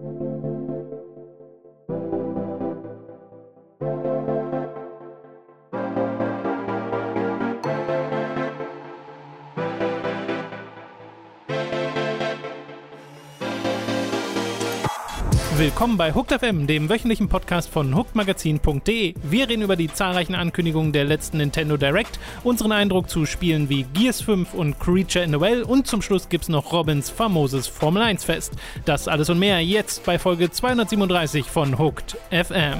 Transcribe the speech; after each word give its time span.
Thank 0.00 0.20
you. 0.20 0.47
Willkommen 15.58 15.96
bei 15.96 16.14
Hooked 16.14 16.38
FM, 16.38 16.68
dem 16.68 16.88
wöchentlichen 16.88 17.28
Podcast 17.28 17.68
von 17.68 17.96
hookedmagazin.de. 17.96 19.14
Wir 19.24 19.48
reden 19.48 19.62
über 19.62 19.74
die 19.74 19.92
zahlreichen 19.92 20.36
Ankündigungen 20.36 20.92
der 20.92 21.04
letzten 21.04 21.38
Nintendo 21.38 21.76
Direct, 21.76 22.20
unseren 22.44 22.70
Eindruck 22.70 23.10
zu 23.10 23.26
Spielen 23.26 23.68
wie 23.68 23.82
Gears 23.82 24.22
5 24.22 24.54
und 24.54 24.78
Creature 24.78 25.24
in 25.24 25.32
the 25.32 25.40
Well 25.40 25.64
und 25.64 25.88
zum 25.88 26.00
Schluss 26.00 26.28
gibt's 26.28 26.48
noch 26.48 26.72
Robins 26.72 27.10
famoses 27.10 27.66
Formel 27.66 28.02
1 28.02 28.22
Fest. 28.22 28.52
Das 28.84 29.08
alles 29.08 29.30
und 29.30 29.40
mehr 29.40 29.60
jetzt 29.60 30.04
bei 30.04 30.20
Folge 30.20 30.48
237 30.48 31.46
von 31.46 31.76
Hooked 31.76 32.16
FM. 32.30 32.78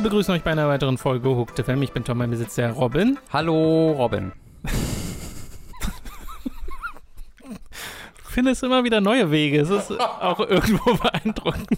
Wir 0.00 0.04
begrüßen 0.04 0.32
euch 0.32 0.42
bei 0.42 0.52
einer 0.52 0.66
weiteren 0.66 0.96
Folge 0.96 1.28
Hooked 1.28 1.62
FM. 1.62 1.82
Ich 1.82 1.92
bin 1.92 2.04
Tom, 2.04 2.16
mein 2.16 2.30
Besitz 2.30 2.54
der 2.54 2.72
Robin. 2.72 3.18
Hallo, 3.34 3.92
Robin. 3.92 4.32
Du 4.62 4.70
findest 8.24 8.62
immer 8.62 8.82
wieder 8.82 9.02
neue 9.02 9.30
Wege. 9.30 9.60
Es 9.60 9.68
ist 9.68 10.00
auch 10.00 10.40
irgendwo 10.48 10.94
beeindruckend. 10.94 11.68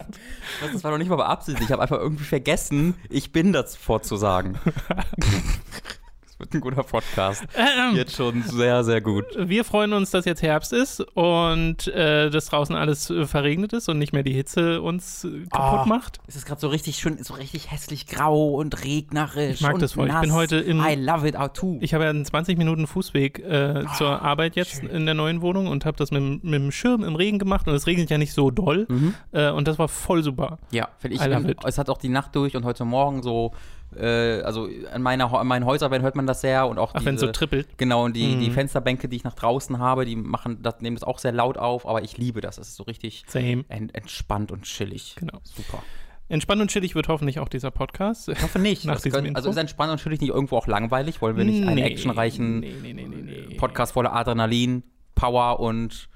Das 0.72 0.84
war 0.84 0.92
doch 0.92 0.98
nicht 0.98 1.08
mal 1.08 1.16
beabsichtigt. 1.16 1.66
Ich 1.66 1.72
habe 1.72 1.82
einfach 1.82 1.98
irgendwie 1.98 2.22
vergessen, 2.22 2.94
ich 3.10 3.32
bin 3.32 3.52
das 3.52 3.74
vorzusagen. 3.74 4.56
Wird 6.42 6.54
ein 6.54 6.60
guter 6.60 6.82
Podcast. 6.82 7.44
Ähm, 7.56 7.94
Jetzt 7.94 8.16
schon 8.16 8.42
sehr, 8.42 8.82
sehr 8.82 9.00
gut. 9.00 9.24
wir 9.38 9.64
freuen 9.64 9.92
uns, 9.92 10.10
dass 10.10 10.24
jetzt 10.24 10.42
Herbst 10.42 10.72
ist 10.72 10.98
und 11.14 11.86
äh, 11.86 12.30
dass 12.30 12.46
draußen 12.46 12.74
alles 12.74 13.10
äh, 13.10 13.26
verregnet 13.26 13.72
ist 13.72 13.88
und 13.88 13.98
nicht 14.00 14.12
mehr 14.12 14.24
die 14.24 14.32
Hitze 14.32 14.82
uns 14.82 15.22
äh, 15.22 15.28
kaputt 15.48 15.80
Ah. 15.82 15.84
macht. 15.86 16.18
Es 16.26 16.34
ist 16.34 16.44
gerade 16.44 16.60
so 16.60 16.66
richtig 16.66 16.96
schön, 16.96 17.22
so 17.22 17.34
richtig 17.34 17.70
hässlich 17.70 18.08
grau 18.08 18.54
und 18.54 18.82
regnerisch. 18.84 19.54
Ich 19.54 19.60
mag 19.60 19.74
und 19.74 19.82
das 19.82 19.92
voll. 19.92 20.08
Ich 20.08 20.12
Nass. 20.12 20.20
bin 20.22 20.32
heute 20.32 20.56
im- 20.56 20.80
I 20.84 20.96
love 20.96 21.28
it 21.28 21.36
out 21.36 21.54
too. 21.54 21.78
Ich 21.80 21.94
habe 21.94 22.02
ja 22.04 22.10
einen 22.10 22.24
20 22.24 22.58
Minuten 22.58 22.88
Fußweg 22.88 23.38
äh, 23.38 23.84
Ah, 23.86 23.94
zur 23.94 24.20
Arbeit 24.20 24.56
jetzt 24.56 24.82
in 24.82 25.06
der 25.06 25.14
neuen 25.14 25.42
Wohnung 25.42 25.68
und 25.68 25.84
habe 25.86 25.96
das 25.96 26.10
mit, 26.10 26.20
dem- 26.20 26.40
mit 26.42 26.54
dem 26.54 26.72
Schirm 26.72 27.04
im 27.04 27.14
Regen 27.14 27.38
gemacht 27.38 27.68
und 27.68 27.74
es 27.74 27.86
regnet 27.86 28.10
ja 28.10 28.18
nicht 28.18 28.32
so 28.32 28.50
doll 28.50 28.88
äh, 29.30 29.48
und 29.50 29.68
das 29.68 29.78
war 29.78 29.86
voll 29.86 30.24
super. 30.24 30.58
ja, 30.72 30.88
finde 30.98 31.16
ich. 31.18 31.22
I 31.22 31.26
love 31.26 31.44
ähm, 31.44 31.50
it. 31.50 31.58
Es 31.64 31.78
hat 31.78 31.88
auch 31.88 31.98
die 31.98 32.08
Nacht 32.08 32.34
durch 32.34 32.56
und 32.56 32.64
heute 32.64 32.84
Morgen 32.84 33.22
so, 33.22 33.52
äh, 33.96 34.40
also 34.42 34.68
an, 34.92 35.02
meiner, 35.02 35.32
an 35.32 35.46
meinen 35.46 35.64
Häuserwänden 35.64 36.02
hört 36.04 36.16
man 36.16 36.26
das 36.26 36.40
sehr 36.40 36.66
und 36.66 36.78
auch 36.78 36.92
Ach, 36.94 37.04
wenn 37.04 37.14
es 37.16 37.20
so 37.20 37.28
trippelt. 37.32 37.68
Genau, 37.78 38.04
und 38.04 38.14
die, 38.16 38.36
die 38.36 38.48
Mhm. 38.50 38.54
Fensterbänke, 38.54 39.08
die 39.08 39.16
ich 39.16 39.24
nach 39.24 39.34
draußen 39.34 39.78
habe, 39.78 40.04
die 40.04 40.16
machen 40.16 40.58
das, 40.62 40.80
nehmen 40.80 40.96
das 40.96 41.04
auch 41.04 41.18
sehr 41.18 41.32
laut 41.32 41.58
auf, 41.58 41.86
aber 41.86 42.02
ich 42.02 42.16
liebe 42.18 42.40
das. 42.40 42.58
Es 42.58 42.68
ist 42.68 42.76
so 42.76 42.82
richtig 42.84 43.24
Same. 43.28 43.64
ent, 43.68 43.94
entspannt 43.94 44.52
und 44.52 44.62
chillig. 44.62 45.16
Genau. 45.18 45.38
Super. 45.44 45.82
Entspannt 46.28 46.62
und 46.62 46.70
chillig 46.70 46.94
wird 46.94 47.08
hoffentlich 47.08 47.38
auch 47.40 47.48
dieser 47.48 47.70
Podcast. 47.70 48.28
Ich 48.28 48.42
hoffe 48.42 48.58
nicht. 48.58 48.84
Nach 48.86 48.94
Das 48.94 49.02
diesem 49.02 49.22
können, 49.24 49.36
also 49.36 49.48
Intro? 49.48 49.58
ist 49.58 49.62
entspannt 49.62 49.90
und 49.90 49.98
natürlich 49.98 50.20
nicht 50.20 50.30
irgendwo 50.30 50.56
auch 50.56 50.66
langweilig. 50.66 51.20
Wollen 51.20 51.36
wir 51.36 51.44
nicht 51.44 51.62
einen 51.66 51.74
Nee, 51.74 51.82
actionreichen 51.82 52.60
nee, 52.60 52.74
nee. 52.94 53.54
Podcast 53.58 53.92
voller 53.92 54.14
Adrenalin, 54.14 54.82
Power 55.14 55.60
und 55.60 56.08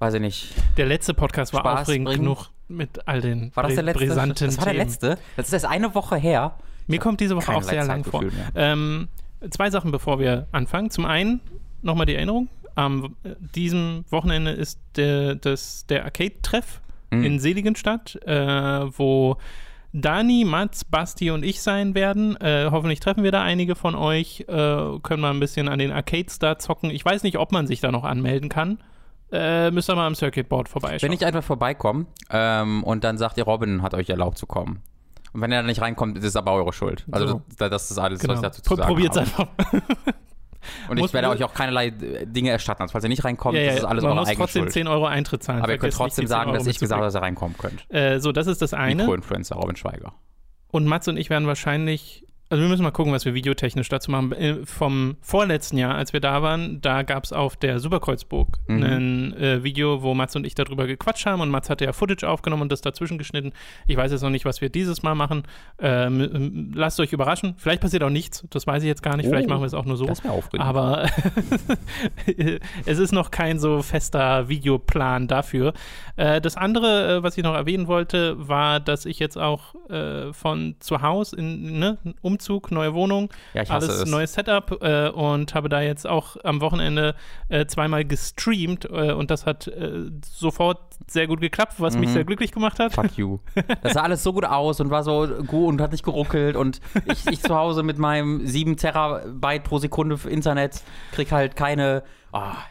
weiß 0.00 0.14
ich 0.14 0.20
nicht. 0.20 0.54
Der 0.76 0.86
letzte 0.86 1.14
Podcast 1.14 1.52
war 1.52 1.60
Spaß 1.60 1.80
aufregend 1.82 2.06
bringen. 2.08 2.22
genug 2.22 2.50
mit 2.66 3.06
all 3.06 3.20
den 3.20 3.50
War 3.54 3.62
das 3.62 3.74
der 3.74 3.82
letzte? 3.84 4.06
brisanten 4.06 4.46
Das 4.46 4.58
war 4.58 4.64
der 4.64 4.74
letzte. 4.74 5.18
Das 5.36 5.46
ist 5.46 5.52
erst 5.52 5.66
eine 5.66 5.94
Woche 5.94 6.16
her. 6.16 6.54
Mir 6.88 6.98
kommt 6.98 7.20
diese 7.20 7.36
Woche 7.36 7.54
auch 7.54 7.62
sehr 7.62 7.84
lang 7.84 8.02
vor. 8.04 8.24
Ähm, 8.54 9.08
zwei 9.50 9.70
Sachen, 9.70 9.92
bevor 9.92 10.18
wir 10.18 10.48
anfangen. 10.52 10.90
Zum 10.90 11.04
einen 11.04 11.40
nochmal 11.82 12.06
die 12.06 12.14
Erinnerung. 12.16 12.48
Am 12.74 13.16
äh, 13.22 13.34
diesem 13.54 14.04
Wochenende 14.10 14.50
ist 14.50 14.80
der, 14.96 15.36
das, 15.36 15.86
der 15.86 16.04
Arcade-Treff 16.04 16.80
Mhm. 17.10 17.24
in 17.24 17.38
Seligenstadt, 17.40 18.18
äh, 18.26 18.36
wo 18.98 19.36
Dani, 19.94 20.44
Mats, 20.44 20.84
Basti 20.84 21.30
und 21.30 21.42
ich 21.42 21.62
sein 21.62 21.94
werden. 21.94 22.36
Äh, 22.40 22.68
hoffentlich 22.70 23.00
treffen 23.00 23.24
wir 23.24 23.32
da 23.32 23.42
einige 23.42 23.74
von 23.74 23.94
euch, 23.94 24.44
äh, 24.46 24.98
können 25.02 25.22
mal 25.22 25.30
ein 25.30 25.40
bisschen 25.40 25.68
an 25.68 25.78
den 25.78 25.90
Arcades 25.90 26.38
da 26.38 26.58
zocken. 26.58 26.90
Ich 26.90 27.04
weiß 27.04 27.22
nicht, 27.22 27.38
ob 27.38 27.52
man 27.52 27.66
sich 27.66 27.80
da 27.80 27.90
noch 27.90 28.04
anmelden 28.04 28.48
kann. 28.50 28.78
Äh, 29.32 29.70
müsst 29.70 29.90
ihr 29.90 29.94
mal 29.96 30.06
am 30.06 30.14
Circuitboard 30.14 30.68
vorbeischauen. 30.68 31.10
Wenn 31.10 31.16
ich 31.16 31.24
einfach 31.24 31.42
vorbeikomme 31.42 32.06
ähm, 32.30 32.84
und 32.84 33.04
dann 33.04 33.18
sagt 33.18 33.38
ihr, 33.38 33.44
Robin 33.44 33.82
hat 33.82 33.94
euch 33.94 34.10
erlaubt 34.10 34.36
zu 34.38 34.46
kommen. 34.46 34.82
Und 35.38 35.42
wenn 35.42 35.52
er 35.52 35.62
da 35.62 35.66
nicht 35.68 35.80
reinkommt, 35.80 36.18
ist 36.18 36.24
es 36.24 36.34
aber 36.34 36.52
eure 36.52 36.72
Schuld. 36.72 37.06
Also 37.12 37.28
So. 37.28 37.42
das, 37.58 37.70
das 37.70 37.90
ist 37.92 37.98
alles, 37.98 38.18
genau. 38.18 38.32
was 38.32 38.38
ich 38.40 38.42
dazu 38.42 38.62
zu 38.62 38.74
sagen 38.74 38.88
Probiert's 38.88 39.16
habe. 39.16 39.28
einfach. 39.30 39.48
Und 40.88 40.98
ich 40.98 41.12
werde 41.12 41.28
euch 41.28 41.44
auch 41.44 41.54
keinerlei 41.54 41.86
äh, 41.86 42.26
Dinge 42.26 42.50
erstatten. 42.50 42.82
Also 42.82 42.90
falls 42.92 43.04
ihr 43.04 43.08
nicht 43.08 43.24
reinkommt, 43.24 43.54
Ja, 43.56 43.62
ja, 43.62 43.68
das 43.68 43.78
ist 43.78 43.84
alles 43.84 44.02
man 44.02 44.10
eure 44.10 44.20
muss 44.20 44.28
eigene 44.28 44.44
trotzdem 44.44 44.62
Schuld. 44.64 44.72
10 44.72 44.88
Euro 44.88 45.06
Eintritt 45.06 45.42
zahlen. 45.44 45.62
aber 45.62 45.72
ihr 45.72 45.78
könnt 45.78 45.94
trotzdem 45.94 46.24
10 46.24 46.28
sagen, 46.28 46.52
dass 46.52 46.66
ich 46.66 46.78
gesagt 46.80 46.98
habe, 47.00 47.06
dass 47.06 47.14
ihr 47.14 47.22
reinkommen 47.22 47.56
könnt. 47.56 47.86
Äh, 47.94 48.18
so, 48.18 48.32
das 48.32 48.48
ist 48.48 48.60
das 48.60 48.74
eine. 48.74 48.96
Mikroinfluencer 48.96 49.54
Robin 49.54 49.76
Schweiger. 49.76 50.12
Und 50.72 50.86
Mats 50.86 51.06
und 51.06 51.16
ich 51.16 51.30
werden 51.30 51.46
wahrscheinlich, 51.46 52.26
also 52.50 52.62
wir 52.62 52.68
müssen 52.68 52.82
mal 52.82 52.90
gucken, 52.90 53.12
was 53.12 53.24
wir 53.24 53.34
videotechnisch 53.34 53.88
dazu 53.88 54.10
machen. 54.10 54.32
Äh, 54.32 54.56
Vom 54.64 55.16
vorletzten 55.20 55.76
Jahr, 55.78 55.94
als 55.94 56.12
wir 56.12 56.20
da 56.20 56.42
waren, 56.42 56.80
da 56.80 57.02
gab 57.02 57.24
es 57.24 57.32
auf 57.32 57.56
der 57.56 57.78
Superkreuzburg 57.78 58.58
Mhm. 58.68 58.82
ein 58.82 59.32
äh, 59.36 59.62
Video, 59.64 60.02
wo 60.02 60.14
Mats 60.14 60.34
und 60.36 60.46
ich 60.46 60.54
darüber 60.54 60.86
gequatscht 60.86 61.26
haben 61.26 61.40
und 61.40 61.50
Mats 61.50 61.68
hatte 61.70 61.84
ja 61.84 61.92
Footage 61.92 62.24
aufgenommen 62.28 62.62
und 62.62 62.72
das 62.72 62.80
dazwischen 62.80 63.18
geschnitten. 63.18 63.52
Ich 63.86 63.96
weiß 63.96 64.12
jetzt 64.12 64.22
noch 64.22 64.30
nicht, 64.30 64.44
was 64.44 64.60
wir 64.60 64.68
dieses 64.70 65.02
Mal 65.02 65.14
machen. 65.14 65.42
Ähm, 65.78 66.20
ähm, 66.20 66.72
lasst 66.74 66.98
euch 67.00 67.12
überraschen. 67.12 67.54
Vielleicht 67.58 67.80
passiert 67.82 68.02
auch 68.02 68.10
nichts, 68.10 68.44
das 68.50 68.66
weiß 68.66 68.82
ich 68.82 68.88
jetzt 68.88 69.02
gar 69.02 69.16
nicht. 69.16 69.26
Oh, 69.26 69.30
Vielleicht 69.30 69.48
machen 69.48 69.60
wir 69.62 69.66
es 69.66 69.74
auch 69.74 69.84
nur 69.84 69.96
so. 69.96 70.06
Das 70.06 70.24
aufregend. 70.24 70.66
Aber 70.66 71.06
es 72.86 72.98
ist 72.98 73.12
noch 73.12 73.30
kein 73.30 73.58
so 73.58 73.82
fester 73.82 74.48
Videoplan 74.48 75.28
dafür. 75.28 75.72
Äh, 76.16 76.40
das 76.40 76.56
andere, 76.56 77.16
äh, 77.18 77.22
was 77.22 77.36
ich 77.36 77.44
noch 77.44 77.54
erwähnen 77.54 77.86
wollte, 77.86 78.36
war, 78.48 78.80
dass 78.80 79.06
ich 79.06 79.18
jetzt 79.18 79.36
auch 79.38 79.74
äh, 79.90 80.32
von 80.32 80.76
zu 80.80 81.02
Hause 81.02 81.36
in 81.36 81.78
ne, 81.78 81.98
Umzug, 82.38 82.70
neue 82.70 82.94
Wohnung, 82.94 83.30
Ja, 83.52 83.64
alles 83.68 83.88
es. 83.88 84.08
neues 84.08 84.32
Setup 84.34 84.78
äh, 84.80 85.08
und 85.08 85.54
habe 85.56 85.68
da 85.68 85.80
jetzt 85.80 86.06
auch 86.06 86.36
am 86.44 86.60
Wochenende 86.60 87.16
äh, 87.48 87.66
zweimal 87.66 88.04
gestreamt 88.04 88.84
äh, 88.84 89.12
und 89.12 89.30
das 89.32 89.44
hat 89.44 89.66
äh, 89.66 90.04
sofort 90.24 90.78
sehr 91.08 91.26
gut 91.26 91.40
geklappt, 91.40 91.74
was 91.78 91.96
mich 91.96 92.08
Mhm. 92.10 92.12
sehr 92.12 92.24
glücklich 92.24 92.52
gemacht 92.52 92.78
hat. 92.78 92.92
Fuck 92.92 93.16
you. 93.18 93.38
Das 93.82 93.94
sah 93.94 94.02
alles 94.02 94.22
so 94.22 94.32
gut 94.32 94.44
aus 94.44 94.80
und 94.80 94.90
war 94.90 95.02
so 95.02 95.26
gut 95.46 95.68
und 95.68 95.80
hat 95.80 95.90
nicht 95.92 96.04
geruckelt 96.04 96.54
und 96.54 96.80
ich, 97.06 97.26
ich 97.26 97.40
zu 97.42 97.56
Hause 97.56 97.82
mit 97.82 97.98
meinem 97.98 98.46
7 98.46 98.76
Terabyte 98.76 99.64
pro 99.64 99.78
Sekunde 99.78 100.16
Internet 100.28 100.82
krieg 101.12 101.32
halt 101.32 101.56
keine. 101.56 102.02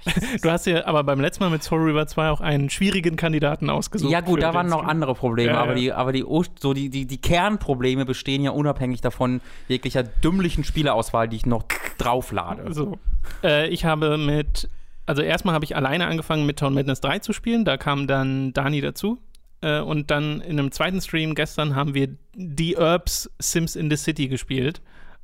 Ich, 0.06 0.42
Du 0.42 0.50
hast 0.52 0.68
ja 0.68 0.86
aber 0.86 1.04
beim 1.04 1.20
letzten 1.20 1.44
Mal 1.44 1.50
mit 1.50 1.64
Soul 1.64 1.82
River 1.82 2.08
2 2.08 2.30
auch 2.30 2.42
einen 2.42 2.70
schwierigen 2.70 3.16
Kandidaten 3.16 3.70
ausgesucht. 3.70 4.12
ja 4.12 4.22
gut, 4.22 4.42
da 4.42 4.54
waren 4.54 4.68
noch 4.68 4.84
andere 4.84 5.16
Probleme, 5.16 5.54
Ja, 5.54 5.62
aber 5.62 5.72
ja. 5.72 5.76
die, 5.76 5.94
aber 5.94 6.12
die, 6.14 6.26
so 6.60 6.74
die, 6.74 6.90
die, 6.90 7.06
die 7.06 7.18
Kernprobleme 7.18 8.06
bestehen 8.06 8.44
ja 8.44 8.52
unabhängig 8.52 9.02
davon 9.02 9.42
jeglicher 9.68 10.04
dümmlichen 10.04 10.64
Spieleauswahl, 10.64 11.28
die 11.28 11.38
ich 11.38 11.46
noch 11.46 11.64
drauflade. 11.98 12.74
So. 12.74 12.98
Äh, 13.44 13.68
ich 13.70 13.86
habe 13.86 14.18
mit, 14.18 14.70
also 15.06 15.22
erstmal 15.22 15.56
habe 15.56 15.66
ich 15.66 15.76
alleine 15.76 16.08
angefangen 16.08 16.46
mit 16.46 16.60
Town 16.60 16.74
Madness 16.74 17.02
3 17.02 17.20
zu 17.20 17.34
spielen, 17.34 17.66
da 17.66 17.78
kam 17.78 18.08
dann 18.08 18.54
Dani 18.54 18.82
dazu. 18.82 19.20
Äh, 19.62 19.80
und 19.80 20.12
dann 20.12 20.42
in 20.42 20.60
einem 20.60 20.72
zweiten 20.72 21.02
Stream 21.02 21.34
gestern 21.36 21.76
haben 21.76 21.94
wir 21.94 22.10
die 22.36 22.78
Herbs 22.78 23.30
Sims 23.40 23.76
in 23.76 23.90
the 23.90 23.98
City 23.98 24.28
gespielt, 24.28 24.82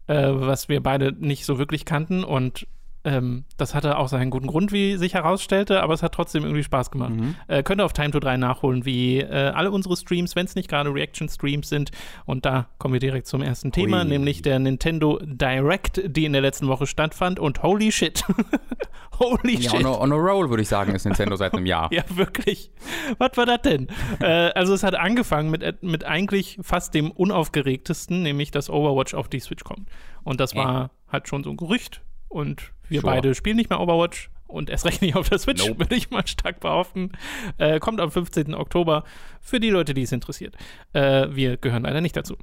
äh, 0.08 0.30
was 0.32 0.70
wir 0.70 0.82
beide 0.82 1.12
nicht 1.14 1.46
so 1.46 1.60
wirklich 1.60 1.86
kannten 1.86 2.24
und 2.24 2.66
ähm, 3.06 3.44
das 3.58 3.76
hatte 3.76 3.98
auch 3.98 4.08
seinen 4.08 4.30
guten 4.30 4.48
Grund, 4.48 4.72
wie 4.72 4.96
sich 4.98 5.14
herausstellte, 5.14 5.82
aber 5.84 5.94
es 5.94 6.02
hat 6.04 6.14
trotzdem 6.14 6.44
irgendwie 6.44 6.64
Spaß 6.64 6.90
gemacht. 6.92 7.12
Mhm. 7.14 7.36
Äh, 7.48 7.62
könnt 7.64 7.82
ihr 7.82 7.86
auf 7.86 7.94
Time 7.94 8.12
to 8.12 8.20
3 8.20 8.38
nachholen, 8.38 8.86
wie 8.86 9.20
äh, 9.20 9.52
alle 9.54 9.72
unsere 9.72 9.98
Streams, 9.98 10.36
wenn 10.36 10.46
es 10.46 10.56
nicht 10.56 10.70
gerade 10.70 10.94
Reaction-Streams 10.94 11.68
sind. 11.68 11.92
Und 12.26 12.46
da 12.46 12.68
kommen 12.78 12.94
wir 12.94 13.00
direkt 13.02 13.28
zum 13.28 13.42
ersten 13.42 13.72
Thema, 13.72 14.00
Ui. 14.04 14.06
nämlich 14.06 14.42
der 14.42 14.60
Nintendo 14.60 15.20
Direct, 15.24 16.02
die 16.06 16.26
in 16.26 16.34
der 16.34 16.42
letzten 16.42 16.68
Woche 16.68 16.88
stattfand. 16.88 17.40
Und 17.40 17.62
holy 17.64 17.92
shit. 17.92 18.24
holy 19.20 19.58
Ja, 19.58 19.72
shit. 19.72 19.86
on 19.86 19.86
a, 19.86 19.98
on 20.00 20.12
a 20.12 20.16
roll, 20.16 20.50
würde 20.50 20.62
ich 20.64 20.70
sagen, 20.70 20.96
ist 20.96 21.06
Nintendo 21.06 21.36
seit 21.36 21.54
einem 21.54 21.66
Jahr. 21.66 21.90
Ja, 21.94 22.04
wirklich. 22.10 22.72
Was 23.18 23.36
war 23.36 23.46
das 23.46 23.62
denn? 23.64 23.88
äh, 24.20 24.26
also 24.56 24.74
es 24.74 24.84
hat 24.84 24.96
angefangen 24.96 25.52
mit, 25.52 25.84
mit 25.84 26.06
eigentlich 26.06 26.58
fast 26.62 26.94
dem 26.94 27.12
unaufgeregtesten, 27.12 28.24
nämlich 28.24 28.52
dass 28.52 28.70
Overwatch 28.70 29.14
auf 29.14 29.28
die 29.28 29.40
Switch 29.40 29.64
kommt. 29.64 29.90
Und 30.24 30.40
das 30.40 30.54
Äh. 30.54 30.58
war 30.58 30.92
halt 31.12 31.28
schon 31.28 31.44
so 31.44 31.50
ein 31.52 31.58
Gerücht. 31.58 32.02
Und 32.34 32.72
wir 32.90 33.02
Sure. 33.02 33.14
beide 33.14 33.36
spielen 33.36 33.58
nicht 33.58 33.70
mehr 33.70 33.80
Overwatch. 33.80 34.30
Und 34.48 34.70
erst 34.70 34.86
recht 34.86 35.02
nicht 35.02 35.16
auf 35.16 35.30
der 35.30 35.40
Switch, 35.40 35.66
Nope. 35.66 35.80
würde 35.80 35.96
ich 35.96 36.12
mal 36.12 36.28
stark 36.28 36.60
behaupten. 36.60 37.12
Äh, 37.58 37.80
kommt 37.80 38.00
am 38.00 38.12
15. 38.12 38.54
Oktober 38.54 39.04
für 39.42 39.60
die 39.60 39.70
Leute, 39.72 39.94
die 39.94 40.04
es 40.04 40.12
interessiert. 40.12 40.56
Äh, 40.94 41.28
wir 41.32 41.58
gehören 41.58 41.84
leider 41.84 42.02
nicht 42.02 42.16
dazu. 42.16 42.38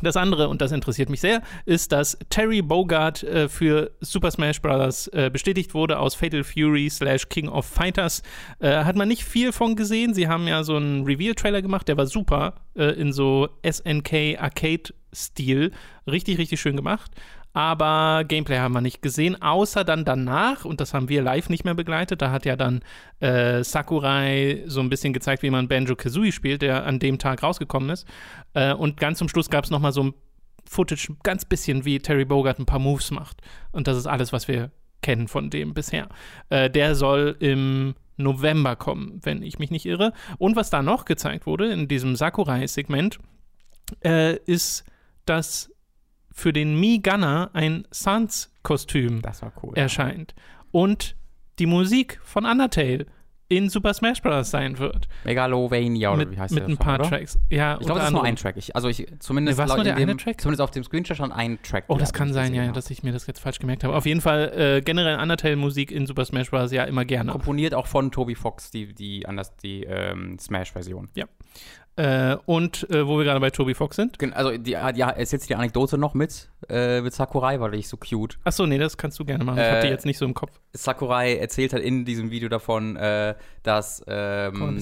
Das 0.00 0.16
andere, 0.16 0.48
und 0.48 0.60
das 0.62 0.70
interessiert 0.70 1.08
mich 1.10 1.20
sehr, 1.20 1.42
ist, 1.64 1.90
dass 1.90 2.16
Terry 2.30 2.62
Bogard 2.62 3.24
äh, 3.24 3.48
für 3.48 3.90
Super 4.00 4.30
Smash 4.30 4.60
Bros. 4.62 5.08
Äh, 5.08 5.28
bestätigt 5.32 5.74
wurde 5.74 5.98
aus 5.98 6.14
Fatal 6.14 6.44
Fury 6.44 6.88
slash 6.88 7.28
King 7.28 7.48
of 7.48 7.66
Fighters. 7.66 8.22
Äh, 8.60 8.84
hat 8.84 8.94
man 8.94 9.08
nicht 9.08 9.24
viel 9.24 9.50
von 9.52 9.74
gesehen. 9.74 10.14
Sie 10.14 10.28
haben 10.28 10.46
ja 10.46 10.62
so 10.62 10.76
einen 10.76 11.04
Reveal-Trailer 11.04 11.62
gemacht, 11.62 11.88
der 11.88 11.96
war 11.96 12.06
super 12.06 12.54
äh, 12.76 12.92
in 12.92 13.12
so 13.12 13.48
SNK 13.68 14.36
Arcade-Stil. 14.38 15.72
Richtig, 16.06 16.38
richtig 16.38 16.60
schön 16.60 16.76
gemacht. 16.76 17.10
Aber 17.52 18.24
Gameplay 18.26 18.58
haben 18.58 18.74
wir 18.74 18.80
nicht 18.80 19.02
gesehen, 19.02 19.40
außer 19.40 19.82
dann 19.82 20.04
danach, 20.04 20.64
und 20.64 20.80
das 20.80 20.94
haben 20.94 21.08
wir 21.08 21.22
live 21.22 21.48
nicht 21.48 21.64
mehr 21.64 21.74
begleitet. 21.74 22.22
Da 22.22 22.30
hat 22.30 22.44
ja 22.44 22.56
dann 22.56 22.82
äh, 23.20 23.64
Sakurai 23.64 24.62
so 24.66 24.80
ein 24.80 24.90
bisschen 24.90 25.12
gezeigt, 25.12 25.42
wie 25.42 25.50
man 25.50 25.66
Banjo 25.66 25.96
Kazooie 25.96 26.32
spielt, 26.32 26.62
der 26.62 26.84
an 26.86 26.98
dem 26.98 27.18
Tag 27.18 27.42
rausgekommen 27.42 27.90
ist. 27.90 28.06
Äh, 28.54 28.74
und 28.74 28.98
ganz 28.98 29.18
zum 29.18 29.28
Schluss 29.28 29.50
gab 29.50 29.64
es 29.64 29.70
nochmal 29.70 29.92
so 29.92 30.04
ein 30.04 30.14
Footage, 30.68 31.08
ganz 31.22 31.44
bisschen 31.44 31.84
wie 31.84 31.98
Terry 31.98 32.24
Bogard 32.24 32.58
ein 32.58 32.66
paar 32.66 32.78
Moves 32.78 33.10
macht. 33.10 33.40
Und 33.72 33.88
das 33.88 33.96
ist 33.96 34.06
alles, 34.06 34.32
was 34.32 34.46
wir 34.46 34.70
kennen 35.02 35.28
von 35.28 35.50
dem 35.50 35.74
bisher. 35.74 36.08
Äh, 36.50 36.70
der 36.70 36.94
soll 36.94 37.36
im 37.40 37.94
November 38.18 38.76
kommen, 38.76 39.20
wenn 39.22 39.42
ich 39.42 39.58
mich 39.58 39.70
nicht 39.70 39.86
irre. 39.86 40.12
Und 40.38 40.56
was 40.56 40.70
da 40.70 40.82
noch 40.82 41.04
gezeigt 41.04 41.46
wurde 41.46 41.72
in 41.72 41.88
diesem 41.88 42.16
Sakurai-Segment, 42.16 43.18
äh, 44.04 44.36
ist, 44.44 44.84
dass 45.24 45.70
für 46.38 46.52
den 46.52 46.78
Mi 46.78 47.00
Gunner 47.00 47.50
ein 47.52 47.84
Sans-Kostüm 47.90 49.22
war 49.22 49.52
cool. 49.62 49.76
erscheint. 49.76 50.34
Und 50.70 51.16
die 51.58 51.66
Musik 51.66 52.20
von 52.22 52.44
Undertale 52.44 53.06
in 53.48 53.70
Super 53.70 53.94
Smash 53.94 54.22
Bros. 54.22 54.50
sein 54.50 54.78
wird. 54.78 55.08
Megalovania 55.24 56.10
oder 56.10 56.18
mit 56.18 56.32
wie 56.32 56.38
heißt 56.38 56.54
mit 56.54 56.60
der 56.60 56.68
ein 56.68 56.76
Song, 56.76 56.84
paar 56.84 57.00
oder? 57.00 57.08
Tracks. 57.08 57.38
Ja, 57.50 57.78
Ich 57.80 57.86
glaube, 57.86 57.98
das 58.00 58.08
ist 58.10 58.12
nur 58.12 58.22
ein. 58.22 58.36
Track. 58.36 58.56
Ich, 58.58 58.76
also 58.76 58.88
ich, 58.88 59.06
zumindest, 59.18 59.58
Nee, 59.58 59.66
nur 59.66 59.82
der 59.84 59.94
dem, 59.94 60.08
eine 60.10 60.16
Track? 60.18 60.40
zumindest 60.40 60.60
auf 60.60 60.70
dem 60.70 60.84
Screenshot 60.84 61.16
schon 61.16 61.32
ein 61.32 61.58
Track. 61.62 61.84
Oh, 61.88 61.96
das 61.96 62.10
ja, 62.10 62.12
kann 62.12 62.32
sein, 62.32 62.54
ja, 62.54 62.64
habe. 62.64 62.72
dass 62.72 62.90
ich 62.90 63.02
mir 63.02 63.12
das 63.12 63.26
jetzt 63.26 63.40
falsch 63.40 63.58
gemerkt 63.58 63.84
habe. 63.84 63.96
Auf 63.96 64.06
jeden 64.06 64.20
Fall 64.20 64.52
äh, 64.54 64.82
generell 64.82 65.18
Undertale-Musik 65.18 65.90
in 65.90 66.06
Super 66.06 66.24
Smash 66.26 66.50
Bros. 66.50 66.70
ja 66.70 66.84
immer 66.84 67.04
gerne. 67.06 67.32
Komponiert 67.32 67.74
auch 67.74 67.86
von 67.86 68.12
Toby 68.12 68.34
Fox, 68.34 68.70
die, 68.70 68.94
die, 68.94 69.26
anders, 69.26 69.56
die 69.56 69.84
ähm, 69.84 70.38
Smash-Version. 70.38 71.08
Äh, 71.98 72.36
und 72.46 72.88
äh, 72.90 73.08
wo 73.08 73.18
wir 73.18 73.24
gerade 73.24 73.40
bei 73.40 73.50
Toby 73.50 73.74
Fox 73.74 73.96
sind. 73.96 74.16
Also, 74.32 74.56
die, 74.56 74.70
ja, 74.70 75.10
erzählst 75.10 75.46
du 75.46 75.48
die 75.48 75.56
Anekdote 75.56 75.98
noch 75.98 76.14
mit, 76.14 76.48
äh, 76.68 77.00
mit 77.00 77.12
Sakurai, 77.12 77.58
weil 77.58 77.74
ich 77.74 77.88
so 77.88 77.96
cute. 77.96 78.38
Achso, 78.44 78.66
nee, 78.66 78.78
das 78.78 78.96
kannst 78.96 79.18
du 79.18 79.24
gerne 79.24 79.42
machen. 79.42 79.58
Ich 79.58 79.64
habe 79.64 79.80
die 79.80 79.88
Äh, 79.88 79.90
jetzt 79.90 80.06
nicht 80.06 80.18
so 80.18 80.24
im 80.24 80.32
Kopf. 80.32 80.60
Sakurai 80.72 81.34
erzählt 81.36 81.72
halt 81.72 81.82
in 81.82 82.04
diesem 82.04 82.30
Video 82.30 82.48
davon, 82.48 82.94
äh, 82.94 83.34
dass, 83.68 84.02
ähm, 84.08 84.78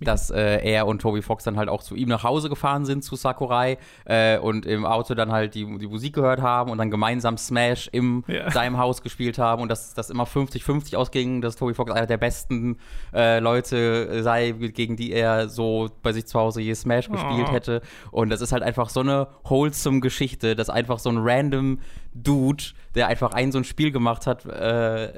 dass 0.00 0.30
äh, 0.30 0.58
er 0.62 0.86
und 0.86 1.00
Toby 1.00 1.22
Fox 1.22 1.44
dann 1.44 1.56
halt 1.56 1.68
auch 1.68 1.82
zu 1.82 1.94
ihm 1.94 2.08
nach 2.08 2.24
Hause 2.24 2.48
gefahren 2.48 2.84
sind, 2.84 3.02
zu 3.04 3.14
Sakurai, 3.16 3.78
äh, 4.04 4.38
und 4.38 4.66
im 4.66 4.84
Auto 4.84 5.14
dann 5.14 5.30
halt 5.32 5.54
die, 5.54 5.64
die 5.78 5.86
Musik 5.86 6.14
gehört 6.14 6.42
haben 6.42 6.70
und 6.70 6.78
dann 6.78 6.90
gemeinsam 6.90 7.38
Smash 7.38 7.88
im 7.92 8.24
Ja. 8.26 8.50
seinem 8.64 8.76
Haus 8.78 9.02
gespielt 9.02 9.38
haben 9.38 9.62
und 9.62 9.68
dass 9.68 9.94
das 9.94 10.10
immer 10.10 10.24
50-50 10.24 10.96
ausging, 10.96 11.40
dass 11.40 11.56
Toby 11.56 11.74
Fox 11.74 11.92
einer 11.92 12.06
der 12.06 12.18
besten 12.18 12.76
äh, 13.14 13.38
Leute 13.38 14.22
sei, 14.22 14.50
gegen 14.50 14.96
die 14.96 15.12
er 15.12 15.48
so 15.48 15.88
bei 16.02 16.12
sich 16.12 16.26
zu 16.26 16.38
Hause 16.38 16.60
je 16.60 16.74
Smash 16.74 17.08
gespielt 17.08 17.46
Oh. 17.48 17.52
hätte. 17.52 17.80
Und 18.10 18.30
das 18.30 18.40
ist 18.40 18.52
halt 18.52 18.62
einfach 18.62 18.88
so 18.88 19.00
eine 19.00 19.28
wholesome 19.44 20.00
Geschichte, 20.00 20.56
dass 20.56 20.68
einfach 20.70 20.98
so 20.98 21.08
ein 21.10 21.18
random 21.18 21.78
Dude, 22.14 22.64
der 22.94 23.08
einfach 23.08 23.32
ein 23.32 23.50
so 23.52 23.58
ein 23.58 23.64
Spiel 23.64 23.90
gemacht 23.90 24.26
hat, 24.26 24.46
äh, 24.46 25.12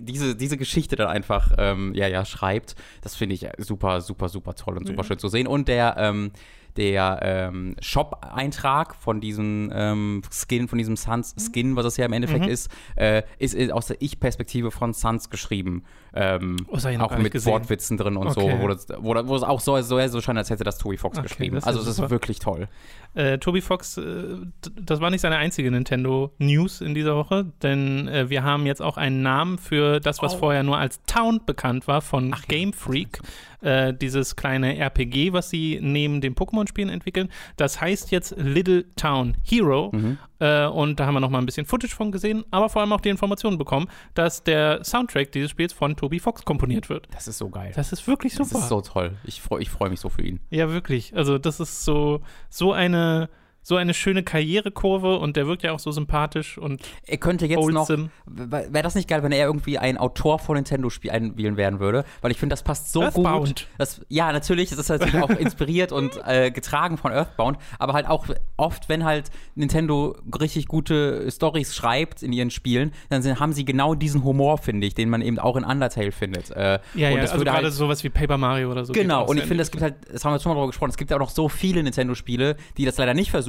diese, 0.00 0.36
diese 0.36 0.56
Geschichte 0.56 0.96
dann 0.96 1.08
einfach 1.08 1.52
ähm, 1.58 1.92
ja, 1.94 2.06
ja, 2.06 2.24
schreibt. 2.24 2.76
Das 3.02 3.16
finde 3.16 3.34
ich 3.34 3.46
super, 3.58 4.00
super, 4.00 4.28
super 4.28 4.54
toll 4.54 4.76
und 4.78 4.86
super 4.86 4.98
Ja. 5.02 5.04
schön 5.04 5.18
zu 5.18 5.28
sehen. 5.28 5.46
Und 5.48 5.66
der, 5.68 5.96
ähm, 5.98 6.30
der 6.76 7.18
ähm, 7.22 7.74
Shop-Eintrag 7.80 8.94
von 8.94 9.20
diesem 9.20 9.70
ähm, 9.74 10.22
Skin, 10.30 10.68
von 10.68 10.78
diesem 10.78 10.96
Suns-Skin, 10.96 11.74
was 11.74 11.86
es 11.86 11.96
ja 11.96 12.06
im 12.06 12.12
Endeffekt 12.12 12.44
Mhm. 12.44 12.50
ist, 12.50 12.70
äh, 12.94 13.22
ist, 13.38 13.54
ist 13.54 13.72
aus 13.72 13.86
der 13.88 14.00
Ich-Perspektive 14.00 14.70
von 14.70 14.94
Suns 14.94 15.28
geschrieben. 15.30 15.82
Ähm, 16.14 16.56
Oh, 16.68 16.76
auch 17.00 17.18
mit 17.18 17.32
gesehen. 17.32 17.52
Wortwitzen 17.52 17.96
drin 17.96 18.16
und 18.16 18.28
Okay. 18.28 18.50
so, 18.56 18.62
wo, 18.62 18.68
das, 18.68 18.86
wo, 18.98 19.14
wo 19.28 19.36
es 19.36 19.42
auch 19.42 19.60
so, 19.60 19.80
so, 19.82 20.06
so 20.08 20.20
scheint, 20.20 20.38
als 20.38 20.50
hätte 20.50 20.64
das 20.64 20.78
Toby 20.78 20.96
Fox 20.96 21.18
Okay, 21.18 21.28
geschrieben. 21.28 21.58
Also 21.62 21.80
es 21.80 21.86
ist 21.86 22.10
wirklich 22.10 22.38
toll. 22.38 22.68
Äh, 23.14 23.38
Toby 23.38 23.60
Fox, 23.60 23.96
äh, 23.98 24.36
das 24.80 25.00
war 25.00 25.10
nicht 25.10 25.20
seine 25.20 25.36
einzige 25.36 25.70
Nintendo-News 25.70 26.80
in 26.80 26.94
dieser 26.94 27.16
Woche, 27.16 27.46
denn 27.62 28.08
äh, 28.08 28.30
wir 28.30 28.42
haben 28.42 28.66
jetzt 28.66 28.82
auch 28.82 28.96
einen 28.96 29.22
Namen 29.22 29.58
für 29.58 30.00
das, 30.00 30.22
was 30.22 30.34
Oh. 30.34 30.38
vorher 30.38 30.62
nur 30.62 30.78
als 30.78 31.02
Town 31.04 31.40
bekannt 31.44 31.86
war 31.88 32.00
von 32.00 32.32
Ach 32.34 32.42
Game 32.46 32.72
Freak. 32.72 33.20
Äh, 33.60 33.92
dieses 33.92 34.36
kleine 34.36 34.76
RPG, 34.78 35.32
was 35.32 35.50
sie 35.50 35.80
neben 35.82 36.20
den 36.20 36.36
Pokémon-Spielen 36.36 36.88
entwickeln. 36.90 37.28
Das 37.56 37.80
heißt 37.80 38.12
jetzt 38.12 38.36
Little 38.38 38.84
Town 38.94 39.36
Hero. 39.42 39.90
Mhm. 39.92 40.16
Äh, 40.38 40.66
und 40.66 41.00
da 41.00 41.06
haben 41.06 41.14
wir 41.14 41.20
noch 41.20 41.30
mal 41.30 41.40
ein 41.40 41.46
bisschen 41.46 41.66
Footage 41.66 41.92
von 41.96 42.12
gesehen, 42.12 42.44
aber 42.52 42.68
vor 42.68 42.82
allem 42.82 42.92
auch 42.92 43.00
die 43.00 43.08
Informationen 43.08 43.58
bekommen, 43.58 43.88
dass 44.14 44.44
der 44.44 44.84
Soundtrack 44.84 45.32
dieses 45.32 45.50
Spiels 45.50 45.72
von 45.72 45.96
Toby 45.98 46.18
Fox 46.20 46.44
komponiert 46.44 46.88
wird. 46.88 47.08
Das 47.10 47.28
ist 47.28 47.38
so 47.38 47.50
geil. 47.50 47.72
Das 47.74 47.92
ist 47.92 48.06
wirklich 48.06 48.34
Das 48.36 48.48
super. 48.48 48.60
ist 48.62 48.68
so 48.68 48.80
toll. 48.80 49.16
Ich 49.24 49.42
freue 49.42 49.60
ich 49.60 49.68
freu 49.68 49.90
mich 49.90 50.00
so 50.00 50.08
für 50.08 50.22
ihn. 50.22 50.40
Ja, 50.50 50.70
wirklich. 50.70 51.14
Also, 51.16 51.38
das 51.38 51.60
ist 51.60 51.84
so, 51.84 52.22
so 52.48 52.72
eine, 52.72 53.28
so 53.62 53.76
eine 53.76 53.92
schöne 53.92 54.22
Karrierekurve 54.22 55.18
und 55.18 55.36
der 55.36 55.46
wirkt 55.46 55.62
ja 55.62 55.72
auch 55.72 55.78
so 55.78 55.90
sympathisch 55.90 56.56
und 56.56 56.80
Er 57.06 57.18
könnte 57.18 57.44
jetzt 57.44 57.58
noch. 57.58 57.86
wholesome. 57.88 58.10
Wäre 58.26 58.82
das 58.82 58.94
nicht 58.94 59.08
geil, 59.08 59.22
wenn 59.22 59.30
er 59.32 59.44
irgendwie 59.46 59.76
ein 59.78 59.98
Autor 59.98 60.38
von 60.38 60.56
Nintendo-Spiel 60.56 61.10
einwählen 61.10 61.58
werden 61.58 61.78
würde? 61.78 62.04
Weil 62.22 62.30
ich 62.30 62.38
finde, 62.38 62.54
das 62.54 62.62
passt 62.62 62.92
so 62.92 63.02
Earthbound. 63.02 63.46
gut. 63.48 63.68
Das, 63.76 64.00
ja, 64.08 64.32
natürlich, 64.32 64.72
es 64.72 64.78
ist 64.78 64.88
natürlich 64.88 65.16
auch 65.16 65.28
inspiriert 65.38 65.92
und 65.92 66.18
äh, 66.26 66.50
getragen 66.50 66.96
von 66.96 67.12
Earthbound, 67.12 67.58
aber 67.78 67.92
halt 67.92 68.06
auch 68.08 68.26
oft, 68.56 68.88
wenn 68.88 69.04
halt 69.04 69.30
Nintendo 69.54 70.16
richtig 70.40 70.66
gute 70.66 71.30
Stories 71.30 71.74
schreibt 71.74 72.22
in 72.22 72.32
ihren 72.32 72.50
Spielen, 72.50 72.92
dann 73.10 73.20
sind, 73.20 73.38
haben 73.38 73.52
sie 73.52 73.66
genau 73.66 73.94
diesen 73.94 74.24
Humor, 74.24 74.56
finde 74.56 74.86
ich, 74.86 74.94
den 74.94 75.10
man 75.10 75.20
eben 75.20 75.38
auch 75.38 75.56
in 75.56 75.64
Undertale 75.64 76.12
findet. 76.12 76.50
Äh, 76.52 76.78
Ja, 76.94 77.08
und 77.08 77.16
ja, 77.16 77.20
das 77.20 77.32
also 77.32 77.40
würde 77.40 77.50
gerade 77.50 77.64
halt, 77.64 77.74
sowas 77.74 78.02
wie 78.02 78.08
Paper 78.08 78.38
Mario 78.38 78.70
oder 78.70 78.86
so. 78.86 78.94
Genau, 78.94 79.26
und 79.26 79.36
ich 79.36 79.42
finde, 79.42 79.56
in 79.56 79.60
es 79.60 79.70
gibt 79.70 79.82
halt, 79.82 79.96
das 80.10 80.24
haben 80.24 80.32
wir 80.32 80.40
schon 80.40 80.50
mal 80.50 80.54
drüber 80.54 80.68
gesprochen, 80.68 80.90
es 80.90 80.96
gibt 80.96 81.10
ja 81.10 81.16
auch 81.18 81.20
noch 81.20 81.30
so 81.30 81.50
viele 81.50 81.82
Nintendo-Spiele, 81.82 82.56
die 82.78 82.86
das 82.86 82.96
leider 82.96 83.12
nicht 83.12 83.30
versuchen 83.30 83.47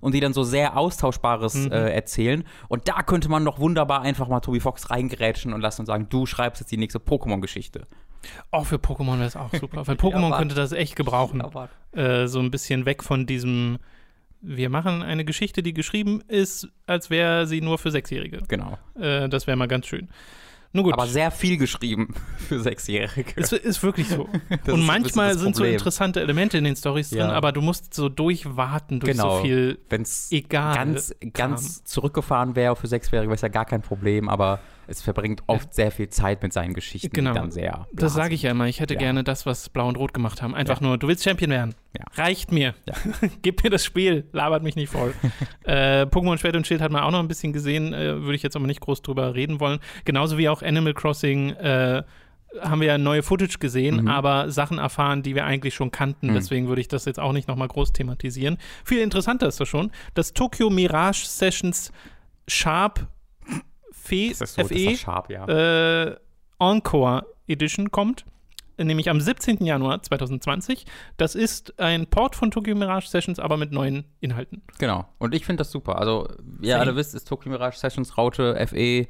und 0.00 0.14
die 0.14 0.20
dann 0.20 0.32
so 0.32 0.42
sehr 0.44 0.76
Austauschbares 0.76 1.54
Mhm. 1.54 1.72
äh, 1.72 1.90
erzählen. 1.90 2.44
Und 2.68 2.88
da 2.88 3.02
könnte 3.02 3.28
man 3.28 3.44
doch 3.44 3.58
wunderbar 3.58 4.02
einfach 4.02 4.28
mal 4.28 4.40
Toby 4.40 4.60
Fox 4.60 4.90
reingerätschen 4.90 5.52
und 5.52 5.60
lassen 5.60 5.82
und 5.82 5.86
sagen, 5.86 6.06
du 6.08 6.26
schreibst 6.26 6.60
jetzt 6.60 6.70
die 6.70 6.76
nächste 6.76 6.98
Pokémon-Geschichte. 6.98 7.86
Auch 8.50 8.66
für 8.66 8.76
Pokémon 8.76 9.14
wäre 9.16 9.24
es 9.24 9.36
auch 9.36 9.52
super, 9.54 9.86
weil 9.86 9.94
Pokémon 9.96 10.28
Mann. 10.28 10.38
könnte 10.38 10.54
das 10.54 10.72
echt 10.72 10.94
gebrauchen. 10.96 11.40
Aber 11.40 11.68
Äh, 11.92 12.26
so 12.26 12.38
ein 12.38 12.50
bisschen 12.50 12.84
weg 12.84 13.02
von 13.02 13.26
diesem, 13.26 13.78
wir 14.42 14.68
machen 14.70 15.02
eine 15.02 15.24
Geschichte, 15.24 15.62
die 15.62 15.72
geschrieben 15.74 16.22
ist, 16.28 16.68
als 16.86 17.10
wäre 17.10 17.46
sie 17.46 17.60
nur 17.60 17.78
für 17.78 17.90
Sechsjährige. 17.90 18.42
genau. 18.48 18.78
Äh, 18.98 19.28
das 19.28 19.46
wäre 19.46 19.56
mal 19.56 19.68
ganz 19.68 19.86
schön. 19.86 20.08
Nun 20.72 20.84
gut. 20.84 20.92
Aber 20.94 21.06
sehr 21.08 21.30
viel 21.32 21.56
geschrieben 21.56 22.14
für 22.48 22.60
Sechsjährige. 22.60 23.32
es 23.36 23.52
ist 23.52 23.82
wirklich 23.82 24.08
so. 24.08 24.28
Ist 24.50 24.68
und 24.68 24.86
manchmal 24.86 25.36
sind 25.36 25.56
so 25.56 25.64
interessante 25.64 26.20
Elemente 26.20 26.58
in 26.58 26.64
den 26.64 26.76
Stories 26.76 27.10
drin, 27.10 27.18
Ja. 27.20 27.32
aber 27.32 27.50
du 27.52 27.60
musst 27.60 27.92
so 27.92 28.08
durchwarten 28.08 29.00
durch 29.00 29.12
Genau. 29.12 29.38
so 29.38 29.42
viel 29.42 29.78
Wenn 29.88 30.02
es 30.02 30.30
egal. 30.30 30.74
ganz, 30.76 31.14
ganz 31.32 31.82
zurückgefahren 31.84 32.54
wäre 32.54 32.76
für 32.76 32.86
Sechsjährige, 32.86 33.28
wäre 33.28 33.34
es 33.34 33.40
ja 33.42 33.48
gar 33.48 33.64
kein 33.64 33.82
Problem, 33.82 34.28
aber 34.28 34.60
es 34.90 35.00
verbringt 35.02 35.42
oft 35.46 35.72
sehr 35.72 35.90
viel 35.90 36.08
Zeit 36.08 36.42
mit 36.42 36.52
seinen 36.52 36.74
Geschichten, 36.74 37.10
Genau. 37.12 37.32
die 37.32 37.38
dann 37.38 37.50
sehr. 37.50 37.86
Das 37.92 38.12
bla 38.14 38.22
sage 38.24 38.34
ich 38.34 38.42
ja 38.42 38.50
immer. 38.50 38.66
Ich 38.66 38.80
hätte 38.80 38.94
Ja. 38.94 39.00
gerne 39.00 39.24
das, 39.24 39.46
was 39.46 39.68
Blau 39.68 39.88
und 39.88 39.96
Rot 39.96 40.12
gemacht 40.12 40.42
haben. 40.42 40.54
Einfach 40.54 40.80
Ja. 40.80 40.86
nur, 40.88 40.98
du 40.98 41.06
willst 41.08 41.24
Champion 41.24 41.50
werden. 41.50 41.74
Ja. 41.96 42.04
Reicht 42.22 42.52
mir. 42.52 42.74
Gib 43.42 43.62
mir 43.64 43.70
das 43.70 43.84
Spiel. 43.84 44.24
Labert 44.32 44.62
mich 44.62 44.76
nicht 44.76 44.90
voll. 44.90 45.14
äh, 45.64 46.02
Pokémon 46.02 46.36
Schwert 46.38 46.56
und 46.56 46.66
Schild 46.66 46.80
hat 46.80 46.90
man 46.92 47.02
auch 47.02 47.10
noch 47.12 47.20
ein 47.20 47.28
bisschen 47.28 47.52
gesehen. 47.52 47.94
Äh, 47.94 48.20
Würde 48.20 48.34
ich 48.34 48.42
jetzt 48.42 48.56
aber 48.56 48.66
nicht 48.66 48.80
groß 48.80 49.02
drüber 49.02 49.34
reden 49.34 49.60
wollen. 49.60 49.78
Genauso 50.04 50.36
wie 50.38 50.48
auch 50.48 50.62
Animal 50.62 50.94
Crossing. 50.94 51.50
Äh, 51.50 52.02
haben 52.60 52.80
wir 52.80 52.88
ja 52.88 52.98
neue 52.98 53.22
Footage 53.22 53.58
gesehen, 53.60 54.00
Mhm. 54.02 54.08
aber 54.08 54.50
Sachen 54.50 54.78
erfahren, 54.78 55.22
die 55.22 55.36
wir 55.36 55.44
eigentlich 55.44 55.72
schon 55.72 55.92
kannten. 55.92 56.30
Mhm. 56.30 56.34
Deswegen 56.34 56.66
würde 56.66 56.80
ich 56.80 56.88
das 56.88 57.04
jetzt 57.04 57.20
auch 57.20 57.32
nicht 57.32 57.46
nochmal 57.46 57.68
groß 57.68 57.92
thematisieren. 57.92 58.58
Viel 58.84 58.98
interessanter 58.98 59.46
ist 59.46 59.60
das 59.60 59.68
schon, 59.68 59.92
dass 60.14 60.32
Tokyo 60.32 60.68
Mirage 60.68 61.26
Sessions 61.26 61.92
Sharp 62.48 63.06
Fe, 64.02 64.32
so, 64.34 64.46
FE 64.46 64.96
scharf, 64.96 65.28
ja. 65.28 65.46
äh, 65.46 66.16
Encore 66.58 67.26
Edition 67.46 67.90
kommt, 67.90 68.24
nämlich 68.78 69.10
am 69.10 69.20
17. 69.20 69.64
Januar 69.64 70.02
2020. 70.02 70.84
Das 71.16 71.34
ist 71.34 71.78
ein 71.78 72.06
Port 72.06 72.36
von 72.36 72.50
Tokyo 72.50 72.74
Mirage 72.74 73.08
Sessions, 73.08 73.38
aber 73.38 73.56
mit 73.56 73.72
neuen 73.72 74.04
Inhalten. 74.20 74.62
Genau. 74.78 75.06
Und 75.18 75.34
ich 75.34 75.44
finde 75.44 75.60
das 75.60 75.70
super. 75.70 75.98
Also, 75.98 76.28
wie 76.42 76.68
ihr 76.68 76.80
alle 76.80 76.96
wisst, 76.96 77.14
ist 77.14 77.28
Tokyo 77.28 77.50
Mirage 77.50 77.78
Sessions 77.78 78.16
Raute 78.16 78.66
FE 78.66 79.06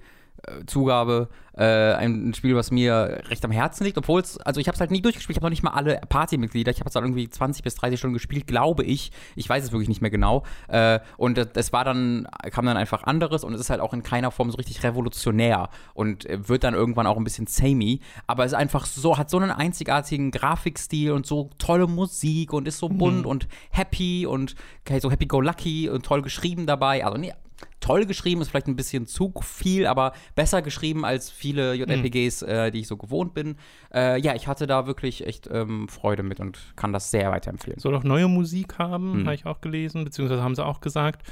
Zugabe, 0.66 1.28
äh, 1.56 1.94
ein 1.94 2.32
Spiel, 2.34 2.56
was 2.56 2.70
mir 2.70 3.22
recht 3.28 3.44
am 3.44 3.50
Herzen 3.50 3.84
liegt, 3.84 3.98
obwohl 3.98 4.20
es, 4.20 4.38
also 4.38 4.60
ich 4.60 4.68
habe 4.68 4.74
es 4.74 4.80
halt 4.80 4.90
nie 4.90 5.02
durchgespielt, 5.02 5.36
ich 5.36 5.40
habe 5.40 5.46
noch 5.46 5.50
nicht 5.50 5.62
mal 5.62 5.72
alle 5.72 6.00
Partymitglieder, 6.08 6.70
ich 6.70 6.80
habe 6.80 6.88
es 6.88 6.94
halt 6.94 7.04
irgendwie 7.04 7.28
20 7.28 7.62
bis 7.62 7.74
30 7.74 7.98
Stunden 7.98 8.14
gespielt, 8.14 8.46
glaube 8.46 8.84
ich. 8.84 9.12
Ich 9.36 9.48
weiß 9.48 9.64
es 9.64 9.72
wirklich 9.72 9.88
nicht 9.88 10.00
mehr 10.00 10.10
genau. 10.10 10.44
Äh, 10.68 11.00
und 11.16 11.38
es 11.38 11.72
war 11.72 11.84
dann, 11.84 12.26
kam 12.50 12.66
dann 12.66 12.76
einfach 12.76 13.04
anderes 13.04 13.44
und 13.44 13.54
es 13.54 13.60
ist 13.60 13.70
halt 13.70 13.80
auch 13.80 13.92
in 13.92 14.02
keiner 14.02 14.30
Form 14.30 14.50
so 14.50 14.56
richtig 14.56 14.82
revolutionär 14.82 15.68
und 15.94 16.26
wird 16.28 16.64
dann 16.64 16.74
irgendwann 16.74 17.06
auch 17.06 17.16
ein 17.16 17.24
bisschen 17.24 17.46
samey, 17.46 18.00
aber 18.26 18.44
es 18.44 18.52
ist 18.52 18.58
einfach 18.58 18.86
so, 18.86 19.18
hat 19.18 19.30
so 19.30 19.38
einen 19.38 19.50
einzigartigen 19.50 20.30
Grafikstil 20.30 21.12
und 21.12 21.26
so 21.26 21.50
tolle 21.58 21.86
Musik 21.86 22.52
und 22.52 22.66
ist 22.68 22.78
so 22.78 22.88
bunt 22.88 23.22
mhm. 23.22 23.26
und 23.26 23.48
happy 23.70 24.26
und 24.26 24.54
so 25.00 25.10
happy-go-lucky 25.10 25.88
und 25.88 26.04
toll 26.04 26.22
geschrieben 26.22 26.66
dabei. 26.66 27.04
Also 27.04 27.18
nee, 27.18 27.32
toll 27.80 28.06
geschrieben, 28.06 28.40
ist 28.40 28.50
vielleicht 28.50 28.68
ein 28.68 28.76
bisschen 28.76 29.06
zu 29.06 29.32
viel, 29.42 29.86
aber 29.86 30.12
besser 30.34 30.62
geschrieben 30.62 31.04
als 31.04 31.30
viele 31.30 31.74
JRPGs, 31.74 32.42
mhm. 32.42 32.48
äh, 32.48 32.70
die 32.70 32.80
ich 32.80 32.88
so 32.88 32.96
gewohnt 32.96 33.34
bin. 33.34 33.56
Äh, 33.92 34.20
ja, 34.20 34.34
ich 34.34 34.46
hatte 34.46 34.66
da 34.66 34.86
wirklich 34.86 35.26
echt 35.26 35.48
ähm, 35.52 35.88
Freude 35.88 36.22
mit 36.22 36.40
und 36.40 36.58
kann 36.76 36.92
das 36.92 37.10
sehr 37.10 37.30
weiterempfehlen. 37.30 37.80
Soll 37.80 37.94
auch 37.94 38.04
neue 38.04 38.28
Musik 38.28 38.78
haben, 38.78 39.20
mhm. 39.20 39.24
habe 39.26 39.34
ich 39.34 39.46
auch 39.46 39.60
gelesen, 39.60 40.04
beziehungsweise 40.04 40.42
haben 40.42 40.54
sie 40.54 40.64
auch 40.64 40.80
gesagt. 40.80 41.22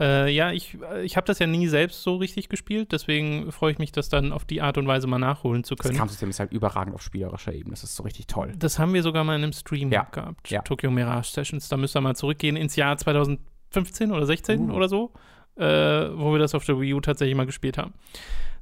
Äh, 0.00 0.30
ja, 0.30 0.52
ich, 0.52 0.78
ich 1.02 1.16
habe 1.16 1.26
das 1.26 1.40
ja 1.40 1.48
nie 1.48 1.66
selbst 1.66 2.02
so 2.02 2.16
richtig 2.16 2.48
gespielt, 2.48 2.92
deswegen 2.92 3.50
freue 3.50 3.72
ich 3.72 3.78
mich, 3.78 3.90
das 3.90 4.08
dann 4.08 4.32
auf 4.32 4.44
die 4.44 4.62
Art 4.62 4.78
und 4.78 4.86
Weise 4.86 5.08
mal 5.08 5.18
nachholen 5.18 5.64
zu 5.64 5.74
können. 5.74 5.94
Das 5.94 5.98
Kampfsystem 5.98 6.30
ist 6.30 6.38
halt 6.38 6.52
überragend 6.52 6.94
auf 6.94 7.02
spielerischer 7.02 7.52
Ebene, 7.52 7.72
das 7.72 7.82
ist 7.82 7.96
so 7.96 8.04
richtig 8.04 8.28
toll. 8.28 8.52
Das 8.56 8.78
haben 8.78 8.94
wir 8.94 9.02
sogar 9.02 9.24
mal 9.24 9.34
in 9.34 9.42
einem 9.42 9.52
Stream 9.52 9.90
ja. 9.90 10.04
gehabt, 10.04 10.50
ja. 10.50 10.62
Tokyo 10.62 10.92
Mirage 10.92 11.32
Sessions. 11.32 11.68
Da 11.68 11.76
müsst 11.76 11.96
ihr 11.96 12.00
mal 12.00 12.14
zurückgehen 12.14 12.54
ins 12.54 12.76
Jahr 12.76 12.96
2015 12.96 14.12
oder 14.12 14.24
16 14.24 14.70
uh. 14.70 14.74
oder 14.74 14.88
so 14.88 15.12
äh, 15.58 16.18
wo 16.18 16.32
wir 16.32 16.38
das 16.38 16.54
auf 16.54 16.64
der 16.64 16.80
Wii 16.80 16.94
U 16.94 17.00
tatsächlich 17.00 17.36
mal 17.36 17.46
gespielt 17.46 17.78
haben. 17.78 17.92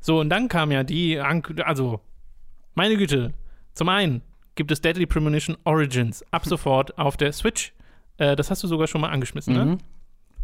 So, 0.01 0.21
und 0.21 0.31
dann 0.31 0.49
kam 0.49 0.71
ja 0.73 0.85
die, 0.85 1.19
also, 1.19 2.01
meine 2.75 2.97
Güte, 2.97 3.33
zum 3.75 3.89
einen 3.89 4.23
gibt 4.55 4.71
es 4.71 4.81
Deadly 4.81 5.07
Premonition 5.07 5.57
Origins 5.65 6.25
ab 6.31 6.47
sofort 6.47 6.97
auf 6.99 7.17
der 7.17 7.33
Switch. 7.33 7.73
Äh, 8.19 8.37
das 8.37 8.51
hast 8.51 8.63
du 8.63 8.69
sogar 8.69 8.87
schon 8.87 9.01
mal 9.01 9.11
angeschmissen, 9.11 9.55
ne? 9.55 9.65
mhm. 9.65 9.71
ne? 9.73 9.79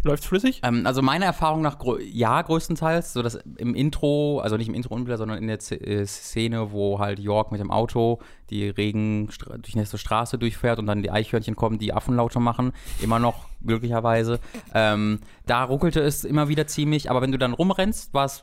Läuft's 0.04 0.26
flüssig? 0.26 0.60
Ähm, 0.64 0.84
also 0.84 1.00
meine 1.00 1.24
Erfahrung 1.24 1.62
nach, 1.62 1.78
ja, 2.00 2.42
größtenteils. 2.42 3.12
So 3.12 3.22
dass 3.22 3.36
im 3.56 3.74
Intro, 3.74 4.40
also 4.40 4.56
nicht 4.56 4.68
im 4.68 4.74
Intro 4.74 4.94
unbedingt, 4.94 5.18
sondern 5.18 5.38
in 5.38 5.46
der 5.46 5.60
Z 5.60 5.80
äh, 5.80 6.04
Szene, 6.06 6.72
wo 6.72 6.98
halt 6.98 7.20
York 7.20 7.52
mit 7.52 7.60
dem 7.60 7.70
Auto 7.70 8.18
die 8.50 8.68
Regen 8.68 9.28
durch 9.58 9.76
nächste 9.76 9.98
Straße 9.98 10.38
durchfährt 10.38 10.80
und 10.80 10.86
dann 10.86 11.02
die 11.02 11.10
Eichhörnchen 11.10 11.54
kommen, 11.54 11.78
die 11.78 11.92
Affenlaute 11.92 12.40
machen, 12.40 12.72
immer 13.00 13.20
noch 13.20 13.46
glücklicherweise. 13.66 14.40
Ähm, 14.74 15.20
da 15.46 15.64
ruckelte 15.64 16.00
es 16.00 16.24
immer 16.24 16.48
wieder 16.48 16.66
ziemlich, 16.66 17.10
aber 17.10 17.22
wenn 17.22 17.32
du 17.32 17.38
dann 17.38 17.52
rumrennst, 17.52 18.14
war 18.14 18.24
es 18.24 18.42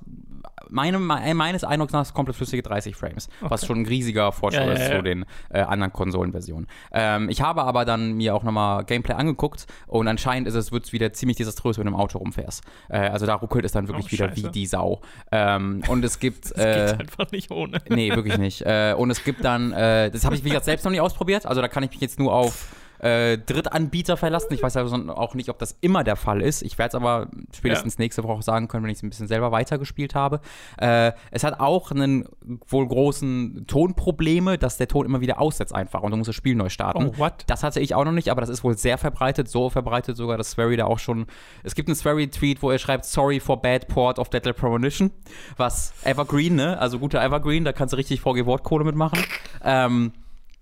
meine, 0.70 1.00
meines 1.00 1.64
Eindrucks 1.64 1.94
nach 1.94 2.14
komplett 2.14 2.36
flüssige 2.36 2.62
30 2.62 2.96
Frames, 2.96 3.30
okay. 3.42 3.52
was 3.52 3.66
schon 3.66 3.80
ein 3.80 3.86
riesiger 3.86 4.32
Fortschritt 4.32 4.66
ja, 4.66 4.74
ja, 4.74 4.80
ja. 4.80 4.86
ist 4.86 4.96
zu 4.96 5.04
den 5.04 5.26
äh, 5.50 5.62
anderen 5.62 5.94
Konsolenversionen. 5.94 6.68
Ähm, 6.92 7.30
ich 7.30 7.42
habe 7.42 7.64
aber 7.64 7.86
dann 7.86 8.14
mir 8.14 8.36
auch 8.36 8.44
nochmal 8.44 8.84
Gameplay 8.86 9.16
angeguckt 9.16 9.66
und 9.88 10.08
anscheinend 10.08 10.48
ist 10.48 10.56
es 10.56 10.72
wird 10.72 10.92
wieder 10.94 11.14
ziemlich 11.14 11.38
desaströs, 11.38 11.78
wenn 11.78 11.86
du 11.86 11.92
im 11.92 11.98
Auto 12.00 12.18
rumfährst. 12.20 12.64
Äh, 12.90 13.00
also 13.00 13.26
da 13.26 13.36
ruckelt 13.36 13.66
es 13.66 13.72
dann 13.72 13.88
wirklich 13.88 14.08
oh, 14.08 14.12
wieder 14.12 14.36
wie 14.36 14.50
die 14.50 14.66
Sau. 14.66 15.02
Ähm, 15.32 15.82
und 15.88 16.04
es 16.04 16.20
gibt. 16.20 16.52
das 16.56 16.64
äh, 16.64 16.92
geht 16.92 17.00
einfach 17.00 17.32
nicht 17.32 17.52
ohne. 17.52 17.80
Nee, 17.90 18.16
wirklich 18.16 18.38
nicht. 18.38 18.62
Äh, 18.62 18.94
und 18.98 19.10
es 19.10 19.24
gibt 19.24 19.44
dann, 19.44 19.72
äh, 19.72 20.12
das 20.12 20.26
habe 20.26 20.36
ich 20.36 20.44
wie 20.44 20.50
gesagt 20.50 20.66
selbst 20.66 20.84
noch 20.84 20.92
nicht 20.92 21.02
ausprobiert, 21.02 21.46
also 21.46 21.62
da 21.62 21.68
kann 21.68 21.84
ich 21.84 21.92
mich 21.92 22.02
jetzt 22.02 22.20
nur 22.20 22.34
auf 22.34 22.68
äh, 23.00 23.38
Drittanbieter 23.38 24.18
verlassen. 24.18 24.54
Ich 24.54 24.64
weiß 24.64 24.78
also 24.78 24.96
auch 25.10 25.34
nicht, 25.34 25.50
ob 25.50 25.60
das 25.60 25.78
immer 25.82 26.04
der 26.04 26.16
Fall 26.16 26.42
ist. 26.42 26.62
Ich 26.62 26.78
werde 26.78 26.90
es 26.90 26.96
aber 26.96 27.28
spätestens 27.56 27.96
ja. 27.96 28.04
nächste 28.04 28.24
Woche 28.24 28.42
sagen 28.42 28.68
können, 28.68 28.84
wenn 28.84 28.92
ich 28.92 28.98
es 28.98 29.04
ein 29.04 29.10
bisschen 29.10 29.28
selber 29.28 29.52
weitergespielt 29.52 30.16
habe. 30.16 30.42
Äh, 30.78 31.14
es 31.32 31.44
hat 31.44 31.60
auch 31.60 31.92
einen 31.92 32.26
wohl 32.68 32.88
großen 32.88 33.66
Tonprobleme, 33.68 34.58
dass 34.58 34.78
der 34.78 34.88
Ton 34.88 35.06
immer 35.06 35.22
wieder 35.22 35.40
aussetzt 35.40 35.74
einfach 35.74 36.02
und 36.02 36.12
du 36.12 36.18
musst 36.18 36.30
das 36.30 36.36
Spiel 36.36 36.56
neu 36.56 36.70
starten. 36.70 37.12
Oh, 37.16 37.18
what? 37.18 37.44
Das 37.48 37.64
hatte 37.64 37.80
ich 37.80 37.96
auch 37.96 38.06
noch 38.06 38.12
nicht, 38.12 38.30
aber 38.30 38.42
das 38.42 38.50
ist 38.50 38.64
wohl 38.64 38.78
sehr 38.78 38.98
verbreitet, 38.98 39.50
so 39.50 39.70
verbreitet 39.70 40.18
sogar, 40.18 40.38
dass 40.38 40.52
Swery 40.52 40.78
da 40.78 40.86
auch 40.86 41.00
schon. 41.00 41.26
Es 41.64 41.76
gibt 41.76 41.88
einen 41.88 41.96
Swery-Tweet, 41.96 42.62
wo 42.62 42.72
er 42.72 42.80
schreibt, 42.80 43.06
sorry 43.06 43.40
for 43.40 43.62
bad 43.62 43.88
port 43.88 44.20
of 44.20 44.30
Deadly 44.30 44.54
Premonition, 44.54 45.12
was 45.58 45.94
Evergreen, 46.04 46.56
ne? 46.56 46.80
Also 46.80 47.00
guter 47.00 47.24
Evergreen, 47.24 47.64
da 47.64 47.74
kannst 47.74 47.94
du 47.94 47.98
richtig 47.98 48.22
VG-Wortkohle 48.22 48.84
mitmachen. 48.84 49.20
Ähm, 49.64 50.12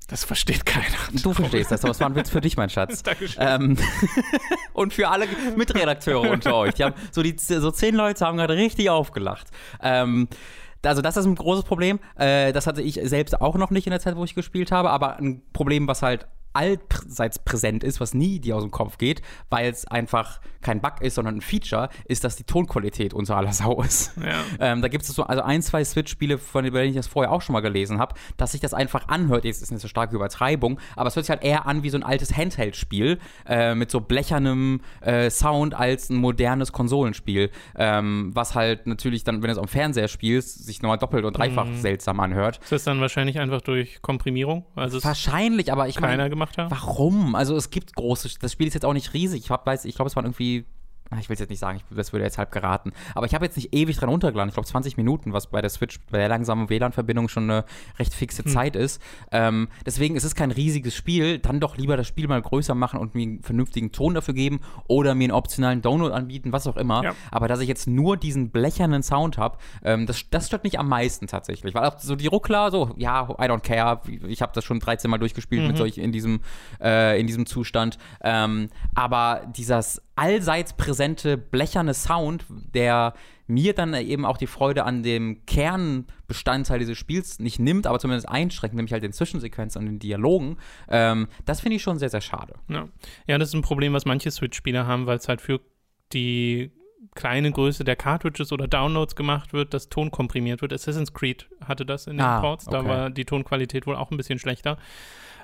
das 0.07 0.23
versteht 0.23 0.65
keiner. 0.65 0.85
Du 1.21 1.33
verstehst 1.33 1.69
das, 1.69 1.83
aber 1.83 1.91
es 1.91 1.99
war 1.99 2.07
ein 2.07 2.15
Witz 2.15 2.29
für 2.29 2.39
dich, 2.39 2.55
mein 2.55 2.69
Schatz. 2.69 3.03
Dankeschön. 3.03 3.43
Ähm, 3.45 3.77
und 4.73 4.93
für 4.93 5.09
alle 5.09 5.27
Mitredakteure 5.55 6.29
unter 6.29 6.55
euch. 6.55 6.75
Die 6.75 6.83
haben 6.85 6.95
so, 7.11 7.21
die, 7.21 7.35
so 7.37 7.71
zehn 7.71 7.93
Leute 7.93 8.25
haben 8.25 8.37
gerade 8.37 8.55
richtig 8.55 8.89
aufgelacht. 8.89 9.47
Ähm, 9.81 10.29
also 10.83 11.01
das 11.01 11.17
ist 11.17 11.25
ein 11.25 11.35
großes 11.35 11.65
Problem. 11.65 11.99
Äh, 12.15 12.53
das 12.53 12.67
hatte 12.67 12.81
ich 12.81 12.99
selbst 13.03 13.41
auch 13.41 13.55
noch 13.55 13.69
nicht 13.69 13.85
in 13.85 13.91
der 13.91 13.99
Zeit, 13.99 14.15
wo 14.15 14.23
ich 14.23 14.35
gespielt 14.35 14.71
habe, 14.71 14.91
aber 14.91 15.17
ein 15.17 15.41
Problem, 15.51 15.87
was 15.87 16.01
halt 16.01 16.27
allseits 16.57 17.39
präsent 17.39 17.83
ist, 17.83 17.99
was 17.99 18.13
nie 18.13 18.39
dir 18.39 18.55
aus 18.55 18.63
dem 18.63 18.71
Kopf 18.71 18.97
geht, 18.97 19.21
weil 19.49 19.69
es 19.69 19.85
einfach 19.85 20.41
kein 20.61 20.81
Bug 20.81 21.01
ist, 21.01 21.15
sondern 21.15 21.35
ein 21.35 21.41
Feature, 21.41 21.89
ist, 22.05 22.23
dass 22.23 22.35
die 22.35 22.43
Tonqualität 22.43 23.13
unter 23.13 23.37
aller 23.37 23.53
Sau 23.53 23.81
ist. 23.81 24.11
Ja. 24.17 24.43
Ähm, 24.59 24.81
da 24.81 24.87
gibt 24.87 25.03
es 25.03 25.09
so 25.09 25.23
also 25.23 25.43
ein, 25.43 25.61
zwei 25.61 25.83
Switch-Spiele, 25.85 26.37
von 26.37 26.65
denen 26.65 26.89
ich 26.89 26.95
das 26.95 27.07
vorher 27.07 27.31
auch 27.31 27.41
schon 27.41 27.53
mal 27.53 27.61
gelesen 27.61 27.99
habe, 27.99 28.15
dass 28.37 28.51
sich 28.51 28.61
das 28.61 28.73
einfach 28.73 29.07
anhört. 29.07 29.45
Jetzt 29.45 29.61
ist 29.61 29.71
eine 29.71 29.79
so 29.79 29.87
starke 29.87 30.15
Übertreibung, 30.15 30.79
aber 30.95 31.07
es 31.07 31.15
hört 31.15 31.25
sich 31.25 31.29
halt 31.29 31.43
eher 31.43 31.67
an 31.67 31.83
wie 31.83 31.89
so 31.89 31.97
ein 31.97 32.03
altes 32.03 32.35
Handheld-Spiel 32.35 33.19
äh, 33.47 33.75
mit 33.75 33.91
so 33.91 34.01
blechernem 34.01 34.81
äh, 35.01 35.29
Sound 35.29 35.73
als 35.73 36.09
ein 36.09 36.17
modernes 36.17 36.71
Konsolenspiel, 36.71 37.51
ähm, 37.77 38.31
was 38.33 38.55
halt 38.55 38.87
natürlich 38.87 39.23
dann, 39.23 39.41
wenn 39.41 39.47
du 39.47 39.53
es 39.53 39.59
am 39.59 39.67
Fernseher 39.67 40.07
spielst, 40.07 40.65
sich 40.65 40.81
nochmal 40.81 40.97
doppelt 40.97 41.23
und 41.23 41.37
dreifach 41.37 41.65
mhm. 41.65 41.79
seltsam 41.79 42.19
anhört. 42.19 42.57
Ist 42.63 42.71
das 42.71 42.83
dann 42.83 42.99
wahrscheinlich 42.99 43.39
einfach 43.39 43.61
durch 43.61 44.01
Komprimierung? 44.01 44.65
Also 44.75 45.03
Wahrscheinlich, 45.03 45.71
aber 45.71 45.87
ich 45.87 45.95
keiner 45.95 46.23
mein, 46.23 46.31
gemacht 46.55 46.57
haben? 46.57 46.71
Warum? 46.71 47.35
Also 47.35 47.55
es 47.55 47.69
gibt 47.69 47.95
große, 47.95 48.29
das 48.39 48.51
Spiel 48.51 48.67
ist 48.67 48.73
jetzt 48.73 48.85
auch 48.85 48.93
nicht 48.93 49.13
riesig. 49.13 49.43
Ich, 49.43 49.49
weiß, 49.49 49.85
ich 49.85 49.95
glaube, 49.95 50.09
es 50.09 50.15
waren 50.15 50.25
irgendwie 50.25 50.65
ich 51.19 51.29
will 51.29 51.35
es 51.35 51.39
jetzt 51.39 51.49
nicht 51.49 51.59
sagen, 51.59 51.77
ich, 51.77 51.95
das 51.95 52.11
würde 52.11 52.25
jetzt 52.25 52.37
halb 52.37 52.51
geraten. 52.51 52.91
Aber 53.15 53.25
ich 53.25 53.33
habe 53.33 53.45
jetzt 53.45 53.55
nicht 53.55 53.73
ewig 53.73 53.97
dran 53.97 54.09
runtergeladen. 54.09 54.49
Ich 54.49 54.55
glaube 54.55 54.67
20 54.67 54.97
Minuten, 54.97 55.33
was 55.33 55.47
bei 55.47 55.61
der 55.61 55.69
Switch, 55.69 55.99
bei 56.11 56.17
der 56.17 56.27
langsamen 56.27 56.69
WLAN-Verbindung 56.69 57.29
schon 57.29 57.43
eine 57.43 57.65
recht 57.97 58.13
fixe 58.13 58.43
hm. 58.43 58.51
Zeit 58.51 58.75
ist. 58.75 59.01
Ähm, 59.31 59.69
deswegen 59.85 60.15
ist 60.15 60.23
es 60.23 60.35
kein 60.35 60.51
riesiges 60.51 60.95
Spiel. 60.95 61.39
Dann 61.39 61.59
doch 61.59 61.77
lieber 61.77 61.97
das 61.97 62.07
Spiel 62.07 62.27
mal 62.27 62.41
größer 62.41 62.75
machen 62.75 62.99
und 62.99 63.15
mir 63.15 63.23
einen 63.23 63.41
vernünftigen 63.41 63.91
Ton 63.91 64.13
dafür 64.13 64.33
geben 64.33 64.59
oder 64.87 65.15
mir 65.15 65.25
einen 65.25 65.33
optionalen 65.33 65.81
Download 65.81 66.13
anbieten, 66.13 66.51
was 66.51 66.67
auch 66.67 66.77
immer. 66.77 67.03
Ja. 67.03 67.15
Aber 67.31 67.47
dass 67.47 67.59
ich 67.61 67.67
jetzt 67.67 67.87
nur 67.87 68.17
diesen 68.17 68.49
blechernen 68.49 69.03
Sound 69.03 69.37
habe, 69.37 69.57
ähm, 69.83 70.05
das, 70.05 70.29
das 70.29 70.47
stört 70.47 70.63
mich 70.63 70.79
am 70.79 70.89
meisten 70.89 71.27
tatsächlich. 71.27 71.73
Weil 71.73 71.85
auch 71.85 71.97
so 71.99 72.15
die 72.15 72.27
Ruckler, 72.27 72.71
so, 72.71 72.93
ja, 72.97 73.29
I 73.29 73.43
don't 73.43 73.61
care. 73.61 74.01
Ich 74.27 74.41
habe 74.41 74.51
das 74.53 74.65
schon 74.65 74.79
13 74.79 75.09
Mal 75.09 75.17
durchgespielt 75.19 75.61
mhm. 75.61 75.67
mit 75.69 75.77
solch 75.77 75.97
in 75.97 76.11
diesem, 76.11 76.41
äh, 76.81 77.19
in 77.19 77.27
diesem 77.27 77.45
Zustand. 77.45 77.97
Ähm, 78.21 78.69
aber 78.93 79.43
dieses 79.55 80.01
allseits 80.17 80.73
präsente 80.73 81.37
blecherne 81.37 81.93
Sound, 81.93 82.45
der 82.49 83.13
mir 83.47 83.73
dann 83.73 83.93
eben 83.93 84.25
auch 84.25 84.37
die 84.37 84.47
Freude 84.47 84.83
an 84.83 85.03
dem 85.03 85.45
Kernbestandteil 85.45 86.79
dieses 86.79 86.97
Spiels 86.97 87.39
nicht 87.39 87.59
nimmt, 87.59 87.87
aber 87.87 87.99
zumindest 87.99 88.27
einschränkt, 88.27 88.75
nämlich 88.75 88.91
halt 88.91 89.03
den 89.03 89.13
Zwischensequenzen 89.13 89.79
und 89.79 89.85
den 89.85 89.99
Dialogen. 89.99 90.57
Ähm, 90.89 91.27
das 91.45 91.61
finde 91.61 91.77
ich 91.77 91.81
schon 91.81 91.97
sehr, 91.97 92.09
sehr 92.09 92.21
schade. 92.21 92.55
Ja. 92.67 92.89
ja, 93.25 93.37
das 93.37 93.49
ist 93.49 93.55
ein 93.55 93.61
Problem, 93.61 93.93
was 93.93 94.05
manche 94.05 94.31
Switch-Spieler 94.31 94.85
haben, 94.85 95.05
weil 95.05 95.17
es 95.17 95.29
halt 95.29 95.39
für 95.39 95.61
die 96.11 96.71
kleine 97.15 97.51
Größe 97.51 97.83
der 97.83 97.95
Cartridges 97.95 98.51
oder 98.51 98.67
Downloads 98.67 99.15
gemacht 99.15 99.53
wird, 99.53 99.73
dass 99.73 99.89
Ton 99.89 100.11
komprimiert 100.11 100.61
wird. 100.61 100.73
Assassin's 100.73 101.13
Creed 101.13 101.47
hatte 101.63 101.85
das 101.85 102.07
in 102.07 102.17
den 102.17 102.25
ah, 102.25 102.41
Ports, 102.41 102.65
da 102.65 102.79
okay. 102.79 102.89
war 102.89 103.09
die 103.09 103.25
Tonqualität 103.25 103.87
wohl 103.87 103.95
auch 103.95 104.11
ein 104.11 104.17
bisschen 104.17 104.39
schlechter. 104.39 104.77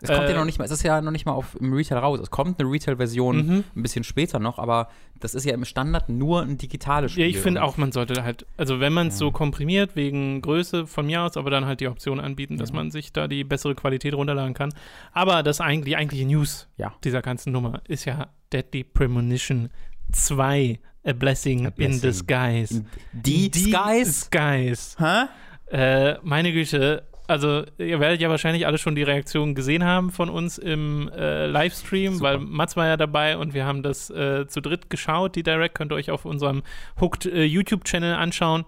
Es 0.04 0.10
kommt 0.10 0.28
äh, 0.28 0.32
ja 0.34 0.38
noch 0.38 0.46
nicht 0.46 0.60
mal, 0.60 0.66
es 0.66 0.72
ist 0.72 0.84
ja 0.84 1.02
noch 1.02 1.12
nicht 1.12 1.26
mal 1.26 1.32
auf, 1.32 1.56
im 1.60 1.72
Retail 1.72 2.00
raus. 2.00 2.20
Es 2.20 2.30
kommt 2.30 2.60
eine 2.60 2.70
Retail-Version 2.70 3.38
mhm. 3.38 3.64
ein 3.74 3.82
bisschen 3.82 4.04
später 4.04 4.38
noch, 4.38 4.60
aber 4.60 4.90
das 5.22 5.34
ist 5.34 5.46
ja 5.46 5.54
im 5.54 5.64
Standard 5.64 6.10
nur 6.10 6.42
ein 6.42 6.58
digitales 6.58 7.14
Spiel. 7.14 7.24
Ja, 7.24 7.30
ich 7.30 7.38
finde 7.38 7.64
auch, 7.64 7.78
man 7.78 7.94
sollte 7.94 8.22
halt, 8.22 8.46
also 8.58 8.82
wenn 8.82 8.92
man 8.92 9.08
es 9.08 9.16
ja. 9.16 9.20
so 9.20 9.32
komprimiert 9.32 9.96
wegen 9.96 10.42
Größe 10.42 10.88
von 10.88 11.06
mir 11.06 11.22
aus, 11.22 11.38
aber 11.38 11.50
dann 11.50 11.66
halt 11.66 11.80
die 11.80 11.88
Option 11.88 12.20
anbieten, 12.20 12.58
dass 12.58 12.70
ja. 12.70 12.76
man 12.76 12.92
sich 12.92 13.14
da 13.14 13.30
die 13.30 13.46
bessere 13.46 13.76
Qualität 13.76 14.14
runterladen 14.14 14.54
kann. 14.54 14.74
Aber 15.14 15.42
das 15.42 15.62
eigentlich, 15.62 15.86
die 15.86 15.96
eigentliche 15.96 16.26
News 16.26 16.68
ja. 16.76 16.94
dieser 17.06 17.22
ganzen 17.22 17.54
Nummer 17.54 17.82
ist 17.88 18.04
ja 18.04 18.28
Deadly 18.52 18.84
Premonition 18.84 19.70
2 20.12 20.80
A 21.06 21.14
Blessing, 21.14 21.66
A 21.66 21.70
Blessing. 21.70 21.96
in 21.96 22.02
Disguise. 22.02 22.86
Die, 23.14 23.50
Skies? 23.54 24.22
Skies. 24.22 24.98
Hä? 25.00 25.28
Äh, 25.72 26.18
meine 26.24 26.52
Güte, 26.52 27.04
also 27.28 27.64
ihr 27.78 28.00
werdet 28.00 28.22
ja 28.22 28.30
wahrscheinlich 28.30 28.68
alle 28.68 28.78
schon 28.78 28.96
die 28.96 29.04
Reaktionen 29.04 29.56
gesehen 29.56 29.84
haben 29.84 30.12
von 30.12 30.30
uns 30.30 30.58
im 30.58 31.10
äh, 31.10 31.48
Livestream, 31.48 32.16
Super. 32.16 32.26
weil 32.26 32.40
Mats 32.40 32.76
war 32.76 32.88
ja 32.88 32.98
dabei 32.98 33.38
und 33.38 33.54
wir 33.54 33.66
haben 33.66 33.84
das 33.84 34.10
äh, 34.10 34.48
zu 34.48 34.62
dritt 34.62 34.90
geschaut. 34.90 35.36
Die 35.36 35.44
Direct 35.44 35.76
könnt 35.76 35.92
ihr 35.92 35.96
euch 35.96 36.12
auf 36.12 36.26
unserem 36.26 36.64
Hooked 37.00 37.26
äh, 37.26 37.44
YouTube-Channel 37.44 38.14
anschauen. 38.14 38.66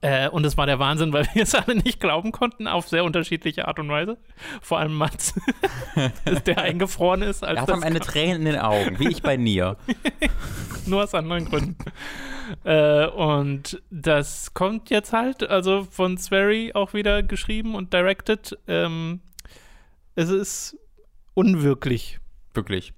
Äh, 0.00 0.28
und 0.30 0.44
es 0.46 0.56
war 0.56 0.66
der 0.66 0.78
Wahnsinn, 0.78 1.12
weil 1.12 1.26
wir 1.34 1.42
es 1.42 1.54
alle 1.54 1.76
nicht 1.76 2.00
glauben 2.00 2.32
konnten, 2.32 2.66
auf 2.66 2.88
sehr 2.88 3.04
unterschiedliche 3.04 3.68
Art 3.68 3.78
und 3.78 3.88
Weise. 3.90 4.16
Vor 4.62 4.78
allem 4.78 4.94
Mats, 4.94 5.34
der 6.46 6.58
eingefroren 6.58 7.22
ist. 7.22 7.42
Er 7.42 7.60
hat 7.60 7.70
am 7.70 7.82
Ende 7.82 8.00
Tränen 8.00 8.38
in 8.38 8.44
den 8.52 8.58
Augen, 8.58 8.98
wie 8.98 9.08
ich 9.08 9.22
bei 9.22 9.36
Nier. 9.36 9.76
Nur 10.86 11.04
aus 11.04 11.14
anderen 11.14 11.44
Gründen. 11.46 11.76
äh, 12.64 13.06
und 13.06 13.82
das 13.90 14.54
kommt 14.54 14.90
jetzt 14.90 15.12
halt, 15.12 15.42
also 15.48 15.86
von 15.90 16.16
Swery 16.18 16.72
auch 16.74 16.94
wieder 16.94 17.22
geschrieben 17.22 17.74
und 17.74 17.92
directed. 17.92 18.58
Ähm, 18.66 19.20
es 20.14 20.30
ist 20.30 20.76
unwirklich. 21.34 22.20
Wirklich. 22.54 22.94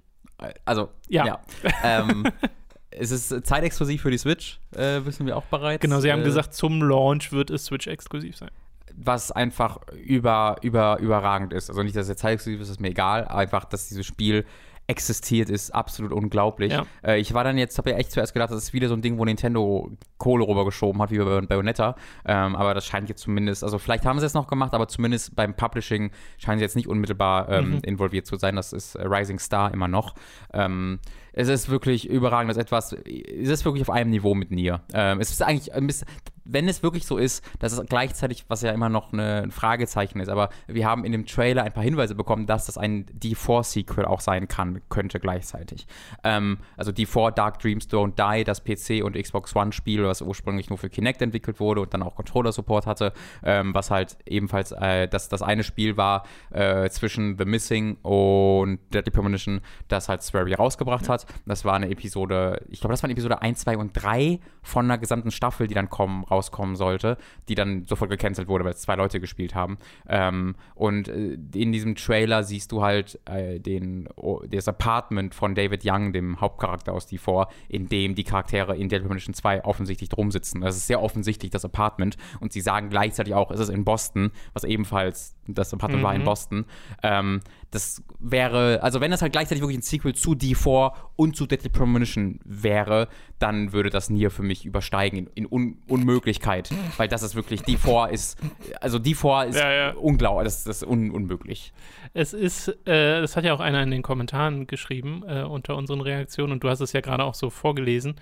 Also, 0.64 0.90
Ja. 1.08 1.24
ja. 1.26 1.40
ähm, 1.82 2.24
es 2.98 3.10
ist 3.10 3.46
zeitexklusiv 3.46 4.02
für 4.02 4.10
die 4.10 4.18
Switch, 4.18 4.58
äh, 4.74 5.04
wissen 5.04 5.26
wir 5.26 5.36
auch 5.36 5.44
bereits. 5.44 5.80
Genau, 5.80 6.00
sie 6.00 6.10
haben 6.12 6.22
äh, 6.22 6.24
gesagt, 6.24 6.54
zum 6.54 6.82
Launch 6.82 7.32
wird 7.32 7.50
es 7.50 7.66
Switch-exklusiv 7.66 8.36
sein. 8.36 8.50
was 8.94 9.30
einfach 9.30 9.78
über, 9.92 10.56
über, 10.62 10.98
überragend 11.00 11.52
ist. 11.52 11.68
Also 11.68 11.82
nicht, 11.82 11.94
dass 11.94 12.04
es 12.04 12.10
jetzt 12.10 12.20
zeitexklusiv 12.20 12.60
ist, 12.60 12.70
ist 12.70 12.80
mir 12.80 12.88
egal, 12.88 13.26
einfach, 13.26 13.64
dass 13.64 13.88
dieses 13.88 14.06
Spiel 14.06 14.44
existiert, 14.88 15.50
ist 15.50 15.74
absolut 15.74 16.12
unglaublich. 16.12 16.72
Ja. 16.72 16.86
Äh, 17.04 17.18
ich 17.18 17.34
war 17.34 17.42
dann 17.44 17.58
jetzt, 17.58 17.76
habe 17.78 17.90
ja 17.90 17.96
echt 17.96 18.12
zuerst 18.12 18.32
gedacht, 18.34 18.50
das 18.50 18.62
ist 18.62 18.72
wieder 18.72 18.88
so 18.88 18.94
ein 18.94 19.02
Ding, 19.02 19.18
wo 19.18 19.24
Nintendo 19.24 19.90
Kohle 20.18 20.46
rübergeschoben 20.46 21.02
hat, 21.02 21.10
wie 21.10 21.18
bei 21.18 21.40
Bayonetta. 21.40 21.96
Ähm, 22.24 22.54
aber 22.54 22.72
das 22.74 22.86
scheint 22.86 23.08
jetzt 23.08 23.22
zumindest, 23.22 23.64
also 23.64 23.78
vielleicht 23.78 24.04
haben 24.06 24.20
sie 24.20 24.26
es 24.26 24.34
noch 24.34 24.46
gemacht, 24.46 24.74
aber 24.74 24.86
zumindest 24.88 25.34
beim 25.34 25.54
Publishing 25.54 26.10
scheinen 26.38 26.58
sie 26.58 26.64
jetzt 26.64 26.76
nicht 26.76 26.88
unmittelbar 26.88 27.48
ähm, 27.48 27.70
Mhm. 27.70 27.78
involviert 27.82 28.26
zu 28.26 28.36
sein. 28.36 28.54
Das 28.56 28.72
ist 28.72 28.94
äh, 28.94 29.04
Rising 29.06 29.38
Star 29.40 29.72
immer 29.74 29.88
noch. 29.88 30.14
Ähm, 30.52 31.00
es 31.32 31.48
ist 31.48 31.68
wirklich 31.68 32.08
überragend, 32.08 32.50
das 32.50 32.56
etwas, 32.56 32.92
es 32.92 33.48
ist 33.48 33.64
wirklich 33.64 33.82
auf 33.82 33.90
einem 33.90 34.10
Niveau 34.10 34.34
mit 34.34 34.50
Nier. 34.52 34.82
Ähm, 34.94 35.20
es 35.20 35.30
ist 35.30 35.42
eigentlich, 35.42 35.74
ein 35.74 35.86
bisschen- 35.86 36.06
wenn 36.48 36.68
es 36.68 36.82
wirklich 36.82 37.06
so 37.06 37.16
ist, 37.16 37.44
dass 37.58 37.72
es 37.72 37.86
gleichzeitig, 37.86 38.44
was 38.48 38.62
ja 38.62 38.72
immer 38.72 38.88
noch 38.88 39.12
eine, 39.12 39.42
ein 39.42 39.50
Fragezeichen 39.50 40.20
ist, 40.20 40.28
aber 40.28 40.50
wir 40.66 40.86
haben 40.86 41.04
in 41.04 41.12
dem 41.12 41.26
Trailer 41.26 41.62
ein 41.62 41.72
paar 41.72 41.82
Hinweise 41.82 42.14
bekommen, 42.14 42.46
dass 42.46 42.66
das 42.66 42.78
ein 42.78 43.06
D4-Sequel 43.06 44.04
auch 44.04 44.20
sein 44.20 44.48
kann, 44.48 44.80
könnte 44.88 45.20
gleichzeitig. 45.20 45.86
Ähm, 46.24 46.58
also 46.76 46.92
D4 46.92 47.32
Dark 47.32 47.58
Dreams 47.58 47.88
Don't 47.88 48.14
Die, 48.16 48.44
das 48.44 48.62
PC 48.62 49.04
und 49.04 49.16
Xbox 49.16 49.54
One-Spiel, 49.54 50.04
was 50.04 50.22
ursprünglich 50.22 50.70
nur 50.70 50.78
für 50.78 50.90
Kinect 50.90 51.22
entwickelt 51.22 51.60
wurde 51.60 51.80
und 51.80 51.92
dann 51.92 52.02
auch 52.02 52.14
Controller-Support 52.14 52.86
hatte, 52.86 53.12
ähm, 53.42 53.74
was 53.74 53.90
halt 53.90 54.16
ebenfalls 54.26 54.72
äh, 54.72 55.08
das, 55.08 55.28
das 55.28 55.42
eine 55.42 55.64
Spiel 55.64 55.96
war 55.96 56.24
äh, 56.50 56.88
zwischen 56.90 57.36
The 57.38 57.44
Missing 57.44 57.96
und 58.02 58.78
Deadly 58.92 59.10
Premonition, 59.10 59.60
das 59.88 60.08
halt 60.08 60.22
Swery 60.22 60.54
rausgebracht 60.54 61.08
hat. 61.08 61.26
Das 61.46 61.64
war 61.64 61.74
eine 61.74 61.90
Episode, 61.90 62.62
ich 62.68 62.80
glaube, 62.80 62.92
das 62.92 63.02
waren 63.02 63.10
Episode 63.10 63.42
1, 63.42 63.60
2 63.60 63.76
und 63.76 63.92
3 63.94 64.40
von 64.62 64.84
einer 64.84 64.98
gesamten 64.98 65.30
Staffel, 65.30 65.66
die 65.66 65.74
dann 65.74 65.90
kommen, 65.90 66.24
rauskommen 66.36 66.76
sollte, 66.76 67.16
die 67.48 67.54
dann 67.54 67.84
sofort 67.84 68.10
gecancelt 68.10 68.48
wurde, 68.48 68.64
weil 68.64 68.72
es 68.72 68.80
zwei 68.80 68.96
Leute 68.96 69.20
gespielt 69.20 69.54
haben. 69.54 69.78
Ähm, 70.08 70.54
und 70.74 71.08
äh, 71.08 71.38
in 71.54 71.72
diesem 71.72 71.94
Trailer 71.94 72.44
siehst 72.44 72.72
du 72.72 72.82
halt 72.82 73.18
äh, 73.24 73.58
den, 73.58 74.08
das 74.48 74.68
Apartment 74.68 75.34
von 75.34 75.54
David 75.54 75.82
Young, 75.84 76.12
dem 76.12 76.40
Hauptcharakter 76.40 76.92
aus 76.92 77.08
D4, 77.08 77.48
in 77.68 77.88
dem 77.88 78.14
die 78.14 78.24
Charaktere 78.24 78.76
in 78.76 78.88
Deadly 78.88 79.06
Premonition 79.06 79.34
2 79.34 79.64
offensichtlich 79.64 80.08
drum 80.10 80.30
sitzen. 80.30 80.60
Das 80.60 80.76
ist 80.76 80.86
sehr 80.86 81.02
offensichtlich 81.02 81.50
das 81.50 81.64
Apartment 81.64 82.16
und 82.40 82.52
sie 82.52 82.60
sagen 82.60 82.90
gleichzeitig 82.90 83.34
auch, 83.34 83.50
es 83.50 83.60
ist 83.60 83.68
in 83.70 83.84
Boston, 83.84 84.30
was 84.52 84.64
ebenfalls 84.64 85.35
das 85.48 85.72
Apartment 85.72 86.02
war 86.02 86.14
in 86.14 86.22
Mhm. 86.22 86.24
Boston. 86.26 86.64
Ähm, 87.02 87.40
das 87.70 88.02
wäre, 88.18 88.82
also 88.82 89.00
wenn 89.00 89.10
das 89.10 89.22
halt 89.22 89.32
gleichzeitig 89.32 89.60
wirklich 89.62 89.78
ein 89.78 89.82
Sequel 89.82 90.14
zu 90.14 90.32
D4 90.32 90.92
und 91.16 91.36
zu 91.36 91.46
Deadly 91.46 91.68
Premonition 91.68 92.40
wäre, 92.44 93.08
dann 93.38 93.72
würde 93.72 93.90
das 93.90 94.08
Nier 94.08 94.30
für 94.30 94.42
mich 94.42 94.64
übersteigen 94.64 95.18
in, 95.18 95.26
in 95.34 95.46
Un 95.50 95.78
Unmöglichkeit, 95.88 96.70
weil 96.96 97.08
das 97.08 97.22
ist 97.22 97.34
wirklich, 97.34 97.62
D4 97.62 98.08
ist, 98.10 98.38
also 98.80 98.98
D4 98.98 99.46
ist 99.48 99.56
Ja, 99.56 99.70
ja. 99.72 99.90
unglaublich, 99.94 100.44
das, 100.44 100.64
das 100.64 100.82
ist 100.82 100.88
un 100.88 101.10
unmöglich. 101.10 101.72
Es 102.14 102.32
ist, 102.32 102.68
äh, 102.86 103.20
das 103.20 103.36
hat 103.36 103.44
ja 103.44 103.52
auch 103.52 103.60
einer 103.60 103.82
in 103.82 103.90
den 103.90 104.02
Kommentaren 104.02 104.66
geschrieben 104.66 105.22
äh, 105.26 105.42
unter 105.42 105.76
unseren 105.76 106.00
Reaktionen 106.00 106.52
und 106.52 106.64
du 106.64 106.68
hast 106.70 106.80
es 106.80 106.92
ja 106.92 107.00
gerade 107.00 107.24
auch 107.24 107.34
so 107.34 107.50
vorgelesen. 107.50 108.14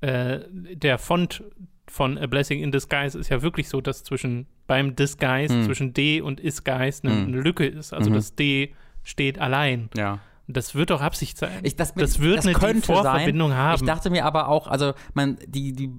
Äh, 0.00 0.40
der 0.50 0.98
Font 0.98 1.42
von 1.86 2.16
A 2.18 2.26
Blessing 2.26 2.60
in 2.60 2.72
Disguise 2.72 3.18
ist 3.18 3.28
ja 3.28 3.42
wirklich 3.42 3.68
so, 3.68 3.80
dass 3.80 4.02
zwischen 4.04 4.46
beim 4.66 4.96
Disguise 4.96 5.54
Hm. 5.54 5.64
zwischen 5.64 5.92
D 5.94 6.20
und 6.20 6.40
Isguise 6.40 7.02
eine, 7.04 7.12
Hm. 7.14 7.26
eine 7.28 7.40
Lücke 7.40 7.66
ist. 7.66 7.92
Also 7.92 8.10
Mhm. 8.10 8.14
das 8.14 8.34
D 8.34 8.74
steht 9.02 9.38
allein. 9.38 9.90
Ja. 9.96 10.18
Das 10.46 10.74
wird 10.74 10.90
doch 10.90 11.00
Absicht 11.00 11.38
sein. 11.38 11.60
Ich, 11.62 11.76
das, 11.76 11.94
das 11.94 12.20
wird 12.20 12.42
eine 12.44 12.52
könnte 12.54 12.86
Vorverbindung 12.86 13.54
haben. 13.54 13.76
Ich 13.76 13.86
dachte 13.86 14.10
mir 14.10 14.24
aber 14.26 14.48
auch, 14.48 14.66
also 14.66 14.92
man, 15.14 15.38
die, 15.46 15.72
die, 15.72 15.90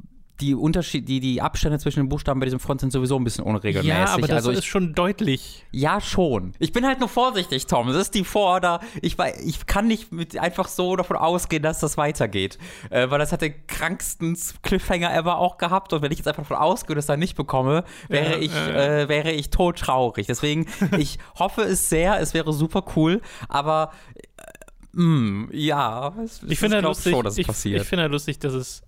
die 0.42 0.54
Unterschied, 0.54 1.08
die, 1.08 1.20
die 1.20 1.42
Abstände 1.42 1.80
zwischen 1.80 2.02
den 2.02 2.10
Buchstaben 2.10 2.40
bei 2.40 2.46
diesem 2.46 2.60
Front 2.60 2.82
sind 2.82 2.92
sowieso 2.92 3.18
ein 3.18 3.24
bisschen 3.24 3.46
unregelmäßig. 3.46 3.88
ja, 3.88 4.06
aber 4.08 4.28
das 4.28 4.32
also 4.38 4.52
ich, 4.52 4.58
ist 4.60 4.66
schon 4.66 4.94
deutlich. 4.94 5.66
Ja, 5.72 6.02
schon. 6.02 6.52
Ich 6.60 6.74
bin 6.74 6.86
halt 6.86 7.00
nur 7.00 7.08
vorsichtig, 7.10 7.68
Tom. 7.68 7.88
Das 7.88 7.96
ist 7.96 8.16
die 8.16 8.24
Vor- 8.26 8.58
oder 8.58 8.82
ich, 9.02 9.18
ich 9.46 9.66
kann 9.66 9.88
nicht 9.88 10.12
mit 10.12 10.38
einfach 10.38 10.68
so 10.68 10.96
davon 10.96 11.16
ausgehen, 11.18 11.64
dass 11.64 11.80
das 11.80 11.98
weitergeht. 11.98 12.58
Äh, 12.90 13.10
weil 13.10 13.20
das 13.20 13.32
hat 13.32 13.42
den 13.42 13.54
kranksten 13.68 14.38
Cliffhanger 14.62 15.14
ever 15.16 15.38
auch 15.38 15.58
gehabt. 15.58 15.94
Und 15.94 16.02
wenn 16.02 16.12
ich 16.12 16.18
jetzt 16.18 16.28
einfach 16.28 16.44
davon 16.44 16.58
ausgehe, 16.58 16.96
dass 16.96 17.06
ich 17.06 17.08
das 17.08 17.18
nicht 17.18 17.36
bekomme, 17.36 17.84
wäre 18.10 18.34
Ja, 18.34 18.40
ich, 18.40 18.54
äh. 18.54 19.04
äh, 19.04 19.10
wäre 19.10 19.32
ich 19.32 19.50
todtraurig. 19.52 20.28
Deswegen, 20.28 20.68
ich 20.98 21.18
hoffe 21.40 21.62
es 21.62 21.88
sehr. 21.90 22.20
Es 22.20 22.34
wäre 22.34 22.52
super 22.52 22.84
cool. 22.98 23.22
Aber, 23.48 23.92
äh, 24.16 24.44
mh, 24.94 25.48
ja, 25.54 26.14
es, 26.24 26.42
Ich 26.48 26.60
finde 26.60 26.78
es 26.78 26.84
halt 26.84 26.86
lustig, 26.86 27.14
schon, 27.14 27.24
dass 27.24 27.34
es 27.34 27.40
ich, 27.40 27.48
passiert. 27.48 27.82
ich 27.82 27.88
finde 27.88 28.04
halt 28.04 28.12
lustig, 28.12 28.40
dass 28.40 28.54
es, 28.54 28.82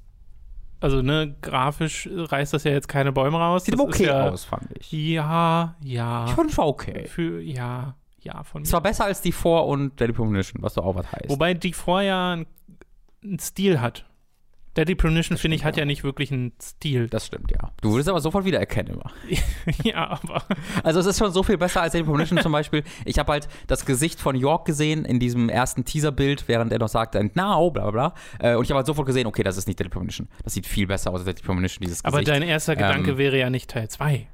also 0.79 1.01
ne, 1.01 1.36
grafisch 1.41 2.10
reißt 2.12 2.54
das 2.54 2.63
ja 2.63 2.71
jetzt 2.71 2.88
keine 2.88 3.12
Bäume 3.12 3.38
raus. 3.38 3.65
Sieht 3.65 3.73
das 3.73 3.82
okay 3.82 4.06
ja, 4.06 4.30
aus, 4.30 4.45
fand 4.45 4.67
ich. 4.78 4.91
Ja, 4.91 5.75
ja. 5.82 6.25
Ich 6.28 6.34
fand 6.34 6.58
okay. 6.58 7.08
Für, 7.08 7.41
ja, 7.41 7.95
ja, 8.19 8.43
von 8.43 8.63
Es 8.63 8.73
war 8.73 8.82
besser 8.82 9.06
als 9.06 9.21
die 9.21 9.32
Vor- 9.32 9.67
und 9.67 9.99
Deadly 9.99 10.13
Premonition, 10.13 10.62
was 10.62 10.73
so 10.75 10.82
auch 10.82 10.95
was 10.95 11.12
heißt. 11.12 11.30
Wobei 11.30 11.54
die 11.54 11.73
vorher 11.73 12.17
einen 12.17 12.45
einen 13.23 13.39
Stil 13.39 13.82
hat. 13.82 14.06
Deadly 14.77 14.95
Premonition, 14.95 15.37
finde 15.37 15.57
ich, 15.57 15.65
hat 15.65 15.75
ja 15.75 15.85
nicht 15.85 16.03
wirklich 16.03 16.31
einen 16.31 16.53
Stil. 16.61 17.07
das 17.07 17.25
stimmt, 17.25 17.51
ja. 17.51 17.71
Du 17.81 17.91
würdest 17.91 18.07
aber 18.09 18.21
sofort 18.21 18.45
wieder 18.45 18.59
erkennen 18.59 18.89
immer. 18.93 19.11
ja, 19.83 20.07
aber. 20.21 20.43
Also 20.83 20.99
es 20.99 21.05
ist 21.07 21.17
schon 21.17 21.31
so 21.31 21.43
viel 21.43 21.57
besser 21.57 21.81
als 21.81 21.93
Deadly 21.93 22.05
Premonition 22.05 22.37
zum 22.41 22.51
Beispiel. 22.51 22.83
Ich 23.05 23.17
habe 23.19 23.31
halt 23.31 23.47
das 23.67 23.85
Gesicht 23.85 24.19
von 24.19 24.35
York 24.35 24.65
gesehen 24.65 25.03
in 25.05 25.19
diesem 25.19 25.49
ersten 25.49 25.83
Teaserbild, 25.83 26.47
während 26.47 26.71
er 26.71 26.79
noch 26.79 26.87
sagte, 26.89 27.19
and 27.19 27.35
now, 27.35 27.69
bla 27.71 27.89
bla 27.89 28.13
bla. 28.39 28.51
Äh, 28.51 28.55
Und 28.55 28.63
ich 28.63 28.69
habe 28.69 28.77
halt 28.77 28.87
sofort 28.87 29.07
gesehen, 29.07 29.27
okay, 29.27 29.43
das 29.43 29.57
ist 29.57 29.67
nicht 29.67 29.79
Deadly 29.79 29.89
Premonition. 29.89 30.27
Das 30.43 30.53
sieht 30.53 30.67
viel 30.67 30.87
besser 30.87 31.09
aus 31.11 31.17
als 31.19 31.25
Deadly 31.25 31.43
Premonition, 31.43 31.83
dieses 31.83 32.05
Aber 32.05 32.19
Gesicht. 32.19 32.29
dein 32.29 32.43
erster 32.43 32.73
Ähm, 32.73 32.79
Gedanke 32.79 33.17
wäre 33.17 33.37
ja 33.37 33.49
nicht 33.49 33.69
Teil 33.69 33.89
2. 33.89 34.27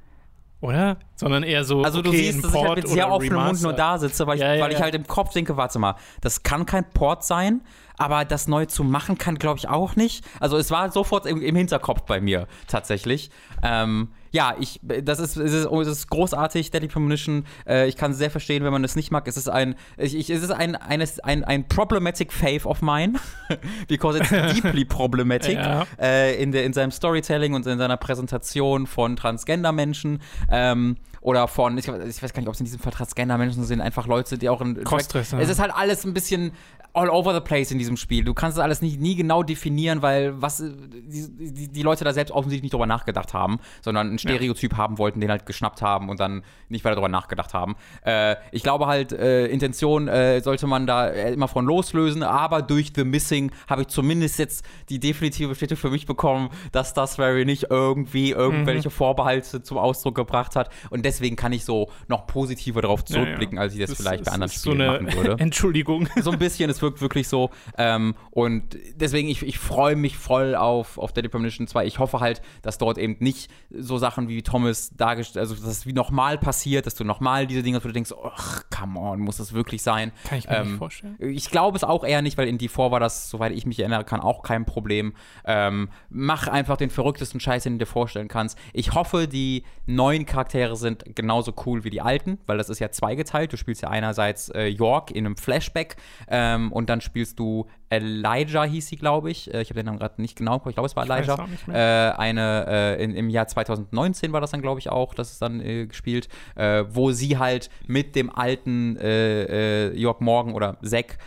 Oder? 0.60 0.96
Sondern 1.16 1.42
eher 1.42 1.62
so. 1.64 1.82
also 1.82 2.00
du 2.00 2.08
okay, 2.08 2.18
siehst, 2.32 2.38
ein 2.38 2.42
dass 2.42 2.50
ich 2.52 2.56
halt 2.56 2.66
Port 2.66 2.76
mit 2.78 2.88
sehr 2.88 3.10
offenem 3.10 3.44
Mund 3.44 3.62
nur 3.62 3.74
da 3.74 3.98
sitze, 3.98 4.26
weil 4.26 4.36
ich, 4.36 4.40
Ja, 4.40 4.54
ja, 4.54 4.62
weil 4.64 4.72
ich 4.72 4.78
ja. 4.78 4.84
halt 4.84 4.94
im 4.94 5.06
Kopf 5.06 5.32
denke, 5.34 5.58
warte 5.58 5.78
mal, 5.78 5.96
das 6.22 6.42
kann 6.42 6.64
kein 6.64 6.88
Port 6.90 7.22
sein, 7.22 7.60
aber 7.96 8.24
das 8.24 8.48
neu 8.48 8.66
zu 8.66 8.84
machen 8.84 9.18
kann, 9.18 9.36
glaube 9.36 9.58
ich, 9.58 9.68
auch 9.68 9.96
nicht. 9.96 10.24
Also 10.40 10.56
es 10.56 10.70
war 10.70 10.90
sofort 10.90 11.26
im, 11.26 11.40
im 11.40 11.56
Hinterkopf 11.56 12.02
bei 12.02 12.20
mir 12.20 12.46
tatsächlich. 12.66 13.30
Ähm, 13.62 14.08
ja, 14.34 14.56
ich, 14.58 14.80
das 14.82 15.20
ist, 15.20 15.36
es 15.36 15.52
ist, 15.52 15.64
es 15.66 15.88
ist 15.88 16.10
großartig, 16.10 16.72
Deadly 16.72 16.88
Premonition. 16.88 17.46
Äh, 17.68 17.86
ich 17.86 17.96
kann 17.96 18.10
es 18.10 18.18
sehr 18.18 18.32
verstehen, 18.32 18.64
wenn 18.64 18.72
man 18.72 18.82
es 18.82 18.96
nicht 18.96 19.12
mag. 19.12 19.28
Es 19.28 19.36
ist 19.36 19.48
ein, 19.48 19.76
ich, 19.96 20.16
ich, 20.16 20.28
es 20.28 20.42
ist 20.42 20.50
ein, 20.50 20.74
eines, 20.74 21.20
ein, 21.20 21.44
ein 21.44 21.68
problematic 21.68 22.32
fave 22.32 22.66
of 22.66 22.82
mine, 22.82 23.12
because 23.86 24.18
it's 24.18 24.30
deeply 24.30 24.84
problematic 24.84 25.54
Ja. 25.54 25.86
äh, 26.00 26.42
in, 26.42 26.50
der, 26.50 26.64
in 26.64 26.72
seinem 26.72 26.90
Storytelling 26.90 27.54
und 27.54 27.64
in 27.64 27.78
seiner 27.78 27.96
Präsentation 27.96 28.88
von 28.88 29.14
Transgender-Menschen. 29.14 30.20
Ähm, 30.50 30.96
oder 31.20 31.46
von, 31.46 31.78
ich, 31.78 31.86
ich 31.86 32.22
weiß 32.22 32.32
gar 32.32 32.40
nicht, 32.40 32.48
ob 32.48 32.54
es 32.54 32.60
in 32.60 32.66
diesem 32.66 32.80
Fall 32.80 32.92
Transgender-Menschen 32.92 33.62
sind, 33.62 33.80
einfach 33.80 34.08
Leute, 34.08 34.36
die 34.36 34.48
auch 34.48 34.60
in. 34.60 34.82
Crossdresser. 34.82 35.38
Es 35.38 35.48
ist 35.48 35.60
halt 35.60 35.72
alles 35.72 36.04
ein 36.04 36.12
bisschen 36.12 36.52
all 36.94 37.10
over 37.10 37.34
the 37.34 37.40
place 37.40 37.70
in 37.72 37.78
diesem 37.78 37.96
Spiel. 37.96 38.24
Du 38.24 38.34
kannst 38.34 38.56
das 38.56 38.62
alles 38.64 38.80
nicht, 38.80 39.00
nie 39.00 39.16
genau 39.16 39.42
definieren, 39.42 40.00
weil 40.00 40.40
was 40.40 40.58
die, 40.58 41.52
die, 41.52 41.68
die 41.68 41.82
Leute 41.82 42.04
da 42.04 42.12
selbst 42.12 42.30
offensichtlich 42.30 42.62
nicht 42.62 42.72
drüber 42.72 42.86
nachgedacht 42.86 43.34
haben, 43.34 43.58
sondern 43.82 44.12
ein 44.14 44.18
Stereotyp 44.18 44.76
haben 44.76 44.96
wollten, 44.98 45.20
den 45.20 45.30
halt 45.30 45.44
geschnappt 45.44 45.82
haben 45.82 46.08
und 46.08 46.20
dann 46.20 46.42
nicht 46.68 46.84
weiter 46.84 46.94
drüber 46.94 47.08
nachgedacht 47.08 47.52
haben. 47.52 47.74
Äh, 48.06 48.36
ich 48.52 48.62
glaube 48.62 48.86
halt, 48.86 49.12
äh, 49.12 49.46
Intention 49.46 50.06
äh, 50.08 50.40
sollte 50.40 50.66
man 50.68 50.86
da 50.86 51.08
äh, 51.08 51.32
immer 51.32 51.48
von 51.48 51.64
loslösen, 51.66 52.22
aber 52.22 52.62
durch 52.62 52.92
The 52.94 53.04
Missing 53.04 53.50
habe 53.68 53.82
ich 53.82 53.88
zumindest 53.88 54.38
jetzt 54.38 54.64
die 54.88 55.00
definitive 55.00 55.48
Bestätigung 55.48 55.80
für 55.80 55.90
mich 55.90 56.06
bekommen, 56.06 56.50
dass 56.72 56.94
das 56.94 57.16
Very 57.16 57.44
nicht 57.44 57.66
irgendwie 57.70 58.30
irgendwelche 58.30 58.90
Vorbehalte 58.90 59.62
zum 59.62 59.78
Ausdruck 59.78 60.14
gebracht 60.14 60.54
hat 60.54 60.70
und 60.90 61.04
deswegen 61.04 61.34
kann 61.34 61.52
ich 61.52 61.64
so 61.64 61.90
noch 62.06 62.28
positiver 62.28 62.82
darauf 62.82 63.00
Ja, 63.08 63.16
ja. 63.18 63.24
zurückblicken, 63.24 63.58
als 63.58 63.74
ich 63.74 63.80
das, 63.80 63.90
Das 63.90 63.98
vielleicht 63.98 64.20
ist- 64.20 64.26
bei 64.26 64.32
anderen 64.32 64.50
ist 64.52 64.62
so 64.62 64.70
Spielen 64.70 64.88
eine 64.88 65.00
machen 65.02 65.16
würde 65.16 65.36
Entschuldigung. 65.42 66.08
so 66.20 66.30
ein 66.30 66.38
bisschen, 66.38 66.70
es 66.70 66.83
wirkt 66.84 67.00
wirklich 67.00 67.28
so. 67.28 67.50
Ähm, 67.78 68.14
und 68.30 68.76
deswegen, 68.94 69.28
ich, 69.28 69.42
ich 69.42 69.58
freue 69.58 69.96
mich 69.96 70.16
voll 70.16 70.54
auf, 70.54 70.98
auf 70.98 71.12
Deadly 71.12 71.30
Premonition 71.30 71.66
2. 71.66 71.86
Ich 71.86 71.98
hoffe 71.98 72.20
halt, 72.20 72.42
dass 72.62 72.78
dort 72.78 72.98
eben 72.98 73.16
nicht 73.18 73.50
so 73.70 73.96
Sachen 73.98 74.28
wie 74.28 74.42
Thomas 74.42 74.90
dargestellt, 74.96 75.40
also 75.40 75.54
dass 75.54 75.64
es 75.64 75.86
wie 75.86 75.92
nochmal 75.94 76.38
passiert, 76.38 76.86
dass 76.86 76.94
du 76.94 77.04
nochmal 77.04 77.46
diese 77.46 77.62
Dinge, 77.62 77.82
wo 77.82 77.88
du 77.88 77.94
denkst, 77.94 78.12
ach, 78.22 78.64
come 78.70 79.00
on, 79.00 79.20
muss 79.20 79.38
das 79.38 79.54
wirklich 79.54 79.82
sein? 79.82 80.12
Kann 80.24 80.38
ich 80.38 80.48
mir 80.48 80.56
Ähm, 80.56 80.68
nicht 80.68 80.78
vorstellen. 80.78 81.16
Ich 81.18 81.50
glaube 81.50 81.76
es 81.76 81.84
auch 81.84 82.04
eher 82.04 82.22
nicht, 82.22 82.36
weil 82.36 82.48
in 82.48 82.58
die 82.58 82.68
vor 82.68 82.90
war 82.90 83.00
das, 83.00 83.30
soweit 83.30 83.52
ich 83.52 83.66
mich 83.66 83.80
erinnere 83.80 84.04
kann, 84.04 84.20
auch 84.20 84.42
kein 84.42 84.66
Problem. 84.66 85.14
Ähm, 85.44 85.88
mach 86.10 86.46
einfach 86.48 86.76
den 86.76 86.90
verrücktesten 86.90 87.40
Scheiß, 87.40 87.62
den 87.62 87.74
du 87.74 87.78
dir 87.84 87.86
vorstellen 87.90 88.28
kannst. 88.28 88.58
Ich 88.72 88.92
hoffe, 88.92 89.26
die 89.26 89.64
neuen 89.86 90.26
Charaktere 90.26 90.76
sind 90.76 91.16
genauso 91.16 91.54
cool 91.66 91.84
wie 91.84 91.90
die 91.90 92.00
alten, 92.00 92.38
weil 92.46 92.58
das 92.58 92.68
ist 92.68 92.78
ja 92.78 92.90
zweigeteilt. 92.90 93.52
Du 93.52 93.56
spielst 93.56 93.82
ja 93.82 93.88
einerseits 93.88 94.48
äh, 94.50 94.66
York 94.66 95.10
in 95.10 95.26
einem 95.26 95.36
Flashback 95.36 95.96
ähm, 96.28 96.72
und 96.74 96.90
dann 96.90 97.00
spielst 97.00 97.38
du 97.38 97.66
Elijah, 97.88 98.64
hieß 98.64 98.88
sie, 98.88 98.96
glaube 98.96 99.30
ich. 99.30 99.52
Äh, 99.54 99.62
ich 99.62 99.70
habe 99.70 99.78
den 99.80 99.86
Namen 99.86 99.98
gerade 99.98 100.20
nicht 100.20 100.36
genau, 100.36 100.56
ich 100.66 100.74
glaube, 100.74 100.86
es 100.86 100.96
war 100.96 101.04
Elijah. 101.08 101.48
Äh, 101.68 102.12
eine, 102.16 102.66
äh, 102.68 103.02
in, 103.04 103.14
im 103.14 103.30
Jahr 103.30 103.46
2019 103.46 104.32
war 104.32 104.40
das 104.40 104.50
dann, 104.50 104.60
glaube 104.60 104.80
ich, 104.80 104.90
auch, 104.90 105.14
das 105.14 105.32
ist 105.32 105.40
dann 105.42 105.60
äh, 105.60 105.86
gespielt, 105.86 106.28
äh, 106.56 106.84
wo 106.88 107.12
sie 107.12 107.38
halt 107.38 107.70
mit 107.86 108.16
dem 108.16 108.28
alten 108.34 108.96
äh, 108.96 109.88
äh, 109.88 109.96
Jörg 109.98 110.20
Morgan 110.20 110.54
oder 110.54 110.76
Zack 110.82 111.18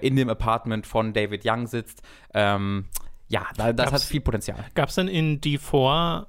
in 0.00 0.16
dem 0.16 0.30
Apartment 0.30 0.86
von 0.86 1.12
David 1.12 1.42
Young 1.44 1.66
sitzt. 1.66 2.00
Ähm, 2.32 2.86
ja, 3.28 3.46
da, 3.56 3.72
das 3.74 3.90
Gab's- 3.90 4.02
hat 4.04 4.08
viel 4.08 4.20
Potenzial. 4.22 4.64
Gab 4.74 4.88
es 4.88 4.94
denn 4.94 5.08
in 5.08 5.40
D4 5.40 6.26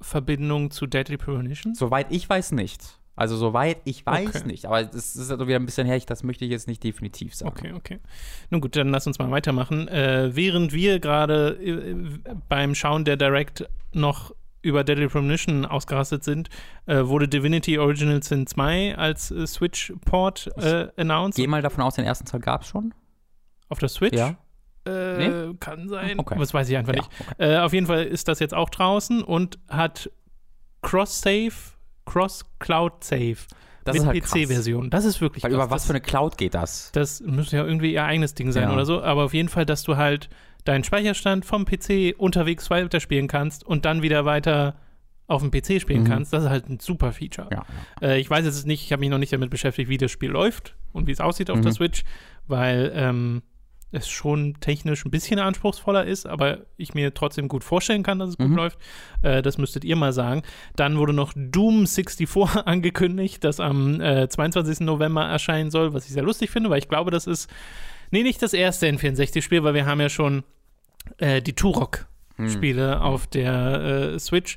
Verbindung 0.00 0.70
zu 0.70 0.86
Deadly 0.86 1.16
Premonition? 1.16 1.74
Soweit 1.74 2.08
ich 2.10 2.28
weiß 2.28 2.52
nicht. 2.52 2.98
Also 3.16 3.36
soweit 3.36 3.78
ich 3.84 4.04
weiß 4.04 4.28
Okay. 4.36 4.46
nicht. 4.46 4.66
Aber 4.66 4.82
das 4.82 5.14
ist 5.16 5.30
also 5.30 5.46
wieder 5.46 5.58
ein 5.58 5.66
bisschen 5.66 5.86
her, 5.86 5.96
ich- 5.96 6.06
das 6.06 6.22
möchte 6.24 6.44
ich 6.44 6.50
jetzt 6.50 6.66
nicht 6.66 6.82
definitiv 6.82 7.34
sagen. 7.34 7.50
Okay, 7.56 7.72
okay. 7.72 8.00
Nun 8.50 8.60
gut, 8.60 8.74
dann 8.76 8.88
lass 8.90 9.06
uns 9.06 9.18
mal 9.18 9.30
weitermachen. 9.30 9.86
Äh, 9.88 10.30
während 10.34 10.72
wir 10.72 10.98
gerade 10.98 11.50
äh, 11.62 11.94
beim 12.48 12.74
Schauen 12.74 13.04
der 13.04 13.16
Direct 13.16 13.68
noch 13.92 14.34
über 14.62 14.82
Deadly 14.82 15.08
Premonition 15.08 15.66
ausgerastet 15.66 16.24
sind, 16.24 16.48
äh, 16.86 17.04
wurde 17.04 17.28
Divinity 17.28 17.78
Original 17.78 18.22
Sin 18.22 18.46
2 18.46 18.96
als 18.96 19.30
äh, 19.30 19.46
Switch-Port 19.46 20.50
äh, 20.56 20.88
announced. 20.96 21.36
Geh 21.36 21.46
mal 21.46 21.60
davon 21.62 21.84
aus, 21.84 21.94
den 21.96 22.04
ersten 22.06 22.24
Teil 22.24 22.40
gab 22.40 22.62
es 22.62 22.68
schon. 22.68 22.94
Auf 23.68 23.78
der 23.78 23.90
Switch? 23.90 24.16
Ja. 24.18 24.36
Äh, 24.86 25.54
Kann 25.60 25.88
sein. 25.88 26.18
Okay. 26.18 26.36
Das 26.38 26.52
weiß 26.52 26.68
ich 26.68 26.76
einfach 26.76 26.94
Ja, 26.94 27.00
nicht. 27.02 27.10
Äh, 27.38 27.58
auf 27.58 27.72
jeden 27.72 27.86
Fall 27.86 28.04
ist 28.04 28.26
das 28.28 28.38
jetzt 28.40 28.54
auch 28.54 28.70
draußen 28.70 29.22
und 29.22 29.58
hat 29.68 30.10
Cross-Save, 30.82 31.52
Cross-Cloud-Save 32.06 33.36
Das 33.84 33.94
mit 33.94 34.02
ist 34.02 34.06
halt. 34.06 34.24
PC-Version. 34.44 34.90
Das 34.90 35.04
ist 35.04 35.20
wirklich 35.20 35.44
Weil 35.44 35.50
krass. 35.50 35.64
über 35.64 35.70
was 35.70 35.82
Das- 35.82 35.86
für 35.86 35.92
eine 35.92 36.00
Cloud 36.00 36.38
geht 36.38 36.54
das? 36.54 36.90
Das 36.92 37.20
müsste 37.20 37.56
ja 37.58 37.64
irgendwie 37.64 37.92
ihr 37.92 38.04
eigenes 38.04 38.34
Ding 38.34 38.52
sein 38.52 38.64
Ja. 38.64 38.72
oder 38.72 38.86
so. 38.86 39.02
Aber 39.02 39.24
auf 39.24 39.34
jeden 39.34 39.48
Fall, 39.48 39.66
dass 39.66 39.82
du 39.82 39.96
halt 39.96 40.28
deinen 40.64 40.84
Speicherstand 40.84 41.44
vom 41.44 41.64
PC 41.66 42.14
unterwegs 42.16 42.70
weiterspielen 42.70 43.28
kannst 43.28 43.64
und 43.64 43.84
dann 43.84 44.02
wieder 44.02 44.24
weiter 44.24 44.76
auf 45.26 45.42
dem 45.42 45.50
PC 45.50 45.80
spielen 45.80 46.02
Mhm. 46.02 46.06
kannst. 46.08 46.32
Das 46.32 46.44
ist 46.44 46.50
halt 46.50 46.68
ein 46.68 46.80
super 46.80 47.12
Feature. 47.12 47.48
Ja. 47.50 47.64
Äh, 48.00 48.20
ich 48.20 48.28
weiß 48.28 48.44
jetzt 48.44 48.66
nicht, 48.66 48.84
ich 48.84 48.92
habe 48.92 49.00
mich 49.00 49.10
noch 49.10 49.18
nicht 49.18 49.32
damit 49.32 49.50
beschäftigt, 49.50 49.88
wie 49.88 49.96
das 49.98 50.10
Spiel 50.10 50.30
läuft 50.30 50.74
und 50.92 51.06
wie 51.06 51.12
es 51.12 51.20
aussieht 51.20 51.50
auf 51.50 51.58
Mhm. 51.58 51.62
der 51.62 51.72
Switch, 51.72 52.04
weil 52.46 52.92
ähm, 52.94 53.42
es 53.94 54.08
schon 54.08 54.54
technisch 54.60 55.04
ein 55.04 55.10
bisschen 55.10 55.38
anspruchsvoller 55.38 56.04
ist, 56.04 56.26
aber 56.26 56.58
ich 56.76 56.94
mir 56.94 57.14
trotzdem 57.14 57.48
gut 57.48 57.64
vorstellen 57.64 58.02
kann, 58.02 58.18
dass 58.18 58.30
es 58.30 58.36
gut 58.36 58.48
Mhm. 58.48 58.56
läuft. 58.56 58.78
Äh, 59.22 59.40
das 59.42 59.56
müsstet 59.58 59.84
ihr 59.84 59.96
mal 59.96 60.12
sagen. 60.12 60.42
Dann 60.76 60.98
wurde 60.98 61.12
noch 61.12 61.32
Doom 61.36 61.86
64 61.86 62.28
angekündigt, 62.66 63.44
das 63.44 63.60
am 63.60 64.00
äh, 64.00 64.28
22. 64.28 64.80
November 64.80 65.24
erscheinen 65.24 65.70
soll, 65.70 65.94
was 65.94 66.06
ich 66.06 66.12
sehr 66.12 66.22
lustig 66.22 66.50
finde, 66.50 66.70
weil 66.70 66.78
ich 66.78 66.88
glaube, 66.88 67.10
das 67.10 67.26
ist, 67.26 67.48
nee, 68.10 68.22
nicht 68.22 68.42
das 68.42 68.52
erste 68.52 68.86
N64-Spiel, 68.88 69.62
weil 69.64 69.74
wir 69.74 69.86
haben 69.86 70.00
ja 70.00 70.08
schon 70.08 70.44
äh, 71.18 71.40
die 71.42 71.52
Turok-Spiele 71.54 72.96
Hm. 72.96 73.02
auf 73.02 73.26
der 73.26 74.12
äh, 74.14 74.18
Switch. 74.18 74.56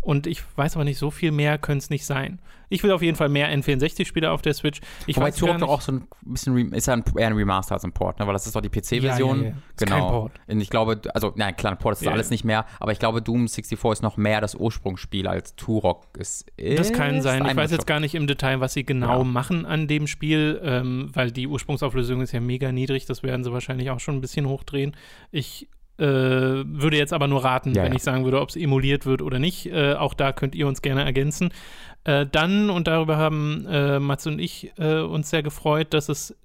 Und 0.00 0.26
ich 0.26 0.42
weiß 0.56 0.74
aber 0.74 0.84
nicht, 0.84 0.98
so 0.98 1.10
viel 1.12 1.30
mehr 1.30 1.58
können 1.58 1.78
es 1.78 1.88
nicht 1.90 2.04
sein. 2.04 2.40
Ich 2.72 2.82
will 2.82 2.92
auf 2.92 3.02
jeden 3.02 3.16
Fall 3.16 3.28
mehr 3.28 3.52
N64-Spiele 3.56 4.30
auf 4.30 4.42
der 4.42 4.54
Switch. 4.54 4.80
Ich 5.06 5.16
Wobei 5.16 5.30
Turok 5.30 5.58
doch 5.58 5.68
auch 5.68 5.80
so 5.80 5.92
ein 5.92 6.08
bisschen, 6.22 6.72
ist 6.72 6.86
ja 6.86 6.94
ein, 6.94 7.04
eher 7.16 7.28
ein 7.28 7.34
Remaster 7.34 7.74
als 7.74 7.84
ein 7.84 7.92
Port, 7.92 8.18
ne? 8.18 8.26
weil 8.26 8.32
das 8.32 8.46
ist 8.46 8.56
doch 8.56 8.60
die 8.62 8.68
PC-Version. 8.68 9.38
Ja, 9.38 9.42
ja, 9.44 9.50
ja. 9.50 9.56
Ist 9.76 9.88
kein 9.88 9.88
Genau. 9.98 10.10
Port. 10.10 10.32
Und 10.46 10.60
ich 10.60 10.70
glaube, 10.70 11.00
also, 11.14 11.32
nein, 11.36 11.54
klar, 11.56 11.72
ein 11.72 11.78
Port 11.78 12.00
ist 12.00 12.06
alles 12.06 12.30
nicht 12.30 12.44
mehr, 12.44 12.64
aber 12.80 12.92
ich 12.92 12.98
glaube, 12.98 13.22
Doom 13.22 13.48
64 13.48 13.78
ist 13.92 14.02
noch 14.02 14.16
mehr 14.16 14.40
das 14.40 14.54
Ursprungsspiel 14.54 15.26
als 15.26 15.54
Turok 15.56 16.06
es 16.18 16.44
ist. 16.56 16.78
Das 16.78 16.92
kann 16.92 17.22
sein. 17.22 17.44
Ich 17.46 17.56
weiß 17.56 17.70
jetzt 17.70 17.86
gar 17.86 18.00
nicht 18.00 18.14
im 18.14 18.26
Detail, 18.26 18.60
was 18.60 18.72
sie 18.72 18.84
genau 18.84 19.24
machen 19.24 19.66
an 19.66 19.86
dem 19.88 20.06
Spiel, 20.06 20.60
ähm, 20.64 21.10
weil 21.12 21.30
die 21.30 21.46
Ursprungsauflösung 21.46 22.20
ist 22.20 22.32
ja 22.32 22.40
mega 22.40 22.72
niedrig. 22.72 23.06
Das 23.06 23.22
werden 23.22 23.44
sie 23.44 23.52
wahrscheinlich 23.52 23.90
auch 23.90 24.00
schon 24.00 24.16
ein 24.16 24.20
bisschen 24.20 24.48
hochdrehen. 24.48 24.96
Ich 25.30 25.68
äh, 25.98 26.04
würde 26.04 26.96
jetzt 26.96 27.12
aber 27.12 27.28
nur 27.28 27.44
raten, 27.44 27.74
Ja, 27.74 27.82
wenn 27.84 27.92
ja. 27.92 27.96
ich 27.96 28.02
sagen 28.02 28.24
würde, 28.24 28.40
ob 28.40 28.48
es 28.48 28.56
emuliert 28.56 29.06
wird 29.06 29.22
oder 29.22 29.38
nicht. 29.38 29.66
Äh, 29.66 29.94
auch 29.94 30.14
da 30.14 30.32
könnt 30.32 30.54
ihr 30.54 30.66
uns 30.66 30.82
gerne 30.82 31.04
ergänzen. 31.04 31.50
Äh, 32.04 32.26
dann, 32.30 32.70
und 32.70 32.88
darüber 32.88 33.16
haben 33.16 33.66
äh, 33.68 33.98
Mats 34.00 34.26
und 34.26 34.38
ich 34.40 34.72
äh, 34.78 35.00
uns 35.00 35.30
sehr 35.30 35.42
gefreut, 35.42 35.94
dass 35.94 36.08
es 36.08 36.36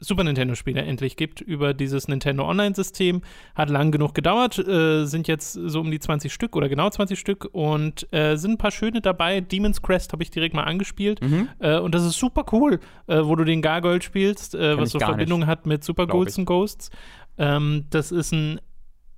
Super 0.00 0.22
Nintendo-Spiele 0.22 0.80
endlich 0.80 1.16
gibt 1.16 1.40
über 1.40 1.74
dieses 1.74 2.06
Nintendo 2.06 2.48
Online-System. 2.48 3.22
Hat 3.56 3.68
lang 3.68 3.90
genug 3.90 4.14
gedauert, 4.14 4.56
äh, 4.58 5.04
sind 5.06 5.26
jetzt 5.26 5.54
so 5.54 5.80
um 5.80 5.90
die 5.90 5.98
20 5.98 6.32
Stück 6.32 6.54
oder 6.54 6.68
genau 6.68 6.88
20 6.88 7.18
Stück 7.18 7.48
und 7.50 8.06
äh, 8.12 8.36
sind 8.36 8.52
ein 8.52 8.58
paar 8.58 8.70
schöne 8.70 9.00
dabei. 9.00 9.40
Demon's 9.40 9.82
Crest 9.82 10.12
habe 10.12 10.22
ich 10.22 10.30
direkt 10.30 10.54
mal 10.54 10.64
angespielt 10.64 11.20
Mhm. 11.20 11.48
äh, 11.58 11.78
und 11.78 11.94
das 11.94 12.04
ist 12.04 12.16
super 12.18 12.44
cool, 12.52 12.78
äh, 13.08 13.20
wo 13.24 13.34
du 13.34 13.42
den 13.44 13.60
Gargoyle 13.60 14.00
spielst, 14.00 14.54
äh, 14.54 14.78
was 14.78 14.90
so 14.90 15.00
Verbindung 15.00 15.46
hat 15.46 15.66
mit 15.66 15.82
Super 15.82 16.06
ich. 16.06 16.38
and 16.38 16.46
Ghosts. 16.46 16.90
Ähm, 17.36 17.86
das 17.90 18.12
ist 18.12 18.32
ein 18.32 18.60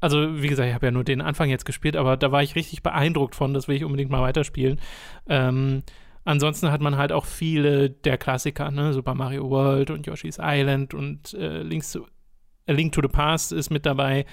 also 0.01 0.43
wie 0.43 0.49
gesagt, 0.49 0.69
ich 0.69 0.75
habe 0.75 0.87
ja 0.87 0.93
nur 0.93 1.05
den 1.05 1.21
Anfang 1.21 1.51
jetzt 1.51 1.65
gespielt, 1.65 1.97
aber 1.97 2.17
da 2.17 2.33
war 2.33 2.43
ich 2.43 2.55
richtig 2.55 2.83
beeindruckt 2.83 3.35
von, 3.35 3.55
das 3.55 3.69
will 3.69 3.77
ich 3.77 3.85
unbedingt 3.85 4.11
mal 4.11 4.23
weiterspielen. 4.23 4.81
Ähm, 5.29 5.83
ansonsten 6.25 6.71
hat 6.71 6.81
man 6.81 6.97
halt 6.97 7.13
auch 7.13 7.27
viele 7.27 7.91
der 7.91 8.19
Klassiker, 8.19 8.71
ne? 8.71 8.93
Super 8.93 9.15
Mario 9.15 9.51
World 9.51 9.91
und 9.91 10.07
Yoshi's 10.07 10.39
Island 10.41 10.95
und 10.95 11.35
äh, 11.35 11.63
Links 11.63 11.93
to, 11.93 12.07
A 12.67 12.73
Link 12.73 12.93
to 12.93 13.03
the 13.03 13.09
Past 13.09 13.53
ist 13.53 13.71
mit 13.71 13.85
dabei. 13.85 14.25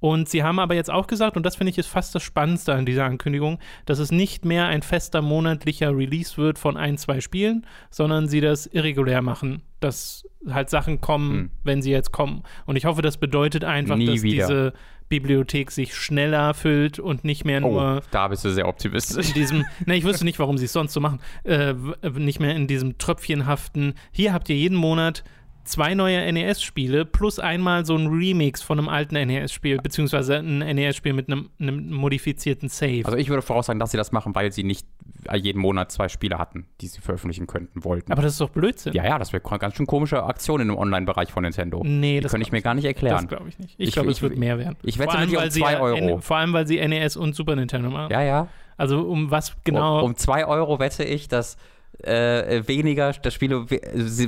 Und 0.00 0.28
sie 0.28 0.42
haben 0.42 0.58
aber 0.58 0.74
jetzt 0.74 0.90
auch 0.90 1.06
gesagt, 1.06 1.36
und 1.36 1.46
das 1.46 1.54
finde 1.54 1.70
ich 1.70 1.78
ist 1.78 1.86
fast 1.86 2.12
das 2.12 2.24
Spannendste 2.24 2.74
an 2.74 2.84
dieser 2.84 3.04
Ankündigung, 3.04 3.60
dass 3.86 4.00
es 4.00 4.10
nicht 4.10 4.44
mehr 4.44 4.66
ein 4.66 4.82
fester 4.82 5.22
monatlicher 5.22 5.96
Release 5.96 6.36
wird 6.36 6.58
von 6.58 6.76
ein, 6.76 6.98
zwei 6.98 7.20
Spielen, 7.20 7.64
sondern 7.88 8.26
sie 8.26 8.40
das 8.40 8.66
irregulär 8.66 9.22
machen, 9.22 9.62
dass 9.82 10.26
halt 10.48 10.70
Sachen 10.70 11.00
kommen, 11.00 11.30
Hm. 11.32 11.50
wenn 11.64 11.82
sie 11.82 11.90
jetzt 11.90 12.12
kommen. 12.12 12.42
Und 12.66 12.76
ich 12.76 12.84
hoffe, 12.86 13.02
das 13.02 13.16
bedeutet 13.18 13.64
einfach, 13.64 13.96
Nie 13.96 14.06
dass 14.06 14.22
wieder. 14.22 14.46
diese 14.46 14.72
Bibliothek 15.08 15.70
sich 15.70 15.94
schneller 15.94 16.54
füllt 16.54 16.98
und 16.98 17.22
nicht 17.24 17.44
mehr 17.44 17.60
nur 17.60 17.98
Oh, 18.02 18.06
da 18.12 18.28
bist 18.28 18.44
du 18.46 18.50
sehr 18.50 18.66
optimistisch. 18.66 19.28
in 19.28 19.34
diesem, 19.34 19.64
ne, 19.84 19.94
ich 19.96 20.04
wüsste 20.04 20.24
nicht, 20.24 20.38
warum 20.38 20.56
sie 20.56 20.64
es 20.64 20.72
sonst 20.72 20.94
so 20.94 21.00
machen, 21.00 21.20
äh, 21.44 21.74
nicht 22.14 22.40
mehr 22.40 22.56
in 22.56 22.66
diesem 22.66 22.96
tröpfchenhaften, 22.98 23.94
hier 24.10 24.32
habt 24.32 24.48
ihr 24.48 24.56
jeden 24.56 24.76
Monat 24.76 25.22
zwei 25.64 25.94
neue 25.94 26.32
NES-Spiele 26.32 27.04
plus 27.04 27.38
einmal 27.38 27.84
so 27.84 27.96
ein 27.96 28.06
Remix 28.08 28.62
von 28.62 28.78
einem 28.78 28.88
alten 28.88 29.14
NES-Spiel, 29.14 29.78
beziehungsweise 29.78 30.36
ein 30.36 30.58
NES-Spiel 30.58 31.12
mit 31.12 31.28
einem, 31.28 31.50
einem 31.60 31.90
modifizierten 31.92 32.68
Save. 32.68 33.02
Also 33.04 33.16
ich 33.16 33.28
würde 33.28 33.42
voraussagen, 33.42 33.78
dass 33.78 33.90
sie 33.92 33.96
das 33.96 34.12
machen, 34.12 34.34
weil 34.34 34.52
sie 34.52 34.64
nicht 34.64 34.86
jeden 35.34 35.60
Monat 35.60 35.92
zwei 35.92 36.08
Spiele 36.08 36.38
hatten, 36.38 36.66
die 36.80 36.88
sie 36.88 37.00
veröffentlichen 37.00 37.46
könnten, 37.46 37.84
wollten. 37.84 38.10
aber 38.12 38.22
das 38.22 38.32
ist 38.32 38.40
doch 38.40 38.50
Blödsinn. 38.50 38.92
ja, 38.92 39.04
ja, 39.04 39.18
das 39.18 39.32
wäre 39.32 39.42
ganz 39.58 39.76
schön 39.76 39.86
komische 39.86 40.22
Aktion 40.24 40.60
im 40.60 40.76
Online-Bereich 40.76 41.30
von 41.30 41.42
Nintendo. 41.44 41.82
Nee, 41.84 42.20
das 42.20 42.32
könnte 42.32 42.46
ich 42.46 42.52
mir 42.52 42.62
gar 42.62 42.74
nicht 42.74 42.84
Das 42.84 42.88
erklären. 42.94 43.28
glaube 43.28 43.48
ich 43.48 43.58
nicht. 43.58 43.74
Ich, 43.78 43.88
Ich- 43.88 43.94
glaube, 43.94 44.10
es 44.10 44.20
wird 44.22 44.36
mehr 44.36 44.58
werden. 44.58 44.76
ich 44.82 44.98
wette 44.98 45.16
mit 45.18 45.30
dir 45.30 45.36
um 45.38 45.42
weil 45.44 45.50
sie 45.52 45.60
zwei 45.60 45.72
ja 45.74 45.80
Euro. 45.80 45.96
N- 46.16 46.20
vor 46.22 46.36
allem, 46.38 46.52
weil 46.52 46.66
sie 46.66 46.78
NES 46.80 47.16
und 47.16 47.34
Super 47.36 47.54
Nintendo 47.56 47.88
machen. 47.90 48.10
Ja, 48.10 48.22
ja. 48.22 48.48
Also 48.76 49.00
um 49.02 49.30
was 49.30 49.54
genau. 49.64 49.98
Um, 50.00 50.06
um 50.06 50.16
zwei 50.16 50.44
Euro 50.46 50.80
wette 50.80 51.04
ich, 51.04 51.28
dass 51.28 51.56
äh, 51.98 52.66
weniger, 52.66 53.12
dass 53.12 53.34
Spiele 53.34 53.70
we 53.70 53.80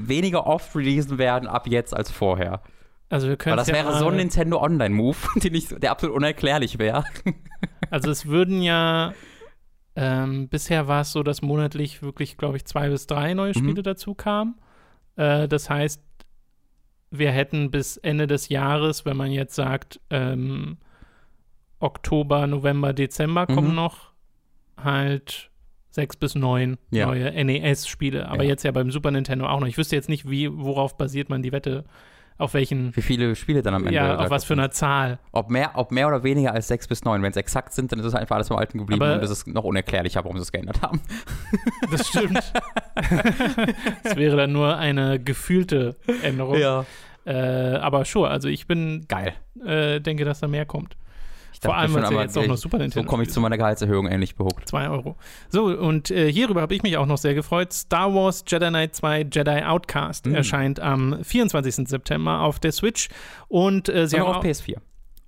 weniger 0.09 0.47
oft 0.47 0.75
releasen 0.77 1.19
werden 1.19 1.49
ab 1.49 1.67
jetzt 1.67 1.95
als 1.97 2.11
vorher. 2.11 2.63
also 3.09 3.29
wir 3.29 3.37
können 3.37 3.57
das 3.57 3.69
ja 3.69 3.75
wäre 3.75 3.99
so 3.99 4.09
ein 4.09 4.17
Nintendo 4.17 4.61
Online-Move, 4.61 5.17
der 5.81 5.91
absolut 5.91 6.17
unerklärlich 6.17 6.79
wäre. 6.79 7.05
Also 7.91 8.11
es 8.11 8.27
würden 8.27 8.63
ja 8.63 9.13
ähm, 9.97 10.49
bisher 10.49 10.89
war 10.89 11.03
es 11.03 11.13
so, 11.13 11.23
dass 11.23 11.41
monatlich 11.43 12.03
wirklich, 12.03 12.37
glaube 12.37 12.57
ich, 12.57 12.65
zwei 12.65 12.89
bis 12.89 13.07
drei 13.07 13.33
neue 13.35 13.51
Mhm. 13.51 13.55
Spiele 13.59 13.83
dazu 13.83 14.15
kamen. 14.15 14.57
Äh, 15.17 15.47
das 15.47 15.71
heißt, 15.71 16.03
wir 17.13 17.31
hätten 17.31 17.71
bis 17.71 17.97
Ende 17.99 18.27
des 18.27 18.49
Jahres, 18.49 19.05
wenn 19.05 19.17
man 19.17 19.31
jetzt 19.31 19.55
sagt, 19.55 20.01
ähm, 20.11 20.79
Oktober, 21.79 22.47
November, 22.49 22.93
Dezember 22.93 23.47
kommen 23.47 23.69
Mhm. 23.71 23.75
noch 23.77 24.13
halt 24.77 25.51
sechs 25.95 26.17
bis 26.17 26.35
neun 26.35 26.77
Ja. 26.91 27.07
neue 27.07 27.31
NES-Spiele. 27.45 28.29
Aber 28.29 28.43
Ja. 28.43 28.49
jetzt 28.51 28.65
ja 28.65 28.73
beim 28.73 28.91
Super 28.91 29.11
Nintendo 29.13 29.47
auch 29.47 29.61
noch. 29.61 29.69
Ich 29.69 29.79
wüsste 29.79 29.95
jetzt 29.95 30.09
nicht, 30.09 30.29
wie, 30.29 30.51
worauf 30.53 30.97
basiert 30.99 31.29
man 31.29 31.41
die 31.43 31.53
Wette, 31.53 31.85
auf 32.37 32.53
welchen, 32.55 32.95
Wie 32.97 33.01
viele 33.03 33.37
Spiele 33.37 33.63
dann 33.63 33.75
am 33.75 33.83
Ende? 33.83 33.95
ja, 33.95 34.17
auf 34.19 34.29
was 34.29 34.43
für 34.45 34.55
einer 34.55 34.73
Zahl. 34.73 35.21
Ob 35.31 35.51
mehr, 35.51 35.71
ob 35.75 35.93
mehr 35.93 36.09
oder 36.09 36.25
weniger 36.25 36.53
als 36.53 36.67
sechs 36.67 36.89
bis 36.89 37.05
neun. 37.05 37.23
Wenn 37.23 37.31
es 37.31 37.37
exakt 37.37 37.73
sind, 37.75 37.93
dann 37.93 38.01
ist 38.01 38.07
es 38.07 38.15
einfach 38.17 38.35
alles 38.35 38.49
beim 38.49 38.59
Alten 38.59 38.79
geblieben 38.79 39.03
Aber- 39.05 39.15
und 39.15 39.23
es 39.23 39.31
ist 39.31 39.47
noch 39.47 39.63
unerklärlicher, 39.63 40.25
warum 40.25 40.37
sie 40.37 40.43
es 40.43 40.51
geändert 40.51 40.83
haben. 40.83 41.01
Das 41.93 42.09
stimmt. 42.09 42.43
Es 44.03 44.17
wäre 44.17 44.37
dann 44.37 44.53
nur 44.53 44.77
eine 44.77 45.21
gefühlte 45.21 45.97
Änderung. 46.23 46.57
Äh, 47.27 47.33
aber 47.33 48.05
sure, 48.05 48.29
also 48.29 48.49
ich 48.49 48.67
bin, 48.67 49.07
Geil. 49.09 49.33
äh, 49.65 50.01
denke, 50.01 50.25
dass 50.25 50.41
da 50.41 50.49
mehr 50.49 50.67
kommt. 50.67 50.97
Vor 51.65 51.77
allem, 51.77 51.95
weil 51.95 52.05
es 52.05 52.11
ja 52.11 52.21
jetzt 52.23 52.39
auch 52.39 52.47
noch 52.47 52.57
Super 52.57 52.79
So 52.79 52.83
Nintendo 52.83 53.09
komme 53.09 53.23
ich 53.25 53.31
zu 53.31 53.41
meiner 53.41 53.57
Gehaltserhöhung 53.57 54.07
ähnlich 54.07 54.37
behuckt. 54.37 54.69
2 54.69 54.89
Euro. 54.89 55.17
So, 55.49 55.65
und 55.67 56.11
äh, 56.11 56.31
hierüber 56.33 56.61
habe 56.63 56.75
ich 56.75 56.83
mich 56.83 56.97
auch 56.97 57.07
noch 57.07 57.19
sehr 57.19 57.35
gefreut. 57.35 57.73
Star 57.73 58.15
Wars 58.15 58.45
Jedi 58.47 58.69
Knight 58.69 58.95
2 58.95 59.27
Jedi 59.33 59.63
Outcast 59.65 60.27
Mm. 60.27 60.35
erscheint 60.35 60.81
am 60.81 61.19
24. 61.23 61.89
September 61.89 62.41
auf 62.41 62.59
der 62.59 62.73
Switch. 62.73 63.09
Und 63.49 63.89
äh, 63.89 64.07
sie 64.07 64.17
Und 64.17 64.23
haben 64.23 64.29
auch 64.29 64.37
auf 64.37 64.45
auch, 64.45 64.45
PS4. 64.45 64.77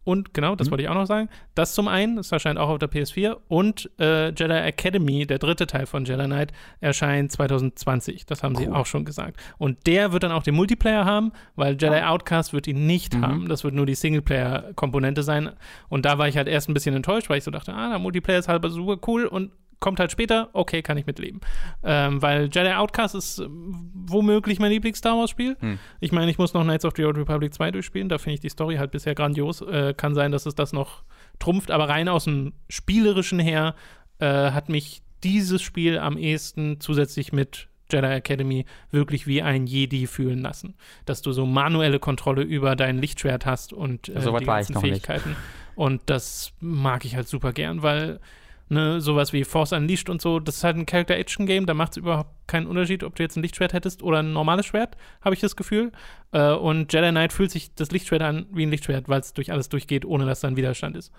Und 0.06 0.32
genau, 0.34 0.54
das 0.54 0.68
Mhm. 0.68 0.70
wollte 0.70 0.82
ich 0.84 0.88
auch 0.88 0.94
noch 0.94 1.06
sagen. 1.06 1.28
Das 1.56 1.74
zum 1.74 1.88
einen, 1.88 2.14
das 2.14 2.30
erscheint 2.30 2.58
auch 2.60 2.68
auf 2.68 2.78
der 2.78 2.88
PS4. 2.88 3.36
Und 3.48 3.90
äh, 3.98 4.28
Jedi 4.28 4.54
Academy, 4.54 5.26
der 5.26 5.38
dritte 5.40 5.66
Teil 5.66 5.84
von 5.86 6.04
Jedi 6.04 6.24
Knight, 6.26 6.52
erscheint 6.80 7.32
2020. 7.32 8.24
Das 8.24 8.44
haben 8.44 8.54
sie 8.54 8.68
Cool. 8.68 8.74
auch 8.76 8.86
schon 8.86 9.04
gesagt. 9.04 9.40
Und 9.58 9.86
der 9.88 10.12
wird 10.12 10.22
dann 10.22 10.30
auch 10.30 10.44
den 10.44 10.54
Multiplayer 10.54 11.04
haben, 11.04 11.32
weil 11.56 11.72
Jedi 11.72 12.02
Outcast 12.02 12.52
wird 12.52 12.68
ihn 12.68 12.86
nicht 12.86 13.14
Mhm. 13.16 13.22
haben. 13.26 13.48
Das 13.48 13.64
wird 13.64 13.74
nur 13.74 13.84
die 13.84 13.96
Singleplayer-Komponente 13.96 15.22
sein. 15.24 15.50
Und 15.88 16.04
da 16.04 16.18
war 16.18 16.28
ich 16.28 16.36
halt 16.36 16.46
erst 16.48 16.68
ein 16.68 16.74
bisschen 16.74 16.94
enttäuscht, 16.94 17.28
weil 17.28 17.38
ich 17.38 17.44
so 17.44 17.50
dachte, 17.50 17.74
ah, 17.74 17.88
der 17.90 17.98
Multiplayer 17.98 18.38
ist 18.38 18.48
halber 18.48 18.70
super 18.70 18.98
cool 19.08 19.26
und 19.26 19.50
kommt 19.80 20.00
halt 20.00 20.10
später, 20.10 20.48
okay, 20.52 20.82
kann 20.82 20.96
ich 20.96 21.06
mitleben. 21.06 21.40
Ähm, 21.82 22.22
weil 22.22 22.44
Jedi 22.44 22.72
Outcast 22.72 23.14
ist 23.14 23.38
ähm, 23.38 23.90
womöglich 23.94 24.58
mein 24.58 24.70
Lieblings-Star 24.70 25.16
Wars-Spiel. 25.16 25.56
Hm. 25.60 25.78
Ich 26.00 26.12
meine, 26.12 26.30
ich 26.30 26.38
muss 26.38 26.54
noch 26.54 26.62
Knights 26.62 26.84
of 26.84 26.94
the 26.96 27.04
Old 27.04 27.18
Republic 27.18 27.52
2 27.52 27.72
durchspielen, 27.72 28.08
da 28.08 28.18
finde 28.18 28.34
ich 28.34 28.40
die 28.40 28.48
Story 28.48 28.76
halt 28.76 28.90
bisher 28.90 29.14
grandios. 29.14 29.60
Äh, 29.60 29.94
kann 29.94 30.14
sein, 30.14 30.32
dass 30.32 30.46
es 30.46 30.54
das 30.54 30.72
noch 30.72 31.02
trumpft, 31.38 31.70
aber 31.70 31.88
rein 31.88 32.08
aus 32.08 32.24
dem 32.24 32.54
Spielerischen 32.68 33.38
her 33.38 33.74
äh, 34.18 34.50
hat 34.50 34.68
mich 34.68 35.02
dieses 35.22 35.62
Spiel 35.62 35.98
am 35.98 36.16
ehesten 36.16 36.80
zusätzlich 36.80 37.32
mit 37.32 37.68
Jedi 37.90 38.06
Academy 38.06 38.64
wirklich 38.90 39.26
wie 39.26 39.42
ein 39.42 39.66
Jedi 39.66 40.06
fühlen 40.06 40.40
lassen. 40.40 40.74
Dass 41.04 41.22
du 41.22 41.32
so 41.32 41.46
manuelle 41.46 41.98
Kontrolle 41.98 42.42
über 42.42 42.76
dein 42.76 42.98
Lichtschwert 42.98 43.46
hast 43.46 43.72
und 43.72 44.08
äh, 44.08 44.20
So 44.20 44.36
die 44.38 44.44
ganzen 44.44 44.74
noch 44.74 44.82
nicht. 44.82 45.06
Fähigkeiten. 45.06 45.36
Und 45.74 46.02
das 46.06 46.52
mag 46.60 47.04
ich 47.04 47.16
halt 47.16 47.28
super 47.28 47.52
gern, 47.52 47.82
weil 47.82 48.18
ne, 48.68 49.00
sowas 49.00 49.32
wie 49.32 49.44
Force 49.44 49.72
Unleashed 49.72 50.08
und 50.08 50.20
so, 50.20 50.40
das 50.40 50.56
ist 50.56 50.64
halt 50.64 50.76
ein 50.76 50.86
Character-Action-Game, 50.86 51.66
da 51.66 51.74
macht 51.74 51.92
es 51.92 51.96
überhaupt 51.98 52.30
keinen 52.46 52.66
Unterschied, 52.66 53.04
ob 53.04 53.14
du 53.14 53.22
jetzt 53.22 53.36
ein 53.36 53.42
Lichtschwert 53.42 53.72
hättest 53.72 54.02
oder 54.02 54.18
ein 54.18 54.32
normales 54.32 54.66
Schwert, 54.66 54.96
habe 55.20 55.34
ich 55.34 55.40
das 55.40 55.56
Gefühl. 55.56 55.92
Äh, 56.32 56.52
und 56.52 56.92
Jedi 56.92 57.10
Knight 57.10 57.32
fühlt 57.32 57.50
sich 57.50 57.74
das 57.74 57.90
Lichtschwert 57.90 58.22
an 58.22 58.46
wie 58.52 58.64
ein 58.64 58.70
Lichtschwert, 58.70 59.08
weil 59.08 59.20
es 59.20 59.32
durch 59.32 59.52
alles 59.52 59.68
durchgeht, 59.68 60.04
ohne 60.04 60.26
dass 60.26 60.40
da 60.40 60.48
ein 60.48 60.56
Widerstand 60.56 60.96
ist. 60.96 61.12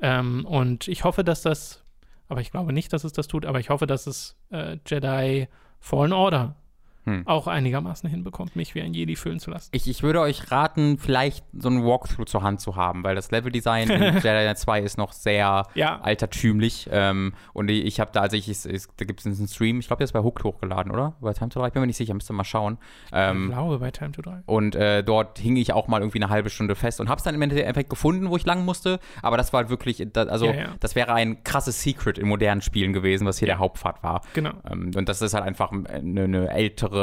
Ähm, 0.00 0.44
und 0.46 0.88
ich 0.88 1.04
hoffe, 1.04 1.24
dass 1.24 1.42
das, 1.42 1.84
aber 2.28 2.40
ich 2.40 2.50
glaube 2.50 2.72
nicht, 2.72 2.92
dass 2.92 3.04
es 3.04 3.12
das 3.12 3.28
tut, 3.28 3.46
aber 3.46 3.60
ich 3.60 3.70
hoffe, 3.70 3.86
dass 3.86 4.06
es 4.06 4.36
äh, 4.50 4.78
Jedi 4.86 5.48
Fallen 5.80 6.12
Order 6.12 6.56
Hm. 7.04 7.26
auch 7.26 7.46
einigermaßen 7.46 8.08
hinbekommt, 8.10 8.54
mich 8.56 8.74
wie 8.74 8.82
ein 8.82 8.92
Jedi 8.92 9.16
fühlen 9.16 9.38
zu 9.40 9.50
lassen. 9.50 9.70
Ich, 9.72 9.88
ich 9.88 10.02
würde 10.02 10.20
euch 10.20 10.50
raten, 10.50 10.98
vielleicht 10.98 11.44
so 11.58 11.70
ein 11.70 11.82
Walkthrough 11.84 12.26
zur 12.26 12.42
Hand 12.42 12.60
zu 12.60 12.76
haben, 12.76 13.02
weil 13.02 13.14
das 13.14 13.30
Leveldesign 13.30 13.88
in 13.88 14.02
Jedi 14.16 14.20
Knight 14.20 14.58
2 14.58 14.80
ist 14.82 14.98
noch 14.98 15.12
sehr 15.12 15.64
Ja. 15.74 16.00
altertümlich. 16.02 16.88
Ähm, 16.92 17.32
und 17.54 17.70
ich, 17.70 17.84
ich 17.86 18.00
habe 18.00 18.10
da, 18.12 18.20
also 18.20 18.36
ich, 18.36 18.48
ich, 18.50 18.64
ich, 18.66 18.82
da 18.96 19.04
gibt 19.04 19.20
es 19.20 19.26
einen 19.26 19.48
Stream, 19.48 19.80
ich 19.80 19.86
glaube, 19.86 19.98
der 19.98 20.04
ist 20.04 20.12
bei 20.12 20.20
Hooked 20.20 20.44
hochgeladen, 20.44 20.92
oder? 20.92 21.14
Bei 21.20 21.32
Time 21.32 21.48
to 21.50 21.60
Die, 21.60 21.66
ich 21.68 21.72
bin 21.72 21.80
mir 21.80 21.86
nicht 21.86 21.96
sicher, 21.96 22.12
müsst 22.14 22.30
ihr 22.30 22.34
mal 22.34 22.44
schauen. 22.44 22.78
Ich 23.06 23.12
Ähm, 23.14 23.48
glaube 23.48 23.78
bei 23.78 23.90
Time 23.90 24.12
to 24.12 24.20
Die. 24.22 24.30
und 24.46 24.74
äh, 24.74 25.02
dort 25.02 25.38
hing 25.38 25.56
ich 25.56 25.72
auch 25.72 25.88
mal 25.88 26.00
irgendwie 26.00 26.18
eine 26.22 26.28
halbe 26.30 26.50
Stunde 26.50 26.74
fest 26.74 27.00
und 27.00 27.08
habe 27.08 27.18
es 27.18 27.24
dann 27.24 27.34
im 27.34 27.42
Endeffekt 27.42 27.90
gefunden, 27.90 28.28
wo 28.28 28.36
ich 28.36 28.44
lang 28.44 28.64
musste. 28.64 29.00
Aber 29.22 29.36
das 29.36 29.52
war 29.52 29.60
halt 29.60 29.70
wirklich, 29.70 30.06
also 30.16 30.46
Ja, 30.46 30.54
ja. 30.54 30.68
das 30.80 30.94
wäre 30.94 31.14
ein 31.14 31.42
krasses 31.44 31.80
Secret 31.82 32.18
in 32.18 32.28
modernen 32.28 32.60
Spielen 32.60 32.92
gewesen, 32.92 33.26
was 33.26 33.38
hier 33.38 33.46
der 33.46 33.58
Hauptpfad 33.58 34.02
war. 34.02 34.20
Genau. 34.34 34.52
Ähm, 34.70 34.90
und 34.94 35.08
das 35.08 35.22
ist 35.22 35.32
halt 35.34 35.44
einfach 35.44 35.72
eine, 35.72 36.24
eine 36.24 36.50
ältere 36.50 36.97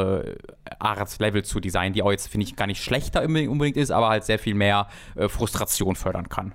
Art, 0.80 1.20
Level 1.20 1.44
zu 1.44 1.60
designen, 1.60 1.94
die 1.94 2.04
auch 2.04 2.12
jetzt, 2.12 2.28
finde 2.28 2.46
ich, 2.46 2.56
gar 2.56 2.68
nicht 2.68 2.84
schlechter 2.84 3.24
unbedingt 3.24 3.78
ist, 3.78 3.92
aber 3.92 4.10
halt 4.10 4.24
sehr 4.24 4.40
viel 4.40 4.54
mehr 4.56 4.88
äh, 5.16 5.28
Frustration 5.30 5.96
fördern 5.96 6.30
kann. 6.30 6.54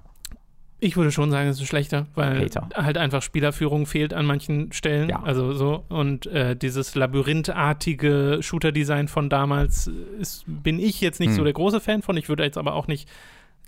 Ich 0.82 0.96
würde 0.96 1.12
schon 1.12 1.30
sagen, 1.30 1.46
es 1.50 1.60
ist 1.60 1.68
schlechter, 1.68 2.06
weil 2.14 2.42
Hater. 2.42 2.68
halt 2.74 2.96
einfach 2.96 3.20
Spielerführung 3.20 3.84
fehlt 3.84 4.14
an 4.14 4.24
manchen 4.24 4.72
Stellen. 4.72 5.10
Ja. 5.10 5.22
Also 5.22 5.52
so. 5.52 5.84
Und 5.90 6.24
äh, 6.26 6.56
dieses 6.56 6.94
labyrinthartige 6.94 8.38
Shooter-Design 8.40 9.08
von 9.08 9.28
damals 9.28 9.90
ist, 10.18 10.44
bin 10.46 10.78
ich 10.78 11.00
jetzt 11.02 11.20
nicht 11.20 11.30
Hm. 11.30 11.36
so 11.36 11.44
der 11.44 11.52
große 11.52 11.80
Fan 11.80 12.00
von. 12.02 12.16
Ich 12.16 12.28
würde 12.30 12.44
jetzt 12.44 12.56
aber 12.56 12.74
auch 12.74 12.86
nicht 12.86 13.08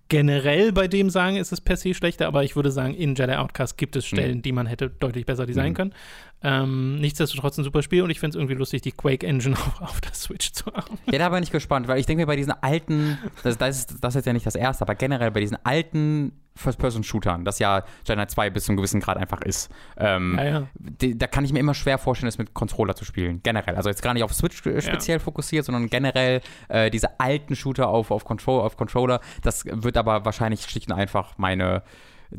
generell 0.09 0.73
bei 0.73 0.89
dem 0.89 1.11
sagen, 1.11 1.37
ist 1.37 1.53
es 1.53 1.61
per 1.61 1.77
se 1.77 1.95
schlechter, 1.95 2.27
aber 2.27 2.45
ich 2.45 2.55
würde 2.57 2.71
sagen, 2.71 2.95
in 2.95 3.15
Jedi 3.15 3.35
Outcast 3.35 3.79
gibt 3.79 3.97
es 3.97 4.05
Stellen, 4.07 4.43
die 4.43 4.53
man 4.53 4.67
hätte 4.67 4.91
deutlich 4.91 5.25
besser 5.27 5.47
designen 5.47 5.73
Mhm. 5.73 5.77
können. 5.77 5.95
Ähm, 6.43 6.97
nichtsdestotrotz 6.97 7.59
ein 7.59 7.65
super 7.65 7.83
Spiel 7.83 8.03
und 8.03 8.11
ich 8.11 8.21
finde 8.21 8.37
es 8.37 8.41
irgendwie 8.41 8.55
lustig, 8.55 8.83
die 8.83 8.93
Quake 8.93 9.27
Engine 9.27 9.57
auch 9.79 9.81
auf 9.83 10.01
der 10.01 10.15
Switch 10.15 10.53
zu 10.53 10.67
haben. 10.67 10.99
Ja, 11.11 11.19
da 11.19 11.29
bin 11.29 11.43
ich 11.43 11.51
gespannt, 11.51 11.89
weil 11.89 11.99
ich 11.99 12.07
denke 12.07 12.23
mir 12.23 12.27
bei 12.27 12.37
diesen 12.37 12.53
alten, 12.63 13.19
das, 13.43 13.59
das, 13.59 13.79
ist, 13.79 13.97
das 14.01 14.11
ist 14.11 14.17
jetzt 14.17 14.27
ja 14.27 14.33
nicht 14.33 14.47
das 14.47 14.55
erste, 14.55 14.83
aber 14.83 14.95
generell 14.95 15.31
bei 15.31 15.41
diesen 15.41 15.59
alten 15.65 16.33
First-Person-Shootern, 16.55 17.45
das 17.45 17.59
ja 17.59 17.85
Jedi 18.07 18.15
Knight 18.15 18.31
2 18.31 18.51
bis 18.51 18.65
zu 18.65 18.73
einem 18.73 18.77
gewissen 18.77 19.01
Grad 19.01 19.17
einfach 19.17 19.41
ist, 19.41 19.71
ähm, 19.97 20.35
Ja, 20.37 20.45
ja. 20.45 20.67
die, 20.75 21.17
da 21.17 21.27
kann 21.27 21.45
ich 21.45 21.53
mir 21.53 21.61
immer 21.61 21.75
schwer 21.75 21.97
vorstellen, 21.99 22.29
das 22.29 22.39
mit 22.39 22.53
Controller 22.53 22.95
zu 22.95 23.05
spielen. 23.05 23.41
Generell. 23.43 23.77
Also 23.77 23.89
jetzt 23.89 24.03
gar 24.03 24.13
nicht 24.13 24.23
auf 24.23 24.35
Switch 24.35 24.65
äh, 24.67 24.81
speziell 24.83 25.19
fokussiert, 25.19 25.65
sondern 25.65 25.89
generell 25.89 26.43
äh, 26.69 26.91
diese 26.91 27.21
alten 27.21 27.57
Shooter 27.57 27.89
auf, 27.89 28.11
auf, 28.11 28.25
Control, 28.25 28.61
auf 28.61 28.77
Controller. 28.77 29.21
Das 29.43 29.65
wird 29.65 29.97
aber 29.97 30.25
wahrscheinlich 30.25 30.63
schlicht 30.63 30.91
und 30.91 30.99
einfach 30.99 31.39
meine 31.39 31.83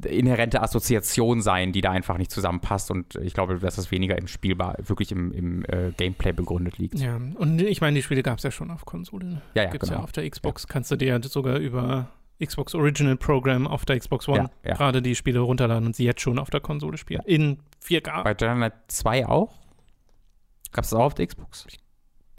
inhärente 0.05 0.61
Assoziation 0.61 1.41
sein, 1.41 1.71
die 1.71 1.81
da 1.81 1.91
einfach 1.91 2.17
nicht 2.17 2.31
zusammenpasst 2.31 2.91
und 2.91 3.15
ich 3.15 3.33
glaube, 3.33 3.59
dass 3.59 3.75
das 3.75 3.91
weniger 3.91 4.17
im 4.17 4.27
Spielbar, 4.27 4.75
wirklich 4.79 5.11
im, 5.11 5.31
im 5.31 5.65
äh, 5.65 5.91
Gameplay 5.95 6.33
begründet 6.33 6.77
liegt. 6.77 6.99
Ja, 6.99 7.15
und 7.15 7.61
ich 7.61 7.81
meine, 7.81 7.95
die 7.95 8.01
Spiele 8.01 8.23
gab 8.23 8.37
es 8.37 8.43
ja 8.43 8.51
schon 8.51 8.71
auf 8.71 8.85
Konsole. 8.85 9.25
Ne? 9.25 9.41
Ja, 9.53 9.63
ja, 9.63 9.69
Gibt 9.69 9.83
es 9.83 9.89
genau. 9.89 10.01
ja 10.01 10.03
auf 10.03 10.11
der 10.11 10.29
Xbox. 10.29 10.67
Kannst 10.67 10.91
du 10.91 10.95
dir 10.95 11.07
ja 11.07 11.21
sogar 11.21 11.57
über 11.57 12.09
Xbox 12.43 12.75
Original 12.75 13.15
Program 13.15 13.67
auf 13.67 13.85
der 13.85 13.99
Xbox 13.99 14.27
One 14.27 14.49
Ja, 14.63 14.69
ja. 14.69 14.75
gerade 14.75 15.01
die 15.01 15.15
Spiele 15.15 15.39
runterladen 15.39 15.87
und 15.87 15.95
sie 15.95 16.05
jetzt 16.05 16.21
schon 16.21 16.39
auf 16.39 16.49
der 16.49 16.61
Konsole 16.61 16.97
spielen. 16.97 17.21
In 17.25 17.59
4K. 17.85 18.23
Bei 18.23 18.31
Jedi 18.31 18.53
Knight 18.55 18.73
2 18.87 19.27
auch? 19.27 19.53
Gab 20.71 20.83
es 20.83 20.89
das 20.89 20.99
auch 20.99 21.05
auf 21.05 21.13
der 21.13 21.27
Xbox? 21.27 21.67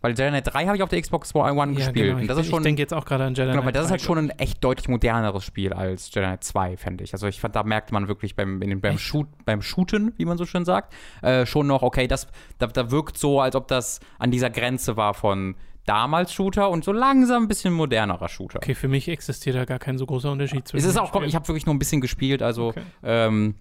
Weil 0.04 0.10
Jedi 0.12 0.28
Knight 0.28 0.52
3 0.52 0.66
habe 0.66 0.76
ich 0.76 0.82
auf 0.82 0.90
der 0.90 1.00
Xbox 1.00 1.34
One 1.34 1.54
ja, 1.56 1.64
gespielt. 1.64 1.94
genau. 1.94 2.18
Und 2.18 2.26
das 2.26 2.36
ich, 2.36 2.44
ist 2.44 2.50
schon, 2.50 2.58
ich 2.58 2.64
denke 2.64 2.82
jetzt 2.82 2.92
auch 2.92 3.06
gerade 3.06 3.24
an 3.24 3.32
Jedi 3.34 3.52
genau, 3.52 3.64
weil 3.64 3.72
Knight 3.72 3.76
das 3.76 3.86
ist 3.86 3.90
halt 3.90 4.02
3, 4.02 4.04
schon 4.04 4.18
ein 4.18 4.30
echt 4.38 4.62
deutlich 4.62 4.86
moderneres 4.86 5.44
Spiel 5.44 5.72
als 5.72 6.14
Jedi 6.14 6.26
Knight 6.26 6.44
2, 6.44 6.76
fände 6.76 7.04
ich. 7.04 7.14
Also 7.14 7.26
ich 7.26 7.40
fand, 7.40 7.56
da 7.56 7.62
merkt 7.62 7.90
man 7.90 8.06
wirklich 8.06 8.36
beim, 8.36 8.60
in 8.60 8.68
den, 8.68 8.82
beim? 8.82 8.98
Shoot, 8.98 9.28
beim 9.46 9.62
Shooten, 9.62 10.12
wie 10.18 10.26
man 10.26 10.36
so 10.36 10.44
schön 10.44 10.66
sagt, 10.66 10.92
äh, 11.22 11.46
schon 11.46 11.68
noch, 11.68 11.80
okay, 11.80 12.06
das, 12.06 12.26
da, 12.58 12.66
da 12.66 12.90
wirkt 12.90 13.16
so, 13.16 13.40
als 13.40 13.56
ob 13.56 13.66
das 13.66 14.00
an 14.18 14.30
dieser 14.30 14.50
Grenze 14.50 14.98
war 14.98 15.14
von 15.14 15.54
damals 15.86 16.34
Shooter 16.34 16.68
und 16.68 16.84
so 16.84 16.92
langsam 16.92 17.44
ein 17.44 17.48
bisschen 17.48 17.72
modernerer 17.72 18.28
Shooter. 18.28 18.58
Okay, 18.58 18.74
für 18.74 18.88
mich 18.88 19.08
existiert 19.08 19.56
da 19.56 19.64
gar 19.64 19.78
kein 19.78 19.96
so 19.96 20.04
großer 20.04 20.30
Unterschied 20.30 20.64
Es 20.66 20.70
zwischen 20.70 20.86
ist 20.86 20.96
den 20.96 21.02
auch, 21.02 21.22
ich 21.22 21.34
habe 21.34 21.48
wirklich 21.48 21.64
nur 21.64 21.74
ein 21.74 21.78
bisschen 21.78 22.02
gespielt, 22.02 22.42
also 22.42 22.68
Okay. 22.68 22.82
ähm, 23.02 23.54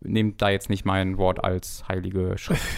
nehmt 0.00 0.40
da 0.42 0.50
jetzt 0.50 0.70
nicht 0.70 0.84
mein 0.84 1.18
Wort 1.18 1.42
als 1.42 1.84
heilige 1.88 2.36
Schrift. 2.36 2.62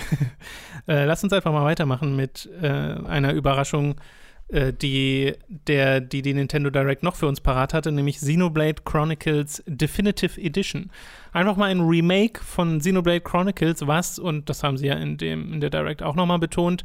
Äh, 0.89 1.05
lass 1.05 1.23
uns 1.23 1.33
einfach 1.33 1.53
mal 1.53 1.65
weitermachen 1.65 2.17
mit 2.17 2.51
äh, 2.61 2.67
einer 2.67 3.35
Überraschung, 3.35 4.01
äh, 4.49 4.73
die, 4.73 5.33
der, 5.49 6.01
die 6.01 6.23
die 6.23 6.35
Nintendo 6.35 6.71
Direct 6.71 7.05
noch 7.05 7.15
für 7.15 7.29
uns 7.29 7.41
parat 7.41 7.73
hatte, 7.73 7.93
nämlich 7.93 8.17
Xenoblade 8.17 8.83
Chronicles 8.85 9.63
Definitive 9.67 10.41
Edition. 10.41 10.91
Einfach 11.33 11.57
mal 11.57 11.71
ein 11.71 11.83
Remake 11.83 12.43
von 12.43 12.81
Xenoblade 12.81 13.21
Chronicles, 13.21 13.87
was, 13.87 14.19
und 14.19 14.51
das 14.51 14.65
haben 14.65 14.77
sie 14.77 14.89
ja 14.89 14.95
in, 14.95 15.19
dem, 15.19 15.53
in 15.53 15.61
der 15.61 15.71
Direct 15.71 16.03
auch 16.03 16.17
nochmal 16.17 16.41
betont, 16.41 16.83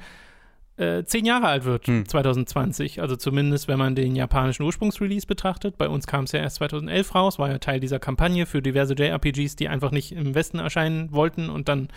äh, 0.78 1.04
zehn 1.04 1.26
Jahre 1.26 1.48
alt 1.48 1.66
wird, 1.66 1.88
Hm. 1.88 2.08
2020. 2.08 3.02
Also 3.02 3.16
zumindest, 3.16 3.68
wenn 3.68 3.80
man 3.80 3.96
den 3.96 4.16
japanischen 4.16 4.64
Ursprungsrelease 4.64 5.26
betrachtet. 5.28 5.78
Bei 5.78 5.90
uns 5.90 6.06
kam 6.08 6.26
es 6.26 6.32
ja 6.32 6.40
erst 6.40 6.58
2011 6.58 7.16
raus, 7.16 7.40
war 7.40 7.50
ja 7.50 7.58
Teil 7.58 7.80
dieser 7.80 8.00
Kampagne 8.00 8.46
für 8.46 8.62
diverse 8.62 8.94
JRPGs, 8.94 9.56
die 9.56 9.68
einfach 9.70 9.92
nicht 9.92 10.12
im 10.12 10.36
Westen 10.36 10.60
erscheinen 10.60 11.12
wollten 11.12 11.50
und 11.50 11.68
dann 11.68 11.88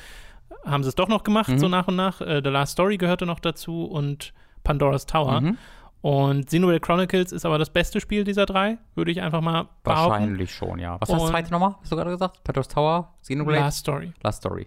haben 0.64 0.83
sie 0.83 0.88
es 0.88 0.95
doch 0.95 1.09
noch 1.09 1.23
gemacht, 1.23 1.49
Mhm. 1.49 1.59
so 1.59 1.69
nach 1.69 1.88
und 1.88 1.97
nach. 1.97 2.21
Äh, 2.21 2.40
The 2.43 2.51
Last 2.51 2.73
Story 2.73 2.97
gehörte 2.97 3.25
noch 3.27 3.38
dazu 3.40 3.85
und 3.85 4.33
Pandora's 4.64 5.07
Tower. 5.07 5.40
Mhm. 5.40 5.59
Und 6.03 6.47
Xenoblade 6.47 6.81
Chronicles 6.81 7.31
ist 7.33 7.45
aber 7.45 7.59
das 7.59 7.69
beste 7.71 8.01
Spiel 8.01 8.25
dieser 8.25 8.47
drei, 8.47 8.79
würde 8.95 9.11
ich 9.11 9.21
einfach 9.21 9.43
mal 9.43 9.69
behaupten. 9.85 10.11
Wahrscheinlich 10.11 10.55
schon, 10.55 10.79
ja. 10.79 10.97
Was 10.99 11.11
war 11.11 11.19
das 11.19 11.29
zweite 11.29 11.51
nochmal? 11.53 11.75
Hast 11.83 11.93
du 11.93 11.97
gerade 11.97 12.11
gesagt? 12.11 12.43
Pandora's 12.43 12.69
Tower? 12.69 13.12
Xenoblade? 13.23 13.61
Last 13.61 13.79
Story. 13.81 14.12
Last 14.23 14.38
Story. 14.38 14.66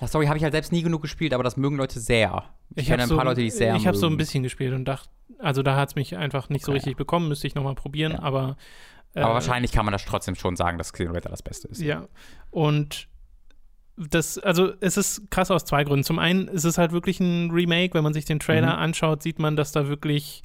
Last 0.00 0.10
Story 0.10 0.26
habe 0.26 0.36
ich 0.36 0.42
halt 0.44 0.52
selbst 0.52 0.72
nie 0.72 0.82
genug 0.82 1.02
gespielt, 1.02 1.32
aber 1.34 1.42
das 1.44 1.56
mögen 1.56 1.76
Leute 1.76 2.00
sehr. 2.00 2.44
Ich, 2.70 2.82
Ich 2.82 2.86
kenne 2.88 3.02
habe 3.02 3.06
ein 3.06 3.08
so, 3.10 3.16
paar 3.16 3.24
Leute, 3.26 3.40
die 3.42 3.46
es 3.48 3.56
sehr 3.58 3.76
ich 3.76 3.86
habe 3.86 3.96
so 3.96 4.06
ein 4.08 4.16
bisschen 4.16 4.42
gespielt 4.42 4.74
und 4.74 4.84
dachte, 4.86 5.08
also 5.38 5.62
da 5.62 5.76
hat 5.76 5.90
es 5.90 5.94
mich 5.94 6.16
einfach 6.16 6.48
nicht 6.48 6.64
so 6.64 6.72
Okay. 6.72 6.78
richtig 6.78 6.96
bekommen, 6.96 7.28
müsste 7.28 7.46
ich 7.46 7.54
nochmal 7.54 7.74
probieren, 7.74 8.12
Ja. 8.12 8.22
aber 8.22 8.56
äh, 9.14 9.20
Aber 9.20 9.34
wahrscheinlich 9.34 9.70
kann 9.72 9.84
man 9.84 9.92
das 9.92 10.04
trotzdem 10.04 10.34
schon 10.34 10.56
sagen, 10.56 10.76
dass 10.78 10.92
Xenoblade 10.92 11.28
das 11.28 11.42
Beste 11.42 11.68
ist. 11.68 11.80
Ja. 11.80 12.08
Und 12.50 13.06
das, 13.96 14.38
also 14.38 14.72
es 14.80 14.96
ist 14.96 15.30
krass 15.30 15.52
aus 15.52 15.64
zwei 15.64 15.84
Gründen. 15.84 16.02
Zum 16.02 16.18
einen 16.18 16.48
ist 16.48 16.64
es 16.64 16.78
halt 16.78 16.90
wirklich 16.90 17.20
ein 17.20 17.52
Remake. 17.52 17.94
Wenn 17.94 18.02
man 18.02 18.12
sich 18.12 18.24
den 18.24 18.40
Trailer 18.40 18.72
Mhm. 18.74 18.82
anschaut, 18.82 19.22
sieht 19.22 19.38
man, 19.38 19.54
dass 19.54 19.70
da 19.70 19.86
wirklich 19.86 20.42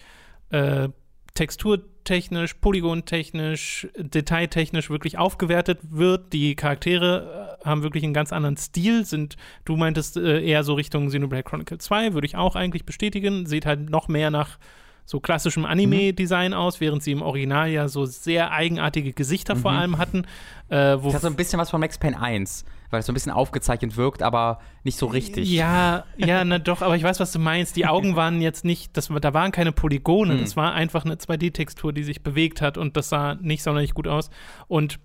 äh, 0.52 0.90
texturtechnisch, 1.34 2.56
polygontechnisch, 2.56 3.88
detailtechnisch 3.98 4.90
wirklich 4.90 5.18
aufgewertet 5.18 5.80
wird. 5.90 6.34
Die 6.34 6.56
Charaktere 6.56 7.58
äh, 7.62 7.66
haben 7.68 7.84
wirklich 7.84 8.04
einen 8.04 8.14
ganz 8.14 8.34
anderen 8.34 8.58
Stil. 8.58 9.06
Sind, 9.06 9.38
du 9.66 9.78
meintest 9.78 10.18
äh, 10.18 10.42
eher 10.42 10.64
so 10.64 10.74
Richtung 10.74 11.08
Xenoblade 11.08 11.44
Chronicle 11.44 11.78
2, 11.78 12.14
würde 12.14 12.28
ich 12.28 12.36
auch 12.36 12.56
eigentlich 12.56 12.86
bestätigen. 12.86 13.46
Sieht 13.46 13.66
halt 13.66 13.90
noch 13.90 14.08
mehr 14.08 14.32
nach 14.32 14.58
so 15.06 15.20
klassischem 15.20 15.66
Anime-Design 15.66 16.54
aus, 16.54 16.80
während 16.82 17.02
sie 17.02 17.14
im 17.14 17.24
Original 17.24 17.70
ja 17.70 17.88
so 17.88 18.06
sehr 18.06 18.52
eigenartige 18.52 19.12
Gesichter 19.12 19.56
vor 19.56 19.72
allem 19.72 19.98
hatten. 19.98 20.26
Äh, 20.70 20.98
wo 21.02 21.08
Das 21.08 21.16
hat 21.16 21.22
so 21.24 21.28
ein 21.28 21.36
bisschen 21.36 21.60
was 21.60 21.72
von 21.72 21.80
Max 21.80 21.98
Payne 21.98 22.22
1, 22.22 22.64
weil 22.90 23.00
es 23.02 23.06
so 23.06 23.12
ein 23.12 23.14
bisschen 23.14 23.32
aufgezeichnet 23.32 23.98
wirkt, 23.98 24.24
aber 24.24 24.60
nicht 24.84 24.98
so 24.98 25.06
richtig. 25.06 25.50
Ja, 25.52 26.06
ja, 26.18 26.44
na 26.44 26.60
doch, 26.60 26.82
aber 26.82 26.96
ich 26.96 27.04
weiß, 27.04 27.20
was 27.20 27.32
du 27.32 27.40
meinst. 27.40 27.76
Die 27.76 27.86
Augen 27.86 28.16
waren 28.16 28.42
jetzt 28.42 28.66
nicht, 28.66 28.96
das, 28.98 29.10
da 29.22 29.34
waren 29.34 29.52
keine 29.52 29.72
Polygone, 29.72 30.34
Hm. 30.34 30.40
das 30.42 30.56
war 30.56 30.74
einfach 30.74 31.06
eine 31.06 31.16
2D-Textur, 31.16 31.94
die 31.94 32.04
sich 32.04 32.24
bewegt 32.24 32.62
hat 32.62 32.78
und 32.78 32.98
das 32.98 33.10
sah 33.10 33.36
nicht 33.36 33.64
sonderlich 33.64 33.94
gut 33.94 34.08
aus. 34.08 34.30
Und 34.68 35.00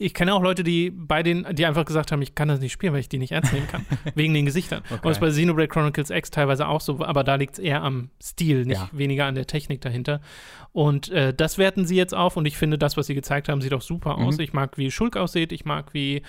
ich 0.00 0.14
kenne 0.14 0.34
auch 0.34 0.42
Leute, 0.42 0.64
die 0.64 0.90
bei 0.90 1.22
den, 1.22 1.46
die 1.52 1.64
einfach 1.64 1.84
gesagt 1.84 2.10
haben, 2.10 2.20
ich 2.20 2.34
kann 2.34 2.48
das 2.48 2.58
nicht 2.58 2.72
spielen, 2.72 2.92
weil 2.92 2.98
ich 2.98 3.08
die 3.08 3.18
nicht 3.18 3.30
ernst 3.30 3.52
nehmen 3.52 3.68
kann, 3.68 3.86
wegen 4.16 4.34
den 4.34 4.44
Gesichtern. 4.44 4.82
Und 4.90 5.04
das 5.04 5.12
ist 5.12 5.20
bei 5.20 5.28
Xenoblade 5.28 5.68
Chronicles 5.68 6.10
X 6.10 6.32
teilweise 6.32 6.66
auch 6.66 6.80
so, 6.80 7.04
aber 7.04 7.22
da 7.22 7.36
liegt 7.36 7.52
es 7.54 7.58
eher 7.60 7.84
am 7.84 8.10
Stil, 8.20 8.64
nicht 8.64 8.80
Ja. 8.80 8.88
weniger 8.90 9.26
an 9.26 9.36
der 9.36 9.46
Technik 9.46 9.80
dahinter. 9.82 10.20
Und 10.72 11.08
äh, 11.10 11.32
das 11.32 11.56
werten 11.56 11.86
sie 11.86 11.94
jetzt 11.96 12.14
auf 12.16 12.36
und 12.36 12.46
ich 12.46 12.56
finde, 12.58 12.78
das, 12.78 12.96
was 12.96 13.06
sie 13.06 13.14
gezeigt 13.14 13.48
haben, 13.48 13.60
sieht 13.60 13.72
auch 13.74 13.80
super 13.80 14.18
aus. 14.18 14.40
Ich 14.40 14.52
mag, 14.52 14.76
wie 14.76 14.90
Schulk 14.90 15.16
aussieht, 15.16 15.52
ich 15.52 15.64
mag, 15.64 15.94
wie 15.94 16.22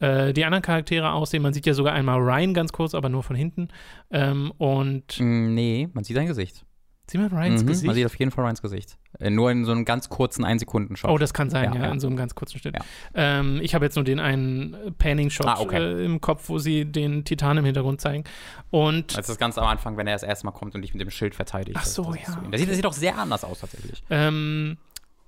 äh, 0.00 0.32
die 0.32 0.44
anderen 0.44 0.62
Charaktere 0.62 1.12
aussehen. 1.12 1.42
Man 1.42 1.52
sieht 1.54 1.66
ja 1.66 1.74
sogar 1.74 1.92
einmal 1.94 2.18
Ryan 2.20 2.54
ganz 2.54 2.72
kurz, 2.72 2.94
aber 2.94 3.08
nur 3.08 3.22
von 3.22 3.36
hinten. 3.36 3.68
Ähm, 4.10 4.50
und 4.58 5.18
Mm, 5.20 5.54
Nee, 5.54 5.88
man 5.92 6.04
sieht 6.04 6.16
sein 6.16 6.26
Gesicht. 6.26 6.64
sieht 7.06 7.20
man 7.20 7.30
Ryans 7.30 7.62
Mhm, 7.62 7.66
Gesicht? 7.68 7.86
Man 7.86 7.94
sieht 7.94 8.06
auf 8.06 8.18
jeden 8.18 8.30
Fall 8.30 8.44
Ryans 8.44 8.62
Gesicht. 8.62 8.96
Äh, 9.20 9.30
nur 9.30 9.50
in 9.50 9.64
so 9.66 9.72
einem 9.72 9.84
ganz 9.84 10.08
kurzen 10.08 10.44
1-Sekunden-Shot. 10.44 11.10
Oh, 11.10 11.18
das 11.18 11.32
kann 11.34 11.50
sein, 11.50 11.72
Ja, 11.72 11.78
ja, 11.78 11.86
ja. 11.86 11.92
in 11.92 12.00
so 12.00 12.06
einem 12.08 12.16
ganz 12.16 12.34
kurzen 12.34 12.58
Schnitt. 12.58 12.74
Ja. 12.76 12.84
Ähm, 13.14 13.60
ich 13.62 13.74
habe 13.74 13.84
jetzt 13.84 13.94
nur 13.94 14.04
den 14.04 14.18
einen 14.20 14.74
Panning-Shot 14.98 15.46
Ah, 15.46 15.60
okay. 15.60 15.76
äh, 16.00 16.04
im 16.04 16.20
Kopf, 16.22 16.48
wo 16.48 16.58
sie 16.58 16.86
den 16.86 17.24
Titan 17.24 17.58
im 17.58 17.64
Hintergrund 17.66 18.00
zeigen. 18.00 18.24
Und 18.70 19.16
Das 19.16 19.28
ist 19.28 19.38
ganz 19.38 19.58
am 19.58 19.66
Anfang, 19.66 19.96
wenn 19.98 20.06
er 20.06 20.14
das 20.14 20.22
erste 20.22 20.46
Mal 20.46 20.52
kommt 20.52 20.74
und 20.74 20.80
dich 20.82 20.94
mit 20.94 21.00
dem 21.02 21.10
Schild 21.10 21.34
verteidigt. 21.34 21.76
Ach 21.78 21.84
so, 21.84 22.04
Das- 22.12 22.22
das 22.24 22.34
ja, 22.36 22.42
Das 22.50 22.60
sieht, 22.60 22.68
das 22.70 22.76
sieht 22.76 22.84
doch 22.86 22.92
sehr 22.94 23.16
anders 23.18 23.44
aus, 23.44 23.60
tatsächlich. 23.60 24.02
ähm, 24.10 24.78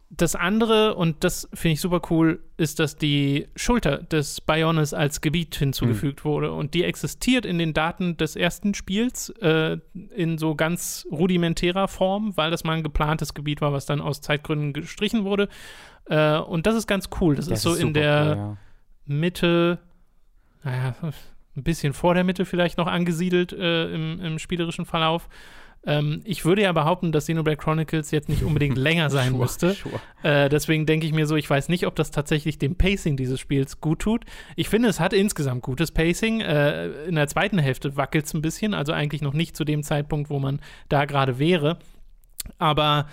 das 0.08 0.36
andere, 0.36 0.94
und 0.94 1.24
das 1.24 1.48
finde 1.52 1.72
ich 1.74 1.80
super 1.80 2.00
cool, 2.10 2.40
ist, 2.56 2.78
dass 2.78 2.96
die 2.96 3.48
Schulter 3.56 3.98
des 3.98 4.40
Bionis 4.40 4.94
als 4.94 5.20
Gebiet 5.20 5.56
hinzugefügt 5.56 6.20
Hm. 6.20 6.30
wurde. 6.30 6.52
Und 6.52 6.74
die 6.74 6.84
existiert 6.84 7.44
in 7.44 7.58
den 7.58 7.74
Daten 7.74 8.16
des 8.16 8.36
ersten 8.36 8.74
Spiels 8.74 9.30
äh, 9.40 9.78
in 10.14 10.38
so 10.38 10.54
ganz 10.54 11.06
rudimentärer 11.10 11.88
Form, 11.88 12.36
weil 12.36 12.52
das 12.52 12.62
mal 12.62 12.76
ein 12.76 12.84
geplantes 12.84 13.34
Gebiet 13.34 13.60
war, 13.60 13.72
was 13.72 13.86
dann 13.86 14.00
aus 14.00 14.20
Zeitgründen 14.20 14.72
gestrichen 14.72 15.24
wurde. 15.24 15.48
Äh, 16.04 16.38
und 16.38 16.66
das 16.66 16.76
ist 16.76 16.86
ganz 16.86 17.10
cool. 17.20 17.34
Das, 17.34 17.48
ist 17.48 17.62
so 17.62 17.74
in 17.74 17.88
super 17.88 17.92
der 17.92 18.22
cool, 18.22 18.36
ja. 18.36 18.56
Mitte, 19.06 19.78
naja, 20.62 20.94
ein 21.56 21.62
bisschen 21.62 21.92
vor 21.92 22.14
der 22.14 22.22
Mitte 22.22 22.44
vielleicht 22.44 22.78
noch 22.78 22.86
angesiedelt 22.86 23.52
äh, 23.52 23.92
im, 23.92 24.20
im 24.20 24.38
spielerischen 24.38 24.84
Verlauf. 24.84 25.28
Ähm, 25.86 26.20
ich 26.24 26.44
würde 26.44 26.62
ja 26.62 26.72
behaupten, 26.72 27.12
dass 27.12 27.24
Xenoblade 27.24 27.56
Chronicles 27.56 28.10
jetzt 28.10 28.28
nicht 28.28 28.42
unbedingt 28.42 28.76
länger 28.78 29.08
sein 29.08 29.30
Sure, 29.30 29.42
müsste. 29.42 29.72
sure. 29.74 30.00
Äh, 30.22 30.48
deswegen 30.48 30.84
denke 30.84 31.06
ich 31.06 31.12
mir 31.12 31.26
so, 31.26 31.36
ich 31.36 31.48
weiß 31.48 31.68
nicht, 31.68 31.86
ob 31.86 31.94
das 31.94 32.10
tatsächlich 32.10 32.58
dem 32.58 32.76
Pacing 32.76 33.16
dieses 33.16 33.38
Spiels 33.40 33.80
gut 33.80 34.00
tut. 34.00 34.24
Ich 34.56 34.68
finde, 34.68 34.88
es 34.88 34.98
hat 35.00 35.12
insgesamt 35.12 35.62
gutes 35.62 35.92
Pacing. 35.92 36.40
Äh, 36.40 36.88
in 37.04 37.14
der 37.14 37.28
zweiten 37.28 37.58
Hälfte 37.58 37.96
wackelt 37.96 38.26
es 38.26 38.34
ein 38.34 38.42
bisschen, 38.42 38.74
also 38.74 38.92
eigentlich 38.92 39.22
noch 39.22 39.34
nicht 39.34 39.56
zu 39.56 39.64
dem 39.64 39.82
Zeitpunkt, 39.82 40.28
wo 40.28 40.38
man 40.38 40.60
da 40.88 41.04
gerade 41.04 41.38
wäre. 41.38 41.78
Aber 42.58 43.06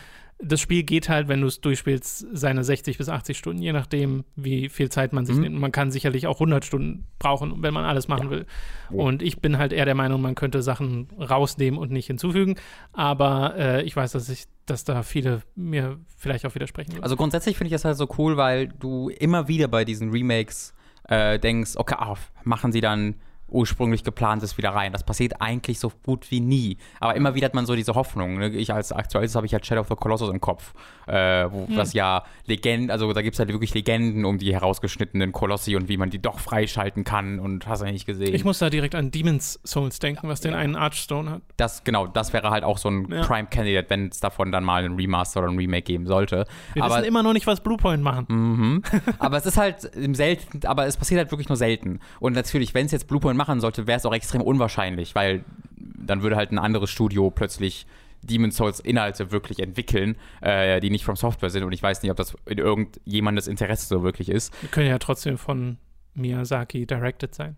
das 0.45 0.59
Spiel 0.61 0.83
geht 0.83 1.09
halt, 1.09 1.27
wenn 1.27 1.41
du 1.41 1.47
es 1.47 1.61
durchspielst, 1.61 2.27
seine 2.33 2.63
60 2.63 2.97
bis 2.97 3.09
80 3.09 3.37
Stunden, 3.37 3.61
je 3.61 3.71
nachdem, 3.73 4.23
wie 4.35 4.69
viel 4.69 4.89
Zeit 4.89 5.13
man 5.13 5.25
sich 5.25 5.35
Mhm. 5.35 5.41
nimmt. 5.43 5.59
Man 5.59 5.71
kann 5.71 5.89
sicherlich 5.91 6.27
auch 6.27 6.39
100 6.39 6.65
Stunden 6.65 7.05
brauchen, 7.19 7.61
wenn 7.63 7.73
man 7.73 7.85
alles 7.85 8.07
machen 8.07 8.29
will. 8.29 8.45
Und 8.89 9.21
ich 9.21 9.39
bin 9.41 9.57
halt 9.57 9.73
eher 9.73 9.85
der 9.85 9.95
Meinung, 9.95 10.21
man 10.21 10.35
könnte 10.35 10.61
Sachen 10.61 11.07
rausnehmen 11.17 11.79
und 11.79 11.91
nicht 11.91 12.07
hinzufügen. 12.07 12.55
Aber 12.91 13.55
äh, 13.57 13.81
ich 13.83 13.95
weiß, 13.95 14.11
dass 14.11 14.29
ich, 14.29 14.45
dass 14.65 14.83
da 14.83 15.03
viele 15.03 15.41
mir 15.55 15.97
vielleicht 16.17 16.45
auch 16.45 16.55
widersprechen 16.55 16.93
würden. 16.93 17.03
Also 17.03 17.15
grundsätzlich 17.15 17.57
finde 17.57 17.67
ich 17.69 17.73
das 17.73 17.85
halt 17.85 17.97
so 17.97 18.07
cool, 18.17 18.37
weil 18.37 18.67
du 18.67 19.09
immer 19.09 19.47
wieder 19.47 19.67
bei 19.67 19.85
diesen 19.85 20.11
Remakes 20.11 20.73
äh, 21.09 21.39
denkst, 21.39 21.71
okay, 21.75 21.95
ah, 21.97 22.15
machen 22.43 22.71
sie 22.71 22.81
dann 22.81 23.15
ursprünglich 23.53 24.03
geplantes 24.03 24.57
wieder 24.57 24.71
rein. 24.71 24.91
Das 24.91 25.03
passiert 25.03 25.41
eigentlich 25.41 25.79
so 25.79 25.91
gut 26.03 26.29
wie 26.31 26.39
nie. 26.39 26.77
Aber 26.99 27.15
immer 27.15 27.35
wieder 27.35 27.45
hat 27.45 27.53
man 27.53 27.65
so 27.65 27.75
diese 27.75 27.95
Hoffnung. 27.95 28.37
Ne? 28.39 28.49
Ich 28.49 28.73
als 28.73 28.91
aktuelles 28.91 29.35
habe 29.35 29.45
ich 29.45 29.53
halt 29.53 29.65
Shadow 29.65 29.81
of 29.81 29.87
the 29.89 29.95
Colossus 29.95 30.29
im 30.29 30.41
Kopf, 30.41 30.73
äh, 31.07 31.45
wo 31.49 31.67
das 31.75 31.93
ja 31.93 32.23
Legenden, 32.45 32.91
also 32.91 33.11
da 33.13 33.21
gibt 33.21 33.35
es 33.35 33.39
halt 33.39 33.49
wirklich 33.49 33.73
Legenden 33.73 34.25
um 34.25 34.37
die 34.37 34.53
herausgeschnittenen 34.53 35.31
Kolossi 35.31 35.75
und 35.75 35.87
wie 35.89 35.97
man 35.97 36.09
die 36.09 36.21
doch 36.21 36.39
freischalten 36.39 37.03
kann 37.03 37.39
und 37.39 37.67
hast 37.67 37.81
du 37.81 37.85
nicht 37.85 38.05
gesehen. 38.05 38.33
Ich 38.33 38.43
muss 38.43 38.59
da 38.59 38.69
direkt 38.69 38.95
an 38.95 39.11
Demon's 39.11 39.59
Souls 39.65 39.99
denken, 39.99 40.27
was 40.27 40.41
den 40.41 40.53
einen 40.53 40.75
Archstone 40.75 41.29
hat. 41.31 41.41
das, 41.57 41.83
genau, 41.83 42.07
das 42.07 42.33
wäre 42.33 42.49
halt 42.49 42.63
auch 42.63 42.77
so 42.77 42.89
ein 42.89 43.07
Ja. 43.11 43.21
Prime 43.23 43.47
Candidate, 43.47 43.89
wenn 43.89 44.07
es 44.07 44.19
davon 44.19 44.51
dann 44.51 44.63
mal 44.63 44.83
ein 44.83 44.95
Remaster 44.95 45.41
oder 45.41 45.49
ein 45.49 45.57
Remake 45.57 45.83
geben 45.83 46.07
sollte. 46.07 46.45
Wir 46.73 46.83
aber 46.83 46.95
wissen 46.95 47.05
immer 47.05 47.23
noch 47.23 47.33
nicht, 47.33 47.47
was 47.47 47.61
Bluepoint 47.61 48.01
machen. 48.03 48.25
Mhm. 48.29 48.83
aber 49.19 49.37
es 49.37 49.45
ist 49.45 49.57
halt 49.57 49.83
im 49.95 50.15
selten, 50.15 50.65
aber 50.65 50.85
es 50.87 50.97
passiert 50.97 51.19
halt 51.19 51.31
wirklich 51.31 51.49
nur 51.49 51.57
selten. 51.57 51.99
Und 52.19 52.33
natürlich, 52.33 52.73
wenn 52.73 52.85
es 52.85 52.91
jetzt 52.91 53.07
Bluepoint 53.07 53.37
machen 53.43 53.59
sollte, 53.59 53.87
wäre 53.87 53.97
es 53.97 54.05
auch 54.05 54.13
extrem 54.13 54.41
unwahrscheinlich, 54.41 55.15
weil 55.15 55.43
dann 55.77 56.21
würde 56.21 56.35
halt 56.35 56.51
ein 56.51 56.59
anderes 56.59 56.89
Studio 56.89 57.29
plötzlich 57.29 57.85
Demon's 58.21 58.55
Souls 58.55 58.79
Inhalte 58.79 59.31
wirklich 59.31 59.59
entwickeln, 59.59 60.15
äh, 60.41 60.79
die 60.79 60.89
nicht 60.89 61.03
from 61.03 61.17
Software 61.17 61.49
sind. 61.49 61.63
Und 61.63 61.73
ich 61.73 61.83
weiß 61.83 62.01
nicht, 62.01 62.11
ob 62.11 62.17
das 62.17 62.35
in 62.45 62.57
irgendjemandes 62.57 63.47
Interesse 63.47 63.87
so 63.87 64.01
wirklich 64.03 64.29
ist. 64.29 64.53
Wir 64.61 64.69
können 64.69 64.87
ja 64.87 64.97
trotzdem 64.97 65.37
von 65.37 65.77
Miyazaki 66.13 66.85
directed 66.85 67.35
sein. 67.35 67.57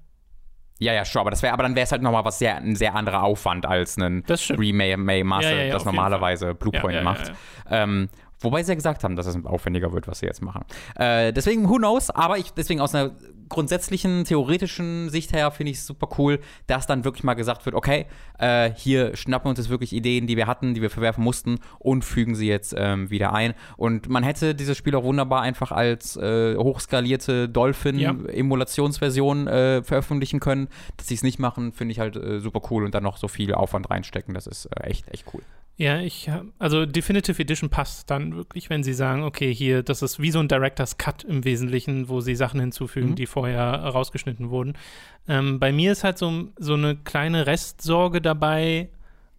Ja, 0.80 0.92
ja, 0.92 1.06
schon, 1.06 1.22
aber 1.22 1.30
das 1.30 1.42
wäre, 1.44 1.54
aber 1.54 1.64
dann 1.64 1.76
wäre 1.76 1.86
es 1.86 1.92
halt 1.92 2.02
nochmal 2.02 2.26
was 2.26 2.40
sehr, 2.40 2.58
ein 2.58 2.76
sehr 2.76 2.96
anderer 2.96 3.24
Aufwand 3.24 3.66
als 3.66 3.98
ein. 3.98 4.24
Remake-Master, 4.28 5.52
Ja, 5.52 5.58
ja, 5.58 5.64
ja, 5.66 5.74
das 5.74 5.86
normalerweise 5.86 6.54
Bluepoint 6.54 7.04
macht. 7.04 7.32
Ähm, 7.70 8.10
wobei 8.40 8.62
sie 8.64 8.72
ja 8.72 8.76
gesagt 8.76 9.04
haben, 9.04 9.16
dass 9.16 9.26
es 9.28 9.46
aufwendiger 9.46 9.94
wird, 9.94 10.08
was 10.08 10.20
sie 10.20 10.26
jetzt 10.26 10.42
machen. 10.42 10.66
Äh, 10.96 11.32
deswegen, 11.32 11.70
who 11.70 11.76
knows? 11.76 12.10
Aber 12.10 12.38
ich, 12.40 12.52
deswegen 12.52 12.82
aus 12.82 12.94
einer 12.94 13.12
grundsätzlichen, 13.50 14.26
theoretischen 14.26 15.10
Sicht 15.10 15.34
her 15.34 15.52
finde 15.52 15.72
ich 15.72 15.78
es 15.78 15.86
super 15.86 16.10
cool, 16.18 16.40
dass 16.68 16.88
dann 16.88 17.04
wirklich 17.04 17.24
mal 17.24 17.34
gesagt 17.34 17.66
wird, 17.66 17.76
okay, 17.76 18.06
äh, 18.40 18.72
hier 18.76 19.16
schnappen 19.16 19.46
wir 19.46 19.50
uns 19.52 19.60
jetzt 19.60 19.70
wirklich 19.70 19.94
Ideen, 19.94 20.28
die 20.28 20.38
wir 20.38 20.48
hatten, 20.48 20.74
die 20.74 20.82
wir 20.82 20.90
verwerfen 20.90 21.24
mussten 21.24 21.60
und 21.80 22.04
fügen 22.06 22.36
sie 22.36 22.48
jetzt 22.48 22.74
ähm, 22.78 23.10
wieder 23.10 23.34
ein. 23.34 23.54
Und 23.78 24.10
man 24.10 24.24
hätte 24.24 24.56
dieses 24.56 24.78
Spiel 24.78 24.96
auch 24.96 25.04
wunderbar 25.04 25.42
einfach 25.42 25.72
als 25.72 26.16
äh, 26.18 26.56
hochskalierte 26.56 27.48
Dolphin-Emulationsversion 27.50 29.48
äh, 29.48 29.84
veröffentlichen 29.84 30.40
können. 30.40 30.68
Dass 30.98 31.08
sie 31.08 31.16
es 31.16 31.24
nicht 31.24 31.40
machen, 31.40 31.72
finde 31.74 31.92
ich 31.94 32.00
halt 32.00 32.16
äh, 32.16 32.40
super 32.40 32.62
cool 32.70 32.84
und 32.86 32.94
dann 32.96 33.04
noch 33.04 33.18
so 33.18 33.28
viel 33.28 33.54
Aufwand 33.54 33.90
reinstecken. 33.90 34.34
Das 34.34 34.48
ist 34.48 34.66
äh, 34.68 34.84
echt, 34.88 35.08
echt 35.10 35.26
cool. 35.34 35.42
Ja, 35.78 36.00
ich, 36.00 36.30
hab- 36.30 36.46
also 36.58 36.86
Definitive 36.86 37.42
Edition 37.42 37.70
passt 37.70 38.10
dann 38.10 38.34
wirklich, 38.38 38.70
wenn 38.70 38.82
sie 38.82 38.94
sagen, 38.94 39.24
okay, 39.24 39.54
hier, 39.54 39.84
das 39.84 40.02
ist 40.02 40.22
wie 40.22 40.32
so 40.32 40.40
ein 40.40 40.48
Director's 40.48 40.98
Cut 40.98 41.26
im 41.26 41.44
Wesentlichen, 41.44 42.08
wo 42.08 42.22
sie 42.22 42.36
Sachen 42.36 42.62
hinzufügen, 42.62 43.10
Mhm. 43.10 43.16
die 43.16 43.26
vorher 43.26 43.74
rausgeschnitten 43.84 44.50
wurden. 44.50 44.78
Ähm, 45.28 45.60
bei 45.60 45.74
mir 45.74 45.92
ist 45.92 46.06
halt 46.06 46.18
so, 46.18 46.46
so 46.58 46.76
eine 46.76 46.96
kleine 46.96 47.46
Restsorge 47.46 48.22
dabei, 48.26 48.90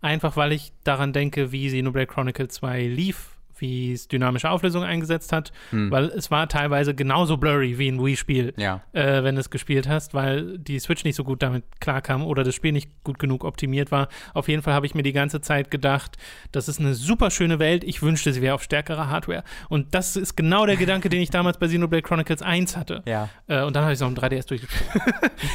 einfach 0.01 0.37
weil 0.37 0.53
ich 0.53 0.73
daran 0.85 1.13
denke, 1.13 1.53
wie 1.53 1.69
Xenoblade 1.69 2.07
Chronicle 2.07 2.49
2 2.49 2.87
lief, 2.87 3.36
wie 3.59 3.93
es 3.93 4.09
dynamische 4.09 4.51
Auflösung 4.51 4.83
eingesetzt 4.85 5.33
hat, 5.33 5.53
Hm. 5.71 5.91
weil 5.91 6.07
es 6.07 6.31
war 6.31 6.49
teilweise 6.49 6.95
genauso 6.95 7.37
blurry 7.37 7.79
wie 7.79 7.89
ein 7.89 8.05
Wii-Spiel. 8.05 8.55
Ja. 8.57 8.83
äh, 8.93 9.23
wenn 9.25 9.35
du 9.35 9.41
es 9.41 9.51
gespielt 9.51 9.89
hast, 9.89 10.15
weil 10.15 10.59
die 10.59 10.79
Switch 10.79 11.05
nicht 11.05 11.17
so 11.17 11.25
gut 11.25 11.43
damit 11.43 11.65
klarkam 11.81 12.25
oder 12.25 12.45
das 12.45 12.55
Spiel 12.55 12.73
nicht 12.73 12.91
gut 13.05 13.19
genug 13.19 13.45
optimiert 13.45 13.91
war. 13.91 14.09
Auf 14.35 14.49
jeden 14.49 14.63
Fall 14.63 14.75
habe 14.75 14.87
ich 14.87 14.95
mir 14.95 15.03
die 15.03 15.13
ganze 15.13 15.41
Zeit 15.41 15.71
gedacht, 15.71 16.17
das 16.53 16.69
ist 16.69 16.81
eine 16.81 16.95
super 16.95 17.31
schöne 17.31 17.59
Welt. 17.59 17.85
Ich 17.85 18.03
wünschte, 18.03 18.33
sie 18.33 18.43
wäre 18.43 18.55
auf 18.55 18.63
stärkerer 18.63 19.09
Hardware. 19.11 19.45
Und 19.69 19.95
das 19.95 20.17
ist 20.17 20.37
genau 20.37 20.67
der 20.67 20.77
Gedanke, 20.77 21.09
den 21.09 21.21
ich 21.21 21.31
damals 21.31 21.59
bei 21.59 21.67
Xenoblade 21.67 22.03
Chronicles 22.03 22.43
1 22.43 22.77
hatte. 22.77 23.03
Ja. 23.07 23.29
Äh, 23.47 23.63
und 23.63 23.75
dann 23.77 23.83
habe 23.85 23.93
ich 23.93 23.97
es 23.97 24.01
noch 24.01 24.09
im 24.09 24.15
3DS 24.17 24.47
durchgespielt. 24.49 24.91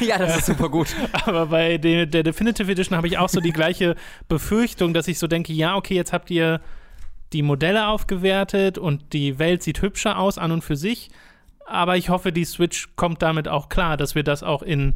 ja, 0.00 0.18
das 0.18 0.36
ist 0.38 0.46
super 0.46 0.68
gut. 0.68 0.88
Aber 1.26 1.46
bei 1.46 1.78
de 1.78 2.06
der 2.06 2.22
Definitive 2.22 2.70
Edition 2.70 2.96
habe 2.96 3.06
ich 3.06 3.18
auch 3.18 3.28
so 3.28 3.40
die 3.40 3.52
gleiche 3.52 3.94
Befürchtung, 4.28 4.94
dass 4.94 5.08
ich 5.08 5.18
so 5.18 5.26
denke, 5.26 5.52
ja, 5.52 5.76
okay, 5.76 5.94
jetzt 5.94 6.12
habt 6.12 6.30
ihr 6.30 6.60
die 7.32 7.42
Modelle 7.42 7.88
aufgewertet 7.88 8.78
und 8.78 9.12
die 9.12 9.38
Welt 9.38 9.62
sieht 9.62 9.82
hübscher 9.82 10.18
aus 10.18 10.38
an 10.38 10.52
und 10.52 10.62
für 10.62 10.76
sich. 10.76 11.10
Aber 11.66 11.96
ich 11.96 12.08
hoffe, 12.10 12.32
die 12.32 12.44
Switch 12.44 12.88
kommt 12.96 13.22
damit 13.22 13.48
auch 13.48 13.68
klar, 13.68 13.96
dass 13.96 14.14
wir 14.14 14.22
das 14.24 14.42
auch 14.42 14.62
in 14.62 14.94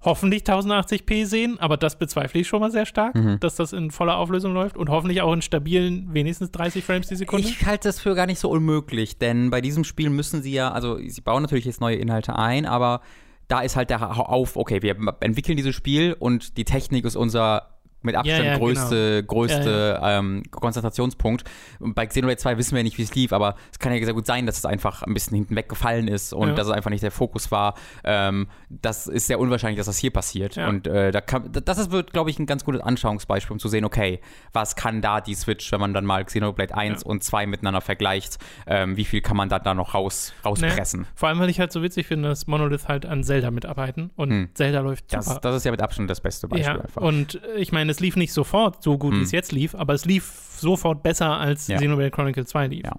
hoffentlich 0.00 0.42
1080p 0.44 1.26
sehen, 1.26 1.58
aber 1.58 1.76
das 1.76 1.98
bezweifle 1.98 2.40
ich 2.40 2.46
schon 2.46 2.60
mal 2.60 2.70
sehr 2.70 2.86
stark, 2.86 3.16
Mhm. 3.16 3.40
dass 3.40 3.56
das 3.56 3.72
in 3.72 3.90
voller 3.90 4.16
Auflösung 4.16 4.54
läuft 4.54 4.76
und 4.76 4.90
hoffentlich 4.90 5.22
auch 5.22 5.32
in 5.32 5.42
stabilen, 5.42 6.14
wenigstens 6.14 6.52
30 6.52 6.84
Frames 6.84 7.08
die 7.08 7.16
Sekunde. 7.16 7.48
Ich 7.48 7.66
halte 7.66 7.88
das 7.88 7.98
für 7.98 8.14
gar 8.14 8.26
nicht 8.26 8.38
so 8.38 8.48
unmöglich, 8.48 9.18
denn 9.18 9.50
bei 9.50 9.60
diesem 9.60 9.82
Spiel 9.82 10.10
müssen 10.10 10.40
sie 10.40 10.52
ja, 10.52 10.70
also 10.70 10.98
sie 11.04 11.20
bauen 11.20 11.42
natürlich 11.42 11.64
jetzt 11.64 11.80
neue 11.80 11.96
Inhalte 11.96 12.36
ein, 12.36 12.64
aber 12.64 13.00
da 13.48 13.60
ist 13.60 13.74
halt 13.74 13.90
der 13.90 13.98
Ha- 14.00 14.06
auf, 14.20 14.56
okay, 14.56 14.82
wir 14.82 14.94
entwickeln 15.20 15.56
dieses 15.56 15.74
Spiel 15.74 16.14
und 16.16 16.58
die 16.58 16.64
Technik 16.64 17.04
ist 17.04 17.16
unser 17.16 17.77
mit 18.02 18.14
Abstand 18.14 18.44
Ja, 18.44 18.52
ja, 18.52 18.58
größte, 18.58 19.24
größte 19.24 19.98
Ja, 20.00 20.18
Ähm, 20.18 20.42
Konzentrationspunkt. 20.50 21.44
Bei 21.80 22.06
Xenoblade 22.06 22.38
2 22.38 22.58
wissen 22.58 22.76
wir 22.76 22.82
nicht, 22.82 22.98
wie 22.98 23.02
es 23.02 23.14
lief, 23.14 23.32
aber 23.32 23.56
es 23.72 23.78
kann 23.78 23.92
ja 23.92 24.04
sehr 24.04 24.14
gut 24.14 24.26
sein, 24.26 24.46
dass 24.46 24.58
es 24.58 24.64
einfach 24.64 25.02
ein 25.02 25.14
bisschen 25.14 25.34
hinten 25.36 25.56
weggefallen 25.56 26.08
ist 26.08 26.32
und 26.32 26.56
dass 26.56 26.66
es 26.68 26.72
einfach 26.72 26.90
nicht 26.90 27.02
der 27.02 27.10
Fokus 27.10 27.50
war. 27.50 27.74
Ähm, 28.04 28.48
das 28.70 29.06
ist 29.06 29.26
sehr 29.26 29.40
unwahrscheinlich, 29.40 29.78
dass 29.78 29.86
das 29.86 29.98
hier 29.98 30.12
passiert. 30.12 30.56
Und 30.58 30.86
äh, 30.86 31.10
da 31.10 31.20
kann, 31.20 31.50
das 31.52 31.78
ist, 31.78 31.90
wird, 31.90 32.12
glaube 32.12 32.30
ich, 32.30 32.38
ein 32.38 32.46
ganz 32.46 32.64
gutes 32.64 32.80
Anschauungsbeispiel, 32.80 33.52
um 33.52 33.58
zu 33.58 33.68
sehen, 33.68 33.84
okay, 33.84 34.20
was 34.52 34.76
kann 34.76 35.02
da 35.02 35.20
die 35.20 35.34
Switch, 35.34 35.70
wenn 35.72 35.80
man 35.80 35.92
dann 35.94 36.04
mal 36.04 36.24
Xenoblade 36.24 36.74
1 36.74 37.02
Ja. 37.02 37.06
und 37.08 37.22
2 37.24 37.46
miteinander 37.46 37.80
vergleicht, 37.80 38.38
ähm, 38.66 38.96
wie 38.96 39.04
viel 39.04 39.20
kann 39.20 39.36
man 39.36 39.48
da, 39.48 39.58
da 39.58 39.74
noch 39.74 39.94
raus, 39.94 40.32
rauspressen. 40.44 41.06
Vor 41.14 41.28
allem, 41.28 41.38
weil 41.40 41.50
ich 41.50 41.58
halt 41.60 41.72
so 41.72 41.82
witzig 41.82 42.06
finde, 42.06 42.28
dass 42.28 42.46
Monolith 42.46 42.88
halt 42.88 43.06
an 43.06 43.24
Zelda 43.24 43.50
mitarbeiten 43.50 44.10
und 44.16 44.30
Hm. 44.30 44.48
Zelda 44.54 44.80
läuft 44.80 45.12
Das, 45.12 45.26
super. 45.26 45.40
das 45.40 45.56
ist 45.56 45.64
ja 45.64 45.70
mit 45.70 45.80
Abstand 45.82 46.08
das 46.10 46.20
beste 46.20 46.48
Beispiel 46.48 46.80
einfach. 46.80 47.02
und 47.02 47.40
ich 47.56 47.72
meine, 47.72 47.87
es 47.90 48.00
lief 48.00 48.16
nicht 48.16 48.32
sofort 48.32 48.82
so 48.82 48.98
gut, 48.98 49.12
wie 49.14 49.18
Hm. 49.18 49.22
es 49.24 49.32
jetzt 49.32 49.52
lief, 49.52 49.74
aber 49.74 49.94
es 49.94 50.04
lief 50.04 50.32
sofort 50.58 51.02
besser, 51.02 51.38
als 51.38 51.68
Ja. 51.68 51.76
Xenoblade 51.78 52.10
Chronicles 52.10 52.48
2 52.48 52.66
lief. 52.68 52.84
Ja. 52.84 52.96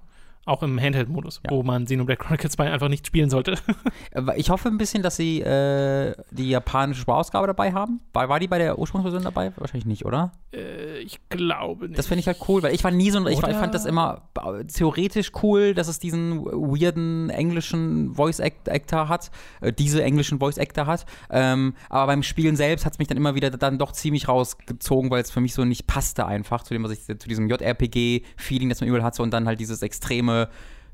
Auch 0.49 0.63
im 0.63 0.79
Handheld-Modus, 0.81 1.41
Ja. 1.45 1.51
wo 1.51 1.62
man 1.63 1.85
Xenoblade 1.85 2.17
Chronicles 2.17 2.53
2 2.53 2.71
einfach 2.71 2.89
nicht 2.89 3.05
spielen 3.05 3.29
sollte. 3.29 3.55
Ich 4.35 4.49
hoffe 4.49 4.67
ein 4.69 4.77
bisschen, 4.77 5.03
dass 5.03 5.15
sie 5.15 5.41
äh, 5.41 6.13
die 6.31 6.49
japanische 6.49 7.01
Sprachausgabe 7.01 7.47
dabei 7.47 7.71
haben. 7.73 7.99
War, 8.13 8.27
war 8.29 8.39
die 8.39 8.47
bei 8.47 8.57
der 8.57 8.77
Ursprungsversion 8.79 9.23
dabei? 9.23 9.53
Wahrscheinlich 9.57 9.85
nicht, 9.85 10.06
oder? 10.06 10.31
äh, 10.52 11.00
ich 11.00 11.19
glaube 11.29 11.87
nicht. 11.87 11.97
Das 12.00 12.08
finde 12.08 12.21
ich 12.21 12.27
halt 12.27 12.37
cool, 12.47 12.63
weil 12.63 12.73
ich 12.73 12.83
war 12.83 12.91
nie 12.91 13.12
so 13.12 13.19
ein, 13.19 13.27
ich, 13.27 13.37
ich 13.41 13.56
fand 13.56 13.73
das 13.73 13.85
immer 13.85 14.23
äh, 14.43 14.65
theoretisch 14.65 15.31
cool, 15.43 15.73
dass 15.73 15.87
es 15.87 16.00
diesen 16.00 16.43
weirden 16.45 17.29
englischen 17.29 18.13
Voice 18.15 18.39
Act 18.39 18.67
Actor 18.69 19.08
hat, 19.10 19.29
äh, 19.62 19.71
diese 19.71 20.04
englischen 20.04 20.39
Voice 20.39 20.58
Actor 20.58 20.87
hat. 20.87 21.06
Ähm, 21.29 21.75
aber 21.89 22.08
beim 22.08 22.23
Spielen 22.23 22.56
selbst 22.56 22.85
hat 22.85 22.93
es 22.93 23.00
mich 23.00 23.08
dann 23.08 23.17
immer 23.17 23.35
wieder 23.35 23.52
dann 23.52 23.77
doch 23.77 23.91
ziemlich 23.91 24.27
rausgezogen, 24.27 25.12
weil 25.12 25.21
es 25.21 25.31
für 25.31 25.41
mich 25.41 25.54
so 25.54 25.65
nicht 25.65 25.85
passte 25.87 26.25
einfach 26.25 26.63
zu 26.63 26.73
dem, 26.73 26.83
was 26.83 26.91
ich 26.91 27.06
zu 27.06 27.27
diesem 27.29 27.47
JRPG-Feeling, 27.47 28.69
das 28.69 28.81
man 28.81 28.87
überall 28.89 29.04
hatte 29.04 29.21
und 29.21 29.31
dann 29.31 29.45
halt 29.47 29.60
dieses 29.60 29.81
extreme 29.81 30.38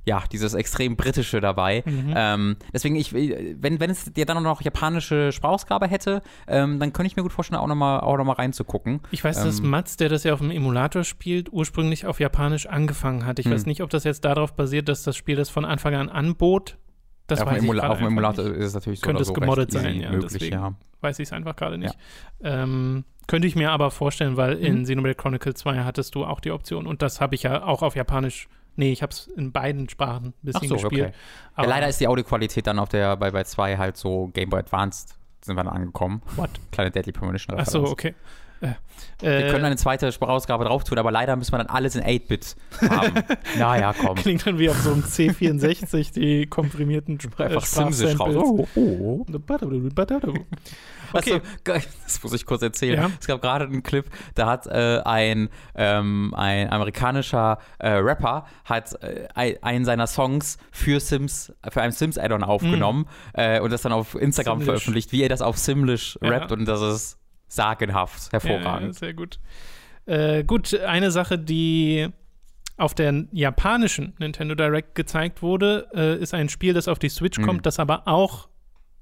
ja, 0.08 0.22
dieses 0.32 0.54
extrem 0.54 0.96
britische 0.98 1.42
dabei. 1.42 1.82
Mhm. 1.84 2.14
Ähm, 2.16 2.58
deswegen, 2.72 2.96
ich, 2.96 3.12
wenn, 3.12 3.80
wenn 3.80 3.90
es 3.90 4.06
dir 4.14 4.28
dann 4.28 4.38
auch 4.38 4.42
noch 4.42 4.62
japanische 4.62 5.32
Sprachausgabe 5.32 5.88
hätte, 5.88 6.22
ähm, 6.48 6.80
dann 6.80 6.94
könnte 6.94 7.08
ich 7.08 7.16
mir 7.16 7.24
gut 7.24 7.34
vorstellen, 7.34 7.60
auch 7.60 7.66
nochmal 7.68 8.02
auch 8.02 8.16
noch 8.18 8.24
mal 8.24 8.34
reinzugucken. 8.34 9.00
Ich 9.10 9.24
weiß, 9.24 9.44
dass 9.44 9.60
Ähm, 9.62 9.70
Mats, 9.72 9.98
der 9.98 10.10
das 10.10 10.24
ja 10.24 10.34
auf 10.34 10.40
dem 10.42 10.52
Emulator 10.52 11.04
spielt, 11.04 11.52
ursprünglich 11.52 12.06
auf 12.06 12.20
Japanisch 12.20 12.68
angefangen 12.68 13.26
hat. 13.26 13.40
Ich 13.40 13.46
Hm. 13.46 13.54
weiß 13.54 13.66
nicht, 13.66 13.82
ob 13.82 13.90
das 13.90 14.04
jetzt 14.04 14.26
darauf 14.26 14.54
basiert, 14.54 14.90
dass 14.90 15.02
das 15.02 15.18
Spiel 15.18 15.36
das 15.38 15.50
von 15.50 15.66
Anfang 15.66 15.96
an 15.96 16.10
anbot. 16.10 16.78
Das 17.26 17.42
auf, 17.42 17.48
weiß 17.48 17.64
dem 17.64 17.80
auf 17.80 17.98
dem 17.98 18.06
Emulator 18.06 18.46
nicht. 18.46 18.58
ist 18.60 18.66
es 18.68 18.74
natürlich 18.76 19.00
so 19.00 19.06
Könnte 19.08 19.24
es 19.24 19.28
so 19.30 19.34
gemoddet 19.34 19.72
sein, 19.72 20.00
ja, 20.02 20.12
möglich, 20.12 20.34
deswegen. 20.34 20.54
ja. 20.54 20.74
Weiß 21.02 21.18
ich 21.18 21.30
es 21.30 21.34
einfach 21.34 21.56
gerade 21.56 21.80
nicht. 21.80 21.98
Ähm, 22.44 23.06
könnte 23.26 23.48
ich 23.48 23.56
mir 23.56 23.72
aber 23.72 23.90
vorstellen, 23.90 24.38
weil 24.38 24.54
in 24.58 24.80
Mhm. 24.80 24.84
Xenoblade 24.84 25.16
Chronicles 25.16 25.56
2 25.56 25.80
hattest 25.84 26.14
du 26.14 26.24
auch 26.26 26.40
die 26.40 26.52
Option 26.52 26.86
und 26.86 27.02
das 27.02 27.22
habe 27.22 27.34
ich 27.34 27.42
ja 27.42 27.64
auch 27.64 27.82
auf 27.82 27.96
Japanisch. 27.96 28.48
Nee, 28.76 28.92
ich 28.92 29.02
habe 29.02 29.12
es 29.12 29.28
in 29.28 29.52
beiden 29.52 29.90
Sprachen 29.90 30.28
ein 30.28 30.34
bisschen 30.42 30.68
so, 30.68 30.76
gespielt. 30.76 31.08
okay. 31.08 31.16
Aber 31.56 31.68
ja, 31.68 31.76
leider 31.76 31.88
ist 31.88 32.00
die 32.00 32.08
Audioqualität 32.08 32.68
dann 32.68 32.80
auf 32.80 32.90
der 32.90 33.16
bei, 33.18 33.32
bei 33.32 33.44
2 33.44 33.78
halt 33.78 33.98
so 33.98 34.28
Game 34.34 34.50
Boy 34.50 34.60
Advanced 34.60 35.16
sind 35.42 35.56
wir 35.56 35.64
dann 35.64 35.74
angekommen. 35.74 36.22
What? 36.36 36.50
Kleine 36.72 36.92
Deadly 36.92 37.12
Premonition 37.14 37.56
Ach 37.60 37.66
so, 37.66 37.84
okay. 37.84 38.16
Äh, 38.62 38.74
Wir 39.22 39.46
äh, 39.48 39.52
können 39.52 39.66
eine 39.66 39.76
zweite 39.76 40.12
Sprachausgabe 40.12 40.66
drauf 40.66 40.84
tun, 40.84 40.98
aber 40.98 41.12
leider 41.12 41.36
müssen 41.36 41.54
wir 41.54 41.58
dann 41.58 41.68
alles 41.68 41.96
in 41.96 42.04
8-Bit 42.04 42.56
haben. 42.90 43.14
naja, 43.60 43.94
komm. 43.94 44.16
klingt 44.16 44.46
dann 44.46 44.58
wie 44.60 44.70
auf 44.70 44.78
so 44.78 44.92
einem 44.92 45.04
C64 45.04 46.14
die 46.14 46.48
komprimierten 46.48 47.20
äh, 47.38 47.44
Einfach 47.44 47.66
Simsisch 47.66 48.20
raus. 48.20 48.36
Oh, 48.36 48.68
oh. 48.76 49.26
Okay. 51.18 51.42
Geil, 51.64 51.84
das 52.04 52.22
muss 52.24 52.34
ich 52.34 52.46
kurz 52.46 52.62
erzählen. 52.62 52.96
Ja. 53.00 53.12
Es 53.20 53.28
gab 53.28 53.42
gerade 53.42 53.66
einen 53.66 53.84
Clip, 53.84 54.06
da 54.36 54.48
hat 54.48 54.68
äh, 54.68 55.02
ein, 55.06 55.50
ähm, 55.76 56.34
ein 56.36 56.72
amerikanischer 56.72 57.58
äh, 57.80 57.90
Rapper 57.90 58.46
hat 58.66 59.02
äh, 59.04 59.28
ein- 59.34 59.62
einen 59.64 59.86
seiner 59.86 60.08
Songs 60.08 60.58
für 60.72 61.00
Sims, 61.00 61.54
für 61.70 61.82
ein 61.82 61.92
Sims-Add-on 61.92 62.44
aufgenommen 62.44 63.08
äh, 63.34 63.60
und 63.60 63.72
das 63.72 63.82
dann 63.82 63.92
auf 63.92 64.16
Instagram 64.16 64.60
Simlish. 64.60 64.66
veröffentlicht, 64.66 65.12
wie 65.12 65.24
er 65.24 65.30
das 65.30 65.42
auf 65.42 65.58
Simlish 65.58 66.18
Ja. 66.22 66.30
rappt 66.30 66.52
und 66.52 66.66
das 66.66 66.82
ist 66.82 67.18
sagenhaft, 67.48 68.32
Ja, 68.34 68.40
hervorragend. 68.42 68.96
sehr 68.96 69.14
gut. 69.14 69.40
Äh, 70.06 70.44
gut, 70.44 70.74
eine 70.82 71.12
Sache, 71.12 71.38
die 71.40 72.08
auf 72.78 72.94
der 72.94 73.24
japanischen 73.32 74.14
Nintendo 74.20 74.54
Direct 74.54 74.96
gezeigt 74.96 75.42
wurde, 75.42 75.88
äh, 75.96 76.18
ist 76.22 76.34
ein 76.34 76.50
Spiel, 76.50 76.74
das 76.74 76.88
auf 76.88 77.00
die 77.00 77.08
Switch 77.10 77.38
Mhm. 77.40 77.46
kommt, 77.46 77.66
das 77.66 77.80
aber 77.80 78.08
auch 78.08 78.50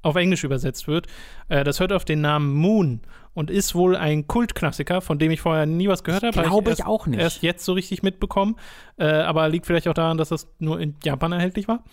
auf 0.04 0.16
Englisch 0.16 0.44
übersetzt 0.44 0.88
wird. 0.88 1.08
Äh, 1.50 1.64
das 1.64 1.80
hört 1.80 1.92
auf 1.92 2.06
den 2.06 2.22
Namen 2.22 2.54
Moon 2.54 3.02
und 3.34 3.50
ist 3.50 3.74
wohl 3.74 3.96
ein 3.96 4.28
Kultklassiker, 4.28 5.02
von 5.02 5.18
dem 5.18 5.32
ich 5.32 5.42
vorher 5.42 5.66
nie 5.66 5.88
was 5.88 6.04
gehört 6.04 6.24
habe. 6.24 6.40
glaube 6.44 6.70
erst, 6.70 6.82
ich 6.82 6.86
auch 6.86 7.08
nicht. 7.08 7.20
Erst 7.20 7.42
jetzt 7.42 7.66
so 7.66 7.74
richtig 7.74 8.04
mitbekommen. 8.04 8.58
Äh, 8.98 9.06
aber 9.06 9.50
liegt 9.50 9.66
vielleicht 9.66 9.88
auch 9.88 9.94
daran, 9.96 10.18
dass 10.18 10.30
das 10.30 10.48
nur 10.60 10.80
in 10.80 10.96
Japan 11.04 11.32
erhältlich 11.32 11.68
war. 11.68 11.84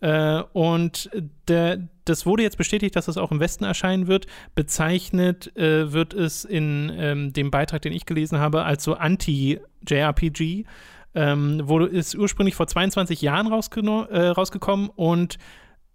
Äh, 0.00 0.42
und 0.52 1.10
der, 1.48 1.88
das 2.04 2.26
wurde 2.26 2.42
jetzt 2.42 2.58
bestätigt, 2.58 2.96
dass 2.96 3.08
es 3.08 3.16
auch 3.16 3.30
im 3.30 3.40
Westen 3.40 3.64
erscheinen 3.64 4.08
wird. 4.08 4.26
Bezeichnet 4.54 5.56
äh, 5.56 5.92
wird 5.92 6.12
es 6.12 6.44
in 6.44 6.92
ähm, 6.94 7.32
dem 7.32 7.50
Beitrag, 7.50 7.80
den 7.82 7.92
ich 7.92 8.04
gelesen 8.04 8.38
habe, 8.38 8.64
als 8.64 8.84
so 8.84 8.94
Anti-JRPG. 8.94 10.64
Ähm, 11.12 11.62
wurde, 11.64 11.86
ist 11.86 12.14
ursprünglich 12.14 12.54
vor 12.54 12.68
22 12.68 13.20
Jahren 13.20 13.48
rausgeno- 13.48 14.06
äh, 14.10 14.28
rausgekommen 14.28 14.90
und 14.94 15.38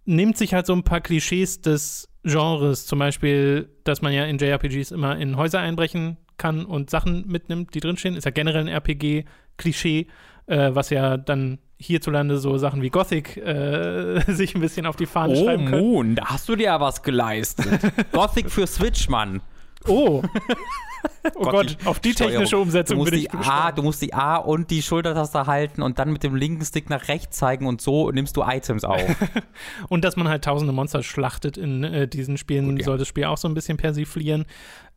nimmt 0.06 0.36
sich 0.38 0.54
halt 0.54 0.66
so 0.66 0.72
ein 0.72 0.82
paar 0.82 1.00
Klischees 1.00 1.60
des 1.60 2.08
Genres, 2.24 2.86
zum 2.86 2.98
Beispiel, 2.98 3.68
dass 3.84 4.02
man 4.02 4.12
ja 4.12 4.24
in 4.24 4.38
JRPGs 4.38 4.90
immer 4.90 5.16
in 5.16 5.36
Häuser 5.36 5.60
einbrechen 5.60 6.16
kann 6.38 6.64
und 6.64 6.90
Sachen 6.90 7.26
mitnimmt, 7.28 7.74
die 7.74 7.80
drinstehen. 7.80 8.16
Ist 8.16 8.24
ja 8.24 8.30
generell 8.30 8.62
ein 8.62 8.68
RPG-Klischee, 8.68 10.06
äh, 10.46 10.70
was 10.72 10.90
ja 10.90 11.16
dann 11.16 11.58
hierzulande 11.78 12.38
so 12.38 12.56
Sachen 12.58 12.82
wie 12.82 12.90
Gothic 12.90 13.36
äh, 13.36 14.20
sich 14.32 14.54
ein 14.54 14.60
bisschen 14.60 14.86
auf 14.86 14.96
die 14.96 15.06
Fahne 15.06 15.34
Oh, 15.34 15.44
schreiben 15.44 15.66
können. 15.66 15.82
Moon, 15.82 16.14
da 16.14 16.26
hast 16.26 16.48
du 16.48 16.56
dir 16.56 16.64
ja 16.64 16.80
was 16.80 17.02
geleistet. 17.02 17.80
Gothic 18.12 18.50
für 18.50 18.66
Switch, 18.66 19.08
Mann. 19.08 19.40
Oh. 19.88 20.22
oh 21.34 21.42
Gott, 21.42 21.52
Gott, 21.52 21.76
die 21.80 21.86
auf 21.86 22.00
die 22.00 22.12
Steuerung. 22.12 22.32
technische 22.32 22.58
Umsetzung 22.58 23.04
bin 23.04 23.14
ich 23.14 23.32
A, 23.32 23.72
du 23.72 23.82
musst 23.82 24.02
die 24.02 24.14
A 24.14 24.36
und 24.36 24.70
die 24.70 24.82
Schultertaste 24.82 25.46
halten 25.46 25.82
und 25.82 25.98
dann 25.98 26.12
mit 26.12 26.22
dem 26.22 26.34
linken 26.34 26.64
Stick 26.64 26.90
nach 26.90 27.08
rechts 27.08 27.36
zeigen 27.36 27.66
und 27.66 27.80
so 27.80 28.10
nimmst 28.10 28.36
du 28.36 28.42
Items 28.42 28.84
auf. 28.84 29.00
Und 29.88 30.04
dass 30.04 30.16
man 30.16 30.28
halt 30.28 30.44
tausende 30.44 30.72
Monster 30.72 31.02
schlachtet 31.02 31.56
in 31.56 31.84
äh, 31.84 32.08
diesen 32.08 32.36
Spielen, 32.36 32.70
Gut, 32.70 32.80
ja. 32.80 32.84
soll 32.84 32.98
das 32.98 33.08
Spiel 33.08 33.24
auch 33.24 33.38
so 33.38 33.48
ein 33.48 33.54
bisschen 33.54 33.76
persiflieren. 33.76 34.46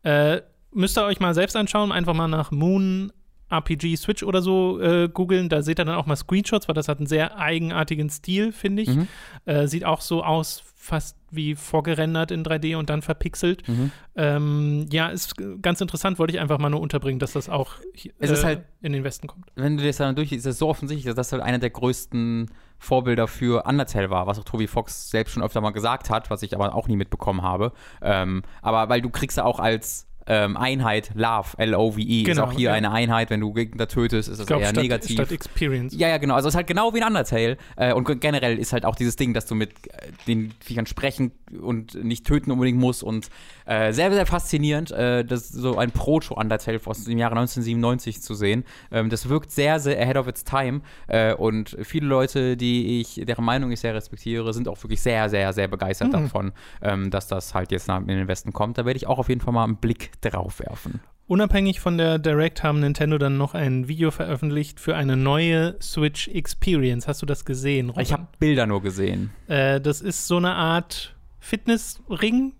Äh, 0.02 0.40
müsst 0.72 0.98
ihr 0.98 1.04
euch 1.04 1.20
mal 1.20 1.34
selbst 1.34 1.56
anschauen, 1.56 1.92
einfach 1.92 2.14
mal 2.14 2.28
nach 2.28 2.50
Moon 2.50 3.12
RPG 3.50 3.96
Switch 3.96 4.22
oder 4.22 4.42
so 4.42 4.80
äh, 4.80 5.08
googeln. 5.08 5.48
Da 5.48 5.62
seht 5.62 5.78
ihr 5.78 5.84
dann 5.84 5.96
auch 5.96 6.06
mal 6.06 6.16
Screenshots, 6.16 6.68
weil 6.68 6.74
das 6.74 6.88
hat 6.88 6.98
einen 6.98 7.06
sehr 7.06 7.36
eigenartigen 7.36 8.08
Stil, 8.08 8.52
finde 8.52 8.82
ich. 8.82 8.88
Mhm. 8.88 9.08
Äh, 9.44 9.66
sieht 9.66 9.84
auch 9.84 10.00
so 10.00 10.22
aus, 10.22 10.62
fast 10.82 11.14
wie 11.30 11.54
vorgerendert 11.54 12.30
in 12.30 12.42
3D 12.42 12.74
und 12.74 12.88
dann 12.88 13.02
verpixelt. 13.02 13.68
Mhm. 13.68 13.92
Ähm, 14.16 14.86
ja, 14.90 15.08
ist 15.08 15.34
ganz 15.60 15.82
interessant, 15.82 16.18
wollte 16.18 16.32
ich 16.34 16.40
einfach 16.40 16.58
mal 16.58 16.70
nur 16.70 16.80
unterbringen, 16.80 17.18
dass 17.18 17.32
das 17.34 17.50
auch 17.50 17.74
äh, 18.18 18.28
halt- 18.42 18.64
in 18.80 18.94
den 18.94 19.04
Westen 19.04 19.26
kommt. 19.26 19.44
Wenn 19.56 19.76
du 19.76 19.84
das 19.84 19.98
dann 19.98 20.16
durchliest, 20.16 20.46
ist 20.46 20.54
es 20.54 20.58
so 20.58 20.68
offensichtlich, 20.68 21.04
dass 21.04 21.16
das 21.16 21.32
halt 21.32 21.42
einer 21.42 21.58
der 21.58 21.68
größten 21.68 22.50
Vorbilder 22.78 23.28
für 23.28 23.66
Undertale 23.66 24.08
war, 24.08 24.26
was 24.26 24.38
auch 24.38 24.44
Toby 24.44 24.66
Fox 24.66 25.10
selbst 25.10 25.32
schon 25.34 25.42
öfter 25.42 25.60
mal 25.60 25.70
gesagt 25.70 26.08
hat, 26.08 26.30
was 26.30 26.42
ich 26.42 26.54
aber 26.54 26.74
auch 26.74 26.88
nie 26.88 26.96
mitbekommen 26.96 27.42
habe. 27.42 27.72
Ähm, 28.00 28.42
aber 28.62 28.88
weil 28.88 29.02
du 29.02 29.10
kriegst 29.10 29.36
ja 29.36 29.44
auch 29.44 29.60
als 29.60 30.06
ähm, 30.30 30.56
Einheit 30.56 31.10
Love, 31.14 31.58
L-O-V-E, 31.58 32.20
ist 32.20 32.26
Genau, 32.26 32.44
auch 32.44 32.52
hier 32.52 32.70
ja. 32.70 32.72
eine 32.72 32.92
Einheit, 32.92 33.30
wenn 33.30 33.40
du 33.40 33.52
Gegner 33.52 33.88
tötest, 33.88 34.28
ist 34.28 34.38
das 34.38 34.44
Ich 34.44 34.46
glaube, 34.46 34.62
eher 34.62 34.68
statt, 34.68 34.82
negativ. 34.82 35.12
statt 35.12 35.32
Experience. 35.32 35.92
Ja, 35.96 36.06
ja, 36.06 36.18
genau. 36.18 36.36
Also 36.36 36.46
es 36.46 36.54
ist 36.54 36.56
halt 36.56 36.68
genau 36.68 36.94
wie 36.94 36.98
in 36.98 37.04
Undertale. 37.04 37.56
Äh, 37.76 37.92
und 37.92 38.04
generell 38.20 38.56
ist 38.56 38.72
halt 38.72 38.84
auch 38.84 38.94
dieses 38.94 39.16
Ding, 39.16 39.34
dass 39.34 39.46
du 39.46 39.56
mit 39.56 39.70
äh, 39.88 40.12
den 40.28 40.52
Viechern 40.60 40.86
sprechen 40.86 41.32
und 41.60 41.94
nicht 42.04 42.26
töten 42.26 42.50
unbedingt 42.50 42.78
musst. 42.78 43.02
Und 43.02 43.28
äh, 43.66 43.92
sehr, 43.92 44.12
sehr 44.12 44.26
faszinierend, 44.26 44.90
äh, 44.90 45.24
das 45.24 45.48
so 45.48 45.76
ein 45.78 45.90
Proto-Undertale 45.90 46.80
aus 46.84 47.04
dem 47.04 47.18
Jahre 47.18 47.32
1997 47.36 48.20
zu 48.22 48.34
sehen. 48.34 48.64
Ähm, 48.90 49.10
das 49.10 49.28
wirkt 49.28 49.50
sehr, 49.50 49.80
sehr 49.80 50.00
ahead 50.00 50.16
of 50.16 50.26
its 50.28 50.44
time. 50.44 50.80
Äh, 51.08 51.34
und 51.34 51.76
viele 51.82 52.06
Leute, 52.06 52.56
die 52.56 53.00
ich, 53.00 53.20
deren 53.24 53.44
Meinung 53.44 53.70
ich 53.72 53.80
sehr 53.80 53.94
respektiere, 53.94 54.52
sind 54.52 54.68
auch 54.68 54.82
wirklich 54.82 55.00
sehr, 55.00 55.28
sehr, 55.28 55.52
sehr 55.52 55.68
begeistert 55.68 56.08
Mhm. 56.08 56.12
davon, 56.12 56.52
ähm, 56.82 57.10
dass 57.10 57.26
das 57.28 57.54
halt 57.54 57.72
jetzt 57.72 57.88
nach, 57.88 58.00
in 58.00 58.06
den 58.08 58.28
Westen 58.28 58.52
kommt. 58.52 58.78
Da 58.78 58.84
werde 58.84 58.96
ich 58.96 59.06
auch 59.06 59.18
auf 59.18 59.28
jeden 59.28 59.40
Fall 59.40 59.52
mal 59.54 59.64
einen 59.64 59.76
Blick 59.76 60.10
drauf 60.20 60.60
werfen. 60.60 61.00
Unabhängig 61.26 61.78
von 61.78 61.96
der 61.96 62.18
Direct 62.18 62.64
haben 62.64 62.80
Nintendo 62.80 63.16
dann 63.16 63.36
noch 63.36 63.54
ein 63.54 63.86
Video 63.86 64.10
veröffentlicht 64.10 64.80
für 64.80 64.96
eine 64.96 65.16
neue 65.16 65.76
Switch 65.80 66.26
Experience. 66.26 67.06
Hast 67.06 67.22
du 67.22 67.26
das 67.26 67.44
gesehen, 67.44 67.90
Robin? 67.90 68.02
Ich 68.02 68.12
habe 68.12 68.26
Bilder 68.40 68.66
nur 68.66 68.82
gesehen. 68.82 69.30
äh, 69.46 69.80
das 69.80 70.00
ist 70.00 70.26
so 70.26 70.38
eine 70.38 70.54
Art 70.54 71.14
Fitnessring, 71.40 72.52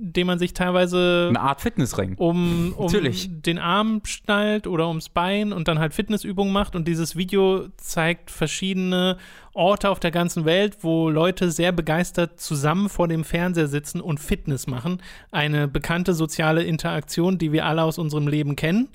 den 0.00 0.28
man 0.28 0.38
sich 0.38 0.54
teilweise 0.54 1.26
Eine 1.28 1.40
Art 1.40 1.60
Fitnessring. 1.60 2.14
um, 2.16 2.72
um 2.76 2.86
Natürlich. 2.86 3.28
den 3.30 3.58
Arm 3.58 4.00
schnallt 4.04 4.66
oder 4.66 4.88
ums 4.88 5.08
Bein 5.08 5.52
und 5.52 5.66
dann 5.68 5.78
halt 5.80 5.92
Fitnessübungen 5.92 6.52
macht. 6.52 6.76
Und 6.76 6.86
dieses 6.86 7.16
Video 7.16 7.66
zeigt 7.76 8.30
verschiedene 8.30 9.18
Orte 9.54 9.90
auf 9.90 9.98
der 9.98 10.12
ganzen 10.12 10.44
Welt, 10.44 10.78
wo 10.82 11.10
Leute 11.10 11.50
sehr 11.50 11.72
begeistert 11.72 12.40
zusammen 12.40 12.88
vor 12.88 13.08
dem 13.08 13.24
Fernseher 13.24 13.66
sitzen 13.66 14.00
und 14.00 14.20
Fitness 14.20 14.68
machen. 14.68 15.02
Eine 15.32 15.66
bekannte 15.66 16.14
soziale 16.14 16.62
Interaktion, 16.62 17.38
die 17.38 17.52
wir 17.52 17.66
alle 17.66 17.82
aus 17.82 17.98
unserem 17.98 18.28
Leben 18.28 18.54
kennen. 18.54 18.88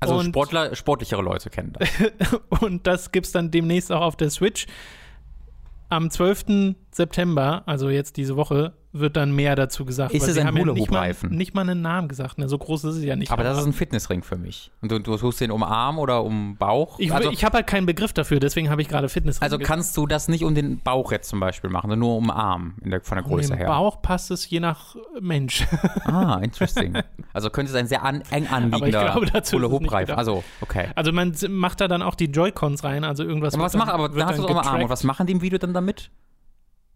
Also 0.00 0.16
und, 0.16 0.26
Sportler, 0.26 0.74
sportlichere 0.74 1.22
Leute 1.22 1.50
kennen 1.50 1.72
das. 1.72 1.88
und 2.60 2.86
das 2.86 3.10
gibt 3.12 3.26
es 3.26 3.32
dann 3.32 3.50
demnächst 3.50 3.90
auch 3.90 4.02
auf 4.02 4.16
der 4.16 4.30
Switch. 4.30 4.66
Am 5.88 6.10
12. 6.10 6.74
September, 6.94 7.62
also 7.66 7.90
jetzt 7.90 8.16
diese 8.16 8.36
Woche, 8.36 8.72
wird 8.94 9.16
dann 9.16 9.34
mehr 9.34 9.56
dazu 9.56 9.84
gesagt. 9.84 10.14
Ist 10.14 10.28
es 10.28 10.34
sie 10.34 10.40
ein 10.40 10.46
haben 10.46 10.56
ja 10.56 10.64
nicht 10.72 10.90
mal, 10.90 11.12
nicht 11.28 11.54
mal 11.54 11.62
einen 11.62 11.82
Namen 11.82 12.06
gesagt. 12.06 12.38
Ne? 12.38 12.48
So 12.48 12.56
groß 12.56 12.84
ist 12.84 12.96
es 12.96 13.04
ja 13.04 13.16
nicht. 13.16 13.32
Aber 13.32 13.42
das 13.42 13.58
ist 13.58 13.66
ein 13.66 13.72
Fitnessring 13.72 14.22
für 14.22 14.36
mich. 14.36 14.70
Und 14.80 14.92
du, 14.92 15.00
du 15.00 15.16
tust 15.16 15.40
den 15.40 15.50
um 15.50 15.64
Arm 15.64 15.98
oder 15.98 16.22
um 16.22 16.56
Bauch. 16.56 17.00
Ich, 17.00 17.12
also, 17.12 17.32
ich 17.32 17.44
habe 17.44 17.56
halt 17.56 17.66
keinen 17.66 17.86
Begriff 17.86 18.12
dafür, 18.12 18.38
deswegen 18.38 18.70
habe 18.70 18.80
ich 18.82 18.88
gerade 18.88 19.08
Fitness. 19.08 19.42
also 19.42 19.58
gesagt. 19.58 19.68
kannst 19.68 19.96
du 19.96 20.06
das 20.06 20.28
nicht 20.28 20.44
um 20.44 20.54
den 20.54 20.78
Bauch 20.78 21.10
jetzt 21.10 21.28
zum 21.28 21.40
Beispiel 21.40 21.70
machen, 21.70 21.90
sondern 21.90 21.98
nur 21.98 22.16
um 22.16 22.30
Arm 22.30 22.74
der, 22.84 23.00
von 23.00 23.16
der 23.16 23.24
Größe 23.24 23.52
Im 23.52 23.58
her. 23.58 23.66
Bauch 23.66 24.00
passt 24.00 24.30
es 24.30 24.48
je 24.48 24.60
nach 24.60 24.94
Mensch. 25.20 25.66
Ah, 26.04 26.38
interesting. 26.42 26.98
Also 27.32 27.50
könnte 27.50 27.70
es 27.70 27.76
ein 27.76 27.86
sehr 27.86 28.04
an, 28.04 28.22
eng 28.30 28.46
anliegender 28.46 29.14
Hula-Hoop-Reifen. 29.14 30.06
gedacht. 30.06 30.18
Also, 30.18 30.44
okay. 30.60 30.88
Also 30.94 31.12
man 31.12 31.34
macht 31.48 31.80
da 31.80 31.88
dann 31.88 32.02
auch 32.02 32.14
die 32.14 32.26
Joy-Cons 32.26 32.84
rein, 32.84 33.04
also 33.04 33.24
irgendwas. 33.24 33.54
Aber 33.54 33.64
was 33.64 33.74
macht, 33.74 33.90
aber 33.90 34.08
da 34.10 34.26
hast 34.26 34.38
du 34.38 34.46
um 34.46 34.58
Arm. 34.58 34.82
Und 34.82 34.90
was 34.90 35.02
machen 35.02 35.26
die 35.26 35.32
im 35.32 35.40
Video 35.40 35.58
dann 35.58 35.72
damit? 35.72 36.10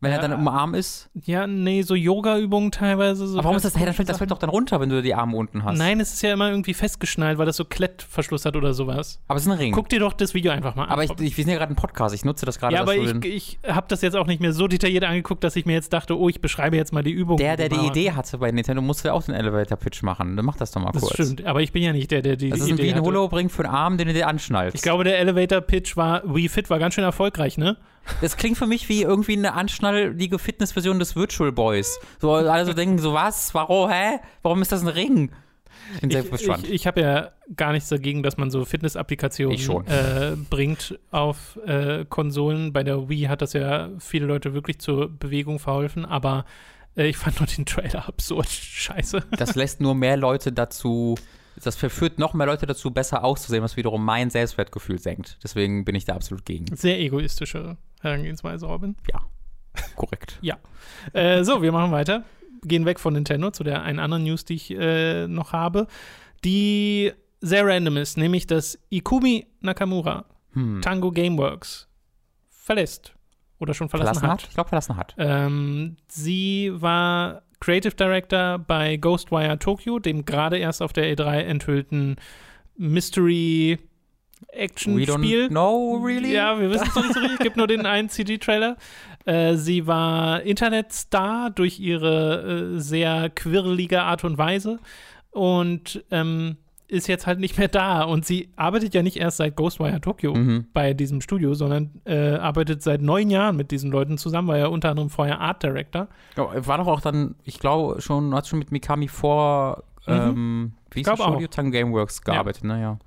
Wenn 0.01 0.12
er 0.12 0.18
Ja. 0.22 0.28
dann 0.28 0.34
um 0.38 0.46
Arm 0.46 0.74
ist? 0.74 1.11
Ja, 1.24 1.46
nee, 1.49 1.82
so 1.82 1.96
Yoga-Übungen 1.96 2.70
teilweise. 2.70 3.26
So 3.26 3.38
Aber 3.38 3.44
warum 3.46 3.57
ist 3.57 3.64
das, 3.64 3.76
hey, 3.76 3.84
das 3.84 3.96
fällt, 3.96 4.09
das 4.09 4.18
fällt 4.18 4.30
doch 4.30 4.38
dann 4.38 4.49
runter, 4.51 4.80
wenn 4.80 4.88
du 4.88 5.03
die 5.03 5.12
Arme 5.14 5.36
unten 5.36 5.64
hast. 5.64 5.76
Nein, 5.76 5.99
es 5.99 6.12
ist 6.12 6.22
ja 6.22 6.32
immer 6.32 6.51
irgendwie 6.51 6.72
festgeschnallt, 6.72 7.36
weil 7.38 7.46
das 7.46 7.57
so 7.57 7.64
Klettverschluss 7.64 8.44
hat 8.44 8.55
oder 8.55 8.74
sowas. 8.74 9.20
Aber 9.26 9.38
es 9.38 9.46
ist 9.46 9.51
ein 9.53 9.59
Ring. 9.59 9.72
Guck 9.72 9.88
dir 9.88 9.99
doch 9.99 10.12
das 10.12 10.34
Video 10.34 10.53
einfach 10.53 10.76
mal 10.76 10.84
an. 10.84 10.90
aber 10.90 11.03
ich, 11.03 11.11
ich, 11.18 11.36
wir 11.36 11.44
sind 11.44 11.53
ja 11.53 11.59
gerade 11.59 11.72
ein 11.72 11.76
Podcast, 11.76 12.14
ich 12.14 12.24
nutze 12.24 12.46
das 12.46 12.61
gerade. 12.61 12.74
ja, 12.76 12.80
aber 12.82 12.94
ich, 12.94 13.24
ich 13.24 13.59
habe 13.66 13.86
das 13.88 14.01
jetzt 14.03 14.14
auch 14.14 14.26
nicht 14.28 14.40
mehr 14.40 14.53
so 14.53 14.68
detailliert 14.68 15.03
angeguckt, 15.05 15.42
dass 15.42 15.57
ich 15.57 15.66
mir 15.66 15.72
jetzt 15.72 15.92
dachte, 15.92 16.16
oh, 16.16 16.28
ich 16.28 16.40
beschreibe 16.40 16.76
jetzt 16.76 16.92
mal 16.92 17.03
die 17.03 17.11
Übung. 17.12 17.36
der, 17.36 17.57
der 17.57 17.68
die. 17.68 17.76
Idee 17.88 18.12
hatte 18.12 18.38
bei 18.38 18.53
Nintendo, 18.53 18.80
musste 18.82 19.09
ja 19.09 19.14
auch 19.14 19.24
den 19.24 19.34
Elevator-Pitch 19.34 20.03
machen. 20.05 20.36
Dann 20.36 20.44
mach 20.44 20.57
das 20.57 20.70
doch 20.70 20.80
mal 20.80 20.92
Das 20.92 21.03
kurz. 21.03 21.14
stimmt, 21.14 21.44
aber 21.44 21.61
ich 21.62 21.72
bin 21.72 21.82
ja 21.82 21.92
nicht 21.92 22.11
der, 22.12 22.22
der 22.22 22.36
die 22.36 22.51
Das 22.51 22.61
ist 22.61 22.68
Idee 22.68 22.82
wie 22.84 22.88
ein 22.90 22.94
hatte. 22.96 23.05
Holo-Ring 23.05 23.49
für 23.49 23.64
einen 23.64 23.74
Arm, 23.74 23.99
den 23.99 24.07
du 24.07 24.14
dir 24.14 24.28
anschnallst. 24.28 24.76
Ich 24.76 24.82
glaube, 24.82 25.03
der 25.05 25.18
Elevator-Pitch 25.18 25.96
war, 25.96 26.22
Wii 26.24 26.49
Fit 26.49 26.70
war 26.70 26.78
ganz 26.78 26.94
schön 26.94 27.05
erfolgreich, 27.05 27.59
ne? 27.59 27.76
Das 28.21 28.37
klingt 28.37 28.59
für 28.59 28.67
mich 28.67 28.89
wie 28.89 29.03
irgendwie 29.03 29.37
eine 29.37 29.55
anschnallige 29.55 30.39
Fitnessversion 30.39 30.99
des 30.99 31.17
Virtual 31.17 31.53
Boys. 31.53 31.99
So, 32.21 32.33
alle 32.33 32.65
so 32.67 32.73
denken, 32.73 32.99
so 32.99 33.13
was? 33.13 33.55
Warum, 33.55 33.91
hä? 33.91 34.19
Warum 34.43 34.63
ist 34.63 34.73
das 34.73 34.83
ein 34.83 34.89
Ring? 34.89 35.31
Bin 36.01 36.11
sehr 36.11 36.25
Ich, 36.25 36.31
gespannt. 36.31 36.65
ich, 36.65 36.73
ich 36.73 36.87
habe 36.87 37.01
ja 37.01 37.31
gar 37.57 37.73
nichts 37.73 37.89
dagegen, 37.89 38.23
dass 38.23 38.37
man 38.37 38.51
so 38.51 38.65
Fitness-Applikationen 38.65 39.57
äh, 39.87 40.37
bringt 40.51 40.99
auf 41.11 41.59
äh, 41.65 42.05
Konsolen. 42.07 42.73
Bei 42.73 42.83
der 42.83 43.09
Wii 43.09 43.23
hat 43.25 43.41
das 43.43 43.53
ja 43.55 43.89
viele 43.99 44.27
Leute 44.27 44.53
wirklich 44.55 44.81
zur 44.81 45.09
Bewegung 45.09 45.59
verholfen, 45.59 46.05
aber 46.05 46.45
äh, 46.97 47.07
ich 47.09 47.17
fand 47.17 47.41
nur 47.41 47.47
den 47.47 47.65
Trailer 47.65 48.07
absurd 48.07 48.49
scheiße. 48.51 49.23
das 49.39 49.55
lässt 49.55 49.81
nur 49.81 49.95
mehr 49.95 50.17
Leute 50.17 50.53
dazu, 50.53 51.15
das 51.63 51.77
verführt 51.77 52.19
noch 52.19 52.35
mehr 52.35 52.47
Leute 52.47 52.67
dazu, 52.67 52.91
besser 52.91 53.25
auszusehen, 53.25 53.63
was 53.63 53.77
wiederum 53.77 54.05
mein 54.05 54.31
Selbstwertgefühl 54.31 54.99
senkt. 54.99 55.39
Deswegen 55.43 55.85
bin 55.85 55.95
ich 55.95 56.05
da 56.05 56.15
absolut 56.15 56.45
gegen. 56.45 56.75
Sehr 56.77 56.99
egoistische 57.01 57.77
Herangehensweise, 58.01 58.67
Robin. 58.67 58.97
Ja, 59.13 59.21
korrekt. 59.97 60.39
Äh, 61.13 61.45
so, 61.45 61.63
wir 61.63 61.73
machen 61.73 61.93
weiter. 61.93 62.25
Gehen 62.65 62.85
weg 62.85 62.99
von 62.99 63.15
Nintendo 63.15 63.51
zu 63.51 63.63
der 63.65 63.83
einen 63.83 63.99
anderen 64.01 64.25
News, 64.25 64.45
die 64.45 64.55
ich 64.55 64.71
äh, 64.73 65.27
noch 65.29 65.53
habe, 65.53 65.87
die 66.45 67.13
sehr 67.41 67.65
random 67.65 67.97
ist, 67.99 68.19
nämlich 68.19 68.47
dass 68.47 68.79
Ikumi 68.91 69.47
Nakamura 69.61 70.25
Hm. 70.55 70.81
Tango 70.83 71.13
Gameworks 71.13 71.89
verlässt 72.49 73.15
oder 73.59 73.75
schon 73.75 73.89
verlassen, 73.89 74.21
Verlassen 74.21 74.33
hat. 74.33 74.43
hat? 74.43 74.49
Ich 74.49 74.55
glaube, 74.55 74.69
verlassen 74.69 74.97
hat. 74.97 75.15
Ähm, 75.19 75.97
sie 76.09 76.73
war 76.75 77.43
Creative 77.61 77.95
Director 77.95 78.59
bei 78.59 78.97
Ghostwire 78.97 79.59
Tokyo, 79.59 79.99
dem 79.99 80.25
gerade 80.25 80.59
erst 80.59 80.83
auf 80.83 80.93
der 80.93 81.13
E3 81.15 81.39
enthüllten 81.41 82.17
Mystery 82.77 83.79
Action-Spiel. 84.49 85.47
don't 85.47 85.49
know, 85.49 86.01
really? 86.03 86.33
Ja, 86.33 86.59
wir 86.61 86.71
wissen 86.71 86.87
es 86.89 86.95
noch 86.95 87.03
nicht 87.03 87.15
so 87.15 87.21
richtig. 87.21 87.41
Es 87.41 87.45
gibt 87.45 87.57
nur 87.57 87.67
den 87.67 87.87
einen 87.87 88.09
CG-Trailer. 88.09 88.77
Äh, 89.25 89.57
sie 89.57 89.87
war 89.87 90.43
Internetstar 90.43 91.51
durch 91.51 91.81
ihre 91.81 92.75
äh, 92.77 92.79
sehr 92.79 93.31
quirlige 93.31 94.03
Art 94.03 94.25
und 94.25 94.39
Weise 94.39 94.79
und 95.31 96.05
ähm, 96.11 96.57
ist 96.89 97.07
jetzt 97.07 97.26
halt 97.26 97.39
nicht 97.39 97.59
mehr 97.59 97.68
da. 97.68 98.03
Und 98.03 98.24
sie 98.24 98.49
arbeitet 98.57 98.95
ja 98.95 99.03
nicht 99.03 99.18
erst 99.18 99.36
seit 99.36 99.57
Ghostwire 99.57 100.01
Tokyo 100.01 100.34
Mhm. 100.34 100.66
bei 100.72 100.95
diesem 100.95 101.20
Studio, 101.20 101.55
sondern 101.55 102.01
äh, 102.05 102.34
arbeitet 102.36 102.82
seit 102.82 103.03
neun 103.03 103.30
Jahren 103.30 103.57
mit 103.57 103.70
diesen 103.70 103.91
Leuten 103.91 104.16
zusammen, 104.18 104.49
war 104.49 104.57
ja 104.59 104.66
unter 104.68 104.91
anderem 104.91 105.11
vorher 105.11 105.41
Art 105.41 105.62
Director. 105.62 106.09
War 106.36 106.78
doch 106.78 106.86
auch 106.86 107.01
dann, 107.03 107.34
ich 107.45 107.59
glaube, 107.59 108.01
schon, 108.01 108.34
hat 108.34 108.47
schon 108.47 108.59
mit 108.59 108.72
Mikami 108.72 109.09
vor, 109.09 109.84
ähm, 110.07 110.72
wie 110.91 111.01
hieß 111.01 111.07
das 111.09 111.20
Studio? 111.20 111.47
Tango 111.49 111.70
Gameworks 111.72 112.22
gearbeitet, 112.22 112.64
ne, 112.64 112.80
ja. 112.80 112.99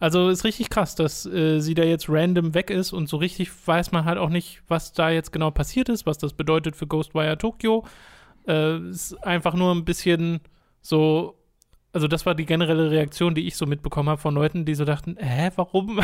Also 0.00 0.28
ist 0.28 0.44
richtig 0.44 0.70
krass, 0.70 0.94
dass 0.94 1.24
äh, 1.26 1.60
sie 1.60 1.74
da 1.74 1.82
jetzt 1.82 2.08
random 2.08 2.52
weg 2.54 2.70
ist 2.70 2.92
und 2.92 3.08
so 3.08 3.16
richtig 3.16 3.50
weiß 3.66 3.90
man 3.92 4.04
halt 4.04 4.18
auch 4.18 4.28
nicht, 4.28 4.62
was 4.68 4.92
da 4.92 5.08
jetzt 5.10 5.32
genau 5.32 5.50
passiert 5.50 5.88
ist, 5.88 6.04
was 6.06 6.18
das 6.18 6.34
bedeutet 6.34 6.76
für 6.76 6.86
Ghostwire 6.86 7.38
Tokyo. 7.38 7.84
Äh, 8.46 8.78
ist 8.90 9.14
einfach 9.24 9.54
nur 9.54 9.72
ein 9.74 9.84
bisschen 9.84 10.40
so, 10.82 11.36
also 11.94 12.08
das 12.08 12.26
war 12.26 12.34
die 12.34 12.44
generelle 12.44 12.90
Reaktion, 12.90 13.34
die 13.34 13.46
ich 13.46 13.56
so 13.56 13.66
mitbekommen 13.66 14.08
habe 14.08 14.20
von 14.20 14.34
Leuten, 14.34 14.64
die 14.64 14.74
so 14.74 14.84
dachten, 14.84 15.16
hä, 15.18 15.50
warum? 15.54 16.00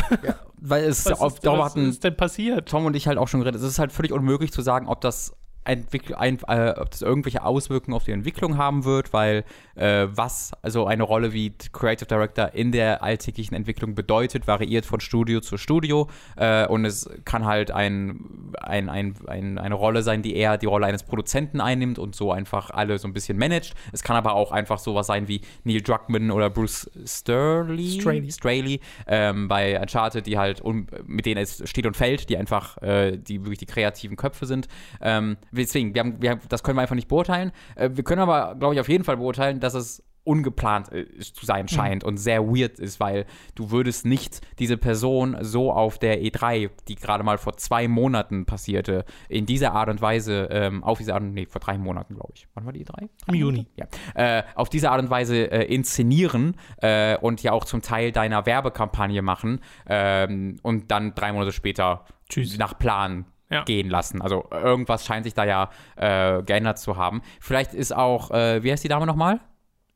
Weil 0.57 0.85
es 0.85 1.05
Was, 1.11 1.19
auf, 1.19 1.33
ist, 1.35 1.45
was 1.45 1.59
hatten 1.59 1.89
ist 1.89 2.03
denn 2.03 2.15
passiert? 2.15 2.69
Tom 2.69 2.85
und 2.85 2.95
ich 2.95 3.07
halt 3.07 3.17
auch 3.17 3.27
schon 3.27 3.41
geredet. 3.41 3.61
Es 3.61 3.67
ist 3.67 3.77
halt 3.77 3.91
völlig 3.91 4.13
unmöglich 4.13 4.53
zu 4.53 4.61
sagen, 4.61 4.87
ob 4.87 5.01
das 5.01 5.35
Entwickl 5.63 6.15
ein, 6.15 6.39
äh, 6.47 6.73
ob 6.77 6.91
das 6.91 7.01
irgendwelche 7.01 7.43
Auswirkungen 7.43 7.95
auf 7.95 8.03
die 8.03 8.11
Entwicklung 8.11 8.57
haben 8.57 8.83
wird, 8.83 9.13
weil 9.13 9.43
äh, 9.75 10.07
was 10.09 10.51
also 10.61 10.87
eine 10.87 11.03
Rolle 11.03 11.33
wie 11.33 11.53
Creative 11.71 12.05
Director 12.05 12.53
in 12.53 12.71
der 12.71 13.03
alltäglichen 13.03 13.55
Entwicklung 13.55 13.93
bedeutet, 13.93 14.47
variiert 14.47 14.85
von 14.85 14.99
Studio 14.99 15.39
zu 15.39 15.57
Studio 15.57 16.09
äh, 16.35 16.65
und 16.65 16.85
es 16.85 17.09
kann 17.25 17.45
halt 17.45 17.71
ein, 17.71 18.53
ein, 18.59 18.89
ein, 18.89 19.15
ein, 19.27 19.57
eine 19.57 19.75
Rolle 19.75 20.01
sein, 20.01 20.23
die 20.23 20.35
eher 20.35 20.57
die 20.57 20.65
Rolle 20.65 20.87
eines 20.87 21.03
Produzenten 21.03 21.61
einnimmt 21.61 21.99
und 21.99 22.15
so 22.15 22.31
einfach 22.31 22.71
alle 22.71 22.97
so 22.97 23.07
ein 23.07 23.13
bisschen 23.13 23.37
managt. 23.37 23.75
Es 23.91 24.03
kann 24.03 24.15
aber 24.15 24.33
auch 24.33 24.51
einfach 24.51 24.79
sowas 24.79 25.07
sein 25.07 25.27
wie 25.27 25.41
Neil 25.63 25.81
Druckmann 25.81 26.31
oder 26.31 26.49
Bruce 26.49 26.89
Straley, 27.05 27.99
Straley. 27.99 28.31
Straley 28.31 28.79
ähm, 29.07 29.47
bei 29.47 29.79
Uncharted, 29.79 30.25
die 30.25 30.37
halt 30.37 30.61
um, 30.61 30.87
mit 31.05 31.25
denen 31.25 31.41
es 31.41 31.61
steht 31.69 31.85
und 31.85 31.95
fällt, 31.95 32.29
die 32.29 32.37
einfach 32.37 32.81
äh, 32.81 33.17
die 33.17 33.41
wirklich 33.43 33.59
die 33.59 33.65
kreativen 33.65 34.17
Köpfe 34.17 34.45
sind. 34.45 34.67
Ähm, 35.01 35.37
deswegen, 35.51 35.93
wir 35.93 36.01
haben, 36.01 36.21
wir 36.21 36.31
haben, 36.31 36.41
das 36.49 36.63
können 36.63 36.77
wir 36.77 36.81
einfach 36.81 36.95
nicht 36.95 37.07
beurteilen. 37.07 37.51
Äh, 37.75 37.91
wir 37.93 38.03
können 38.03 38.21
aber, 38.21 38.55
glaube 38.55 38.75
ich, 38.75 38.79
auf 38.79 38.89
jeden 38.89 39.03
Fall 39.03 39.17
beurteilen, 39.17 39.59
dass 39.59 39.73
es 39.73 40.03
ungeplant 40.23 40.91
äh, 40.91 41.07
zu 41.19 41.45
sein 41.45 41.67
scheint 41.67 42.03
und 42.03 42.17
sehr 42.17 42.45
weird 42.45 42.79
ist, 42.79 42.99
weil 42.99 43.25
du 43.55 43.71
würdest 43.71 44.05
nicht 44.05 44.41
diese 44.59 44.77
Person 44.77 45.37
so 45.41 45.71
auf 45.71 45.97
der 45.97 46.21
E3, 46.21 46.69
die 46.87 46.95
gerade 46.95 47.23
mal 47.23 47.37
vor 47.37 47.57
zwei 47.57 47.87
Monaten 47.87 48.45
passierte, 48.45 49.05
in 49.29 49.45
dieser 49.45 49.73
Art 49.73 49.89
und 49.89 50.01
Weise, 50.01 50.47
ähm, 50.51 50.83
auf 50.83 50.99
diese 50.99 51.13
Art 51.13 51.23
und 51.23 51.33
nee, 51.33 51.47
vor 51.47 51.59
drei 51.59 51.77
Monaten, 51.77 52.15
glaube 52.15 52.33
ich. 52.35 52.47
Wann 52.53 52.65
war 52.65 52.73
die 52.73 52.85
E3? 52.85 53.09
Im 53.27 53.33
Juni. 53.33 53.67
Ja. 53.75 53.87
Äh, 54.13 54.43
auf 54.55 54.69
diese 54.69 54.91
Art 54.91 55.01
und 55.01 55.09
Weise 55.09 55.51
äh, 55.51 55.73
inszenieren 55.73 56.55
äh, 56.77 57.17
und 57.17 57.41
ja 57.41 57.51
auch 57.51 57.65
zum 57.65 57.81
Teil 57.81 58.11
deiner 58.11 58.45
Werbekampagne 58.45 59.21
machen 59.21 59.59
ähm, 59.87 60.57
und 60.61 60.91
dann 60.91 61.15
drei 61.15 61.33
Monate 61.33 61.51
später 61.51 62.05
Tschüss. 62.29 62.57
nach 62.57 62.77
Plan 62.77 63.25
Ja. 63.51 63.63
gehen 63.63 63.89
lassen. 63.89 64.21
Also 64.21 64.45
irgendwas 64.49 65.05
scheint 65.05 65.25
sich 65.25 65.33
da 65.33 65.43
ja 65.43 65.69
äh, 65.97 66.41
geändert 66.41 66.79
zu 66.79 66.95
haben. 66.95 67.21
Vielleicht 67.39 67.73
ist 67.73 67.95
auch, 67.95 68.31
äh, 68.31 68.63
wie 68.63 68.71
heißt 68.71 68.83
die 68.83 68.87
Dame 68.87 69.05
nochmal? 69.05 69.39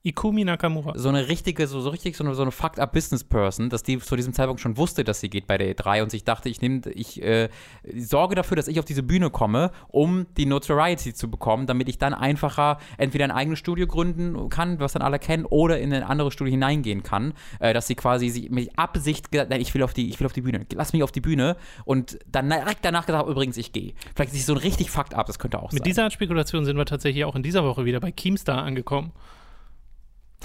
Ikumi 0.06 0.44
Nakamura. 0.46 0.94
so 0.96 1.10
eine 1.10 1.28
richtige, 1.28 1.66
so, 1.66 1.82
so 1.82 1.90
richtig 1.90 2.16
so 2.16 2.24
eine, 2.24 2.36
so 2.36 2.44
eine 2.44 2.52
fucked 2.52 2.80
up 2.80 2.92
Business 2.92 3.24
Person, 3.24 3.70
dass 3.70 3.82
die 3.82 3.98
zu 3.98 4.16
diesem 4.16 4.34
Zeitpunkt 4.34 4.62
schon 4.62 4.78
wusste, 4.78 5.04
dass 5.04 5.20
sie 5.20 5.30
geht 5.30 5.48
bei 5.48 5.58
der 5.58 5.76
E3 5.76 6.04
und 6.04 6.12
sich 6.12 6.24
dachte, 6.24 6.48
ich 6.48 6.62
nehme, 6.62 6.82
ich 6.94 7.22
äh, 7.24 7.50
sorge 7.98 8.36
dafür, 8.36 8.56
dass 8.56 8.68
ich 8.68 8.78
auf 8.78 8.86
diese 8.86 9.02
Bühne 9.02 9.32
komme, 9.32 9.72
um 9.88 10.28
die 10.38 10.46
Notoriety 10.46 11.16
zu 11.16 11.30
bekommen, 11.32 11.66
damit 11.66 11.90
ich 11.90 11.98
dann 11.98 12.14
einfacher 12.14 12.78
entweder 12.98 13.26
ein 13.26 13.32
eigenes 13.32 13.58
Studio 13.58 13.88
gründen 13.88 14.50
kann, 14.50 14.80
was 14.80 14.94
dann 14.94 15.02
alle 15.02 15.18
kennen, 15.18 15.46
oder 15.46 15.80
in 15.80 15.92
ein 15.92 16.04
anderes 16.04 16.34
Studio 16.34 16.52
hineingehen 16.52 17.02
kann, 17.02 17.34
äh, 17.60 17.74
dass 17.74 17.88
sie 17.88 17.96
quasi 17.96 18.30
sich 18.30 18.52
mit 18.52 18.78
Absicht 18.78 19.32
gesagt, 19.32 19.50
nein, 19.50 19.62
ich 19.62 19.74
will 19.74 19.82
auf 19.82 19.94
die, 19.94 20.10
ich 20.10 20.20
will 20.20 20.28
auf 20.28 20.34
die 20.34 20.42
Bühne, 20.42 20.68
lass 20.76 20.94
mich 20.94 21.02
auf 21.02 21.12
die 21.12 21.22
Bühne 21.22 21.58
und 21.84 22.20
dann 22.32 22.48
direkt 22.50 22.86
danach 22.86 23.08
gesagt, 23.08 23.28
übrigens, 23.28 23.58
ich 23.58 23.72
gehe. 23.72 23.94
Vielleicht 24.16 24.34
ist 24.34 24.40
sie 24.40 24.46
so 24.46 24.54
ein 24.54 24.60
richtig 24.60 24.92
fucked 24.92 25.16
up, 25.16 25.26
das 25.26 25.40
könnte 25.40 25.58
auch 25.60 25.72
sein. 25.72 25.78
Mit 25.78 25.88
dieser 25.88 26.04
Art 26.04 26.14
Spekulation 26.14 26.64
sind 26.64 26.78
wir 26.78 26.86
tatsächlich 26.86 27.26
auch 27.26 27.36
in 27.36 27.42
dieser 27.42 27.64
Woche 27.64 27.86
wieder 27.86 28.00
bei 28.00 28.12
Keemstar 28.12 28.62
angekommen. 28.62 29.12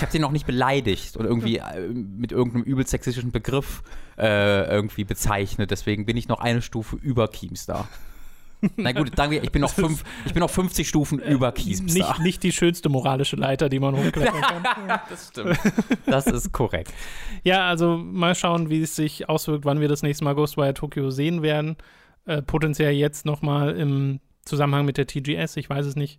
Ich 0.01 0.03
habe 0.03 0.13
sie 0.13 0.19
noch 0.19 0.33
nicht 0.33 0.47
beleidigt 0.47 1.19
oder 1.19 1.29
irgendwie 1.29 1.59
äh, 1.59 1.89
mit 1.89 2.33
irgendeinem 2.33 2.63
übel 2.63 2.87
sexistischen 2.87 3.33
Begriff 3.33 3.83
äh, 4.17 4.65
irgendwie 4.65 5.05
bezeichnet. 5.05 5.71
Deswegen 5.71 6.07
bin 6.07 6.17
ich 6.17 6.27
noch 6.27 6.41
eine 6.41 6.63
Stufe 6.63 6.97
über 6.97 7.29
Keemstar. 7.29 7.87
Na 8.77 8.93
gut, 8.93 9.15
wir, 9.15 9.45
ich 9.45 9.53
bin 9.53 9.61
noch, 9.61 9.75
fünf, 9.75 10.03
ich 10.25 10.33
bin 10.33 10.41
noch 10.41 10.49
50 10.49 10.89
Stufen 10.89 11.19
über 11.19 11.53
Keepstar. 11.53 12.13
Nicht, 12.13 12.19
nicht 12.21 12.43
die 12.45 12.53
schönste 12.53 12.89
moralische 12.89 13.37
Leiter, 13.37 13.69
die 13.69 13.79
man 13.79 13.95
hochklettern 13.95 14.41
kann. 14.63 15.01
das 15.11 15.29
stimmt. 15.29 15.59
Das 16.07 16.27
ist 16.27 16.51
korrekt. 16.51 16.95
Ja, 17.43 17.69
also 17.69 17.99
mal 17.99 18.35
schauen, 18.35 18.71
wie 18.71 18.81
es 18.81 18.97
sich 18.97 19.29
auswirkt, 19.29 19.67
wann 19.67 19.81
wir 19.81 19.89
das 19.89 20.03
nächste 20.03 20.25
Mal 20.25 20.35
Ghostwire 20.35 20.73
Tokyo 20.73 21.11
sehen 21.11 21.43
werden. 21.43 21.77
Äh, 22.25 22.41
potenziell 22.41 22.95
jetzt 22.95 23.27
nochmal 23.27 23.77
im 23.77 24.21
Zusammenhang 24.47 24.87
mit 24.87 24.97
der 24.97 25.07
TGS, 25.07 25.59
ich 25.59 25.69
weiß 25.69 25.85
es 25.85 25.95
nicht. 25.95 26.19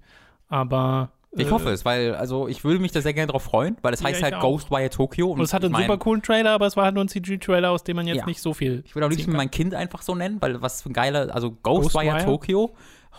Aber. 0.49 1.13
Ich 1.33 1.49
hoffe 1.49 1.69
es, 1.69 1.85
weil 1.85 2.13
also 2.15 2.47
ich 2.49 2.63
würde 2.65 2.79
mich 2.79 2.91
da 2.91 2.99
sehr 3.01 3.13
gerne 3.13 3.31
drauf 3.31 3.43
freuen, 3.43 3.77
weil 3.81 3.93
es 3.93 4.01
Ja, 4.01 4.07
heißt 4.09 4.21
halt 4.21 4.33
auch. 4.35 4.41
Ghostwire 4.41 4.89
Tokyo. 4.89 5.31
Und 5.31 5.39
es 5.41 5.53
hatte 5.53 5.67
einen 5.67 5.73
mein, 5.73 5.83
super 5.83 5.97
coolen 5.97 6.21
Trailer, 6.21 6.51
aber 6.51 6.65
es 6.67 6.75
war 6.75 6.83
halt 6.85 6.93
nur 6.95 7.03
ein 7.05 7.07
CG-Trailer, 7.07 7.71
aus 7.71 7.83
dem 7.83 7.95
man 7.95 8.05
jetzt 8.07 8.17
Ja. 8.17 8.25
nicht 8.25 8.41
so 8.41 8.53
viel. 8.53 8.83
Ich 8.85 8.95
würde 8.95 9.07
liebsten 9.07 9.31
kann. 9.31 9.37
mein 9.37 9.49
Kind 9.51 9.73
einfach 9.73 10.01
so 10.01 10.13
nennen, 10.13 10.37
weil 10.41 10.61
was 10.61 10.81
für 10.81 10.89
ein 10.89 10.93
geiler, 10.93 11.33
also 11.33 11.51
Ghostwire, 11.51 12.11
Ghostwire? 12.11 12.25
Tokyo. 12.25 12.75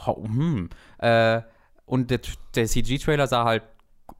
Ho, 0.06 0.24
hm, 0.24 0.68
äh, 0.98 1.40
und 1.86 2.10
der, 2.10 2.20
der 2.54 2.66
CG-Trailer 2.66 3.26
sah 3.26 3.44
halt 3.44 3.62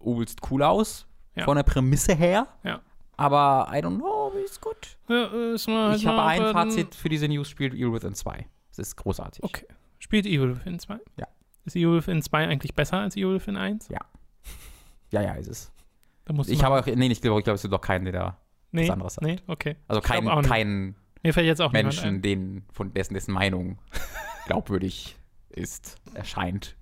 übelst 0.05 0.39
cool 0.51 0.63
aus, 0.63 1.07
Ja. 1.35 1.45
von 1.45 1.57
der 1.57 1.63
Prämisse 1.65 2.15
her. 2.15 2.47
Ja. 2.65 2.81
Aber 3.19 3.69
I 3.73 3.77
don't 3.77 3.97
know, 3.99 4.33
wie 4.35 4.41
ist 4.43 4.61
gut. 4.61 4.97
Ist 5.55 5.69
halt 5.69 5.97
Ich 5.99 6.07
habe 6.07 6.23
ein. 6.23 6.53
Fazit 6.53 6.95
für 6.95 7.09
diese 7.11 7.29
News, 7.29 7.49
spielt 7.49 7.75
Evil 7.75 7.93
Within 7.93 8.15
2. 8.15 8.47
Das 8.71 8.79
ist 8.79 8.97
großartig. 8.97 9.45
Okay. 9.45 9.67
Spielt 9.99 10.25
Evil 10.27 10.57
Within 10.57 10.79
2? 10.79 10.99
Ja. 11.19 11.27
Ist 11.65 11.77
Within 11.77 12.23
2 12.23 12.49
eigentlich 12.49 12.75
besser 12.75 12.99
als 12.99 13.17
Within 13.17 13.57
1? 13.57 13.89
Ja. 13.89 14.01
Ja, 15.11 15.23
ja, 15.23 15.35
ist 15.35 15.49
es. 15.49 15.73
Ich 16.47 16.63
habe 16.63 16.81
auch, 16.81 16.87
nee, 16.87 17.09
ich 17.09 17.21
glaube, 17.21 17.41
ich 17.41 17.45
glaube, 17.45 17.57
es 17.57 17.63
gibt 17.63 17.75
doch 17.75 17.81
keinen, 17.81 18.05
der 18.05 18.13
da, 18.13 18.39
nee, 18.71 18.83
was 18.83 18.91
anderes 18.91 19.15
sagt. 19.15 19.27
Nee, 19.27 19.37
okay. 19.47 19.77
also 19.89 20.01
keinen, 20.01 20.43
keinen 20.43 20.97
Mir 21.23 21.35
fällt 21.35 21.47
jetzt 21.47 21.61
auch 21.61 21.73
Menschen, 21.73 22.23
den, 22.23 22.65
von 22.73 22.95
dessen, 22.95 23.15
dessen 23.15 23.33
Meinung 23.33 23.79
glaubwürdig 24.47 25.17
ist, 25.51 25.97
erscheint. 26.15 26.77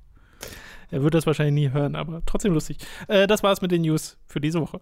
Er 0.91 1.03
wird 1.03 1.15
das 1.15 1.27
wahrscheinlich 1.27 1.55
nie 1.55 1.73
hören, 1.73 1.95
aber 1.95 2.23
trotzdem 2.27 2.53
lustig. 2.53 2.79
Äh, 3.09 3.27
das 3.27 3.43
war's 3.43 3.63
mit 3.63 3.71
den 3.71 3.83
News 3.83 4.19
für 4.27 4.41
diese 4.41 4.61
Woche. 4.61 4.81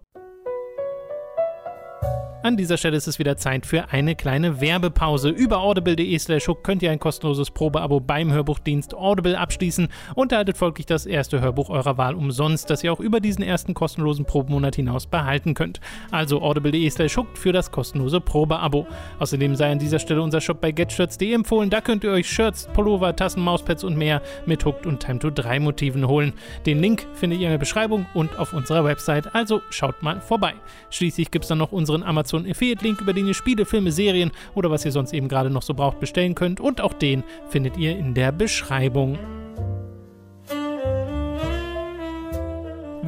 An 2.41 2.55
dieser 2.55 2.77
Stelle 2.77 2.95
ist 2.95 3.05
es 3.05 3.19
wieder 3.19 3.35
Zeit 3.35 3.65
für 3.65 3.89
eine 3.89 4.15
kleine 4.15 4.61
Werbepause. 4.61 5.27
Über 5.27 5.59
audible.de 5.59 6.17
slash 6.17 6.47
hook 6.47 6.63
könnt 6.63 6.81
ihr 6.81 6.89
ein 6.89 6.97
kostenloses 6.97 7.51
Probeabo 7.51 7.99
beim 7.99 8.31
Hörbuchdienst 8.31 8.93
Audible 8.93 9.37
abschließen 9.37 9.89
und 10.15 10.31
erhaltet 10.31 10.55
folglich 10.55 10.85
das 10.85 11.05
erste 11.05 11.41
Hörbuch 11.41 11.69
eurer 11.69 11.97
Wahl 11.97 12.15
umsonst, 12.15 12.69
das 12.69 12.81
ihr 12.81 12.93
auch 12.93 13.01
über 13.01 13.19
diesen 13.19 13.43
ersten 13.43 13.73
kostenlosen 13.73 14.23
Probemonat 14.23 14.77
hinaus 14.77 15.05
behalten 15.05 15.53
könnt. 15.53 15.81
Also 16.11 16.41
audible.de 16.41 16.89
slash 16.89 17.17
hook 17.17 17.27
für 17.37 17.51
das 17.51 17.71
kostenlose 17.71 18.21
Probeabo. 18.21 18.87
Außerdem 19.19 19.57
sei 19.57 19.73
an 19.73 19.79
dieser 19.79 19.99
Stelle 19.99 20.21
unser 20.21 20.39
Shop 20.39 20.61
bei 20.61 20.71
getshirts.de 20.71 21.33
empfohlen. 21.33 21.69
Da 21.69 21.81
könnt 21.81 22.05
ihr 22.05 22.11
euch 22.11 22.29
Shirts, 22.29 22.69
Pullover, 22.73 23.13
Tassen, 23.17 23.43
Mauspads 23.43 23.83
und 23.83 23.97
mehr 23.97 24.21
mit 24.45 24.63
Hooked 24.63 24.85
und 24.85 25.01
Time 25.01 25.19
to 25.19 25.29
3 25.29 25.59
Motiven 25.59 26.07
holen. 26.07 26.31
Den 26.65 26.79
Link 26.79 27.05
findet 27.15 27.41
ihr 27.41 27.47
in 27.47 27.51
der 27.51 27.57
Beschreibung 27.57 28.05
und 28.13 28.39
auf 28.39 28.53
unserer 28.53 28.85
Website, 28.85 29.35
also 29.35 29.59
schaut 29.71 30.01
mal 30.03 30.21
vorbei. 30.21 30.53
Schließlich 30.89 31.31
gibt 31.31 31.43
es 31.43 31.49
dann 31.49 31.57
noch 31.57 31.73
unseren 31.73 32.01
Amazon 32.01 32.28
Affiliate-Link, 32.37 33.01
über 33.01 33.13
den 33.13 33.27
ihr 33.27 33.33
Spiele, 33.33 33.65
Filme, 33.65 33.91
Serien 33.91 34.31
oder 34.55 34.69
was 34.69 34.85
ihr 34.85 34.91
sonst 34.91 35.13
eben 35.13 35.27
gerade 35.27 35.49
noch 35.49 35.63
so 35.63 35.73
braucht 35.73 35.99
bestellen 35.99 36.35
könnt 36.35 36.59
und 36.59 36.81
auch 36.81 36.93
den 36.93 37.23
findet 37.49 37.77
ihr 37.77 37.97
in 37.97 38.13
der 38.13 38.31
Beschreibung. 38.31 39.17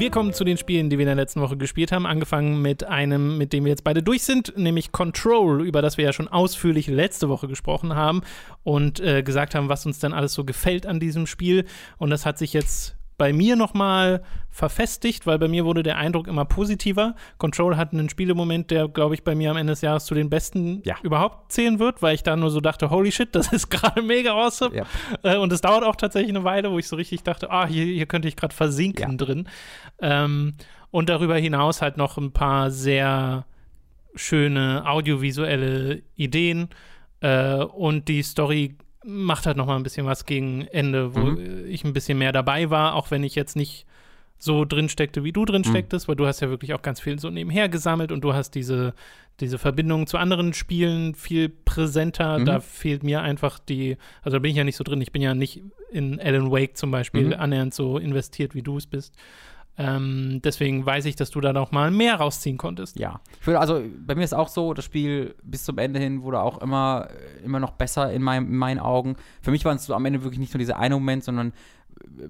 Wir 0.01 0.09
kommen 0.09 0.34
zu 0.34 0.43
den 0.43 0.57
Spielen, 0.57 0.89
die 0.89 0.97
wir 0.97 1.03
in 1.03 1.09
der 1.09 1.15
letzten 1.15 1.41
Woche 1.41 1.57
gespielt 1.57 1.91
haben. 1.91 2.07
Angefangen 2.07 2.59
mit 2.59 2.84
einem, 2.86 3.38
mit 3.38 3.53
dem 3.53 3.65
wir 3.65 3.69
jetzt 3.69 3.84
beide 3.84 4.01
durch 4.01 4.24
sind, 4.24 4.57
nämlich 4.57 4.91
Control, 4.91 5.63
über 5.63 5.84
das 5.84 5.97
wir 5.97 6.05
ja 6.05 6.11
schon 6.11 6.28
ausführlich 6.28 6.88
letzte 6.88 7.30
Woche 7.30 7.47
gesprochen 7.47 7.93
haben 7.93 8.22
und 8.63 8.99
äh, 8.99 9.22
gesagt 9.22 9.53
haben, 9.53 9.69
was 9.69 9.86
uns 9.86 9.99
dann 9.99 10.13
alles 10.13 10.34
so 10.34 10.43
gefällt 10.43 10.88
an 10.88 10.99
diesem 10.99 11.28
Spiel. 11.28 11.65
Und 11.99 12.09
das 12.09 12.26
hat 12.26 12.39
sich 12.39 12.51
jetzt 12.51 12.95
bei 13.22 13.34
mir 13.34 13.55
nochmal 13.55 14.24
verfestigt, 14.49 15.28
weil 15.28 15.38
bei 15.38 15.47
mir 15.47 15.63
wurde 15.63 15.84
der 15.84 15.97
Eindruck 15.97 16.28
immer 16.28 16.43
positiver. 16.43 17.13
Control 17.38 17.78
hat 17.78 17.93
einen 17.93 18.09
Spielemoment, 18.09 18.72
der, 18.72 18.88
glaube 18.88 19.13
ich, 19.13 19.24
bei 19.24 19.36
mir 19.36 19.51
am 19.51 19.57
Ende 19.57 19.74
des 19.74 19.82
Jahres 19.82 20.05
zu 20.05 20.15
den 20.15 20.32
besten 20.32 20.82
Ja. 20.86 20.95
überhaupt 21.03 21.51
zählen 21.51 21.78
wird, 21.78 22.01
weil 22.01 22.15
ich 22.15 22.24
da 22.24 22.36
nur 22.36 22.49
so 22.49 22.61
dachte, 22.61 22.89
holy 22.89 23.11
shit, 23.11 23.36
das 23.36 23.53
ist 23.53 23.69
gerade 23.69 24.01
mega 24.01 24.32
awesome. 24.34 24.76
Ja. 24.76 24.86
Äh, 25.22 25.38
und 25.38 25.53
es 25.53 25.61
dauert 25.61 25.84
auch 25.84 25.95
tatsächlich 25.95 26.32
eine 26.32 26.43
Weile, 26.43 26.72
wo 26.72 26.80
ich 26.80 26.88
so 26.88 26.95
richtig 26.95 27.22
dachte, 27.22 27.51
ah, 27.51 27.67
hier, 27.67 27.86
hier 27.86 28.07
könnte 28.07 28.28
ich 28.28 28.36
gerade 28.36 28.55
versinken 28.55 29.11
Ja. 29.11 29.15
drin. 29.17 29.47
Ähm, 30.01 30.55
und 30.89 31.07
darüber 31.09 31.38
hinaus 31.38 31.84
halt 31.84 31.97
noch 31.97 32.17
ein 32.17 32.32
paar 32.32 32.72
sehr 32.72 33.45
schöne 34.15 34.82
audiovisuelle 34.88 36.01
Ideen. 36.15 36.69
Äh, 37.19 37.57
und 37.65 38.07
die 38.07 38.24
Story 38.24 38.78
macht 39.04 39.45
halt 39.45 39.58
noch 39.58 39.66
mal 39.66 39.76
ein 39.76 39.84
bisschen 39.84 40.06
was 40.06 40.26
gegen 40.26 40.62
Ende, 40.68 41.16
wo 41.16 41.20
Mhm. 41.22 41.66
ich 41.68 41.84
ein 41.84 41.93
bisschen 41.93 42.18
mehr 42.18 42.32
dabei 42.32 42.70
war, 42.70 42.95
auch 42.95 43.10
wenn 43.12 43.24
ich 43.24 43.36
jetzt 43.36 43.56
nicht 43.56 43.86
so 44.38 44.66
drin 44.66 44.89
steckte, 44.89 45.24
wie 45.24 45.32
du 45.32 45.45
drin 45.45 45.62
Mhm. 45.62 45.70
stecktest, 45.70 46.08
weil 46.08 46.16
du 46.16 46.26
hast 46.26 46.39
ja 46.39 46.49
wirklich 46.49 46.74
auch 46.74 46.82
ganz 46.82 46.99
viel 46.99 47.20
so 47.20 47.30
nebenher 47.30 47.70
gesammelt 47.70 48.12
und 48.12 48.22
du 48.24 48.34
hast 48.34 48.52
diese, 48.56 48.93
diese 49.39 49.60
Verbindung 49.60 50.08
zu 50.08 50.18
anderen 50.18 50.54
Spielen 50.54 51.14
viel 51.16 51.49
präsenter. 51.49 52.39
Mhm. 52.39 52.45
Da 52.45 52.60
fehlt 52.60 53.04
mir 53.04 53.22
einfach 53.22 53.60
die, 53.60 53.97
also 54.24 54.38
da 54.38 54.39
bin 54.41 54.52
ich 54.52 54.58
ja 54.58 54.64
nicht 54.64 54.78
so 54.78 54.84
drin, 54.84 54.99
ich 55.02 55.12
bin 55.12 55.22
ja 55.22 55.36
nicht 55.36 55.62
in 55.91 56.20
Alan 56.20 56.52
Wake 56.52 56.76
zum 56.76 56.89
Beispiel 56.91 57.28
Mhm. 57.28 57.34
annähernd 57.34 57.74
so 57.74 57.97
investiert, 57.99 58.56
wie 58.56 58.62
du 58.64 58.78
es 58.78 58.88
bist. 58.88 59.14
Ähm, 59.78 60.41
deswegen 60.43 60.86
weiß 60.86 61.05
ich, 61.05 61.15
dass 61.15 61.32
du 61.32 61.41
da 61.41 61.53
noch 61.53 61.72
mal 61.72 61.91
mehr 61.91 62.15
rausziehen 62.15 62.57
konntest. 62.57 62.99
Ja. 62.99 63.22
Ich 63.39 63.47
würde, 63.47 63.59
also 63.59 63.82
bei 64.05 64.15
mir 64.15 64.24
ist 64.24 64.34
auch 64.34 64.49
so, 64.49 64.74
das 64.74 64.86
Spiel 64.86 65.34
bis 65.43 65.63
zum 65.63 65.78
Ende 65.78 65.99
hin 65.99 66.22
wurde 66.24 66.41
auch 66.41 66.61
immer, 66.61 67.07
äh, 67.09 67.43
immer 67.45 67.59
noch 67.59 67.72
besser 67.72 68.11
in, 68.11 68.22
meinem, 68.22 68.47
in 68.47 68.57
meinen 68.57 68.80
Augen. 68.80 69.15
Für 69.41 69.51
mich 69.51 69.63
war 69.65 69.74
es 69.74 69.86
so 69.86 69.95
am 69.95 70.05
Ende 70.05 70.24
wirklich 70.24 70.39
nicht 70.39 70.53
nur 70.53 70.59
dieser 70.59 70.78
eine 70.78 70.95
Moment, 70.95 71.24
sondern 71.24 71.53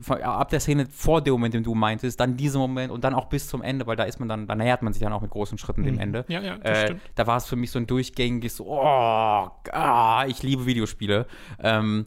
äh, 0.09 0.21
ab 0.21 0.49
der 0.49 0.59
Szene 0.59 0.85
vor 0.89 1.21
dem 1.21 1.33
Moment, 1.33 1.53
den 1.55 1.63
du 1.63 1.73
meintest, 1.73 2.19
dann 2.19 2.37
dieser 2.37 2.59
Moment 2.59 2.91
und 2.91 3.03
dann 3.03 3.15
auch 3.15 3.25
bis 3.25 3.47
zum 3.47 3.61
Ende, 3.63 3.87
weil 3.87 3.95
da 3.95 4.03
ist 4.03 4.19
man 4.19 4.29
dann, 4.29 4.45
da 4.47 4.55
nähert 4.55 4.83
man 4.83 4.93
sich 4.93 5.01
dann 5.01 5.11
auch 5.11 5.21
mit 5.21 5.31
großen 5.31 5.57
Schritten 5.57 5.83
dem 5.83 5.95
Mhm. 5.95 5.99
Ende. 6.01 6.25
Ja, 6.29 6.41
ja, 6.41 6.57
das 6.57 6.77
Äh, 6.77 6.85
stimmt. 6.85 7.01
da 7.15 7.25
war 7.27 7.37
es 7.37 7.47
für 7.47 7.55
mich 7.55 7.71
so 7.71 7.79
ein 7.79 7.87
durchgängiges, 7.87 8.61
oh, 8.61 8.79
ah, 8.81 10.25
ich 10.27 10.43
liebe 10.43 10.65
Videospiele. 10.67 11.25
Ähm, 11.59 12.05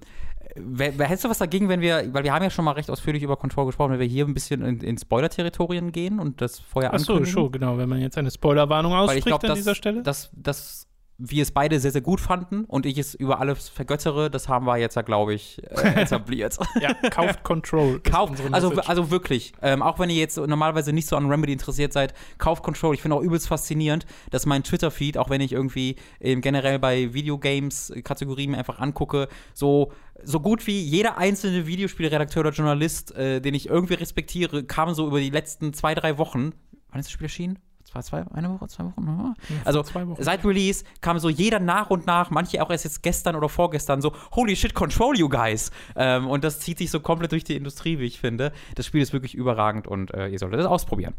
hättest 0.98 1.24
du 1.24 1.28
was 1.30 1.38
dagegen, 1.38 1.68
wenn 1.68 1.80
wir, 1.80 2.12
weil 2.12 2.24
wir 2.24 2.32
haben 2.32 2.42
ja 2.42 2.50
schon 2.50 2.64
mal 2.64 2.72
recht 2.72 2.90
ausführlich 2.90 3.22
über 3.22 3.36
Control 3.36 3.66
gesprochen, 3.66 3.92
wenn 3.92 4.00
wir 4.00 4.06
hier 4.06 4.26
ein 4.26 4.34
bisschen 4.34 4.64
in, 4.64 4.80
in 4.80 4.98
Spoiler-Territorien 4.98 5.92
gehen 5.92 6.20
und 6.20 6.40
das 6.40 6.58
vorher 6.58 6.92
Achso, 6.92 7.14
ankündigen? 7.14 7.32
schon, 7.32 7.52
genau. 7.52 7.78
Wenn 7.78 7.88
man 7.88 8.00
jetzt 8.00 8.18
eine 8.18 8.30
Spoilerwarnung 8.30 8.92
ausspricht 8.92 9.18
ich 9.18 9.24
glaube, 9.26 9.44
an 9.44 9.48
dass, 9.48 9.58
dieser 9.58 9.74
Stelle. 9.74 10.02
dass, 10.02 10.30
dass 10.34 10.86
wir 11.16 11.42
es 11.42 11.52
beide 11.52 11.78
sehr, 11.78 11.92
sehr 11.92 12.00
gut 12.00 12.20
fanden 12.20 12.64
und 12.64 12.86
ich 12.86 12.98
es 12.98 13.14
über 13.14 13.38
alles 13.38 13.68
vergöttere, 13.68 14.30
das 14.30 14.48
haben 14.48 14.66
wir 14.66 14.76
jetzt 14.78 14.96
ja, 14.96 15.02
glaube 15.02 15.34
ich, 15.34 15.62
äh, 15.70 15.94
etabliert. 16.02 16.56
ja, 16.80 16.92
kauft 17.10 17.44
Control. 17.44 18.00
Kauft, 18.00 18.42
also, 18.52 18.72
also 18.82 19.10
wirklich, 19.10 19.52
ähm, 19.62 19.82
auch 19.82 19.98
wenn 19.98 20.10
ihr 20.10 20.16
jetzt 20.16 20.36
normalerweise 20.36 20.92
nicht 20.92 21.06
so 21.06 21.16
an 21.16 21.30
Remedy 21.30 21.52
interessiert 21.52 21.92
seid, 21.92 22.14
kauft 22.38 22.64
Control. 22.64 22.94
Ich 22.94 23.02
finde 23.02 23.16
auch 23.16 23.22
übelst 23.22 23.46
faszinierend, 23.46 24.06
dass 24.30 24.44
mein 24.44 24.64
Twitter-Feed, 24.64 25.16
auch 25.16 25.30
wenn 25.30 25.40
ich 25.40 25.52
irgendwie 25.52 25.96
ähm, 26.20 26.40
generell 26.40 26.80
bei 26.80 27.14
Videogames-Kategorien 27.14 28.50
mir 28.50 28.58
einfach 28.58 28.80
angucke, 28.80 29.28
so, 29.52 29.92
so 30.24 30.40
gut 30.40 30.66
wie 30.66 30.80
jeder 30.80 31.16
einzelne 31.16 31.66
Videospielredakteur 31.66 32.40
oder 32.40 32.50
Journalist, 32.50 33.14
äh, 33.14 33.40
den 33.40 33.54
ich 33.54 33.68
irgendwie 33.68 33.94
respektiere, 33.94 34.64
kam 34.64 34.92
so 34.94 35.06
über 35.06 35.20
die 35.20 35.30
letzten 35.30 35.72
zwei, 35.74 35.94
drei 35.94 36.18
Wochen. 36.18 36.52
Wann 36.90 37.00
ist 37.00 37.06
das 37.06 37.12
Spiel 37.12 37.26
erschienen? 37.26 37.58
Zwei, 37.94 38.02
zwei, 38.02 38.24
eine 38.34 38.50
Woche, 38.50 38.66
zwei 38.66 38.84
Wochen? 38.84 39.06
Ja. 39.06 39.34
Also 39.64 39.84
zwei 39.84 40.08
Wochen. 40.08 40.20
seit 40.20 40.44
Release 40.44 40.84
kam 41.00 41.20
so 41.20 41.28
jeder 41.28 41.60
nach 41.60 41.90
und 41.90 42.06
nach, 42.06 42.30
manche 42.30 42.60
auch 42.60 42.70
erst 42.70 42.84
jetzt 42.84 43.04
gestern 43.04 43.36
oder 43.36 43.48
vorgestern, 43.48 44.02
so, 44.02 44.12
holy 44.32 44.56
shit, 44.56 44.74
control 44.74 45.16
you 45.16 45.28
guys. 45.28 45.70
Ähm, 45.94 46.26
und 46.26 46.42
das 46.42 46.58
zieht 46.58 46.78
sich 46.78 46.90
so 46.90 46.98
komplett 46.98 47.30
durch 47.30 47.44
die 47.44 47.54
Industrie, 47.54 48.00
wie 48.00 48.06
ich 48.06 48.18
finde. 48.18 48.52
Das 48.74 48.86
Spiel 48.86 49.00
ist 49.00 49.12
wirklich 49.12 49.36
überragend 49.36 49.86
und 49.86 50.12
äh, 50.12 50.26
ihr 50.26 50.40
solltet 50.40 50.58
es 50.58 50.66
ausprobieren. 50.66 51.14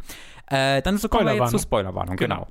Äh, 0.48 0.82
dann 0.82 0.98
so 0.98 1.08
kommen 1.08 1.28
wir 1.28 1.36
jetzt 1.36 1.52
zur 1.52 1.60
Spoilerwarnung, 1.60 2.18
genau. 2.18 2.36
Genau. 2.36 2.48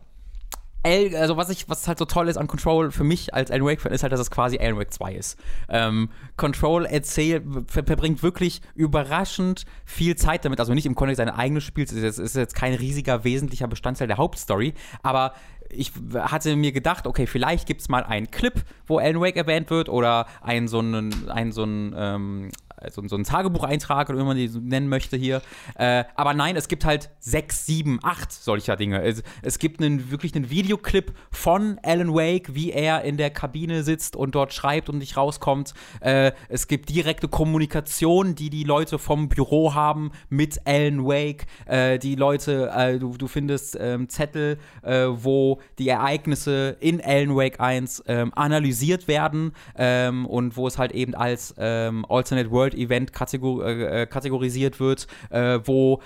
Also 0.84 1.36
was 1.38 1.48
ich, 1.48 1.68
was 1.68 1.88
halt 1.88 1.98
so 1.98 2.04
toll 2.04 2.28
ist 2.28 2.36
an 2.36 2.46
Control 2.46 2.90
für 2.90 3.04
mich 3.04 3.32
als 3.32 3.50
Alan 3.50 3.64
Wake-Fan 3.66 3.92
ist 3.92 4.02
halt, 4.02 4.12
dass 4.12 4.20
es 4.20 4.30
quasi 4.30 4.58
Alan 4.58 4.76
Wake 4.78 4.92
2 4.92 5.14
ist. 5.14 5.38
Ähm, 5.70 6.10
Control 6.36 6.84
erzählt, 6.84 7.42
ver 7.68 7.84
verbringt 7.84 8.22
wirklich 8.22 8.60
überraschend 8.74 9.64
viel 9.86 10.14
Zeit 10.16 10.44
damit, 10.44 10.60
also 10.60 10.74
nicht 10.74 10.86
im 10.86 10.94
Kontext 10.94 11.18
seines 11.18 11.34
eigenen 11.34 11.60
Spiels, 11.62 11.90
ist, 11.92 12.02
jetzt- 12.02 12.18
ist 12.18 12.36
jetzt 12.36 12.54
kein 12.54 12.74
riesiger, 12.74 13.24
wesentlicher 13.24 13.66
Bestandteil 13.66 14.08
der 14.08 14.18
Hauptstory, 14.18 14.74
aber 15.02 15.32
ich 15.70 15.90
hatte 16.16 16.54
mir 16.56 16.72
gedacht, 16.72 17.06
okay, 17.06 17.26
vielleicht 17.26 17.66
gibt 17.66 17.80
es 17.80 17.88
mal 17.88 18.04
einen 18.04 18.30
Clip, 18.30 18.62
wo 18.86 18.98
Alan 18.98 19.20
Wake 19.20 19.36
erwähnt 19.36 19.70
wird 19.70 19.88
oder 19.88 20.26
ein 20.42 20.68
so 20.68 20.78
einen, 20.80 21.30
ein 21.30 21.50
so 21.52 21.62
einen, 21.62 21.94
ähm, 21.96 22.48
so, 22.90 23.06
so 23.06 23.16
ein 23.16 23.24
Tagebucheintrag 23.24 24.10
oder 24.10 24.18
wie 24.18 24.24
man 24.24 24.36
die 24.36 24.48
nennen 24.48 24.88
möchte 24.88 25.16
hier. 25.16 25.42
Äh, 25.76 26.04
aber 26.14 26.34
nein, 26.34 26.56
es 26.56 26.68
gibt 26.68 26.84
halt 26.84 27.10
sechs, 27.20 27.66
sieben, 27.66 27.98
acht 28.02 28.32
solcher 28.32 28.76
Dinge. 28.76 29.02
Es, 29.02 29.22
es 29.42 29.58
gibt 29.58 29.82
einen, 29.82 30.10
wirklich 30.10 30.34
einen 30.34 30.50
Videoclip 30.50 31.12
von 31.30 31.78
Alan 31.82 32.14
Wake, 32.14 32.54
wie 32.54 32.72
er 32.72 33.02
in 33.02 33.16
der 33.16 33.30
Kabine 33.30 33.82
sitzt 33.82 34.16
und 34.16 34.34
dort 34.34 34.52
schreibt 34.52 34.88
und 34.88 34.98
nicht 34.98 35.16
rauskommt. 35.16 35.74
Äh, 36.00 36.32
es 36.48 36.68
gibt 36.68 36.90
direkte 36.90 37.28
Kommunikation, 37.28 38.34
die 38.34 38.50
die 38.50 38.64
Leute 38.64 38.98
vom 38.98 39.28
Büro 39.28 39.74
haben 39.74 40.12
mit 40.28 40.60
Alan 40.66 41.04
Wake. 41.04 41.46
Äh, 41.66 41.98
die 41.98 42.14
Leute, 42.14 42.70
äh, 42.74 42.98
du, 42.98 43.16
du 43.16 43.26
findest 43.26 43.76
ähm, 43.80 44.08
Zettel, 44.08 44.58
äh, 44.82 45.06
wo 45.08 45.60
die 45.78 45.88
Ereignisse 45.88 46.76
in 46.80 47.00
Alan 47.00 47.36
Wake 47.36 47.60
1 47.60 48.04
ähm, 48.06 48.32
analysiert 48.34 49.08
werden 49.08 49.52
ähm, 49.76 50.26
und 50.26 50.56
wo 50.56 50.66
es 50.66 50.78
halt 50.78 50.92
eben 50.92 51.14
als 51.14 51.54
Alternate 51.56 52.50
World 52.50 52.73
Event 52.74 53.12
kategor 53.12 53.66
äh, 53.66 54.02
äh, 54.02 54.06
kategorisiert 54.06 54.80
wird, 54.80 55.06
äh, 55.30 55.60
wo 55.64 56.00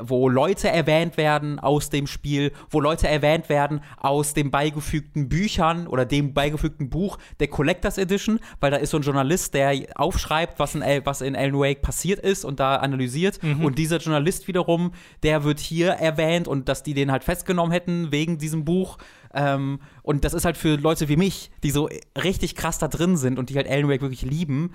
wo 0.00 0.28
Leute 0.28 0.68
erwähnt 0.68 1.16
werden 1.16 1.58
aus 1.58 1.90
dem 1.90 2.06
Spiel, 2.06 2.52
wo 2.70 2.80
Leute 2.80 3.08
erwähnt 3.08 3.48
werden 3.48 3.82
aus 3.98 4.34
den 4.34 4.50
beigefügten 4.50 5.28
Büchern 5.28 5.86
oder 5.86 6.04
dem 6.04 6.32
beigefügten 6.32 6.90
Buch 6.90 7.18
der 7.40 7.48
Collectors 7.48 7.98
Edition, 7.98 8.40
weil 8.60 8.70
da 8.70 8.78
ist 8.78 8.90
so 8.90 8.96
ein 8.96 9.02
Journalist, 9.02 9.54
der 9.54 9.74
aufschreibt, 9.94 10.58
was 10.58 10.74
in, 10.74 10.82
was 11.04 11.20
in 11.20 11.36
Alan 11.36 11.58
Wake 11.58 11.82
passiert 11.82 12.20
ist 12.20 12.44
und 12.44 12.60
da 12.60 12.76
analysiert. 12.76 13.42
Mhm. 13.42 13.64
Und 13.64 13.78
dieser 13.78 13.98
Journalist 13.98 14.48
wiederum, 14.48 14.92
der 15.22 15.44
wird 15.44 15.60
hier 15.60 15.90
erwähnt 15.90 16.48
und 16.48 16.68
dass 16.68 16.82
die 16.82 16.94
den 16.94 17.12
halt 17.12 17.24
festgenommen 17.24 17.72
hätten 17.72 18.12
wegen 18.12 18.38
diesem 18.38 18.64
Buch. 18.64 18.98
Ähm, 19.34 19.80
und 20.02 20.24
das 20.24 20.34
ist 20.34 20.44
halt 20.44 20.56
für 20.56 20.76
Leute 20.76 21.08
wie 21.08 21.16
mich, 21.16 21.50
die 21.62 21.70
so 21.70 21.88
richtig 22.22 22.54
krass 22.54 22.78
da 22.78 22.88
drin 22.88 23.16
sind 23.16 23.38
und 23.38 23.50
die 23.50 23.56
halt 23.56 23.68
Alan 23.68 23.88
Wake 23.88 24.02
wirklich 24.02 24.22
lieben. 24.22 24.72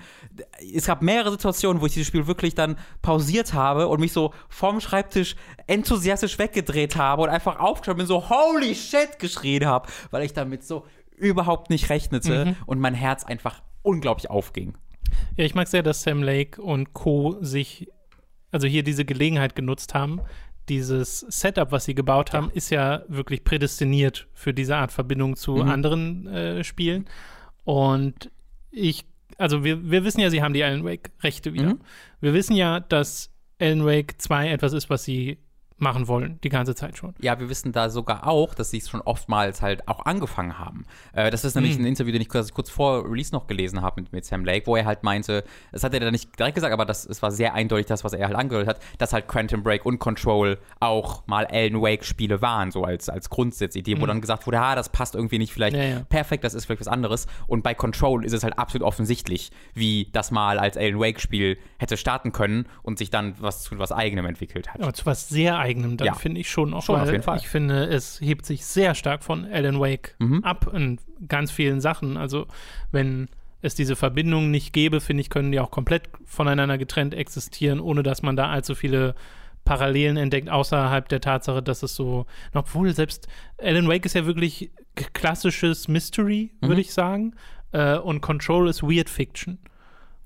Es 0.74 0.86
gab 0.86 1.02
mehrere 1.02 1.30
Situationen, 1.30 1.80
wo 1.80 1.86
ich 1.86 1.92
dieses 1.92 2.08
Spiel 2.08 2.26
wirklich 2.26 2.54
dann 2.54 2.76
pausiert 3.02 3.54
habe 3.54 3.88
und 3.88 4.00
mich 4.00 4.12
so 4.12 4.32
vom 4.48 4.80
Schreibtisch 4.80 5.36
enthusiastisch 5.66 6.38
weggedreht 6.38 6.96
habe 6.96 7.22
und 7.22 7.28
einfach 7.28 7.58
aufgeschaut 7.58 7.96
bin, 7.96 8.06
so 8.06 8.28
holy 8.28 8.74
shit 8.74 9.18
geschrien 9.18 9.66
habe, 9.66 9.88
weil 10.10 10.24
ich 10.24 10.32
damit 10.32 10.64
so 10.64 10.84
überhaupt 11.16 11.70
nicht 11.70 11.90
rechnete 11.90 12.46
mhm. 12.46 12.56
und 12.66 12.80
mein 12.80 12.94
Herz 12.94 13.24
einfach 13.24 13.62
unglaublich 13.82 14.30
aufging. 14.30 14.74
Ja, 15.36 15.44
ich 15.44 15.54
mag 15.54 15.68
sehr, 15.68 15.82
dass 15.82 16.02
Sam 16.02 16.22
Lake 16.22 16.60
und 16.60 16.92
Co. 16.92 17.38
sich, 17.40 17.88
also 18.50 18.66
hier 18.66 18.82
diese 18.82 19.04
Gelegenheit 19.04 19.54
genutzt 19.54 19.94
haben, 19.94 20.20
dieses 20.68 21.20
Setup, 21.20 21.72
was 21.72 21.84
sie 21.84 21.94
gebaut 21.94 22.32
haben, 22.32 22.48
ja. 22.48 22.54
ist 22.54 22.70
ja 22.70 23.02
wirklich 23.08 23.44
prädestiniert 23.44 24.28
für 24.32 24.52
diese 24.52 24.76
Art 24.76 24.92
Verbindung 24.92 25.36
zu 25.36 25.56
mhm. 25.56 25.68
anderen 25.68 26.26
äh, 26.26 26.64
Spielen. 26.64 27.06
Und 27.64 28.30
ich, 28.70 29.04
also 29.36 29.64
wir, 29.64 29.90
wir 29.90 30.04
wissen 30.04 30.20
ja, 30.20 30.30
sie 30.30 30.42
haben 30.42 30.54
die 30.54 30.64
Alan 30.64 30.84
Wake-Rechte 30.84 31.52
wieder. 31.52 31.74
Mhm. 31.74 31.80
Wir 32.20 32.34
wissen 32.34 32.54
ja, 32.56 32.80
dass 32.80 33.30
Alan 33.60 33.84
Wake 33.84 34.20
2 34.20 34.50
etwas 34.50 34.72
ist, 34.72 34.90
was 34.90 35.04
sie 35.04 35.38
machen 35.78 36.08
wollen, 36.08 36.38
die 36.42 36.48
ganze 36.48 36.74
Zeit 36.74 36.96
schon. 36.96 37.14
Ja, 37.20 37.38
wir 37.38 37.48
wissen 37.48 37.72
da 37.72 37.90
sogar 37.90 38.26
auch, 38.26 38.54
dass 38.54 38.70
sie 38.70 38.78
es 38.78 38.88
schon 38.88 39.00
oftmals 39.00 39.62
halt 39.62 39.86
auch 39.88 40.04
angefangen 40.06 40.58
haben. 40.58 40.84
Äh, 41.12 41.30
das 41.30 41.44
ist 41.44 41.54
nämlich 41.54 41.76
mhm. 41.78 41.84
ein 41.84 41.88
Interview, 41.88 42.12
den 42.12 42.22
ich 42.22 42.28
kurz, 42.28 42.52
kurz 42.52 42.70
vor 42.70 43.04
Release 43.04 43.32
noch 43.32 43.46
gelesen 43.46 43.82
habe 43.82 44.00
mit, 44.00 44.12
mit 44.12 44.24
Sam 44.24 44.44
Lake, 44.44 44.66
wo 44.66 44.76
er 44.76 44.84
halt 44.84 45.02
meinte, 45.04 45.44
das 45.72 45.84
hat 45.84 45.94
er 45.94 46.00
dann 46.00 46.12
nicht 46.12 46.38
direkt 46.38 46.56
gesagt, 46.56 46.72
aber 46.72 46.84
das, 46.84 47.06
es 47.06 47.22
war 47.22 47.30
sehr 47.30 47.54
eindeutig 47.54 47.86
das, 47.86 48.04
was 48.04 48.12
er 48.12 48.26
halt 48.26 48.36
angehört 48.36 48.66
hat, 48.66 48.80
dass 48.98 49.12
halt 49.12 49.28
Quantum 49.28 49.62
Break 49.62 49.86
und 49.86 49.98
Control 49.98 50.58
auch 50.80 51.26
mal 51.26 51.46
Alan 51.46 51.80
Wake-Spiele 51.80 52.42
waren, 52.42 52.70
so 52.70 52.84
als, 52.84 53.08
als 53.08 53.30
Grundsatzidee, 53.30 53.94
mhm. 53.94 54.00
wo 54.00 54.06
dann 54.06 54.20
gesagt 54.20 54.46
wurde, 54.46 54.60
ah, 54.60 54.74
das 54.74 54.88
passt 54.88 55.14
irgendwie 55.14 55.38
nicht 55.38 55.52
vielleicht 55.52 55.76
ja, 55.76 55.82
ja. 55.82 56.00
perfekt, 56.08 56.44
das 56.44 56.54
ist 56.54 56.66
vielleicht 56.66 56.80
was 56.80 56.88
anderes. 56.88 57.26
Und 57.46 57.62
bei 57.62 57.74
Control 57.74 58.24
ist 58.24 58.32
es 58.32 58.42
halt 58.42 58.58
absolut 58.58 58.86
offensichtlich, 58.86 59.50
wie 59.74 60.08
das 60.12 60.30
mal 60.30 60.58
als 60.58 60.76
Alan 60.76 60.98
Wake-Spiel 60.98 61.58
hätte 61.78 61.96
starten 61.96 62.32
können 62.32 62.66
und 62.82 62.98
sich 62.98 63.10
dann 63.10 63.34
was 63.38 63.62
zu 63.62 63.78
was 63.78 63.92
Eigenem 63.92 64.26
entwickelt 64.26 64.72
hat. 64.72 64.80
Aber 64.82 64.92
zu 64.92 65.06
was 65.06 65.28
sehr 65.28 65.58
eigenem, 65.68 65.96
dann 65.96 66.06
ja. 66.06 66.14
finde 66.14 66.40
ich 66.40 66.50
schon 66.50 66.72
auch, 66.72 66.82
schon 66.82 67.00
auf 67.00 67.10
jeden 67.10 67.22
Fall. 67.22 67.36
ich 67.36 67.48
finde, 67.48 67.84
es 67.84 68.20
hebt 68.20 68.46
sich 68.46 68.64
sehr 68.64 68.94
stark 68.94 69.22
von 69.22 69.44
Alan 69.44 69.78
Wake 69.78 70.14
mhm. 70.18 70.42
ab 70.44 70.72
in 70.72 70.98
ganz 71.28 71.50
vielen 71.50 71.80
Sachen. 71.80 72.16
Also 72.16 72.46
wenn 72.90 73.28
es 73.60 73.74
diese 73.74 73.96
Verbindung 73.96 74.50
nicht 74.50 74.72
gäbe, 74.72 75.00
finde 75.00 75.20
ich, 75.20 75.30
können 75.30 75.52
die 75.52 75.60
auch 75.60 75.70
komplett 75.70 76.08
voneinander 76.24 76.78
getrennt 76.78 77.14
existieren, 77.14 77.80
ohne 77.80 78.02
dass 78.02 78.22
man 78.22 78.36
da 78.36 78.48
allzu 78.48 78.74
viele 78.74 79.14
Parallelen 79.64 80.16
entdeckt, 80.16 80.48
außerhalb 80.48 81.08
der 81.08 81.20
Tatsache, 81.20 81.62
dass 81.62 81.82
es 81.82 81.94
so, 81.94 82.24
obwohl 82.54 82.94
selbst 82.94 83.28
Alan 83.58 83.88
Wake 83.88 84.06
ist 84.06 84.14
ja 84.14 84.24
wirklich 84.24 84.70
klassisches 85.12 85.88
Mystery, 85.88 86.52
würde 86.60 86.74
mhm. 86.74 86.80
ich 86.80 86.94
sagen, 86.94 87.34
äh, 87.72 87.98
und 87.98 88.20
Control 88.20 88.68
ist 88.68 88.82
Weird 88.82 89.10
Fiction. 89.10 89.58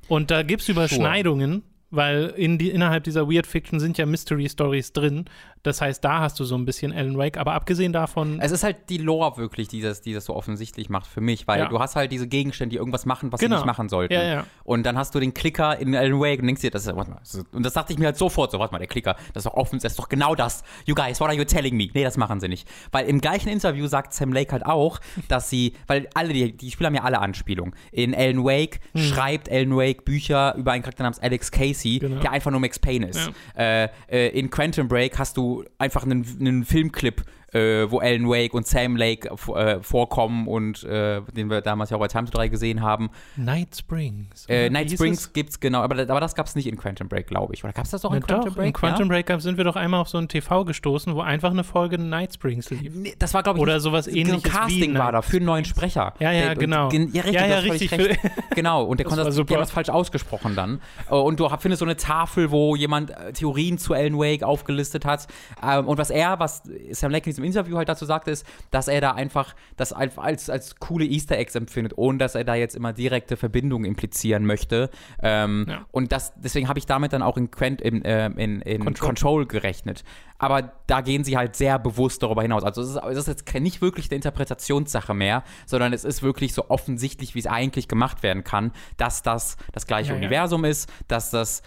Und 0.09 0.30
da 0.30 0.43
gibt 0.43 0.62
es 0.62 0.68
Überschneidungen, 0.68 1.62
weil 1.93 2.32
in 2.36 2.59
die, 2.59 2.70
innerhalb 2.70 3.05
dieser 3.05 3.30
Weird 3.30 3.47
Fiction 3.47 3.78
sind 3.78 3.99
ja 3.99 4.07
Mystery 4.07 4.49
Stories 4.49 4.93
drin. 4.93 5.26
Das 5.62 5.80
heißt, 5.80 6.04
da 6.04 6.20
hast 6.20 6.40
du 6.40 6.44
so 6.44 6.56
ein 6.56 6.64
bisschen 6.64 6.92
Alan 6.92 7.16
Wake, 7.16 7.38
aber 7.38 7.52
abgesehen 7.52 7.92
davon. 7.92 8.40
Es 8.40 8.50
ist 8.50 8.64
halt 8.64 8.88
die 8.88 8.98
Lore 8.98 9.36
wirklich, 9.36 9.68
die 9.68 9.80
das, 9.80 10.00
die 10.00 10.12
das 10.12 10.24
so 10.24 10.34
offensichtlich 10.34 10.88
macht 10.88 11.06
für 11.06 11.20
mich, 11.20 11.46
weil 11.46 11.60
ja. 11.60 11.68
du 11.68 11.78
hast 11.78 11.94
halt 11.94 12.10
diese 12.10 12.26
Gegenstände, 12.26 12.70
die 12.70 12.78
irgendwas 12.78 13.06
machen, 13.06 13.30
was 13.30 13.38
genau. 13.38 13.56
sie 13.56 13.60
nicht 13.60 13.66
machen 13.66 13.88
sollten. 13.88 14.12
Ja, 14.12 14.22
ja. 14.22 14.46
Und 14.64 14.84
dann 14.84 14.98
hast 14.98 15.14
du 15.14 15.20
den 15.20 15.34
Klicker 15.34 15.78
in 15.78 15.94
Alan 15.94 16.18
Wake 16.18 16.40
und 16.40 16.46
denkst 16.46 16.62
dir, 16.62 16.72
das 16.72 16.86
ist, 16.86 16.96
warte 16.96 17.12
mal, 17.12 17.20
und 17.52 17.64
das 17.64 17.74
dachte 17.74 17.92
ich 17.92 17.98
mir 17.98 18.06
halt 18.06 18.16
sofort 18.16 18.50
so, 18.50 18.58
warte 18.58 18.72
mal, 18.72 18.78
der 18.78 18.88
Klicker, 18.88 19.14
das 19.34 19.44
ist 19.44 19.52
doch 19.52 19.56
offen, 19.56 19.78
das 19.78 19.92
ist 19.92 19.98
doch 19.98 20.08
genau 20.08 20.34
das. 20.34 20.64
You 20.84 20.96
guys, 20.96 21.20
what 21.20 21.28
are 21.28 21.36
you 21.36 21.44
telling 21.44 21.76
me? 21.76 21.88
Nee, 21.94 22.02
das 22.02 22.16
machen 22.16 22.40
sie 22.40 22.48
nicht. 22.48 22.68
Weil 22.90 23.06
im 23.06 23.20
gleichen 23.20 23.48
Interview 23.48 23.86
sagt 23.86 24.14
Sam 24.14 24.32
Lake 24.32 24.50
halt 24.50 24.66
auch, 24.66 24.98
dass 25.28 25.48
sie, 25.48 25.74
weil 25.86 26.08
alle, 26.14 26.32
die, 26.32 26.56
die 26.56 26.72
Spieler 26.72 26.88
haben 26.88 26.96
ja 26.96 27.04
alle 27.04 27.20
Anspielungen. 27.20 27.74
In 27.92 28.16
Alan 28.16 28.44
Wake 28.44 28.80
hm. 28.94 29.00
schreibt 29.00 29.50
Alan 29.50 29.76
Wake 29.76 30.04
Bücher 30.04 30.56
über 30.56 30.72
einen 30.72 30.82
Charakter 30.82 31.04
namens 31.04 31.20
Alex 31.20 31.52
Casey, 31.52 32.00
genau. 32.00 32.20
der 32.20 32.32
einfach 32.32 32.50
nur 32.50 32.58
Max 32.58 32.80
Payne 32.80 33.06
ist. 33.06 33.30
Äh, 33.56 33.88
äh, 34.08 34.28
in 34.28 34.50
Quantum 34.50 34.88
Break 34.88 35.18
hast 35.18 35.36
du 35.36 35.51
einfach 35.78 36.05
einen, 36.05 36.24
einen 36.40 36.64
Filmclip 36.64 37.24
äh, 37.53 37.90
wo 37.90 37.98
Alan 37.98 38.28
Wake 38.28 38.55
und 38.55 38.66
Sam 38.66 38.96
Lake 38.96 39.28
äh, 39.28 39.80
vorkommen 39.82 40.48
und 40.48 40.84
äh, 40.84 41.20
den 41.34 41.50
wir 41.50 41.61
damals 41.61 41.90
ja 41.90 41.96
auch 41.96 42.00
bei 42.00 42.09
Time 42.09 42.24
to 42.24 42.32
3 42.32 42.48
gesehen 42.48 42.80
haben. 42.80 43.11
Night 43.36 43.76
Springs. 43.76 44.46
Äh, 44.48 44.70
Night 44.70 44.90
Springs 44.90 45.20
es? 45.20 45.32
gibt's 45.32 45.61
genau, 45.61 45.80
aber, 45.80 45.98
aber 45.98 46.20
das 46.20 46.34
gab 46.34 46.46
es 46.46 46.55
nicht 46.55 46.66
in 46.66 46.76
Quantum 46.76 47.09
Break, 47.09 47.26
glaube 47.26 47.55
ich. 47.55 47.64
Oder 47.64 47.72
gab 47.72 47.84
es 47.84 47.90
das 47.90 48.03
doch 48.03 48.12
in 48.12 48.22
Quantum 48.22 48.50
doch, 48.50 48.57
Break? 48.57 48.66
In 48.66 48.72
Quantum 48.72 49.12
ja? 49.12 49.22
Break 49.22 49.40
sind 49.40 49.57
wir 49.57 49.64
doch 49.64 49.76
einmal 49.76 50.00
auf 50.00 50.09
so 50.09 50.18
ein 50.18 50.28
TV 50.28 50.64
gestoßen, 50.64 51.14
wo 51.14 51.20
einfach 51.20 51.50
eine 51.50 51.64
Folge 51.64 51.98
Night 51.98 52.34
Springs 52.34 52.70
lief. 52.70 52.94
Nee, 52.94 53.14
das 53.18 53.34
war, 53.34 53.42
glaube 53.42 53.59
ich, 53.59 53.62
oder 53.62 53.80
sowas 53.80 54.07
ähnliches. 54.07 54.44
Ein 54.44 54.50
Casting 54.50 54.98
war 54.98 55.12
da 55.12 55.22
für 55.22 55.36
einen 55.36 55.46
neuen 55.46 55.64
Sprecher. 55.64 56.14
Ja, 56.18 56.32
ja, 56.32 56.46
der, 56.46 56.55
genau. 56.57 56.88
Und, 56.88 57.14
ja, 57.14 57.22
richtig, 57.22 57.34
ja, 57.34 57.46
ja, 57.46 57.59
richtig. 57.59 57.92
Recht. 57.92 58.20
genau, 58.55 58.84
und 58.84 58.98
der 58.98 59.07
konnte 59.07 59.24
das, 59.24 59.34
der 59.34 59.59
das 59.59 59.70
falsch 59.70 59.88
ausgesprochen 59.88 60.55
dann. 60.57 60.80
Äh, 61.11 61.14
und 61.14 61.38
du 61.40 61.48
findest 61.59 61.80
so 61.80 61.84
eine 61.84 61.96
Tafel, 61.96 62.50
wo 62.50 62.76
jemand 62.76 63.11
äh, 63.11 63.32
Theorien 63.32 63.78
zu 63.78 63.94
Alan 63.94 64.18
Wake 64.18 64.42
aufgelistet 64.42 65.05
hat. 65.05 65.26
Ähm, 65.62 65.86
und 65.86 65.98
was 65.98 66.11
er, 66.11 66.38
was 66.38 66.62
Sam 66.90 67.11
Lake 67.11 67.26
in 67.26 67.30
diesem 67.30 67.41
Interview 67.45 67.76
halt 67.76 67.88
dazu 67.88 68.07
sagt, 68.07 68.22
gesagt 68.22 68.28
ist, 68.28 68.47
dass 68.70 68.88
er 68.88 69.01
da 69.01 69.12
einfach 69.12 69.55
das 69.76 69.93
als, 69.93 70.51
als 70.51 70.76
coole 70.76 71.05
Easter 71.05 71.36
Eggs 71.38 71.55
empfindet, 71.55 71.95
ohne 71.97 72.18
dass 72.18 72.34
er 72.34 72.45
da 72.45 72.55
jetzt 72.55 72.74
immer 72.76 72.93
direkte 72.93 73.36
Verbindungen 73.36 73.84
implizieren 73.84 74.47
möchte. 74.47 74.90
Ähm, 75.22 75.66
ja. 75.68 75.86
Und 75.90 76.12
das, 76.12 76.32
deswegen 76.36 76.68
habe 76.68 76.78
ich 76.78 76.86
damit 76.86 77.12
dann 77.12 77.22
auch 77.22 77.36
in, 77.36 77.51
Quent, 77.51 77.80
in, 77.80 78.05
äh, 78.05 78.26
in, 78.26 78.61
in 78.62 78.84
Control. 78.84 79.09
Control. 79.09 79.47
gerechnet. 79.47 80.05
Aber 80.38 80.72
da 80.86 81.03
gehen 81.03 81.24
sie 81.24 81.36
halt 81.36 81.55
sehr 81.55 81.78
bewusst 81.78 82.22
darüber 82.22 82.43
hinaus. 82.43 82.64
Also 82.64 82.82
es 82.82 82.90
ist, 82.90 82.97
es 82.97 83.18
ist 83.18 83.28
jetzt 83.28 83.55
nicht 83.55 83.80
wirklich 83.80 84.11
eine 84.11 84.16
Interpretationssache 84.16 85.14
mehr, 85.14 85.45
sondern 85.66 85.93
es 85.93 86.05
ist 86.05 86.22
wirklich 86.22 86.53
so 86.53 86.68
offensichtlich, 86.68 87.34
wie 87.34 87.38
es 87.38 87.47
eigentlich 87.47 87.86
gemacht 87.86 88.22
werden 88.22 88.43
kann, 88.43 88.72
dass 88.97 89.22
das 89.22 89.57
das 89.72 89.86
gleiche 89.86 90.11
ja, 90.11 90.16
Universum 90.16 90.64
ja. 90.64 90.70
ist, 90.70 90.90
dass 91.07 91.30
das 91.30 91.62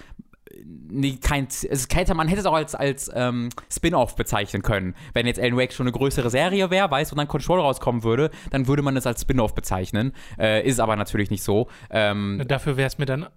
nee, 0.63 1.17
kein, 1.21 1.47
es 1.47 1.87
hätte, 1.93 2.13
man 2.13 2.27
hätte 2.27 2.41
es 2.41 2.45
auch 2.45 2.53
als, 2.53 2.75
als 2.75 3.11
ähm, 3.13 3.49
Spin-off 3.71 4.15
bezeichnen 4.15 4.61
können. 4.61 4.95
Wenn 5.13 5.27
jetzt 5.27 5.39
Alan 5.39 5.57
Wake 5.57 5.73
schon 5.73 5.85
eine 5.85 5.91
größere 5.91 6.29
Serie 6.29 6.69
wäre, 6.69 6.89
weißt 6.89 7.11
und 7.11 7.17
dann 7.17 7.27
Control 7.27 7.59
rauskommen 7.59 8.03
würde, 8.03 8.31
dann 8.51 8.67
würde 8.67 8.81
man 8.81 8.95
es 8.97 9.07
als 9.07 9.21
Spin-off 9.21 9.55
bezeichnen. 9.55 10.13
Äh, 10.37 10.67
ist 10.67 10.79
aber 10.79 10.95
natürlich 10.95 11.29
nicht 11.29 11.43
so. 11.43 11.67
Ähm, 11.89 12.43
Dafür 12.47 12.77
wäre 12.77 12.87
es 12.87 12.97
mir 12.97 13.05
dann 13.05 13.27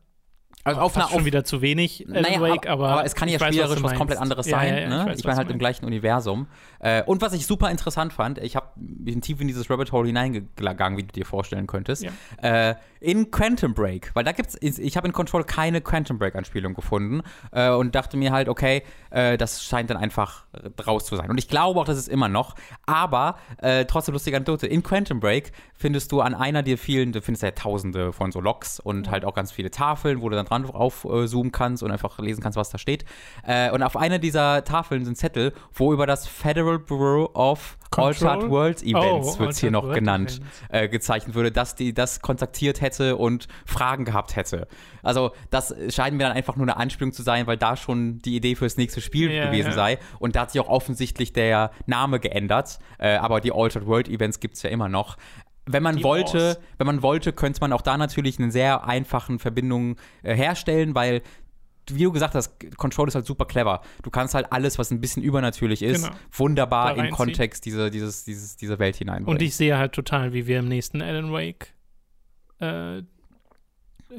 also 0.64 0.80
auf 0.80 0.96
einer, 0.96 1.08
schon 1.08 1.24
wieder 1.24 1.44
zu 1.44 1.62
wenig 1.62 2.04
naja, 2.08 2.40
Wake, 2.40 2.68
aber, 2.68 2.88
aber, 2.88 3.04
es 3.04 3.14
kann 3.14 3.28
ja 3.28 3.38
spielerisch 3.38 3.82
was, 3.82 3.92
was, 3.92 3.98
komplett 3.98 4.18
anderes 4.18 4.46
ja, 4.46 4.58
sein. 4.58 4.74
Ja, 4.74 4.80
ja, 4.80 5.04
ne? 5.04 5.12
Ich, 5.12 5.20
ich 5.20 5.24
meine 5.24 5.38
halt 5.38 5.50
im 5.50 5.58
gleichen 5.58 5.84
Universum. 5.84 6.46
Äh, 6.80 7.02
und 7.04 7.22
was 7.22 7.32
ich 7.32 7.46
super 7.46 7.70
interessant 7.70 8.12
fand, 8.12 8.38
ich 8.38 8.56
habe 8.56 8.68
bin 8.76 9.20
tief 9.20 9.40
in 9.40 9.48
dieses 9.48 9.70
Rabbit 9.70 9.92
Hole 9.92 10.06
hineingegangen, 10.06 10.98
wie 10.98 11.02
du 11.02 11.12
dir 11.12 11.24
vorstellen 11.24 11.66
könntest. 11.66 12.06
Äh, 12.42 12.74
in 13.00 13.30
Quantum 13.30 13.74
Break, 13.74 14.10
weil 14.14 14.24
da 14.24 14.32
gibt's, 14.32 14.56
ich 14.60 14.96
habe 14.96 15.06
in 15.06 15.12
Control 15.12 15.44
keine 15.44 15.80
Quantum 15.80 16.18
Break 16.18 16.34
Anspielung 16.34 16.74
gefunden 16.74 17.22
äh, 17.52 17.70
und 17.70 17.94
dachte 17.94 18.16
mir 18.16 18.32
halt, 18.32 18.48
okay, 18.48 18.82
äh, 19.10 19.38
das 19.38 19.64
scheint 19.64 19.90
dann 19.90 19.96
einfach 19.96 20.44
draus 20.76 21.06
zu 21.06 21.16
sein. 21.16 21.30
Und 21.30 21.38
ich 21.38 21.48
glaube 21.48 21.80
auch, 21.80 21.84
das 21.84 21.98
ist 21.98 22.08
immer 22.08 22.28
noch. 22.28 22.54
Aber 22.86 23.38
äh, 23.58 23.84
trotzdem 23.84 24.12
lustige 24.12 24.36
Anekdote. 24.36 24.66
In 24.66 24.82
Quantum 24.82 25.20
Break 25.20 25.52
findest 25.74 26.12
du 26.12 26.20
an 26.20 26.34
einer 26.34 26.62
der 26.62 26.78
vielen, 26.78 27.12
du 27.12 27.22
findest 27.22 27.42
ja 27.42 27.50
Tausende 27.52 28.12
von 28.12 28.32
so 28.32 28.40
Logs 28.40 28.80
und 28.80 29.10
halt 29.10 29.24
auch 29.24 29.34
ganz 29.34 29.52
viele 29.52 29.70
Tafeln, 29.70 30.20
wo 30.20 30.28
du 30.28 30.36
dann 30.36 30.46
dran 30.48 30.64
aufzoomen 30.66 31.52
kannst 31.52 31.82
und 31.82 31.90
einfach 31.90 32.18
lesen 32.18 32.42
kannst, 32.42 32.56
was 32.56 32.70
da 32.70 32.78
steht. 32.78 33.04
Äh, 33.46 33.70
und 33.70 33.82
auf 33.82 33.96
einer 33.96 34.18
dieser 34.18 34.64
Tafeln 34.64 35.04
sind 35.04 35.16
Zettel, 35.16 35.52
wo 35.72 35.92
über 35.92 36.06
das 36.06 36.26
Federal 36.26 36.78
Bureau 36.78 37.30
of 37.34 37.76
Control? 37.90 38.28
Altered 38.28 38.50
World 38.50 38.82
Events 38.82 39.36
Oh, 39.36 39.38
wird 39.38 39.56
hier 39.56 39.68
Altered 39.68 39.72
noch 39.72 39.84
World 39.84 39.94
genannt, 39.94 40.40
äh, 40.68 40.88
gezeichnet 40.88 41.34
würde, 41.34 41.50
dass 41.50 41.74
die 41.74 41.94
das 41.94 42.20
kontaktiert 42.20 42.80
hätte 42.80 43.16
und 43.16 43.48
Fragen 43.64 44.04
gehabt 44.04 44.36
hätte. 44.36 44.68
Also 45.02 45.32
das 45.50 45.74
scheint 45.88 46.16
mir 46.16 46.24
dann 46.24 46.32
einfach 46.32 46.56
nur 46.56 46.66
eine 46.66 46.76
Anspielung 46.76 47.12
zu 47.12 47.22
sein, 47.22 47.46
weil 47.46 47.56
da 47.56 47.76
schon 47.76 48.18
die 48.18 48.36
Idee 48.36 48.54
fürs 48.54 48.76
nächste 48.76 49.00
Spiel 49.00 49.30
Ja, 49.30 49.46
gewesen 49.46 49.68
ja. 49.68 49.74
sei. 49.74 49.98
Und 50.18 50.36
da 50.36 50.42
hat 50.42 50.50
sich 50.50 50.60
auch 50.60 50.68
offensichtlich 50.68 51.32
der 51.32 51.70
Name 51.86 52.20
geändert. 52.20 52.78
Äh, 52.98 53.16
aber 53.16 53.40
die 53.40 53.52
Altered 53.52 53.86
World 53.86 54.08
Events 54.08 54.40
gibt 54.40 54.56
es 54.56 54.62
ja 54.62 54.70
immer 54.70 54.88
noch. 54.88 55.16
Wenn 55.70 55.82
man 55.82 55.96
Die 55.96 56.04
wollte, 56.04 56.38
Wars. 56.38 56.60
wenn 56.78 56.86
man 56.86 57.02
wollte, 57.02 57.32
könnte 57.32 57.60
man 57.60 57.72
auch 57.72 57.82
da 57.82 57.96
natürlich 57.96 58.38
eine 58.38 58.50
sehr 58.50 58.84
einfachen 58.86 59.38
Verbindung 59.38 59.96
äh, 60.22 60.34
herstellen, 60.34 60.94
weil 60.94 61.22
wie 61.90 62.02
du 62.04 62.12
gesagt 62.12 62.34
hast, 62.34 62.52
Control 62.76 63.08
ist 63.08 63.14
halt 63.14 63.24
super 63.24 63.46
clever. 63.46 63.80
Du 64.02 64.10
kannst 64.10 64.34
halt 64.34 64.52
alles, 64.52 64.78
was 64.78 64.90
ein 64.90 65.00
bisschen 65.00 65.22
übernatürlich 65.22 65.80
ist, 65.82 66.04
Genau. 66.04 66.14
wunderbar 66.32 66.88
reinziehen. 66.98 67.10
Kontext 67.12 67.64
diese, 67.64 67.90
dieses, 67.90 68.24
dieses, 68.24 68.56
dieser 68.58 68.78
Welt 68.78 68.96
hineinbringen. 68.96 69.34
Und 69.34 69.40
ich 69.40 69.56
sehe 69.56 69.78
halt 69.78 69.92
total, 69.92 70.34
wie 70.34 70.46
wir 70.46 70.58
im 70.58 70.68
nächsten 70.68 71.00
Alan 71.00 71.32
Wake 71.32 71.72
äh, 72.60 73.02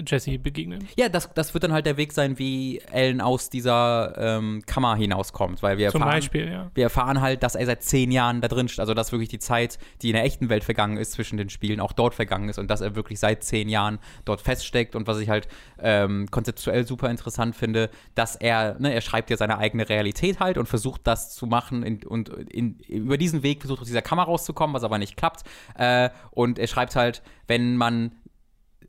Jesse 0.06 0.38
begegnen. 0.38 0.88
Ja, 0.98 1.10
das, 1.10 1.34
das 1.34 1.54
wird 1.54 1.64
dann 1.64 1.72
halt 1.72 1.86
der 1.86 1.98
Weg 1.98 2.14
sein, 2.14 2.38
wie 2.38 2.80
Ellen 2.92 3.22
aus 3.22 3.50
dieser 3.50 4.14
ähm, 4.18 4.62
Kammer 4.66 4.96
hinauskommt, 4.96 5.64
weil 5.64 5.78
wir 5.78 5.90
Zum 5.90 6.02
erfahren, 6.02 6.18
Beispiel, 6.18 6.52
ja. 6.52 6.72
wir 6.76 6.84
erfahren 6.84 7.22
halt, 7.22 7.42
dass 7.42 7.56
er 7.56 7.66
seit 7.66 7.84
zehn 7.84 8.12
Jahren 8.12 8.42
da 8.42 8.48
drin 8.48 8.68
steht, 8.68 8.82
also 8.82 8.94
dass 8.94 9.12
wirklich 9.12 9.30
die 9.30 9.40
Zeit, 9.40 9.80
die 10.02 10.10
in 10.10 10.14
der 10.14 10.24
echten 10.24 10.50
Welt 10.50 10.64
vergangen 10.64 10.98
ist, 10.98 11.14
zwischen 11.14 11.38
den 11.38 11.50
Spielen 11.50 11.80
auch 11.80 11.92
dort 11.92 12.14
vergangen 12.14 12.50
ist 12.50 12.60
und 12.60 12.70
dass 12.70 12.82
er 12.82 12.96
wirklich 12.96 13.20
seit 13.20 13.44
zehn 13.44 13.68
Jahren 13.68 13.98
dort 14.26 14.42
feststeckt 14.42 14.96
und 14.96 15.08
was 15.08 15.20
ich 15.20 15.30
halt 15.30 15.48
ähm, 15.80 16.28
konzeptuell 16.30 16.86
super 16.86 17.10
interessant 17.10 17.56
finde, 17.56 17.90
dass 18.14 18.36
er, 18.36 18.80
ne, 18.80 18.94
er 18.94 19.02
schreibt 19.02 19.32
ja 19.32 19.38
seine 19.38 19.58
eigene 19.58 19.90
Realität 19.90 20.40
halt 20.40 20.58
und 20.60 20.68
versucht 20.68 21.02
das 21.06 21.36
zu 21.36 21.48
machen 21.48 21.82
in, 21.82 22.04
und 22.04 22.30
in, 22.30 22.78
über 22.88 23.18
diesen 23.18 23.42
Weg 23.42 23.62
versucht 23.62 23.82
aus 23.82 23.88
dieser 23.88 24.04
Kammer 24.04 24.24
rauszukommen, 24.24 24.76
was 24.76 24.84
aber 24.84 25.00
nicht 25.00 25.18
klappt 25.18 25.44
äh, 25.76 26.10
und 26.30 26.60
er 26.60 26.68
schreibt 26.68 26.96
halt, 26.96 27.24
wenn 27.48 27.76
man 27.76 28.12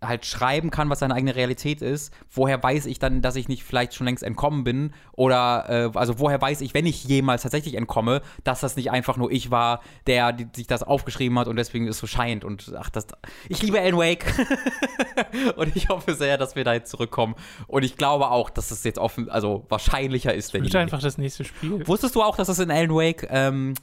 halt 0.03 0.25
schreiben 0.25 0.71
kann, 0.71 0.89
was 0.89 1.01
seine 1.01 1.15
eigene 1.15 1.37
Realität 1.37 1.83
ist, 1.83 2.13
woher 2.31 2.63
weiß 2.63 2.87
ich 2.87 2.99
dann, 2.99 3.21
dass 3.21 3.37
ich 3.37 3.49
nicht 3.49 3.65
vielleicht 3.65 3.95
schon 3.95 4.07
längst 4.07 4.23
entkommen 4.23 4.65
bin? 4.65 4.95
Oder, 5.13 5.67
äh, 5.69 5.99
also 5.99 6.19
woher 6.19 6.41
weiß 6.41 6.63
ich, 6.63 6.73
wenn 6.73 6.87
ich 6.87 7.05
jemals 7.05 7.43
tatsächlich 7.43 7.75
entkomme, 7.75 8.23
dass 8.45 8.61
das 8.61 8.77
nicht 8.77 8.91
einfach 8.91 9.17
nur 9.17 9.31
ich 9.31 9.51
war, 9.51 9.81
der 10.07 10.33
die, 10.33 10.47
sich 10.55 10.67
das 10.67 10.83
aufgeschrieben 10.83 11.39
hat 11.39 11.49
und 11.49 11.57
deswegen 11.57 11.87
es 11.87 11.99
so 11.99 12.07
scheint. 12.07 12.45
Und 12.45 12.73
ach, 12.79 12.91
das. 12.91 13.09
Ich 13.49 13.63
liebe 13.63 13.79
Alan 13.79 13.99
Wake. 13.99 14.25
und 15.57 15.77
ich 15.77 15.89
hoffe 15.89 16.15
sehr, 16.15 16.39
dass 16.39 16.57
wir 16.57 16.65
da 16.65 16.73
jetzt 16.73 16.91
zurückkommen. 16.91 17.35
Und 17.67 17.85
ich 17.85 17.97
glaube 17.97 18.31
auch, 18.31 18.49
dass 18.49 18.71
es 18.71 18.83
jetzt 18.85 18.99
offen, 18.99 19.29
also 19.29 19.67
wahrscheinlicher 19.69 20.33
ist, 20.33 20.55
wenn 20.55 20.63
Wird 20.63 20.77
einfach 20.77 21.01
das 21.01 21.19
nächste 21.19 21.45
Spiel. 21.45 21.87
Wusstest 21.87 22.15
du 22.15 22.23
auch, 22.23 22.37
dass 22.37 22.49
es 22.49 22.59
in 22.59 22.71
Alan 22.71 22.95
Wake 22.95 23.29
ähm, 23.31 23.75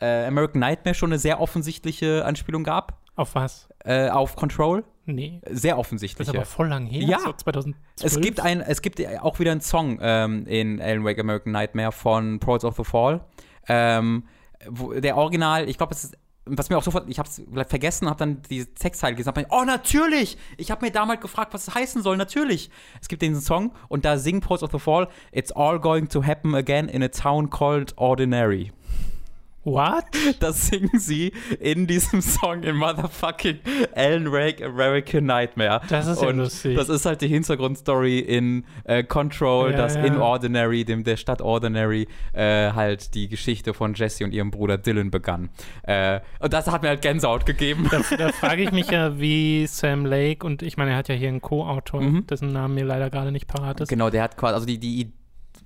äh, 0.00 0.26
American 0.26 0.60
Nightmare 0.60 0.94
schon 0.94 1.10
eine 1.10 1.18
sehr 1.18 1.40
offensichtliche 1.40 2.24
Anspielung 2.24 2.62
gab? 2.62 3.00
Auf 3.16 3.34
was? 3.34 3.68
Äh, 3.84 4.08
auf 4.08 4.36
Control? 4.36 4.84
Nee. 5.06 5.40
Sehr 5.50 5.72
Das 5.72 5.80
offensichtliche. 5.80 6.30
ist 6.30 6.36
aber 6.36 6.46
voll 6.46 6.68
lang 6.68 6.86
her. 6.86 7.02
Ja. 7.02 7.18
So 7.20 7.32
2012. 7.32 7.76
Es 8.02 8.20
gibt 8.20 8.40
ein, 8.40 8.60
es 8.60 8.82
gibt 8.82 9.00
auch 9.20 9.38
wieder 9.38 9.52
einen 9.52 9.60
Song 9.60 9.98
ähm, 10.00 10.46
in 10.46 10.80
Alan 10.80 11.04
Wake 11.04 11.18
American 11.18 11.52
Nightmare 11.52 11.92
von 11.92 12.40
Prods 12.40 12.64
of 12.64 12.76
the 12.76 12.84
Fall. 12.84 13.20
Ähm, 13.68 14.24
wo, 14.68 14.92
der 14.92 15.16
Original, 15.16 15.68
ich 15.68 15.76
glaube, 15.76 15.94
es 15.94 16.04
ist 16.04 16.18
was 16.46 16.68
mir 16.68 16.76
auch 16.76 16.82
sofort, 16.82 17.08
ich 17.08 17.18
habe 17.18 17.28
es 17.28 17.40
vergessen, 17.68 18.08
habe 18.08 18.18
dann 18.18 18.42
die 18.50 18.66
Textzeile 18.66 19.16
gesagt, 19.16 19.38
hab 19.38 19.50
mir, 19.50 19.54
oh 19.56 19.64
natürlich, 19.64 20.36
ich 20.58 20.70
habe 20.70 20.84
mir 20.84 20.92
damals 20.92 21.20
gefragt, 21.20 21.54
was 21.54 21.68
es 21.68 21.74
heißen 21.74 22.02
soll, 22.02 22.16
natürlich. 22.16 22.70
Es 23.00 23.08
gibt 23.08 23.22
diesen 23.22 23.40
Song 23.40 23.72
und 23.88 24.04
da 24.04 24.18
singt 24.18 24.44
Prods 24.44 24.62
of 24.62 24.70
the 24.70 24.78
Fall, 24.78 25.08
it's 25.32 25.50
all 25.52 25.80
going 25.80 26.08
to 26.08 26.22
happen 26.22 26.54
again 26.54 26.88
in 26.88 27.02
a 27.02 27.08
town 27.08 27.48
called 27.48 27.94
Ordinary. 27.96 28.72
What? 29.64 30.04
Das 30.40 30.66
singen 30.68 30.98
sie 30.98 31.32
in 31.60 31.86
diesem 31.86 32.20
Song 32.20 32.62
in 32.62 32.76
Motherfucking 32.76 33.58
Alan 33.94 34.30
Wake 34.32 34.62
American 34.62 35.24
Nightmare. 35.26 35.80
Das 35.88 36.06
ist 36.06 36.20
ja 36.22 36.28
Und 36.28 36.38
lustig. 36.38 36.76
Das 36.76 36.88
ist 36.88 37.06
halt 37.06 37.20
die 37.20 37.28
Hintergrundstory 37.28 38.18
in 38.18 38.64
äh, 38.84 39.04
Control, 39.04 39.70
Ja, 39.70 39.76
dass 39.76 39.94
ja. 39.94 40.04
in 40.04 40.16
Ordinary, 40.18 40.84
dem 40.84 41.04
der 41.04 41.16
Stadt 41.16 41.40
Ordinary, 41.40 42.08
äh, 42.32 42.72
halt 42.72 43.14
die 43.14 43.28
Geschichte 43.28 43.74
von 43.74 43.94
Jesse 43.94 44.24
und 44.24 44.32
ihrem 44.32 44.50
Bruder 44.50 44.76
Dylan 44.78 45.10
begann. 45.10 45.50
Äh, 45.84 46.20
und 46.40 46.52
das 46.52 46.66
hat 46.70 46.82
mir 46.82 46.88
halt 46.88 47.02
Gänsehaut 47.02 47.46
gegeben. 47.46 47.88
Da, 47.90 48.00
da 48.16 48.28
frage 48.32 48.62
ich 48.62 48.72
mich 48.72 48.90
ja, 48.90 49.18
wie 49.18 49.66
Sam 49.66 50.04
Lake, 50.06 50.46
und 50.46 50.62
ich 50.62 50.76
meine, 50.76 50.90
er 50.92 50.96
hat 50.96 51.08
ja 51.08 51.14
hier 51.14 51.28
einen 51.28 51.40
Co-Autor, 51.40 52.02
Mhm. 52.02 52.26
dessen 52.26 52.52
Namen 52.52 52.74
mir 52.74 52.84
leider 52.84 53.08
gerade 53.10 53.32
nicht 53.32 53.46
parat 53.46 53.80
ist. 53.80 53.88
Genau, 53.88 54.10
der 54.10 54.22
hat 54.22 54.36
quasi, 54.36 54.54
also 54.54 54.66
die, 54.66 54.78
die, 54.78 55.12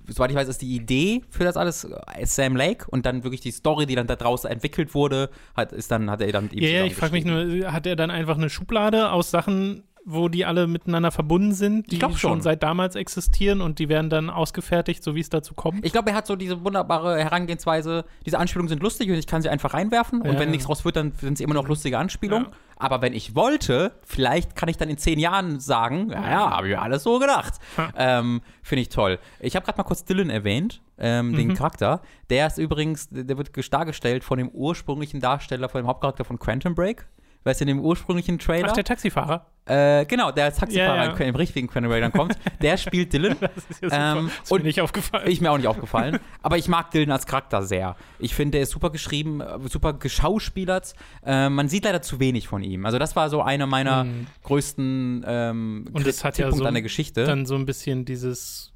soweit 0.09 0.31
ich 0.31 0.37
weiß, 0.37 0.47
ist 0.47 0.61
die 0.61 0.75
Idee 0.75 1.21
für 1.29 1.43
das 1.43 1.57
alles 1.57 1.83
äh, 1.85 2.25
Sam 2.25 2.55
Lake 2.55 2.85
und 2.89 3.05
dann 3.05 3.23
wirklich 3.23 3.41
die 3.41 3.51
Story, 3.51 3.85
die 3.85 3.95
dann 3.95 4.07
da 4.07 4.15
draußen 4.15 4.49
entwickelt 4.49 4.93
wurde, 4.93 5.29
hat, 5.55 5.71
ist 5.71 5.91
dann, 5.91 6.09
hat 6.09 6.21
er 6.21 6.31
dann 6.31 6.49
ihm 6.51 6.63
Ja, 6.63 6.83
ich 6.85 6.95
frage 6.95 7.13
mich 7.13 7.25
nur, 7.25 7.71
hat 7.71 7.85
er 7.85 7.95
dann 7.95 8.11
einfach 8.11 8.37
eine 8.37 8.49
Schublade 8.49 9.11
aus 9.11 9.31
Sachen, 9.31 9.83
wo 10.05 10.27
die 10.29 10.45
alle 10.45 10.65
miteinander 10.65 11.11
verbunden 11.11 11.51
sind, 11.51 11.91
die 11.91 11.99
schon 11.99 12.15
schon. 12.17 12.41
seit 12.41 12.63
damals 12.63 12.95
existieren 12.95 13.61
und 13.61 13.77
die 13.77 13.89
werden 13.89 14.09
dann 14.09 14.29
ausgefertigt, 14.29 15.03
so 15.03 15.13
wie 15.13 15.19
es 15.19 15.29
dazu 15.29 15.53
kommt? 15.53 15.85
Ich 15.85 15.91
glaube, 15.91 16.09
er 16.09 16.15
hat 16.15 16.25
so 16.25 16.35
diese 16.35 16.63
wunderbare 16.63 17.19
Herangehensweise. 17.21 18.05
Diese 18.25 18.39
Anspielungen 18.39 18.69
sind 18.69 18.81
lustig 18.81 19.09
und 19.09 19.15
ich 19.17 19.27
kann 19.27 19.41
sie 19.41 19.49
einfach 19.49 19.73
reinwerfen. 19.73 20.21
Und 20.21 20.33
Ja. 20.33 20.39
wenn 20.39 20.49
nichts 20.51 20.65
draus 20.65 20.83
wird, 20.85 20.95
dann 20.95 21.11
sind 21.19 21.37
sie 21.37 21.43
immer 21.43 21.53
noch 21.53 21.67
lustige 21.67 21.97
Anspielungen. 21.99 22.45
Ja. 22.45 22.51
Aber 22.79 23.01
wenn 23.01 23.13
ich 23.13 23.35
wollte, 23.35 23.91
vielleicht 24.05 24.55
kann 24.55 24.69
ich 24.69 24.77
dann 24.77 24.87
in 24.89 24.97
zehn 24.97 25.19
Jahren 25.19 25.59
sagen, 25.59 26.09
ja, 26.11 26.29
ja, 26.31 26.49
habe 26.51 26.69
ich 26.69 26.79
alles 26.79 27.03
so 27.03 27.19
gedacht. 27.19 27.55
Ha. 27.77 27.91
Ähm, 27.97 28.41
Finde 28.63 28.81
ich 28.81 28.89
toll. 28.89 29.19
Ich 29.41 29.55
habe 29.57 29.65
gerade 29.65 29.77
mal 29.77 29.83
kurz 29.83 30.05
Dylan 30.05 30.29
erwähnt, 30.29 30.81
ähm, 30.97 31.35
den 31.35 31.49
Mhm. 31.49 31.53
Charakter. 31.55 32.01
Der 32.29 32.47
ist 32.47 32.57
übrigens, 32.57 33.09
der 33.11 33.37
wird 33.37 33.51
dargestellt 33.73 34.23
von 34.23 34.37
dem 34.37 34.47
ursprünglichen 34.49 35.19
Darsteller, 35.19 35.67
von 35.67 35.81
dem 35.81 35.87
Hauptcharakter 35.87 36.23
von 36.23 36.39
Quantum 36.39 36.73
Break. 36.73 37.05
Weißt 37.45 37.61
du, 37.61 37.63
in 37.63 37.67
dem 37.69 37.79
ursprünglichen 37.79 38.37
Trailer? 38.37 38.67
Ach, 38.69 38.73
der 38.73 38.83
Taxifahrer. 38.83 39.45
äh, 39.65 40.05
genau, 40.05 40.31
der 40.31 40.45
als 40.45 40.57
Taxifahrer 40.57 41.05
Ja, 41.13 41.17
ja. 41.17 41.25
im 41.25 41.35
richtigen 41.35 41.67
Break 41.67 42.01
dann 42.01 42.11
kommt. 42.11 42.37
der 42.61 42.75
spielt 42.77 43.13
Dylan. 43.13 43.37
Das 43.41 43.51
ist 43.79 43.81
ja. 43.93 44.17
Ähm, 44.17 44.29
das 44.41 44.51
und 44.51 44.59
mir 44.61 44.67
nicht 44.67 44.81
aufgefallen. 44.81 45.29
Ich 45.29 45.39
mir 45.39 45.49
auch 45.51 45.57
nicht 45.57 45.67
aufgefallen. 45.67 46.19
aber 46.41 46.57
ich 46.57 46.67
mag 46.67 46.91
Dylan 46.91 47.11
als 47.11 47.25
Charakter 47.25 47.63
sehr. 47.63 47.95
Ich 48.19 48.35
finde, 48.35 48.51
der 48.57 48.61
ist 48.63 48.71
super 48.71 48.89
geschrieben, 48.89 49.39
äh, 49.39 49.57
super 49.69 49.93
geschauspielert. 49.93 50.93
Äh, 51.25 51.47
man 51.49 51.69
sieht 51.69 51.85
leider 51.85 52.01
zu 52.01 52.19
wenig 52.19 52.47
von 52.49 52.61
ihm. 52.61 52.85
Also, 52.85 52.99
das 52.99 53.15
war 53.15 53.29
so 53.29 53.41
einer 53.41 53.67
meiner 53.67 54.03
Mhm. 54.03 54.27
größten 54.43 55.23
ähm, 55.25 55.85
Und 55.93 56.05
es 56.05 56.23
hat 56.25 56.37
ja 56.37 56.51
so 56.51 56.65
an 56.65 56.73
der 56.73 56.83
Geschichte. 56.83 57.23
dann 57.23 57.45
so 57.45 57.55
ein 57.55 57.65
bisschen 57.65 58.03
dieses 58.03 58.73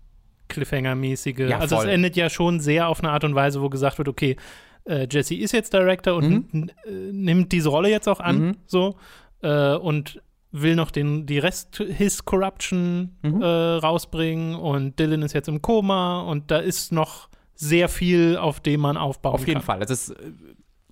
Cliffhanger-mäßige. 0.49 1.49
Ja, 1.49 1.59
also 1.59 1.77
es 1.79 1.85
endet 1.85 2.15
ja 2.15 2.29
schon 2.29 2.59
sehr 2.59 2.87
auf 2.87 2.99
eine 2.99 3.11
Art 3.11 3.23
und 3.23 3.35
Weise, 3.35 3.61
wo 3.61 3.69
gesagt 3.69 3.97
wird, 3.97 4.07
okay, 4.07 4.37
äh, 4.85 5.07
Jesse 5.09 5.35
ist 5.35 5.51
jetzt 5.53 5.73
Director 5.73 6.15
und 6.15 6.53
n- 6.53 6.71
äh, 6.85 6.91
nimmt 7.11 7.51
diese 7.51 7.69
Rolle 7.69 7.89
jetzt 7.89 8.07
auch 8.07 8.19
an, 8.19 8.39
Mhm. 8.39 8.57
so 8.65 8.95
äh, 9.41 9.75
und 9.75 10.21
will 10.51 10.75
noch 10.75 10.91
den 10.91 11.25
die 11.25 11.39
Rest 11.39 11.77
His 11.77 12.25
Corruption 12.25 13.15
Mhm. 13.23 13.41
äh, 13.41 13.45
rausbringen 13.45 14.55
und 14.55 14.99
Dylan 14.99 15.21
ist 15.23 15.33
jetzt 15.33 15.47
im 15.47 15.61
Koma 15.61 16.21
und 16.21 16.51
da 16.51 16.57
ist 16.57 16.91
noch 16.91 17.29
sehr 17.55 17.89
viel, 17.89 18.37
auf 18.37 18.59
dem 18.59 18.81
man 18.81 18.97
aufbauen 18.97 19.33
Auf 19.35 19.47
jeden 19.47 19.59
kann. 19.61 19.65
Fall. 19.65 19.79
Das 19.79 19.89
ist, 19.91 20.09
äh, 20.11 20.31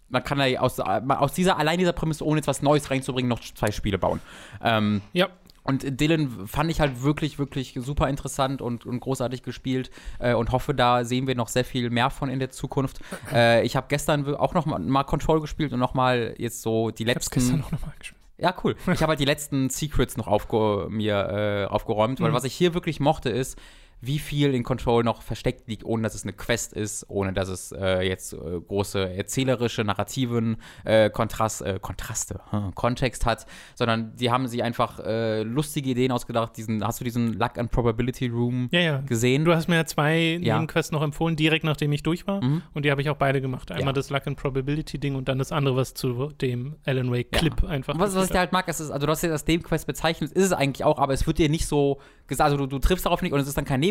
man 0.09 0.23
kann 0.23 0.39
ja 0.39 0.59
aus, 0.59 0.79
aus 0.79 1.33
dieser, 1.33 1.57
allein 1.57 1.79
dieser 1.79 1.93
Prämisse, 1.93 2.25
ohne 2.25 2.39
jetzt 2.39 2.47
was 2.47 2.61
Neues 2.61 2.89
reinzubringen, 2.91 3.29
noch 3.29 3.39
zwei 3.39 3.71
Spiele 3.71 3.97
bauen. 3.97 4.19
Ähm, 4.63 5.01
Ja, 5.13 5.29
Und 5.63 5.99
Dylan 6.01 6.47
fand 6.47 6.71
ich 6.71 6.79
halt 6.79 7.03
wirklich, 7.03 7.37
wirklich 7.37 7.73
super 7.79 8.09
interessant 8.09 8.61
und, 8.61 8.85
und 8.85 8.99
großartig 8.99 9.43
gespielt 9.43 9.91
äh, 10.19 10.33
und 10.33 10.51
hoffe, 10.51 10.73
da 10.73 11.05
sehen 11.05 11.27
wir 11.27 11.35
noch 11.35 11.49
sehr 11.49 11.63
viel 11.65 11.89
mehr 11.91 12.09
von 12.09 12.29
in 12.29 12.39
der 12.39 12.49
Zukunft. 12.49 12.99
Äh, 13.31 13.63
ich 13.65 13.75
habe 13.75 13.85
gestern 13.89 14.35
auch 14.35 14.53
noch 14.53 14.65
mal, 14.65 14.79
mal 14.79 15.03
Control 15.03 15.39
gespielt 15.39 15.71
und 15.71 15.79
noch 15.79 15.93
mal 15.93 16.33
jetzt 16.37 16.61
so 16.63 16.89
die 16.91 17.03
ich 17.03 17.07
letzten. 17.07 17.33
gestern 17.35 17.59
noch 17.59 17.71
mal 17.71 17.93
gespielt. 17.97 18.19
Ja, 18.37 18.53
cool. 18.63 18.75
Ich 18.91 19.01
habe 19.01 19.11
halt 19.11 19.19
die 19.19 19.25
letzten 19.25 19.69
Secrets 19.69 20.17
noch 20.17 20.27
aufge 20.27 20.87
mir 20.89 21.67
äh, 21.69 21.71
aufgeräumt, 21.71 22.19
weil 22.19 22.31
Mhm. 22.31 22.33
was 22.33 22.43
ich 22.43 22.53
hier 22.55 22.73
wirklich 22.73 22.99
mochte 22.99 23.29
ist, 23.29 23.57
wie 24.01 24.19
viel 24.19 24.53
in 24.55 24.63
Control 24.63 25.03
noch 25.03 25.21
versteckt 25.21 25.67
liegt, 25.67 25.83
ohne 25.85 26.03
dass 26.03 26.15
es 26.15 26.23
eine 26.23 26.33
Quest 26.33 26.73
ist, 26.73 27.05
ohne 27.07 27.33
dass 27.33 27.49
es 27.49 27.71
äh, 27.71 28.01
jetzt 28.01 28.33
äh, 28.33 28.37
große 28.37 29.13
erzählerische, 29.13 29.83
narrativen 29.83 30.57
äh, 30.85 31.09
Kontrast, 31.09 31.61
äh, 31.61 31.77
Kontraste, 31.79 32.39
hm, 32.49 32.73
Kontext 32.75 33.25
hat, 33.25 33.45
sondern 33.75 34.15
die 34.15 34.31
haben 34.31 34.47
sich 34.47 34.63
einfach 34.63 34.99
äh, 34.99 35.43
lustige 35.43 35.91
Ideen 35.91 36.11
ausgedacht. 36.11 36.57
Diesen, 36.57 36.83
hast 36.85 36.99
du 36.99 37.03
diesen 37.03 37.33
Luck 37.33 37.57
and 37.57 37.71
Probability 37.71 38.27
Room 38.27 38.69
Ja, 38.71 38.79
ja. 38.79 39.01
gesehen? 39.01 39.45
Du 39.45 39.53
hast 39.53 39.67
mir 39.67 39.75
ja 39.75 39.85
zwei 39.85 40.39
Ja. 40.41 40.55
Nebenquests 40.55 40.91
noch 40.91 41.03
empfohlen, 41.03 41.35
direkt 41.35 41.63
nachdem 41.63 41.91
ich 41.93 42.01
durch 42.03 42.25
war. 42.25 42.43
Mhm. 42.43 42.63
Und 42.73 42.85
die 42.85 42.91
habe 42.91 43.01
ich 43.01 43.09
auch 43.09 43.17
beide 43.17 43.39
gemacht. 43.39 43.71
Einmal 43.71 43.87
Ja. 43.87 43.93
das 43.93 44.09
Luck 44.09 44.25
and 44.25 44.37
Probability 44.37 44.97
Ding 44.99 45.15
und 45.15 45.27
dann 45.27 45.37
das 45.37 45.51
andere, 45.51 45.75
was 45.75 45.93
zu 45.93 46.29
dem 46.41 46.75
Alan 46.85 47.11
Wake 47.11 47.31
Clip 47.31 47.63
einfach. 47.63 47.97
Was, 47.99 48.15
was 48.15 48.25
ich 48.25 48.31
da 48.31 48.39
halt 48.39 48.51
mag, 48.51 48.67
ist, 48.67 48.81
also 48.81 49.05
du 49.05 49.11
hast 49.11 49.21
ja 49.21 49.29
das 49.29 49.45
Nebenquest 49.45 49.85
bezeichnet, 49.85 50.31
ist 50.31 50.45
es 50.45 50.53
eigentlich 50.53 50.83
auch, 50.83 50.97
aber 50.97 51.13
es 51.13 51.27
wird 51.27 51.37
dir 51.37 51.49
nicht 51.49 51.67
so 51.67 51.99
gesagt, 52.27 52.45
also 52.51 52.57
du, 52.57 52.65
du 52.67 52.79
triffst 52.79 53.05
darauf 53.05 53.21
nicht 53.21 53.33
und 53.33 53.39
es 53.39 53.47
ist 53.47 53.57
dann 53.57 53.65
kein 53.65 53.79
Nebenquest, 53.79 53.90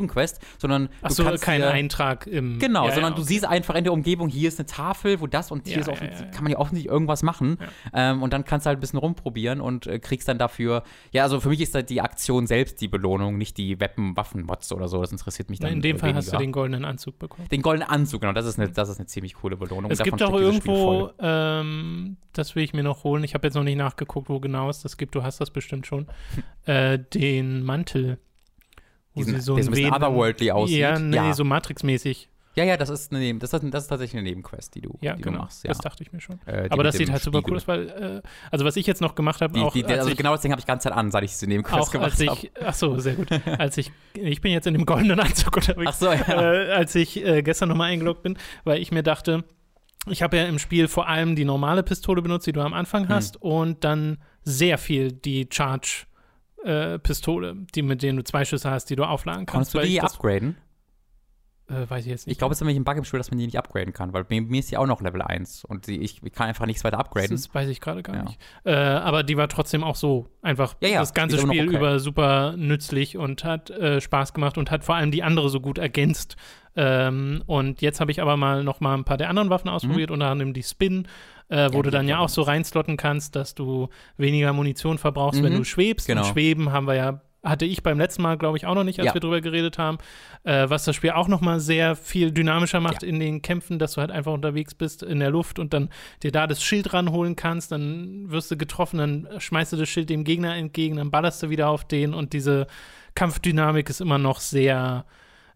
sondern 0.59 0.89
Ach 1.03 1.09
du 1.09 1.15
so, 1.15 1.25
kannst 1.25 1.45
kein 1.45 1.63
Eintrag 1.63 2.27
im. 2.27 2.59
Genau, 2.59 2.87
Ja, 2.87 2.93
sondern 2.93 3.13
ja, 3.13 3.17
du 3.17 3.23
okay. 3.23 3.33
siehst 3.33 3.45
einfach 3.45 3.75
in 3.75 3.85
der 3.85 3.93
Umgebung, 3.93 4.29
hier 4.29 4.49
ist 4.49 4.59
eine 4.59 4.67
Tafel, 4.67 5.21
wo 5.21 5.27
das 5.27 5.51
und 5.51 5.67
hier 5.67 5.81
Ja, 5.81 5.93
ist 5.93 6.21
ja. 6.21 6.27
kann 6.27 6.45
man 6.45 6.53
ja 6.53 6.59
offensichtlich 6.59 6.93
irgendwas 6.93 7.23
machen. 7.23 7.59
Ähm, 7.93 8.23
und 8.23 8.33
dann 8.33 8.45
kannst 8.45 8.67
du 8.67 8.69
halt 8.69 8.79
ein 8.79 8.81
bisschen 8.81 8.99
rumprobieren 8.99 9.61
und 9.61 9.87
äh, 9.87 9.99
kriegst 9.99 10.29
dann 10.29 10.39
dafür, 10.39 10.83
ja, 11.13 11.23
also 11.23 11.41
für 11.41 11.49
mich 11.49 11.61
ist 11.61 11.75
halt 11.75 11.91
die 11.91 12.01
Aktion 12.01 12.47
selbst 12.47 12.81
die 12.81 12.89
Belohnung, 12.89 13.39
nicht 13.39 13.57
die 13.59 13.81
Weapon, 13.81 14.17
Waffenmods 14.17 14.73
oder 14.73 14.89
so. 14.89 15.01
Das 15.01 15.13
interessiert 15.13 15.51
mich 15.51 15.59
dann 15.59 15.73
in 15.73 15.83
dem 15.83 15.99
Fall 15.99 16.15
hast 16.15 16.29
du 16.29 16.33
weniger. 16.33 16.47
den 16.47 16.53
goldenen 16.53 16.85
Anzug 16.85 17.19
bekommen. 17.19 17.49
Den 17.49 17.63
goldenen 17.63 17.89
Anzug, 17.89 18.21
genau, 18.21 18.33
das 18.33 18.47
ist 18.47 18.59
eine, 18.59 18.71
das 18.71 18.89
ist 18.89 18.99
eine 18.99 19.07
ziemlich 19.07 19.35
coole 19.35 19.57
Belohnung. 19.57 19.91
Es 19.91 19.99
Davon 19.99 20.19
gibt 20.19 20.23
auch 20.23 20.39
irgendwo, 20.39 21.11
ähm, 21.21 22.17
das 22.33 22.55
will 22.55 22.63
ich 22.63 22.73
mir 22.73 22.83
noch 22.83 23.05
holen. 23.05 23.25
Ich 23.25 23.35
habe 23.35 23.47
jetzt 23.47 23.55
noch 23.55 23.65
nicht 23.65 23.77
nachgeguckt, 23.77 24.29
wo 24.29 24.41
genau 24.41 24.69
es 24.69 24.83
das 24.83 24.97
gibt. 24.97 25.15
Du 25.15 25.23
hast 25.23 25.41
das 25.41 25.51
bestimmt 25.51 25.87
schon. 25.87 26.07
äh, 26.65 26.99
den 26.99 27.63
Mantel. 27.65 28.19
Wo 29.15 29.21
Diesen- 29.21 29.35
sie 29.37 29.41
so 29.41 29.55
ein 29.57 29.67
bisschen 29.67 29.93
otherworldly 29.93 30.51
aussieht. 30.53 30.79
Ja, 30.79 30.99
nee, 30.99 31.17
Ja. 31.17 31.33
so 31.35 31.45
Matrix-mäßig. 31.45 32.29
Ja, 32.57 32.65
ja, 32.65 32.77
das 32.77 32.89
ist, 32.91 33.13
eine, 33.13 33.33
das, 33.39 33.53
ist, 33.53 33.63
das 33.73 33.85
ist 33.85 33.89
tatsächlich 33.89 34.19
eine 34.21 34.29
Nebenquest, 34.29 34.75
die 34.75 34.81
du, 34.81 34.99
Ja, 35.01 35.15
die 35.15 35.23
genau. 35.23 35.37
du 35.39 35.43
machst. 35.45 35.63
Ja. 35.63 35.69
Das 35.69 35.79
dachte 35.79 36.03
ich 36.03 36.13
mir 36.13 36.21
schon. 36.21 36.41
Äh, 36.47 36.67
Aber 36.71 36.83
das 36.83 36.97
sieht 36.97 37.09
halt 37.11 37.23
super 37.23 37.43
cool 37.47 37.57
aus, 37.57 37.69
weil, 37.69 37.89
äh, 37.89 38.29
also 38.51 38.65
was 38.65 38.75
ich 38.75 38.89
jetzt 38.89 39.01
noch 39.01 39.15
gemacht 39.15 39.41
habe, 39.41 39.61
auch 39.63 39.73
die, 39.73 39.85
als 39.85 39.99
also 40.01 40.11
ich, 40.11 40.17
genau 40.17 40.33
das 40.33 40.41
Ding 40.41 40.51
habe 40.51 40.59
ich 40.59 40.65
die 40.65 40.69
ganze 40.69 40.89
Zeit 40.89 40.93
an, 40.99 41.13
seit 41.13 41.23
ich 41.23 41.31
diese 41.31 41.47
Nebenquest 41.47 41.79
auch 41.81 41.93
gemacht 41.93 42.11
als 42.21 42.27
habe. 42.27 42.39
ich, 42.43 42.51
ach 42.65 42.75
so, 42.75 42.99
sehr 42.99 43.15
gut. 43.15 43.29
als 43.59 43.77
ich, 43.79 43.93
ich 44.15 44.41
bin 44.41 44.51
jetzt 44.51 44.67
in 44.67 44.75
dem 44.75 44.85
goldenen 44.85 45.21
Anzug 45.21 45.57
unterwegs. 45.57 45.93
Ach 45.93 45.95
so, 45.95 46.07
ja. 46.13 46.43
äh, 46.53 46.73
als 46.73 46.93
ich 46.97 47.25
äh, 47.25 47.43
gestern 47.43 47.69
nochmal 47.69 47.93
eingeloggt 47.93 48.25
bin, 48.25 48.37
weil 48.65 48.81
ich 48.83 48.91
mir 48.91 49.05
dachte, 49.05 49.45
ich 50.09 50.23
habe 50.23 50.37
ja 50.37 50.45
im 50.47 50.59
Spiel 50.59 50.89
vor 50.89 51.07
allem 51.09 51.37
die 51.37 51.45
normale 51.45 51.85
Pistole 51.85 52.21
benutzt, 52.21 52.49
die 52.49 52.53
du 52.53 52.63
am 52.63 52.75
Anfang 52.75 53.05
Hm. 53.05 53.15
hast, 53.15 53.41
und 53.41 53.85
dann 53.85 54.19
sehr 54.43 54.77
viel 54.77 55.13
die 55.13 55.49
Charge-Pistole, 56.65 57.57
die 57.75 57.83
mit 57.83 58.03
denen 58.03 58.19
du 58.19 58.25
zwei 58.25 58.45
Schüsse 58.45 58.71
hast, 58.71 58.87
die 58.91 58.97
du 58.97 59.05
aufladen 59.05 59.47
kannst. 59.47 59.73
Konntest 59.73 59.75
du 59.75 59.93
die 59.93 60.01
upgraden? 60.01 60.57
Äh, 61.71 61.89
weiß 61.89 62.05
ich 62.05 62.11
jetzt 62.11 62.27
nicht. 62.27 62.33
Ich 62.35 62.39
glaube, 62.39 62.53
es 62.53 62.59
ist 62.59 62.63
nämlich 62.63 62.77
ein 62.77 62.85
Bug 62.85 62.97
im 62.97 63.05
Spiel, 63.05 63.19
dass 63.19 63.31
man 63.31 63.39
die 63.39 63.47
nicht 63.47 63.57
upgraden 63.59 63.93
kann, 63.93 64.13
weil 64.13 64.25
bei 64.25 64.41
mir 64.41 64.59
ist 64.61 64.71
die 64.71 64.77
auch 64.77 64.87
noch 64.87 65.01
Level 65.01 65.23
1 65.23 65.65
und 65.65 65.87
die, 65.87 66.01
ich, 66.01 66.23
ich 66.23 66.33
kann 66.33 66.49
einfach 66.49 66.67
nichts 66.67 66.83
weiter 66.85 66.99
upgraden. 66.99 67.31
Das 67.31 67.55
weiß 67.55 67.69
ich 67.69 67.81
gerade 67.81 68.03
gar 68.03 68.17
Ja. 68.17 68.23
nicht. 68.25 68.39
Äh, 68.65 68.75
aber 68.75 69.23
die 69.23 69.37
war 69.37 69.49
trotzdem 69.49 69.85
auch 69.85 69.97
so 69.97 70.27
einfach 70.43 70.75
Ja, 70.81 70.89
ja, 70.89 71.01
das 71.01 71.15
ganze 71.15 71.39
Spiel 71.39 71.69
okay. 71.69 71.77
über 71.77 71.99
super 72.01 72.55
nützlich 72.57 73.17
und 73.17 73.45
hat 73.45 73.71
äh, 73.71 74.01
Spaß 74.01 74.35
gemacht 74.35 74.59
und 74.59 74.71
hat 74.71 74.85
vor 74.85 74.97
allem 74.97 75.11
die 75.11 75.23
andere 75.23 75.49
so 75.49 75.61
gut 75.61 75.79
ergänzt. 75.79 76.37
Ähm, 76.77 77.43
und 77.47 77.83
jetzt 77.83 78.01
habe 78.01 78.11
ich 78.13 78.23
aber 78.23 78.37
mal 78.37 78.63
noch 78.63 78.81
mal 78.81 78.95
ein 78.95 79.05
paar 79.05 79.17
der 79.17 79.29
anderen 79.29 79.51
Waffen 79.51 79.69
ausprobiert, 79.69 80.11
unter 80.11 80.27
anderem 80.29 80.53
die 80.55 80.63
Spin, 80.63 81.07
äh, 81.49 81.69
wo 81.73 81.73
Mhm. 81.73 81.75
Ja, 81.79 81.83
du 81.83 81.91
dann 81.91 82.09
ja 82.09 82.19
auch 82.19 82.29
so 82.29 82.43
reinslotten 82.43 82.97
kannst, 82.97 83.35
dass 83.35 83.55
du 83.57 83.89
weniger 84.17 84.53
Munition 84.53 84.97
verbrauchst, 84.99 85.43
wenn 85.43 85.53
Mhm. 85.53 85.59
du 85.59 85.65
schwebst. 85.65 86.07
Genau. 86.07 86.21
Und 86.23 86.29
Schweben 86.29 86.71
haben 86.73 86.87
wir 86.87 86.95
ja 86.95 87.21
hatte 87.43 87.65
ich 87.65 87.83
beim 87.83 87.99
letzten 87.99 88.23
Mal, 88.23 88.37
glaube 88.37 88.59
ich, 88.59 88.67
auch 88.67 88.75
noch 88.75 88.85
nicht, 88.85 88.99
als 88.99 89.07
Ja. 89.07 89.15
wir 89.15 89.21
drüber 89.21 89.41
geredet 89.41 89.79
haben, 89.79 89.97
äh, 90.45 90.69
was 90.69 90.85
das 90.85 90.95
Spiel 90.97 91.11
auch 91.13 91.27
noch 91.29 91.41
mal 91.41 91.59
sehr 91.59 91.97
viel 91.97 92.33
dynamischer 92.33 92.81
macht 92.81 93.03
Ja. 93.03 93.09
in 93.09 93.19
den 93.19 93.41
Kämpfen, 93.41 93.79
dass 93.79 93.95
du 93.95 94.03
halt 94.03 94.11
einfach 94.11 94.33
unterwegs 94.33 94.75
bist 94.75 95.03
in 95.03 95.21
der 95.21 95.31
Luft 95.31 95.59
und 95.59 95.73
dann 95.73 95.89
dir 96.23 96.33
da 96.33 96.47
das 96.47 96.63
Schild 96.63 96.93
ranholen 96.93 97.37
kannst, 97.37 97.73
dann 97.73 98.31
wirst 98.31 98.51
du 98.51 98.57
getroffen, 98.59 98.99
dann 98.99 99.29
schmeißt 99.39 99.73
du 99.73 99.77
das 99.79 99.89
Schild 99.89 100.11
dem 100.11 100.25
Gegner 100.25 100.55
entgegen, 100.57 100.97
dann 100.97 101.11
ballerst 101.11 101.43
du 101.43 101.49
wieder 101.51 101.69
auf 101.71 101.85
den 101.89 102.13
und 102.13 102.33
diese 102.35 102.67
Kampfdynamik 103.15 103.89
ist 103.89 104.01
immer 104.03 104.19
noch 104.19 104.39
sehr 104.41 105.05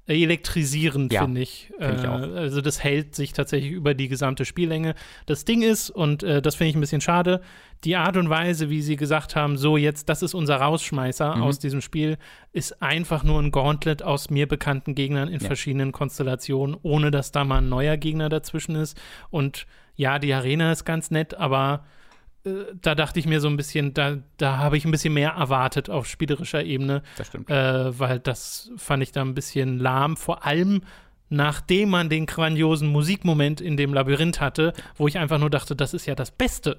elektrisierend, 0.07 1.13
Ja, 1.13 1.23
finde 1.23 1.41
ich. 1.41 1.71
find 1.79 1.99
ich 1.99 2.05
Äh. 2.05 2.09
Also 2.09 2.61
das 2.61 2.83
hält 2.83 3.15
sich 3.15 3.33
tatsächlich 3.33 3.73
über 3.73 3.95
die 3.95 4.09
gesamte 4.09 4.45
Spiellänge. 4.45 4.95
Das 5.27 5.45
Ding 5.45 5.63
ist, 5.63 5.91
und 5.91 6.23
äh, 6.23 6.43
das 6.43 6.57
finde 6.57 6.71
ich 6.71 6.77
ein 6.77 6.81
bisschen 6.81 7.01
schade, 7.01 7.41
die 7.85 7.97
Art 7.97 8.17
und 8.17 8.31
Weise, 8.31 8.71
wie 8.71 8.81
sie 8.83 8.97
gesagt 8.97 9.37
haben, 9.37 9.57
so 9.57 9.77
jetzt, 9.77 10.09
das 10.09 10.23
ist 10.23 10.35
unser 10.35 10.57
Rausschmeißer 10.57 11.37
Mhm. 11.37 11.43
aus 11.43 11.59
diesem 11.59 11.81
Spiel, 11.81 12.17
ist 12.53 12.81
einfach 12.83 13.23
nur 13.25 13.41
ein 13.41 13.51
Gauntlet 13.51 14.03
aus 14.03 14.31
mir 14.31 14.49
bekannten 14.49 14.95
Gegnern 14.95 15.29
in 15.29 15.41
Ja. 15.41 15.47
verschiedenen 15.47 15.93
Konstellationen, 15.93 16.77
ohne 16.83 17.11
dass 17.11 17.33
da 17.33 17.45
mal 17.45 17.59
ein 17.59 17.69
neuer 17.69 17.97
Gegner 17.97 18.29
dazwischen 18.29 18.75
ist. 18.77 18.99
Und 19.31 19.67
ja, 19.97 20.19
die 20.19 20.33
Arena 20.33 20.73
ist 20.73 20.85
ganz 20.85 21.11
nett, 21.11 21.35
aber 21.35 21.85
äh, 22.45 22.51
da 22.81 22.95
dachte 22.95 23.19
ich 23.21 23.27
mir 23.27 23.41
so 23.41 23.49
ein 23.49 23.57
bisschen, 23.57 23.95
da, 23.95 24.17
da 24.39 24.59
habe 24.59 24.77
ich 24.77 24.85
ein 24.85 24.91
bisschen 24.91 25.15
mehr 25.15 25.31
erwartet 25.31 25.89
auf 25.91 26.07
spielerischer 26.07 26.63
Ebene 26.65 27.03
Das 27.17 27.29
stimmt. 27.29 27.49
äh, 27.51 27.99
weil 27.99 28.19
das 28.19 28.71
fand 28.77 29.03
ich 29.03 29.13
da 29.13 29.23
ein 29.23 29.35
bisschen 29.35 29.79
lahm, 29.79 30.17
vor 30.17 30.45
allem 30.45 30.83
nachdem 31.31 31.91
man 31.91 32.09
den 32.09 32.27
grandiosen 32.27 32.89
Musikmoment 32.89 33.61
in 33.61 33.77
dem 33.77 33.93
Labyrinth 33.95 34.41
hatte, 34.41 34.73
wo 34.97 35.09
ich 35.09 35.19
einfach 35.19 35.39
nur 35.39 35.51
dachte, 35.51 35.75
das 35.75 35.95
ist 35.95 36.07
ja 36.07 36.15
das 36.15 36.31
Beste. 36.31 36.79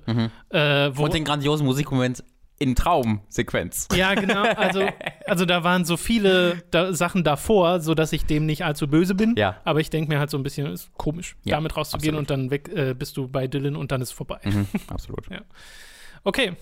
Äh, 0.49 0.91
wo, 0.95 0.99
Mhm. 1.01 1.03
und 1.05 1.13
den 1.13 1.23
grandiosen 1.25 1.65
Musikmoment 1.65 2.23
in 2.57 2.73
Traumsequenz. 2.73 3.89
ja, 3.93 4.13
genau, 4.13 4.43
also, 4.43 4.81
also 5.27 5.45
da 5.45 5.65
waren 5.65 5.83
so 5.83 5.97
viele 5.97 6.63
da, 6.71 6.93
Sachen 6.93 7.25
davor, 7.25 7.81
sodass 7.81 8.13
ich 8.13 8.25
dem 8.25 8.45
nicht 8.45 8.63
allzu 8.63 8.87
böse 8.87 9.13
bin, 9.13 9.35
Ja. 9.37 9.57
aber 9.65 9.81
ich 9.81 9.89
denke 9.89 10.09
mir 10.13 10.19
halt 10.19 10.29
so 10.29 10.37
ein 10.37 10.43
bisschen, 10.43 10.67
ist 10.67 10.89
komisch, 10.93 11.35
Ja, 11.43 11.57
damit 11.57 11.75
rauszugehen 11.75 12.15
absolut. 12.15 12.19
und 12.19 12.29
dann 12.29 12.51
weg 12.51 12.69
äh, 12.73 12.93
bist 12.93 13.17
du 13.17 13.27
bei 13.27 13.47
Dylan 13.47 13.75
und 13.75 13.91
dann 13.91 14.01
ist 14.01 14.13
vorbei. 14.13 14.39
Mhm, 14.45 14.67
absolut. 14.87 15.25
Okay. 16.23 16.53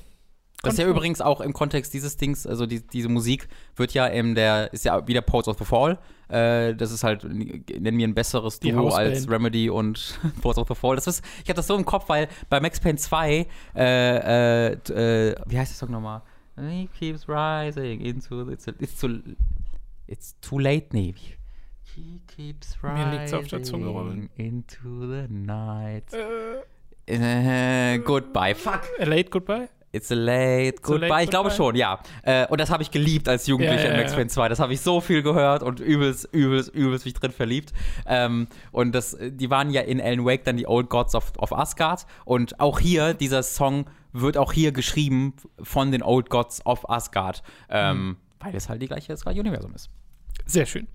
Das 0.63 0.75
ist 0.75 0.79
ja 0.79 0.87
übrigens 0.87 1.19
auch 1.19 1.41
im 1.41 1.51
Kontext 1.51 1.93
dieses 1.93 2.15
Dings, 2.15 2.47
also 2.47 2.65
die, 2.65 2.87
diese 2.87 3.09
Musik 3.09 3.49
wird 3.75 3.93
ja 3.93 4.07
in 4.07 4.33
der, 4.33 4.71
ist 4.71 4.85
ja 4.85 5.05
wieder 5.05 5.21
Pulse 5.21 5.49
of 5.49 5.57
the 5.59 5.65
Fall. 5.65 5.99
Äh, 6.29 6.73
das 6.73 6.91
ist 6.91 7.03
halt, 7.03 7.25
nennen 7.25 7.97
wir 7.97 8.07
ein 8.07 8.13
besseres 8.13 8.61
Die 8.61 8.71
Duo 8.71 8.87
als 8.87 9.29
Remedy 9.29 9.69
und 9.69 10.17
Pulse 10.41 10.61
of 10.61 10.69
the 10.69 10.75
Fall. 10.75 10.95
Das 10.95 11.05
ist, 11.05 11.23
ich 11.43 11.49
hatte 11.49 11.55
das 11.55 11.67
so 11.67 11.75
im 11.75 11.83
Kopf, 11.83 12.07
weil 12.07 12.29
bei 12.49 12.61
Max 12.61 12.79
Payne 12.79 12.97
2, 12.97 13.45
äh, 13.75 13.75
äh, 13.75 14.71
äh, 14.71 15.35
wie 15.47 15.59
heißt 15.59 15.73
der 15.73 15.75
Song 15.75 15.91
nochmal? 15.91 16.21
He 16.55 16.87
keeps 16.97 17.27
rising 17.27 17.99
into, 17.99 18.49
it's, 18.49 18.65
it's, 18.65 18.97
too, 18.97 19.19
it's 20.07 20.39
too 20.39 20.59
late, 20.59 20.87
nee. 20.93 21.13
He 21.93 22.21
keeps 22.25 22.81
Mir 22.81 23.11
liegt's 23.11 23.33
auf 23.33 23.47
der 23.47 23.63
Zunge, 23.63 23.89
rising 23.89 24.29
into 24.37 25.07
the 25.07 25.27
night. 25.29 26.05
Äh, 27.05 27.99
goodbye. 27.99 28.55
Fuck. 28.55 28.83
A 28.99 29.03
late 29.03 29.29
Goodbye? 29.29 29.67
It's 29.93 30.11
a 30.11 30.15
late 30.15 30.33
a 30.33 30.65
late 30.65 30.81
goodbye. 30.81 31.23
ich 31.23 31.29
glaube 31.29 31.49
goodbye? 31.49 31.55
schon, 31.55 31.75
ja. 31.75 31.99
Äh, 32.23 32.47
und 32.47 32.59
das 32.59 32.69
habe 32.71 32.81
ich 32.83 32.89
geliebt 32.91 33.29
als 33.29 33.45
Jugendlicher 33.47 33.83
Ja, 33.83 33.87
ja, 33.89 33.93
in 33.93 33.97
Max 33.99 34.11
ja. 34.11 34.17
Payne 34.17 34.29
2. 34.29 34.49
Das 34.49 34.59
habe 34.59 34.73
ich 34.73 34.81
so 34.81 34.99
viel 35.01 35.21
gehört 35.21 35.61
und 35.63 35.79
übelst, 35.79 36.27
übelst, 36.33 36.73
übelst 36.73 37.05
mich 37.05 37.13
drin 37.13 37.31
verliebt. 37.31 37.73
Ähm, 38.07 38.47
und 38.71 38.93
das, 38.93 39.15
die 39.21 39.49
waren 39.51 39.69
ja 39.69 39.81
in 39.81 40.01
Alan 40.01 40.25
Wake 40.25 40.43
dann 40.43 40.57
die 40.57 40.67
Old 40.67 40.89
Gods 40.89 41.13
of, 41.15 41.31
of 41.37 41.53
Asgard. 41.53 42.05
Und 42.25 42.59
auch 42.59 42.79
hier, 42.79 43.13
dieser 43.13 43.43
Song 43.43 43.85
wird 44.13 44.35
auch 44.37 44.51
hier 44.51 44.71
geschrieben 44.71 45.35
von 45.61 45.91
den 45.91 46.01
Old 46.03 46.29
Gods 46.29 46.65
of 46.65 46.89
Asgard. 46.89 47.43
Ähm, 47.69 47.97
Mhm. 48.07 48.17
Weil 48.39 48.55
es 48.55 48.67
halt 48.67 48.81
die 48.81 48.87
gleiche, 48.87 49.07
das 49.07 49.21
gleiche 49.21 49.39
Universum 49.39 49.73
ist. 49.73 49.89
Sehr 50.45 50.65
schön. 50.65 50.87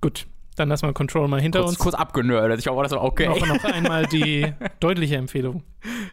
Gut, 0.00 0.26
dann 0.56 0.68
lassen 0.68 0.86
wir 0.86 0.92
Control 0.92 1.26
mal 1.26 1.40
hinter 1.40 1.60
Kurz, 1.60 1.70
uns. 1.70 1.78
kurz 1.78 1.94
abgenördet. 1.94 2.60
Ich 2.60 2.66
hoffe, 2.68 2.82
das 2.82 2.92
war 2.92 3.02
okay. 3.02 3.26
noch, 3.28 3.44
noch 3.44 3.64
einmal 3.72 4.06
die 4.06 4.52
deutliche 4.78 5.16
Empfehlung 5.16 5.64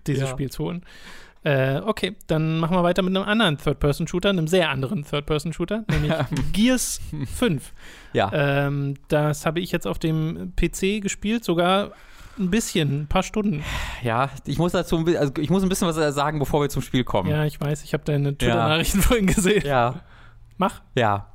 dieses 0.08 0.24
Ja. 0.24 0.28
Spiels 0.30 0.58
holen. 0.58 0.84
Äh, 1.44 1.80
okay, 1.86 2.16
dann 2.28 2.60
machen 2.60 2.76
wir 2.76 2.84
weiter 2.84 3.02
mit 3.02 3.16
einem 3.16 3.26
anderen 3.26 3.58
Third-Person-Shooter, 3.58 4.30
einem 4.30 4.48
sehr 4.48 4.70
anderen 4.70 5.06
Third-Person-Shooter, 5.06 5.86
nämlich 5.90 6.14
Gears 6.52 7.00
5. 7.36 7.74
Ja. 8.14 8.30
Ähm, 8.34 8.96
das 9.08 9.46
habe 9.46 9.60
ich 9.62 9.72
jetzt 9.72 9.88
auf 9.88 10.00
dem 10.00 10.54
PC 10.56 11.02
gespielt, 11.02 11.46
sogar 11.46 11.92
ein 12.38 12.50
bisschen, 12.50 13.02
ein 13.02 13.08
paar 13.08 13.24
Stunden. 13.24 13.64
ja, 14.04 14.30
ich 14.46 14.58
muss 14.58 14.72
dazu 14.72 14.98
ein 14.98 15.18
also 15.18 15.34
ich 15.38 15.50
muss 15.50 15.64
ein 15.64 15.70
bisschen 15.70 15.88
was 15.88 15.96
sagen, 16.16 16.40
bevor 16.40 16.62
wir 16.62 16.70
zum 16.70 16.82
Spiel 16.82 17.04
kommen. 17.04 17.30
Ja, 17.30 17.46
ich 17.46 17.60
weiß, 17.60 17.84
ich 17.84 17.94
habe 17.94 18.04
deine 18.04 18.38
Twitter-Nachrichten 18.38 19.02
vorhin 19.02 19.28
gesehen. 19.28 19.64
ja. 19.66 20.02
Mach. 20.58 20.82
Ja. 20.94 21.32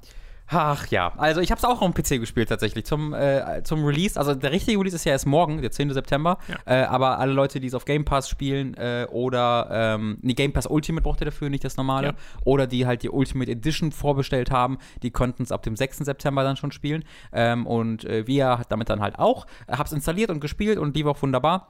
Ach 0.46 0.86
ja, 0.88 1.12
also 1.16 1.40
ich 1.40 1.50
habe 1.50 1.58
es 1.58 1.64
auch 1.64 1.80
auf 1.80 1.92
dem 1.92 1.94
PC 1.94 2.20
gespielt 2.20 2.48
tatsächlich 2.48 2.84
zum, 2.84 3.14
äh, 3.14 3.62
zum 3.64 3.84
Release. 3.84 4.18
Also 4.18 4.34
der 4.34 4.52
richtige 4.52 4.78
Release 4.78 4.94
ist 4.94 5.04
ja 5.04 5.12
erst 5.12 5.26
morgen, 5.26 5.62
der 5.62 5.70
10. 5.70 5.92
September. 5.92 6.38
Ja. 6.48 6.82
Äh, 6.82 6.84
aber 6.84 7.18
alle 7.18 7.32
Leute, 7.32 7.60
die 7.60 7.66
es 7.66 7.74
auf 7.74 7.84
Game 7.84 8.04
Pass 8.04 8.28
spielen 8.28 8.74
äh, 8.74 9.06
oder 9.10 9.68
ähm, 9.70 10.18
nee, 10.20 10.34
Game 10.34 10.52
Pass 10.52 10.66
Ultimate 10.66 11.02
braucht 11.02 11.22
ihr 11.22 11.26
dafür, 11.26 11.48
nicht 11.48 11.64
das 11.64 11.76
normale. 11.76 12.08
Ja. 12.08 12.14
Oder 12.44 12.66
die 12.66 12.86
halt 12.86 13.02
die 13.02 13.10
Ultimate 13.10 13.50
Edition 13.50 13.90
vorbestellt 13.90 14.50
haben, 14.50 14.78
die 15.02 15.10
konnten 15.10 15.42
es 15.42 15.50
ab 15.50 15.62
dem 15.62 15.76
6. 15.76 15.98
September 15.98 16.44
dann 16.44 16.56
schon 16.56 16.72
spielen. 16.72 17.04
Ähm, 17.32 17.66
und 17.66 18.04
äh, 18.04 18.26
wir 18.26 18.58
hat 18.58 18.70
damit 18.70 18.90
dann 18.90 19.00
halt 19.00 19.18
auch. 19.18 19.46
Äh, 19.66 19.76
hab's 19.78 19.92
installiert 19.92 20.30
und 20.30 20.40
gespielt 20.40 20.78
und 20.78 20.94
lief 20.94 21.06
auch 21.06 21.20
wunderbar. 21.22 21.68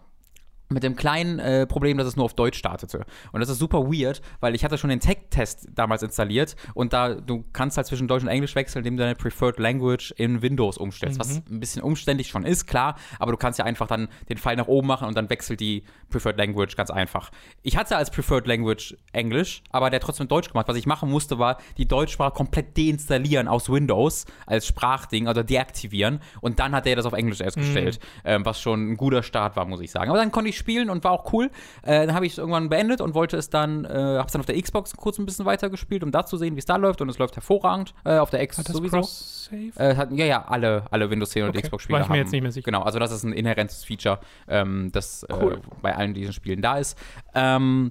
Mit 0.70 0.82
dem 0.82 0.96
kleinen 0.96 1.38
äh, 1.38 1.66
Problem, 1.66 1.98
dass 1.98 2.06
es 2.06 2.16
nur 2.16 2.24
auf 2.24 2.34
Deutsch 2.34 2.58
startete. 2.58 3.04
Und 3.32 3.40
das 3.40 3.50
ist 3.50 3.58
super 3.58 3.84
weird, 3.84 4.22
weil 4.40 4.54
ich 4.54 4.64
hatte 4.64 4.78
schon 4.78 4.90
den 4.90 5.00
Tech-Test 5.00 5.68
damals 5.74 6.02
installiert 6.02 6.56
und 6.72 6.92
da 6.92 7.14
du 7.14 7.44
kannst 7.52 7.76
halt 7.76 7.86
zwischen 7.86 8.08
Deutsch 8.08 8.22
und 8.22 8.28
Englisch 8.28 8.54
wechseln, 8.54 8.80
indem 8.80 8.96
du 8.96 9.02
deine 9.02 9.14
Preferred 9.14 9.58
Language 9.58 10.12
in 10.16 10.40
Windows 10.42 10.78
umstellst, 10.78 11.18
was 11.18 11.42
ein 11.50 11.60
bisschen 11.60 11.82
umständlich 11.82 12.28
schon 12.28 12.44
ist, 12.44 12.66
klar, 12.66 12.96
aber 13.18 13.32
du 13.32 13.36
kannst 13.36 13.58
ja 13.58 13.64
einfach 13.64 13.86
dann 13.86 14.08
den 14.28 14.38
Pfeil 14.38 14.56
nach 14.56 14.66
oben 14.66 14.86
machen 14.86 15.06
und 15.06 15.16
dann 15.16 15.28
wechselt 15.28 15.60
die 15.60 15.84
Preferred 16.08 16.38
Language 16.38 16.76
ganz 16.76 16.90
einfach. 16.90 17.30
Ich 17.62 17.76
hatte 17.76 17.96
als 17.96 18.10
Preferred 18.10 18.46
Language 18.46 18.96
Englisch, 19.12 19.62
aber 19.70 19.90
der 19.90 20.00
hat 20.00 20.04
trotzdem 20.04 20.28
Deutsch 20.28 20.48
gemacht. 20.48 20.66
Was 20.68 20.76
ich 20.76 20.86
machen 20.86 21.10
musste, 21.10 21.38
war 21.38 21.58
die 21.76 21.86
Deutschsprache 21.86 22.32
komplett 22.32 22.76
deinstallieren 22.76 23.48
aus 23.48 23.70
Windows 23.70 24.24
als 24.46 24.66
Sprachding 24.66 25.28
oder 25.28 25.44
deaktivieren 25.44 26.20
und 26.40 26.58
dann 26.58 26.72
hat 26.72 26.86
er 26.86 26.96
das 26.96 27.06
auf 27.06 27.12
Englisch 27.12 27.40
erst 27.40 27.56
gestellt, 27.56 27.98
ähm, 28.24 28.44
was 28.44 28.60
schon 28.60 28.92
ein 28.92 28.96
guter 28.96 29.22
Start 29.22 29.56
war, 29.56 29.66
muss 29.66 29.80
ich 29.80 29.90
sagen. 29.90 30.10
Aber 30.10 30.18
dann 30.18 30.32
konnte 30.32 30.48
ich 30.48 30.53
ich 30.54 30.58
spielen 30.58 30.88
und 30.90 31.04
war 31.04 31.12
auch 31.12 31.32
cool. 31.32 31.50
Äh, 31.82 32.06
dann 32.06 32.14
habe 32.14 32.26
ich 32.26 32.32
es 32.32 32.38
irgendwann 32.38 32.68
beendet 32.68 33.00
und 33.00 33.14
wollte 33.14 33.36
es 33.36 33.50
dann, 33.50 33.84
äh, 33.84 33.88
habe 33.88 34.26
es 34.26 34.32
dann 34.32 34.40
auf 34.40 34.46
der 34.46 34.60
Xbox 34.60 34.96
kurz 34.96 35.18
ein 35.18 35.26
bisschen 35.26 35.44
weiter 35.44 35.68
gespielt, 35.68 36.02
um 36.02 36.10
da 36.10 36.24
zu 36.24 36.36
sehen, 36.36 36.54
wie 36.54 36.60
es 36.60 36.64
da 36.66 36.76
läuft. 36.76 37.00
Und 37.00 37.08
es 37.08 37.18
läuft 37.18 37.36
hervorragend. 37.36 37.94
Äh, 38.04 38.18
auf 38.18 38.30
der 38.30 38.42
X 38.42 38.58
Hat 38.58 38.68
das 38.68 38.76
sowieso. 38.76 38.98
Cross-Save? 38.98 39.72
Äh, 39.76 39.96
hat, 39.96 40.12
ja, 40.12 40.24
ja, 40.24 40.44
alle, 40.44 40.84
alle 40.90 41.10
Windows 41.10 41.30
10 41.30 41.44
und 41.44 41.48
Okay, 41.50 41.62
Xbox-Spieler 41.62 41.98
war 41.98 42.04
ich 42.06 42.10
mir 42.10 42.18
jetzt 42.18 42.32
nicht 42.32 42.42
mehr 42.42 42.52
sicher. 42.52 42.64
Genau, 42.64 42.82
also 42.82 42.98
das 42.98 43.12
ist 43.12 43.24
ein 43.24 43.32
inhärentes 43.32 43.84
Feature, 43.84 44.20
ähm, 44.48 44.90
das 44.92 45.26
Cool. 45.30 45.54
äh, 45.54 45.58
bei 45.82 45.94
allen 45.94 46.14
diesen 46.14 46.32
Spielen 46.32 46.62
da 46.62 46.78
ist. 46.78 46.98
Ähm, 47.34 47.90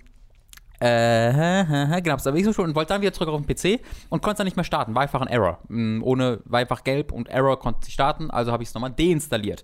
äh, 0.83 2.01
genau, 2.01 2.17
habe 2.17 2.37
ich 2.37 2.43
so 2.43 2.51
schon 2.51 2.65
und 2.65 2.75
wollte 2.75 2.93
dann 2.93 3.01
wieder 3.01 3.13
zurück 3.13 3.29
auf 3.29 3.41
den 3.41 3.47
PC 3.47 3.81
und 4.09 4.21
konnte 4.21 4.33
es 4.33 4.37
dann 4.39 4.45
nicht 4.45 4.57
mehr 4.57 4.65
starten. 4.65 4.93
War 4.95 5.03
einfach 5.03 5.21
ein 5.21 5.27
Error. 5.27 5.59
Mm, 5.69 6.01
Ohne, 6.03 6.41
war 6.43 6.59
einfach 6.59 6.83
gelb 6.83 7.13
und 7.13 7.29
Error 7.29 7.57
konnte 7.57 7.85
nicht 7.85 7.93
starten, 7.93 8.29
also 8.29 8.51
habe 8.51 8.63
ich 8.63 8.69
es 8.69 8.75
nochmal 8.75 8.91
deinstalliert. 8.91 9.63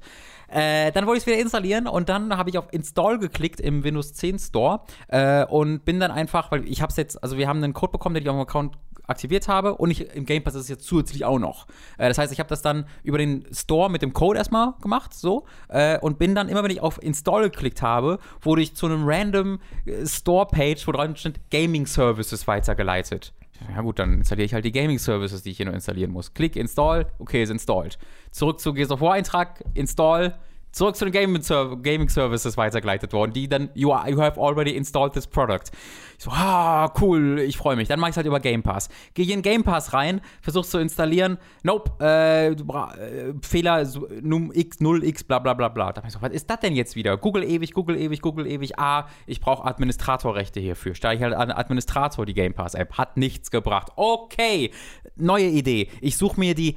Äh, 0.52 0.92
dann 0.92 1.06
wollte 1.06 1.18
ich 1.18 1.24
es 1.24 1.28
wieder 1.28 1.40
installieren 1.40 1.88
und 1.88 2.10
dann 2.10 2.38
habe 2.38 2.50
ich 2.50 2.58
auf 2.58 2.66
Install 2.72 3.20
geklickt 3.20 3.60
im 3.60 3.84
Windows 3.84 4.14
10 4.14 4.40
Store 4.40 4.82
äh, 5.08 5.46
und 5.46 5.86
bin 5.86 6.00
dann 6.00 6.12
einfach, 6.12 6.52
weil 6.52 6.68
ich 6.68 6.82
habe 6.82 6.90
es 6.90 6.98
jetzt, 6.98 7.22
also 7.24 7.38
wir 7.38 7.48
haben 7.48 7.64
einen 7.64 7.74
Code 7.74 7.92
bekommen, 7.92 8.16
den 8.16 8.24
ich 8.24 8.30
auf 8.30 8.36
dem 8.36 8.42
Account 8.42 8.78
aktiviert 9.10 9.48
habe 9.48 9.76
und 9.76 9.92
ich, 9.92 10.16
im 10.16 10.26
Game 10.26 10.44
Pass 10.44 10.56
ist 10.56 10.64
es 10.64 10.70
jetzt 10.70 10.86
zusätzlich 10.86 11.26
auch 11.26 11.40
noch. 11.40 11.68
Äh, 11.98 12.08
das 12.08 12.18
heißt, 12.18 12.32
ich 12.32 12.40
habe 12.40 12.50
das 12.50 12.62
dann 12.62 12.86
über 13.04 13.18
den 13.18 13.46
Store 13.52 13.90
mit 13.90 14.02
dem 14.02 14.14
Code 14.14 14.38
erstmal 14.38 14.74
gemacht, 14.82 15.14
so, 15.14 15.46
äh, 15.68 16.00
und 16.00 16.20
bin 16.20 16.36
dann 16.36 16.50
immer, 16.50 16.64
wenn 16.64 16.72
ich 16.72 16.82
auf 16.82 17.02
Install 17.02 17.50
geklickt 17.50 17.82
habe, 17.82 18.20
wurde 18.42 18.62
ich 18.62 18.76
zu 18.76 18.86
einem 18.86 19.08
random 19.08 19.60
äh, 19.86 20.06
Store-Page, 20.06 20.88
wo 20.88 20.92
dran 20.92 21.16
stand 21.16 21.40
Gaming 21.50 21.86
Services 21.86 22.48
weitergeleitet. 22.48 23.34
Ja 23.76 23.82
gut, 23.82 24.00
dann 24.00 24.20
installiere 24.20 24.46
ich 24.46 24.54
halt 24.54 24.66
die 24.66 24.72
Gaming 24.72 25.00
Services, 25.00 25.44
die 25.44 25.52
ich 25.52 25.58
hier 25.58 25.66
nur 25.66 25.76
installieren 25.76 26.12
muss. 26.12 26.34
Klick, 26.34 26.56
Install, 26.56 27.06
okay, 27.20 27.44
ist 27.44 27.50
installed. 27.50 27.98
Zurück 28.32 28.60
zu 28.60 28.74
Gears 28.74 28.92
of 28.92 29.02
War 29.02 29.14
Eintrag, 29.14 29.64
Install, 29.74 30.36
zurück 30.72 30.96
zu 30.96 31.06
den 31.06 31.12
Gaming, 31.12 31.42
Ser 31.42 31.78
Gaming 31.78 32.10
Services 32.10 32.58
weitergeleitet 32.58 33.14
worden, 33.14 33.34
die 33.34 33.48
dann, 33.48 33.70
you, 33.74 33.92
are, 33.92 34.10
you 34.10 34.22
have 34.22 34.40
already 34.40 34.76
installed 34.76 35.14
this 35.14 35.28
product. 35.28 35.72
Ich 36.18 36.26
so, 36.26 36.32
ah, 36.32 36.92
cool, 37.00 37.40
ich 37.40 37.58
freue 37.58 37.76
mich. 37.76 37.88
Dann 37.88 38.00
mache 38.00 38.10
ich 38.10 38.14
es 38.14 38.18
halt 38.18 38.28
über 38.28 38.40
Game 38.40 38.62
Pass. 38.62 38.90
Gehe 39.14 39.34
in 39.34 39.42
Game 39.42 39.64
Pass 39.64 39.94
rein, 39.94 40.22
versuch's 40.42 40.70
zu 40.70 40.78
installieren. 40.78 41.38
Nope, 41.64 41.92
äh, 42.02 42.48
äh, 42.50 43.34
Fehler 43.42 43.88
num 44.22 44.52
x 44.54 44.80
0x, 44.80 45.26
bla 45.26 45.40
bla 45.40 45.54
bla 45.54 45.70
bla. 45.70 45.94
Da 45.94 46.04
ich 46.06 46.14
so, 46.14 46.22
was 46.22 46.32
ist 46.32 46.50
das 46.50 46.60
denn 46.60 46.76
jetzt 46.76 46.96
wieder? 46.96 47.18
Google 47.18 47.44
ewig, 47.44 47.74
Google 47.74 47.98
ewig, 47.98 48.22
Google 48.22 48.48
ewig. 48.48 48.78
Ah, 48.78 49.08
ich 49.28 49.40
brauche 49.40 49.66
Administratorrechte 49.66 50.60
hierfür. 50.60 50.94
Stelle 50.94 51.16
ich 51.16 51.22
halt 51.22 51.34
an 51.34 51.52
Administrator 51.52 52.26
die 52.26 52.34
Game 52.34 52.54
Pass 52.54 52.74
App. 52.74 52.98
Hat 52.98 53.18
nichts 53.18 53.50
gebracht. 53.50 53.92
Okay, 53.96 54.72
neue 55.16 55.48
Idee. 55.48 55.90
Ich 56.02 56.18
suche 56.18 56.40
mir 56.40 56.54
die 56.54 56.76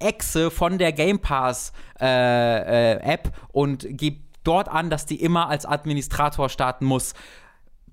Exe 0.00 0.50
von 0.50 0.78
der 0.78 0.92
Game 0.92 1.20
Pass 1.20 1.72
äh, 2.00 2.06
äh, 2.06 3.00
App 3.00 3.32
und 3.52 3.86
gebe 3.88 4.20
dort 4.44 4.68
an, 4.68 4.90
dass 4.90 5.06
die 5.06 5.20
immer 5.22 5.48
als 5.48 5.66
Administrator 5.66 6.48
starten 6.48 6.84
muss. 6.84 7.14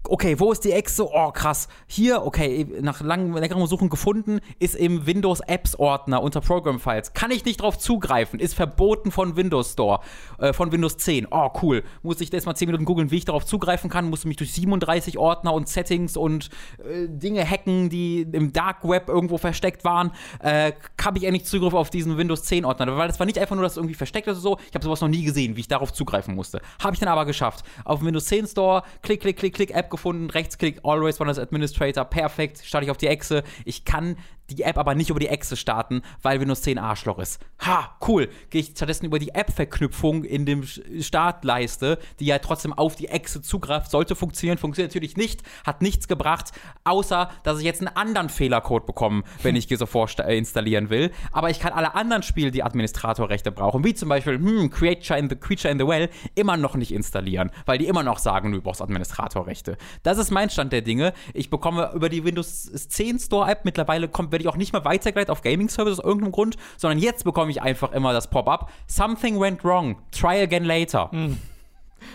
Okay, 0.04 0.40
wo 0.40 0.52
ist 0.52 0.64
die 0.64 0.72
Exe? 0.72 1.06
Oh, 1.06 1.32
krass. 1.32 1.68
Hier, 1.86 2.26
okay, 2.26 2.66
nach 2.82 3.02
langem, 3.02 3.36
längerem 3.36 3.66
Suchen 3.68 3.90
gefunden, 3.90 4.40
ist 4.60 4.76
im 4.76 5.06
Windows 5.06 5.42
Apps 5.42 5.76
Ordner 5.76 6.24
unter 6.24 6.40
Program 6.40 6.80
Files. 6.80 7.14
Kann 7.14 7.32
ich 7.32 7.44
nicht 7.44 7.62
drauf 7.62 7.78
zugreifen, 7.78 8.40
ist 8.40 8.54
verboten 8.54 9.12
von 9.12 9.36
Windows 9.36 9.74
Store, 9.74 10.00
äh, 10.40 10.54
von 10.54 10.72
Windows 10.72 10.98
10. 10.98 11.28
Oh, 11.30 11.50
cool. 11.62 11.84
Muss 12.04 12.22
ich 12.22 12.32
jetzt 12.32 12.46
mal 12.46 12.56
10 12.56 12.68
Minuten 12.68 12.86
googeln, 12.86 13.12
wie 13.12 13.18
ich 13.18 13.26
darauf 13.26 13.46
zugreifen 13.46 13.90
kann, 13.90 14.10
musste 14.10 14.28
mich 14.28 14.38
durch 14.38 14.54
37 14.54 15.18
Ordner 15.18 15.54
und 15.54 15.68
Settings 15.68 16.16
und 16.16 16.50
äh, 16.80 17.08
Dinge 17.10 17.48
hacken, 17.48 17.90
die 17.90 18.22
im 18.22 18.54
Dark 18.54 18.88
Web 18.88 19.10
irgendwo 19.10 19.38
versteckt 19.38 19.84
waren. 19.84 20.12
Äh, 20.40 20.74
habe 21.04 21.18
ich 21.18 21.24
endlich 21.26 21.46
Zugriff 21.46 21.74
auf 21.74 21.90
diesen 21.90 22.18
Windows 22.18 22.44
10 22.44 22.66
Ordner, 22.66 22.98
weil 22.98 23.08
das 23.08 23.20
war 23.20 23.26
nicht 23.26 23.40
einfach 23.40 23.56
nur, 23.56 23.64
dass 23.64 23.74
es 23.74 23.78
irgendwie 23.78 23.96
versteckt 23.96 24.28
ist 24.28 24.34
oder 24.34 24.42
so. 24.42 24.58
Ich 24.70 24.76
habe 24.76 24.84
sowas 24.84 25.02
noch 25.02 25.08
nie 25.08 25.24
gesehen, 25.24 25.56
wie 25.56 25.62
ich 25.62 25.68
darauf 25.68 25.94
zugreifen 25.94 26.36
musste. 26.36 26.62
Habe 26.82 26.94
ich 26.94 27.00
dann 27.00 27.10
aber 27.10 27.26
geschafft. 27.26 27.66
Auf 27.86 28.00
dem 28.00 28.08
Windows 28.08 28.26
10 28.26 28.48
Store, 28.48 28.84
klick, 29.02 29.22
klick, 29.22 29.38
klick, 29.38 29.54
klick, 29.54 29.72
App 29.72 29.87
gefunden, 29.90 30.30
Rechtsklick, 30.30 30.80
Always 30.84 31.20
Run 31.20 31.30
as 31.30 31.40
Administrator, 31.40 32.06
perfekt, 32.06 32.62
starte 32.64 32.86
ich 32.86 32.92
auf 32.92 32.98
die 32.98 33.08
Echse. 33.08 33.44
Ich 33.66 33.86
kann 33.86 34.18
die 34.50 34.64
App 34.64 34.78
aber 34.78 34.96
nicht 34.96 35.10
über 35.10 35.20
die 35.20 35.28
Echse 35.28 35.58
starten, 35.58 36.02
weil 36.22 36.40
Windows 36.40 36.62
10 36.62 36.78
Arschloch 36.78 37.20
ist. 37.20 37.40
Ha, 37.66 37.98
cool. 38.08 38.30
Gehe 38.50 38.62
ich 38.62 38.68
stattdessen 38.68 39.06
über 39.06 39.20
die 39.20 39.30
App-Verknüpfung 39.30 40.24
in 40.24 40.46
dem 40.46 40.64
Startleiste, 40.64 42.00
die 42.20 42.26
ja 42.26 42.40
trotzdem 42.40 42.74
auf 42.74 42.96
die 42.96 43.08
Echse 43.08 43.42
zugreift, 43.42 43.92
sollte 43.92 44.16
funktionieren, 44.16 44.58
funktioniert 44.58 44.92
natürlich 44.94 45.18
nicht, 45.18 45.44
hat 45.66 45.82
nichts 45.82 46.08
gebracht, 46.08 46.52
außer 46.84 47.30
dass 47.44 47.60
ich 47.60 47.66
jetzt 47.66 47.82
einen 47.82 47.96
anderen 47.96 48.30
Fehlercode 48.30 48.86
bekomme, 48.86 49.24
wenn 49.44 49.56
ich 49.56 49.68
Gears 49.68 49.82
of 49.82 50.20
äh, 50.20 50.38
installieren 50.38 50.90
will. 50.90 51.12
Aber 51.32 51.50
ich 51.50 51.60
kann 51.60 51.74
alle 51.74 51.96
anderen 51.96 52.24
Spiele, 52.24 52.52
die 52.52 52.64
Administratorrechte 52.64 53.52
brauchen, 53.52 53.84
wie 53.84 53.94
zum 53.94 54.10
Beispiel 54.10 54.36
hm, 54.36 54.70
Creature 54.70 55.20
in 55.20 55.30
the, 55.30 55.36
Creature 55.36 55.72
in 55.72 55.80
the 55.80 55.88
Well, 55.88 56.10
immer 56.36 56.58
noch 56.58 56.76
nicht 56.76 56.92
installieren, 56.92 57.52
weil 57.66 57.78
die 57.78 57.88
immer 57.88 58.04
noch 58.04 58.20
sagen, 58.20 58.52
du 58.52 58.62
brauchst 58.62 58.82
Administratorrechte. 58.82 59.78
Das 60.04 60.18
ist 60.18 60.32
mein 60.32 60.50
Stand 60.50 60.74
der 60.74 60.82
Dinge. 60.82 61.14
Ich 61.34 61.50
bekomme 61.50 61.92
über 61.94 62.10
die 62.10 62.24
Windows 62.24 62.72
10 62.72 63.20
Store 63.20 63.50
App 63.50 63.66
mittlerweile 63.66 64.08
kommt, 64.08 64.32
werde 64.38 64.44
ich 64.44 64.50
auch 64.50 64.58
nicht 64.58 64.72
mehr 64.72 64.86
weitergeleitet 64.86 65.32
auf 65.32 65.42
Gaming 65.42 65.68
Service 65.68 66.00
aus 66.00 66.06
irgendeinem 66.06 66.32
Grund, 66.32 66.58
sondern 66.78 67.00
jetzt 67.00 67.24
bekomme 67.24 67.50
ich 67.50 67.62
einfach 67.62 67.92
immer 67.92 68.14
das 68.14 68.30
Pop-up. 68.30 68.72
Something 68.86 69.40
went 69.40 69.64
wrong. 69.64 69.98
Try 70.12 70.42
again 70.42 70.64
later. 70.64 71.10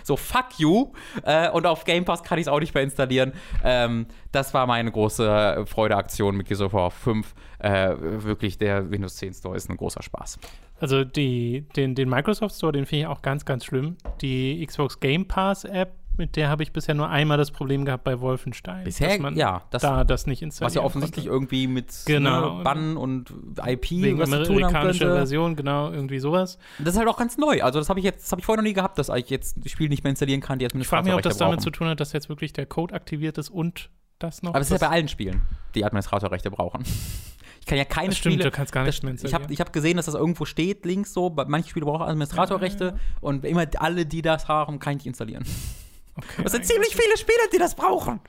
So, 0.03 0.15
fuck 0.15 0.57
you. 0.57 0.93
Äh, 1.23 1.49
und 1.49 1.65
auf 1.65 1.83
Game 1.83 2.05
Pass 2.05 2.23
kann 2.23 2.37
ich 2.37 2.43
es 2.43 2.47
auch 2.47 2.61
nicht 2.61 2.73
mehr 2.73 2.83
installieren. 2.83 3.33
Ähm, 3.65 4.05
das 4.31 4.53
war 4.53 4.65
meine 4.65 4.89
große 4.89 5.65
Freudeaktion 5.67 6.37
mit 6.37 6.47
Gears 6.47 6.61
of 6.61 6.71
War 6.71 6.89
5. 6.89 7.35
Äh, 7.59 7.93
wirklich, 7.99 8.57
der 8.57 8.89
Windows 8.89 9.17
10 9.17 9.33
Store 9.33 9.57
ist 9.57 9.69
ein 9.69 9.75
großer 9.75 10.01
Spaß. 10.01 10.39
Also 10.79 11.03
die, 11.03 11.65
den, 11.75 11.95
den 11.95 12.07
Microsoft 12.07 12.55
Store, 12.55 12.71
den 12.71 12.85
finde 12.85 13.01
ich 13.01 13.07
auch 13.07 13.21
ganz, 13.21 13.43
ganz 13.43 13.65
schlimm. 13.65 13.97
Die 14.21 14.65
Xbox 14.65 15.01
Game 15.01 15.27
Pass 15.27 15.65
App, 15.65 15.93
mit 16.17 16.35
der 16.35 16.49
habe 16.49 16.63
ich 16.63 16.71
bisher 16.71 16.93
nur 16.95 17.09
einmal 17.09 17.37
das 17.37 17.51
Problem 17.51 17.85
gehabt 17.85 18.03
bei 18.03 18.19
Wolfenstein. 18.19 18.83
Bisher, 18.83 19.17
ja, 19.33 19.63
das- 19.71 19.81
da 19.81 20.03
das 20.03 20.27
nicht 20.27 20.41
installieren 20.41 20.67
Was 20.67 20.75
ja 20.75 20.81
offensichtlich 20.81 21.25
konnte. 21.25 21.35
irgendwie 21.35 21.67
mit 21.67 21.91
Genau. 22.05 22.57
ne, 22.57 22.63
Bann 22.63 22.97
und 22.97 23.33
IP 23.65 24.03
Wegen 24.03 24.19
was 24.19 24.29
zu 24.29 24.43
tun 24.43 24.63
haben 24.65 24.73
könnte. 24.73 25.13
Version, 25.13 25.55
genau, 25.55 25.91
irgendwie 25.91 26.19
sowas. 26.19 26.57
Das 26.79 26.93
ist 26.93 26.99
halt 26.99 27.07
auch 27.09 27.17
ganz 27.17 27.37
neu. 27.37 27.61
Also 27.63 27.79
das 27.79 27.89
habe 27.89 27.99
ich 27.99 28.05
jetzt, 28.05 28.23
das 28.25 28.31
habe 28.31 28.39
ich 28.41 28.45
vorher 28.45 28.61
noch 28.61 28.67
nie 28.67 28.73
gehabt, 28.73 28.97
dass 28.97 29.09
ich 29.09 29.29
jetzt 29.29 29.57
das 29.63 29.71
Spiel 29.71 29.89
nicht 29.89 30.03
mehr 30.03 30.11
installieren 30.11 30.41
kann, 30.41 30.59
die 30.59 30.65
Ich 30.65 30.71
frage 30.87 31.05
mich, 31.05 31.13
ob 31.13 31.21
das 31.21 31.33
Administratorrechte 31.33 31.39
damit 31.39 31.57
brauchen. 31.59 31.63
zu 31.63 31.69
tun 31.71 31.87
hat, 31.87 31.99
dass 31.99 32.13
jetzt 32.13 32.29
wirklich 32.29 32.53
der 32.53 32.65
Code 32.65 32.93
aktiviert 32.93 33.37
ist 33.37 33.49
und 33.49 33.89
das 34.19 34.43
noch. 34.43 34.51
Aber 34.51 34.59
es 34.59 34.67
ist 34.67 34.71
ja 34.71 34.77
das, 34.77 34.87
bei 34.89 34.95
allen 34.95 35.07
Spielen, 35.07 35.41
die 35.75 35.83
Administratorrechte 35.85 36.49
brauchen. 36.51 36.83
Ich 37.59 37.67
kann 37.67 37.77
ja 37.77 37.85
keine 37.85 38.09
das 38.09 38.17
stimmt, 38.17 38.33
Spiele. 38.33 38.49
du 38.49 38.51
kannst 38.53 38.73
gar 38.73 38.83
das, 38.83 39.01
nichts 39.01 39.03
mehr 39.03 39.13
ich 39.13 39.33
habe 39.33 39.43
installieren. 39.43 39.53
ich 39.53 39.59
hab 39.61 39.71
gesehen, 39.71 39.95
dass 39.95 40.05
das 40.07 40.15
irgendwo 40.15 40.43
steht, 40.43 40.83
links 40.85 41.13
so. 41.13 41.29
Manche 41.47 41.69
Spiele 41.69 41.85
brauchen 41.85 42.01
Administratorrechte 42.01 42.99
und 43.21 43.45
immer 43.45 43.65
alle, 43.77 44.05
die 44.05 44.21
das 44.21 44.49
haben, 44.49 44.79
kann 44.79 44.97
ich 44.97 45.05
installieren. 45.07 45.45
Okay, 46.15 46.43
Das 46.43 46.51
sind 46.51 46.65
ziemlich 46.65 46.95
viele 46.95 47.17
Spiele, 47.17 47.37
die 47.53 47.57
das 47.57 47.75
brauchen. 47.75 48.19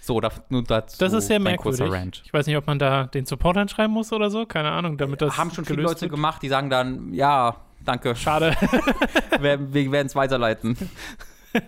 So, 0.00 0.18
da, 0.20 0.30
nur 0.48 0.64
dazu 0.64 0.98
Das 0.98 1.12
ist 1.12 1.28
sehr 1.28 1.38
mein 1.38 1.56
kurzer 1.56 1.84
merkwürdig. 1.84 2.02
Rant. 2.02 2.22
Ich 2.26 2.32
weiß 2.32 2.46
nicht, 2.48 2.56
ob 2.56 2.66
man 2.66 2.78
da 2.80 3.04
den 3.04 3.24
Support 3.24 3.56
anschreiben 3.56 3.92
muss 3.92 4.12
oder 4.12 4.30
so. 4.30 4.46
Keine 4.46 4.70
Ahnung, 4.72 4.98
damit 4.98 5.22
das. 5.22 5.36
Haben 5.38 5.52
schon 5.52 5.64
viele 5.64 5.82
Leute 5.82 6.00
wird. 6.02 6.10
gemacht, 6.10 6.42
die 6.42 6.48
sagen 6.48 6.70
dann, 6.70 7.14
ja, 7.14 7.56
danke, 7.84 8.16
Schade. 8.16 8.56
wir, 9.40 9.72
wir 9.72 9.92
werden 9.92 10.06
es 10.08 10.16
weiterleiten. 10.16 10.76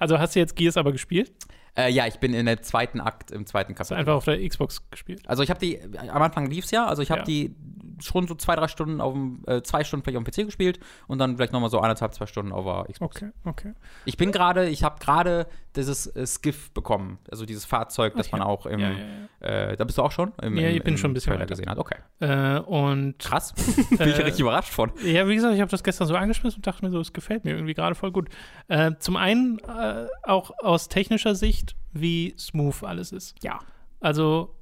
also 0.00 0.18
hast 0.18 0.34
du 0.34 0.40
jetzt 0.40 0.56
Gears 0.56 0.76
aber 0.76 0.92
gespielt? 0.92 1.32
Äh, 1.76 1.92
ja, 1.92 2.06
ich 2.06 2.18
bin 2.18 2.34
in 2.34 2.46
der 2.46 2.62
zweiten 2.62 3.00
Akt, 3.00 3.30
im 3.30 3.46
zweiten 3.46 3.74
Hast 3.78 3.90
du 3.90 3.94
Kapitel. 3.94 3.98
einfach 4.10 4.16
auf 4.16 4.24
der 4.24 4.48
Xbox 4.48 4.82
gespielt? 4.90 5.22
Also 5.28 5.42
ich 5.44 5.50
habe 5.50 5.60
die, 5.60 5.78
am 6.10 6.22
Anfang 6.22 6.46
lief 6.46 6.64
es 6.64 6.70
ja, 6.72 6.86
also 6.86 7.02
ich 7.02 7.10
habe 7.10 7.20
Ja. 7.20 7.24
die 7.26 7.54
schon 8.02 8.26
so 8.26 8.34
zwei, 8.34 8.56
drei 8.56 8.68
Stunden 8.68 9.00
auf 9.00 9.12
dem, 9.12 9.42
äh, 9.46 9.62
zwei 9.62 9.84
Stunden 9.84 10.04
vielleicht 10.04 10.18
auf 10.18 10.24
dem 10.24 10.32
PC 10.32 10.46
gespielt 10.46 10.80
und 11.06 11.18
dann 11.18 11.36
vielleicht 11.36 11.52
nochmal 11.52 11.70
so 11.70 11.80
anderthalb, 11.80 12.14
zwei 12.14 12.26
Stunden 12.26 12.52
auf 12.52 12.64
der 12.64 12.92
Xbox. 12.92 13.16
Okay, 13.16 13.30
okay. 13.44 13.72
Ich 14.04 14.16
bin 14.16 14.32
gerade, 14.32 14.68
ich 14.68 14.82
habe 14.84 14.98
gerade 15.00 15.46
dieses 15.76 16.06
äh, 16.16 16.26
Skiff 16.26 16.70
bekommen, 16.72 17.18
also 17.30 17.44
dieses 17.46 17.64
Fahrzeug, 17.64 18.14
das 18.16 18.28
Ach 18.28 18.32
man 18.32 18.40
ja. 18.40 18.46
auch 18.46 18.66
im, 18.66 18.80
Ja, 18.80 18.90
ja, 18.90 19.70
Äh, 19.70 19.76
da 19.76 19.84
bist 19.84 19.98
du 19.98 20.02
auch 20.02 20.10
schon? 20.12 20.32
Im, 20.42 20.56
Ja, 20.56 20.68
im, 20.68 20.76
ich 20.76 20.82
bin 20.82 20.94
im 20.94 20.98
schon 20.98 21.10
ein 21.10 21.14
bisschen 21.14 21.32
weiter. 21.34 21.46
gesehen 21.46 21.68
hat. 21.70 21.78
Okay. 21.78 21.96
Äh, 22.20 22.58
und 22.60 23.18
Krass. 23.18 23.52
bin 23.90 24.08
ich 24.08 24.18
Äh, 24.18 24.22
richtig 24.22 24.40
überrascht 24.40 24.72
von. 24.72 24.90
Ja, 25.04 25.28
wie 25.28 25.34
gesagt, 25.34 25.54
ich 25.54 25.60
habe 25.60 25.70
das 25.70 25.82
gestern 25.84 26.08
so 26.08 26.16
angeschmissen 26.16 26.58
und 26.58 26.66
dachte 26.66 26.84
mir 26.84 26.90
so, 26.90 26.98
es 27.00 27.12
gefällt 27.12 27.44
mir 27.44 27.52
irgendwie 27.54 27.74
gerade 27.74 27.94
voll 27.94 28.10
gut. 28.12 28.28
Äh, 28.68 28.92
zum 28.98 29.16
einen 29.16 29.58
äh, 29.60 30.06
auch 30.24 30.50
aus 30.62 30.88
technischer 30.88 31.34
Sicht, 31.34 31.76
wie 31.92 32.34
smooth 32.38 32.82
alles 32.82 33.12
ist. 33.12 33.36
Ja. 33.44 33.58
Also 34.00 34.54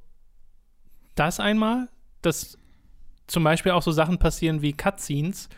das 1.14 1.41
einmal, 1.41 1.89
dass 2.22 2.59
zum 3.27 3.45
Beispiel 3.45 3.72
auch 3.72 3.83
so 3.83 3.91
Sachen 3.91 4.18
passieren 4.18 4.62
wie 4.62 4.72
Cutscenes 4.72 5.49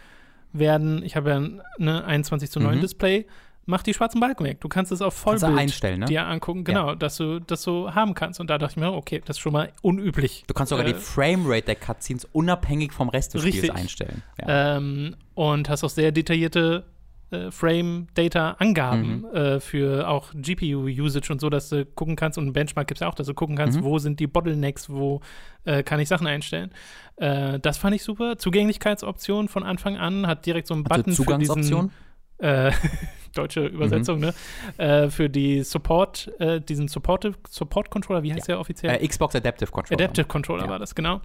werden, 0.52 1.02
ich 1.04 1.16
habe 1.16 1.30
ja 1.30 1.36
eine 1.78 2.04
21 2.04 2.50
zu 2.50 2.60
9 2.60 2.76
Mhm. 2.76 2.80
Display, 2.80 3.26
mach 3.66 3.82
die 3.82 3.92
schwarzen 3.92 4.18
Balken 4.20 4.44
weg. 4.44 4.60
Du 4.62 4.68
kannst 4.68 4.90
es 4.92 5.02
auf 5.02 5.14
Kannst 5.22 5.42
du 5.42 5.46
Vollbild 5.46 5.60
einstellen, 5.60 6.00
ne? 6.00 6.06
dir 6.06 6.24
angucken, 6.26 6.64
genau, 6.64 6.94
dass 6.94 7.16
du 7.18 7.38
das 7.38 7.62
so 7.62 7.94
haben 7.94 8.14
kannst. 8.14 8.40
Und 8.40 8.48
da 8.48 8.56
dachte 8.56 8.72
ich 8.72 8.76
mir, 8.78 8.92
okay, 8.92 9.20
das 9.24 9.36
ist 9.36 9.40
schon 9.40 9.52
mal 9.52 9.70
unüblich. 9.82 10.44
Du 10.46 10.54
kannst 10.54 10.70
sogar 10.70 10.86
Äh, 10.86 10.94
die 10.94 10.98
Framerate 10.98 11.66
der 11.66 11.74
Cutscenes 11.76 12.24
unabhängig 12.32 12.92
vom 12.92 13.10
Rest 13.10 13.34
des 13.34 13.42
Spiels 13.42 13.56
Richtig. 13.56 13.74
einstellen. 13.74 14.22
Ja. 14.40 14.76
Ähm, 14.78 15.16
und 15.34 15.68
hast 15.68 15.84
auch 15.84 15.90
sehr 15.90 16.12
detaillierte 16.12 16.86
äh, 17.30 17.50
Frame-Data-Angaben 17.50 19.20
Mhm. 19.20 19.24
äh, 19.34 19.60
für 19.60 20.08
auch 20.08 20.32
GPU-Usage 20.34 21.32
und 21.32 21.40
so, 21.40 21.50
dass 21.50 21.68
du 21.68 21.84
gucken 21.84 22.16
kannst, 22.16 22.38
und 22.38 22.46
ein 22.46 22.52
Benchmark 22.52 22.86
gibt 22.88 22.98
es 22.98 23.00
ja 23.02 23.08
auch, 23.08 23.14
dass 23.14 23.26
du 23.26 23.34
gucken 23.34 23.56
kannst, 23.56 23.78
Mhm. 23.80 23.84
wo 23.84 23.98
sind 23.98 24.20
die 24.20 24.26
Bottlenecks, 24.26 24.88
wo 24.90 25.20
äh, 25.64 25.82
kann 25.82 26.00
ich 26.00 26.08
Sachen 26.08 26.26
einstellen. 26.26 26.70
Äh, 27.16 27.58
das 27.60 27.76
fand 27.78 27.94
ich 27.94 28.02
super. 28.02 28.38
Zugänglichkeitsoption 28.38 29.48
von 29.48 29.62
Anfang 29.64 29.96
an 29.98 30.26
hat 30.26 30.46
direkt 30.46 30.66
so 30.68 30.74
einen 30.74 30.84
Button 30.84 31.12
für 31.12 31.36
diesen 31.38 31.90
äh, 32.38 32.70
deutsche 33.34 33.66
Übersetzung, 33.66 34.20
ne? 34.20 34.32
Äh, 34.78 35.10
für 35.10 35.28
die 35.28 35.62
Support, 35.64 36.30
äh, 36.38 36.60
diesen 36.60 36.86
Supportive, 36.88 37.34
Support 37.48 37.90
Controller, 37.90 38.22
wie 38.22 38.32
heißt 38.32 38.46
der 38.48 38.60
offiziell? 38.60 38.96
Xbox 39.06 39.34
Adaptive 39.34 39.70
Controller. 39.72 40.00
Adaptive 40.00 40.26
Controller 40.26 40.64
Ja. 40.64 40.70
war 40.70 40.78
das, 40.78 40.94
genau. 40.94 41.20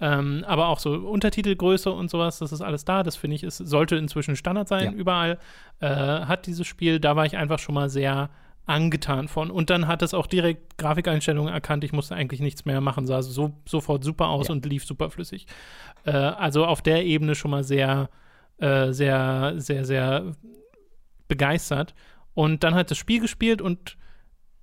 Ähm, 0.00 0.44
aber 0.46 0.68
auch 0.68 0.80
so 0.80 0.92
Untertitelgröße 0.92 1.90
und 1.90 2.10
sowas, 2.10 2.38
das 2.38 2.52
ist 2.52 2.60
alles 2.62 2.84
da. 2.84 3.02
Das 3.02 3.16
finde 3.16 3.36
ich, 3.36 3.44
es 3.44 3.58
sollte 3.58 3.96
inzwischen 3.96 4.34
Standard 4.36 4.68
sein, 4.68 4.86
Ja. 4.86 4.92
überall. 4.92 5.38
Äh, 5.80 5.86
hat 5.88 6.46
dieses 6.46 6.66
Spiel, 6.66 6.98
da 7.00 7.14
war 7.16 7.26
ich 7.26 7.36
einfach 7.36 7.58
schon 7.58 7.74
mal 7.74 7.88
sehr 7.88 8.30
angetan 8.66 9.28
von. 9.28 9.50
Und 9.50 9.70
dann 9.70 9.86
hat 9.86 10.02
es 10.02 10.14
auch 10.14 10.26
direkt 10.26 10.78
Grafikeinstellungen 10.78 11.52
erkannt. 11.52 11.84
Ich 11.84 11.92
musste 11.92 12.14
eigentlich 12.14 12.40
nichts 12.40 12.64
mehr 12.64 12.80
machen, 12.80 13.06
sah 13.06 13.22
so, 13.22 13.52
sofort 13.66 14.02
super 14.04 14.28
aus 14.28 14.48
Ja. 14.48 14.54
und 14.54 14.64
lief 14.66 14.84
super 14.84 15.10
flüssig. 15.10 15.46
Äh, 16.04 16.12
also 16.12 16.64
auf 16.66 16.80
der 16.82 17.04
Ebene 17.04 17.34
schon 17.34 17.50
mal 17.50 17.62
sehr, 17.62 18.08
äh, 18.58 18.90
sehr, 18.92 19.54
sehr, 19.58 19.84
sehr 19.84 20.32
begeistert. 21.28 21.94
Und 22.34 22.64
dann 22.64 22.74
hat 22.74 22.90
das 22.90 22.98
Spiel 22.98 23.20
gespielt 23.20 23.62
und 23.62 23.96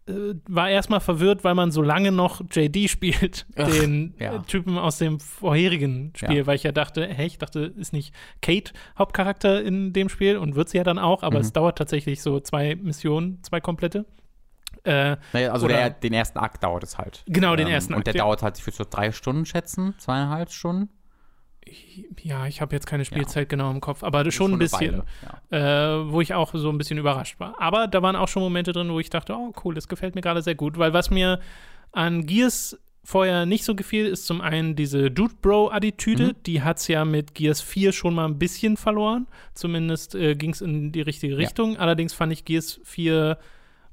äh, 0.07 0.33
war 0.47 0.69
erstmal 0.69 0.99
verwirrt, 0.99 1.43
weil 1.43 1.53
man 1.55 1.71
so 1.71 1.81
lange 1.81 2.11
noch 2.11 2.41
JD 2.51 2.89
spielt, 2.89 3.45
Ach, 3.55 3.69
den 3.69 4.15
ja. 4.19 4.35
äh, 4.35 4.41
Typen 4.43 4.77
aus 4.77 4.97
dem 4.97 5.19
vorherigen 5.19 6.11
Spiel, 6.15 6.37
Ja. 6.37 6.45
weil 6.47 6.55
ich 6.55 6.63
ja 6.63 6.71
dachte, 6.71 7.07
hey, 7.07 7.27
ich 7.27 7.37
dachte, 7.37 7.59
ist 7.77 7.93
nicht 7.93 8.13
Kate 8.41 8.71
Hauptcharakter 8.97 9.61
in 9.63 9.93
dem 9.93 10.09
Spiel 10.09 10.37
und 10.37 10.55
wird 10.55 10.69
sie 10.69 10.77
ja 10.77 10.83
dann 10.83 10.99
auch, 10.99 11.23
aber 11.23 11.37
Mhm. 11.37 11.41
es 11.45 11.53
dauert 11.53 11.77
tatsächlich 11.77 12.21
so 12.21 12.39
zwei 12.39 12.75
Missionen, 12.75 13.43
zwei 13.43 13.61
komplette. 13.61 14.05
Äh, 14.83 15.17
Naja, 15.33 15.51
also 15.51 15.65
Oder- 15.67 15.75
der, 15.75 15.89
den 15.91 16.13
ersten 16.13 16.39
Akt 16.39 16.63
dauert 16.63 16.83
es 16.83 16.97
halt. 16.97 17.23
Genau, 17.27 17.55
den 17.55 17.67
ersten 17.67 17.93
Und 17.93 17.99
Akt, 17.99 18.07
der 18.07 18.15
ja. 18.15 18.23
dauert 18.23 18.41
halt, 18.41 18.57
ich 18.57 18.65
würde 18.65 18.77
so 18.77 18.85
drei 18.89 19.11
Stunden 19.11 19.45
schätzen, 19.45 19.93
zweieinhalb 19.99 20.49
Stunden. 20.51 20.89
Ja, 22.23 22.47
ich 22.47 22.59
habe 22.61 22.75
jetzt 22.75 22.85
keine 22.87 23.05
Spielzeit 23.05 23.47
genau 23.49 23.71
im 23.71 23.81
Kopf, 23.81 24.03
aber 24.03 24.29
schon 24.31 24.53
ein 24.53 24.59
Das 24.59 24.73
ist 24.73 24.79
bisschen. 24.79 25.03
Weile, 25.49 26.03
äh, 26.05 26.11
wo 26.11 26.21
ich 26.21 26.33
auch 26.33 26.51
so 26.53 26.69
ein 26.69 26.77
bisschen 26.77 26.97
überrascht 26.97 27.39
war. 27.39 27.55
Aber 27.61 27.87
da 27.87 28.01
waren 28.01 28.15
auch 28.15 28.27
schon 28.27 28.41
Momente 28.43 28.73
drin, 28.73 28.91
wo 28.91 28.99
ich 28.99 29.09
dachte, 29.09 29.33
oh 29.35 29.53
cool, 29.63 29.75
das 29.75 29.87
gefällt 29.87 30.15
mir 30.15 30.21
gerade 30.21 30.41
sehr 30.41 30.55
gut, 30.55 30.77
weil 30.77 30.93
was 30.93 31.09
mir 31.11 31.39
an 31.91 32.25
Gears 32.25 32.79
vorher 33.03 33.45
nicht 33.47 33.63
so 33.63 33.73
gefiel, 33.75 34.05
ist 34.05 34.25
zum 34.27 34.41
einen 34.41 34.75
diese 34.75 35.09
Dude 35.09 35.33
Bro-Attitüde, 35.41 36.27
Mhm. 36.29 36.43
die 36.45 36.61
hat 36.61 36.77
es 36.77 36.87
ja 36.87 37.03
mit 37.05 37.33
Gears 37.35 37.59
4 37.61 37.91
schon 37.93 38.13
mal 38.13 38.25
ein 38.25 38.37
bisschen 38.37 38.77
verloren. 38.77 39.27
Zumindest 39.55 40.13
äh, 40.15 40.35
ging 40.35 40.51
es 40.51 40.61
in 40.61 40.91
die 40.91 41.01
richtige 41.01 41.37
Richtung. 41.37 41.77
Allerdings 41.77 42.13
fand 42.13 42.31
ich 42.31 42.45
Gears 42.45 42.79
4 42.83 43.37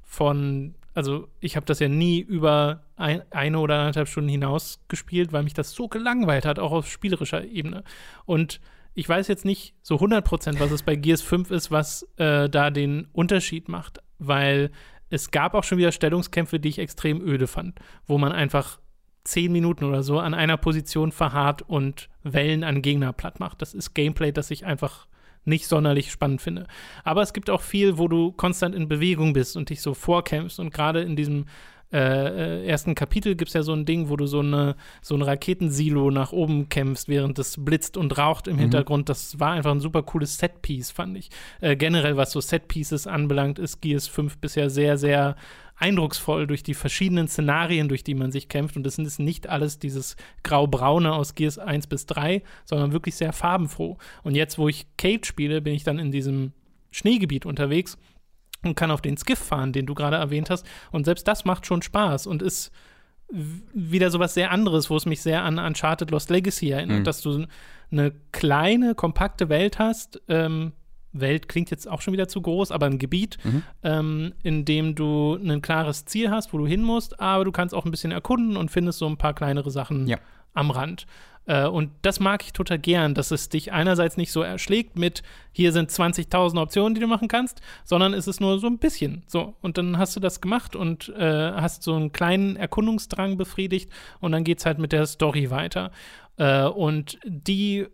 von, 0.03 0.75
also 0.93 1.27
ich 1.39 1.55
habe 1.55 1.65
das 1.65 1.79
ja 1.79 1.87
nie 1.87 2.19
über 2.19 2.83
ein, 2.95 3.21
eine 3.31 3.59
oder 3.59 3.79
anderthalb 3.79 4.07
Stunden 4.07 4.29
hinaus 4.29 4.81
gespielt, 4.87 5.31
weil 5.31 5.43
mich 5.43 5.53
das 5.53 5.71
so 5.71 5.87
gelangweilt 5.87 6.45
hat, 6.45 6.59
auch 6.59 6.71
auf 6.71 6.89
spielerischer 6.89 7.45
Ebene. 7.45 7.83
Und 8.25 8.59
ich 8.93 9.07
weiß 9.07 9.27
jetzt 9.27 9.45
nicht 9.45 9.75
so 9.81 9.95
100%, 9.95 10.59
was 10.59 10.71
es 10.71 10.83
bei 10.83 10.95
Gears 10.95 11.21
5 11.21 11.51
ist, 11.51 11.71
was 11.71 12.03
äh, 12.17 12.49
da 12.49 12.69
den 12.69 13.07
Unterschied 13.13 13.69
macht, 13.69 13.99
weil 14.17 14.71
es 15.09 15.31
gab 15.31 15.53
auch 15.53 15.63
schon 15.63 15.77
wieder 15.77 15.91
Stellungskämpfe, 15.91 16.59
die 16.59 16.69
ich 16.69 16.79
extrem 16.79 17.21
öde 17.21 17.47
fand, 17.47 17.79
wo 18.05 18.17
man 18.17 18.31
einfach 18.31 18.79
zehn 19.23 19.51
Minuten 19.51 19.85
oder 19.85 20.03
so 20.03 20.19
an 20.19 20.33
einer 20.33 20.57
Position 20.57 21.11
verharrt 21.11 21.61
und 21.61 22.09
Wellen 22.23 22.63
an 22.63 22.81
Gegner 22.81 23.13
platt 23.13 23.39
macht. 23.39 23.61
Das 23.61 23.73
ist 23.73 23.93
Gameplay, 23.93 24.31
das 24.31 24.51
ich 24.51 24.65
einfach 24.65 25.07
nicht 25.49 25.67
sonderlich 25.67 26.11
spannend 26.11 26.41
finde. 26.41 26.67
Aber 27.03 27.21
es 27.21 27.33
gibt 27.33 27.49
auch 27.49 27.61
viel, 27.61 27.97
wo 27.97 28.07
du 28.07 28.31
konstant 28.31 28.75
in 28.75 28.87
Bewegung 28.87 29.33
bist 29.33 29.57
und 29.57 29.69
dich 29.69 29.81
so 29.81 29.93
vorkämpfst. 29.93 30.59
Und 30.59 30.73
gerade 30.73 31.01
in 31.01 31.15
diesem 31.15 31.45
äh, 31.91 31.97
äh, 31.97 32.67
ersten 32.67 32.93
Kapitel 32.93 33.35
gibt 33.35 33.49
es 33.49 33.55
ja 33.55 33.63
so 33.63 33.73
ein 33.73 33.85
Ding, 33.85 34.09
wo 34.09 34.15
du 34.15 34.27
so, 34.27 34.41
eine, 34.41 34.75
so 35.01 35.15
ein 35.15 35.23
Raketensilo 35.23 36.11
nach 36.11 36.31
oben 36.31 36.69
kämpfst, 36.69 37.09
während 37.09 37.39
es 37.39 37.55
blitzt 37.57 37.97
und 37.97 38.15
raucht 38.15 38.47
im 38.47 38.59
Hintergrund. 38.59 39.09
Das 39.09 39.39
war 39.39 39.53
einfach 39.53 39.71
ein 39.71 39.79
super 39.79 40.03
cooles 40.03 40.37
Setpiece, 40.37 40.91
fand 40.91 41.17
ich. 41.17 41.29
Äh, 41.61 41.75
generell, 41.75 42.15
was 42.15 42.31
so 42.31 42.41
Setpieces 42.41 43.07
anbelangt, 43.07 43.57
ist 43.57 43.81
Gears 43.81 44.07
5 44.07 44.37
bisher 44.37 44.69
sehr, 44.69 44.97
sehr 44.97 45.35
eindrucksvoll 45.79 46.45
durch 46.45 46.61
die 46.61 46.73
verschiedenen 46.73 47.27
Szenarien, 47.27 47.87
durch 47.89 48.03
die 48.03 48.13
man 48.13 48.31
sich 48.31 48.49
kämpft. 48.49 48.75
Und 48.77 48.83
das 48.83 48.97
ist 48.97 49.19
nicht 49.19 49.47
alles 49.47 49.79
dieses 49.79 50.15
grau-braune 50.43 51.13
aus 51.13 51.35
Gears 51.35 51.57
1 51.57 51.87
bis 51.87 52.05
3, 52.05 52.43
sondern 52.65 52.91
wirklich 52.91 53.15
sehr 53.15 53.33
farbenfroh. 53.33 53.97
Und 54.23 54.35
jetzt, 54.35 54.57
wo 54.57 54.67
ich 54.67 54.85
Kate 54.97 55.25
spiele, 55.25 55.61
bin 55.61 55.73
ich 55.73 55.83
dann 55.83 55.97
in 55.99 56.11
diesem 56.11 56.51
Schneegebiet 56.91 57.45
unterwegs 57.45 57.97
und 58.63 58.75
kann 58.75 58.91
auf 58.91 59.01
den 59.01 59.15
Skiff 59.17 59.39
fahren, 59.39 59.71
den 59.71 59.85
du 59.85 59.93
gerade 59.93 60.17
erwähnt 60.17 60.49
hast. 60.49 60.65
Und 60.91 61.05
selbst 61.05 61.27
das 61.27 61.45
macht 61.45 61.65
schon 61.65 61.81
Spaß 61.81 62.27
und 62.27 62.41
ist 62.41 62.71
wieder 63.31 64.09
sowas 64.09 64.33
sehr 64.33 64.51
anderes, 64.51 64.89
wo 64.89 64.95
es 64.97 65.05
mich 65.05 65.21
sehr 65.21 65.43
an 65.43 65.59
Uncharted 65.59 66.09
Lost 66.11 66.29
Legacy 66.31 66.71
erinnert, 66.71 66.99
Mhm. 66.99 67.03
dass 67.03 67.21
du 67.21 67.45
eine 67.91 68.11
kleine, 68.31 68.95
kompakte 68.95 69.49
Welt 69.49 69.77
hast. 69.79 70.19
Ähm, 70.27 70.73
Welt 71.11 71.49
klingt 71.49 71.71
jetzt 71.71 71.87
auch 71.87 72.01
schon 72.01 72.13
wieder 72.13 72.27
zu 72.27 72.41
groß, 72.41 72.71
aber 72.71 72.85
ein 72.85 72.99
Gebiet, 72.99 73.37
Mhm. 73.43 73.63
ähm, 73.83 74.33
in 74.43 74.65
dem 74.65 74.95
du 74.95 75.35
ein 75.35 75.61
klares 75.61 76.05
Ziel 76.05 76.29
hast, 76.29 76.53
wo 76.53 76.57
du 76.57 76.67
hin 76.67 76.83
musst, 76.83 77.19
aber 77.19 77.45
du 77.45 77.51
kannst 77.51 77.73
auch 77.73 77.85
ein 77.85 77.91
bisschen 77.91 78.11
erkunden 78.11 78.57
und 78.57 78.69
findest 78.71 78.99
so 78.99 79.07
ein 79.07 79.17
paar 79.17 79.33
kleinere 79.33 79.71
Sachen 79.71 80.07
Ja. 80.07 80.17
am 80.53 80.71
Rand. 80.71 81.05
Äh, 81.45 81.65
und 81.67 81.89
das 82.03 82.19
mag 82.19 82.43
ich 82.43 82.53
total 82.53 82.77
gern, 82.77 83.15
dass 83.15 83.31
es 83.31 83.49
dich 83.49 83.71
einerseits 83.71 84.17
nicht 84.17 84.31
so 84.31 84.43
erschlägt 84.43 84.99
mit, 84.99 85.23
hier 85.51 85.71
sind 85.71 85.89
20.000 85.89 86.61
Optionen, 86.61 86.93
die 86.93 87.01
du 87.01 87.07
machen 87.07 87.27
kannst, 87.27 87.61
sondern 87.85 88.13
es 88.13 88.27
ist 88.27 88.39
nur 88.39 88.59
so 88.59 88.67
ein 88.67 88.77
bisschen. 88.77 89.23
So, 89.25 89.55
und 89.61 89.79
dann 89.79 89.97
hast 89.97 90.15
du 90.15 90.19
das 90.19 90.41
gemacht 90.41 90.75
und 90.75 91.09
äh, 91.17 91.51
hast 91.53 91.81
so 91.81 91.95
einen 91.95 92.11
kleinen 92.11 92.55
Erkundungsdrang 92.55 93.37
befriedigt 93.37 93.89
und 94.19 94.31
dann 94.31 94.43
geht's 94.43 94.65
halt 94.67 94.77
mit 94.77 94.91
der 94.91 95.07
Story 95.07 95.49
weiter. 95.49 95.91
Äh, 96.37 96.65
und 96.65 97.17
die 97.25 97.87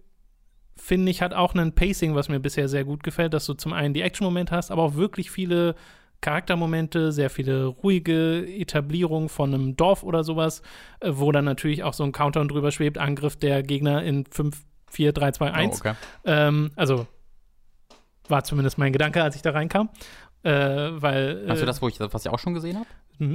finde 0.78 1.12
ich, 1.12 1.22
hat 1.22 1.34
auch 1.34 1.56
ein 1.56 1.74
Pacing, 1.74 2.16
was 2.16 2.30
mir 2.30 2.40
bisher 2.40 2.68
sehr 2.68 2.84
gut 2.84 3.04
gefällt, 3.04 3.34
dass 3.34 3.46
du 3.46 3.54
zum 3.54 3.74
einen 3.74 3.94
die 3.94 4.02
Action-Momente 4.02 4.56
hast, 4.56 4.72
aber 4.72 4.84
auch 4.84 4.96
wirklich 4.96 5.32
viele 5.32 5.76
Charaktermomente, 6.22 7.12
sehr 7.12 7.30
viele 7.30 7.66
ruhige 7.66 8.46
Etablierungen 8.48 9.30
von 9.30 9.54
einem 9.54 9.76
Dorf 9.76 10.04
oder 10.04 10.24
sowas, 10.24 10.62
äh, 11.00 11.12
wo 11.14 11.32
dann 11.32 11.46
natürlich 11.46 11.84
auch 11.84 11.94
so 11.94 12.04
ein 12.04 12.12
Countdown 12.12 12.48
drüber 12.48 12.72
schwebt, 12.72 12.98
Angriff 12.98 13.36
der 13.36 13.64
Gegner 13.64 14.04
in 14.04 14.26
5, 14.26 14.64
4, 14.90 15.14
3, 15.14 15.32
2, 15.32 15.52
1. 15.52 15.76
Oh, 15.76 15.80
okay. 15.80 15.94
Ähm, 16.26 16.72
also 16.76 17.08
war 18.28 18.44
zumindest 18.44 18.78
mein 18.78 18.92
Gedanke, 18.92 19.22
als 19.22 19.36
ich 19.36 19.44
da 19.44 19.52
reinkam. 19.52 19.90
Äh, 20.46 21.02
weil 21.02 21.44
Hast 21.50 21.58
du 21.60 21.64
äh, 21.64 21.66
das, 21.66 21.82
wo 21.82 21.88
ich, 21.88 22.00
was 22.00 22.24
ich 22.24 22.32
auch 22.32 22.38
schon 22.38 22.54
gesehen 22.54 22.76
habe? 22.78 22.86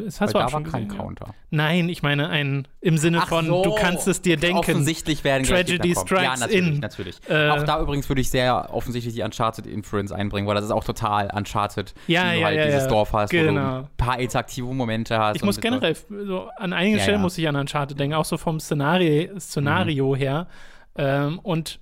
das 0.04 0.20
hast 0.20 0.32
Weil 0.32 0.42
du 0.42 0.46
auch 0.46 0.50
da 0.50 0.52
war 0.52 0.60
schon 0.60 0.70
kein 0.70 0.84
gesehen. 0.84 0.96
Ja. 1.00 1.04
Counter. 1.04 1.34
Nein, 1.50 1.88
ich 1.88 2.04
meine 2.04 2.28
ein 2.28 2.68
im 2.80 2.98
Sinne 2.98 3.22
von, 3.22 3.46
du 3.48 3.74
kannst 3.74 4.06
es 4.06 4.22
dir 4.22 4.36
denken. 4.36 4.58
Offensichtlich 4.58 5.24
werden 5.24 5.42
Tragedy 5.44 5.92
kommen. 5.94 5.94
Ja, 5.94 6.00
strikes 6.36 6.40
natürlich, 6.40 6.66
in. 6.68 6.78
natürlich. 6.78 7.16
Äh, 7.28 7.48
auch 7.48 7.64
da 7.64 7.80
übrigens 7.80 8.08
würde 8.08 8.20
ich 8.20 8.30
sehr 8.30 8.72
offensichtlich 8.72 9.12
die 9.14 9.22
Uncharted-Influence 9.22 10.12
einbringen, 10.12 10.46
weil 10.46 10.54
das 10.54 10.66
ist 10.66 10.70
auch 10.70 10.84
total 10.84 11.30
Uncharted, 11.34 11.94
Ja, 12.06 12.30
wie 12.30 12.34
du 12.34 12.40
ja, 12.42 12.46
halt 12.46 12.56
ja, 12.58 12.66
dieses. 12.66 12.86
Dorf 12.86 13.12
hast, 13.12 13.32
wo 13.32 13.36
du 13.38 13.42
Genau. 13.44 13.78
ein 13.78 13.88
paar 13.96 14.20
interaktive 14.20 14.72
Momente 14.72 15.18
hast. 15.18 15.34
Ich 15.34 15.42
muss 15.42 15.56
so- 15.56 15.60
generell, 15.62 15.96
so, 16.26 16.48
an 16.58 16.72
einigen 16.72 17.00
Stellen 17.00 17.22
muss 17.22 17.36
ich 17.38 17.48
an 17.48 17.56
Uncharted 17.56 17.98
denken, 17.98 18.14
auch 18.14 18.24
so 18.24 18.36
vom 18.36 18.60
Szenario, 18.60 19.36
Szenario 19.40 20.14
her. 20.14 20.46
Ähm, 20.94 21.40
und 21.40 21.80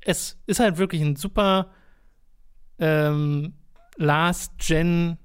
es 0.00 0.36
ist 0.46 0.58
halt 0.58 0.78
wirklich 0.78 1.00
ein 1.02 1.14
super 1.14 1.68
ähm, 2.80 3.52
Last-Gen 3.98 5.18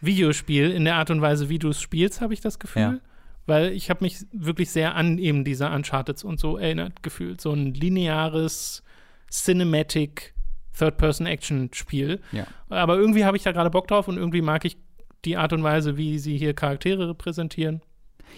Videospiel 0.00 0.70
in 0.70 0.84
der 0.84 0.96
Art 0.96 1.10
und 1.10 1.20
Weise, 1.20 1.48
wie 1.48 1.58
du 1.58 1.68
es 1.68 1.80
spielst, 1.80 2.20
habe 2.20 2.34
ich 2.34 2.40
das 2.40 2.58
Gefühl. 2.58 2.82
Ja. 2.82 2.98
Weil 3.46 3.72
ich 3.72 3.90
habe 3.90 4.04
mich 4.04 4.26
wirklich 4.32 4.70
sehr 4.70 4.96
an 4.96 5.18
eben 5.18 5.44
diese 5.44 5.70
Uncharted 5.70 6.24
und 6.24 6.40
so 6.40 6.56
erinnert 6.56 7.02
gefühlt. 7.02 7.40
So 7.40 7.52
ein 7.52 7.74
lineares 7.74 8.82
Cinematic 9.30 10.34
Third-Person-Action-Spiel. 10.76 12.20
Ja. 12.32 12.46
Aber 12.68 12.96
irgendwie 12.96 13.24
habe 13.24 13.36
ich 13.36 13.44
da 13.44 13.52
gerade 13.52 13.70
Bock 13.70 13.86
drauf 13.88 14.08
und 14.08 14.16
irgendwie 14.16 14.42
mag 14.42 14.64
ich 14.64 14.76
die 15.24 15.36
Art 15.36 15.52
und 15.52 15.62
Weise, 15.62 15.96
wie 15.96 16.18
sie 16.18 16.36
hier 16.36 16.54
Charaktere 16.54 17.08
repräsentieren. 17.08 17.82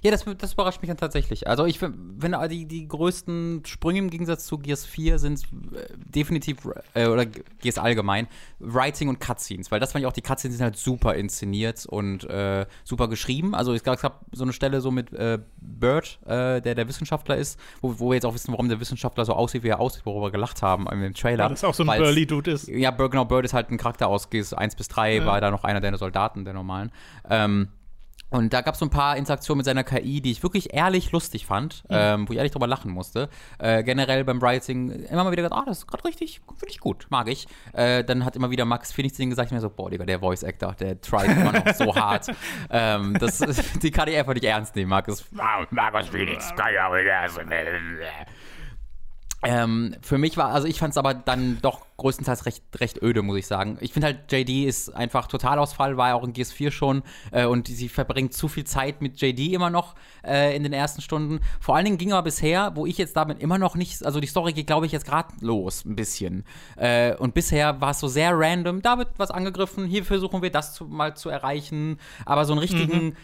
Ja, 0.03 0.11
das, 0.11 0.25
das 0.39 0.53
überrascht 0.53 0.81
mich 0.83 0.89
dann 0.89 0.97
tatsächlich. 0.97 1.49
Also 1.49 1.65
ich 1.67 1.79
find- 1.79 1.95
wenn 2.19 2.37
die, 2.49 2.67
die 2.67 2.87
größten 2.87 3.63
Sprünge 3.67 3.99
im 3.99 4.11
Gegensatz 4.11 4.47
zu 4.47 4.59
Gears 4.59 4.85
4 4.87 5.19
sind 5.19 5.43
äh, 5.75 5.87
definitiv, 5.97 6.59
äh, 6.95 7.07
oder 7.07 7.27
Gears 7.27 7.79
allgemein, 7.79 8.29
Writing 8.61 9.09
und 9.09 9.19
Cutscenes, 9.21 9.71
weil 9.71 9.81
das 9.81 9.93
fand 9.93 10.03
ich 10.03 10.07
auch, 10.07 10.13
die 10.13 10.23
Cutscenes 10.23 10.57
sind 10.57 10.65
halt 10.65 10.77
super 10.77 11.15
inszeniert 11.15 11.87
und 11.87 12.25
äh, 12.25 12.67
super 12.85 13.09
geschrieben. 13.09 13.55
Also 13.55 13.73
es 13.73 13.83
gab, 13.83 13.97
es 13.97 14.03
gab 14.03 14.25
so 14.33 14.45
eine 14.45 14.53
Stelle 14.53 14.81
so 14.81 14.91
mit 14.91 15.13
äh, 15.13 15.39
Bird, 15.61 16.19
äh, 16.27 16.61
der 16.61 16.75
der 16.75 16.89
Wissenschaftler 16.89 17.37
ist, 17.37 17.59
wo, 17.81 17.99
wo 17.99 18.11
wir 18.11 18.15
jetzt 18.15 18.27
auch 18.27 18.35
wissen, 18.35 18.53
warum 18.53 18.69
der 18.69 18.81
Wissenschaftler 18.81 19.25
so 19.25 19.33
aussieht, 19.35 19.63
wie 19.63 19.69
er 19.69 19.81
aussieht, 19.81 20.07
worüber 20.07 20.27
wir 20.27 20.31
gelacht 20.33 20.63
haben 20.63 20.87
im 20.89 21.15
Trailer. 21.15 21.45
Weil 21.45 21.51
das 21.51 21.65
auch 21.65 21.75
so 21.75 21.83
ein 21.85 21.99
Burly-Dude 21.99 22.51
ist. 22.53 22.69
ja, 22.69 22.91
genau, 22.91 23.25
Bird 23.25 23.45
ist 23.45 23.55
halt 23.55 23.71
ein 23.71 23.79
Charakter 23.79 24.09
aus 24.09 24.31
Gears 24.31 24.53
1 24.55 24.77
bis 24.77 24.89
3, 24.89 25.17
Ja. 25.17 25.27
war 25.27 25.41
da 25.41 25.51
noch 25.51 25.65
einer 25.65 25.81
der 25.81 25.97
Soldaten, 25.99 26.45
der 26.45 26.55
normalen. 26.55 26.93
Ähm, 27.29 27.69
und 28.31 28.53
da 28.53 28.61
gab 28.61 28.75
es 28.75 28.81
so 28.81 28.87
ein 28.87 28.91
paar 28.91 29.17
Interaktionen 29.17 29.59
mit 29.59 29.67
seiner 29.67 29.85
KI, 29.85 30.21
die 30.21 30.31
ich 30.31 30.43
wirklich 30.43 30.75
ehrlich 30.75 31.13
lustig 31.13 31.47
fand, 31.47 31.85
ähm, 31.89 32.29
wo 32.29 32.33
ich 32.33 32.37
ehrlich 32.37 32.53
drüber 32.53 32.67
lachen 32.67 32.91
musste. 32.91 33.29
Äh, 33.59 33.83
generell 33.83 34.25
beim 34.25 34.43
Writing 34.43 34.91
immer 34.91 35.25
mal 35.25 35.33
wieder 35.33 35.45
gedacht, 35.45 35.63
ah, 35.63 35.65
das 35.67 35.79
ist 35.79 35.87
gerade 35.87 36.05
richtig, 36.05 36.41
finde 36.47 36.71
ich 36.71 36.79
gut, 36.79 37.07
mag 37.09 37.29
ich. 37.29 37.47
Äh, 37.73 38.05
dann 38.05 38.25
hat 38.25 38.37
immer 38.37 38.51
wieder 38.51 38.67
Max 38.67 38.93
Phoenix 38.93 39.17
den 39.17 39.31
gesagt, 39.31 39.47
ich 39.47 39.53
mir 39.53 39.61
so, 39.61 39.71
boah, 39.71 39.89
Digga, 39.91 40.05
der 40.05 40.21
Voice 40.21 40.45
Actor, 40.45 40.75
der 40.75 41.01
tryt 41.01 41.29
immer 41.29 41.53
noch 41.53 41.75
so 41.75 41.95
hart. 41.97 42.29
Ähm, 42.71 43.17
das, 43.19 43.39
die 43.83 43.91
kann 43.91 44.09
ich 44.09 44.17
einfach 44.17 44.35
nicht 44.35 44.45
ernst 44.45 44.77
nehmen, 44.77 44.91
Markus. 44.91 45.25
Markus 45.31 46.09
Phoenix, 46.09 46.55
kann 46.55 46.73
ich 46.73 46.81
auch 46.81 46.95
nicht 46.95 47.07
ernst 47.07 47.39
nehmen. 47.39 47.99
Ähm, 49.45 49.95
für 50.03 50.19
mich 50.19 50.37
war, 50.37 50.51
also 50.51 50.67
ich 50.67 50.81
fand 50.81 50.93
es 50.93 50.97
aber 50.97 51.15
dann 51.15 51.59
doch 51.63 51.87
größtenteils 51.97 52.45
recht, 52.47 52.65
recht 52.77 53.03
öde, 53.03 53.23
muss 53.23 53.39
ich 53.39 53.47
sagen. 53.47 53.79
Ich 53.81 53.93
finde 53.93 54.07
halt, 54.07 54.33
JD 54.33 54.67
ist 54.67 54.95
einfach 54.95 55.29
Totalausfall, 55.29 55.97
war 55.97 56.09
ja 56.09 56.15
auch 56.15 56.25
in 56.25 56.33
GS4 56.33 56.73
schon 56.73 57.03
äh, 57.31 57.45
und 57.45 57.69
sie 57.69 57.89
verbringt 57.89 58.35
zu 58.35 58.49
viel 58.49 58.65
Zeit 58.65 59.01
mit 59.01 59.21
JD 59.21 59.53
immer 59.53 59.71
noch 59.71 59.95
äh, 60.25 60.57
in 60.57 60.65
den 60.65 60.73
ersten 60.73 61.03
Stunden. 61.03 61.41
Vor 61.61 61.77
allen 61.77 61.85
Dingen 61.85 61.99
ging 61.99 62.13
aber 62.13 62.25
bisher, 62.25 62.73
wo 62.75 62.85
ich 62.85 62.99
jetzt 62.99 63.17
damit 63.17 63.41
immer 63.41 63.59
noch 63.59 63.77
nicht, 63.77 64.05
also 64.05 64.19
die 64.19 64.27
Story 64.27 64.53
geht, 64.53 64.67
glaube 64.67 64.87
ich, 64.87 64.93
jetzt 64.93 65.07
gerade 65.07 65.29
los, 65.41 65.85
ein 65.85 65.95
bisschen. 65.95 66.45
Äh, 66.77 67.15
und 67.15 67.35
bisher 67.35 67.81
war 67.81 67.93
es 67.93 68.01
so 68.01 68.09
sehr 68.09 68.33
random, 68.37 68.83
da 68.83 68.99
wird 68.99 69.11
was 69.19 69.31
angegriffen, 69.31 69.87
hier 69.87 70.05
versuchen 70.05 70.43
wir 70.43 70.51
das 70.51 70.75
zu, 70.75 70.85
mal 70.85 71.17
zu 71.17 71.29
erreichen, 71.29 71.99
aber 72.25 72.45
so 72.45 72.53
einen 72.53 72.61
richtigen. 72.61 73.05
Mhm. 73.07 73.17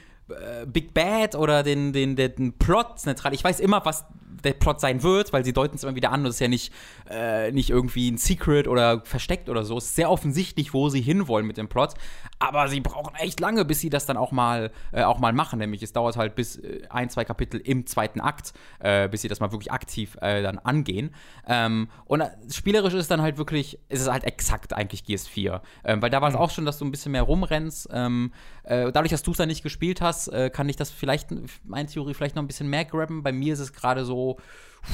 Big 0.72 0.94
Bad 0.94 1.34
oder 1.34 1.62
den, 1.62 1.92
den, 1.92 2.16
den 2.16 2.54
Plot 2.54 3.04
neutral. 3.04 3.34
Ich 3.34 3.44
weiß 3.44 3.60
immer, 3.60 3.84
was 3.84 4.06
der 4.44 4.52
Plot 4.52 4.80
sein 4.80 5.02
wird, 5.02 5.32
weil 5.32 5.44
sie 5.44 5.52
deuten 5.52 5.76
es 5.76 5.82
immer 5.82 5.94
wieder 5.94 6.12
an. 6.12 6.24
Das 6.24 6.34
ist 6.34 6.40
ja 6.40 6.48
nicht, 6.48 6.72
äh, 7.10 7.52
nicht 7.52 7.70
irgendwie 7.70 8.10
ein 8.10 8.18
Secret 8.18 8.68
oder 8.68 9.02
versteckt 9.04 9.48
oder 9.48 9.64
so. 9.64 9.78
Es 9.78 9.86
ist 9.86 9.96
sehr 9.96 10.10
offensichtlich, 10.10 10.74
wo 10.74 10.88
sie 10.88 11.00
hinwollen 11.00 11.46
mit 11.46 11.56
dem 11.56 11.68
Plot. 11.68 11.94
Aber 12.38 12.68
sie 12.68 12.80
brauchen 12.80 13.14
echt 13.16 13.40
lange, 13.40 13.64
bis 13.64 13.80
sie 13.80 13.90
das 13.90 14.06
dann 14.06 14.16
auch 14.16 14.32
mal, 14.32 14.70
äh, 14.92 15.02
auch 15.02 15.18
mal 15.18 15.32
machen. 15.32 15.58
Nämlich 15.58 15.82
es 15.82 15.92
dauert 15.92 16.16
halt 16.16 16.34
bis 16.34 16.56
äh, 16.56 16.82
ein, 16.90 17.10
zwei 17.10 17.24
Kapitel 17.24 17.60
im 17.60 17.86
zweiten 17.86 18.20
Akt, 18.20 18.52
äh, 18.80 19.08
bis 19.08 19.22
sie 19.22 19.28
das 19.28 19.40
mal 19.40 19.52
wirklich 19.52 19.72
aktiv 19.72 20.16
äh, 20.20 20.42
dann 20.42 20.58
angehen. 20.58 21.14
Ähm, 21.46 21.88
und 22.06 22.22
spielerisch 22.50 22.94
ist 22.94 23.10
dann 23.10 23.22
halt 23.22 23.38
wirklich, 23.38 23.78
ist 23.88 24.00
es 24.00 24.10
halt 24.10 24.24
exakt 24.24 24.72
eigentlich 24.72 25.02
GS4. 25.02 25.60
Ähm, 25.84 26.02
weil 26.02 26.10
da 26.10 26.20
war 26.20 26.28
es 26.28 26.34
mhm. 26.34 26.40
auch 26.40 26.50
schon, 26.50 26.64
dass 26.64 26.78
du 26.78 26.84
ein 26.84 26.90
bisschen 26.90 27.12
mehr 27.12 27.22
rumrennst. 27.22 27.88
Ähm, 27.92 28.32
dadurch, 28.66 29.10
dass 29.10 29.22
du 29.22 29.32
es 29.32 29.36
dann 29.36 29.48
nicht 29.48 29.62
gespielt 29.62 30.00
hast, 30.00 30.30
kann 30.52 30.68
ich 30.68 30.76
das 30.76 30.90
vielleicht, 30.90 31.28
meine 31.64 31.88
Theorie, 31.88 32.14
vielleicht 32.14 32.34
noch 32.36 32.42
ein 32.42 32.46
bisschen 32.46 32.68
mehr 32.68 32.84
grabben. 32.84 33.22
Bei 33.22 33.32
mir 33.32 33.52
ist 33.52 33.60
es 33.60 33.72
gerade 33.72 34.04
so, 34.04 34.38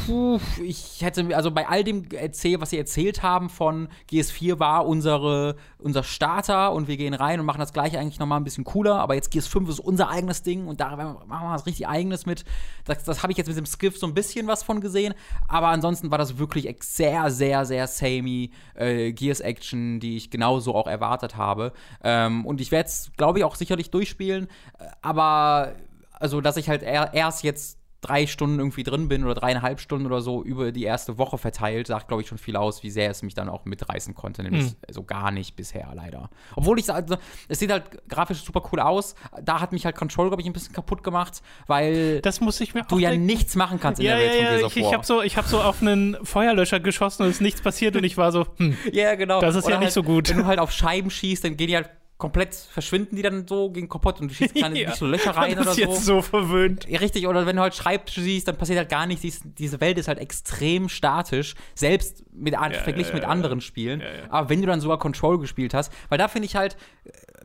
puh, 0.06 0.38
ich 0.62 1.02
hätte, 1.02 1.36
also 1.36 1.50
bei 1.50 1.68
all 1.68 1.84
dem 1.84 2.10
erzählt, 2.10 2.60
was 2.60 2.70
sie 2.70 2.78
erzählt 2.78 3.22
haben 3.22 3.48
von 3.48 3.88
GS4 4.10 4.58
war 4.58 4.86
unsere, 4.86 5.56
unser 5.78 6.02
Starter 6.02 6.72
und 6.72 6.88
wir 6.88 6.96
gehen 6.96 7.14
rein 7.14 7.40
und 7.40 7.46
machen 7.46 7.60
das 7.60 7.72
gleiche 7.72 7.98
eigentlich 7.98 8.18
nochmal 8.18 8.40
ein 8.40 8.44
bisschen 8.44 8.64
cooler, 8.64 8.96
aber 8.96 9.14
jetzt 9.14 9.32
GS5 9.32 9.68
ist 9.68 9.80
unser 9.80 10.08
eigenes 10.08 10.42
Ding 10.42 10.66
und 10.66 10.80
da 10.80 10.96
machen 10.96 11.26
wir 11.26 11.52
was 11.52 11.66
richtig 11.66 11.88
eigenes 11.88 12.26
mit. 12.26 12.44
Das, 12.84 13.04
das 13.04 13.22
habe 13.22 13.32
ich 13.32 13.38
jetzt 13.38 13.48
mit 13.48 13.56
dem 13.56 13.66
Skiff 13.66 13.98
so 13.98 14.06
ein 14.06 14.14
bisschen 14.14 14.46
was 14.46 14.62
von 14.62 14.80
gesehen, 14.80 15.14
aber 15.48 15.68
ansonsten 15.68 16.10
war 16.10 16.18
das 16.18 16.38
wirklich 16.38 16.68
sehr, 16.82 17.30
sehr, 17.30 17.64
sehr 17.64 17.86
samey 17.86 18.50
äh, 18.74 19.12
Gears-Action, 19.12 20.00
die 20.00 20.16
ich 20.16 20.30
genauso 20.30 20.74
auch 20.74 20.86
erwartet 20.86 21.36
habe. 21.36 21.72
Ähm, 22.04 22.46
und 22.46 22.60
ich 22.60 22.70
werde 22.70 22.88
es, 22.88 23.10
glaube 23.16 23.40
ich, 23.40 23.44
auch 23.44 23.56
sicherlich 23.56 23.90
durchspielen, 23.90 24.46
äh, 24.78 24.84
aber 25.02 25.74
also, 26.20 26.42
dass 26.42 26.58
ich 26.58 26.68
halt 26.68 26.82
erst 26.82 27.42
jetzt 27.44 27.79
drei 28.00 28.26
Stunden 28.26 28.58
irgendwie 28.58 28.82
drin 28.82 29.08
bin 29.08 29.24
oder 29.24 29.34
dreieinhalb 29.34 29.80
Stunden 29.80 30.06
oder 30.06 30.22
so 30.22 30.42
über 30.42 30.72
die 30.72 30.84
erste 30.84 31.18
Woche 31.18 31.36
verteilt, 31.36 31.86
sagt, 31.86 32.08
glaube 32.08 32.22
ich, 32.22 32.28
schon 32.28 32.38
viel 32.38 32.56
aus, 32.56 32.82
wie 32.82 32.90
sehr 32.90 33.10
es 33.10 33.22
mich 33.22 33.34
dann 33.34 33.48
auch 33.48 33.66
mitreißen 33.66 34.14
konnte. 34.14 34.42
Nämlich 34.42 34.64
mhm. 34.64 34.76
so 34.88 35.02
gar 35.02 35.30
nicht 35.30 35.56
bisher, 35.56 35.88
leider. 35.94 36.30
Obwohl 36.56 36.78
ich 36.78 36.90
also, 36.92 37.16
es 37.48 37.58
sieht 37.58 37.70
halt 37.70 37.84
grafisch 38.08 38.42
super 38.42 38.62
cool 38.72 38.80
aus. 38.80 39.14
Da 39.42 39.60
hat 39.60 39.72
mich 39.72 39.84
halt 39.84 39.96
Control, 39.96 40.28
glaube 40.28 40.40
ich, 40.40 40.46
ein 40.46 40.52
bisschen 40.52 40.74
kaputt 40.74 41.02
gemacht, 41.02 41.42
weil 41.66 42.20
das 42.22 42.40
muss 42.40 42.60
ich 42.60 42.74
mir 42.74 42.84
du 42.84 42.98
ja 42.98 43.14
nichts 43.14 43.54
machen 43.54 43.78
kannst 43.78 44.00
in 44.00 44.06
ja, 44.06 44.16
der 44.16 44.24
Welt 44.24 44.34
ja, 44.34 44.52
ja, 44.52 44.58
von 44.58 44.66
ich, 44.68 44.76
ich 44.76 44.94
habe 44.94 45.04
so, 45.04 45.22
hab 45.22 45.46
so 45.46 45.60
auf 45.60 45.82
einen 45.82 46.16
Feuerlöscher 46.24 46.80
geschossen 46.80 47.24
und 47.24 47.28
es 47.28 47.36
ist 47.36 47.42
nichts 47.42 47.60
passiert 47.60 47.96
und 47.96 48.04
ich 48.04 48.16
war 48.16 48.32
so, 48.32 48.46
hm, 48.56 48.76
ja, 48.92 49.14
genau. 49.14 49.40
Das 49.40 49.54
ist 49.54 49.64
oder 49.64 49.74
ja 49.74 49.78
nicht 49.78 49.86
halt, 49.86 49.94
so 49.94 50.02
gut. 50.02 50.30
Wenn 50.30 50.38
du 50.38 50.46
halt 50.46 50.58
auf 50.58 50.72
Scheiben 50.72 51.10
schießt, 51.10 51.44
dann 51.44 51.56
gehen 51.56 51.68
die 51.68 51.76
halt 51.76 51.90
komplett 52.20 52.54
verschwinden 52.54 53.16
die 53.16 53.22
dann 53.22 53.48
so 53.48 53.70
gegen 53.70 53.88
kaputt 53.88 54.20
und 54.20 54.30
du 54.30 54.34
schießt 54.34 54.54
keine 54.60 54.80
ja, 54.80 54.94
so 54.94 55.06
Löcher 55.06 55.32
rein 55.32 55.58
oder 55.58 55.74
so. 55.74 55.80
jetzt 55.80 56.04
so 56.04 56.22
verwöhnt. 56.22 56.86
Ja, 56.88 57.00
richtig, 57.00 57.26
oder 57.26 57.46
wenn 57.46 57.56
du 57.56 57.62
halt 57.62 57.74
Schreibtisch 57.74 58.22
siehst, 58.22 58.46
dann 58.46 58.56
passiert 58.56 58.78
halt 58.78 58.88
gar 58.88 59.06
nichts. 59.06 59.22
Dies, 59.22 59.40
diese 59.44 59.80
Welt 59.80 59.98
ist 59.98 60.06
halt 60.06 60.20
extrem 60.20 60.88
statisch, 60.88 61.54
selbst 61.74 62.24
mit, 62.32 62.52
ja, 62.52 62.70
verglichen 62.70 63.10
ja, 63.10 63.16
mit 63.16 63.24
anderen 63.24 63.60
Spielen. 63.60 64.02
Aber 64.28 64.48
wenn 64.48 64.60
du 64.60 64.68
dann 64.68 64.80
sogar 64.80 64.98
Control 64.98 65.40
gespielt 65.40 65.74
hast, 65.74 65.92
weil 66.08 66.18
da 66.18 66.28
finde 66.28 66.46
ich 66.46 66.54
halt, 66.54 66.76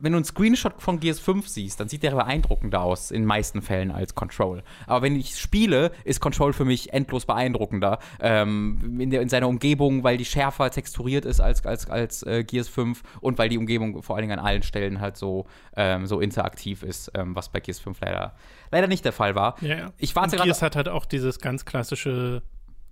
wenn 0.00 0.12
du 0.12 0.16
einen 0.18 0.24
Screenshot 0.24 0.74
von 0.80 1.00
GS5 1.00 1.48
siehst, 1.48 1.80
dann 1.80 1.88
sieht 1.88 2.02
der 2.02 2.12
beeindruckender 2.12 2.82
aus, 2.82 3.10
in 3.10 3.24
meisten 3.24 3.62
Fällen 3.62 3.90
als 3.90 4.14
Control. 4.14 4.62
Aber 4.86 5.02
wenn 5.02 5.16
ich 5.16 5.38
spiele, 5.38 5.92
ist 6.04 6.20
Control 6.20 6.52
für 6.52 6.64
mich 6.64 6.92
endlos 6.92 7.26
beeindruckender. 7.26 7.98
Ähm, 8.20 8.98
in, 9.00 9.10
der, 9.10 9.22
in, 9.22 9.28
seiner 9.28 9.48
Umgebung, 9.48 10.04
weil 10.04 10.16
die 10.16 10.24
schärfer 10.24 10.70
texturiert 10.70 11.24
ist 11.24 11.40
als, 11.40 11.64
als, 11.64 11.88
als 11.88 12.22
äh, 12.24 12.44
Gears 12.44 12.68
5 12.68 13.02
und 13.20 13.38
weil 13.38 13.48
die 13.48 13.58
Umgebung 13.58 14.02
vor 14.02 14.16
allen 14.16 14.22
Dingen 14.22 14.38
an 14.38 14.44
allen 14.44 14.62
Stellen 14.62 15.00
halt 15.00 15.16
so, 15.16 15.46
ähm, 15.76 16.06
so 16.06 16.20
interaktiv 16.20 16.82
ist, 16.82 17.10
ähm, 17.14 17.34
was 17.34 17.48
bei 17.48 17.60
Gears 17.60 17.80
5 17.80 18.00
leider, 18.00 18.34
leider 18.70 18.86
nicht 18.88 19.04
der 19.04 19.12
Fall 19.12 19.34
war. 19.34 19.56
Ja, 19.62 19.76
ja. 19.76 19.92
Ich 19.98 20.14
warte 20.14 20.36
gerade. 20.36 20.48
Gears 20.48 20.62
hat 20.62 20.76
halt 20.76 20.88
auch 20.88 21.06
dieses 21.06 21.38
ganz 21.38 21.64
klassische 21.64 22.42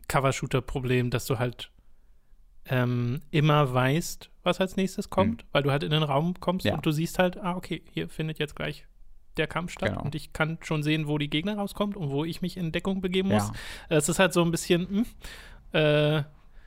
Cover-Shooter-Problem, 0.08 1.10
dass 1.10 1.26
du 1.26 1.38
halt 1.38 1.70
ähm, 2.68 3.20
immer 3.30 3.72
weißt, 3.72 4.30
was 4.42 4.60
als 4.60 4.76
nächstes 4.76 5.10
kommt, 5.10 5.42
mhm. 5.42 5.48
weil 5.52 5.62
du 5.62 5.70
halt 5.70 5.82
in 5.82 5.90
den 5.90 6.02
Raum 6.02 6.34
kommst 6.40 6.66
ja. 6.66 6.74
und 6.74 6.86
du 6.86 6.92
siehst 6.92 7.18
halt, 7.18 7.36
ah, 7.36 7.56
okay, 7.56 7.82
hier 7.92 8.08
findet 8.08 8.38
jetzt 8.38 8.56
gleich 8.56 8.86
der 9.36 9.46
Kampf 9.46 9.72
statt 9.72 9.90
genau. 9.90 10.02
und 10.02 10.14
ich 10.14 10.32
kann 10.32 10.58
schon 10.60 10.82
sehen, 10.82 11.08
wo 11.08 11.18
die 11.18 11.28
Gegner 11.28 11.56
rauskommt 11.56 11.96
und 11.96 12.10
wo 12.10 12.24
ich 12.24 12.40
mich 12.40 12.56
in 12.56 12.72
Deckung 12.72 13.00
begeben 13.00 13.30
muss. 13.30 13.48
Ja. 13.48 13.96
Es 13.96 14.08
ist 14.08 14.18
halt 14.18 14.32
so 14.32 14.42
ein 14.42 14.50
bisschen, 14.50 14.82
mh, 14.82 15.04
hm, 15.72 15.80
äh, 15.80 16.22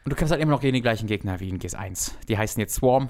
und 0.07 0.11
du 0.11 0.15
kämpfst 0.15 0.31
halt 0.31 0.41
immer 0.41 0.53
noch 0.53 0.61
gegen 0.61 0.73
die 0.73 0.81
gleichen 0.81 1.05
Gegner 1.05 1.41
wie 1.41 1.49
in 1.49 1.59
GS1. 1.59 2.13
Die 2.29 2.37
heißen 2.37 2.61
jetzt 2.61 2.75
Swarm. 2.75 3.09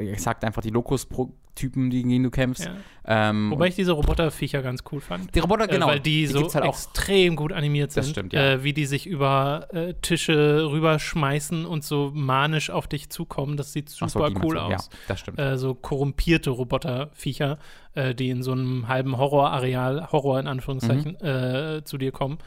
Ich 0.00 0.22
sagt 0.22 0.44
einfach 0.44 0.62
die 0.62 0.70
Locus-Typen, 0.70 1.90
gegen 1.90 2.08
die 2.08 2.22
du 2.22 2.30
kämpfst. 2.30 2.64
Ja. 2.64 3.30
Ähm, 3.30 3.50
Wobei 3.50 3.66
ich 3.66 3.74
diese 3.74 3.90
Roboterviecher 3.90 4.62
ganz 4.62 4.84
cool 4.92 5.00
fand. 5.00 5.34
Die 5.34 5.40
Roboter, 5.40 5.66
genau. 5.66 5.88
Äh, 5.88 5.90
weil 5.94 6.00
die, 6.00 6.20
die 6.20 6.26
so 6.28 6.54
halt 6.54 6.64
extrem 6.64 7.34
gut 7.34 7.52
animiert 7.52 7.90
sind. 7.90 8.04
Das 8.04 8.10
stimmt, 8.10 8.32
ja. 8.34 8.52
Äh, 8.52 8.62
wie 8.62 8.72
die 8.72 8.86
sich 8.86 9.08
über 9.08 9.66
äh, 9.72 9.94
Tische 9.94 10.70
rüberschmeißen 10.70 11.66
und 11.66 11.82
so 11.82 12.12
manisch 12.14 12.70
auf 12.70 12.86
dich 12.86 13.10
zukommen. 13.10 13.56
Das 13.56 13.72
sieht 13.72 13.88
super 13.88 14.30
so, 14.30 14.40
cool 14.44 14.58
aus. 14.58 14.70
Ja, 14.70 14.98
das 15.08 15.18
stimmt. 15.18 15.40
Äh, 15.40 15.58
so 15.58 15.74
korrumpierte 15.74 16.50
Roboterviecher, 16.50 17.58
äh, 17.94 18.14
die 18.14 18.30
in 18.30 18.44
so 18.44 18.52
einem 18.52 18.86
halben 18.86 19.18
Horrorareal, 19.18 20.12
Horror 20.12 20.38
in 20.38 20.46
Anführungszeichen, 20.46 21.16
mhm. 21.20 21.26
Äh, 21.26 21.82
zu 21.82 21.98
dir 21.98 22.12
kommen. 22.12 22.38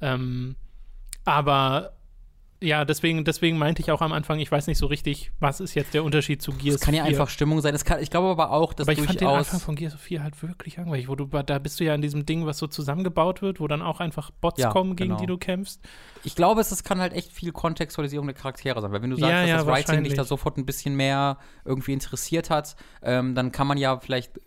Ähm, 0.00 0.54
aber 1.24 1.94
ja, 2.60 2.84
deswegen, 2.84 3.24
deswegen 3.24 3.58
meinte 3.58 3.82
ich 3.82 3.90
auch 3.90 4.00
am 4.00 4.12
Anfang, 4.12 4.38
ich 4.38 4.50
weiß 4.50 4.66
nicht 4.68 4.78
so 4.78 4.86
richtig, 4.86 5.32
was 5.38 5.60
ist 5.60 5.74
jetzt 5.74 5.92
der 5.92 6.04
Unterschied 6.04 6.40
zu 6.40 6.52
Gears 6.52 6.62
4. 6.62 6.72
Das 6.72 6.80
kann 6.80 6.94
ja 6.94 7.04
einfach 7.04 7.28
Stimmung 7.28 7.60
sein. 7.60 7.76
Kann, 7.84 8.02
ich 8.02 8.10
glaube 8.10 8.28
aber 8.28 8.52
auch, 8.52 8.72
dass 8.72 8.88
aber 8.88 8.98
ich 8.98 9.04
fand 9.04 9.20
den 9.20 9.28
Anfang 9.28 9.60
von 9.60 9.74
Gears 9.74 9.94
4 9.94 10.22
halt 10.22 10.42
wirklich 10.42 10.76
langweilig, 10.76 11.08
wo 11.08 11.14
du, 11.16 11.26
da 11.26 11.58
bist 11.58 11.80
du 11.80 11.84
ja 11.84 11.94
in 11.94 12.02
diesem 12.02 12.26
Ding, 12.26 12.46
was 12.46 12.58
so 12.58 12.66
zusammengebaut 12.66 13.42
wird, 13.42 13.60
wo 13.60 13.68
dann 13.68 13.82
auch 13.82 14.00
einfach 14.00 14.30
Bots 14.30 14.60
ja, 14.60 14.70
kommen, 14.70 14.96
gegen 14.96 15.10
genau. 15.10 15.20
die 15.20 15.26
du 15.26 15.36
kämpfst. 15.36 15.80
Ich 16.22 16.34
glaube, 16.34 16.60
es, 16.60 16.70
es 16.70 16.84
kann 16.84 17.00
halt 17.00 17.12
echt 17.12 17.32
viel 17.32 17.52
Kontextualisierung 17.52 18.26
der 18.26 18.34
Charaktere 18.34 18.80
sein, 18.80 18.92
weil 18.92 19.02
wenn 19.02 19.10
du 19.10 19.16
sagst, 19.16 19.30
ja, 19.30 19.40
dass 19.40 19.50
ja, 19.50 19.56
das 19.58 19.66
Writing 19.66 20.04
dich 20.04 20.14
da 20.14 20.24
sofort 20.24 20.56
ein 20.56 20.64
bisschen 20.64 20.96
mehr 20.96 21.38
irgendwie 21.64 21.92
interessiert 21.92 22.50
hat, 22.50 22.76
ähm, 23.02 23.34
dann 23.34 23.52
kann 23.52 23.66
man 23.66 23.78
ja 23.78 23.98
vielleicht 23.98 24.40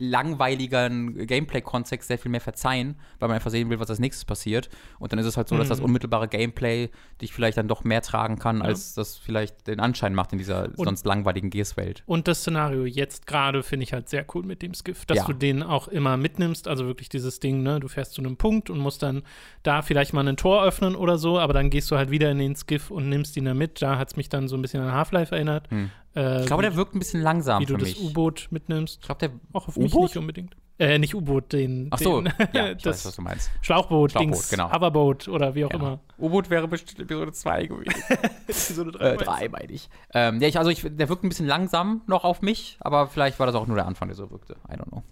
langweiligeren 0.00 1.26
Gameplay-Kontext 1.26 2.08
sehr 2.08 2.18
viel 2.18 2.30
mehr 2.30 2.40
verzeihen, 2.40 2.96
weil 3.18 3.28
man 3.28 3.36
einfach 3.36 3.50
sehen 3.50 3.70
will, 3.70 3.78
was 3.78 3.90
als 3.90 3.98
nächstes 3.98 4.24
passiert. 4.24 4.68
Und 4.98 5.12
dann 5.12 5.18
ist 5.18 5.26
es 5.26 5.36
halt 5.36 5.48
so, 5.48 5.56
dass 5.56 5.68
das 5.68 5.78
mhm. 5.78 5.86
unmittelbare 5.86 6.26
Gameplay 6.26 6.88
dich 7.20 7.32
vielleicht 7.32 7.58
dann 7.58 7.68
doch 7.68 7.84
mehr 7.84 8.02
tragen 8.02 8.38
kann, 8.38 8.58
ja. 8.58 8.64
als 8.64 8.94
das 8.94 9.18
vielleicht 9.18 9.66
den 9.66 9.78
Anschein 9.78 10.14
macht 10.14 10.32
in 10.32 10.38
dieser 10.38 10.70
und, 10.76 10.84
sonst 10.84 11.06
langweiligen 11.06 11.50
Gears-Welt. 11.50 12.02
Und 12.06 12.26
das 12.28 12.40
Szenario 12.40 12.84
jetzt 12.84 13.26
gerade 13.26 13.62
finde 13.62 13.84
ich 13.84 13.92
halt 13.92 14.08
sehr 14.08 14.24
cool 14.34 14.42
mit 14.42 14.62
dem 14.62 14.74
Skiff, 14.74 15.04
dass 15.04 15.18
ja. 15.18 15.24
du 15.24 15.34
den 15.34 15.62
auch 15.62 15.88
immer 15.88 16.16
mitnimmst. 16.16 16.66
Also 16.66 16.86
wirklich 16.86 17.08
dieses 17.08 17.38
Ding, 17.40 17.62
ne? 17.62 17.78
Du 17.78 17.88
fährst 17.88 18.14
zu 18.14 18.22
einem 18.22 18.36
Punkt 18.36 18.70
und 18.70 18.78
musst 18.78 19.02
dann 19.02 19.22
da 19.62 19.82
vielleicht 19.82 20.12
mal 20.12 20.26
ein 20.26 20.36
Tor 20.36 20.64
öffnen 20.64 20.94
oder 20.94 21.18
so, 21.18 21.38
aber 21.38 21.52
dann 21.52 21.70
gehst 21.70 21.90
du 21.90 21.96
halt 21.96 22.10
wieder 22.10 22.30
in 22.30 22.38
den 22.38 22.56
Skiff 22.56 22.90
und 22.90 23.08
nimmst 23.08 23.36
ihn 23.36 23.44
da 23.44 23.54
mit. 23.54 23.82
Da 23.82 23.98
hat 23.98 24.08
es 24.08 24.16
mich 24.16 24.28
dann 24.28 24.48
so 24.48 24.56
ein 24.56 24.62
bisschen 24.62 24.82
an 24.82 24.92
Half-Life 24.92 25.34
erinnert. 25.34 25.70
Hm. 25.70 25.90
Äh, 26.14 26.40
ich 26.40 26.46
glaube, 26.46 26.62
der 26.62 26.76
wirkt 26.76 26.94
ein 26.94 26.98
bisschen 26.98 27.22
langsam 27.22 27.62
wie 27.62 27.66
du 27.66 27.76
das 27.76 27.96
U-Boot 27.96 28.48
mitnimmst. 28.50 28.98
Ich 29.00 29.06
glaube, 29.06 29.18
der 29.20 29.30
auch 29.52 29.68
auf 29.68 29.76
mich 29.76 29.94
nicht 29.94 30.16
unbedingt. 30.16 30.56
Äh, 30.78 30.98
nicht 30.98 31.14
U-Boot, 31.14 31.52
den. 31.52 31.88
Ach 31.90 31.98
so, 31.98 32.22
den, 32.22 32.32
ja, 32.54 32.72
ich 32.72 32.84
weiß, 32.84 33.04
was 33.04 33.14
du 33.14 33.22
meinst. 33.22 33.50
Schlauchboot, 33.60 34.12
Schlauchboot 34.12 34.34
Dings, 34.34 34.48
genau. 34.48 34.72
Hoverboat 34.72 35.28
oder 35.28 35.54
wie 35.54 35.66
auch 35.66 35.70
ja. 35.70 35.76
immer. 35.76 36.00
U-Boot 36.18 36.48
wäre 36.48 36.66
bestimmt 36.68 37.00
Episode 37.00 37.32
2 37.32 37.66
gewesen. 37.66 38.02
Episode 38.48 38.92
3, 38.92 39.10
äh, 39.10 39.16
3 39.18 39.48
meine 39.50 39.72
ich. 39.72 39.90
Ähm, 40.14 40.40
ja, 40.40 40.48
ich, 40.48 40.58
also 40.58 40.70
ich, 40.70 40.80
der 40.82 41.08
wirkt 41.10 41.22
ein 41.22 41.28
bisschen 41.28 41.46
langsam 41.46 42.00
noch 42.06 42.24
auf 42.24 42.40
mich, 42.40 42.78
aber 42.80 43.08
vielleicht 43.08 43.38
war 43.38 43.46
das 43.46 43.54
auch 43.54 43.66
nur 43.66 43.76
der 43.76 43.86
Anfang, 43.86 44.08
der 44.08 44.16
so 44.16 44.30
wirkte. 44.30 44.56
I 44.70 44.76
don't 44.76 44.88
know. 44.88 45.02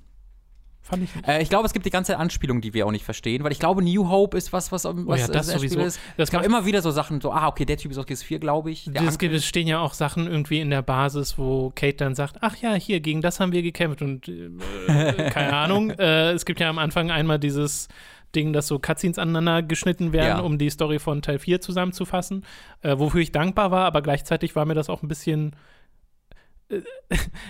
Fand 0.89 1.05
ich 1.05 1.11
Äh, 1.29 1.43
ich 1.43 1.51
glaube, 1.51 1.67
es 1.67 1.73
gibt 1.73 1.85
die 1.85 1.91
ganze 1.91 2.19
Anspielung, 2.19 2.61
die 2.61 2.73
wir 2.73 2.87
auch 2.87 2.91
nicht 2.91 3.05
verstehen, 3.05 3.45
weil 3.45 3.53
ich 3.53 3.59
glaube, 3.59 3.83
New 3.83 4.09
Hope 4.09 4.37
ist 4.37 4.53
was, 4.53 4.73
was, 4.73 4.85
was 4.85 4.95
oh 4.95 5.15
ja, 5.15 5.29
das 5.29 5.49
sowieso. 5.49 5.81
ist. 5.81 6.01
Es 6.17 6.31
gab 6.31 6.45
immer 6.45 6.65
wieder 6.65 6.81
so 6.81 6.91
Sachen, 6.91 7.21
so, 7.21 7.31
ah, 7.31 7.49
okay, 7.49 7.65
der 7.67 7.77
Typ 7.77 7.91
ist 7.91 7.99
aus 7.99 8.07
GS4, 8.07 8.39
glaube 8.39 8.71
ich. 8.71 8.89
Es, 8.95 9.19
gibt, 9.19 9.35
es 9.35 9.45
stehen 9.45 9.67
ja 9.67 9.81
auch 9.81 9.93
Sachen 9.93 10.27
irgendwie 10.27 10.61
in 10.61 10.71
der 10.71 10.83
Basis, 10.83 11.37
wo 11.37 11.71
Kate 11.75 11.97
dann 11.97 12.15
sagt, 12.15 12.37
ach 12.41 12.57
ja, 12.57 12.75
hier, 12.75 13.01
gegen 13.01 13.21
das 13.21 13.39
haben 13.39 13.53
wir 13.53 13.63
gekämpft 13.63 14.01
und 14.01 14.29
äh, 14.29 15.31
keine 15.31 15.53
Ahnung. 15.57 15.91
Äh, 15.91 16.33
es 16.33 16.47
gibt 16.47 16.61
ja 16.61 16.71
am 16.71 16.79
Anfang 16.79 17.11
einmal 17.11 17.39
dieses 17.39 17.89
Ding, 18.35 18.53
dass 18.53 18.67
so 18.67 18.79
Cutscenes 18.79 19.19
aneinander 19.19 19.63
geschnitten 19.63 20.13
werden, 20.13 20.39
ja. 20.39 20.41
um 20.41 20.59
die 20.59 20.71
Story 20.71 20.99
von 20.99 21.23
Teil 21.23 21.39
4 21.39 21.61
zusammenzufassen, 21.61 22.45
äh, 22.83 22.99
wofür 22.99 23.21
ich 23.21 23.33
dankbar 23.33 23.71
war, 23.71 23.85
aber 23.85 24.03
gleichzeitig 24.03 24.57
war 24.57 24.65
mir 24.65 24.75
das 24.75 24.89
auch 24.91 25.03
ein 25.03 25.09
bisschen 25.09 25.55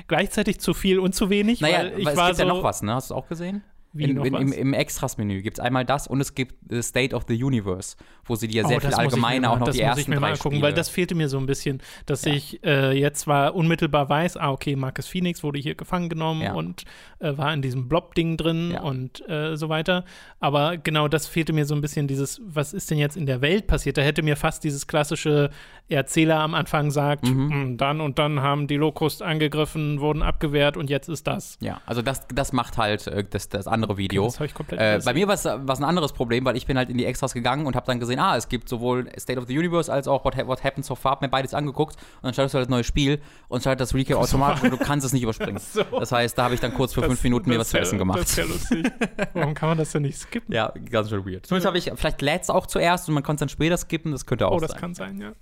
gleichzeitig 0.06 0.60
zu 0.60 0.74
viel 0.74 0.98
und 0.98 1.14
zu 1.14 1.30
wenig. 1.30 1.60
Naja, 1.60 1.78
weil 1.78 2.00
ich 2.00 2.08
es 2.08 2.16
war 2.16 2.28
gibt 2.28 2.38
so, 2.38 2.42
ja 2.44 2.48
noch 2.48 2.62
was, 2.62 2.82
ne? 2.82 2.94
Hast 2.94 3.10
du 3.10 3.14
auch 3.14 3.28
gesehen? 3.28 3.62
In, 3.94 4.16
in, 4.24 4.35
im, 4.35 4.52
Im 4.52 4.74
Extras-Menü 4.74 5.40
gibt 5.43 5.59
es 5.59 5.65
einmal 5.65 5.85
das 5.85 6.06
und 6.06 6.20
es 6.20 6.35
gibt 6.35 6.70
äh, 6.70 6.82
State 6.82 7.15
of 7.16 7.24
the 7.27 7.43
Universe, 7.43 7.97
wo 8.27 8.35
sie 8.36 8.47
dir 8.47 8.66
sehr 8.66 8.77
Oh, 8.77 8.81
viel 8.81 8.94
allgemeiner 8.94 9.51
auch 9.51 9.59
noch 9.59 9.66
das 9.69 9.77
die 9.77 9.82
muss 9.82 9.89
ersten 9.89 10.01
ich 10.02 10.09
mir 10.09 10.20
mal 10.20 10.32
angucken, 10.32 10.56
Spiele. 10.56 10.62
weil 10.62 10.74
das 10.74 10.89
fehlte 10.90 11.15
mir 11.15 11.28
so 11.28 11.39
ein 11.39 11.47
bisschen, 11.47 11.81
dass 12.06 12.24
Ja. 12.24 12.32
ich 12.35 12.62
äh, 12.65 12.93
jetzt 12.93 13.20
zwar 13.20 13.55
unmittelbar 13.55 14.09
weiß, 14.09 14.36
ah, 14.36 14.51
okay, 14.51 14.77
Marcus 14.77 15.06
Phoenix 15.06 15.43
wurde 15.43 15.59
hier 15.59 15.74
gefangen 15.74 16.09
genommen 16.10 16.43
Ja. 16.43 16.52
und 16.52 16.85
äh, 17.20 17.36
war 17.39 17.52
in 17.55 17.62
diesem 17.62 17.89
Blob-Ding 17.89 18.36
drin 18.36 18.73
Ja. 18.73 18.82
und 18.82 19.27
äh, 19.28 19.56
so 19.56 19.69
weiter. 19.70 20.05
Aber 20.39 20.77
genau 20.77 21.09
das 21.09 21.27
fehlte 21.27 21.52
mir 21.55 21.65
so 21.65 21.74
ein 21.74 21.81
bisschen, 21.81 22.06
dieses, 22.09 22.40
was 22.44 22.74
ist 22.74 22.90
denn 22.90 22.98
jetzt 22.98 23.16
in 23.16 23.24
der 23.27 23.40
Welt 23.40 23.66
passiert? 23.66 23.97
Da 23.97 24.02
hätte 24.02 24.23
mir 24.23 24.36
fast 24.36 24.65
dieses 24.65 24.86
klassische 24.86 25.51
Erzähler 25.89 26.40
am 26.40 26.55
Anfang 26.55 26.90
sagt, 26.90 27.27
Mhm. 27.27 27.51
"Hm, 27.51 27.77
dann 27.78 28.01
und 28.02 28.19
dann 28.19 28.40
haben 28.43 28.66
die 28.66 28.77
Locust 28.77 29.23
angegriffen, 29.23 30.01
wurden 30.01 30.23
abgewehrt 30.23 30.77
und 30.77 30.90
jetzt 30.90 31.09
ist 31.09 31.27
das. 31.27 31.56
ja, 31.60 31.81
also 31.86 32.02
das, 32.02 32.27
das 32.28 32.52
macht 32.52 32.77
halt 32.77 33.06
äh, 33.06 33.24
das, 33.28 33.48
das 33.48 33.66
andere 33.66 33.88
Video. 33.97 34.24
Das 34.24 34.35
habe 34.36 34.47
ich 34.47 34.55
komplett 34.55 34.81
Äh, 34.81 35.01
bei 35.05 35.15
mir 35.15 35.27
war 35.28 35.35
es 35.35 35.47
ein 35.47 35.85
anderes 35.85 36.12
Problem, 36.12 36.44
weil 36.44 36.56
ich 36.56 36.66
bin 36.66 36.77
halt 36.77 36.90
in 36.90 36.98
die 36.98 37.06
Extras 37.06 37.32
gegangen 37.32 37.66
und 37.66 37.74
habe 37.77 37.86
dann 37.86 37.98
gesehen, 38.01 38.19
ah, 38.19 38.36
es 38.36 38.48
gibt 38.48 38.69
sowohl 38.69 39.09
State 39.19 39.39
of 39.40 39.47
the 39.47 39.56
Universe 39.59 39.90
als 39.93 40.06
auch 40.09 40.24
What, 40.24 40.36
Ha- 40.36 40.47
What 40.47 40.62
Happened 40.65 40.85
So 40.85 40.94
Far, 40.94 41.12
hab 41.12 41.23
mir 41.23 41.28
beides 41.28 41.55
angeguckt 41.55 41.97
und 41.97 42.24
dann 42.24 42.32
startest 42.35 42.55
du 42.55 42.59
halt 42.59 42.66
das 42.66 42.70
neue 42.70 42.85
Spiel 42.85 43.20
und 43.48 43.60
startet 43.60 43.81
das 43.81 43.94
Recap 43.94 44.19
automatisch 44.19 44.62
und 44.65 44.70
du 44.70 44.77
kannst 44.78 45.06
es 45.06 45.12
nicht 45.12 45.23
überspringen. 45.23 45.60
So. 45.73 45.85
Das 45.98 46.12
heißt, 46.12 46.36
da 46.36 46.44
habe 46.44 46.55
ich 46.55 46.60
dann 46.60 46.74
kurz 46.74 46.93
für 46.93 47.01
Das- 47.01 47.09
fünf 47.09 47.23
Minuten 47.23 47.48
mir 47.48 47.56
das 47.59 47.69
was 47.69 47.70
zu 47.70 47.78
essen 47.78 47.98
gemacht. 47.98 48.19
Das 48.20 48.31
ist 48.31 48.36
ja 48.36 48.44
lustig. 48.44 48.90
Warum 49.35 49.55
kann 49.55 49.69
man 49.70 49.78
das 49.78 49.93
denn 49.93 50.02
nicht 50.02 50.19
skippen? 50.19 50.55
Ja, 50.55 50.73
ganz 50.90 51.09
schön 51.09 51.24
weird. 51.24 51.47
Zumindest 51.47 51.66
habe 51.66 51.78
ich, 51.78 51.90
vielleicht 51.94 52.20
lädt 52.23 52.43
es 52.43 52.51
auch 52.51 52.66
zuerst 52.66 53.09
und 53.09 53.15
man 53.15 53.23
kann 53.23 53.36
es 53.36 53.40
dann 53.40 53.48
später 53.48 53.77
skippen, 53.77 54.12
das 54.12 54.27
könnte 54.27 54.48
auch 54.48 54.56
Oh, 54.56 54.60
das 54.60 54.73
sein. 54.73 54.81
kann 54.81 54.94
sein, 54.94 55.20
ja. 55.20 55.32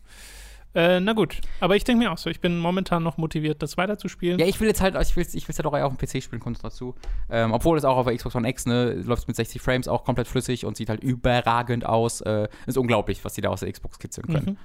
Äh, 0.76 1.00
na 1.00 1.14
gut, 1.14 1.40
aber 1.60 1.74
ich 1.74 1.84
denke 1.84 2.04
mir 2.04 2.12
auch 2.12 2.18
so, 2.18 2.28
ich 2.28 2.40
bin 2.40 2.58
momentan 2.58 3.02
noch 3.02 3.16
motiviert, 3.16 3.62
das 3.62 3.78
weiterzuspielen. 3.78 4.38
Ja, 4.38 4.44
ich 4.46 4.60
will 4.60 4.68
jetzt 4.68 4.82
halt, 4.82 4.94
ich 5.00 5.16
will 5.16 5.24
es 5.24 5.34
ich 5.34 5.48
will's 5.48 5.58
halt 5.58 5.64
auch 5.66 5.72
eher 5.74 5.86
auf 5.86 5.96
dem 5.96 5.98
PC 6.06 6.22
spielen, 6.22 6.38
kommt 6.38 6.62
dazu. 6.62 6.94
Ähm, 7.30 7.52
obwohl 7.52 7.78
es 7.78 7.84
auch 7.86 7.96
auf 7.96 8.06
der 8.06 8.14
Xbox 8.14 8.34
One 8.36 8.46
X, 8.46 8.66
ne, 8.66 8.92
läuft 8.92 9.26
mit 9.26 9.36
60 9.36 9.62
Frames 9.62 9.88
auch 9.88 10.04
komplett 10.04 10.28
flüssig 10.28 10.66
und 10.66 10.76
sieht 10.76 10.90
halt 10.90 11.02
überragend 11.02 11.86
aus. 11.86 12.20
Äh, 12.20 12.48
ist 12.66 12.76
unglaublich, 12.76 13.24
was 13.24 13.32
die 13.32 13.40
da 13.40 13.48
aus 13.48 13.60
der 13.60 13.72
Xbox 13.72 13.98
kitzeln 13.98 14.26
können. 14.26 14.58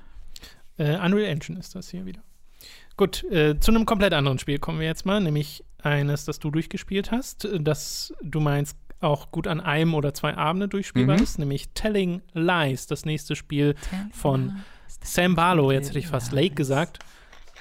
Mhm. 0.77 0.83
Äh, 0.85 0.97
Unreal 0.97 1.29
Engine 1.29 1.57
ist 1.57 1.75
das 1.75 1.89
hier 1.89 2.05
wieder. 2.05 2.19
Gut, 2.97 3.23
äh, 3.31 3.57
zu 3.59 3.71
einem 3.71 3.85
komplett 3.85 4.13
anderen 4.13 4.37
Spiel 4.37 4.59
kommen 4.59 4.81
wir 4.81 4.87
jetzt 4.87 5.05
mal, 5.05 5.21
nämlich 5.21 5.63
eines, 5.81 6.25
das 6.25 6.39
du 6.39 6.51
durchgespielt 6.51 7.11
hast, 7.11 7.45
äh, 7.45 7.57
das 7.61 8.13
du 8.21 8.41
meinst 8.41 8.75
auch 8.99 9.31
gut 9.31 9.47
an 9.47 9.61
einem 9.61 9.93
oder 9.95 10.13
zwei 10.13 10.35
Abende 10.35 10.67
durchspielbar 10.67 11.15
Mhm. 11.15 11.23
ist, 11.23 11.39
nämlich 11.39 11.69
Telling 11.73 12.21
Lies, 12.33 12.85
das 12.85 13.05
nächste 13.05 13.35
Spiel 13.35 13.75
von 14.11 14.57
Sam 15.03 15.35
Barlow, 15.35 15.71
jetzt 15.71 15.89
hätte 15.89 15.99
ich 15.99 16.07
fast 16.07 16.31
Lake 16.31 16.55
gesagt, 16.55 16.99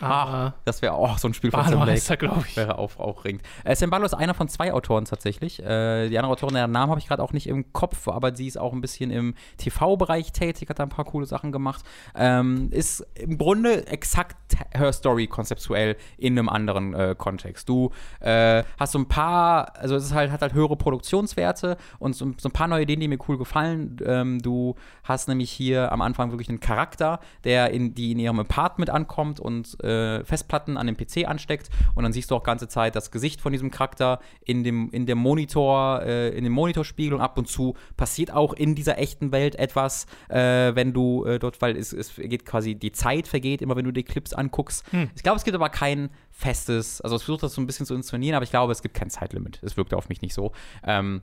Ah, 0.01 0.55
das 0.64 0.82
wäre 0.82 0.94
auch 0.94 1.18
so 1.18 1.28
ein 1.28 1.35
Spiel 1.35 1.51
von 1.51 1.60
er, 1.60 2.16
glaube 2.16 2.44
ich. 2.47 2.56
Wäre 2.56 2.78
auch 2.78 2.98
aufregend. 2.98 3.43
Äh, 3.64 3.77
Sam 3.77 3.90
Barlow 3.90 4.06
ist 4.06 4.14
einer 4.14 4.35
von 4.35 4.48
zwei 4.48 4.72
Autoren 4.72 5.05
tatsächlich. 5.05 5.62
Äh, 5.62 6.09
die 6.09 6.18
andere 6.18 6.32
Autorin, 6.32 6.55
deren 6.55 6.72
Namen 6.72 6.90
habe 6.90 7.01
ich 7.01 7.09
gerade 7.09 7.22
auch 7.22 7.32
nicht 7.32 7.47
im 7.47 7.72
Kopf, 7.72 8.09
aber 8.09 8.35
sie 8.35 8.47
ist 8.47 8.59
auch 8.59 8.72
ein 8.72 8.81
bisschen 8.81 9.10
im 9.10 9.35
TV-Bereich 9.59 10.32
tätig, 10.32 10.68
hat 10.70 10.78
da 10.78 10.85
ein 10.85 10.89
paar 10.89 11.05
coole 11.05 11.27
Sachen 11.27 11.52
gemacht. 11.52 11.85
Ähm, 12.14 12.68
ist 12.70 13.06
im 13.14 13.36
Grunde 13.36 13.86
exakt 13.89 14.36
Her 14.72 14.93
Story 14.93 15.27
konzeptuell 15.27 15.97
in 16.16 16.39
einem 16.39 16.48
anderen 16.48 16.94
äh, 16.94 17.14
Kontext. 17.16 17.68
Du 17.68 17.90
äh, 18.20 18.64
hast 18.78 18.93
so 18.93 18.98
ein 18.98 19.09
paar, 19.09 19.77
also 19.77 19.97
es 19.97 20.05
ist 20.05 20.14
halt, 20.14 20.31
hat 20.31 20.43
halt 20.43 20.55
höhere 20.55 20.77
Produktionswerte 20.77 21.77
und 21.98 22.14
so, 22.14 22.32
so 22.39 22.48
ein 22.48 22.52
paar 22.52 22.68
neue 22.68 22.82
Ideen, 22.82 23.01
die 23.01 23.09
mir 23.09 23.18
cool 23.28 23.36
gefallen. 23.36 23.97
Ähm, 24.05 24.40
du 24.40 24.77
hast 25.05 25.28
nämlich 25.28 25.51
hier 25.51 25.93
am 25.93 26.01
Anfang 26.01 26.31
wirklich 26.31 26.48
einen 26.48 26.60
Charakter, 26.60 27.20
der 27.44 27.70
in, 27.70 27.94
die 27.94 28.12
in 28.12 28.18
ihrem 28.18 28.40
Apartment 28.40 28.90
ankommt 28.90 29.40
und 29.40 29.77
äh, 29.82 29.90
Festplatten 30.25 30.77
an 30.77 30.87
dem 30.87 30.97
PC 30.97 31.29
ansteckt 31.29 31.71
und 31.95 32.03
dann 32.05 32.12
siehst 32.12 32.31
du 32.31 32.37
auch 32.37 32.43
ganze 32.43 32.69
Zeit 32.69 32.97
das 32.97 33.11
Gesicht 33.11 33.41
von 33.41 33.53
diesem 33.53 33.71
Charakter 33.71 34.21
in 34.45 34.65
dem, 34.65 34.91
in 34.91 35.07
dem 35.07 35.19
Monitor, 35.19 36.03
äh, 36.03 36.31
in 36.31 36.45
dem 36.45 36.53
Monitorspiegel 36.53 37.15
und 37.15 37.21
ab 37.21 37.39
und 37.39 37.49
zu 37.49 37.75
passiert 37.97 38.33
auch 38.33 38.53
in 38.53 38.75
dieser 38.75 38.99
echten 38.99 39.33
Welt 39.33 39.57
etwas, 39.57 40.07
äh, 40.29 40.75
wenn 40.75 40.93
du 40.93 41.25
äh, 41.25 41.39
dort, 41.39 41.61
weil 41.62 41.77
es, 41.77 41.93
es 41.93 42.15
geht 42.17 42.45
quasi, 42.45 42.75
die 42.75 42.93
Zeit 42.93 43.29
vergeht 43.29 43.62
immer, 43.62 43.77
wenn 43.77 43.85
du 43.85 43.93
die 43.93 44.05
Clips 44.05 44.33
anguckst. 44.33 44.85
Ich 45.15 45.23
glaube, 45.23 45.37
es 45.37 45.45
gibt 45.45 45.55
aber 45.55 45.69
kein 45.69 46.11
festes, 46.31 47.01
also 47.01 47.17
es 47.17 47.23
versucht 47.23 47.43
das 47.43 47.55
so 47.55 47.61
ein 47.61 47.67
bisschen 47.67 47.87
zu 47.87 47.95
inszenieren, 47.95 48.35
aber 48.35 48.45
ich 48.45 48.51
glaube, 48.51 48.73
es 48.73 48.83
gibt 48.83 48.95
kein 48.95 49.11
Zeitlimit. 49.11 49.61
Es 49.62 49.77
wirkte 49.77 49.97
auf 49.97 50.09
mich 50.09 50.23
nicht 50.23 50.35
so. 50.35 50.53
Ähm, 50.85 51.23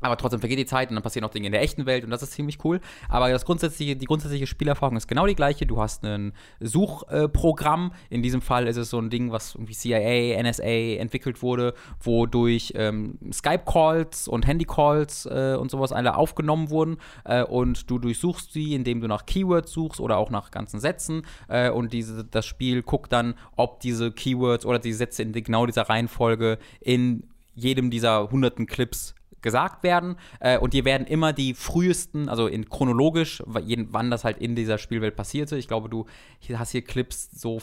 aber 0.00 0.16
trotzdem 0.16 0.40
vergeht 0.40 0.58
die 0.58 0.66
Zeit 0.66 0.90
und 0.90 0.94
dann 0.94 1.02
passieren 1.02 1.24
auch 1.24 1.30
Dinge 1.30 1.46
in 1.46 1.52
der 1.52 1.62
echten 1.62 1.86
Welt 1.86 2.04
und 2.04 2.10
das 2.10 2.22
ist 2.22 2.32
ziemlich 2.32 2.64
cool. 2.64 2.80
Aber 3.08 3.30
das 3.30 3.44
grundsätzliche, 3.44 3.96
die 3.96 4.06
grundsätzliche 4.06 4.46
Spielerfahrung 4.46 4.96
ist 4.96 5.08
genau 5.08 5.26
die 5.26 5.34
gleiche. 5.34 5.66
Du 5.66 5.80
hast 5.80 6.04
ein 6.04 6.32
Suchprogramm. 6.60 7.92
in 8.10 8.22
diesem 8.22 8.40
Fall 8.40 8.68
ist 8.68 8.76
es 8.76 8.90
so 8.90 8.98
ein 8.98 9.10
Ding, 9.10 9.32
was 9.32 9.54
irgendwie 9.54 9.74
CIA, 9.74 10.42
NSA 10.42 10.98
entwickelt 10.98 11.42
wurde, 11.42 11.74
wodurch 12.00 12.72
ähm, 12.76 13.18
Skype-Calls 13.32 14.28
und 14.28 14.46
Handy-Calls 14.46 15.26
äh, 15.26 15.56
und 15.58 15.70
sowas 15.70 15.92
alle 15.92 16.16
aufgenommen 16.16 16.70
wurden. 16.70 16.98
Äh, 17.24 17.42
und 17.42 17.90
du 17.90 17.98
durchsuchst 17.98 18.52
sie, 18.52 18.74
indem 18.74 19.00
du 19.00 19.08
nach 19.08 19.26
Keywords 19.26 19.72
suchst 19.72 20.00
oder 20.00 20.16
auch 20.18 20.30
nach 20.30 20.50
ganzen 20.50 20.78
Sätzen. 20.78 21.22
Äh, 21.48 21.70
und 21.70 21.92
diese, 21.92 22.24
das 22.24 22.46
Spiel 22.46 22.82
guckt 22.82 23.12
dann, 23.12 23.34
ob 23.56 23.80
diese 23.80 24.12
Keywords 24.12 24.64
oder 24.64 24.78
die 24.78 24.92
Sätze 24.92 25.22
in 25.22 25.32
genau 25.32 25.66
dieser 25.66 25.88
Reihenfolge 25.88 26.58
in 26.80 27.24
jedem 27.54 27.90
dieser 27.90 28.30
hunderten 28.30 28.66
Clips 28.66 29.14
gesagt 29.42 29.82
werden 29.82 30.16
äh, 30.40 30.58
und 30.58 30.72
dir 30.72 30.84
werden 30.84 31.06
immer 31.06 31.32
die 31.32 31.54
frühesten, 31.54 32.28
also 32.28 32.46
in 32.46 32.68
chronologisch, 32.68 33.42
wann 33.46 34.10
das 34.10 34.24
halt 34.24 34.38
in 34.38 34.54
dieser 34.54 34.78
Spielwelt 34.78 35.16
passierte. 35.16 35.56
Ich 35.56 35.68
glaube, 35.68 35.88
du 35.88 36.06
hast 36.54 36.72
hier 36.72 36.82
Clips 36.82 37.30
so 37.32 37.60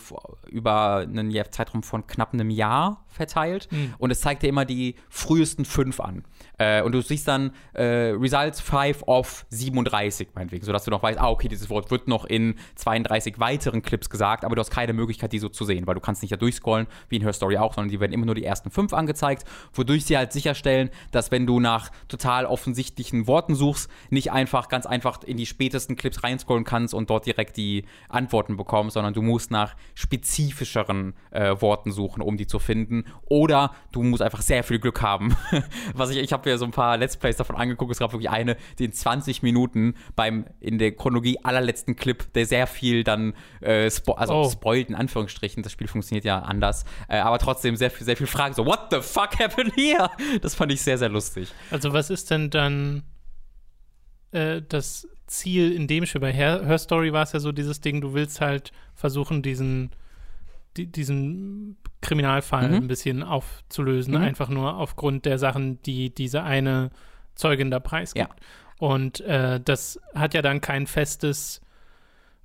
über 0.47 0.97
einen 0.97 1.33
Zeitraum 1.51 1.83
von 1.83 2.07
knapp 2.07 2.33
einem 2.33 2.49
Jahr 2.49 3.05
verteilt 3.07 3.67
und 3.97 4.11
es 4.11 4.21
zeigt 4.21 4.43
dir 4.43 4.47
immer 4.47 4.65
die 4.65 4.95
frühesten 5.09 5.65
fünf 5.65 5.99
an. 5.99 6.23
Äh, 6.57 6.81
und 6.81 6.91
du 6.93 7.01
siehst 7.01 7.27
dann 7.27 7.51
äh, 7.73 7.83
Results 7.83 8.61
5 8.61 9.03
of 9.07 9.45
37, 9.49 10.29
meinetwegen, 10.35 10.65
sodass 10.65 10.85
du 10.85 10.91
noch 10.91 11.03
weißt, 11.03 11.19
ah, 11.19 11.29
okay, 11.29 11.47
dieses 11.47 11.69
Wort 11.69 11.91
wird 11.91 12.07
noch 12.07 12.25
in 12.25 12.55
32 12.75 13.39
weiteren 13.39 13.81
Clips 13.81 14.09
gesagt, 14.09 14.45
aber 14.45 14.55
du 14.55 14.61
hast 14.61 14.71
keine 14.71 14.93
Möglichkeit, 14.93 15.33
die 15.33 15.39
so 15.39 15.49
zu 15.49 15.65
sehen, 15.65 15.87
weil 15.87 15.95
du 15.95 16.01
kannst 16.01 16.21
nicht 16.21 16.31
da 16.31 16.37
durchscrollen, 16.37 16.87
wie 17.09 17.17
in 17.17 17.21
Her 17.23 17.33
Story 17.33 17.57
auch, 17.57 17.73
sondern 17.73 17.89
die 17.89 17.99
werden 17.99 18.13
immer 18.13 18.25
nur 18.25 18.35
die 18.35 18.45
ersten 18.45 18.71
fünf 18.71 18.93
angezeigt, 18.93 19.43
wodurch 19.73 20.05
sie 20.05 20.17
halt 20.17 20.31
sicherstellen, 20.31 20.89
dass 21.11 21.31
wenn 21.31 21.45
du 21.45 21.59
nach 21.59 21.91
total 22.07 22.45
offensichtlichen 22.45 23.27
Worten 23.27 23.55
suchst, 23.55 23.89
nicht 24.09 24.31
einfach 24.31 24.69
ganz 24.69 24.85
einfach 24.85 25.23
in 25.23 25.37
die 25.37 25.45
spätesten 25.45 25.95
Clips 25.95 26.23
reinscrollen 26.23 26.63
kannst 26.63 26.93
und 26.93 27.09
dort 27.09 27.25
direkt 27.25 27.57
die 27.57 27.85
Antworten 28.09 28.57
bekommst, 28.57 28.93
sondern 28.93 29.13
du 29.13 29.21
musst 29.21 29.51
nach 29.51 29.75
spezifischeren 29.93 31.13
äh, 31.31 31.55
Worten 31.59 31.91
suchen, 31.91 32.21
um 32.21 32.37
die 32.37 32.47
zu 32.47 32.59
finden. 32.59 33.05
Oder 33.25 33.71
du 33.91 34.03
musst 34.03 34.21
einfach 34.21 34.41
sehr 34.41 34.63
viel 34.63 34.79
Glück 34.79 35.01
haben. 35.01 35.35
Was 35.93 36.09
ich, 36.11 36.17
ich 36.17 36.33
habe 36.33 36.44
mir 36.45 36.57
so 36.57 36.65
ein 36.65 36.71
paar 36.71 36.97
Let's 36.97 37.17
Plays 37.17 37.37
davon 37.37 37.55
angeguckt. 37.55 37.91
Es 37.91 37.99
gab 37.99 38.11
wirklich 38.13 38.29
eine, 38.29 38.57
die 38.79 38.85
in 38.85 38.93
20 38.93 39.43
Minuten 39.43 39.95
beim 40.15 40.45
in 40.59 40.77
der 40.77 40.91
Chronologie 40.93 41.39
allerletzten 41.43 41.95
Clip, 41.95 42.31
der 42.33 42.45
sehr 42.45 42.67
viel 42.67 43.03
dann 43.03 43.33
äh, 43.61 43.89
spo 43.89 44.13
also 44.13 44.33
Oh. 44.33 44.49
spoilt 44.49 44.89
in 44.89 44.95
Anführungsstrichen. 44.95 45.63
Das 45.63 45.71
Spiel 45.71 45.87
funktioniert 45.87 46.25
ja 46.25 46.39
anders, 46.39 46.85
äh, 47.07 47.17
aber 47.17 47.39
trotzdem 47.39 47.75
sehr 47.75 47.91
viel, 47.91 48.05
sehr 48.05 48.17
viel 48.17 48.27
Fragen. 48.27 48.53
So, 48.53 48.65
what 48.65 48.87
the 48.91 49.01
fuck 49.01 49.39
happened 49.39 49.73
here? 49.75 50.09
Das 50.41 50.55
fand 50.55 50.71
ich 50.71 50.81
sehr, 50.81 50.97
sehr 50.97 51.09
lustig. 51.09 51.51
Also 51.71 51.93
was 51.93 52.09
ist 52.09 52.29
denn 52.31 52.49
dann 52.49 53.03
äh, 54.31 54.61
das 54.67 55.07
Ziel 55.27 55.71
in 55.71 55.87
dem 55.87 56.05
Spiel? 56.05 56.21
Bei 56.21 56.31
Her, 56.33 56.63
Her 56.65 56.77
Story 56.77 57.13
war 57.13 57.23
es 57.23 57.31
ja 57.31 57.39
so 57.39 57.51
dieses 57.51 57.81
Ding, 57.81 58.01
du 58.01 58.13
willst 58.13 58.41
halt 58.41 58.71
versuchen, 58.93 59.41
diesen, 59.41 59.91
die, 60.77 60.87
diesen 60.87 61.77
Kriminalfall 62.01 62.69
Mhm. 62.69 62.75
ein 62.75 62.87
bisschen 62.87 63.23
aufzulösen, 63.23 64.13
Mhm. 64.15 64.21
einfach 64.21 64.49
nur 64.49 64.75
aufgrund 64.77 65.25
der 65.25 65.37
Sachen, 65.39 65.81
die 65.83 66.13
diese 66.13 66.43
eine 66.43 66.89
Zeugin 67.35 67.71
da 67.71 67.79
preisgibt. 67.79 68.29
Ja. 68.29 68.35
Und 68.79 69.21
äh, 69.21 69.59
das 69.63 69.99
hat 70.13 70.33
ja 70.33 70.41
dann 70.41 70.61
kein 70.61 70.85
festes 70.87 71.61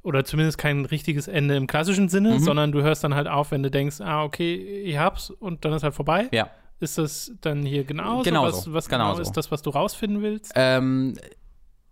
oder 0.02 0.24
zumindest 0.24 0.56
kein 0.58 0.84
richtiges 0.86 1.28
Ende 1.28 1.56
im 1.56 1.66
klassischen 1.66 2.08
Sinne, 2.08 2.34
Mhm. 2.34 2.38
sondern 2.38 2.72
du 2.72 2.82
hörst 2.82 3.04
dann 3.04 3.14
halt 3.14 3.28
auf, 3.28 3.50
wenn 3.50 3.62
du 3.62 3.70
denkst, 3.70 4.00
ah, 4.00 4.24
okay, 4.24 4.54
ich 4.82 4.96
hab's 4.96 5.30
und 5.30 5.64
dann 5.64 5.72
ist 5.74 5.82
halt 5.82 5.94
vorbei. 5.94 6.28
Ja. 6.32 6.48
Ist 6.78 6.96
das 6.96 7.32
dann 7.42 7.62
hier 7.66 7.84
genauso? 7.84 8.22
Genauso, 8.22 8.56
Was, 8.56 8.72
was 8.72 8.88
genau 8.88 9.04
genauso. 9.04 9.20
ist 9.22 9.32
das, 9.32 9.50
was 9.50 9.60
du 9.60 9.68
rausfinden 9.68 10.22
willst? 10.22 10.52
Ähm, 10.54 11.14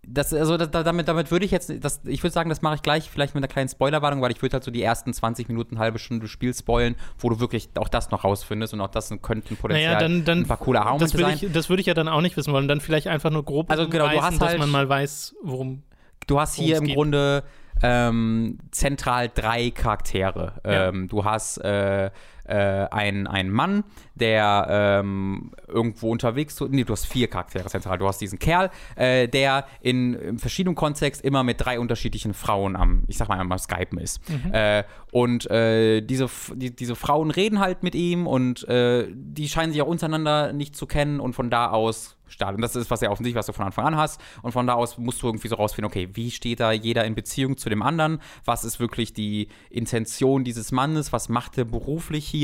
das, 0.07 0.33
also 0.33 0.57
da, 0.57 0.65
damit, 0.83 1.07
damit 1.07 1.29
würde 1.29 1.45
ich 1.45 1.51
jetzt, 1.51 1.71
das, 1.83 2.01
ich 2.05 2.23
würde 2.23 2.33
sagen, 2.33 2.49
das 2.49 2.61
mache 2.61 2.75
ich 2.75 2.81
gleich, 2.81 3.09
vielleicht 3.09 3.35
mit 3.35 3.43
einer 3.43 3.51
kleinen 3.51 3.69
Spoilerwarnung, 3.69 4.21
weil 4.21 4.31
ich 4.31 4.41
würde 4.41 4.53
halt 4.53 4.63
so 4.63 4.71
die 4.71 4.81
ersten 4.81 5.13
20 5.13 5.47
Minuten, 5.49 5.77
halbe 5.77 5.99
Stunde 5.99 6.27
Spiel 6.27 6.53
spoilen, 6.53 6.95
wo 7.19 7.29
du 7.29 7.39
wirklich 7.39 7.69
auch 7.77 7.89
das 7.89 8.09
noch 8.09 8.23
rausfindest 8.23 8.73
und 8.73 8.81
auch 8.81 8.87
das 8.87 9.09
könnten 9.21 9.57
potenziell 9.57 9.93
Naja, 9.93 9.99
dann, 9.99 10.25
dann 10.25 10.39
ein 10.39 10.47
paar 10.47 10.57
coole 10.57 10.79
das 10.99 11.13
würde 11.13 11.25
sein. 11.25 11.39
ich, 11.41 11.51
das 11.51 11.69
würde 11.69 11.81
ich 11.81 11.87
ja 11.87 11.93
dann 11.93 12.07
auch 12.07 12.21
nicht 12.21 12.37
wissen 12.37 12.53
wollen. 12.53 12.67
Dann 12.67 12.81
vielleicht 12.81 13.07
einfach 13.07 13.29
nur 13.29 13.43
grob 13.43 13.69
Also 13.69 13.87
genau, 13.89 14.07
du 14.07 14.21
hast 14.21 14.41
dass 14.41 14.49
halt- 14.49 14.59
man 14.59 14.69
mal 14.69 14.87
weiß, 14.87 15.35
worum. 15.43 15.83
Du 16.27 16.39
hast 16.39 16.55
hier 16.55 16.77
im 16.77 16.85
geht. 16.85 16.95
Grunde 16.95 17.43
ähm, 17.81 18.57
zentral 18.71 19.29
drei 19.33 19.71
Charaktere. 19.71 20.53
Ja. 20.65 20.89
Ähm, 20.89 21.07
du 21.07 21.23
hast 21.25 21.57
äh, 21.59 22.11
äh, 22.49 22.87
ein, 22.91 23.27
ein 23.27 23.49
Mann, 23.49 23.83
der 24.15 24.67
ähm, 24.69 25.51
irgendwo 25.67 26.11
unterwegs, 26.11 26.55
so, 26.55 26.67
nee, 26.67 26.83
du 26.83 26.93
hast 26.93 27.05
vier 27.05 27.27
Charaktere 27.27 27.65
zentral. 27.69 27.97
Du 27.97 28.07
hast 28.07 28.19
diesen 28.19 28.39
Kerl, 28.39 28.69
äh, 28.95 29.27
der 29.27 29.65
in, 29.81 30.13
in 30.13 30.39
verschiedenen 30.39 30.75
Kontext 30.75 31.23
immer 31.23 31.43
mit 31.43 31.61
drei 31.61 31.79
unterschiedlichen 31.79 32.33
Frauen 32.33 32.75
am, 32.75 33.03
ich 33.07 33.17
sag 33.17 33.29
mal, 33.29 33.39
am 33.39 33.57
Skypen 33.57 33.99
ist. 33.99 34.21
Äh, 34.51 34.83
und 35.11 35.49
äh, 35.49 36.01
diese, 36.01 36.29
die, 36.53 36.75
diese 36.75 36.95
Frauen 36.95 37.31
reden 37.31 37.59
halt 37.59 37.83
mit 37.83 37.95
ihm 37.95 38.27
und 38.27 38.67
äh, 38.67 39.07
die 39.11 39.49
scheinen 39.49 39.71
sich 39.71 39.81
auch 39.81 39.87
untereinander 39.87 40.53
nicht 40.53 40.75
zu 40.75 40.85
kennen 40.85 41.19
und 41.19 41.33
von 41.33 41.49
da 41.49 41.69
aus 41.69 42.19
starten. 42.31 42.55
Und 42.55 42.61
das 42.61 42.75
ist 42.75 42.89
was 42.89 43.01
ja 43.01 43.09
offensichtlich, 43.09 43.39
was 43.39 43.47
du 43.47 43.53
von 43.53 43.65
Anfang 43.65 43.85
an 43.85 43.97
hast. 43.97 44.21
Und 44.41 44.51
von 44.51 44.67
da 44.67 44.73
aus 44.73 44.97
musst 44.97 45.21
du 45.21 45.27
irgendwie 45.27 45.47
so 45.47 45.55
rausfinden, 45.55 45.89
okay, 45.89 46.09
wie 46.13 46.31
steht 46.31 46.59
da 46.59 46.71
jeder 46.71 47.05
in 47.05 47.15
Beziehung 47.15 47.57
zu 47.57 47.69
dem 47.69 47.81
anderen? 47.81 48.19
Was 48.45 48.63
ist 48.63 48.79
wirklich 48.79 49.13
die 49.13 49.49
Intention 49.69 50.43
dieses 50.43 50.71
Mannes? 50.71 51.11
Was 51.11 51.29
macht 51.29 51.57
er 51.57 51.65
beruflich 51.65 52.27
hier? 52.27 52.38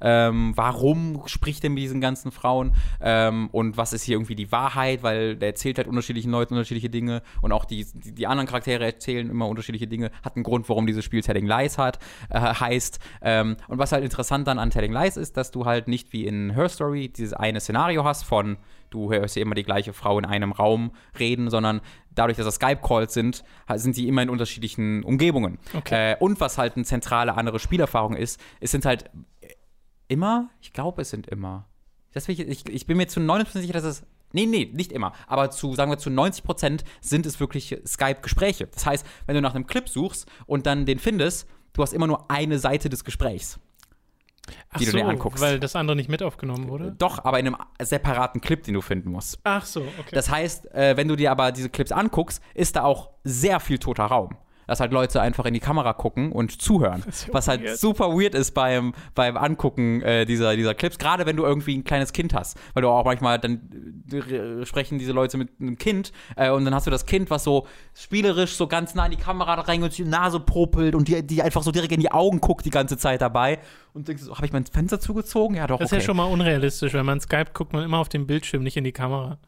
Ähm, 0.00 0.52
warum 0.54 1.22
spricht 1.26 1.64
er 1.64 1.70
mit 1.70 1.82
diesen 1.82 2.00
ganzen 2.00 2.30
Frauen? 2.30 2.72
Ähm, 3.00 3.48
und 3.52 3.76
was 3.76 3.92
ist 3.92 4.02
hier 4.02 4.16
irgendwie 4.16 4.34
die 4.34 4.52
Wahrheit? 4.52 5.02
Weil 5.02 5.36
der 5.36 5.48
erzählt 5.48 5.78
halt 5.78 5.88
unterschiedlichen 5.88 6.30
Leuten 6.30 6.54
unterschiedliche 6.54 6.90
Dinge 6.90 7.22
und 7.42 7.52
auch 7.52 7.64
die, 7.64 7.86
die, 7.94 8.12
die 8.12 8.26
anderen 8.26 8.46
Charaktere 8.46 8.84
erzählen 8.84 9.28
immer 9.30 9.48
unterschiedliche 9.48 9.86
Dinge. 9.86 10.10
Hat 10.22 10.36
einen 10.36 10.44
Grund, 10.44 10.68
warum 10.68 10.86
dieses 10.86 11.04
Spiel 11.04 11.22
Telling 11.22 11.46
Lies 11.46 11.78
hat, 11.78 11.98
äh, 12.30 12.38
heißt. 12.38 12.98
Ähm, 13.22 13.56
und 13.68 13.78
was 13.78 13.92
halt 13.92 14.04
interessant 14.04 14.46
dann 14.46 14.58
an 14.58 14.70
Telling 14.70 14.92
Lies 14.92 15.16
ist, 15.16 15.36
dass 15.36 15.50
du 15.50 15.64
halt 15.64 15.88
nicht 15.88 16.12
wie 16.12 16.26
in 16.26 16.50
Her 16.54 16.68
Story 16.68 17.08
dieses 17.08 17.32
eine 17.32 17.60
Szenario 17.60 18.04
hast 18.04 18.24
von 18.24 18.58
du 18.90 19.10
hörst 19.10 19.36
ja 19.36 19.42
immer 19.42 19.54
die 19.54 19.64
gleiche 19.64 19.92
Frau 19.92 20.18
in 20.18 20.24
einem 20.24 20.52
Raum 20.52 20.92
reden, 21.18 21.50
sondern 21.50 21.80
dadurch, 22.14 22.36
dass 22.36 22.46
das 22.46 22.56
Skype-Calls 22.56 23.14
sind, 23.14 23.44
sind 23.74 23.96
die 23.96 24.08
immer 24.08 24.22
in 24.22 24.30
unterschiedlichen 24.30 25.02
Umgebungen. 25.04 25.58
Okay. 25.74 26.12
Äh, 26.12 26.16
und 26.18 26.40
was 26.40 26.58
halt 26.58 26.76
eine 26.76 26.84
zentrale 26.84 27.34
andere 27.34 27.58
Spielerfahrung 27.58 28.14
ist, 28.14 28.40
es 28.60 28.70
sind 28.70 28.84
halt 28.84 29.10
immer, 30.08 30.50
ich 30.60 30.72
glaube, 30.72 31.02
es 31.02 31.10
sind 31.10 31.26
immer. 31.28 31.66
Das 32.12 32.28
ich, 32.28 32.40
ich, 32.40 32.68
ich 32.68 32.86
bin 32.86 32.96
mir 32.96 33.06
zu 33.06 33.20
99 33.20 33.62
sicher, 33.62 33.74
dass 33.74 33.84
es. 33.84 34.02
Nee, 34.32 34.44
nee, 34.44 34.70
nicht 34.74 34.92
immer. 34.92 35.12
Aber 35.26 35.50
zu, 35.50 35.74
sagen 35.74 35.90
wir, 35.90 35.96
zu 35.96 36.10
90 36.10 36.44
Prozent 36.44 36.84
sind 37.00 37.24
es 37.24 37.40
wirklich 37.40 37.80
Skype-Gespräche. 37.86 38.66
Das 38.66 38.84
heißt, 38.84 39.06
wenn 39.26 39.34
du 39.34 39.40
nach 39.40 39.54
einem 39.54 39.66
Clip 39.66 39.88
suchst 39.88 40.26
und 40.46 40.66
dann 40.66 40.84
den 40.84 40.98
findest, 40.98 41.48
du 41.72 41.82
hast 41.82 41.94
immer 41.94 42.06
nur 42.06 42.30
eine 42.30 42.58
Seite 42.58 42.90
des 42.90 43.04
Gesprächs. 43.04 43.58
Ach 44.70 44.78
die 44.78 44.84
du 44.84 44.90
so, 44.90 44.98
dir 44.98 45.06
anguckst. 45.06 45.42
weil 45.42 45.60
das 45.60 45.76
andere 45.76 45.96
nicht 45.96 46.08
mit 46.08 46.22
aufgenommen 46.22 46.68
wurde? 46.68 46.94
Doch, 46.98 47.24
aber 47.24 47.38
in 47.38 47.46
einem 47.46 47.56
separaten 47.80 48.40
Clip, 48.40 48.62
den 48.62 48.74
du 48.74 48.80
finden 48.80 49.10
musst. 49.10 49.38
Ach 49.44 49.64
so, 49.64 49.80
okay. 49.80 50.10
Das 50.12 50.30
heißt, 50.30 50.74
äh, 50.74 50.96
wenn 50.96 51.08
du 51.08 51.16
dir 51.16 51.30
aber 51.30 51.52
diese 51.52 51.70
Clips 51.70 51.92
anguckst, 51.92 52.42
ist 52.54 52.76
da 52.76 52.84
auch 52.84 53.10
sehr 53.24 53.60
viel 53.60 53.78
toter 53.78 54.04
Raum. 54.04 54.36
Dass 54.68 54.78
halt 54.78 54.92
Leute 54.92 55.20
einfach 55.20 55.44
in 55.46 55.54
die 55.54 55.60
Kamera 55.60 55.92
gucken 55.94 56.30
und 56.30 56.62
zuhören. 56.62 57.02
Ja 57.06 57.34
was 57.34 57.48
halt 57.48 57.64
weird. 57.64 57.78
super 57.78 58.10
weird 58.10 58.34
ist 58.34 58.52
beim, 58.52 58.94
beim 59.14 59.36
Angucken 59.36 60.02
äh, 60.02 60.24
dieser, 60.24 60.54
dieser 60.54 60.74
Clips. 60.74 60.98
Gerade 60.98 61.26
wenn 61.26 61.36
du 61.36 61.44
irgendwie 61.44 61.76
ein 61.76 61.82
kleines 61.82 62.12
Kind 62.12 62.34
hast. 62.34 62.56
Weil 62.74 62.82
du 62.82 62.88
auch 62.88 63.04
manchmal, 63.04 63.38
dann 63.38 64.04
äh, 64.12 64.64
sprechen 64.64 64.98
diese 64.98 65.12
Leute 65.12 65.36
mit 65.36 65.48
einem 65.60 65.76
Kind 65.76 66.12
äh, 66.36 66.50
und 66.50 66.64
dann 66.64 66.74
hast 66.74 66.86
du 66.86 66.90
das 66.90 67.06
Kind, 67.06 67.30
was 67.30 67.44
so 67.44 67.66
spielerisch 67.94 68.54
so 68.54 68.66
ganz 68.66 68.94
nah 68.94 69.06
in 69.06 69.10
die 69.10 69.16
Kamera 69.16 69.54
rein 69.54 69.82
und 69.82 69.96
die 69.96 70.04
Nase 70.04 70.38
popelt 70.38 70.94
und 70.94 71.08
die, 71.08 71.26
die 71.26 71.42
einfach 71.42 71.62
so 71.62 71.72
direkt 71.72 71.92
in 71.92 72.00
die 72.00 72.12
Augen 72.12 72.40
guckt 72.40 72.64
die 72.64 72.70
ganze 72.70 72.96
Zeit 72.96 73.20
dabei. 73.20 73.58
Und 73.94 74.06
denkst 74.06 74.22
so, 74.22 74.36
habe 74.36 74.46
ich 74.46 74.52
mein 74.52 74.66
Fenster 74.66 75.00
zugezogen? 75.00 75.56
Ja, 75.56 75.66
doch, 75.66 75.78
das 75.78 75.86
ist 75.86 75.92
okay. 75.92 76.02
ja 76.02 76.06
schon 76.06 76.16
mal 76.16 76.24
unrealistisch. 76.24 76.92
Wenn 76.92 77.06
man 77.06 77.20
Skype 77.20 77.52
guckt, 77.54 77.72
man 77.72 77.84
immer 77.84 77.98
auf 77.98 78.08
den 78.08 78.26
Bildschirm, 78.26 78.62
nicht 78.62 78.76
in 78.76 78.84
die 78.84 78.92
Kamera. 78.92 79.38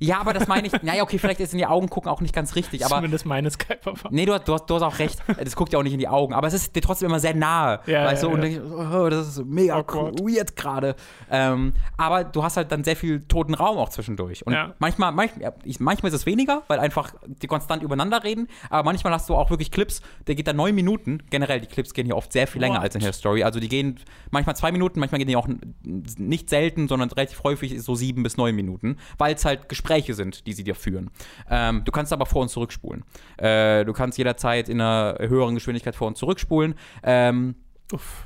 Ja, 0.00 0.20
aber 0.20 0.32
das 0.32 0.46
meine 0.46 0.66
ich, 0.68 0.82
naja, 0.82 1.02
okay, 1.02 1.18
vielleicht 1.18 1.40
ist 1.40 1.52
in 1.52 1.58
die 1.58 1.66
Augen 1.66 1.88
gucken 1.88 2.10
auch 2.10 2.20
nicht 2.20 2.34
ganz 2.34 2.54
richtig, 2.54 2.84
aber 2.84 2.96
Zumindest 2.96 3.26
meine 3.26 3.50
Skype-Erfahrung. 3.50 4.14
Nee, 4.14 4.26
du 4.26 4.32
hast, 4.34 4.46
du, 4.46 4.54
hast, 4.54 4.66
du 4.66 4.74
hast 4.76 4.82
auch 4.82 4.98
recht. 5.00 5.18
Das 5.42 5.56
guckt 5.56 5.72
ja 5.72 5.78
auch 5.78 5.82
nicht 5.82 5.92
in 5.92 5.98
die 5.98 6.08
Augen. 6.08 6.34
Aber 6.34 6.46
es 6.46 6.54
ist 6.54 6.74
dir 6.76 6.80
trotzdem 6.82 7.08
immer 7.08 7.18
sehr 7.20 7.34
nahe. 7.34 7.80
Ja, 7.86 8.04
weißt 8.04 8.22
ja, 8.22 8.28
du? 8.28 8.34
Und 8.34 8.42
ja. 8.44 8.48
denkst, 8.48 8.70
oh, 8.72 9.08
das 9.08 9.28
ist 9.28 9.44
mega 9.44 9.74
Awkward. 9.76 10.20
weird 10.20 10.54
gerade. 10.56 10.94
Ähm, 11.30 11.72
aber 11.96 12.22
du 12.24 12.42
hast 12.44 12.56
halt 12.56 12.70
dann 12.70 12.84
sehr 12.84 12.94
viel 12.96 13.22
toten 13.26 13.54
Raum 13.54 13.76
auch 13.78 13.88
zwischendurch. 13.88 14.46
Und 14.46 14.52
Ja. 14.52 14.74
manchmal, 14.78 15.10
manchmal, 15.12 15.52
ich, 15.64 15.80
manchmal 15.80 16.08
ist 16.12 16.14
es 16.16 16.26
weniger, 16.26 16.62
weil 16.68 16.78
einfach 16.78 17.14
die 17.26 17.48
konstant 17.48 17.82
übereinander 17.82 18.22
reden. 18.22 18.46
Aber 18.70 18.84
manchmal 18.84 19.12
hast 19.12 19.28
du 19.28 19.34
auch 19.34 19.50
wirklich 19.50 19.70
Clips, 19.72 20.00
der 20.28 20.36
geht 20.36 20.46
dann 20.46 20.56
neun 20.56 20.74
Minuten. 20.76 21.22
Generell, 21.30 21.60
die 21.60 21.66
Clips 21.66 21.92
gehen 21.92 22.06
hier 22.06 22.16
oft 22.16 22.32
sehr 22.32 22.46
viel 22.46 22.60
länger 22.60 22.76
What? 22.76 22.82
als 22.84 22.94
in 22.94 23.00
Her 23.00 23.12
Story. 23.12 23.42
Also 23.42 23.58
die 23.58 23.68
gehen 23.68 23.98
manchmal 24.30 24.54
zwei 24.54 24.70
Minuten, 24.70 25.00
manchmal 25.00 25.18
gehen 25.18 25.28
die 25.28 25.36
auch 25.36 25.48
n- 25.48 25.74
nicht 26.18 26.48
selten, 26.50 26.86
sondern 26.86 27.10
relativ 27.10 27.42
häufig 27.42 27.82
so 27.82 27.96
sieben 27.96 28.22
bis 28.22 28.36
neun 28.36 28.54
Minuten, 28.54 28.96
weil 29.18 29.34
es 29.34 29.44
halt 29.44 29.68
Gespräche 29.68 29.87
sind, 30.14 30.46
die 30.46 30.52
sie 30.52 30.64
dir 30.64 30.74
führen. 30.74 31.10
Ähm, 31.50 31.82
du 31.84 31.92
kannst 31.92 32.12
aber 32.12 32.26
vor- 32.26 32.42
und 32.42 32.48
zurückspulen. 32.48 33.04
Äh, 33.36 33.84
du 33.84 33.92
kannst 33.92 34.18
jederzeit 34.18 34.68
in 34.68 34.80
einer 34.80 35.16
höheren 35.20 35.54
Geschwindigkeit 35.54 35.96
vor- 35.96 36.08
und 36.08 36.16
zurückspulen. 36.16 36.74
Ähm, 37.02 37.56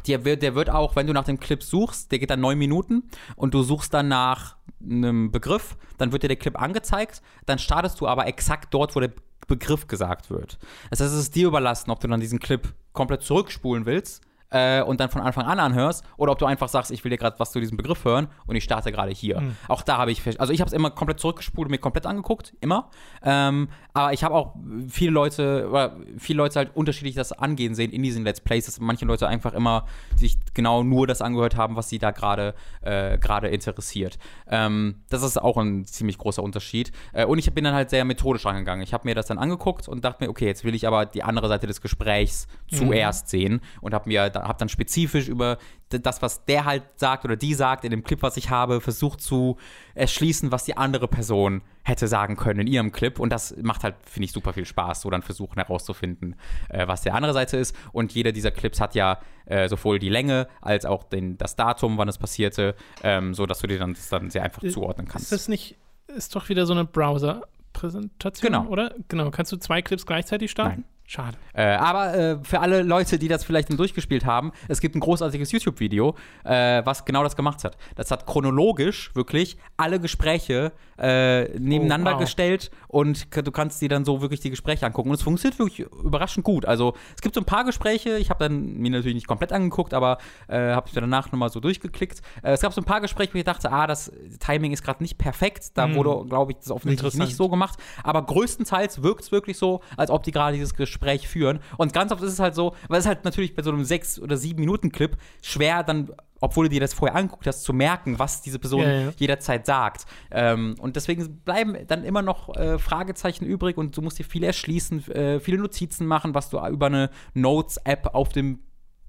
der 0.06 0.24
wird, 0.24 0.42
der 0.42 0.54
wird 0.54 0.70
auch, 0.70 0.96
wenn 0.96 1.06
du 1.06 1.12
nach 1.12 1.24
dem 1.24 1.38
Clip 1.38 1.62
suchst, 1.62 2.10
der 2.10 2.18
geht 2.18 2.30
dann 2.30 2.40
neun 2.40 2.58
Minuten 2.58 3.04
und 3.36 3.54
du 3.54 3.62
suchst 3.62 3.94
dann 3.94 4.08
nach 4.08 4.56
einem 4.82 5.30
Begriff, 5.30 5.76
dann 5.98 6.10
wird 6.10 6.24
dir 6.24 6.28
der 6.28 6.36
Clip 6.36 6.60
angezeigt, 6.60 7.22
dann 7.46 7.60
startest 7.60 8.00
du 8.00 8.08
aber 8.08 8.26
exakt 8.26 8.74
dort, 8.74 8.96
wo 8.96 9.00
der 9.00 9.12
Begriff 9.46 9.86
gesagt 9.86 10.30
wird. 10.30 10.58
Das 10.90 11.00
heißt, 11.00 11.12
es 11.12 11.20
ist 11.20 11.36
dir 11.36 11.46
überlassen, 11.46 11.90
ob 11.90 12.00
du 12.00 12.08
dann 12.08 12.20
diesen 12.20 12.40
Clip 12.40 12.74
komplett 12.92 13.22
zurückspulen 13.22 13.86
willst 13.86 14.22
äh, 14.52 14.82
und 14.82 15.00
dann 15.00 15.08
von 15.10 15.20
Anfang 15.22 15.44
an 15.46 15.58
anhörst 15.58 16.04
oder 16.16 16.32
ob 16.32 16.38
du 16.38 16.46
einfach 16.46 16.68
sagst, 16.68 16.90
ich 16.90 17.02
will 17.04 17.10
dir 17.10 17.18
gerade 17.18 17.38
was 17.40 17.52
zu 17.52 17.60
diesem 17.60 17.76
Begriff 17.76 18.04
hören 18.04 18.28
und 18.46 18.54
ich 18.56 18.64
starte 18.64 18.92
gerade 18.92 19.10
hier. 19.12 19.42
Auch 19.68 19.82
da 19.82 19.96
habe 19.98 20.10
ich, 20.12 20.22
also 20.40 20.52
ich 20.52 20.60
habe 20.60 20.68
es 20.68 20.72
immer 20.72 20.90
komplett 20.90 21.20
zurückgespult 21.20 21.66
und 21.66 21.70
mir 21.72 21.78
komplett 21.78 22.06
angeguckt, 22.06 22.54
immer. 22.60 22.90
Ähm, 23.22 23.68
aber 23.94 24.12
ich 24.12 24.24
habe 24.24 24.34
auch 24.34 24.54
viele 24.88 25.10
Leute, 25.12 25.68
oder 25.68 25.96
viele 26.18 26.38
Leute 26.38 26.58
halt 26.58 26.70
unterschiedlich 26.76 27.14
das 27.14 27.32
angehen 27.32 27.74
sehen 27.74 27.90
in 27.92 28.02
diesen 28.02 28.24
Let's 28.24 28.40
Plays, 28.40 28.66
dass 28.66 28.80
manche 28.80 29.04
Leute 29.04 29.28
einfach 29.28 29.52
immer 29.52 29.84
sich 30.16 30.38
genau 30.54 30.82
nur 30.82 31.06
das 31.06 31.20
angehört 31.22 31.56
haben, 31.56 31.76
was 31.76 31.88
sie 31.88 31.98
da 31.98 32.10
gerade 32.10 32.54
äh, 32.82 33.18
gerade 33.18 33.48
interessiert. 33.48 34.18
Ähm, 34.48 34.96
das 35.10 35.22
ist 35.22 35.40
auch 35.40 35.56
ein 35.56 35.84
ziemlich 35.84 36.18
großer 36.18 36.42
Unterschied. 36.42 36.92
Äh, 37.12 37.24
und 37.26 37.38
ich 37.38 37.52
bin 37.52 37.64
dann 37.64 37.74
halt 37.74 37.90
sehr 37.90 38.04
methodisch 38.04 38.44
rangegangen. 38.46 38.82
Ich 38.82 38.92
habe 38.94 39.06
mir 39.06 39.14
das 39.14 39.26
dann 39.26 39.38
angeguckt 39.38 39.88
und 39.88 40.04
dachte 40.04 40.24
mir, 40.24 40.30
okay, 40.30 40.46
jetzt 40.46 40.64
will 40.64 40.74
ich 40.74 40.86
aber 40.86 41.06
die 41.06 41.22
andere 41.22 41.48
Seite 41.48 41.66
des 41.66 41.80
Gesprächs 41.80 42.46
zuerst 42.70 43.28
sehen 43.28 43.60
und 43.80 43.94
habe 43.94 44.08
mir, 44.08 44.30
da- 44.30 44.41
hab 44.42 44.58
dann 44.58 44.68
spezifisch 44.68 45.28
über 45.28 45.58
das, 45.88 46.22
was 46.22 46.44
der 46.44 46.64
halt 46.64 46.82
sagt 46.96 47.24
oder 47.24 47.36
die 47.36 47.54
sagt 47.54 47.84
in 47.84 47.90
dem 47.90 48.02
Clip, 48.02 48.22
was 48.22 48.36
ich 48.36 48.50
habe, 48.50 48.80
versucht 48.80 49.20
zu 49.20 49.56
erschließen, 49.94 50.50
was 50.50 50.64
die 50.64 50.76
andere 50.76 51.08
Person 51.08 51.62
hätte 51.84 52.08
sagen 52.08 52.36
können 52.36 52.60
in 52.60 52.66
ihrem 52.66 52.92
Clip. 52.92 53.18
Und 53.18 53.30
das 53.30 53.56
macht 53.60 53.84
halt, 53.84 53.96
finde 54.04 54.24
ich, 54.26 54.32
super 54.32 54.52
viel 54.52 54.64
Spaß, 54.64 55.02
so 55.02 55.10
dann 55.10 55.22
versuchen 55.22 55.56
herauszufinden, 55.56 56.36
äh, 56.68 56.86
was 56.86 57.02
der 57.02 57.14
andere 57.14 57.32
Seite 57.32 57.56
ist. 57.56 57.76
Und 57.92 58.12
jeder 58.12 58.32
dieser 58.32 58.50
Clips 58.50 58.80
hat 58.80 58.94
ja 58.94 59.18
äh, 59.46 59.68
sowohl 59.68 59.98
die 59.98 60.08
Länge 60.08 60.48
als 60.60 60.84
auch 60.86 61.04
den, 61.04 61.36
das 61.38 61.56
Datum, 61.56 61.98
wann 61.98 62.08
es 62.08 62.18
passierte, 62.18 62.74
ähm, 63.02 63.34
so 63.34 63.46
dass 63.46 63.58
du 63.60 63.66
dir 63.66 63.78
dann, 63.78 63.94
das 63.94 64.08
dann 64.08 64.30
sehr 64.30 64.42
einfach 64.44 64.62
zuordnen 64.68 65.08
kannst. 65.08 65.24
Ist 65.24 65.32
das 65.32 65.48
nicht, 65.48 65.76
ist 66.06 66.34
doch 66.34 66.48
wieder 66.48 66.66
so 66.66 66.72
eine 66.72 66.84
Browser-Präsentation, 66.84 68.52
Genau. 68.52 68.66
oder? 68.68 68.94
Genau. 69.08 69.30
Kannst 69.30 69.52
du 69.52 69.56
zwei 69.56 69.82
Clips 69.82 70.06
gleichzeitig 70.06 70.50
starten? 70.50 70.82
Nein. 70.82 70.84
Schade. 71.04 71.36
Äh, 71.52 71.62
aber 71.74 72.14
äh, 72.14 72.38
für 72.42 72.60
alle 72.60 72.82
Leute, 72.82 73.18
die 73.18 73.28
das 73.28 73.44
vielleicht 73.44 73.68
dann 73.68 73.76
durchgespielt 73.76 74.24
haben, 74.24 74.52
es 74.68 74.80
gibt 74.80 74.94
ein 74.94 75.00
großartiges 75.00 75.52
YouTube-Video, 75.52 76.14
äh, 76.44 76.80
was 76.86 77.04
genau 77.04 77.22
das 77.22 77.36
gemacht 77.36 77.64
hat. 77.64 77.76
Das 77.96 78.10
hat 78.10 78.24
chronologisch 78.26 79.14
wirklich 79.14 79.58
alle 79.76 80.00
Gespräche 80.00 80.72
äh, 80.98 81.58
nebeneinander 81.58 82.12
Oh, 82.12 82.14
wow. 82.14 82.20
gestellt 82.20 82.70
und 82.88 83.36
du 83.36 83.50
kannst 83.52 83.82
dir 83.82 83.88
dann 83.90 84.04
so 84.06 84.22
wirklich 84.22 84.40
die 84.40 84.48
Gespräche 84.50 84.86
angucken. 84.86 85.10
Und 85.10 85.16
es 85.16 85.22
funktioniert 85.22 85.58
wirklich 85.58 85.80
überraschend 85.80 86.44
gut. 86.44 86.64
Also 86.64 86.94
es 87.14 87.20
gibt 87.20 87.34
so 87.34 87.40
ein 87.42 87.44
paar 87.44 87.64
Gespräche, 87.64 88.16
ich 88.16 88.30
habe 88.30 88.44
dann 88.44 88.78
mir 88.78 88.90
natürlich 88.90 89.14
nicht 89.16 89.26
komplett 89.26 89.52
angeguckt, 89.52 89.92
aber 89.92 90.16
äh, 90.48 90.72
habe 90.72 90.86
ich 90.88 90.94
danach 90.94 91.30
nochmal 91.30 91.50
so 91.50 91.60
durchgeklickt. 91.60 92.22
Äh, 92.42 92.52
es 92.52 92.60
gab 92.62 92.72
so 92.72 92.80
ein 92.80 92.84
paar 92.84 93.00
Gespräche, 93.02 93.34
wo 93.34 93.38
ich 93.38 93.44
dachte, 93.44 93.70
ah, 93.70 93.86
das 93.86 94.10
Timing 94.40 94.72
ist 94.72 94.82
gerade 94.82 95.02
nicht 95.02 95.18
perfekt. 95.18 95.72
Da 95.74 95.84
Hm. 95.86 95.94
wurde, 95.96 96.26
glaube 96.28 96.52
ich, 96.52 96.58
das 96.58 96.70
offensichtlich 96.70 97.14
nicht 97.16 97.36
so 97.36 97.48
gemacht. 97.50 97.78
Aber 98.02 98.22
größtenteils 98.24 99.02
wirkt 99.02 99.22
es 99.24 99.32
wirklich 99.32 99.58
so, 99.58 99.80
als 99.98 100.10
ob 100.10 100.22
die 100.22 100.30
gerade 100.30 100.54
dieses 100.54 100.72
Gespräch 100.74 101.01
führen. 101.02 101.60
Und 101.76 101.92
ganz 101.92 102.12
oft 102.12 102.22
ist 102.22 102.32
es 102.32 102.38
halt 102.38 102.54
so, 102.54 102.74
weil 102.88 103.00
es 103.00 103.06
halt 103.06 103.24
natürlich 103.24 103.54
bei 103.54 103.62
so 103.62 103.70
einem 103.70 103.84
sechs 103.84 104.18
oder 104.18 104.36
sieben 104.36 104.60
Minuten 104.60 104.92
Clip 104.92 105.16
schwer 105.42 105.82
dann, 105.82 106.10
obwohl 106.40 106.66
du 106.66 106.70
dir 106.70 106.80
das 106.80 106.94
vorher 106.94 107.16
angeguckt 107.16 107.46
hast, 107.46 107.62
zu 107.62 107.72
merken, 107.72 108.18
was 108.18 108.42
diese 108.42 108.58
Person 108.58 108.82
Ja, 108.82 108.92
ja. 108.92 109.12
jederzeit 109.16 109.66
sagt. 109.66 110.06
Ähm, 110.30 110.74
und 110.78 110.96
deswegen 110.96 111.40
bleiben 111.40 111.76
dann 111.86 112.04
immer 112.04 112.22
noch 112.22 112.56
äh, 112.56 112.78
Fragezeichen 112.78 113.44
übrig 113.44 113.76
und 113.76 113.96
du 113.96 114.02
musst 114.02 114.18
dir 114.18 114.24
viel 114.24 114.44
erschließen, 114.44 115.10
äh, 115.12 115.40
viele 115.40 115.58
Notizen 115.58 116.06
machen, 116.06 116.34
was 116.34 116.50
du 116.50 116.58
über 116.66 116.86
eine 116.86 117.10
Notes-App 117.34 118.14
auf 118.14 118.30
dem 118.30 118.60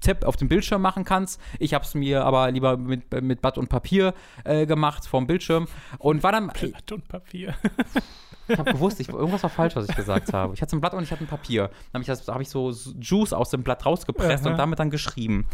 Tipp 0.04 0.26
auf 0.26 0.36
dem 0.36 0.50
Bildschirm 0.50 0.82
machen 0.82 1.06
kannst. 1.06 1.40
Ich 1.60 1.74
habe 1.74 1.86
es 1.86 1.96
mir 1.96 2.26
aber 2.26 2.52
lieber 2.52 2.78
mit, 2.78 3.12
mit 3.22 3.42
Blatt 3.42 3.58
und 3.58 3.70
Papier 3.70 4.14
äh, 4.44 4.66
gemacht 4.66 5.08
vom 5.08 5.26
Bildschirm 5.26 5.68
und 5.98 6.24
war 6.24 6.34
dann 6.34 6.48
Blatt 6.48 6.92
und 6.92 7.08
Papier. 7.08 7.56
ich 8.48 8.58
habe 8.58 8.74
gewusst, 8.74 9.00
ich, 9.00 9.10
irgendwas 9.10 9.44
war 9.44 9.50
falsch, 9.50 9.76
was 9.76 9.88
ich 9.90 9.96
gesagt 9.96 10.34
habe. 10.34 10.54
Ich 10.54 10.62
hatte 10.62 10.76
ein 10.76 10.82
Blatt 10.82 10.94
und 10.94 11.04
ich 11.04 11.12
hatte 11.12 11.24
ein 11.24 11.28
Papier. 11.28 11.70
Dann 11.92 12.02
habe 12.02 12.02
ich, 12.02 12.08
das- 12.08 12.28
hab 12.28 12.42
ich 12.42 12.50
so 12.50 12.72
Juice 13.00 13.34
aus 13.34 13.50
dem 13.50 13.64
Blatt 13.64 13.86
rausgepresst 13.86 14.44
Aha. 14.46 14.52
und 14.52 14.58
damit 14.58 14.80
dann 14.80 14.90
geschrieben. 14.90 15.46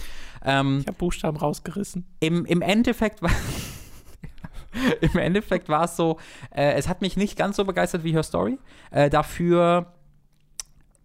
Ähm, 0.43 0.79
Ich 0.81 0.87
habe 0.87 0.97
Buchstaben 0.97 1.37
rausgerissen. 1.37 2.05
im, 2.19 2.45
Im 2.45 2.61
Endeffekt 2.61 3.21
war. 3.21 3.31
Im 5.01 5.17
Endeffekt 5.17 5.67
war 5.67 5.85
es 5.85 5.95
so, 5.95 6.17
äh, 6.55 6.73
es 6.73 6.87
hat 6.87 7.01
mich 7.01 7.17
nicht 7.17 7.35
ganz 7.37 7.55
so 7.55 7.65
begeistert 7.65 8.03
wie 8.03 8.11
Her 8.11 8.21
Story. 8.23 8.59
Äh, 8.91 9.09
dafür 9.09 9.87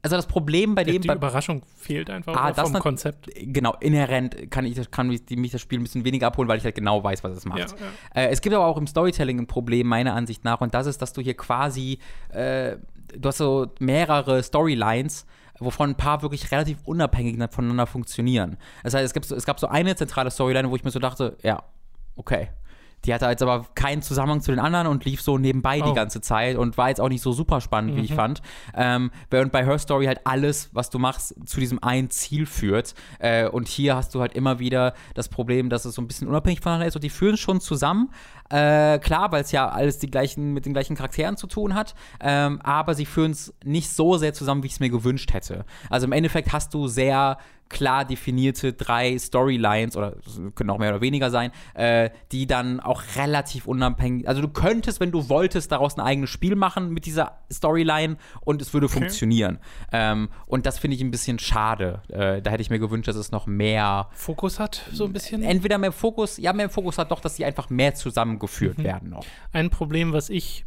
also 0.04 0.16
das 0.16 0.26
Problem 0.26 0.74
bei 0.74 0.84
dem 0.84 1.00
die 1.00 1.08
bei, 1.08 1.14
Überraschung 1.14 1.62
fehlt 1.76 2.10
einfach 2.10 2.36
Ah, 2.36 2.52
das 2.52 2.70
vom 2.70 2.78
Konzept. 2.78 3.28
genau 3.34 3.74
inhärent 3.80 4.50
kann 4.50 4.66
ich 4.66 4.90
kann 4.90 5.08
mich, 5.08 5.22
mich 5.30 5.50
das 5.50 5.60
Spiel 5.60 5.80
ein 5.80 5.82
bisschen 5.82 6.04
weniger 6.04 6.26
abholen, 6.26 6.48
weil 6.48 6.58
ich 6.58 6.64
halt 6.64 6.74
genau 6.74 7.02
weiß, 7.02 7.24
was 7.24 7.36
es 7.36 7.44
macht. 7.46 7.58
Ja, 7.58 7.66
ja. 8.14 8.22
Äh, 8.22 8.28
es 8.28 8.40
gibt 8.40 8.54
aber 8.54 8.66
auch 8.66 8.76
im 8.76 8.86
Storytelling 8.86 9.38
ein 9.38 9.46
Problem, 9.46 9.86
meiner 9.86 10.14
Ansicht 10.14 10.44
nach, 10.44 10.60
und 10.60 10.74
das 10.74 10.86
ist, 10.86 11.00
dass 11.00 11.12
du 11.12 11.20
hier 11.22 11.34
quasi, 11.34 11.98
äh, 12.28 12.76
du 13.16 13.28
hast 13.28 13.38
so 13.38 13.66
mehrere 13.80 14.42
Storylines, 14.42 15.26
wovon 15.58 15.90
ein 15.90 15.96
paar 15.96 16.22
wirklich 16.22 16.50
relativ 16.50 16.78
unabhängig 16.84 17.38
voneinander 17.50 17.86
funktionieren. 17.86 18.56
Das 18.82 18.94
heißt, 18.94 19.04
es, 19.04 19.14
gibt 19.14 19.26
so, 19.26 19.34
es 19.34 19.46
gab 19.46 19.58
so 19.58 19.68
eine 19.68 19.96
zentrale 19.96 20.30
Storyline, 20.30 20.70
wo 20.70 20.76
ich 20.76 20.84
mir 20.84 20.90
so 20.90 20.98
dachte, 20.98 21.36
ja, 21.42 21.62
okay. 22.16 22.48
Die 23.04 23.12
hatte 23.12 23.26
jetzt 23.26 23.42
aber 23.42 23.66
keinen 23.74 24.00
Zusammenhang 24.00 24.40
zu 24.40 24.50
den 24.50 24.58
anderen 24.60 24.86
und 24.86 25.04
lief 25.04 25.20
so 25.20 25.36
nebenbei 25.36 25.76
die 25.80 25.90
Oh. 25.90 25.94
ganze 25.94 26.20
Zeit 26.22 26.56
und 26.56 26.78
war 26.78 26.88
jetzt 26.88 27.00
auch 27.00 27.10
nicht 27.10 27.20
so 27.20 27.32
super 27.32 27.60
spannend, 27.60 27.96
wie 27.96 28.00
ich 28.00 28.14
fand. 28.14 28.40
Ähm, 28.74 29.10
während 29.30 29.52
bei 29.52 29.64
Her 29.64 29.78
Story 29.78 30.06
halt 30.06 30.20
alles, 30.24 30.70
was 30.72 30.88
du 30.88 30.98
machst, 30.98 31.34
zu 31.46 31.60
diesem 31.60 31.82
einen 31.82 32.08
Ziel 32.10 32.46
führt. 32.46 32.94
Äh, 33.18 33.46
und 33.48 33.68
hier 33.68 33.94
hast 33.96 34.14
du 34.14 34.20
halt 34.20 34.32
immer 34.34 34.58
wieder 34.58 34.94
das 35.14 35.28
Problem, 35.28 35.68
dass 35.68 35.84
es 35.84 35.94
so 35.94 36.00
ein 36.02 36.06
bisschen 36.08 36.28
unabhängig 36.28 36.60
voneinander 36.60 36.86
ist 36.86 36.94
und 36.96 37.04
die 37.04 37.10
führen 37.10 37.36
schon 37.36 37.60
zusammen. 37.60 38.10
Äh, 38.50 38.98
klar, 39.00 39.32
weil 39.32 39.42
es 39.42 39.52
ja 39.52 39.68
alles 39.68 39.98
die 39.98 40.10
gleichen, 40.10 40.52
mit 40.52 40.64
den 40.66 40.72
gleichen 40.72 40.96
Charakteren 40.96 41.36
zu 41.36 41.46
tun 41.46 41.74
hat, 41.74 41.94
ähm, 42.20 42.60
aber 42.62 42.94
sie 42.94 43.06
führen 43.06 43.30
es 43.32 43.52
nicht 43.64 43.90
so 43.90 44.16
sehr 44.16 44.32
zusammen, 44.34 44.62
wie 44.62 44.66
ich 44.66 44.74
es 44.74 44.80
mir 44.80 44.90
gewünscht 44.90 45.32
hätte. 45.32 45.64
Also 45.90 46.06
im 46.06 46.12
Endeffekt 46.12 46.52
hast 46.52 46.72
du 46.74 46.86
sehr 46.86 47.38
klar 47.74 48.04
definierte 48.04 48.72
drei 48.72 49.18
Storylines 49.18 49.96
oder 49.96 50.16
können 50.54 50.70
auch 50.70 50.78
mehr 50.78 50.90
oder 50.90 51.00
weniger 51.00 51.30
sein, 51.30 51.50
äh, 51.74 52.08
die 52.32 52.46
dann 52.46 52.80
auch 52.80 53.02
relativ 53.16 53.66
unabhängig. 53.66 54.28
Also 54.28 54.40
du 54.40 54.48
könntest, 54.48 55.00
wenn 55.00 55.10
du 55.10 55.28
wolltest, 55.28 55.72
daraus 55.72 55.98
ein 55.98 56.00
eigenes 56.00 56.30
Spiel 56.30 56.54
machen 56.54 56.90
mit 56.90 57.04
dieser 57.04 57.40
Storyline 57.52 58.16
und 58.40 58.62
es 58.62 58.72
würde 58.72 58.88
funktionieren. 58.88 59.58
Ähm, 59.92 60.28
und 60.46 60.66
das 60.66 60.78
finde 60.78 60.96
ich 60.96 61.02
ein 61.02 61.10
bisschen 61.10 61.38
schade. 61.40 62.00
Äh, 62.08 62.40
da 62.40 62.50
hätte 62.52 62.62
ich 62.62 62.70
mir 62.70 62.78
gewünscht, 62.78 63.08
dass 63.08 63.16
es 63.16 63.32
noch 63.32 63.46
mehr 63.46 64.08
Fokus 64.12 64.60
hat, 64.60 64.82
so 64.92 65.04
ein 65.04 65.12
bisschen. 65.12 65.42
entweder 65.42 65.76
mehr 65.78 65.92
Fokus, 65.92 66.38
ja, 66.38 66.52
mehr 66.52 66.70
Fokus 66.70 66.96
hat 66.96 67.10
doch, 67.10 67.20
dass 67.20 67.34
die 67.34 67.44
einfach 67.44 67.70
mehr 67.70 67.94
zusammengeführt 67.94 68.82
werden 68.82 69.10
noch. 69.10 69.26
Ein 69.52 69.70
Problem, 69.70 70.12
was 70.12 70.30
ich 70.30 70.64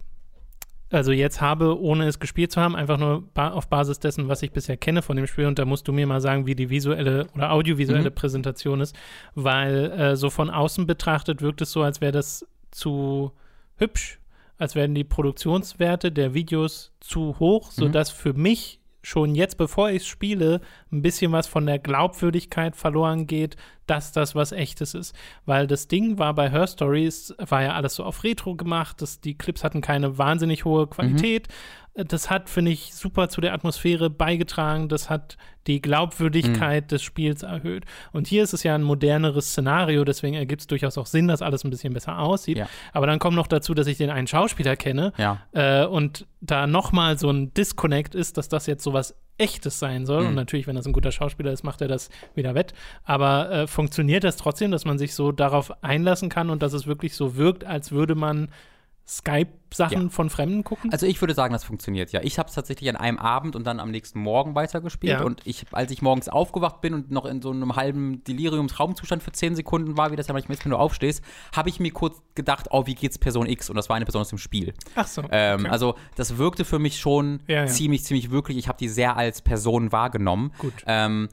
also 0.89 1.11
jetzt 1.11 1.41
habe, 1.41 1.79
ohne 1.79 2.05
es 2.07 2.19
gespielt 2.19 2.51
zu 2.51 2.61
haben, 2.61 2.75
einfach 2.75 2.97
nur 2.97 3.23
ba 3.33 3.49
auf 3.49 3.67
Basis 3.67 3.99
dessen, 3.99 4.27
was 4.29 4.41
ich 4.43 4.51
bisher 4.51 4.77
kenne 4.77 5.01
von 5.01 5.17
dem 5.17 5.27
Spiel. 5.27 5.45
Und 5.45 5.59
da 5.59 5.65
musst 5.65 5.87
du 5.87 5.91
mir 5.93 6.07
mal 6.07 6.21
sagen, 6.21 6.45
wie 6.45 6.55
die 6.55 6.69
visuelle 6.69 7.27
oder 7.35 7.51
audiovisuelle 7.51 8.09
Mhm. 8.09 8.15
Präsentation 8.15 8.79
ist, 8.81 8.95
weil 9.35 9.91
äh, 9.91 10.15
so 10.15 10.29
von 10.29 10.49
außen 10.49 10.87
betrachtet 10.87 11.41
wirkt 11.41 11.61
es 11.61 11.71
so, 11.71 11.81
als 11.83 11.99
wäre 12.01 12.11
das 12.13 12.45
zu 12.71 13.31
hübsch, 13.77 14.19
als 14.57 14.75
wären 14.75 14.95
die 14.95 15.03
Produktionswerte 15.03 16.11
der 16.11 16.33
Videos 16.33 16.93
zu 16.99 17.37
hoch, 17.39 17.67
Mhm. 17.71 17.75
sodass 17.81 18.09
für 18.09 18.33
mich 18.33 18.76
schon 19.07 19.35
jetzt, 19.35 19.57
bevor 19.57 19.89
ich 19.89 20.01
es 20.01 20.07
spiele, 20.07 20.59
ein 20.91 21.01
bisschen 21.01 21.31
was 21.31 21.47
von 21.47 21.65
der 21.65 21.79
Glaubwürdigkeit 21.79 22.75
verloren 22.75 23.25
geht, 23.25 23.55
dass 23.85 24.11
das 24.11 24.35
was 24.35 24.51
echtes 24.51 24.93
ist. 24.93 25.15
Weil 25.45 25.65
das 25.65 25.87
Ding 25.87 26.19
war 26.19 26.33
bei 26.33 26.51
Her 26.51 26.67
Stories, 26.67 27.33
war 27.37 27.63
ja 27.63 27.73
alles 27.73 27.95
so 27.95 28.03
auf 28.03 28.25
Retro 28.25 28.55
gemacht, 28.55 29.01
das, 29.01 29.21
die 29.21 29.37
Clips 29.37 29.63
hatten 29.63 29.79
keine 29.79 30.17
wahnsinnig 30.17 30.65
hohe 30.65 30.87
Qualität. 30.87 31.47
Das 31.93 32.29
hat, 32.29 32.49
finde 32.49 32.71
ich, 32.71 32.93
super 32.93 33.29
zu 33.29 33.39
der 33.39 33.53
Atmosphäre 33.53 34.09
beigetragen. 34.09 34.89
Das 34.89 35.09
hat 35.09 35.37
die 35.67 35.81
Glaubwürdigkeit 35.81 36.91
des 36.91 37.03
Spiels 37.03 37.43
erhöht. 37.43 37.85
Und 38.11 38.27
hier 38.27 38.43
ist 38.43 38.53
es 38.53 38.63
ja 38.63 38.73
ein 38.75 38.83
moderneres 38.83 39.49
Szenario, 39.49 40.03
deswegen 40.05 40.35
ergibt 40.35 40.61
es 40.61 40.67
durchaus 40.67 40.97
auch 40.97 41.05
Sinn, 41.05 41.27
dass 41.27 41.41
alles 41.41 41.63
ein 41.63 41.69
bisschen 41.69 41.93
besser 41.93 42.19
aussieht. 42.19 42.57
Ja. 42.57 42.69
Aber 42.93 43.07
dann 43.07 43.19
kommt 43.19 43.35
noch 43.35 43.47
dazu, 43.47 43.73
dass 43.73 43.87
ich 43.87 43.97
den 43.97 44.09
einen 44.09 44.27
Schauspieler 44.27 44.75
kenne 44.75 45.13
Ja. 45.17 45.41
äh, 45.51 45.85
und 45.85 46.25
da 46.41 46.67
nochmal 46.67 47.17
so 47.17 47.29
ein 47.29 47.53
Disconnect 47.53 48.15
ist, 48.15 48.37
dass 48.37 48.47
das 48.49 48.65
jetzt 48.67 48.83
sowas 48.83 49.15
Echtes 49.37 49.77
sein 49.79 50.05
soll. 50.05 50.23
Mhm. 50.23 50.29
Und 50.29 50.35
natürlich, 50.35 50.67
wenn 50.67 50.75
das 50.75 50.87
ein 50.87 50.93
guter 50.93 51.11
Schauspieler 51.11 51.51
ist, 51.51 51.63
macht 51.63 51.81
er 51.81 51.87
das 51.87 52.09
wieder 52.33 52.55
wett. 52.55 52.73
Aber 53.03 53.51
äh, 53.51 53.67
funktioniert 53.67 54.23
das 54.23 54.37
trotzdem, 54.37 54.71
dass 54.71 54.85
man 54.85 54.97
sich 54.97 55.13
so 55.13 55.31
darauf 55.31 55.71
einlassen 55.83 56.29
kann 56.29 56.49
und 56.49 56.63
dass 56.63 56.73
es 56.73 56.87
wirklich 56.87 57.13
so 57.13 57.35
wirkt, 57.35 57.63
als 57.63 57.91
würde 57.91 58.15
man 58.15 58.49
Skype-Sachen 59.07 60.03
Ja. 60.03 60.09
von 60.09 60.29
Fremden 60.29 60.63
gucken? 60.65 60.91
Also 60.91 61.05
ich 61.05 61.21
würde 61.21 61.33
sagen, 61.33 61.53
das 61.53 61.63
funktioniert 61.63 62.11
ja. 62.11 62.19
Ich 62.23 62.37
habe 62.39 62.49
es 62.49 62.55
tatsächlich 62.55 62.89
an 62.89 62.97
einem 62.97 63.17
Abend 63.17 63.55
und 63.55 63.65
dann 63.65 63.79
am 63.79 63.89
nächsten 63.89 64.19
Morgen 64.19 64.53
weitergespielt. 64.53 65.19
Ja. 65.19 65.23
Und 65.25 65.41
ich, 65.45 65.65
als 65.71 65.91
ich 65.91 66.01
morgens 66.01 66.27
aufgewacht 66.27 66.81
bin 66.81 66.93
und 66.93 67.09
noch 67.09 67.25
in 67.25 67.41
so 67.41 67.51
einem 67.51 67.75
halben 67.77 68.23
Deliriumsraumzustand 68.25 69.23
für 69.23 69.31
10 69.31 69.55
Sekunden 69.55 69.95
war, 69.97 70.11
wie 70.11 70.17
das 70.17 70.27
ja 70.27 70.33
manchmal 70.33 70.57
ist, 70.57 70.65
wenn 70.65 70.71
du 70.71 70.77
aufstehst, 70.77 71.23
habe 71.55 71.69
ich 71.69 71.79
mir 71.79 71.91
kurz 71.91 72.21
gedacht, 72.35 72.67
oh, 72.71 72.85
wie 72.85 72.95
geht's 72.95 73.17
Person 73.17 73.47
X? 73.47 73.69
Und 73.69 73.77
das 73.77 73.87
war 73.87 73.95
eine 73.95 74.05
Person 74.05 74.21
aus 74.21 74.29
dem 74.29 74.37
Spiel. 74.39 74.73
Ach 74.95 75.07
so. 75.07 75.23
Ähm, 75.31 75.61
okay. 75.61 75.69
Also 75.69 75.95
das 76.15 76.37
wirkte 76.37 76.65
für 76.65 76.79
mich 76.79 76.99
schon 76.99 77.41
Ja, 77.47 77.65
ziemlich, 77.67 78.03
ziemlich 78.03 78.29
wirklich. 78.29 78.57
Ich 78.57 78.67
habe 78.67 78.77
die 78.77 78.89
sehr 78.89 79.15
als 79.15 79.41
Person 79.41 79.91
wahrgenommen. 79.93 80.51
Gut. 80.59 80.73
Ähm, 80.85 81.29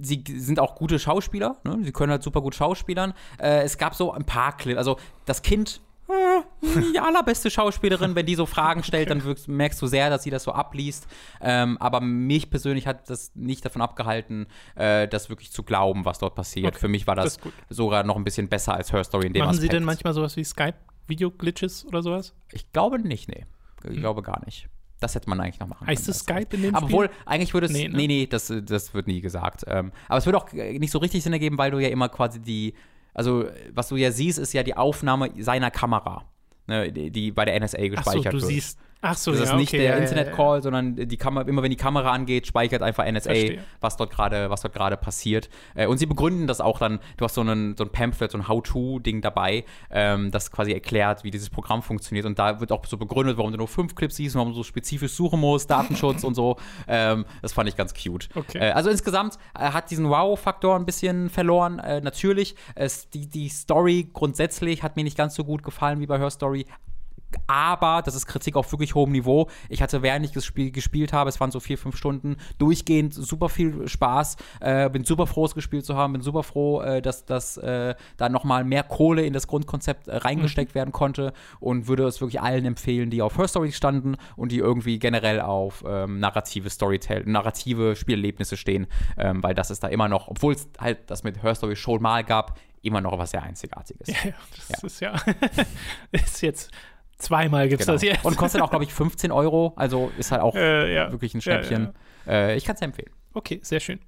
sie 0.00 0.22
sind 0.28 0.60
auch 0.60 0.74
gute 0.76 0.98
Schauspieler. 1.00 1.56
Ne? 1.64 1.78
Sie 1.82 1.92
können 1.92 2.12
halt 2.12 2.22
super 2.22 2.40
gut 2.40 2.54
schauspielern. 2.54 3.14
Äh, 3.38 3.62
es 3.62 3.78
gab 3.78 3.94
so 3.94 4.12
ein 4.12 4.24
paar 4.24 4.56
Clips. 4.56 4.78
Also 4.78 4.96
das 5.24 5.42
Kind. 5.42 5.80
Äh, 6.08 6.92
Die 6.92 6.98
allerbeste 6.98 7.50
Schauspielerin, 7.50 8.14
wenn 8.14 8.26
die 8.26 8.34
so 8.34 8.46
Fragen 8.46 8.82
stellt, 8.82 9.10
dann 9.10 9.22
merkst 9.46 9.80
du 9.82 9.86
sehr, 9.86 10.10
dass 10.10 10.22
sie 10.22 10.30
das 10.30 10.44
so 10.44 10.52
abliest. 10.52 11.06
Ähm, 11.40 11.76
aber 11.78 12.00
mich 12.00 12.50
persönlich 12.50 12.86
hat 12.86 13.08
das 13.10 13.32
nicht 13.34 13.64
davon 13.64 13.82
abgehalten, 13.82 14.46
äh, 14.74 15.08
das 15.08 15.28
wirklich 15.28 15.50
zu 15.52 15.62
glauben, 15.62 16.04
was 16.04 16.18
dort 16.18 16.34
passiert. 16.34 16.66
Okay, 16.74 16.78
Für 16.78 16.88
mich 16.88 17.06
war 17.06 17.14
das 17.16 17.38
das, 17.38 17.52
sogar 17.70 18.02
noch 18.04 18.16
ein 18.16 18.24
bisschen 18.24 18.48
besser 18.48 18.74
als 18.74 18.92
Her 18.92 19.04
Story 19.04 19.26
in 19.26 19.32
dem 19.32 19.40
Machen 19.40 19.50
Aspekt. 19.50 19.62
Sie 19.62 19.68
denn 19.76 19.84
manchmal 19.84 20.12
sowas 20.14 20.36
wie 20.36 20.44
Skype-Video-Glitches 20.44 21.86
oder 21.86 22.02
sowas? 22.02 22.34
Ich 22.52 22.72
glaube 22.72 22.98
nicht, 22.98 23.28
nee. 23.28 23.44
Ich 23.88 23.98
glaube 23.98 24.22
gar 24.22 24.44
nicht. 24.44 24.68
Das 24.98 25.14
hätte 25.14 25.28
man 25.28 25.40
eigentlich 25.40 25.60
noch 25.60 25.68
machen 25.68 25.80
Hm. 25.82 25.88
Heißt 25.88 26.08
es 26.08 26.20
Skype 26.20 26.46
in 26.56 26.62
dem 26.62 26.74
Aber 26.74 26.86
Spiel? 26.86 26.94
obwohl, 26.96 27.10
eigentlich 27.26 27.52
würde 27.52 27.66
es. 27.66 27.72
Nee, 27.72 27.88
Nee, 27.88 28.06
ne? 28.06 28.06
nee, 28.08 28.26
das, 28.26 28.52
das 28.62 28.94
wird 28.94 29.06
nie 29.06 29.20
gesagt. 29.20 29.64
Ähm, 29.66 29.92
aber 30.08 30.18
es 30.18 30.24
würde 30.26 30.38
auch 30.38 30.50
äh, 30.54 30.78
nicht 30.78 30.90
so 30.90 30.98
richtig 30.98 31.22
Sinn 31.22 31.32
ergeben, 31.34 31.58
weil 31.58 31.70
du 31.70 31.78
ja 31.78 31.88
immer 31.88 32.08
quasi 32.08 32.40
die. 32.40 32.74
Also, 33.16 33.46
was 33.72 33.88
du 33.88 33.96
ja 33.96 34.12
siehst, 34.12 34.38
ist 34.38 34.52
ja 34.52 34.62
die 34.62 34.76
Aufnahme 34.76 35.30
seiner 35.38 35.70
Kamera, 35.70 36.26
ne, 36.66 36.92
die, 36.92 37.10
die 37.10 37.32
bei 37.32 37.46
der 37.46 37.58
NSA 37.58 37.78
Ach 37.78 37.82
so, 37.82 37.88
gespeichert 37.88 38.34
du 38.34 38.40
wird. 38.40 38.44
siehst. 38.44 38.78
Ach 39.02 39.16
so, 39.16 39.30
das 39.30 39.40
ja, 39.40 39.44
ist 39.46 39.54
nicht 39.56 39.68
okay, 39.68 39.78
der 39.78 39.90
ja, 39.90 39.96
ja, 39.96 40.02
Internet-Call, 40.02 40.62
sondern 40.62 40.96
die 40.96 41.16
Kamera, 41.16 41.46
immer 41.46 41.62
wenn 41.62 41.70
die 41.70 41.76
Kamera 41.76 42.10
angeht, 42.12 42.46
speichert 42.46 42.82
einfach 42.82 43.04
NSA, 43.04 43.30
Verstehe. 43.30 43.64
was 43.80 43.96
dort 43.96 44.10
gerade, 44.10 44.48
was 44.48 44.62
dort 44.62 44.74
gerade 44.74 44.96
passiert. 44.96 45.50
Äh, 45.74 45.86
und 45.86 45.98
sie 45.98 46.06
begründen 46.06 46.46
das 46.46 46.60
auch 46.60 46.78
dann, 46.78 47.00
du 47.16 47.24
hast 47.24 47.34
so, 47.34 47.42
einen, 47.42 47.76
so 47.76 47.84
ein 47.84 47.90
Pamphlet, 47.90 48.30
so 48.30 48.38
ein 48.38 48.48
How-To-Ding 48.48 49.20
dabei, 49.20 49.64
ähm, 49.90 50.30
das 50.30 50.50
quasi 50.50 50.72
erklärt, 50.72 51.24
wie 51.24 51.30
dieses 51.30 51.50
Programm 51.50 51.82
funktioniert. 51.82 52.24
Und 52.24 52.38
da 52.38 52.58
wird 52.60 52.72
auch 52.72 52.84
so 52.86 52.96
begründet, 52.96 53.36
warum 53.36 53.52
du 53.52 53.58
nur 53.58 53.68
fünf 53.68 53.94
Clips 53.94 54.16
siehst, 54.16 54.34
und 54.34 54.40
warum 54.40 54.52
du 54.52 54.56
so 54.56 54.64
spezifisch 54.64 55.12
suchen 55.12 55.40
musst, 55.40 55.70
Datenschutz 55.70 56.24
und 56.24 56.34
so. 56.34 56.56
Ähm, 56.88 57.24
das 57.42 57.52
fand 57.52 57.68
ich 57.68 57.76
ganz 57.76 57.94
cute. 57.94 58.28
Okay. 58.34 58.58
Äh, 58.58 58.70
also 58.70 58.90
insgesamt 58.90 59.38
äh, 59.58 59.70
hat 59.70 59.90
diesen 59.90 60.08
Wow-Faktor 60.08 60.76
ein 60.76 60.84
bisschen 60.84 61.30
verloren. 61.30 61.76
Natürlich, 61.76 62.54
die, 63.12 63.28
die 63.28 63.48
Story 63.48 64.08
grundsätzlich 64.12 64.82
hat 64.82 64.96
mir 64.96 65.04
nicht 65.04 65.16
ganz 65.16 65.34
so 65.34 65.44
gut 65.44 65.62
gefallen 65.62 66.00
wie 66.00 66.06
bei 66.06 66.18
Her 66.18 66.30
Story. 66.30 66.66
Aber, 67.46 68.02
das 68.02 68.14
ist 68.14 68.26
Kritik 68.26 68.56
auf 68.56 68.70
wirklich 68.72 68.94
hohem 68.94 69.12
Niveau. 69.12 69.48
Ich 69.68 69.82
hatte, 69.82 70.02
während 70.02 70.24
ich 70.24 70.32
das 70.32 70.44
Spiel 70.44 70.70
gespielt 70.70 71.12
habe, 71.12 71.28
es 71.28 71.40
waren 71.40 71.50
so 71.50 71.60
vier, 71.60 71.78
fünf 71.78 71.96
Stunden, 71.96 72.36
durchgehend 72.58 73.14
super 73.14 73.48
viel 73.48 73.88
Spaß. 73.88 74.36
Äh, 74.60 74.90
bin 74.90 75.04
super 75.04 75.26
froh, 75.26 75.44
es 75.44 75.54
gespielt 75.54 75.84
zu 75.84 75.96
haben. 75.96 76.12
Bin 76.12 76.22
super 76.22 76.42
froh, 76.42 76.80
äh, 76.80 77.02
dass, 77.02 77.24
dass 77.24 77.56
äh, 77.56 77.94
da 78.16 78.28
nochmal 78.28 78.64
mehr 78.64 78.82
Kohle 78.82 79.24
in 79.24 79.32
das 79.32 79.46
Grundkonzept 79.46 80.08
äh, 80.08 80.16
reingesteckt 80.16 80.74
werden 80.74 80.92
konnte. 80.92 81.32
Und 81.60 81.88
würde 81.88 82.04
es 82.06 82.20
wirklich 82.20 82.40
allen 82.40 82.64
empfehlen, 82.64 83.10
die 83.10 83.22
auf 83.22 83.38
Her 83.38 83.48
Story 83.48 83.72
standen 83.72 84.16
und 84.36 84.52
die 84.52 84.58
irgendwie 84.58 84.98
generell 84.98 85.40
auf 85.40 85.84
ähm, 85.86 86.20
narrative 86.20 86.70
Storytell, 86.70 87.24
narrative 87.26 87.96
Spielerlebnisse 87.96 88.56
stehen. 88.56 88.86
Ähm, 89.16 89.42
weil 89.42 89.54
das 89.54 89.70
ist 89.70 89.82
da 89.82 89.88
immer 89.88 90.08
noch, 90.08 90.28
obwohl 90.28 90.54
es 90.54 90.68
halt 90.78 91.10
das 91.10 91.22
mit 91.22 91.42
Her 91.42 91.54
Story 91.54 91.76
schon 91.76 92.02
mal 92.02 92.24
gab, 92.24 92.58
immer 92.86 93.00
noch 93.00 93.18
was 93.18 93.32
sehr 93.32 93.42
Einzigartiges. 93.42 94.08
Ja, 94.08 94.30
ja, 94.30 94.34
das 94.70 94.82
ist 94.84 95.00
ja. 95.00 95.14
ist 96.12 96.40
jetzt 96.42 96.70
zweimal 97.18 97.68
gibt 97.68 97.80
es 97.80 97.86
Genau. 97.86 97.94
das 97.96 98.02
jetzt. 98.02 98.24
Und 98.24 98.36
kostet 98.36 98.60
auch, 98.62 98.70
glaube 98.70 98.84
ich, 98.84 98.92
15 98.92 99.32
Euro. 99.32 99.72
Also 99.76 100.10
ist 100.18 100.32
halt 100.32 100.42
auch 100.42 100.54
Äh, 100.54 100.94
ja. 100.94 101.10
wirklich 101.12 101.34
ein 101.34 101.40
Ja, 101.40 101.52
ja, 101.56 101.62
Schnäppchen. 101.62 101.94
Äh, 102.26 102.56
ich 102.56 102.64
kann 102.64 102.74
es 102.76 102.82
empfehlen. 102.82 103.10
Okay, 103.34 103.60
sehr 103.62 103.80
schön. 103.80 103.98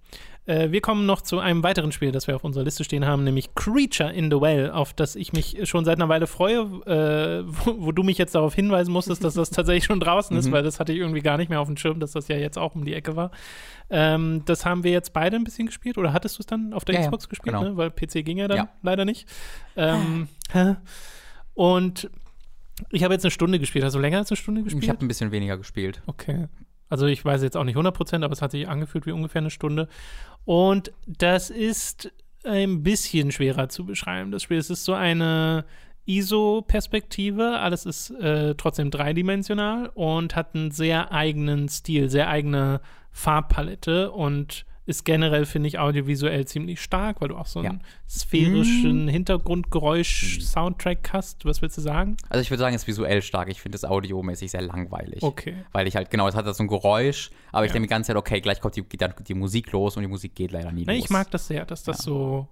Äh, 0.47 0.70
wir 0.70 0.80
kommen 0.80 1.05
noch 1.05 1.20
zu 1.20 1.39
einem 1.39 1.62
weiteren 1.62 1.93
Spiel, 1.93 2.10
das 2.12 2.26
wir 2.26 2.35
auf 2.36 2.43
unserer 2.44 2.64
Liste 2.64 2.82
stehen 2.82 3.05
haben, 3.05 3.22
nämlich 3.24 3.55
Creature 3.55 4.10
in 4.10 4.30
the 4.30 4.40
Well, 4.40 4.70
auf 4.70 4.94
das 4.94 5.14
ich 5.16 5.35
mich 5.35 5.59
schon 5.68 5.85
seit 5.85 5.98
einer 5.98 6.09
Weile 6.09 6.26
freue, 6.26 6.60
äh, 6.86 7.44
wo, 7.47 7.74
wo 7.86 7.93
du 7.93 8.02
mich 8.02 8.16
jetzt 8.16 8.35
darauf 8.35 8.55
hinweisen 8.55 8.90
musstest, 8.90 9.22
dass 9.22 9.35
das 9.35 9.51
tatsächlich 9.51 9.85
schon 9.85 10.01
draußen 10.01 10.35
ist, 10.39 10.47
Mhm. 10.48 10.52
weil 10.52 10.62
das 10.62 10.80
hatte 10.80 10.93
ich 10.94 10.98
irgendwie 10.98 11.20
gar 11.20 11.36
nicht 11.36 11.51
mehr 11.51 11.60
auf 11.60 11.68
dem 11.68 11.76
Schirm, 11.76 12.01
dass 12.01 12.12
das 12.12 12.28
ja 12.28 12.36
jetzt 12.36 12.56
auch 12.59 12.74
um 12.74 12.86
die 12.86 12.94
Ecke 12.94 13.14
war. 13.16 13.30
Ähm, 13.90 14.43
das 14.47 14.64
haben 14.64 14.85
wir 14.85 14.90
jetzt 14.93 15.12
beide 15.12 15.36
ein 15.36 15.44
bisschen 15.44 15.66
gespielt, 15.66 15.98
oder 15.98 16.14
hattest 16.14 16.39
du 16.39 16.40
es 16.40 16.47
dann 16.47 16.72
auf 16.72 16.86
der 16.86 16.94
Ja, 16.94 17.01
ja, 17.02 17.06
Xbox 17.09 17.28
gespielt, 17.28 17.55
genau. 17.55 17.68
ne? 17.68 17.76
weil 17.76 17.90
PC 17.90 18.22
ging 18.24 18.39
ja 18.39 18.48
dann 18.48 18.56
Ja. 18.56 18.68
leider 18.82 19.05
nicht. 19.05 19.28
Ähm, 19.76 20.28
und 21.55 22.10
ich 22.91 23.05
habe 23.05 23.15
jetzt 23.15 23.25
eine 23.25 23.31
Stunde 23.31 23.59
gespielt, 23.59 23.85
also 23.85 23.99
länger 23.99 24.19
als 24.19 24.31
eine 24.31 24.37
Stunde 24.37 24.63
gespielt? 24.63 24.85
Ich 24.85 24.91
habe 24.91 25.05
ein 25.05 25.09
bisschen 25.09 25.31
weniger 25.31 25.57
gespielt. 25.57 26.03
Okay. 26.07 26.49
Also 26.89 27.07
ich 27.07 27.25
weiß 27.25 27.43
jetzt 27.43 27.57
auch 27.57 27.65
nicht 27.65 27.77
100%, 27.77 28.25
aber 28.25 28.33
es 28.33 28.43
hat 28.43 28.53
sich 28.53 28.69
angefühlt 28.69 29.07
wie 29.07 29.13
ungefähr 29.13 29.41
eine 29.41 29.51
Stunde. 29.51 29.89
Und 30.45 30.93
das 31.07 31.51
ist 31.51 32.13
ein 32.45 32.83
bisschen 32.83 33.31
schwerer 33.33 33.69
zu 33.69 33.85
beschreiben, 33.85 34.31
das 34.31 34.43
Spiel. 34.43 34.59
Es 34.59 34.71
ist 34.71 34.85
so 34.85 34.95
eine 34.95 35.65
ISO-Perspektive, 36.07 37.59
alles 37.59 37.85
ist 37.85 38.11
äh, 38.11 38.55
trotzdem 38.55 38.91
dreidimensional 38.91 39.91
und 39.95 40.35
hat 40.35 40.55
einen 40.55 40.71
sehr 40.71 41.13
eigenen 41.13 41.69
Stil, 41.69 42.09
sehr 42.09 42.29
eigene 42.31 42.81
Farbpalette 43.11 44.11
und 44.11 44.65
ist 44.89 45.05
generell, 45.05 45.44
finde 45.44 45.69
ich, 45.69 45.78
audiovisuell 45.78 46.47
ziemlich 46.47 46.81
stark, 46.81 47.20
weil 47.20 47.28
du 47.28 47.36
auch 47.36 47.47
so 47.47 47.60
einen 47.60 47.81
Ja. 47.81 47.85
sphärischen 48.09 49.05
Mhm. 49.05 49.09
Hintergrundgeräusch-Soundtrack 49.98 51.10
hast. 51.12 51.44
Was 51.44 51.62
willst 51.62 51.77
du 51.77 51.81
sagen? 51.82 52.16
Also 52.28 52.40
ich 52.43 52.51
würde 52.51 52.60
sagen, 52.60 52.74
es 52.74 52.82
ist 52.82 52.89
visuell 52.89 53.23
stark. 53.23 53.48
Ich 53.51 53.60
finde 53.60 53.77
es 53.77 53.85
audiomäßig 53.85 54.51
sehr 54.51 54.62
langweilig. 54.62 55.23
Okay. 55.23 55.56
Weil 55.73 55.86
ich 55.86 55.97
halt, 55.97 56.10
genau, 56.10 56.27
es 56.28 56.35
hat 56.35 56.47
da 56.47 56.55
so 56.55 56.62
ein 56.65 56.69
Geräusch, 56.69 57.31
aber 57.52 57.65
ich 57.65 57.70
Ja. 57.70 57.74
denke 57.74 57.86
die 57.89 57.90
ganze 57.90 58.09
Zeit, 58.09 58.16
okay, 58.16 58.40
gleich 58.40 58.60
kommt 58.60 58.77
die, 58.77 58.85
die 59.27 59.35
Musik 59.35 59.73
los 59.73 59.97
und 59.97 60.02
die 60.02 60.09
Musik 60.09 60.35
geht 60.35 60.52
leider 60.52 60.73
nie 60.73 60.85
Ne, 60.85 60.94
los. 60.97 61.05
ich 61.05 61.10
mag 61.10 61.31
das 61.31 61.47
sehr, 61.47 61.65
dass 61.66 61.82
das 61.82 61.98
Ja. 61.98 62.02
so 62.05 62.48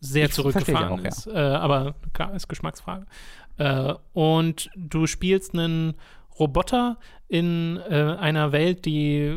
sehr 0.00 0.26
Ich 0.26 0.32
zurückgefahren 0.32 1.00
auch, 1.00 1.04
ist. 1.04 1.26
Äh, 1.26 1.30
aber 1.38 1.94
klar, 2.12 2.34
ist 2.34 2.48
Geschmacksfrage. 2.48 3.06
Äh, 3.56 3.94
und 4.12 4.70
du 4.76 5.06
spielst 5.06 5.54
einen 5.54 5.94
Roboter 6.38 6.98
in 7.28 7.78
äh, 7.88 8.16
einer 8.18 8.52
Welt, 8.52 8.84
die 8.84 9.36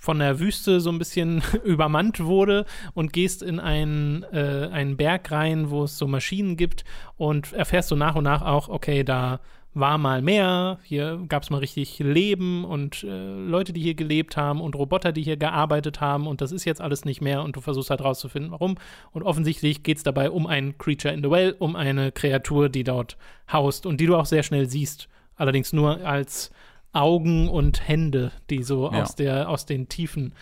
von 0.00 0.18
der 0.18 0.40
Wüste 0.40 0.80
so 0.80 0.90
ein 0.90 0.98
bisschen 0.98 1.42
übermannt 1.64 2.24
wurde 2.24 2.64
und 2.94 3.12
gehst 3.12 3.42
in 3.42 3.60
einen, 3.60 4.24
äh, 4.32 4.68
einen 4.72 4.96
Berg 4.96 5.30
rein, 5.30 5.70
wo 5.70 5.84
es 5.84 5.98
so 5.98 6.08
Maschinen 6.08 6.56
gibt 6.56 6.84
und 7.16 7.52
erfährst 7.52 7.90
so 7.90 7.96
nach 7.96 8.16
und 8.16 8.24
nach 8.24 8.42
auch, 8.42 8.68
okay, 8.68 9.04
da 9.04 9.40
war 9.72 9.98
mal 9.98 10.20
mehr, 10.20 10.78
hier 10.82 11.22
gab 11.28 11.44
es 11.44 11.50
mal 11.50 11.58
richtig 11.58 11.98
Leben 12.00 12.64
und 12.64 13.04
äh, 13.04 13.34
Leute, 13.34 13.72
die 13.72 13.80
hier 13.80 13.94
gelebt 13.94 14.36
haben 14.36 14.60
und 14.60 14.74
Roboter, 14.74 15.12
die 15.12 15.22
hier 15.22 15.36
gearbeitet 15.36 16.00
haben 16.00 16.26
und 16.26 16.40
das 16.40 16.50
ist 16.50 16.64
jetzt 16.64 16.80
alles 16.80 17.04
nicht 17.04 17.20
mehr 17.20 17.42
und 17.42 17.54
du 17.54 17.60
versuchst 17.60 17.90
halt 17.90 18.00
rauszufinden, 18.00 18.50
warum. 18.50 18.76
Und 19.12 19.22
offensichtlich 19.22 19.84
geht 19.84 19.98
es 19.98 20.02
dabei 20.02 20.30
um 20.30 20.48
ein 20.48 20.76
Creature 20.78 21.14
in 21.14 21.22
the 21.22 21.30
Well, 21.30 21.54
um 21.58 21.76
eine 21.76 22.10
Kreatur, 22.10 22.68
die 22.68 22.82
dort 22.82 23.16
haust 23.52 23.86
und 23.86 24.00
die 24.00 24.06
du 24.06 24.16
auch 24.16 24.26
sehr 24.26 24.42
schnell 24.42 24.68
siehst. 24.68 25.08
Allerdings 25.36 25.72
nur 25.72 26.04
als 26.04 26.50
Augen 26.92 27.48
und 27.48 27.86
Hände, 27.88 28.32
die 28.50 28.62
so 28.62 28.90
Ja. 28.92 29.02
aus, 29.02 29.14
der, 29.16 29.48
aus 29.48 29.66
den 29.66 29.88
Tiefen 29.88 30.34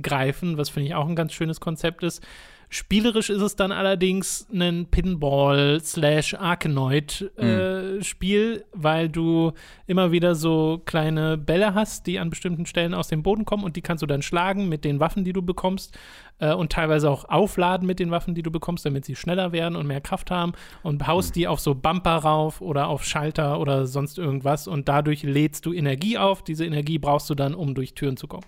greifen, 0.00 0.56
was 0.58 0.68
finde 0.70 0.88
ich 0.88 0.94
auch 0.94 1.08
ein 1.08 1.16
ganz 1.16 1.32
schönes 1.32 1.60
Konzept 1.60 2.02
ist. 2.02 2.22
Spielerisch 2.68 3.30
ist 3.30 3.40
es 3.40 3.56
dann 3.56 3.72
allerdings 3.72 4.46
ein 4.52 4.86
Pinball 4.90 5.80
slash 5.80 6.34
Arkanoid 6.34 7.22
äh, 7.38 8.02
Spiel, 8.02 8.64
weil 8.72 9.08
du 9.08 9.52
immer 9.86 10.12
wieder 10.12 10.34
so 10.34 10.82
kleine 10.84 11.38
Bälle 11.38 11.74
hast, 11.74 12.06
die 12.06 12.18
an 12.18 12.30
bestimmten 12.30 12.66
Stellen 12.66 12.94
aus 12.94 13.08
dem 13.08 13.22
Boden 13.22 13.44
kommen 13.44 13.64
und 13.64 13.76
die 13.76 13.82
kannst 13.82 14.02
du 14.02 14.06
dann 14.06 14.22
schlagen 14.22 14.68
mit 14.68 14.84
den 14.84 15.00
Waffen, 15.00 15.24
die 15.24 15.32
du 15.32 15.42
bekommst 15.42 15.96
äh, 16.38 16.52
und 16.52 16.72
teilweise 16.72 17.10
auch 17.10 17.24
aufladen 17.28 17.86
mit 17.86 17.98
den 17.98 18.10
Waffen, 18.10 18.34
die 18.34 18.42
du 18.42 18.50
bekommst, 18.50 18.84
damit 18.84 19.04
sie 19.04 19.16
schneller 19.16 19.52
werden 19.52 19.76
und 19.76 19.86
mehr 19.86 20.00
Kraft 20.00 20.30
haben 20.30 20.52
und 20.82 21.06
haust 21.06 21.36
die 21.36 21.46
auf 21.46 21.60
so 21.60 21.74
Bumper 21.74 22.16
rauf 22.16 22.60
oder 22.60 22.88
auf 22.88 23.04
Schalter 23.04 23.60
oder 23.60 23.86
sonst 23.86 24.18
irgendwas 24.18 24.66
und 24.66 24.88
dadurch 24.88 25.22
lädst 25.22 25.66
du 25.66 25.72
Energie 25.72 26.18
auf. 26.18 26.42
Diese 26.42 26.64
Energie 26.64 26.98
brauchst 26.98 27.30
du 27.30 27.34
dann, 27.34 27.54
um 27.54 27.74
durch 27.74 27.94
Türen 27.94 28.16
zu 28.16 28.26
kommen. 28.26 28.46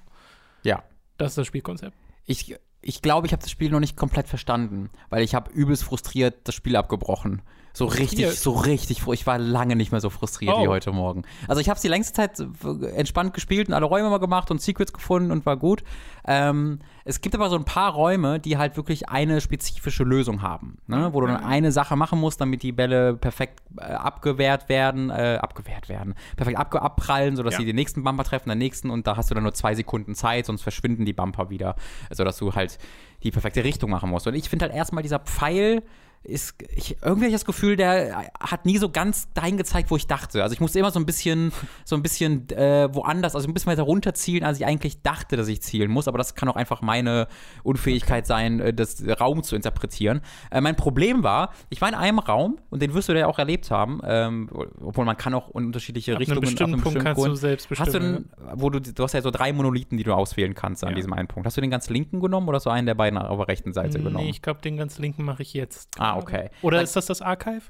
Ja. 0.62 0.82
Das 1.18 1.32
ist 1.32 1.38
das 1.38 1.47
Spielkonzept. 1.47 1.97
Ich, 2.26 2.55
ich 2.86 3.02
glaube, 3.02 3.26
ich 3.26 3.32
habe 3.32 3.42
das 3.42 3.50
Spiel 3.50 3.70
noch 3.70 3.80
nicht 3.80 3.96
komplett 3.96 4.28
verstanden, 4.28 4.90
weil 5.10 5.22
ich 5.22 5.34
habe 5.34 5.50
übelst 5.50 5.84
frustriert 5.84 6.36
das 6.44 6.54
Spiel 6.54 6.76
abgebrochen. 6.76 7.42
So 7.72 7.84
richtig, 7.84 8.30
so 8.40 8.52
richtig. 8.52 9.06
Ich 9.06 9.26
war 9.26 9.36
lange 9.38 9.76
nicht 9.76 9.92
mehr 9.92 10.00
so 10.00 10.08
frustriert 10.08 10.56
wie 10.56 10.66
Oh. 10.66 10.70
heute 10.70 10.92
Morgen. 10.92 11.24
Also 11.46 11.60
ich 11.60 11.68
habe 11.68 11.76
es 11.76 11.82
die 11.82 11.88
längste 11.88 12.14
Zeit 12.14 12.40
äh, 12.40 12.86
entspannt 12.96 13.34
gespielt 13.34 13.68
und 13.68 13.74
alle 13.74 13.84
Räume 13.84 14.08
mal 14.08 14.16
gemacht 14.16 14.50
und 14.50 14.62
Secrets 14.62 14.94
gefunden 14.94 15.30
und 15.30 15.44
war 15.44 15.58
gut. 15.58 15.84
Ähm, 16.26 16.78
es 17.04 17.20
gibt 17.20 17.34
aber 17.34 17.50
so 17.50 17.56
ein 17.56 17.64
paar 17.66 17.92
Räume, 17.92 18.40
die 18.40 18.56
halt 18.56 18.76
wirklich 18.78 19.10
eine 19.10 19.40
spezifische 19.42 20.04
Lösung 20.04 20.40
haben, 20.42 20.78
ne? 20.88 21.10
wo 21.12 21.20
du 21.20 21.26
dann 21.28 21.44
eine 21.44 21.70
Sache 21.70 21.94
machen 21.96 22.18
musst, 22.18 22.40
damit 22.40 22.62
die 22.64 22.72
Bälle 22.72 23.14
perfekt 23.14 23.62
äh, 23.78 23.82
abgewehrt 23.82 24.68
werden, 24.70 25.10
äh, 25.10 25.38
abgewehrt 25.40 25.88
werden, 25.90 26.14
perfekt 26.36 26.58
abge 26.58 26.80
abprallen, 26.82 27.36
sodass 27.36 27.52
Ja. 27.54 27.60
sie 27.60 27.66
den 27.66 27.76
nächsten 27.76 28.02
Bumper 28.02 28.24
treffen, 28.24 28.48
den 28.48 28.58
nächsten 28.58 28.90
und 28.90 29.06
da 29.06 29.16
hast 29.18 29.30
du 29.30 29.34
dann 29.34 29.44
nur 29.44 29.54
zwei 29.54 29.74
Sekunden 29.76 30.14
Zeit, 30.16 30.46
sonst 30.46 30.62
verschwinden 30.62 31.04
die 31.04 31.12
Bumper 31.12 31.48
wieder, 31.50 31.76
sodass 32.10 32.38
du 32.38 32.54
halt 32.54 32.75
die 33.22 33.30
perfekte 33.30 33.64
Richtung 33.64 33.90
machen 33.90 34.10
musst. 34.10 34.26
Und 34.26 34.34
ich 34.34 34.48
finde 34.48 34.66
halt 34.66 34.74
erstmal 34.74 35.02
dieser 35.02 35.18
Pfeil 35.18 35.82
ist, 36.26 36.54
ich, 36.74 36.96
irgendwie 37.02 37.24
habe 37.24 37.26
ich 37.28 37.32
das 37.32 37.44
Gefühl, 37.44 37.76
der 37.76 38.30
hat 38.40 38.66
nie 38.66 38.78
so 38.78 38.88
ganz 38.88 39.32
dahin 39.34 39.56
gezeigt, 39.56 39.90
wo 39.90 39.96
ich 39.96 40.06
dachte. 40.06 40.42
Also 40.42 40.52
ich 40.52 40.60
musste 40.60 40.78
immer 40.78 40.90
so 40.90 40.98
ein 40.98 41.06
bisschen, 41.06 41.52
so 41.84 41.96
ein 41.96 42.02
bisschen 42.02 42.48
äh, 42.50 42.88
woanders, 42.94 43.34
also 43.34 43.46
ein 43.48 43.54
bisschen 43.54 43.70
weiter 43.72 43.82
runterzielen, 43.84 44.44
als 44.44 44.58
ich 44.58 44.66
eigentlich 44.66 45.02
dachte, 45.02 45.36
dass 45.36 45.48
ich 45.48 45.62
zielen 45.62 45.90
muss. 45.90 46.08
Aber 46.08 46.18
das 46.18 46.34
kann 46.34 46.48
auch 46.48 46.56
einfach 46.56 46.82
meine 46.82 47.28
Unfähigkeit 47.62 48.26
sein, 48.26 48.60
äh, 48.60 48.72
das 48.74 49.02
Raum 49.20 49.42
zu 49.42 49.56
interpretieren. 49.56 50.20
Äh, 50.50 50.60
mein 50.60 50.76
Problem 50.76 51.22
war, 51.22 51.52
ich 51.70 51.80
war 51.80 51.88
in 51.88 51.94
einem 51.94 52.18
Raum 52.18 52.58
und 52.70 52.82
den 52.82 52.94
wirst 52.94 53.08
du 53.08 53.12
ja 53.18 53.26
auch 53.26 53.38
erlebt 53.38 53.70
haben, 53.70 54.00
ähm, 54.04 54.48
obwohl 54.80 55.04
man 55.04 55.16
kann 55.16 55.34
auch 55.34 55.50
in 55.54 55.66
unterschiedliche 55.66 56.12
Ab 56.12 56.16
einem 56.16 56.38
Richtungen 56.38 56.40
bestimmten 56.40 56.80
Punkt 56.82 57.02
kannst 57.02 57.24
du 57.24 57.34
selbst 57.34 57.70
Hast 57.70 57.78
du, 57.94 57.98
bestimmen. 57.98 58.30
einen, 58.48 58.60
wo 58.60 58.70
du, 58.70 58.80
du 58.80 59.02
hast 59.02 59.12
ja 59.12 59.22
so 59.22 59.30
drei 59.30 59.52
Monolithen, 59.52 59.96
die 59.98 60.04
du 60.04 60.12
auswählen 60.12 60.54
kannst 60.54 60.82
an 60.84 60.90
Ja. 60.90 60.96
diesem 60.96 61.12
einen 61.12 61.28
Punkt. 61.28 61.46
Hast 61.46 61.56
du 61.56 61.60
den 61.60 61.70
ganz 61.70 61.88
linken 61.90 62.20
genommen 62.20 62.48
oder 62.48 62.60
so 62.60 62.70
einen 62.70 62.86
der 62.86 62.94
beiden 62.94 63.18
auf 63.18 63.38
der 63.38 63.48
rechten 63.48 63.72
Seite 63.72 63.98
genommen? 63.98 64.16
Nee, 64.24 64.30
ich 64.30 64.42
glaube, 64.42 64.60
den 64.60 64.76
ganz 64.76 64.98
linken 64.98 65.24
mache 65.24 65.42
ich 65.42 65.52
jetzt. 65.54 65.90
Ah, 65.98 66.15
okay. 66.16 66.51
Oder 66.62 66.82
ist 66.82 66.97
das 66.97 67.06
das 67.06 67.22
Archive? 67.22 67.62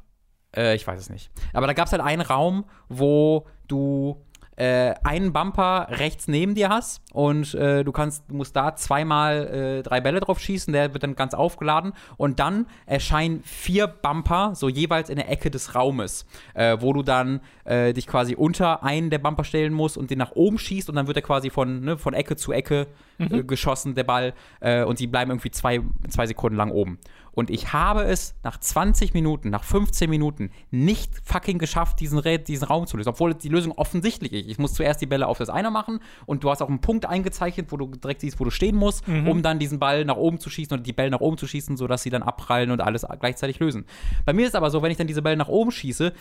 Äh, 0.56 0.74
ich 0.74 0.86
weiß 0.86 1.00
es 1.00 1.10
nicht. 1.10 1.30
Aber 1.52 1.66
da 1.66 1.72
gab 1.72 1.86
es 1.86 1.92
halt 1.92 2.02
einen 2.02 2.22
Raum, 2.22 2.64
wo 2.88 3.46
du 3.68 4.24
äh, 4.56 4.94
einen 5.04 5.32
Bumper 5.32 5.88
rechts 5.90 6.28
neben 6.28 6.54
dir 6.54 6.70
hast 6.70 7.02
und 7.12 7.54
äh, 7.54 7.84
du 7.84 7.92
kannst, 7.92 8.24
du 8.28 8.34
musst 8.34 8.56
da 8.56 8.74
zweimal 8.74 9.46
äh, 9.46 9.82
drei 9.82 10.00
Bälle 10.00 10.20
drauf 10.20 10.40
schießen, 10.40 10.72
der 10.72 10.94
wird 10.94 11.02
dann 11.02 11.14
ganz 11.14 11.34
aufgeladen 11.34 11.92
und 12.16 12.40
dann 12.40 12.66
erscheinen 12.86 13.42
vier 13.42 13.86
Bumper 13.86 14.54
so 14.54 14.68
jeweils 14.68 15.10
in 15.10 15.16
der 15.16 15.30
Ecke 15.30 15.50
des 15.50 15.74
Raumes, 15.74 16.24
äh, 16.54 16.78
wo 16.80 16.94
du 16.94 17.02
dann 17.02 17.40
äh, 17.64 17.92
dich 17.92 18.06
quasi 18.06 18.34
unter 18.34 18.82
einen 18.82 19.10
der 19.10 19.18
Bumper 19.18 19.44
stellen 19.44 19.74
musst 19.74 19.98
und 19.98 20.10
den 20.10 20.18
nach 20.18 20.32
oben 20.32 20.58
schießt 20.58 20.88
und 20.88 20.96
dann 20.96 21.06
wird 21.06 21.18
er 21.18 21.22
quasi 21.22 21.50
von, 21.50 21.82
ne, 21.82 21.98
von 21.98 22.14
Ecke 22.14 22.36
zu 22.36 22.52
Ecke 22.52 22.86
äh, 23.18 23.42
geschossen, 23.44 23.94
der 23.94 24.04
Ball, 24.04 24.34
äh, 24.60 24.84
und 24.84 25.00
die 25.00 25.06
bleiben 25.06 25.30
irgendwie 25.30 25.50
zwei, 25.50 25.80
zwei 26.08 26.26
Sekunden 26.26 26.56
lang 26.56 26.70
oben. 26.70 26.98
Und 27.36 27.50
ich 27.50 27.74
habe 27.74 28.02
es 28.04 28.34
nach 28.42 28.58
20 28.58 29.12
Minuten, 29.12 29.50
nach 29.50 29.62
15 29.62 30.08
Minuten 30.08 30.50
nicht 30.70 31.12
fucking 31.22 31.58
geschafft, 31.58 32.00
diesen, 32.00 32.22
diesen 32.48 32.64
Raum 32.66 32.86
zu 32.86 32.96
lösen. 32.96 33.10
Obwohl 33.10 33.34
die 33.34 33.50
Lösung 33.50 33.72
offensichtlich 33.72 34.32
ist. 34.32 34.48
Ich 34.48 34.58
muss 34.58 34.72
zuerst 34.72 35.02
die 35.02 35.06
Bälle 35.06 35.26
auf 35.26 35.36
das 35.36 35.50
eine 35.50 35.70
machen 35.70 36.00
und 36.24 36.44
du 36.44 36.50
hast 36.50 36.62
auch 36.62 36.70
einen 36.70 36.80
Punkt 36.80 37.04
eingezeichnet, 37.04 37.70
wo 37.70 37.76
du 37.76 37.88
direkt 37.88 38.22
siehst, 38.22 38.40
wo 38.40 38.44
du 38.44 38.50
stehen 38.50 38.74
musst, 38.74 39.06
um 39.06 39.42
dann 39.42 39.58
diesen 39.58 39.78
Ball 39.78 40.06
nach 40.06 40.16
oben 40.16 40.40
zu 40.40 40.48
schießen 40.48 40.72
oder 40.72 40.82
die 40.82 40.94
Bälle 40.94 41.10
nach 41.10 41.20
oben 41.20 41.36
zu 41.36 41.46
schießen, 41.46 41.76
sodass 41.76 42.02
sie 42.02 42.08
dann 42.08 42.22
abprallen 42.22 42.70
und 42.70 42.80
alles 42.80 43.04
gleichzeitig 43.20 43.58
lösen. 43.58 43.84
Bei 44.24 44.32
mir 44.32 44.46
ist 44.46 44.56
aber 44.56 44.70
so, 44.70 44.80
wenn 44.80 44.90
ich 44.90 44.96
dann 44.96 45.06
diese 45.06 45.20
Bälle 45.20 45.36
nach 45.36 45.48
oben 45.48 45.70
schieße, 45.70 46.14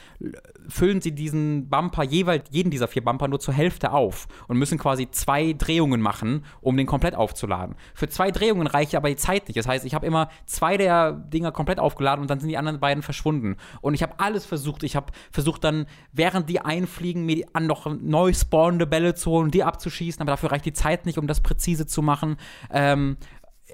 füllen 0.67 0.99
sie 0.99 1.13
diesen 1.13 1.69
Bumper 1.69 2.03
jeweils, 2.03 2.49
jeden 2.51 2.72
dieser 2.72 2.89
vier 2.89 3.05
Bumper 3.05 3.30
nur 3.30 3.39
zur 3.39 3.53
Hälfte 3.53 3.93
auf 3.93 4.27
und 4.49 4.57
müssen 4.57 4.77
quasi 4.77 5.09
zwei 5.11 5.53
Drehungen 5.53 6.01
machen, 6.01 6.43
um 6.59 6.76
den 6.76 6.84
komplett 6.85 7.15
aufzuladen. 7.15 7.75
Für 7.93 8.07
zwei 8.09 8.31
Drehungen 8.31 8.67
reicht 8.67 8.95
aber 8.95 9.09
die 9.09 9.15
Zeit 9.15 9.47
nicht. 9.47 9.57
Das 9.57 9.67
heißt, 9.67 9.85
ich 9.85 9.93
habe 9.93 10.05
immer 10.05 10.29
zwei 10.45 10.77
der 10.77 11.11
Dinger 11.11 11.51
komplett 11.51 11.79
aufgeladen 11.79 12.21
und 12.21 12.29
dann 12.29 12.39
sind 12.39 12.49
die 12.49 12.57
anderen 12.57 12.79
beiden 12.79 13.03
verschwunden. 13.03 13.57
Und 13.81 13.93
ich 13.93 14.03
habe 14.03 14.13
alles 14.17 14.45
versucht. 14.45 14.83
Ich 14.83 14.95
habe 14.95 15.07
versucht 15.31 15.63
dann, 15.63 15.85
während 16.11 16.49
die 16.49 16.61
einfliegen, 16.61 17.25
mir 17.25 17.45
an 17.53 17.67
noch 17.67 17.87
neu 17.87 18.33
spawnende 18.33 18.85
Bälle 18.87 19.15
zu 19.15 19.31
holen 19.31 19.51
die 19.51 19.63
abzuschießen, 19.63 20.21
aber 20.21 20.31
dafür 20.31 20.51
reicht 20.51 20.65
die 20.65 20.73
Zeit 20.73 21.05
nicht, 21.05 21.17
um 21.17 21.27
das 21.27 21.41
präzise 21.41 21.87
zu 21.87 22.01
machen. 22.01 22.37
Ähm, 22.71 23.17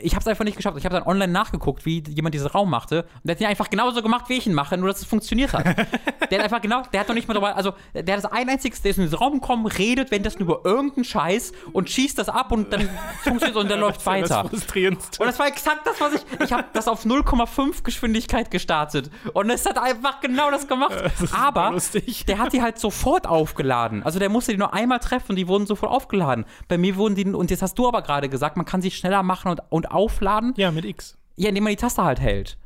ich 0.03 0.13
habe 0.13 0.21
es 0.21 0.27
einfach 0.27 0.45
nicht 0.45 0.57
geschafft. 0.57 0.77
Ich 0.77 0.85
habe 0.85 0.95
dann 0.95 1.03
online 1.03 1.31
nachgeguckt, 1.31 1.85
wie 1.85 2.03
jemand 2.07 2.33
diesen 2.33 2.47
Raum 2.47 2.69
machte. 2.69 3.03
Und 3.03 3.25
der 3.25 3.35
hat 3.35 3.41
ihn 3.41 3.47
einfach 3.47 3.69
genauso 3.69 4.01
gemacht, 4.01 4.25
wie 4.29 4.37
ich 4.37 4.47
ihn 4.47 4.53
mache, 4.53 4.77
nur 4.77 4.87
dass 4.87 4.99
es 4.99 5.05
funktioniert 5.05 5.53
hat. 5.53 5.65
der 6.31 6.39
hat 6.39 6.43
einfach 6.45 6.61
genau, 6.61 6.83
der 6.91 7.01
hat 7.01 7.09
doch 7.09 7.13
nicht 7.13 7.27
mal 7.27 7.33
drüber, 7.33 7.55
also 7.55 7.73
der 7.93 8.17
hat 8.17 8.23
das 8.23 8.31
ein 8.31 8.49
einziges, 8.49 8.81
der 8.81 8.91
ist 8.91 8.97
in 8.97 9.09
den 9.09 9.13
Raum 9.13 9.33
gekommen, 9.33 9.65
redet, 9.65 10.11
wenn 10.11 10.23
das 10.23 10.39
nur 10.39 10.57
über 10.57 10.69
irgendeinen 10.69 11.05
Scheiß 11.05 11.51
und 11.73 11.89
schießt 11.89 12.17
das 12.17 12.29
ab 12.29 12.51
und 12.51 12.71
dann 12.73 12.81
funktioniert 13.23 13.55
es 13.55 13.61
und 13.63 13.69
dann 13.71 13.79
läuft 13.79 13.97
Das 13.97 14.05
weiter. 14.05 14.43
Das. 14.49 15.19
Und 15.19 15.27
das 15.27 15.39
war 15.39 15.47
exakt 15.47 15.85
das, 15.85 15.99
was 15.99 16.13
ich. 16.13 16.21
Ich 16.43 16.53
habe 16.53 16.65
das 16.73 16.87
auf 16.87 17.05
0,5 17.05 17.83
Geschwindigkeit 17.83 18.51
gestartet. 18.51 19.09
Und 19.33 19.49
es 19.49 19.65
hat 19.65 19.77
einfach 19.77 20.21
genau 20.21 20.51
das 20.51 20.67
gemacht. 20.67 20.93
Das 21.19 21.33
Aber 21.33 21.71
lustig. 21.71 22.25
der 22.25 22.39
hat 22.39 22.53
die 22.53 22.61
halt 22.61 22.79
sofort 22.79 23.27
aufgeladen. 23.27 24.03
Also 24.03 24.19
der 24.19 24.29
musste 24.29 24.51
die 24.51 24.57
nur 24.57 24.73
einmal 24.73 24.99
treffen 24.99 25.31
und 25.31 25.35
die 25.35 25.47
wurden 25.47 25.65
sofort 25.65 25.91
aufgeladen. 25.91 26.45
Bei 26.67 26.77
mir 26.77 26.95
wurden 26.95 27.15
die. 27.15 27.25
Und 27.25 27.51
jetzt 27.51 27.61
hast 27.61 27.77
du 27.77 27.87
aber 27.87 28.01
gerade 28.01 28.29
gesagt, 28.29 28.57
man 28.57 28.65
kann 28.65 28.81
sie 28.81 28.91
schneller 28.91 29.23
machen 29.23 29.51
und, 29.51 29.61
und 29.69 29.90
aufladen. 29.93 30.53
Ja, 30.57 30.71
mit 30.71 30.85
X. 30.85 31.17
Ja, 31.35 31.49
indem 31.49 31.65
man 31.65 31.71
die 31.71 31.77
Taste 31.77 32.03
halt 32.03 32.19
hält. 32.19 32.57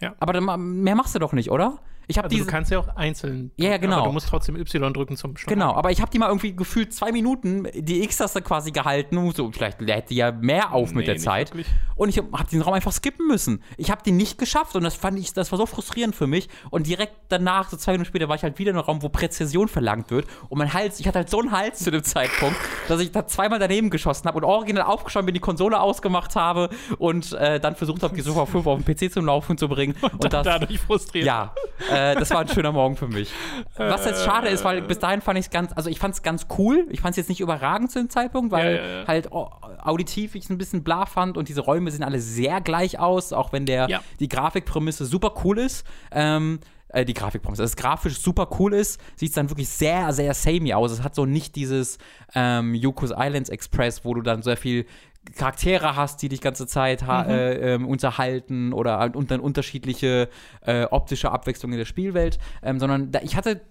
Ja. 0.00 0.14
Aber 0.18 0.32
dann, 0.32 0.82
mehr 0.82 0.94
machst 0.94 1.14
du 1.14 1.18
doch 1.18 1.32
nicht, 1.32 1.50
oder? 1.50 1.78
Ich 2.06 2.18
habe 2.18 2.26
Also 2.26 2.34
diese. 2.36 2.46
du 2.46 2.50
kannst 2.50 2.70
ja 2.70 2.78
auch 2.78 2.88
einzeln. 2.96 3.50
Ja, 3.56 3.70
drücken, 3.70 3.82
genau. 3.82 3.96
Aber 3.98 4.06
du 4.08 4.12
musst 4.12 4.28
trotzdem 4.28 4.56
Y 4.56 4.92
drücken 4.92 5.16
zum 5.16 5.36
Schlagen. 5.36 5.58
Genau, 5.58 5.74
aber 5.74 5.90
ich 5.90 6.00
habe 6.00 6.10
die 6.10 6.18
mal 6.18 6.28
irgendwie 6.28 6.54
gefühlt 6.54 6.92
zwei 6.94 7.12
Minuten 7.12 7.66
die 7.74 8.02
X-Taste 8.02 8.42
quasi 8.42 8.70
gehalten. 8.72 9.16
Und 9.18 9.36
so, 9.36 9.50
vielleicht 9.52 9.80
lädt 9.80 10.10
die 10.10 10.16
ja 10.16 10.32
mehr 10.32 10.72
auf 10.72 10.88
mit 10.90 10.98
Nee, 10.98 11.04
der 11.04 11.14
nicht 11.14 11.24
Zeit. 11.24 11.50
wirklich. 11.50 11.66
Und 11.96 12.08
ich 12.08 12.18
habe 12.18 12.28
hab 12.32 12.48
den 12.50 12.60
Raum 12.62 12.74
einfach 12.74 12.92
skippen 12.92 13.26
müssen. 13.26 13.62
Ich 13.76 13.90
habe 13.90 14.02
den 14.02 14.16
nicht 14.16 14.38
geschafft 14.38 14.74
und 14.76 14.82
das 14.84 14.94
fand 14.96 15.18
ich, 15.18 15.32
das 15.32 15.50
war 15.52 15.58
so 15.58 15.66
frustrierend 15.66 16.14
für 16.16 16.26
mich. 16.26 16.48
Und 16.70 16.86
direkt 16.86 17.14
danach, 17.28 17.68
so 17.70 17.76
zwei 17.76 17.92
Minuten 17.92 18.08
später, 18.08 18.28
war 18.28 18.36
ich 18.36 18.42
halt 18.42 18.58
wieder 18.58 18.70
in 18.72 18.76
einem 18.76 18.84
Raum, 18.84 19.02
wo 19.02 19.08
Präzision 19.08 19.68
verlangt 19.68 20.10
wird. 20.10 20.26
Und 20.48 20.58
mein 20.58 20.72
Hals, 20.74 21.00
ich 21.00 21.06
hatte 21.06 21.18
halt 21.20 21.30
so 21.30 21.40
einen 21.40 21.52
Hals 21.52 21.78
zu 21.78 21.90
dem 21.90 22.02
Zeitpunkt, 22.04 22.56
dass 22.88 23.00
ich 23.00 23.12
da 23.12 23.26
zweimal 23.26 23.58
daneben 23.58 23.90
geschossen 23.90 24.26
habe 24.28 24.38
und 24.38 24.44
original 24.44 24.84
aufgeschaut 24.84 25.24
bin, 25.24 25.34
die 25.34 25.40
Konsole 25.40 25.80
ausgemacht 25.80 26.34
habe 26.36 26.68
und 26.98 27.32
äh, 27.32 27.60
dann 27.60 27.76
versucht 27.76 28.02
habe, 28.02 28.14
die 28.14 28.20
Super 28.22 28.46
5 28.46 28.66
auf 28.66 28.82
dem 28.82 28.94
PC 28.94 29.12
zum 29.12 29.26
Laufen 29.26 29.56
zu 29.56 29.68
bringen. 29.68 29.94
Und, 30.18 30.32
das, 30.32 30.44
Dadurch 30.44 30.78
frustriert. 30.80 31.26
ja, 31.26 31.54
äh, 31.94 32.14
das 32.14 32.30
war 32.30 32.40
ein 32.40 32.48
schöner 32.48 32.72
Morgen 32.72 32.96
für 32.96 33.08
mich. 33.08 33.32
Was 33.76 34.04
jetzt 34.04 34.24
schade 34.24 34.48
ist, 34.48 34.64
weil 34.64 34.82
bis 34.82 34.98
dahin 34.98 35.20
fand 35.20 35.38
ich 35.38 35.46
es 35.46 35.50
ganz, 35.50 35.72
also 35.74 35.88
ich 35.90 35.98
fand 35.98 36.14
es 36.14 36.22
ganz 36.22 36.46
cool. 36.58 36.86
Ich 36.90 37.00
fand 37.00 37.12
es 37.12 37.16
jetzt 37.16 37.28
nicht 37.28 37.40
überragend 37.40 37.90
zu 37.90 37.98
dem 37.98 38.10
Zeitpunkt, 38.10 38.52
weil 38.52 38.76
Ja, 38.76 39.00
ja, 39.00 39.06
halt 39.06 39.32
au- 39.32 39.50
auditiv 39.82 40.34
ich 40.34 40.44
es 40.44 40.50
ein 40.50 40.58
bisschen 40.58 40.82
bla 40.84 41.06
fand 41.06 41.36
und 41.36 41.48
diese 41.48 41.60
Räume 41.60 41.90
sehen 41.90 42.02
alle 42.04 42.20
sehr 42.20 42.60
gleich 42.60 42.98
aus, 42.98 43.32
auch 43.32 43.52
wenn 43.52 43.66
der 43.66 43.88
die 44.20 44.28
Grafikprämisse 44.28 45.04
super 45.06 45.34
cool 45.44 45.58
ist. 45.58 45.86
Ähm, 46.12 46.60
äh, 46.94 47.04
die 47.04 47.14
Grafikprämisse, 47.14 47.62
dass 47.62 47.72
es 47.72 47.76
grafisch 47.76 48.18
super 48.18 48.48
cool 48.58 48.72
ist, 48.72 49.00
sieht 49.16 49.30
es 49.30 49.34
dann 49.34 49.50
wirklich 49.50 49.68
sehr, 49.68 50.12
sehr 50.12 50.34
samey 50.34 50.74
aus. 50.74 50.92
Es 50.92 51.02
hat 51.02 51.14
so 51.14 51.26
nicht 51.26 51.56
dieses 51.56 51.98
ähm, 52.34 52.74
Yukos 52.74 53.10
Islands 53.10 53.50
Express, 53.50 54.04
wo 54.04 54.14
du 54.14 54.22
dann 54.22 54.42
sehr 54.42 54.56
viel 54.56 54.86
Charaktere 55.36 55.96
hast, 55.96 56.20
die 56.22 56.28
dich 56.28 56.40
ganze 56.40 56.66
Zeit 56.66 57.06
ha 57.06 57.24
äh, 57.24 57.74
ähm, 57.74 57.86
unterhalten 57.88 58.72
oder 58.72 58.98
halt 58.98 59.16
und 59.16 59.30
dann 59.30 59.40
unterschiedliche 59.40 60.28
äh, 60.60 60.84
optische 60.84 61.32
Abwechslungen 61.32 61.74
in 61.74 61.78
der 61.78 61.86
Spielwelt, 61.86 62.38
ähm, 62.62 62.78
sondern 62.78 63.10
da, 63.10 63.20
ich 63.22 63.36
hatte 63.36 63.62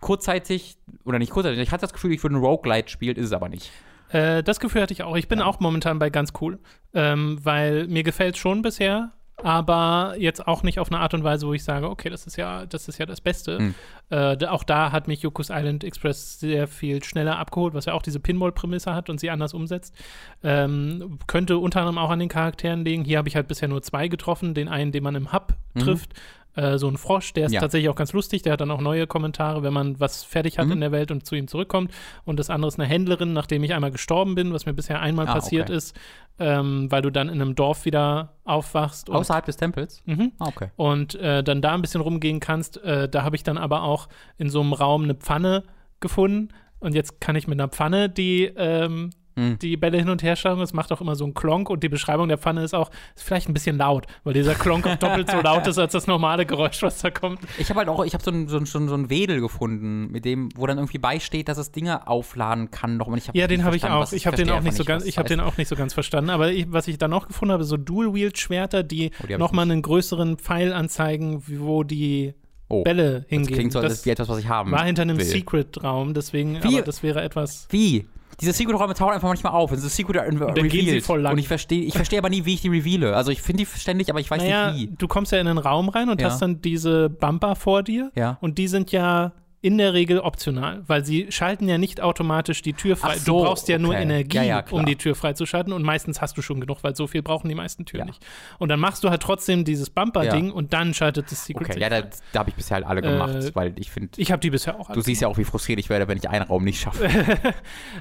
kurzzeitig, 0.00 0.78
oder 1.04 1.18
nicht 1.18 1.32
kurzzeitig, 1.32 1.58
ich 1.60 1.72
hatte 1.72 1.82
das 1.82 1.92
Gefühl, 1.92 2.12
ich 2.12 2.22
würde 2.22 2.36
ein 2.36 2.42
Roguelite 2.42 2.88
spielen, 2.88 3.16
ist 3.16 3.26
es 3.26 3.32
aber 3.32 3.48
nicht. 3.48 3.70
Äh, 4.10 4.42
das 4.42 4.60
Gefühl 4.60 4.82
hatte 4.82 4.92
ich 4.92 5.02
auch. 5.02 5.16
Ich 5.16 5.28
bin 5.28 5.40
auch 5.40 5.60
momentan 5.60 5.98
bei 5.98 6.10
ganz 6.10 6.32
cool, 6.40 6.58
ähm, 6.94 7.38
weil 7.42 7.86
mir 7.88 8.02
gefällt 8.02 8.36
schon 8.36 8.62
bisher, 8.62 9.12
aber 9.42 10.14
jetzt 10.18 10.46
auch 10.46 10.62
nicht 10.62 10.78
auf 10.78 10.90
eine 10.90 11.00
Art 11.00 11.14
und 11.14 11.24
Weise, 11.24 11.46
wo 11.46 11.52
ich 11.52 11.64
sage, 11.64 11.88
okay, 11.88 12.10
das 12.10 12.26
ist 12.26 12.36
ja, 12.36 12.66
das 12.66 12.88
ist 12.88 12.98
ja 12.98 13.06
das 13.06 13.20
Beste. 13.20 13.58
Hm. 13.58 13.74
Äh, 14.10 14.46
auch 14.46 14.64
da 14.64 14.92
hat 14.92 15.08
mich 15.08 15.22
Yokos 15.22 15.50
Island 15.50 15.84
Express 15.84 16.40
sehr 16.40 16.66
viel 16.66 17.02
schneller 17.02 17.38
abgeholt, 17.38 17.74
was 17.74 17.84
ja 17.84 17.92
auch 17.92 18.02
diese 18.02 18.20
Pinball-Prämisse 18.20 18.94
hat 18.94 19.08
und 19.10 19.20
sie 19.20 19.30
anders 19.30 19.54
umsetzt. 19.54 19.94
Ähm, 20.42 21.18
könnte 21.26 21.58
unter 21.58 21.80
anderem 21.80 21.98
auch 21.98 22.10
an 22.10 22.18
den 22.18 22.28
Charakteren 22.28 22.84
liegen. 22.84 23.04
Hier 23.04 23.18
habe 23.18 23.28
ich 23.28 23.36
halt 23.36 23.48
bisher 23.48 23.68
nur 23.68 23.82
zwei 23.82 24.08
getroffen, 24.08 24.54
den 24.54 24.68
einen, 24.68 24.92
den 24.92 25.02
man 25.02 25.14
im 25.14 25.32
Hub 25.32 25.54
trifft. 25.78 26.14
Äh, 26.56 26.78
so 26.78 26.88
ein 26.88 26.96
Frosch, 26.96 27.32
der 27.32 27.46
ist 27.46 27.52
Ja. 27.52 27.60
tatsächlich 27.60 27.88
auch 27.88 27.94
ganz 27.96 28.12
lustig, 28.12 28.42
der 28.42 28.52
hat 28.54 28.60
dann 28.60 28.70
auch 28.70 28.80
neue 28.80 29.06
Kommentare, 29.06 29.62
wenn 29.62 29.72
man 29.72 30.00
was 30.00 30.24
fertig 30.24 30.58
hat 30.58 30.66
Mhm. 30.66 30.72
in 30.72 30.80
der 30.80 30.92
Welt 30.92 31.10
und 31.10 31.24
zu 31.24 31.34
ihm 31.36 31.46
zurückkommt. 31.48 31.92
Und 32.24 32.38
das 32.40 32.50
andere 32.50 32.68
ist 32.68 32.78
eine 32.80 32.88
Händlerin, 32.88 33.32
nachdem 33.32 33.62
ich 33.64 33.72
einmal 33.74 33.90
gestorben 33.92 34.34
bin, 34.34 34.52
was 34.52 34.66
mir 34.66 34.72
bisher 34.74 35.00
einmal 35.00 35.28
Ah, 35.28 35.34
passiert 35.34 35.68
okay. 35.70 35.76
ist, 35.76 35.96
ähm, 36.38 36.90
weil 36.90 37.02
du 37.02 37.10
dann 37.10 37.28
in 37.28 37.40
einem 37.40 37.54
Dorf 37.54 37.84
wieder 37.84 38.34
aufwachst. 38.44 39.10
Außerhalb 39.10 39.44
des 39.44 39.56
Tempels? 39.58 40.02
Mhm. 40.06 40.32
Ah, 40.38 40.46
okay. 40.48 40.68
und 40.76 41.14
äh, 41.16 41.44
dann 41.44 41.62
da 41.62 41.72
ein 41.74 41.82
bisschen 41.82 42.00
rumgehen 42.00 42.40
kannst. 42.40 42.82
Äh, 42.82 43.08
da 43.08 43.22
habe 43.22 43.36
ich 43.36 43.42
dann 43.44 43.58
aber 43.58 43.82
auch 43.84 44.08
in 44.38 44.48
so 44.50 44.60
einem 44.60 44.72
Raum 44.72 45.04
eine 45.04 45.14
Pfanne 45.14 45.64
gefunden. 46.00 46.48
Und 46.80 46.94
jetzt 46.94 47.20
kann 47.20 47.36
ich 47.36 47.46
mit 47.46 47.60
einer 47.60 47.68
Pfanne 47.68 48.08
die, 48.08 48.44
ähm, 48.56 49.10
Mhm. 49.40 49.58
die 49.58 49.76
Bälle 49.76 49.98
hin 49.98 50.08
und 50.10 50.22
her 50.22 50.36
schlagen. 50.36 50.60
Es 50.60 50.72
macht 50.72 50.92
auch 50.92 51.00
immer 51.00 51.16
so 51.16 51.24
einen 51.24 51.34
Klonk. 51.34 51.70
Und 51.70 51.82
die 51.82 51.88
Beschreibung 51.88 52.28
der 52.28 52.38
Pfanne 52.38 52.62
ist 52.62 52.74
auch 52.74 52.90
ist 53.16 53.22
vielleicht 53.24 53.48
ein 53.48 53.54
bisschen 53.54 53.78
laut, 53.78 54.06
weil 54.24 54.34
dieser 54.34 54.54
Klonk 54.54 54.86
auch 54.86 54.96
doppelt 54.96 55.30
so 55.30 55.40
laut 55.40 55.66
ist 55.66 55.78
als 55.78 55.92
das 55.92 56.06
normale 56.06 56.46
Geräusch, 56.46 56.82
was 56.82 56.98
da 57.00 57.10
kommt. 57.10 57.40
Ich 57.58 57.70
habe 57.70 57.78
halt 57.80 57.88
auch, 57.88 58.04
ich 58.04 58.14
habe 58.14 58.22
so 58.22 58.30
ein, 58.30 58.48
so, 58.48 58.58
ein, 58.58 58.66
so 58.66 58.78
ein 58.94 59.10
Wedel 59.10 59.40
gefunden, 59.40 60.10
mit 60.10 60.24
dem, 60.24 60.48
wo 60.56 60.66
dann 60.66 60.78
irgendwie 60.78 60.98
beisteht, 60.98 61.48
dass 61.48 61.58
es 61.58 61.72
Dinge 61.72 62.06
aufladen 62.06 62.70
kann. 62.70 62.96
Noch, 62.96 63.06
und 63.06 63.18
ich 63.18 63.30
Ja, 63.32 63.46
den 63.46 63.64
habe 63.64 63.76
ich 63.76 63.84
auch. 63.84 64.12
Ich 64.12 64.26
habe 64.26 64.36
den 64.36 64.50
auch 64.50 64.60
nicht 64.60 64.76
so 64.76 64.84
ganz, 64.84 65.04
ich 65.04 65.18
habe 65.18 65.28
das 65.28 65.36
den 65.36 65.40
auch 65.44 65.56
nicht 65.56 65.68
so 65.68 65.76
ganz 65.76 65.94
verstanden. 65.94 66.30
Aber 66.30 66.50
ich, 66.52 66.66
was 66.70 66.88
ich 66.88 66.98
dann 66.98 67.10
noch 67.10 67.26
gefunden 67.28 67.52
habe, 67.52 67.64
so 67.64 67.76
Dual-Wield-Schwerter, 67.76 68.82
die, 68.82 69.10
Oh, 69.22 69.26
die 69.26 69.36
nochmal 69.38 69.64
einen 69.64 69.82
größeren 69.82 70.36
Pfeil 70.38 70.72
anzeigen, 70.72 71.42
wo 71.46 71.82
die 71.84 72.34
Oh, 72.68 72.84
Bälle 72.84 73.20
Das 73.22 73.28
hingehen. 73.28 73.54
klingt 73.54 73.72
so, 73.72 73.80
das 73.82 74.04
wie 74.06 74.10
etwas, 74.10 74.28
was 74.28 74.38
ich 74.38 74.48
haben 74.48 74.70
war 74.70 74.84
hinter 74.84 75.02
einem. 75.02 75.18
Secret-Raum, 75.18 76.14
deswegen, 76.14 76.62
Wie- 76.62 76.68
aber 76.76 76.82
das 76.82 77.02
wäre 77.02 77.20
etwas. 77.22 77.66
Wie? 77.70 78.06
Diese 78.40 78.52
Secret-Räume 78.52 78.94
tauchen 78.94 79.12
einfach 79.14 79.28
manchmal 79.28 79.52
auf. 79.52 79.70
Secret 79.90 80.16
dann 80.16 80.68
gehen 80.68 80.70
sie 80.70 80.78
revealed. 80.80 81.04
voll 81.04 81.20
lang. 81.20 81.32
Und 81.32 81.38
ich 81.38 81.48
verstehe 81.48 81.82
ich 81.82 81.94
verstehe 81.94 82.18
aber 82.18 82.30
nie, 82.30 82.44
wie 82.44 82.54
ich 82.54 82.62
die 82.62 82.68
reveale. 82.68 83.14
Also 83.16 83.30
ich 83.30 83.42
finde 83.42 83.64
die 83.64 83.78
ständig, 83.78 84.10
aber 84.10 84.20
ich 84.20 84.30
weiß 84.30 84.42
naja, 84.42 84.72
nicht 84.72 84.90
wie. 84.92 84.96
du 84.96 85.08
kommst 85.08 85.32
ja 85.32 85.38
in 85.40 85.46
einen 85.48 85.58
Raum 85.58 85.88
rein 85.88 86.08
und 86.08 86.20
Ja. 86.20 86.28
hast 86.28 86.40
dann 86.42 86.60
diese 86.62 87.10
Bumper 87.10 87.54
vor 87.56 87.82
dir 87.82 88.10
Ja. 88.14 88.38
und 88.40 88.58
die 88.58 88.68
sind 88.68 88.92
ja 88.92 89.32
in 89.62 89.76
der 89.76 89.92
Regel 89.92 90.20
optional, 90.20 90.82
weil 90.86 91.04
sie 91.04 91.30
schalten 91.30 91.68
ja 91.68 91.76
nicht 91.76 92.00
automatisch 92.00 92.62
die 92.62 92.72
Tür 92.72 92.96
frei. 92.96 93.18
So, 93.18 93.38
du 93.40 93.44
brauchst 93.44 93.68
ja 93.68 93.78
nur 93.78 93.92
okay. 93.92 94.02
Energie, 94.02 94.36
Ja, 94.38 94.42
ja, 94.42 94.64
um 94.70 94.86
die 94.86 94.96
Tür 94.96 95.14
freizuschalten 95.14 95.72
und 95.74 95.82
meistens 95.82 96.22
hast 96.22 96.36
du 96.38 96.42
schon 96.42 96.60
genug, 96.62 96.78
weil 96.82 96.96
so 96.96 97.06
viel 97.06 97.20
brauchen 97.22 97.48
die 97.50 97.54
meisten 97.54 97.84
Türen 97.84 98.00
Ja. 98.00 98.04
nicht. 98.06 98.24
Und 98.58 98.70
dann 98.70 98.80
machst 98.80 99.04
du 99.04 99.10
halt 99.10 99.20
trotzdem 99.22 99.66
dieses 99.66 99.90
Bumper-Ding 99.90 100.50
und 100.50 100.72
dann 100.72 100.94
schaltet 100.94 101.30
das 101.30 101.44
Secret 101.44 101.68
Okay, 101.70 101.80
ja, 101.80 101.90
da, 101.90 102.02
da 102.32 102.38
habe 102.40 102.48
ich 102.48 102.56
bisher 102.56 102.76
halt 102.76 102.86
alle 102.86 103.02
gemacht, 103.02 103.34
Äh, 103.34 103.54
weil 103.54 103.74
ich 103.78 103.90
finde, 103.90 104.10
Ich 104.16 104.32
habe 104.32 104.40
die 104.40 104.48
bisher 104.48 104.80
auch 104.80 104.88
alle 104.88 104.96
du 104.96 105.02
siehst 105.02 105.20
ja 105.20 105.28
auch, 105.28 105.36
wie 105.36 105.44
frustriert 105.44 105.78
ich 105.78 105.90
werde, 105.90 106.08
wenn 106.08 106.16
ich 106.16 106.28
einen 106.30 106.44
Raum 106.46 106.64
nicht 106.64 106.80
schaffe. 106.80 107.06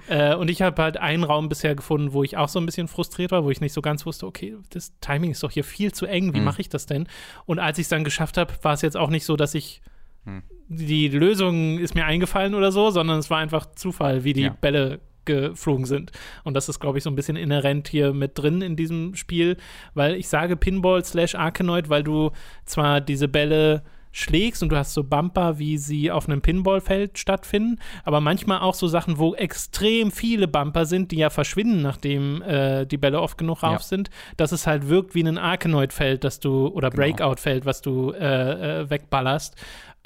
Äh, 0.08 0.36
und 0.36 0.50
ich 0.50 0.62
habe 0.62 0.82
halt 0.82 0.98
einen 0.98 1.24
Raum 1.24 1.50
bisher 1.50 1.76
gefunden, 1.76 2.14
wo 2.14 2.24
ich 2.24 2.38
auch 2.38 2.48
so 2.50 2.60
ein 2.60 2.66
bisschen 2.66 2.88
frustriert 2.88 3.32
war, 3.32 3.44
wo 3.44 3.50
ich 3.52 3.62
nicht 3.62 3.74
so 3.74 3.82
ganz 3.82 4.06
wusste, 4.06 4.26
okay, 4.26 4.56
das 4.72 4.94
Timing 5.02 5.32
ist 5.32 5.44
doch 5.44 5.52
hier 5.52 5.64
viel 5.64 5.92
zu 5.92 6.06
eng, 6.06 6.34
wie 6.34 6.40
Mhm. 6.40 6.46
mache 6.46 6.62
ich 6.62 6.70
das 6.70 6.86
denn? 6.86 7.08
Und 7.46 7.60
als 7.60 7.78
ich 7.78 7.84
es 7.84 7.90
dann 7.90 8.04
geschafft 8.04 8.38
habe, 8.38 8.54
war 8.62 8.74
es 8.74 8.82
jetzt 8.82 8.98
auch 8.98 9.10
nicht 9.10 9.26
so, 9.26 9.36
dass 9.36 9.54
ich 9.56 9.82
Hm. 10.30 10.44
die 10.68 11.08
Lösung 11.10 11.80
ist 11.80 11.96
mir 11.96 12.06
eingefallen 12.06 12.54
oder 12.54 12.72
so, 12.72 12.92
sondern 12.92 13.18
es 13.20 13.30
war 13.30 13.40
einfach 13.40 13.74
Zufall, 13.76 14.24
wie 14.24 14.34
die 14.34 14.44
Ja. 14.44 14.56
Bälle 14.62 15.00
geflogen 15.26 15.86
sind. 15.86 16.12
Und 16.44 16.54
das 16.56 16.70
ist, 16.70 16.80
glaube 16.80 16.98
ich, 16.98 17.04
so 17.04 17.10
ein 17.10 17.16
bisschen 17.16 17.36
inhärent 17.38 17.88
hier 17.88 18.14
mit 18.14 18.38
drin 18.38 18.62
in 18.62 18.76
diesem 18.76 19.16
Spiel, 19.16 19.58
weil 19.94 20.16
ich 20.16 20.28
sage 20.28 20.56
Pinball 20.56 21.04
slash 21.06 21.36
Arkanoid, 21.36 21.90
weil 21.90 22.04
du 22.04 22.32
zwar 22.66 23.00
diese 23.02 23.28
Bälle 23.28 23.84
schlägst 24.12 24.64
und 24.64 24.70
du 24.72 24.76
hast 24.76 24.96
so 24.96 25.04
Bumper, 25.04 25.60
wie 25.60 25.78
sie 25.78 26.10
auf 26.10 26.28
einem 26.28 26.42
Pinballfeld 26.42 27.20
stattfinden, 27.20 27.78
aber 28.04 28.22
manchmal 28.22 28.60
auch 28.62 28.74
so 28.74 28.88
Sachen, 28.88 29.20
wo 29.20 29.36
extrem 29.36 30.10
viele 30.10 30.48
Bumper 30.48 30.86
sind, 30.88 31.12
die 31.12 31.18
ja 31.18 31.30
verschwinden, 31.30 31.84
nachdem 31.84 32.42
äh, 32.42 32.86
die 32.88 32.98
Bälle 32.98 33.22
oft 33.22 33.38
genug 33.38 33.62
rauf 33.62 33.74
Ja. 33.74 33.80
sind, 33.80 34.10
dass 34.36 34.52
es 34.52 34.66
halt 34.66 34.90
wirkt 34.90 35.14
wie 35.14 35.22
ein 35.24 35.38
Arkanoid-Feld, 35.38 36.24
das 36.24 36.40
du, 36.40 36.68
oder 36.70 36.90
Genau. 36.90 37.04
Breakout-Feld, 37.04 37.66
was 37.68 37.82
du 37.84 38.12
äh, 38.14 38.82
äh, 38.82 38.90
wegballerst. 38.90 39.56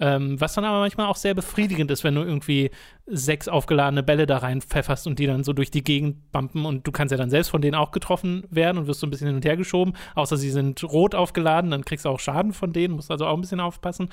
Ähm, 0.03 0.41
was 0.41 0.53
dann 0.53 0.65
aber 0.65 0.79
manchmal 0.79 1.07
auch 1.07 1.15
sehr 1.15 1.33
befriedigend 1.33 1.89
ist, 1.89 2.03
wenn 2.03 2.15
du 2.15 2.23
irgendwie 2.23 2.71
sechs 3.05 3.47
aufgeladene 3.47 4.03
Bälle 4.03 4.25
da 4.25 4.39
rein 4.39 4.61
pfefferst 4.61 5.07
und 5.07 5.17
die 5.17 5.27
dann 5.27 5.45
so 5.45 5.53
durch 5.53 5.71
die 5.71 5.81
Gegend 5.81 6.29
bumpen 6.33 6.65
und 6.65 6.85
du 6.85 6.91
kannst 6.91 7.13
ja 7.13 7.17
dann 7.17 7.29
selbst 7.29 7.47
von 7.47 7.61
denen 7.61 7.75
auch 7.75 7.91
getroffen 7.91 8.43
werden 8.49 8.77
und 8.77 8.87
wirst 8.87 8.99
so 8.99 9.07
ein 9.07 9.11
bisschen 9.11 9.27
hin 9.27 9.37
und 9.37 9.45
her 9.45 9.55
geschoben, 9.55 9.93
außer 10.15 10.35
sie 10.35 10.51
sind 10.51 10.83
rot 10.83 11.15
aufgeladen, 11.15 11.71
dann 11.71 11.85
kriegst 11.85 12.03
du 12.03 12.09
auch 12.09 12.19
Schaden 12.19 12.51
von 12.51 12.73
denen, 12.73 12.95
musst 12.95 13.11
also 13.11 13.25
auch 13.25 13.35
ein 13.35 13.39
bisschen 13.39 13.61
aufpassen. 13.61 14.09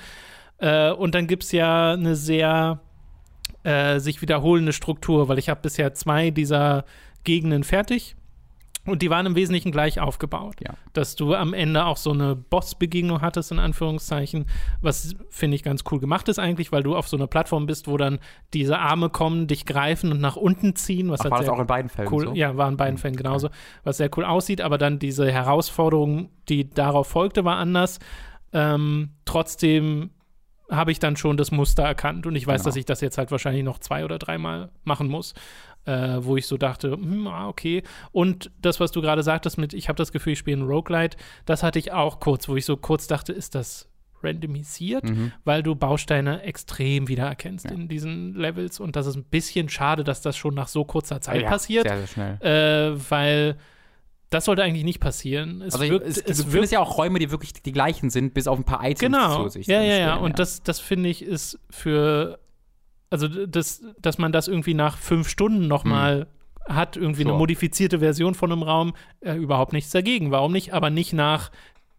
Äh, 0.58 0.92
und 0.92 1.16
dann 1.16 1.26
gibt 1.26 1.42
es 1.42 1.50
ja 1.50 1.94
eine 1.94 2.14
sehr 2.14 2.78
äh, 3.64 3.98
sich 3.98 4.22
wiederholende 4.22 4.72
Struktur, 4.72 5.26
weil 5.26 5.40
ich 5.40 5.48
habe 5.48 5.60
bisher 5.60 5.92
zwei 5.94 6.30
dieser 6.30 6.84
Gegenden 7.24 7.64
fertig 7.64 8.14
und 8.90 9.02
die 9.02 9.10
waren 9.10 9.26
im 9.26 9.34
Wesentlichen 9.36 9.72
gleich 9.72 10.00
aufgebaut. 10.00 10.56
Ja. 10.60 10.74
Dass 10.92 11.16
du 11.16 11.34
am 11.34 11.54
Ende 11.54 11.84
auch 11.86 11.96
so 11.96 12.10
eine 12.12 12.36
Boss-Begegnung 12.36 13.20
hattest, 13.20 13.52
in 13.52 13.58
Anführungszeichen, 13.58 14.46
was 14.80 15.14
finde 15.30 15.54
ich 15.54 15.62
ganz 15.62 15.84
cool 15.90 16.00
gemacht 16.00 16.28
ist 16.28 16.38
eigentlich, 16.38 16.72
weil 16.72 16.82
du 16.82 16.96
auf 16.96 17.08
so 17.08 17.16
einer 17.16 17.26
Plattform 17.26 17.66
bist, 17.66 17.88
wo 17.88 17.96
dann 17.96 18.18
diese 18.52 18.78
Arme 18.78 19.08
kommen, 19.10 19.46
dich 19.46 19.66
greifen 19.66 20.10
und 20.12 20.20
nach 20.20 20.36
unten 20.36 20.76
ziehen, 20.76 21.10
was 21.10 21.20
Ach, 21.20 21.24
halt 21.24 21.32
war 21.32 21.38
das 21.40 21.48
auch 21.48 21.58
in 21.60 21.66
beiden 21.66 21.88
Fällen 21.88 22.08
cool, 22.12 22.26
so? 22.26 22.34
ja, 22.34 22.56
war 22.56 22.68
in 22.68 22.76
beiden 22.76 22.98
Fällen 22.98 23.16
genauso, 23.16 23.48
was 23.84 23.96
sehr 23.96 24.10
cool 24.16 24.24
aussieht, 24.24 24.60
aber 24.60 24.78
dann 24.78 24.98
diese 24.98 25.30
Herausforderung, 25.30 26.30
die 26.48 26.68
darauf 26.68 27.06
folgte, 27.08 27.44
war 27.44 27.56
anders. 27.56 27.98
Ähm, 28.52 29.10
trotzdem 29.24 30.10
habe 30.70 30.92
ich 30.92 30.98
dann 31.00 31.16
schon 31.16 31.36
das 31.36 31.50
Muster 31.50 31.82
erkannt 31.82 32.26
und 32.26 32.36
ich 32.36 32.46
weiß, 32.46 32.60
Genau. 32.62 32.68
dass 32.68 32.76
ich 32.76 32.84
das 32.84 33.00
jetzt 33.00 33.18
halt 33.18 33.30
wahrscheinlich 33.30 33.64
noch 33.64 33.78
zwei 33.78 34.04
oder 34.04 34.18
dreimal 34.18 34.70
machen 34.84 35.08
muss, 35.08 35.34
äh, 35.86 36.18
wo 36.20 36.36
ich 36.36 36.46
so 36.46 36.56
dachte, 36.56 36.92
hm, 36.92 37.26
ah, 37.26 37.48
okay. 37.48 37.82
Und 38.12 38.50
das, 38.60 38.80
was 38.80 38.92
du 38.92 39.00
gerade 39.00 39.22
sagtest 39.22 39.58
mit, 39.58 39.72
ich 39.74 39.88
habe 39.88 39.96
das 39.96 40.12
Gefühl, 40.12 40.34
ich 40.34 40.38
spiele 40.38 40.58
ein 40.58 40.66
Roguelite, 40.66 41.16
das 41.46 41.62
hatte 41.62 41.78
ich 41.78 41.92
auch 41.92 42.20
kurz, 42.20 42.48
wo 42.48 42.56
ich 42.56 42.64
so 42.64 42.76
kurz 42.76 43.06
dachte, 43.06 43.32
ist 43.32 43.54
das 43.54 43.88
randomisiert, 44.22 45.04
Mhm. 45.04 45.32
weil 45.44 45.62
du 45.62 45.74
Bausteine 45.74 46.42
extrem 46.42 47.08
wiedererkennst 47.08 47.64
Ja. 47.66 47.70
in 47.72 47.88
diesen 47.88 48.34
Levels 48.34 48.78
und 48.78 48.94
das 48.96 49.06
ist 49.06 49.16
ein 49.16 49.24
bisschen 49.24 49.68
schade, 49.70 50.04
dass 50.04 50.20
das 50.20 50.36
schon 50.36 50.54
nach 50.54 50.68
so 50.68 50.84
kurzer 50.84 51.20
Zeit 51.20 51.42
Ja, 51.42 51.48
passiert, 51.48 51.86
Sehr, 51.88 51.96
sehr 51.98 52.06
schnell. 52.06 52.92
äh, 52.94 53.10
weil 53.10 53.56
das 54.28 54.44
sollte 54.44 54.62
eigentlich 54.62 54.84
nicht 54.84 55.00
passieren. 55.00 55.62
Es 55.62 55.74
Also 55.74 55.88
wirkt, 55.88 56.06
es, 56.06 56.18
es 56.18 56.44
du 56.44 56.52
wirkt 56.52 56.70
ja 56.70 56.78
auch 56.80 56.98
Räume, 56.98 57.18
die 57.18 57.30
wirklich 57.32 57.52
die 57.54 57.72
gleichen 57.72 58.10
sind, 58.10 58.32
bis 58.34 58.46
auf 58.46 58.58
ein 58.58 58.64
paar 58.64 58.80
Items 58.86 59.00
Genau. 59.00 59.42
zu 59.44 59.48
sich 59.48 59.66
Ja, 59.66 59.80
ja, 59.80 59.96
ja. 59.96 60.06
stellen, 60.10 60.18
Und 60.24 60.38
das, 60.38 60.62
das 60.62 60.78
finde 60.78 61.08
ich 61.08 61.22
ist 61.22 61.58
für, 61.70 62.38
also 63.10 63.28
das, 63.28 63.82
dass 64.00 64.18
man 64.18 64.32
das 64.32 64.48
irgendwie 64.48 64.74
nach 64.74 64.96
fünf 64.96 65.28
Stunden 65.28 65.68
nochmal 65.68 66.28
hat, 66.68 66.96
irgendwie 66.96 67.22
eine 67.22 67.30
Sure. 67.30 67.38
modifizierte 67.38 67.98
Version 67.98 68.34
von 68.34 68.52
einem 68.52 68.62
Raum, 68.62 68.94
äh, 69.20 69.34
überhaupt 69.34 69.72
nichts 69.72 69.90
dagegen. 69.90 70.30
Warum 70.30 70.52
nicht? 70.52 70.72
Aber 70.72 70.90
nicht 70.90 71.12
nach 71.12 71.50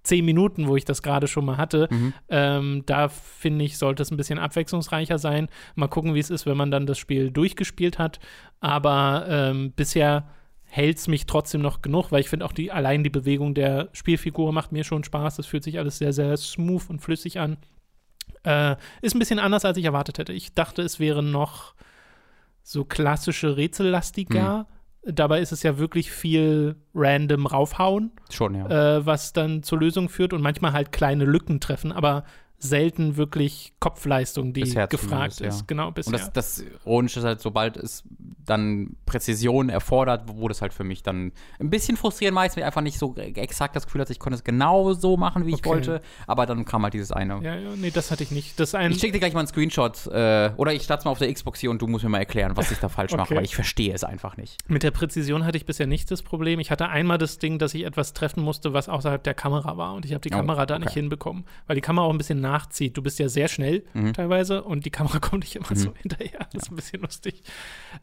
zehn 0.03 0.25
Minuten, 0.25 0.67
wo 0.67 0.75
ich 0.75 0.85
das 0.85 1.03
gerade 1.03 1.27
schon 1.27 1.45
mal 1.45 1.57
hatte. 1.57 1.87
Mhm. 1.91 2.13
Ähm, 2.29 2.83
da 2.85 3.09
finde 3.09 3.65
ich, 3.65 3.77
sollte 3.77 4.01
es 4.01 4.11
ein 4.11 4.17
bisschen 4.17 4.39
abwechslungsreicher 4.39 5.19
sein. 5.19 5.47
Mal 5.75 5.87
gucken, 5.87 6.15
wie 6.15 6.19
es 6.19 6.29
ist, 6.29 6.45
wenn 6.45 6.57
man 6.57 6.71
dann 6.71 6.85
das 6.85 6.97
Spiel 6.97 7.29
durchgespielt 7.31 7.99
hat. 7.99 8.19
Aber 8.59 9.25
ähm, 9.27 9.73
bisher 9.75 10.27
hält 10.63 10.97
es 10.97 11.07
mich 11.07 11.25
trotzdem 11.25 11.61
noch 11.61 11.81
genug, 11.81 12.11
weil 12.11 12.21
ich 12.21 12.29
finde 12.29 12.45
auch 12.45 12.53
die, 12.53 12.71
allein 12.71 13.03
die 13.03 13.09
Bewegung 13.09 13.53
der 13.53 13.89
Spielfigur 13.91 14.53
macht 14.53 14.71
mir 14.71 14.85
schon 14.85 15.03
Spaß. 15.03 15.35
Das 15.35 15.45
fühlt 15.45 15.63
sich 15.63 15.77
alles 15.77 15.97
sehr, 15.97 16.13
sehr 16.13 16.35
smooth 16.37 16.89
und 16.89 17.01
flüssig 17.01 17.39
an. 17.39 17.57
Äh, 18.43 18.75
ist 19.01 19.15
ein 19.15 19.19
bisschen 19.19 19.39
anders, 19.39 19.65
als 19.65 19.77
ich 19.77 19.85
erwartet 19.85 20.17
hätte. 20.17 20.33
Ich 20.33 20.53
dachte, 20.53 20.81
es 20.81 20.99
wäre 20.99 21.23
noch 21.23 21.75
so 22.63 22.85
klassische 22.85 23.57
Rätsellastiger. 23.57 24.67
Dabei 25.03 25.41
ist 25.41 25.51
es 25.51 25.63
ja 25.63 25.79
wirklich 25.79 26.11
viel 26.11 26.75
random 26.93 27.47
raufhauen 27.47 28.11
Schon, 28.29 28.53
ja. 28.53 28.97
äh, 28.97 29.05
was 29.05 29.33
dann 29.33 29.63
zur 29.63 29.79
Lösung 29.79 30.09
führt 30.09 30.31
und 30.31 30.41
manchmal 30.41 30.73
halt 30.73 30.91
kleine 30.91 31.25
Lücken 31.25 31.59
treffen, 31.59 31.91
aber 31.91 32.23
selten 32.63 33.17
wirklich 33.17 33.73
Kopfleistung, 33.79 34.53
die 34.53 34.61
Bisher 34.61 34.87
gefragt 34.87 35.41
ist. 35.41 35.59
ja. 35.59 35.65
Genau, 35.67 35.91
bisher. 35.91 36.13
Und 36.13 36.19
das, 36.19 36.31
das 36.33 36.63
Ironische 36.85 37.19
ist 37.19 37.25
halt, 37.25 37.41
sobald 37.41 37.75
es 37.77 38.03
dann 38.45 38.95
Präzision 39.05 39.69
erfordert, 39.69 40.27
wurde 40.27 40.51
es 40.53 40.61
halt 40.61 40.73
für 40.73 40.83
mich 40.83 41.03
dann 41.03 41.31
ein 41.59 41.69
bisschen 41.69 41.97
frustrierend 41.97 42.35
weil 42.37 42.49
ich 42.49 42.63
einfach 42.63 42.81
nicht 42.81 42.97
so 42.99 43.15
exakt 43.15 43.75
das 43.75 43.85
Gefühl 43.85 44.01
hatte, 44.01 44.11
ich 44.13 44.19
konnte 44.19 44.35
es 44.35 44.43
genau 44.43 44.93
so 44.93 45.17
machen, 45.17 45.45
wie 45.45 45.49
ich 45.51 45.55
Okay. 45.61 45.69
wollte. 45.69 46.01
Aber 46.27 46.45
dann 46.45 46.65
kam 46.65 46.83
halt 46.83 46.93
dieses 46.93 47.11
eine. 47.11 47.41
ja, 47.43 47.55
ja, 47.55 47.69
nee, 47.75 47.91
das 47.91 48.11
hatte 48.11 48.23
ich 48.23 48.31
nicht. 48.31 48.59
Das 48.59 48.73
ein, 48.75 48.91
Ich 48.91 48.99
schicke 48.99 49.13
dir 49.13 49.19
gleich 49.19 49.33
mal 49.33 49.39
einen 49.41 49.47
Screenshot 49.47 50.07
äh, 50.07 50.51
oder 50.57 50.73
ich 50.73 50.83
starte 50.83 51.05
mal 51.05 51.11
auf 51.11 51.19
der 51.19 51.31
Xbox 51.33 51.59
hier 51.59 51.69
und 51.71 51.81
du 51.81 51.87
musst 51.87 52.03
mir 52.03 52.09
mal 52.09 52.19
erklären, 52.19 52.55
was 52.55 52.71
ich 52.71 52.77
da 52.79 52.89
falsch 52.89 53.11
mache, 53.13 53.21
Okay. 53.21 53.35
weil 53.37 53.43
ich 53.45 53.55
verstehe 53.55 53.93
es 53.93 54.03
einfach 54.03 54.37
nicht. 54.37 54.57
Mit 54.69 54.83
der 54.83 54.91
Präzision 54.91 55.45
hatte 55.45 55.57
ich 55.57 55.65
bisher 55.65 55.87
nicht 55.87 56.09
das 56.11 56.21
Problem. 56.21 56.59
Ich 56.59 56.71
hatte 56.71 56.89
einmal 56.89 57.17
das 57.17 57.37
Ding, 57.37 57.59
dass 57.59 57.73
ich 57.73 57.83
etwas 57.85 58.13
treffen 58.13 58.43
musste, 58.43 58.73
was 58.73 58.89
außerhalb 58.89 59.23
der 59.23 59.33
Kamera 59.33 59.77
war. 59.77 59.93
Und 59.93 60.05
ich 60.05 60.13
habe 60.13 60.21
die 60.21 60.31
Oh, 60.33 60.37
Kamera 60.37 60.65
da 60.65 60.75
okay. 60.75 60.85
nicht 60.85 60.93
hinbekommen, 60.93 61.45
weil 61.67 61.75
die 61.75 61.81
Kamera 61.81 62.05
auch 62.05 62.11
ein 62.11 62.17
bisschen 62.17 62.41
nachzieht. 62.51 62.97
Du 62.97 63.01
bist 63.01 63.19
ja 63.19 63.29
sehr 63.29 63.47
schnell 63.47 63.83
Mhm. 63.93 64.13
teilweise 64.13 64.63
und 64.63 64.85
die 64.85 64.89
Kamera 64.89 65.19
kommt 65.19 65.43
nicht 65.43 65.55
immer 65.55 65.75
so 65.75 65.93
hinterher. 65.95 66.47
Das 66.53 66.63
ist 66.63 66.71
ein 66.71 66.75
bisschen 66.75 67.01
lustig. 67.01 67.43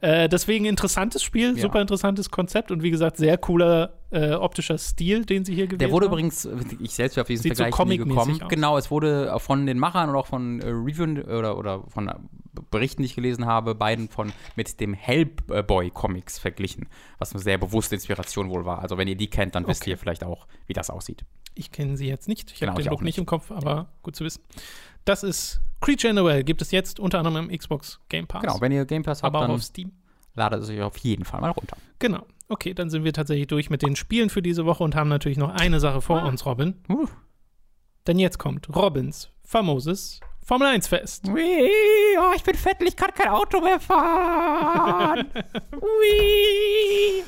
Äh, 0.00 0.28
deswegen 0.28 0.64
interessantes 0.64 1.22
Spiel, 1.22 1.54
Ja. 1.56 1.62
super 1.62 1.80
interessantes 1.80 2.30
Konzept 2.30 2.70
und 2.70 2.82
wie 2.82 2.90
gesagt, 2.90 3.16
sehr 3.16 3.36
cooler 3.38 3.94
äh, 4.10 4.32
optischer 4.32 4.78
Stil, 4.78 5.26
den 5.26 5.44
sie 5.44 5.54
hier 5.54 5.66
gewählt 5.66 5.82
Der 5.82 5.90
wurde 5.92 6.06
haben. 6.06 6.12
übrigens, 6.14 6.48
ich 6.80 6.92
selbst 6.94 7.16
bin 7.16 7.20
auf 7.22 7.26
diesen 7.28 7.42
Sieht 7.42 7.56
so 7.56 7.62
Vergleich 7.64 7.74
nie 7.86 7.98
comic-mäßig 7.98 8.08
gekommen. 8.16 8.42
aus. 8.42 8.48
Genau, 8.48 8.78
es 8.78 8.90
wurde 8.90 9.34
von 9.38 9.66
den 9.66 9.78
Machern 9.78 10.08
und 10.08 10.16
auch 10.16 10.26
von 10.26 10.60
äh, 10.60 10.66
Reviewen 10.68 11.20
oder, 11.22 11.58
oder 11.58 11.82
von 11.88 12.08
äh, 12.08 12.14
Berichten, 12.70 13.02
die 13.02 13.06
ich 13.06 13.14
gelesen 13.14 13.44
habe, 13.44 13.74
beiden 13.74 14.08
von 14.08 14.32
mit 14.56 14.80
dem 14.80 14.94
Hellboy 14.94 15.90
Comics 15.90 16.38
verglichen, 16.38 16.88
was 17.18 17.32
eine 17.32 17.42
sehr 17.42 17.58
bewusste 17.58 17.94
Inspiration 17.96 18.48
wohl 18.50 18.64
war. 18.64 18.80
Also 18.80 18.96
wenn 18.98 19.08
ihr 19.08 19.16
die 19.16 19.28
kennt, 19.28 19.54
dann 19.54 19.66
wisst 19.68 19.82
Okay. 19.82 19.90
ihr 19.90 19.98
vielleicht 19.98 20.24
auch, 20.24 20.46
wie 20.66 20.72
das 20.72 20.88
aussieht. 20.90 21.24
Ich 21.58 21.72
kenne 21.72 21.96
sie 21.96 22.06
jetzt 22.06 22.28
nicht. 22.28 22.52
Ich 22.52 22.60
Genau, 22.60 22.72
habe 22.72 22.82
den 22.82 22.90
Look 22.90 23.02
nicht 23.02 23.18
im 23.18 23.26
Kopf, 23.26 23.50
aber 23.50 23.88
gut 24.02 24.14
zu 24.16 24.24
wissen. 24.24 24.42
Das 25.04 25.22
ist 25.22 25.60
Creature 25.80 26.10
in 26.10 26.16
the 26.16 26.24
Well. 26.24 26.44
Gibt 26.44 26.62
es 26.62 26.70
jetzt 26.70 27.00
unter 27.00 27.18
anderem 27.18 27.48
im 27.50 27.58
Xbox 27.58 28.00
Game 28.08 28.26
Pass. 28.26 28.42
Genau, 28.42 28.60
wenn 28.60 28.72
ihr 28.72 28.84
Game 28.84 29.02
Pass 29.02 29.22
habt, 29.22 29.34
aber 29.34 29.46
dann 29.46 29.54
auf 29.56 29.62
Steam. 29.62 29.92
ladet 30.34 30.62
es 30.62 30.68
euch 30.70 30.80
auf 30.82 30.96
jeden 30.98 31.24
Fall 31.24 31.40
mal 31.40 31.50
runter. 31.50 31.76
Genau. 31.98 32.24
Okay, 32.48 32.72
dann 32.74 32.88
sind 32.90 33.04
wir 33.04 33.12
tatsächlich 33.12 33.46
durch 33.48 33.68
mit 33.70 33.82
den 33.82 33.96
Spielen 33.96 34.30
für 34.30 34.40
diese 34.40 34.64
Woche 34.64 34.82
und 34.84 34.94
haben 34.94 35.08
natürlich 35.08 35.36
noch 35.38 35.50
eine 35.50 35.80
Sache 35.80 36.00
vor 36.00 36.22
uns, 36.22 36.46
Robin. 36.46 36.74
Uh. 36.88 37.06
Denn 38.06 38.18
jetzt 38.18 38.38
kommt 38.38 38.74
Robins 38.74 39.30
famoses 39.42 40.20
Formel 40.44 40.68
1 40.68 40.88
Fest. 40.88 41.28
Ui, 41.28 41.68
oh, 42.18 42.32
ich 42.34 42.42
bin 42.42 42.54
fett, 42.54 42.78
ich 42.80 42.96
kann 42.96 43.10
kein 43.14 43.28
Auto 43.28 43.60
mehr 43.60 43.78
fahren. 43.80 45.26
Ui. 45.74 47.22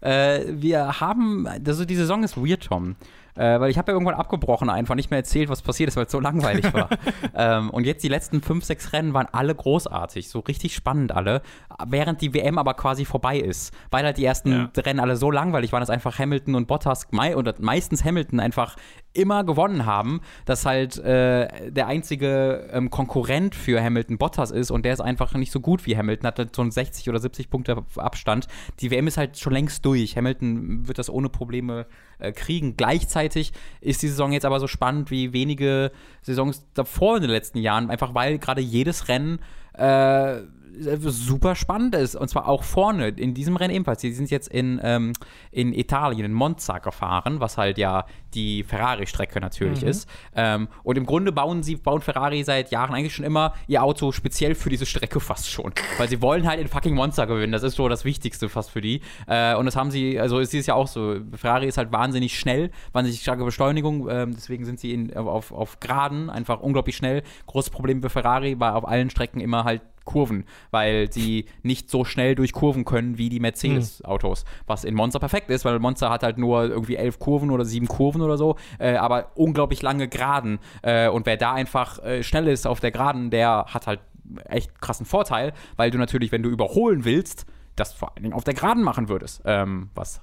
Äh, 0.00 0.40
wir 0.48 1.00
haben, 1.00 1.46
also 1.46 1.84
die 1.84 1.96
Saison 1.96 2.22
ist 2.22 2.36
weird, 2.36 2.64
Tom. 2.64 2.96
Äh, 3.34 3.60
weil 3.60 3.70
ich 3.70 3.78
habe 3.78 3.92
ja 3.92 3.94
irgendwann 3.94 4.16
abgebrochen, 4.16 4.68
einfach 4.68 4.96
nicht 4.96 5.12
mehr 5.12 5.18
erzählt, 5.20 5.48
was 5.48 5.62
passiert 5.62 5.86
ist, 5.88 5.96
weil 5.96 6.06
es 6.06 6.10
so 6.10 6.18
langweilig 6.18 6.64
war. 6.74 6.88
ähm, 7.36 7.70
und 7.70 7.84
jetzt 7.84 8.02
die 8.02 8.08
letzten 8.08 8.42
fünf, 8.42 8.64
sechs 8.64 8.92
Rennen 8.92 9.14
waren 9.14 9.28
alle 9.30 9.54
großartig, 9.54 10.28
so 10.28 10.40
richtig 10.40 10.74
spannend 10.74 11.12
alle, 11.12 11.42
während 11.86 12.20
die 12.20 12.34
WM 12.34 12.58
aber 12.58 12.74
quasi 12.74 13.04
vorbei 13.04 13.38
ist. 13.38 13.72
Weil 13.92 14.04
halt 14.04 14.18
die 14.18 14.24
ersten 14.24 14.50
Ja. 14.74 14.82
Rennen 14.82 14.98
alle 14.98 15.16
so 15.16 15.30
langweilig 15.30 15.70
waren, 15.72 15.80
dass 15.80 15.90
einfach 15.90 16.18
Hamilton 16.18 16.56
und 16.56 16.66
Bottas, 16.66 17.06
mei 17.12 17.36
oder 17.36 17.54
meistens 17.60 18.04
Hamilton 18.04 18.40
einfach 18.40 18.74
immer 19.18 19.44
gewonnen 19.44 19.84
haben, 19.84 20.20
dass 20.44 20.64
halt 20.64 20.96
äh, 20.98 21.70
der 21.70 21.86
einzige 21.86 22.68
ähm, 22.72 22.90
Konkurrent 22.90 23.54
für 23.54 23.82
Hamilton 23.82 24.18
Bottas 24.18 24.50
ist 24.50 24.70
und 24.70 24.84
der 24.84 24.92
ist 24.92 25.00
einfach 25.00 25.34
nicht 25.34 25.52
so 25.52 25.60
gut 25.60 25.86
wie 25.86 25.96
Hamilton, 25.96 26.26
hat 26.26 26.38
halt 26.38 26.56
so 26.56 26.62
einen 26.62 26.70
60 26.70 27.08
oder 27.08 27.18
70 27.18 27.50
Punkte 27.50 27.84
Abstand. 27.96 28.46
Die 28.80 28.90
WM 28.90 29.06
ist 29.06 29.16
halt 29.16 29.38
schon 29.38 29.52
längst 29.52 29.84
durch. 29.84 30.16
Hamilton 30.16 30.86
wird 30.86 30.98
das 30.98 31.10
ohne 31.10 31.28
Probleme 31.28 31.86
äh, 32.18 32.32
kriegen. 32.32 32.76
Gleichzeitig 32.76 33.52
ist 33.80 34.02
die 34.02 34.08
Saison 34.08 34.32
jetzt 34.32 34.44
aber 34.44 34.60
so 34.60 34.66
spannend 34.66 35.10
wie 35.10 35.32
wenige 35.32 35.90
Saisons 36.22 36.64
davor 36.74 37.16
in 37.16 37.22
den 37.22 37.30
letzten 37.30 37.58
Jahren, 37.58 37.90
einfach 37.90 38.14
weil 38.14 38.38
gerade 38.38 38.60
jedes 38.60 39.08
Rennen 39.08 39.40
äh, 39.74 40.40
super 40.80 41.54
spannend 41.54 41.94
ist. 41.94 42.16
Und 42.16 42.28
zwar 42.28 42.48
auch 42.48 42.62
vorne, 42.62 43.08
in 43.08 43.34
diesem 43.34 43.56
Rennen 43.56 43.74
ebenfalls. 43.74 44.00
Die 44.00 44.12
sind 44.12 44.30
jetzt 44.30 44.48
in, 44.48 44.80
ähm, 44.82 45.12
in 45.50 45.72
Italien, 45.72 46.24
in 46.24 46.32
Monza 46.32 46.78
gefahren, 46.78 47.40
was 47.40 47.58
halt 47.58 47.78
ja 47.78 48.04
die 48.34 48.62
Ferrari-Strecke 48.62 49.40
natürlich 49.40 49.82
ist. 49.82 50.08
Ähm, 50.34 50.68
und 50.82 50.98
im 50.98 51.06
Grunde 51.06 51.32
bauen 51.32 51.62
sie, 51.62 51.76
bauen 51.76 52.00
Ferrari 52.00 52.42
seit 52.44 52.70
Jahren 52.70 52.94
eigentlich 52.94 53.14
schon 53.14 53.24
immer 53.24 53.54
ihr 53.66 53.82
Auto 53.82 54.12
speziell 54.12 54.54
für 54.54 54.70
diese 54.70 54.86
Strecke 54.86 55.20
fast 55.20 55.50
schon. 55.50 55.72
Weil 55.96 56.08
sie 56.08 56.20
wollen 56.20 56.46
halt 56.46 56.60
in 56.60 56.68
fucking 56.68 56.94
Monza 56.94 57.24
gewinnen. 57.24 57.52
Das 57.52 57.62
ist 57.62 57.76
so 57.76 57.88
das 57.88 58.04
Wichtigste 58.04 58.48
fast 58.48 58.70
für 58.70 58.80
die. 58.80 59.00
Äh, 59.26 59.54
und 59.54 59.66
das 59.66 59.76
haben 59.76 59.90
sie, 59.90 60.18
also 60.18 60.38
ist 60.38 60.52
dieses 60.52 60.66
Jahr 60.66 60.76
auch 60.76 60.88
so. 60.88 61.16
Ferrari 61.34 61.66
ist 61.66 61.78
halt 61.78 61.92
wahnsinnig 61.92 62.38
schnell, 62.38 62.70
wahnsinnig 62.92 63.20
starke 63.20 63.44
Beschleunigung. 63.44 64.08
Ähm, 64.10 64.34
deswegen 64.34 64.64
sind 64.64 64.80
sie 64.80 64.92
in, 64.92 65.16
auf, 65.16 65.52
auf 65.52 65.80
Geraden 65.80 66.30
einfach 66.30 66.60
unglaublich 66.60 66.96
schnell. 66.96 67.22
Großes 67.46 67.70
Problem 67.70 68.02
für 68.02 68.10
Ferrari 68.10 68.58
war 68.60 68.76
auf 68.76 68.86
allen 68.86 69.10
Strecken 69.10 69.40
immer 69.40 69.64
halt 69.64 69.82
Kurven, 70.08 70.44
weil 70.70 71.12
sie 71.12 71.44
nicht 71.62 71.90
so 71.90 72.04
schnell 72.04 72.34
durch 72.34 72.52
Kurven 72.52 72.84
können 72.84 73.18
wie 73.18 73.28
die 73.28 73.40
Mercedes-Autos. 73.40 74.44
Was 74.66 74.84
in 74.84 74.94
Monza 74.94 75.18
perfekt 75.18 75.50
ist, 75.50 75.64
weil 75.64 75.78
Monza 75.78 76.10
hat 76.10 76.22
halt 76.22 76.38
nur 76.38 76.64
irgendwie 76.64 76.96
elf 76.96 77.18
Kurven 77.18 77.50
oder 77.50 77.64
sieben 77.64 77.86
Kurven 77.86 78.22
oder 78.22 78.38
so, 78.38 78.56
äh, 78.78 78.94
aber 78.94 79.32
unglaublich 79.34 79.82
lange 79.82 80.08
Geraden. 80.08 80.58
Äh, 80.82 81.08
und 81.08 81.26
wer 81.26 81.36
da 81.36 81.52
einfach 81.52 82.02
äh, 82.02 82.22
schnell 82.22 82.48
ist 82.48 82.66
auf 82.66 82.80
der 82.80 82.90
Geraden, 82.90 83.30
der 83.30 83.66
hat 83.68 83.86
halt 83.86 84.00
echt 84.46 84.80
krassen 84.80 85.06
Vorteil, 85.06 85.52
weil 85.76 85.90
du 85.90 85.98
natürlich, 85.98 86.32
wenn 86.32 86.42
du 86.42 86.48
überholen 86.48 87.04
willst, 87.04 87.46
das 87.76 87.92
vor 87.92 88.12
allen 88.14 88.22
Dingen 88.22 88.34
auf 88.34 88.44
der 88.44 88.54
Geraden 88.54 88.82
machen 88.82 89.08
würdest. 89.08 89.42
Ähm, 89.44 89.90
was 89.94 90.20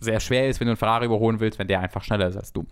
sehr 0.00 0.20
schwer 0.20 0.48
ist, 0.48 0.60
wenn 0.60 0.66
du 0.66 0.72
einen 0.72 0.78
Ferrari 0.78 1.06
überholen 1.06 1.40
willst, 1.40 1.58
wenn 1.58 1.68
der 1.68 1.80
einfach 1.80 2.02
schneller 2.02 2.28
ist 2.28 2.36
als 2.36 2.52
du. 2.52 2.66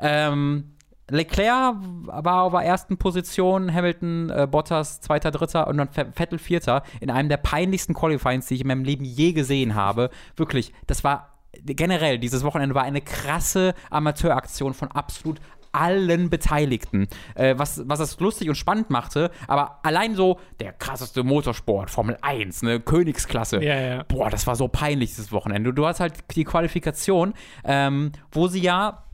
Ähm, 0.00 0.72
Leclerc 1.10 1.76
war 2.06 2.42
auf 2.42 2.52
der 2.52 2.62
ersten 2.62 2.96
Position, 2.96 3.72
Hamilton, 3.72 4.30
äh, 4.30 4.46
Bottas 4.50 5.00
zweiter, 5.00 5.30
dritter 5.30 5.66
und 5.68 5.76
dann 5.78 5.88
Ve- 5.94 6.12
Vettel 6.14 6.38
vierter 6.38 6.82
in 7.00 7.10
einem 7.10 7.28
der 7.28 7.36
peinlichsten 7.38 7.94
Qualifyings, 7.94 8.46
die 8.46 8.54
ich 8.54 8.60
in 8.62 8.68
meinem 8.68 8.84
Leben 8.84 9.04
je 9.04 9.32
gesehen 9.32 9.74
habe. 9.74 10.10
Wirklich, 10.36 10.72
das 10.86 11.04
war 11.04 11.28
generell, 11.64 12.18
dieses 12.18 12.44
Wochenende 12.44 12.74
war 12.74 12.84
eine 12.84 13.00
krasse 13.00 13.74
Amateuraktion 13.90 14.72
von 14.74 14.88
absolut 14.92 15.40
allen 15.72 16.30
Beteiligten, 16.30 17.06
äh, 17.36 17.54
was, 17.56 17.82
was 17.88 18.00
das 18.00 18.18
lustig 18.18 18.48
und 18.48 18.56
spannend 18.56 18.90
machte, 18.90 19.30
aber 19.46 19.78
allein 19.84 20.16
so 20.16 20.40
der 20.58 20.72
krasseste 20.72 21.22
Motorsport, 21.22 21.90
Formel 21.90 22.16
1, 22.22 22.62
ne, 22.62 22.80
Königsklasse. 22.80 23.62
Ja, 23.62 23.80
ja. 23.80 24.02
Boah, 24.04 24.30
das 24.30 24.48
war 24.48 24.56
so 24.56 24.66
peinlich 24.66 25.10
dieses 25.10 25.30
Wochenende. 25.30 25.72
Du 25.72 25.86
hast 25.86 26.00
halt 26.00 26.14
die 26.34 26.42
Qualifikation, 26.42 27.34
ähm, 27.62 28.10
wo 28.32 28.48
sie 28.48 28.60
ja 28.60 29.04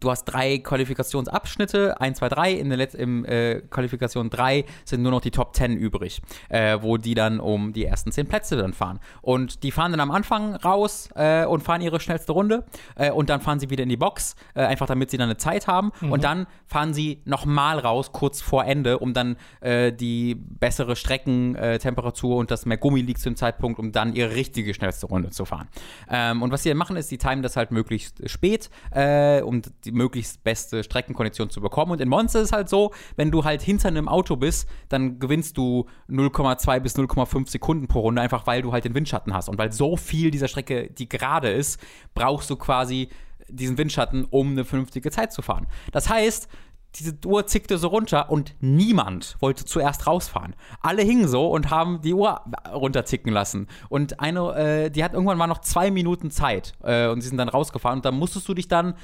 du 0.00 0.10
hast 0.10 0.24
drei 0.24 0.58
Qualifikationsabschnitte, 0.58 2.00
1, 2.00 2.18
2, 2.18 2.28
3. 2.28 2.52
In 2.52 2.68
der 2.68 2.78
Letz 2.78 2.94
im 2.94 3.24
äh, 3.24 3.60
Qualifikation 3.70 4.30
3 4.30 4.64
sind 4.84 5.02
nur 5.02 5.12
noch 5.12 5.20
die 5.20 5.30
Top 5.30 5.54
10 5.54 5.76
übrig, 5.76 6.20
äh, 6.48 6.78
wo 6.80 6.96
die 6.96 7.14
dann 7.14 7.40
um 7.40 7.72
die 7.72 7.84
ersten 7.84 8.12
10 8.12 8.26
Plätze 8.26 8.56
dann 8.56 8.72
fahren. 8.72 9.00
Und 9.22 9.62
die 9.62 9.70
fahren 9.70 9.92
dann 9.92 10.00
am 10.00 10.10
Anfang 10.10 10.54
raus 10.56 11.08
äh, 11.14 11.44
und 11.44 11.62
fahren 11.62 11.80
ihre 11.80 12.00
schnellste 12.00 12.32
Runde 12.32 12.64
äh, 12.96 13.10
und 13.10 13.30
dann 13.30 13.40
fahren 13.40 13.60
sie 13.60 13.70
wieder 13.70 13.82
in 13.82 13.88
die 13.88 13.96
Box, 13.96 14.36
äh, 14.54 14.62
einfach 14.62 14.86
damit 14.86 15.10
sie 15.10 15.16
dann 15.16 15.28
eine 15.28 15.36
Zeit 15.36 15.66
haben. 15.66 15.92
Und 16.10 16.24
dann 16.24 16.46
fahren 16.66 16.94
sie 16.94 17.22
nochmal 17.24 17.78
raus, 17.78 18.12
kurz 18.12 18.40
vor 18.40 18.64
Ende, 18.64 18.98
um 18.98 19.14
dann 19.14 19.36
äh, 19.60 19.92
die 19.92 20.34
bessere 20.34 20.96
Streckentemperatur 20.96 22.36
und 22.36 22.50
das 22.50 22.66
mehr 22.66 22.76
Gummi 22.76 23.00
liegt 23.00 23.20
zu 23.20 23.30
dem 23.30 23.36
Zeitpunkt, 23.36 23.78
um 23.78 23.92
dann 23.92 24.14
ihre 24.14 24.34
richtige 24.34 24.74
schnellste 24.74 25.06
Runde 25.06 25.30
zu 25.30 25.44
fahren. 25.44 25.68
Ähm, 26.10 26.42
und 26.42 26.50
was 26.50 26.62
sie 26.62 26.68
dann 26.68 26.78
machen, 26.78 26.96
ist, 26.96 27.10
die 27.10 27.18
timen 27.18 27.42
das 27.42 27.56
halt 27.56 27.70
möglichst 27.70 28.28
spät, 28.28 28.70
um 28.90 29.62
die 29.84 29.92
möglichst 29.92 30.44
beste 30.44 30.82
Streckenkondition 30.82 31.50
zu 31.50 31.60
bekommen. 31.60 31.92
Und 31.92 32.00
in 32.00 32.08
Monster 32.08 32.40
ist 32.40 32.52
halt 32.52 32.68
so, 32.68 32.92
wenn 33.16 33.30
du 33.30 33.44
halt 33.44 33.62
hinter 33.62 33.88
einem 33.88 34.08
Auto 34.08 34.36
bist, 34.36 34.68
dann 34.88 35.18
gewinnst 35.18 35.56
du 35.56 35.86
0,2 36.08 36.80
bis 36.80 36.96
0,5 36.96 37.48
Sekunden 37.48 37.88
pro 37.88 38.00
Runde, 38.00 38.22
einfach 38.22 38.46
weil 38.46 38.62
du 38.62 38.72
halt 38.72 38.84
den 38.84 38.94
Windschatten 38.94 39.34
hast. 39.34 39.48
Und 39.48 39.58
weil 39.58 39.72
so 39.72 39.96
viel 39.96 40.30
dieser 40.30 40.48
Strecke, 40.48 40.90
die 40.90 41.08
gerade 41.08 41.50
ist, 41.50 41.80
brauchst 42.14 42.50
du 42.50 42.56
quasi 42.56 43.08
diesen 43.48 43.78
Windschatten, 43.78 44.24
um 44.24 44.50
eine 44.50 44.64
vernünftige 44.64 45.10
Zeit 45.10 45.32
zu 45.32 45.42
fahren. 45.42 45.66
Das 45.92 46.08
heißt, 46.08 46.48
diese 46.94 47.14
Uhr 47.26 47.46
zickte 47.46 47.78
so 47.78 47.88
runter 47.88 48.30
und 48.30 48.54
niemand 48.60 49.36
wollte 49.40 49.64
zuerst 49.64 50.06
rausfahren. 50.06 50.56
Alle 50.80 51.02
hingen 51.02 51.28
so 51.28 51.48
und 51.48 51.70
haben 51.70 52.00
die 52.00 52.14
Uhr 52.14 52.40
runterticken 52.72 53.32
lassen. 53.32 53.68
Und 53.88 54.20
eine, 54.20 54.54
äh, 54.54 54.90
die 54.90 55.04
hat 55.04 55.12
irgendwann 55.12 55.38
mal 55.38 55.46
noch 55.46 55.60
zwei 55.60 55.90
Minuten 55.90 56.30
Zeit 56.30 56.74
äh, 56.82 57.08
und 57.08 57.20
sie 57.20 57.28
sind 57.28 57.36
dann 57.36 57.48
rausgefahren 57.48 57.98
und 57.98 58.04
dann 58.04 58.16
musstest 58.16 58.48
du 58.48 58.54
dich 58.54 58.68
dann 58.68 58.94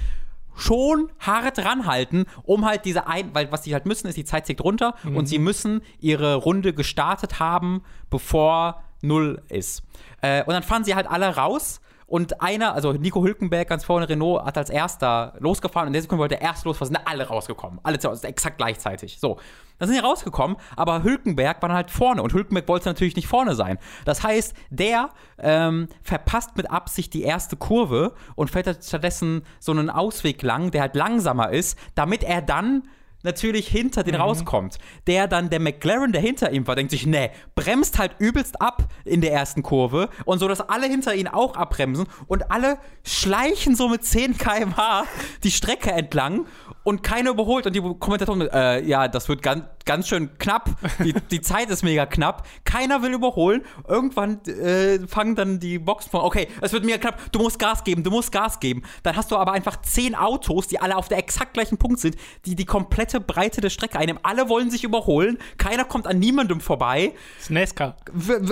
schon 0.56 1.10
hart 1.18 1.59
ranhalten, 1.64 2.26
um 2.44 2.64
halt 2.64 2.85
diese 2.85 3.06
ein, 3.06 3.35
weil 3.35 3.51
was 3.52 3.64
sie 3.64 3.72
halt 3.74 3.86
müssen, 3.86 4.06
ist 4.06 4.16
die 4.16 4.24
Zeit 4.24 4.47
tickt 4.47 4.62
runter 4.62 4.94
und 5.05 5.26
sie 5.26 5.39
müssen 5.39 5.82
ihre 6.01 6.36
Runde 6.36 6.72
gestartet 6.72 7.40
haben, 7.40 7.82
bevor 8.10 8.82
null 9.02 9.43
ist. 9.48 9.82
Äh, 10.22 10.43
und 10.44 10.55
dann 10.55 10.62
fahren 10.62 10.85
sie 10.85 10.94
halt 10.94 11.06
alle 11.06 11.36
raus 11.36 11.81
und 12.14 12.40
einer, 12.40 12.74
also 12.74 12.92
Nico 12.92 13.24
Hülkenberg 13.24 13.68
ganz 13.68 13.82
vorne, 13.82 14.08
Renault, 14.08 14.44
hat 14.44 14.56
als 14.56 14.70
erster 14.70 15.34
losgefahren 15.40 15.88
und 15.88 15.88
in 15.88 15.92
der 15.94 16.02
Sekunde 16.02 16.20
wollte 16.20 16.36
der 16.36 16.42
erst 16.42 16.64
los, 16.64 16.78
sind 16.78 16.96
alle 17.06 17.26
rausgekommen. 17.26 17.80
Alle 17.82 17.98
exakt 18.22 18.56
gleichzeitig. 18.56 19.18
So. 19.18 19.40
Dann 19.80 19.88
sind 19.88 19.98
die 19.98 20.06
rausgekommen, 20.06 20.56
aber 20.76 21.02
Hülkenberg 21.02 21.60
war 21.60 21.72
halt 21.72 21.90
vorne 21.90 22.22
und 22.22 22.32
Hülkenberg 22.32 22.68
wollte 22.68 22.88
natürlich 22.88 23.16
nicht 23.16 23.26
vorne 23.26 23.56
sein. 23.56 23.78
Das 24.04 24.22
heißt, 24.22 24.54
der 24.70 25.10
ähm, 25.38 25.88
verpasst 26.02 26.56
mit 26.56 26.70
Absicht 26.70 27.12
die 27.14 27.24
erste 27.24 27.56
Kurve 27.56 28.14
und 28.36 28.48
fährt 28.48 28.84
stattdessen 28.84 29.42
so 29.58 29.72
einen 29.72 29.90
Ausweg 29.90 30.40
lang, 30.42 30.70
der 30.70 30.82
halt 30.82 30.94
langsamer 30.94 31.50
ist, 31.50 31.76
damit 31.96 32.22
er 32.22 32.42
dann 32.42 32.84
natürlich 33.24 33.66
hinter 33.66 34.05
den 34.05 34.14
mhm. 34.14 34.20
rauskommt. 34.20 34.78
Der 35.06 35.26
dann, 35.26 35.51
der 35.51 35.60
McLaren, 35.60 36.12
der 36.12 36.20
hinter 36.20 36.52
ihm 36.52 36.66
war, 36.66 36.76
denkt 36.76 36.92
sich, 36.92 37.06
nee, 37.06 37.30
bremst 37.55 37.98
halt 37.98 38.12
übelst 38.18 38.60
ab 38.60 38.84
in 39.05 39.20
der 39.20 39.32
ersten 39.32 39.62
Kurve 39.62 40.09
und 40.24 40.38
so, 40.38 40.46
dass 40.46 40.60
alle 40.60 40.86
hinter 40.86 41.14
ihn 41.14 41.28
auch 41.28 41.56
abbremsen 41.56 42.06
und 42.26 42.51
alle 42.51 42.78
schleichen 43.05 43.74
so 43.74 43.88
mit 43.88 44.05
10 44.05 44.38
km/h 44.38 45.05
die 45.42 45.51
Strecke 45.51 45.90
entlang 45.90 46.46
und 46.85 47.02
keiner 47.02 47.31
überholt 47.31 47.66
und 47.66 47.74
die 47.74 47.81
Kommentatoren, 47.81 48.43
äh, 48.43 48.82
ja, 48.82 49.09
das 49.09 49.28
wird 49.28 49.43
ganz, 49.43 49.65
ganz 49.86 50.06
schön 50.06 50.36
knapp. 50.39 50.70
Die, 51.02 51.15
die 51.31 51.40
Zeit 51.40 51.70
ist 51.70 51.82
mega 51.82 52.05
knapp. 52.05 52.47
Keiner 52.65 53.02
will 53.02 53.15
überholen. 53.15 53.62
Irgendwann 53.89 54.44
äh, 54.44 55.06
fangen 55.06 55.35
dann 55.35 55.59
die 55.59 55.78
Boxen 55.78 56.11
von, 56.11 56.20
okay, 56.20 56.47
es 56.61 56.73
wird 56.73 56.85
mega 56.85 56.98
knapp. 56.98 57.32
Du 57.32 57.39
musst 57.39 57.59
Gas 57.59 57.85
geben, 57.85 58.05
du 58.05 58.11
musst 58.11 58.31
Gas 58.31 58.61
geben. 58.61 58.82
Dann 59.02 59.16
hast 59.16 59.31
du 59.31 59.36
aber 59.36 59.52
einfach 59.52 59.81
zehn 59.81 60.15
Autos, 60.15 60.69
die 60.69 60.78
alle 60.78 60.97
auf 60.97 61.09
der 61.09 61.19
exakt 61.19 61.55
gleichen 61.55 61.78
Punkt 61.78 62.01
sind, 62.01 62.16
die 62.44 62.55
die 62.55 62.66
komplette 62.66 63.19
Breite 63.19 63.62
der 63.62 63.70
Strecke 63.70 63.98
einnehmen. 63.98 64.20
Alle 64.23 64.51
wollen 64.51 64.70
sich 64.70 64.85
überholen. 64.85 65.39
Keiner 65.56 65.85
kommt 65.85 66.06
an 66.06 66.19
niemandem 66.19 66.61
vorbei. 66.61 67.15
Das 67.36 67.44
ist 67.44 67.51
Nesca. 67.51 67.97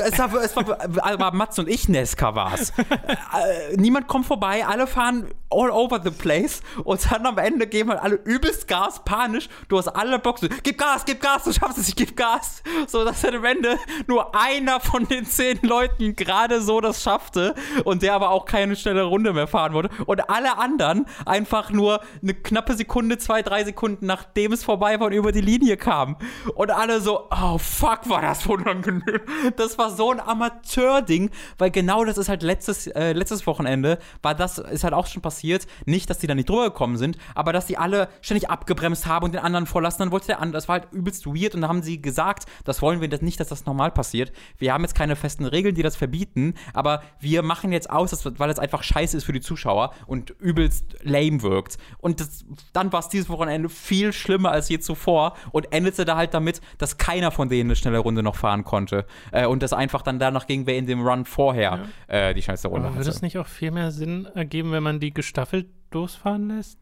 Es 0.06 0.18
war, 0.18 0.34
es 0.42 0.56
war, 0.56 0.78
aber 1.02 1.32
Mats 1.32 1.58
und 1.58 1.68
ich 1.68 1.86
Nesca 1.86 2.34
war 2.34 2.54
es. 2.54 2.70
äh, 2.80 3.76
niemand 3.76 4.08
kommt 4.08 4.24
vorbei. 4.24 4.64
Alle 4.66 4.86
fahren 4.86 5.26
all 5.50 5.70
over 5.70 6.00
the 6.02 6.10
place. 6.10 6.62
Und 6.82 7.12
dann 7.12 7.26
am 7.26 7.36
Ende 7.36 7.66
geben 7.66 7.90
halt 7.90 8.00
alle 8.00 8.21
übelst 8.24 8.68
Gas, 8.68 9.02
panisch. 9.04 9.48
Du 9.68 9.78
hast 9.78 9.88
alle 9.88 10.18
Boxen. 10.18 10.48
Gib 10.62 10.78
Gas, 10.78 11.04
gib 11.04 11.20
Gas, 11.20 11.44
du 11.44 11.52
schaffst 11.52 11.78
es, 11.78 11.88
ich 11.88 11.96
gib 11.96 12.16
Gas. 12.16 12.62
So, 12.86 13.04
dass 13.04 13.20
dann 13.22 13.36
am 13.36 13.44
Ende 13.44 13.78
nur 14.06 14.34
einer 14.34 14.80
von 14.80 15.06
den 15.06 15.24
zehn 15.26 15.58
Leuten 15.62 16.16
gerade 16.16 16.60
so 16.60 16.80
das 16.80 17.02
schaffte 17.02 17.54
und 17.84 18.02
der 18.02 18.14
aber 18.14 18.30
auch 18.30 18.44
keine 18.44 18.76
schnelle 18.76 19.04
Runde 19.04 19.32
mehr 19.32 19.46
fahren 19.46 19.72
wollte. 19.72 19.90
Und 20.04 20.28
alle 20.30 20.58
anderen 20.58 21.06
einfach 21.26 21.70
nur 21.70 22.00
eine 22.22 22.34
knappe 22.34 22.74
Sekunde, 22.74 23.18
zwei, 23.18 23.42
drei 23.42 23.64
Sekunden, 23.64 24.06
nachdem 24.06 24.52
es 24.52 24.64
vorbei 24.64 24.98
war 25.00 25.08
und 25.08 25.12
über 25.12 25.32
die 25.32 25.40
Linie 25.40 25.76
kam. 25.76 26.16
Und 26.54 26.70
alle 26.70 27.00
so, 27.00 27.28
oh 27.30 27.58
fuck, 27.58 28.08
war 28.08 28.22
das 28.22 28.46
unangenehm. 28.46 29.20
Das 29.56 29.78
war 29.78 29.90
so 29.90 30.10
ein 30.10 30.20
Amateur-Ding, 30.20 31.30
weil 31.58 31.70
genau 31.70 32.04
das 32.04 32.18
ist 32.18 32.28
halt 32.28 32.42
letztes, 32.42 32.86
äh, 32.86 33.12
letztes 33.12 33.46
Wochenende, 33.46 33.98
war 34.22 34.34
das, 34.34 34.58
ist 34.58 34.84
halt 34.84 34.94
auch 34.94 35.06
schon 35.06 35.22
passiert. 35.22 35.66
Nicht, 35.86 36.10
dass 36.10 36.18
die 36.18 36.26
da 36.26 36.34
nicht 36.34 36.48
drüber 36.48 36.64
gekommen 36.64 36.96
sind, 36.96 37.16
aber 37.34 37.52
dass 37.52 37.66
die 37.66 37.78
alle 37.78 38.08
ständig 38.20 38.50
abgebremst 38.50 39.06
haben 39.06 39.24
und 39.24 39.32
den 39.32 39.40
anderen 39.40 39.66
vorlassen. 39.66 40.00
Dann 40.00 40.12
wollte 40.12 40.26
der 40.26 40.40
andere, 40.40 40.58
das 40.58 40.68
war 40.68 40.80
halt 40.80 40.92
übelst 40.92 41.26
weird 41.26 41.54
und 41.54 41.62
da 41.62 41.68
haben 41.68 41.82
sie 41.82 42.00
gesagt, 42.00 42.44
das 42.64 42.82
wollen 42.82 43.00
wir 43.00 43.08
nicht, 43.22 43.40
dass 43.40 43.48
das 43.48 43.66
normal 43.66 43.90
passiert. 43.90 44.32
Wir 44.58 44.72
haben 44.72 44.82
jetzt 44.82 44.94
keine 44.94 45.16
festen 45.16 45.44
Regeln, 45.44 45.74
die 45.74 45.82
das 45.82 45.96
verbieten, 45.96 46.54
aber 46.72 47.02
wir 47.20 47.42
machen 47.42 47.72
jetzt 47.72 47.90
aus, 47.90 48.24
weil 48.38 48.50
es 48.50 48.58
einfach 48.58 48.82
scheiße 48.82 49.16
ist 49.16 49.24
für 49.24 49.32
die 49.32 49.40
Zuschauer 49.40 49.92
und 50.06 50.30
übelst 50.38 50.96
lame 51.02 51.42
wirkt. 51.42 51.78
Und 51.98 52.20
das, 52.20 52.44
dann 52.72 52.92
war 52.92 53.00
es 53.00 53.08
dieses 53.08 53.28
Wochenende 53.28 53.68
viel 53.68 54.12
schlimmer 54.12 54.50
als 54.50 54.68
je 54.68 54.78
zuvor 54.78 55.36
und 55.52 55.72
endete 55.72 56.04
da 56.04 56.16
halt 56.16 56.34
damit, 56.34 56.60
dass 56.78 56.98
keiner 56.98 57.30
von 57.30 57.48
denen 57.48 57.70
eine 57.70 57.76
schnelle 57.76 57.98
Runde 57.98 58.22
noch 58.22 58.36
fahren 58.36 58.64
konnte. 58.64 59.06
Äh, 59.30 59.46
und 59.46 59.62
das 59.62 59.72
einfach 59.72 60.02
dann 60.02 60.18
danach 60.18 60.46
ging, 60.46 60.66
wer 60.66 60.76
in 60.76 60.86
dem 60.86 61.06
Run 61.06 61.24
vorher 61.24 61.86
ja. 62.08 62.28
äh, 62.28 62.34
die 62.34 62.42
schnellste 62.42 62.68
Runde 62.68 62.88
aber 62.88 62.96
würde 62.96 63.10
es 63.10 63.22
nicht 63.22 63.38
auch 63.38 63.46
viel 63.46 63.70
mehr 63.70 63.90
Sinn 63.90 64.26
ergeben, 64.34 64.72
wenn 64.72 64.82
man 64.82 65.00
die 65.00 65.12
gestaffelt 65.12 65.68
losfahren 65.92 66.48
lässt? 66.48 66.78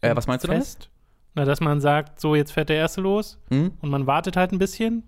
Äh, 0.00 0.14
was 0.14 0.26
meinst 0.26 0.44
du 0.44 0.48
fest? 0.48 0.80
damit? 0.80 0.90
Na, 1.34 1.44
dass 1.44 1.60
man 1.60 1.80
sagt, 1.80 2.20
so, 2.20 2.34
jetzt 2.34 2.52
fährt 2.52 2.68
der 2.68 2.76
Erste 2.76 3.00
los 3.00 3.38
mhm. 3.50 3.72
und 3.80 3.90
man 3.90 4.06
wartet 4.06 4.36
halt 4.36 4.52
ein 4.52 4.58
bisschen. 4.58 5.04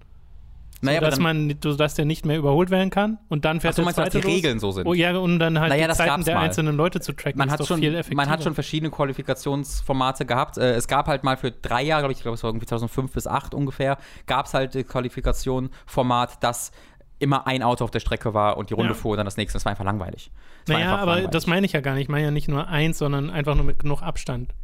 Naja, 0.83 1.01
dass 1.01 1.19
man, 1.19 1.55
dass 1.61 1.95
der 1.95 2.07
nicht 2.07 2.25
mehr 2.25 2.39
überholt 2.39 2.71
werden 2.71 2.89
kann 2.89 3.19
und 3.29 3.45
dann 3.45 3.61
fährt 3.61 3.75
Ach, 3.75 3.85
der 3.85 3.93
Zweite 3.93 4.03
dass 4.03 4.12
die 4.12 4.27
los. 4.27 4.37
Regeln 4.37 4.59
so 4.61 4.71
sind. 4.71 4.87
Oh 4.87 4.95
ja, 4.95 5.15
und 5.15 5.39
dann 5.39 5.61
halt 5.61 5.71
naja, 5.71 5.89
die 5.89 5.95
Zeiten 5.95 6.25
der 6.25 6.37
mal. 6.37 6.43
einzelnen 6.43 6.75
Leute 6.75 7.01
zu 7.01 7.12
tracken, 7.12 7.39
man 7.39 7.51
hat 7.51 7.67
schon, 7.67 7.81
Man 8.15 8.31
hat 8.31 8.43
schon 8.43 8.55
verschiedene 8.55 8.91
Qualifikationsformate 8.91 10.25
gehabt. 10.25 10.57
Äh, 10.57 10.73
es 10.75 10.89
gab 10.89 11.07
halt 11.07 11.23
mal 11.23 11.37
für 11.37 11.51
drei 11.51 11.83
Jahre, 11.83 12.03
glaube 12.03 12.12
ich, 12.12 12.23
glaube 12.23 12.37
es 12.37 12.43
war 12.43 12.49
irgendwie 12.49 12.67
2005 12.67 13.12
bis 13.12 13.25
2008 13.25 13.55
ungefähr, 13.55 13.99
gab 14.27 14.47
es 14.47 14.55
halt 14.55 14.73
Qualifikationsformat, 14.89 16.43
das 16.43 16.73
immer 17.19 17.47
ein 17.47 17.62
Auto 17.62 17.85
auf 17.85 17.91
der 17.91 18.01
Strecke 18.01 18.33
war 18.33 18.57
und 18.57 18.71
die 18.71 18.75
Runde 18.75 18.93
ja. 18.93 18.95
fuhr 18.95 19.12
und 19.12 19.19
dann 19.19 19.27
das 19.27 19.37
nächste. 19.37 19.57
Das 19.57 19.67
war 19.67 19.71
einfach 19.71 19.85
langweilig. 19.85 20.31
Das 20.65 20.73
naja, 20.73 20.87
einfach 20.87 21.03
aber 21.03 21.12
langweilig. 21.12 21.31
das 21.33 21.47
meine 21.47 21.67
ich 21.67 21.73
ja 21.73 21.81
gar 21.81 21.93
nicht. 21.93 22.05
Ich 22.05 22.09
meine 22.09 22.25
ja 22.25 22.31
nicht 22.31 22.49
nur 22.49 22.69
eins, 22.69 22.97
sondern 22.97 23.29
einfach 23.29 23.55
nur 23.55 23.65
mit 23.65 23.79
genug 23.79 24.03
Abstand. 24.03 24.55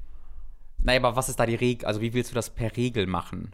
Naja, 0.86 1.00
aber 1.00 1.16
was 1.16 1.28
ist 1.28 1.38
da 1.38 1.46
die 1.46 1.54
Regel? 1.54 1.86
Also, 1.86 2.00
wie 2.00 2.14
willst 2.14 2.30
du 2.30 2.34
das 2.34 2.50
per 2.50 2.76
Regel 2.76 3.06
machen? 3.06 3.52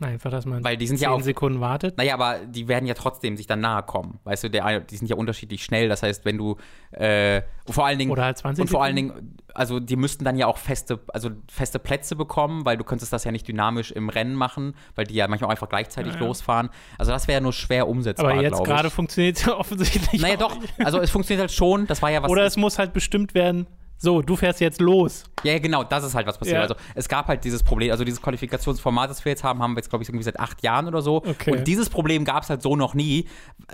Einfach, 0.00 0.30
dass 0.30 0.46
man 0.46 0.62
Weil 0.62 0.76
die 0.76 0.86
sind 0.86 0.98
zehn 0.98 1.08
ja 1.08 1.10
auch, 1.10 1.20
Sekunden 1.20 1.60
wartet. 1.60 1.98
Naja, 1.98 2.14
aber 2.14 2.38
die 2.46 2.68
werden 2.68 2.86
ja 2.86 2.94
trotzdem 2.94 3.36
sich 3.36 3.48
dann 3.48 3.60
nahe 3.60 3.82
kommen. 3.82 4.20
Weißt 4.22 4.44
du, 4.44 4.50
der, 4.50 4.80
die 4.80 4.96
sind 4.96 5.08
ja 5.08 5.16
unterschiedlich 5.16 5.64
schnell. 5.64 5.88
Das 5.88 6.04
heißt, 6.04 6.24
wenn 6.24 6.38
du 6.38 6.56
äh, 6.92 7.42
vor 7.68 7.84
allen 7.84 7.98
Dingen. 7.98 8.12
Oder 8.12 8.24
halt 8.24 8.38
20 8.38 8.62
Und 8.62 8.68
vor 8.68 8.84
allen 8.84 8.94
Dingen, 8.94 9.36
also 9.54 9.80
die 9.80 9.96
müssten 9.96 10.24
dann 10.24 10.36
ja 10.36 10.46
auch 10.46 10.58
feste, 10.58 11.00
also 11.08 11.30
feste 11.50 11.80
Plätze 11.80 12.14
bekommen, 12.14 12.64
weil 12.64 12.76
du 12.76 12.84
könntest 12.84 13.12
das 13.12 13.24
ja 13.24 13.32
nicht 13.32 13.48
dynamisch 13.48 13.90
im 13.90 14.08
Rennen 14.08 14.34
machen, 14.34 14.74
weil 14.94 15.04
die 15.04 15.14
ja 15.14 15.26
manchmal 15.26 15.48
auch 15.48 15.52
einfach 15.52 15.68
gleichzeitig 15.68 16.14
ja, 16.14 16.20
ja. 16.20 16.26
losfahren. 16.26 16.70
Also 16.96 17.10
das 17.10 17.26
wäre 17.26 17.38
ja 17.38 17.42
nur 17.42 17.52
schwer 17.52 17.88
umsetzbar. 17.88 18.30
Aber 18.30 18.42
jetzt 18.42 18.62
gerade 18.62 18.90
funktioniert 18.90 19.38
es 19.38 19.44
ja 19.46 19.56
offensichtlich. 19.56 20.22
Naja, 20.22 20.36
doch. 20.36 20.56
Also 20.78 21.00
es 21.00 21.10
funktioniert 21.10 21.40
halt 21.40 21.52
schon. 21.52 21.88
Das 21.88 22.02
war 22.02 22.10
ja 22.10 22.22
was. 22.22 22.30
Oder 22.30 22.44
es 22.44 22.56
muss 22.56 22.78
halt 22.78 22.92
bestimmt 22.92 23.34
werden, 23.34 23.66
so, 23.98 24.22
du 24.22 24.36
fährst 24.36 24.60
jetzt 24.60 24.80
los. 24.80 25.24
Ja, 25.42 25.58
genau, 25.58 25.84
das 25.84 26.04
ist 26.04 26.14
halt 26.14 26.26
was 26.26 26.38
passiert. 26.38 26.56
Ja. 26.56 26.62
Also 26.62 26.74
es 26.94 27.08
gab 27.08 27.26
halt 27.26 27.44
dieses 27.44 27.62
Problem, 27.62 27.90
also 27.90 28.04
dieses 28.04 28.22
Qualifikationsformat, 28.22 29.10
das 29.10 29.24
wir 29.24 29.30
jetzt 29.30 29.44
haben, 29.44 29.62
haben 29.62 29.72
wir 29.72 29.78
jetzt, 29.78 29.90
glaube 29.90 30.02
ich, 30.02 30.08
irgendwie 30.08 30.24
seit 30.24 30.38
acht 30.38 30.62
Jahren 30.62 30.86
oder 30.86 31.02
so. 31.02 31.16
Okay. 31.16 31.52
Und 31.52 31.66
dieses 31.66 31.90
Problem 31.90 32.24
gab 32.24 32.44
es 32.44 32.50
halt 32.50 32.62
so 32.62 32.76
noch 32.76 32.94
nie. 32.94 33.26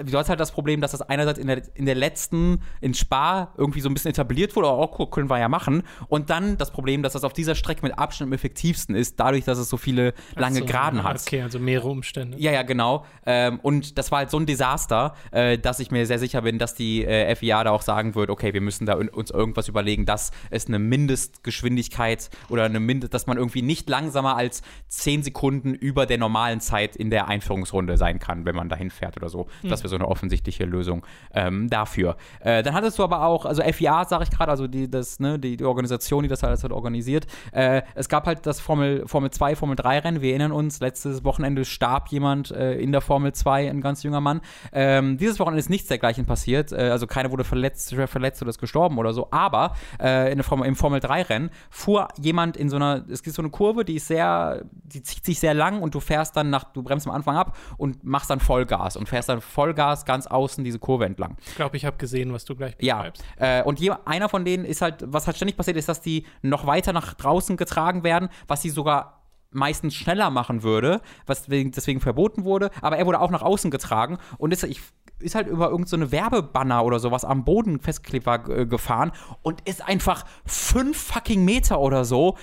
Du 0.05 0.17
hast 0.17 0.29
halt 0.29 0.41
das 0.41 0.53
Problem, 0.53 0.81
dass 0.81 0.93
das 0.93 1.03
einerseits 1.03 1.39
in 1.39 1.47
der, 1.47 1.63
in 1.75 1.87
der 1.87 1.95
letzten, 1.95 2.63
in 2.81 2.95
Spa 2.95 3.53
irgendwie 3.57 3.81
so 3.81 3.89
ein 3.89 3.95
bisschen 3.95 4.11
etabliert 4.11 4.57
wurde, 4.57 4.69
auch 4.69 4.99
oh, 4.99 5.07
können 5.07 5.29
wir 5.29 5.39
ja 5.39 5.49
machen. 5.49 5.83
Und 6.09 6.31
dann 6.31 6.57
das 6.59 6.71
Problem, 6.71 7.03
dass 7.03 7.13
das 7.13 7.25
auf 7.25 7.33
dieser 7.33 7.55
Strecke 7.55 7.83
mit 7.83 7.99
Abstand 7.99 8.29
am 8.29 8.33
effektivsten 8.33 8.95
ist, 8.95 9.21
dadurch, 9.21 9.45
dass 9.45 9.59
es 9.59 9.69
so 9.69 9.77
viele 9.77 10.15
lange 10.37 10.61
so, 10.61 10.65
Geraden 10.65 11.03
hat. 11.03 11.21
Okay, 11.21 11.43
also 11.43 11.59
mehrere 11.59 11.89
Umstände. 11.89 12.39
Ja, 12.39 12.53
ja, 12.53 12.63
genau. 12.63 13.05
Ähm, 13.27 13.61
und 13.61 13.99
das 13.99 14.11
war 14.11 14.21
halt 14.21 14.31
so 14.31 14.39
ein 14.39 14.47
Desaster, 14.47 15.15
äh, 15.31 15.59
dass 15.59 15.81
ich 15.81 15.91
mir 15.91 16.07
sehr 16.07 16.19
sicher 16.19 16.43
bin, 16.43 16.59
dass 16.59 16.75
die 16.75 17.05
äh, 17.05 17.35
FIA 17.35 17.65
da 17.65 17.71
auch 17.71 17.83
sagen 17.83 18.15
wird, 18.15 18.31
okay, 18.31 18.55
wir 18.55 18.61
müssen 18.61 18.87
da 18.87 18.95
uns 18.95 19.31
irgendwas 19.31 19.69
überlegen, 19.69 20.07
dass 20.15 20.31
es 20.51 20.69
eine 20.69 20.79
Mindestgeschwindigkeit 20.79 22.31
oder 22.49 22.65
eine 22.65 22.79
Mindest, 22.79 23.15
dass 23.15 23.27
man 23.27 23.37
irgendwie 23.37 23.63
nicht 23.63 23.89
langsamer 23.89 24.37
als 24.37 24.63
10 24.89 25.25
Sekunden 25.25 25.75
über 25.75 26.07
der 26.07 26.19
normalen 26.19 26.61
Zeit 26.61 26.95
in 26.95 27.11
der 27.11 27.27
Einführungsrunde 27.27 27.97
sein 27.97 28.21
kann, 28.21 28.45
wenn 28.45 28.55
man 28.55 28.69
dahin 28.69 28.91
fährt 28.91 29.17
oder 29.17 29.29
so. 29.29 29.49
Mhm. 29.63 29.71
Das 29.71 29.81
wäre 29.81 29.89
so 29.89 29.97
eine 29.97 30.07
offensichtliche 30.07 30.67
Lösung 30.67 31.05
ähm, 31.33 31.69
dafür. 31.69 32.17
Äh, 32.41 32.63
dann 32.63 32.75
hattest 32.75 32.99
du 32.99 33.03
aber 33.03 33.25
auch, 33.25 33.45
also 33.45 33.61
FIA, 33.63 34.05
sage 34.05 34.23
ich 34.25 34.31
gerade, 34.31 34.53
also 34.53 34.69
die, 34.69 34.89
das, 34.89 35.19
ne, 35.19 35.37
die, 35.39 35.57
die, 35.57 35.65
Organisation, 35.65 36.23
die 36.23 36.29
das 36.29 36.45
alles 36.45 36.63
hat 36.63 36.71
organisiert. 36.71 37.27
Äh, 37.51 37.83
es 37.97 38.09
gab 38.09 38.27
halt 38.27 38.47
das 38.47 38.61
Formel, 38.61 39.03
Formel 39.09 39.31
2, 39.31 39.57
Formel 39.57 39.75
3 39.75 39.99
Rennen. 39.99 40.21
Wir 40.21 40.31
erinnern 40.31 40.53
uns, 40.53 40.79
letztes 40.79 41.25
Wochenende 41.25 41.65
starb 41.65 42.09
jemand 42.09 42.53
äh, 42.53 42.75
in 42.75 42.93
der 42.93 43.01
Formel 43.01 43.33
2, 43.33 43.69
ein 43.69 43.81
ganz 43.81 44.05
junger 44.05 44.21
Mann. 44.21 44.43
Ähm, 44.73 45.19
dieses 45.19 45.41
Wochenende 45.41 45.59
ist 45.59 45.71
nichts 45.71 45.89
dergleichen 45.89 46.25
passiert. 46.25 46.71
Äh, 46.71 46.91
also 46.91 47.09
keiner 47.09 47.33
wurde 47.33 47.43
verletzt, 47.43 47.93
verletzt 47.95 48.41
oder 48.43 48.51
ist 48.51 48.61
gestorben 48.61 48.99
oder 48.99 49.13
so. 49.13 49.27
Aber 49.33 49.75
äh, 50.05 50.31
in 50.31 50.43
Formel, 50.43 50.69
im 50.69 50.77
Formel-3-Rennen 50.77 51.51
fuhr 51.71 52.09
jemand 52.21 52.57
in 52.57 52.69
so 52.69 52.77
einer, 52.77 53.05
es 53.09 53.23
gibt 53.23 53.35
so 53.35 53.43
eine 53.43 53.51
Kurve, 53.51 53.85
die 53.85 53.95
ist 53.95 54.07
sehr, 54.07 54.65
die 54.85 55.03
zieht 55.03 55.25
sich 55.25 55.41
sehr 55.41 55.55
lang 55.55 55.81
und 55.81 55.95
du 55.95 56.01
fährst 56.01 56.37
dann 56.37 56.51
nach, 56.51 56.65
du 56.65 56.83
bremst 56.83 57.07
am 57.07 57.15
Anfang 57.15 57.37
ab 57.37 57.57
und 57.79 58.05
machst 58.05 58.29
dann 58.29 58.41
Vollgas 58.41 58.97
und 58.97 59.09
fährst 59.09 59.31
dann 59.31 59.41
Vollgas 59.41 60.05
ganz 60.05 60.27
außen 60.27 60.63
diese 60.63 60.79
Kurve 60.79 61.07
entlang. 61.07 61.37
Ich 61.47 61.55
glaube, 61.55 61.77
ich 61.77 61.87
habe 61.87 61.97
gesehen, 61.97 62.33
was 62.33 62.45
du 62.45 62.55
gleich 62.55 62.77
beschreibst. 62.77 63.25
Ja, 63.41 63.61
äh, 63.61 63.63
und 63.63 63.81
je, 63.81 63.93
einer 64.05 64.29
von 64.29 64.45
denen 64.45 64.65
ist 64.65 64.83
halt, 64.83 65.03
was 65.07 65.27
halt 65.27 65.37
ständig 65.37 65.57
passiert, 65.57 65.77
ist, 65.77 65.89
dass 65.89 66.03
die 66.03 66.27
noch 66.43 66.67
weiter 66.67 66.93
nach 66.93 67.15
draußen 67.15 67.57
getragen 67.57 68.05
werden, 68.05 68.29
was 68.47 68.63
sie 68.63 68.71
sogar 68.71 69.24
meistens 69.55 69.95
schneller 69.95 70.31
machen 70.31 70.63
würde, 70.63 71.01
was 71.27 71.47
deswegen 71.47 72.01
verboten 72.01 72.45
wurde, 72.45 72.71
aber 72.81 72.99
er 72.99 73.07
wurde 73.07 73.21
auch 73.21 73.31
nach 73.31 73.43
außen 73.43 73.71
getragen 73.71 74.19
und 74.39 74.53
ist, 74.53 74.65
ich 74.65 74.81
ist 75.21 75.35
halt 75.35 75.47
über 75.47 75.71
irgendeine 75.71 76.07
so 76.07 76.13
Werbebanner 76.13 76.85
oder 76.85 76.99
sowas 76.99 77.25
am 77.25 77.45
Boden 77.45 77.81
festgeklebt 77.81 78.27
war, 78.27 78.49
äh, 78.49 78.67
gefahren 78.67 79.13
und 79.43 79.61
ist 79.67 79.87
einfach 79.87 80.25
fünf 80.45 80.99
fucking 80.99 81.45
Meter 81.45 81.81
oder 81.81 82.05
so 82.05 82.37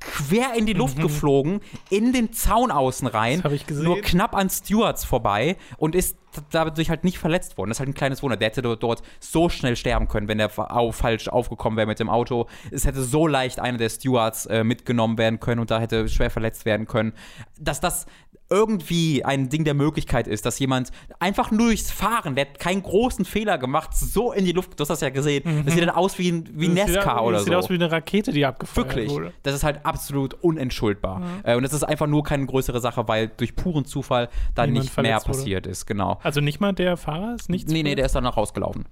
quer 0.00 0.54
in 0.56 0.66
die 0.66 0.72
Luft 0.72 0.98
mhm. 0.98 1.02
geflogen, 1.02 1.60
in 1.90 2.12
den 2.12 2.32
Zaun 2.32 2.70
außen 2.70 3.06
rein, 3.06 3.42
das 3.42 3.52
ich 3.52 3.66
gesehen. 3.66 3.84
nur 3.84 4.00
knapp 4.00 4.34
an 4.34 4.48
Stewards 4.50 5.04
vorbei 5.04 5.56
und 5.76 5.94
ist 5.94 6.16
dadurch 6.50 6.90
halt 6.90 7.04
nicht 7.04 7.18
verletzt 7.18 7.58
worden. 7.58 7.70
Das 7.70 7.76
ist 7.76 7.80
halt 7.80 7.90
ein 7.90 7.94
kleines 7.94 8.22
Wunder. 8.22 8.36
Der 8.36 8.48
hätte 8.48 8.62
dort 8.62 9.02
so 9.20 9.48
schnell 9.48 9.76
sterben 9.76 10.08
können, 10.08 10.28
wenn 10.28 10.40
er 10.40 10.50
auf, 10.56 10.96
falsch 10.96 11.28
aufgekommen 11.28 11.76
wäre 11.76 11.86
mit 11.86 11.98
dem 11.98 12.10
Auto. 12.10 12.46
Es 12.70 12.86
hätte 12.86 13.02
so 13.02 13.26
leicht 13.26 13.60
einer 13.60 13.78
der 13.78 13.88
Stewards 13.88 14.46
äh, 14.46 14.64
mitgenommen 14.64 15.18
werden 15.18 15.40
können 15.40 15.60
und 15.60 15.70
da 15.70 15.80
hätte 15.80 16.08
schwer 16.08 16.30
verletzt 16.30 16.64
werden 16.64 16.86
können. 16.86 17.12
dass 17.58 17.80
das 17.80 18.06
irgendwie 18.52 19.24
ein 19.24 19.48
Ding 19.48 19.64
der 19.64 19.74
Möglichkeit 19.74 20.28
ist, 20.28 20.44
dass 20.44 20.58
jemand 20.58 20.90
einfach 21.18 21.50
nur 21.50 21.68
durchs 21.68 21.90
Fahren, 21.90 22.34
der 22.34 22.46
hat 22.46 22.58
keinen 22.58 22.82
großen 22.82 23.24
Fehler 23.24 23.56
gemacht, 23.56 23.96
so 23.96 24.32
in 24.32 24.44
die 24.44 24.52
Luft, 24.52 24.78
du 24.78 24.82
hast 24.82 24.88
das 24.88 25.00
ja 25.00 25.08
gesehen, 25.08 25.62
das 25.64 25.72
sieht 25.74 25.82
dann 25.82 25.90
aus 25.90 26.18
wie, 26.18 26.30
ein- 26.30 26.48
wie 26.52 26.68
Das 26.74 26.86
sieht 26.86 26.96
Nesca 26.96 27.16
aus- 27.16 27.26
oder 27.28 27.32
das 27.38 27.40
so. 27.42 27.50
Sieht 27.50 27.54
aus 27.54 27.70
wie 27.70 27.74
eine 27.74 27.90
Rakete, 27.90 28.32
die 28.32 28.44
abgefeuert 28.44 28.88
Wirklich. 28.88 29.10
wurde. 29.10 29.32
Das 29.42 29.54
ist 29.54 29.64
halt 29.64 29.84
absolut 29.86 30.34
unentschuldbar. 30.34 31.22
Äh, 31.44 31.56
und 31.56 31.62
das 31.62 31.72
ist 31.72 31.84
einfach 31.84 32.06
nur 32.06 32.22
keine 32.22 32.44
größere 32.46 32.80
Sache, 32.80 33.08
weil 33.08 33.28
durch 33.36 33.56
puren 33.56 33.84
Zufall 33.86 34.28
da 34.54 34.66
Niemand 34.66 34.84
nicht 34.84 34.96
mehr 34.96 35.04
verletzt 35.04 35.28
wurde. 35.28 35.38
passiert 35.38 35.66
ist, 35.66 35.86
genau. 35.86 36.20
Also 36.22 36.40
nicht 36.40 36.60
mal 36.60 36.72
der 36.72 36.96
Fahrer 36.96 37.34
ist 37.34 37.48
nichts. 37.48 37.72
Nee, 37.72 37.82
nee, 37.82 37.94
der 37.94 38.06
ist 38.06 38.14
danach 38.14 38.36
rausgelaufen. 38.36 38.84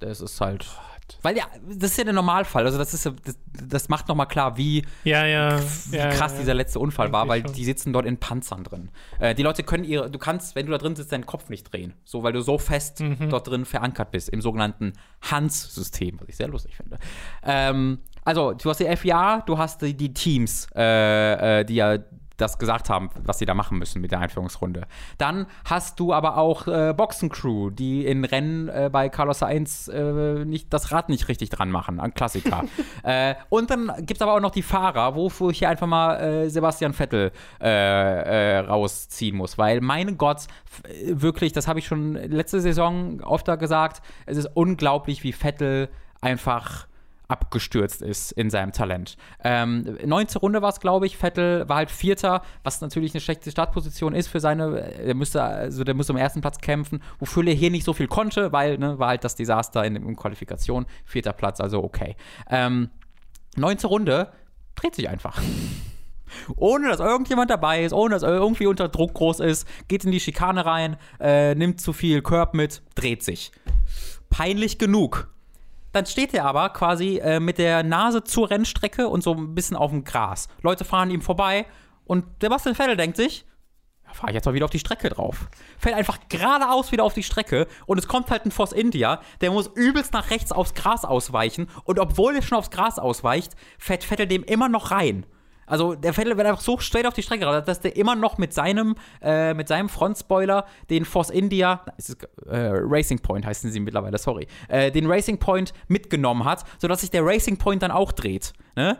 Das 0.00 0.20
ist 0.20 0.40
halt. 0.40 0.66
Weil 1.22 1.36
ja, 1.36 1.44
das 1.68 1.90
ist 1.92 1.98
ja 1.98 2.04
der 2.04 2.12
Normalfall. 2.14 2.64
Also 2.64 2.78
das 2.78 2.94
ist 2.94 3.04
ja, 3.04 3.12
das, 3.24 3.36
das 3.68 3.88
macht 3.88 4.08
nochmal 4.08 4.26
klar, 4.26 4.56
wie, 4.56 4.84
Ja, 5.04 5.24
ja. 5.26 5.60
wie 5.90 5.96
ja, 5.96 6.08
krass 6.10 6.34
dieser 6.36 6.54
letzte 6.54 6.78
Unfall 6.80 7.12
war, 7.12 7.28
weil 7.28 7.42
schon. 7.42 7.52
die 7.52 7.64
sitzen 7.64 7.92
dort 7.92 8.06
in 8.06 8.16
Panzern 8.18 8.64
drin. 8.64 8.88
Äh, 9.20 9.34
die 9.34 9.42
Leute 9.42 9.62
können 9.64 9.84
ihre, 9.84 10.10
du 10.10 10.18
kannst, 10.18 10.54
wenn 10.54 10.64
du 10.66 10.72
da 10.72 10.78
drin 10.78 10.96
sitzt, 10.96 11.12
deinen 11.12 11.26
Kopf 11.26 11.50
nicht 11.50 11.72
drehen. 11.72 11.92
So, 12.04 12.22
weil 12.22 12.32
du 12.32 12.40
so 12.40 12.56
fest 12.58 13.00
Mhm. 13.00 13.28
dort 13.30 13.46
drin 13.48 13.64
verankert 13.66 14.10
bist, 14.12 14.28
im 14.30 14.40
sogenannten 14.40 14.94
Hans-System, 15.22 16.20
was 16.20 16.28
ich 16.28 16.36
sehr 16.36 16.48
lustig 16.48 16.74
finde. 16.76 16.98
Ähm, 17.42 17.98
also, 18.24 18.52
du 18.52 18.70
hast 18.70 18.78
die 18.80 18.96
FIA, 18.96 19.42
du 19.44 19.58
hast 19.58 19.82
die, 19.82 19.94
die 19.94 20.12
Teams, 20.14 20.66
äh, 20.74 21.60
äh, 21.60 21.64
die 21.64 21.74
ja 21.74 21.98
das 22.36 22.58
gesagt 22.58 22.90
haben, 22.90 23.10
was 23.22 23.38
sie 23.38 23.46
da 23.46 23.54
machen 23.54 23.78
müssen 23.78 24.00
mit 24.00 24.12
der 24.12 24.20
Einführungsrunde. 24.20 24.86
Dann 25.18 25.46
hast 25.64 26.00
du 26.00 26.12
aber 26.12 26.36
auch 26.36 26.66
äh, 26.66 26.92
Boxencrew, 26.96 27.70
die 27.70 28.04
in 28.06 28.24
Rennen 28.24 28.68
äh, 28.68 28.90
bei 28.92 29.08
Carlos 29.08 29.38
Sainz 29.40 29.88
äh, 29.88 30.44
nicht, 30.44 30.72
das 30.72 30.92
Rad 30.92 31.08
nicht 31.08 31.28
richtig 31.28 31.50
dran 31.50 31.70
machen, 31.70 32.00
an 32.00 32.14
Klassiker. 32.14 32.64
äh, 33.02 33.34
und 33.48 33.70
dann 33.70 33.92
gibt 33.98 34.16
es 34.16 34.22
aber 34.22 34.34
auch 34.34 34.40
noch 34.40 34.50
die 34.50 34.62
Fahrer, 34.62 35.14
wofür 35.14 35.50
ich 35.50 35.58
hier 35.58 35.68
einfach 35.68 35.86
mal 35.86 36.16
äh, 36.16 36.50
Sebastian 36.50 36.92
Vettel 36.92 37.32
äh, 37.60 38.58
rausziehen 38.58 39.36
muss, 39.36 39.58
weil 39.58 39.80
mein 39.80 40.18
Gott, 40.18 40.46
wirklich, 41.06 41.52
das 41.52 41.68
habe 41.68 41.78
ich 41.78 41.86
schon 41.86 42.14
letzte 42.14 42.60
Saison 42.60 43.20
oft 43.22 43.44
gesagt, 43.58 44.02
es 44.26 44.36
ist 44.38 44.48
unglaublich, 44.54 45.22
wie 45.22 45.32
Vettel 45.32 45.88
einfach 46.20 46.86
abgestürzt 47.28 48.02
ist 48.02 48.32
in 48.32 48.50
seinem 48.50 48.72
Talent. 48.72 49.16
Ähm, 49.42 49.98
19. 50.04 50.40
Runde 50.40 50.62
war 50.62 50.70
es, 50.70 50.80
glaube 50.80 51.06
ich. 51.06 51.16
Vettel 51.16 51.68
war 51.68 51.76
halt 51.76 51.90
Vierter, 51.90 52.42
was 52.62 52.80
natürlich 52.80 53.14
eine 53.14 53.20
schlechte 53.20 53.50
Startposition 53.50 54.14
ist 54.14 54.28
für 54.28 54.40
seine. 54.40 54.78
Er 54.98 55.14
müsste, 55.14 55.42
also 55.42 55.84
der 55.84 55.94
müsste 55.94 56.12
um 56.12 56.18
ersten 56.18 56.40
Platz 56.40 56.58
kämpfen, 56.58 57.02
wofür 57.18 57.46
er 57.46 57.54
hier 57.54 57.70
nicht 57.70 57.84
so 57.84 57.92
viel 57.92 58.08
konnte, 58.08 58.52
weil 58.52 58.78
ne, 58.78 58.98
war 58.98 59.08
halt 59.08 59.24
das 59.24 59.34
Desaster 59.34 59.84
in, 59.84 59.96
in 59.96 60.16
Qualifikation. 60.16 60.86
Vierter 61.04 61.32
Platz, 61.32 61.60
also 61.60 61.82
okay. 61.82 62.16
Ähm, 62.50 62.90
19. 63.56 63.88
Runde 63.88 64.32
dreht 64.74 64.94
sich 64.94 65.08
einfach. 65.08 65.40
Ohne 66.56 66.88
dass 66.88 67.00
irgendjemand 67.00 67.50
dabei 67.50 67.84
ist, 67.84 67.92
ohne 67.92 68.14
dass 68.14 68.24
er 68.24 68.30
irgendwie 68.30 68.66
unter 68.66 68.88
Druck 68.88 69.14
groß 69.14 69.38
ist, 69.40 69.68
geht 69.86 70.04
in 70.04 70.10
die 70.10 70.18
Schikane 70.18 70.66
rein, 70.66 70.96
äh, 71.20 71.54
nimmt 71.54 71.80
zu 71.80 71.92
viel 71.92 72.22
Curb 72.22 72.54
mit, 72.54 72.82
dreht 72.96 73.22
sich. 73.22 73.52
Peinlich 74.30 74.78
genug. 74.78 75.33
Dann 75.94 76.06
steht 76.06 76.34
er 76.34 76.44
aber 76.44 76.70
quasi 76.70 77.18
äh, 77.18 77.38
mit 77.38 77.56
der 77.56 77.84
Nase 77.84 78.24
zur 78.24 78.50
Rennstrecke 78.50 79.08
und 79.08 79.22
so 79.22 79.32
ein 79.32 79.54
bisschen 79.54 79.76
auf 79.76 79.92
dem 79.92 80.02
Gras. 80.02 80.48
Leute 80.60 80.84
fahren 80.84 81.08
ihm 81.08 81.22
vorbei 81.22 81.66
und 82.04 82.24
Sebastian 82.42 82.74
Vettel 82.74 82.96
denkt 82.96 83.16
sich, 83.16 83.46
fahre 84.12 84.30
ich 84.30 84.34
jetzt 84.34 84.44
mal 84.44 84.54
wieder 84.54 84.64
auf 84.64 84.72
die 84.72 84.80
Strecke 84.80 85.08
drauf. 85.08 85.48
Fällt 85.78 85.94
einfach 85.94 86.18
geradeaus 86.28 86.90
wieder 86.90 87.04
auf 87.04 87.14
die 87.14 87.22
Strecke 87.22 87.68
und 87.86 87.98
es 87.98 88.08
kommt 88.08 88.32
halt 88.32 88.44
ein 88.44 88.50
Force 88.50 88.72
India, 88.72 89.20
der 89.40 89.52
muss 89.52 89.70
übelst 89.76 90.12
nach 90.12 90.30
rechts 90.30 90.50
aufs 90.50 90.74
Gras 90.74 91.04
ausweichen 91.04 91.68
und 91.84 92.00
obwohl 92.00 92.34
er 92.34 92.42
schon 92.42 92.58
aufs 92.58 92.72
Gras 92.72 92.98
ausweicht, 92.98 93.52
fährt 93.78 94.02
Vettel 94.02 94.26
dem 94.26 94.42
immer 94.42 94.68
noch 94.68 94.90
rein. 94.90 95.26
Also 95.66 95.94
der 95.94 96.12
Vettel 96.12 96.36
wird 96.36 96.46
einfach 96.46 96.60
so 96.60 96.78
straight 96.78 97.06
auf 97.06 97.14
die 97.14 97.22
Strecke 97.22 97.44
raus, 97.44 97.62
dass 97.64 97.80
der 97.80 97.96
immer 97.96 98.14
noch 98.14 98.38
mit 98.38 98.52
seinem, 98.52 98.94
äh, 99.22 99.54
mit 99.54 99.68
seinem 99.68 99.88
Frontspoiler 99.88 100.66
den 100.90 101.04
Force 101.04 101.30
India, 101.30 101.84
ist, 101.96 102.16
äh, 102.46 102.70
Racing 102.72 103.20
Point 103.20 103.46
heißen 103.46 103.70
sie 103.70 103.80
mittlerweile, 103.80 104.18
sorry, 104.18 104.46
äh, 104.68 104.90
den 104.90 105.10
Racing 105.10 105.38
Point 105.38 105.72
mitgenommen 105.88 106.44
hat, 106.44 106.64
sodass 106.78 107.00
sich 107.00 107.10
der 107.10 107.24
Racing 107.24 107.58
Point 107.58 107.82
dann 107.82 107.90
auch 107.90 108.12
dreht. 108.12 108.52
Ne? 108.76 108.98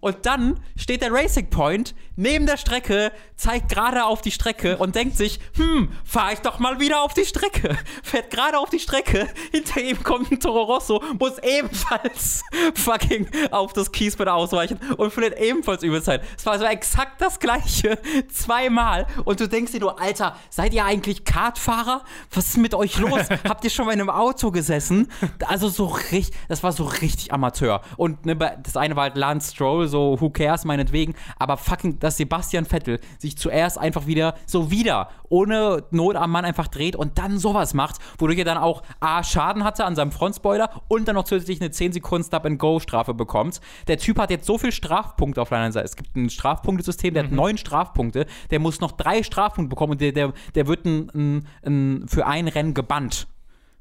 Und 0.00 0.26
dann 0.26 0.58
steht 0.76 1.00
der 1.00 1.12
Racing 1.12 1.48
Point 1.48 1.94
neben 2.16 2.46
der 2.46 2.56
Strecke, 2.56 3.12
zeigt 3.36 3.68
gerade 3.68 4.04
auf 4.04 4.22
die 4.22 4.32
Strecke 4.32 4.76
und 4.76 4.96
denkt 4.96 5.16
sich, 5.16 5.38
hm, 5.56 5.90
fahr 6.04 6.32
ich 6.32 6.40
doch 6.40 6.58
mal 6.58 6.80
wieder 6.80 7.00
auf 7.00 7.14
die 7.14 7.24
Strecke. 7.24 7.76
Fährt 8.02 8.30
gerade 8.30 8.58
auf 8.58 8.70
die 8.70 8.80
Strecke, 8.80 9.28
hinter 9.52 9.80
ihm 9.80 10.02
kommt 10.02 10.32
ein 10.32 10.40
Toro 10.40 10.62
Rosso, 10.62 11.02
muss 11.18 11.38
ebenfalls 11.38 12.42
fucking 12.74 13.28
auf 13.52 13.72
das 13.72 13.92
Kiesbett 13.92 14.28
ausweichen 14.28 14.80
und 14.96 15.12
verliert 15.12 15.38
ebenfalls 15.38 15.82
Übelzeit. 15.94 16.22
Es 16.36 16.44
war 16.44 16.58
so 16.58 16.64
exakt 16.64 17.20
das 17.20 17.38
gleiche, 17.38 17.98
zweimal. 18.28 19.06
Und 19.24 19.40
du 19.40 19.48
denkst 19.48 19.72
dir 19.72 19.80
nur, 19.80 20.00
Alter, 20.00 20.36
seid 20.50 20.74
ihr 20.74 20.84
eigentlich 20.84 21.24
Kartfahrer? 21.24 22.02
Was 22.32 22.48
ist 22.48 22.56
mit 22.58 22.74
euch 22.74 22.98
los? 22.98 23.28
Habt 23.48 23.64
ihr 23.64 23.70
schon 23.70 23.86
mal 23.86 23.92
in 23.92 24.00
einem 24.00 24.10
Auto 24.10 24.50
gesessen? 24.50 25.08
Also 25.46 25.68
so 25.68 25.86
richtig, 25.86 26.32
das 26.48 26.62
war 26.62 26.72
so 26.72 26.84
richtig 26.84 27.32
Amateur. 27.32 27.80
Und 27.96 28.26
ne, 28.26 28.36
das 28.36 28.76
eine 28.76 28.96
war 28.96 29.04
halt 29.04 29.16
Lance 29.16 29.54
Stroll, 29.54 29.86
so 29.88 30.20
who 30.20 30.30
cares, 30.30 30.64
meinetwegen. 30.64 31.14
Aber 31.38 31.56
fucking, 31.56 31.98
dass 32.00 32.16
Sebastian 32.16 32.64
Vettel 32.64 33.00
sich 33.18 33.38
zuerst 33.38 33.78
einfach 33.78 34.06
wieder 34.06 34.34
so 34.46 34.70
wieder 34.70 35.08
ohne 35.28 35.84
Not 35.90 36.16
am 36.16 36.30
Mann 36.30 36.44
einfach 36.44 36.68
dreht 36.68 36.96
und 36.96 37.18
dann 37.18 37.38
sowas 37.38 37.74
macht, 37.74 37.96
wodurch 38.18 38.38
er 38.38 38.44
dann 38.44 38.58
auch 38.58 38.82
A, 39.00 39.24
Schaden 39.24 39.64
hatte 39.64 39.84
an 39.84 39.96
seinem 39.96 40.12
Frontspoiler 40.12 40.70
und 40.88 41.08
dann 41.08 41.16
noch 41.16 41.24
zusätzlich 41.24 41.60
eine 41.60 41.70
10 41.70 41.92
Sekunden 41.92 42.24
Stop-and-Go-Strafe 42.24 43.14
bekommt. 43.14 43.60
Der 43.88 43.98
Typ 43.98 44.18
hat 44.18 44.30
jetzt 44.30 44.46
so 44.46 44.58
viel 44.58 44.72
Strafpunkte 44.72 45.42
auf 45.42 45.48
seiner 45.48 45.72
Seite. 45.72 45.83
Es 45.84 45.96
gibt 45.96 46.16
ein 46.16 46.30
Strafpunktesystem, 46.30 47.14
der 47.14 47.24
hat 47.24 47.32
neun 47.32 47.58
Strafpunkte. 47.58 48.26
Der 48.50 48.58
muss 48.58 48.80
noch 48.80 48.92
drei 48.92 49.22
Strafpunkte 49.22 49.68
bekommen 49.68 49.92
und 49.92 50.00
der, 50.00 50.12
der, 50.12 50.32
der 50.54 50.66
wird 50.66 50.84
ein, 50.84 51.10
ein, 51.14 51.46
ein, 51.64 52.08
für 52.08 52.26
ein 52.26 52.48
Rennen 52.48 52.74
gebannt. 52.74 53.26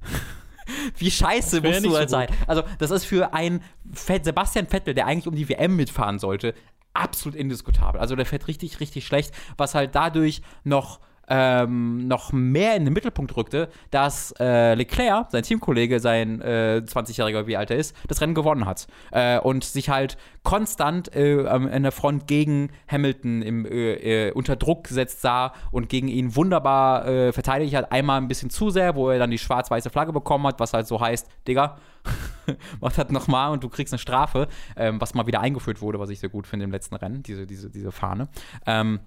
Wie 0.97 1.11
scheiße 1.11 1.61
musst 1.61 1.83
du 1.85 1.89
so 1.89 1.97
halt 1.97 2.09
sein? 2.09 2.27
gut. 2.27 2.37
Also, 2.47 2.63
das 2.79 2.91
ist 2.91 3.05
für 3.05 3.33
einen 3.33 3.61
Sebastian 3.93 4.67
Vettel, 4.67 4.93
der 4.93 5.07
eigentlich 5.07 5.27
um 5.27 5.35
die 5.35 5.49
WM 5.49 5.75
mitfahren 5.75 6.19
sollte, 6.19 6.53
absolut 6.93 7.35
indiskutabel. 7.35 7.99
Also, 7.99 8.15
der 8.15 8.25
fährt 8.25 8.47
richtig, 8.47 8.79
richtig 8.79 9.05
schlecht, 9.05 9.33
was 9.57 9.75
halt 9.75 9.95
dadurch 9.95 10.41
noch 10.63 10.99
ähm, 11.27 12.07
noch 12.07 12.31
mehr 12.31 12.75
in 12.75 12.85
den 12.85 12.93
Mittelpunkt 12.93 13.35
rückte, 13.35 13.69
dass 13.91 14.33
äh, 14.39 14.73
Leclerc, 14.75 15.31
sein 15.31 15.43
Teamkollege, 15.43 15.99
sein 15.99 16.41
äh, 16.41 16.81
20-Jähriger, 16.85 17.47
wie 17.47 17.57
alt 17.57 17.71
er 17.71 17.77
ist, 17.77 17.95
das 18.07 18.21
Rennen 18.21 18.33
gewonnen 18.33 18.65
hat. 18.65 18.87
Äh, 19.11 19.39
und 19.39 19.63
sich 19.63 19.89
halt 19.89 20.17
konstant 20.43 21.15
äh, 21.15 21.37
in 21.37 21.83
der 21.83 21.91
Front 21.91 22.27
gegen 22.27 22.69
Hamilton 22.87 23.41
im, 23.41 23.65
äh, 23.65 24.27
äh, 24.27 24.31
unter 24.31 24.55
Druck 24.55 24.85
gesetzt 24.85 25.21
sah 25.21 25.53
und 25.71 25.89
gegen 25.89 26.07
ihn 26.07 26.35
wunderbar 26.35 27.03
verteidigt 27.33 27.75
hat. 27.75 27.91
Einmal 27.91 28.19
ein 28.19 28.27
bisschen 28.27 28.49
zu 28.49 28.69
sehr, 28.69 28.95
wo 28.95 29.09
er 29.09 29.19
dann 29.19 29.31
die 29.31 29.37
schwarz-weiße 29.37 29.89
Flagge 29.89 30.13
bekommen 30.13 30.45
hat, 30.47 30.59
was 30.59 30.73
halt 30.73 30.87
so 30.87 30.99
heißt, 30.99 31.27
Digga, 31.47 31.77
mach 32.81 32.91
das 32.93 33.09
nochmal 33.09 33.51
und 33.51 33.63
du 33.63 33.69
kriegst 33.69 33.93
eine 33.93 33.99
Strafe, 33.99 34.47
ähm, 34.75 34.99
was 34.99 35.13
mal 35.13 35.27
wieder 35.27 35.39
eingeführt 35.39 35.81
wurde, 35.81 35.99
was 35.99 36.09
ich 36.09 36.19
sehr 36.19 36.29
gut 36.29 36.47
finde 36.47 36.65
im 36.65 36.71
letzten 36.71 36.95
Rennen, 36.95 37.23
diese, 37.23 37.45
diese, 37.47 37.69
diese 37.69 37.91
Fahne. 37.91 38.27
Ähm, 38.65 38.99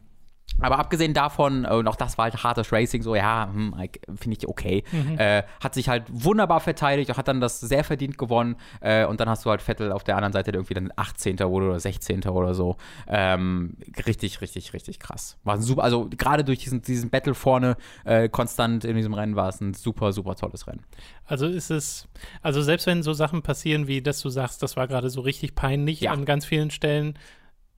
aber 0.61 0.78
abgesehen 0.78 1.15
davon, 1.15 1.65
äh, 1.65 1.74
und 1.74 1.87
auch 1.89 1.97
das 1.97 2.19
war 2.19 2.24
halt 2.24 2.43
hartes 2.43 2.73
Racing, 2.73 3.03
so 3.03 3.15
ja, 3.15 3.49
hm, 3.53 3.74
finde 4.16 4.37
ich 4.39 4.49
okay. 4.49 4.85
Äh, 5.16 5.43
hat 5.62 5.74
sich 5.74 5.89
halt 5.89 6.05
wunderbar 6.09 6.61
verteidigt, 6.61 7.16
hat 7.16 7.28
dann 7.28 7.41
das 7.41 7.61
sehr 7.61 7.85
verdient 7.85 8.19
gewonnen. 8.19 8.57
Äh, 8.81 9.05
und 9.07 9.20
dann 9.20 9.28
hast 9.28 9.45
du 9.45 9.51
halt 9.51 9.62
Vettel 9.62 9.93
auf 9.93 10.05
der 10.05 10.16
anderen 10.16 10.33
Seite, 10.33 10.53
der 10.53 10.61
irgendwie 10.61 10.74
dann 10.74 10.93
18. 10.97 11.39
wurde 11.41 11.66
oder 11.66 11.81
16. 11.81 12.24
oder 12.24 12.55
so. 12.55 12.77
Ähm, 13.07 13.77
richtig, 14.07 14.41
richtig, 14.41 14.73
richtig 14.73 14.99
krass. 14.99 15.39
War 15.45 15.59
super, 15.61 15.85
also 15.85 16.09
gerade 16.16 16.45
durch 16.45 16.59
diesen, 16.61 16.83
diesen 16.83 17.11
Battle 17.11 17.35
vorne 17.35 17.77
äh, 18.05 18.28
konstant 18.28 18.85
in 18.85 18.97
diesem 18.97 19.15
Rennen 19.15 19.37
war 19.37 19.49
es 19.49 19.61
ein 19.61 19.74
super, 19.74 20.12
super 20.12 20.35
tolles 20.37 20.66
Rennen. 20.66 20.83
Also 21.27 21.47
ist 21.47 21.70
es, 21.70 22.09
also 22.43 22.62
selbst 22.62 22.87
wenn 22.87 23.03
so 23.03 23.12
Sachen 23.12 23.43
passieren, 23.43 23.87
wie 23.87 24.01
dass 24.03 24.20
du 24.20 24.28
sagst, 24.28 24.62
das 24.62 24.77
war 24.77 24.87
gerade 24.89 25.11
so 25.11 25.20
richtig 25.20 25.55
peinlich 25.55 26.01
Ja. 26.03 26.12
an 26.12 26.24
ganz 26.24 26.45
vielen 26.45 26.70
Stellen, 26.70 27.19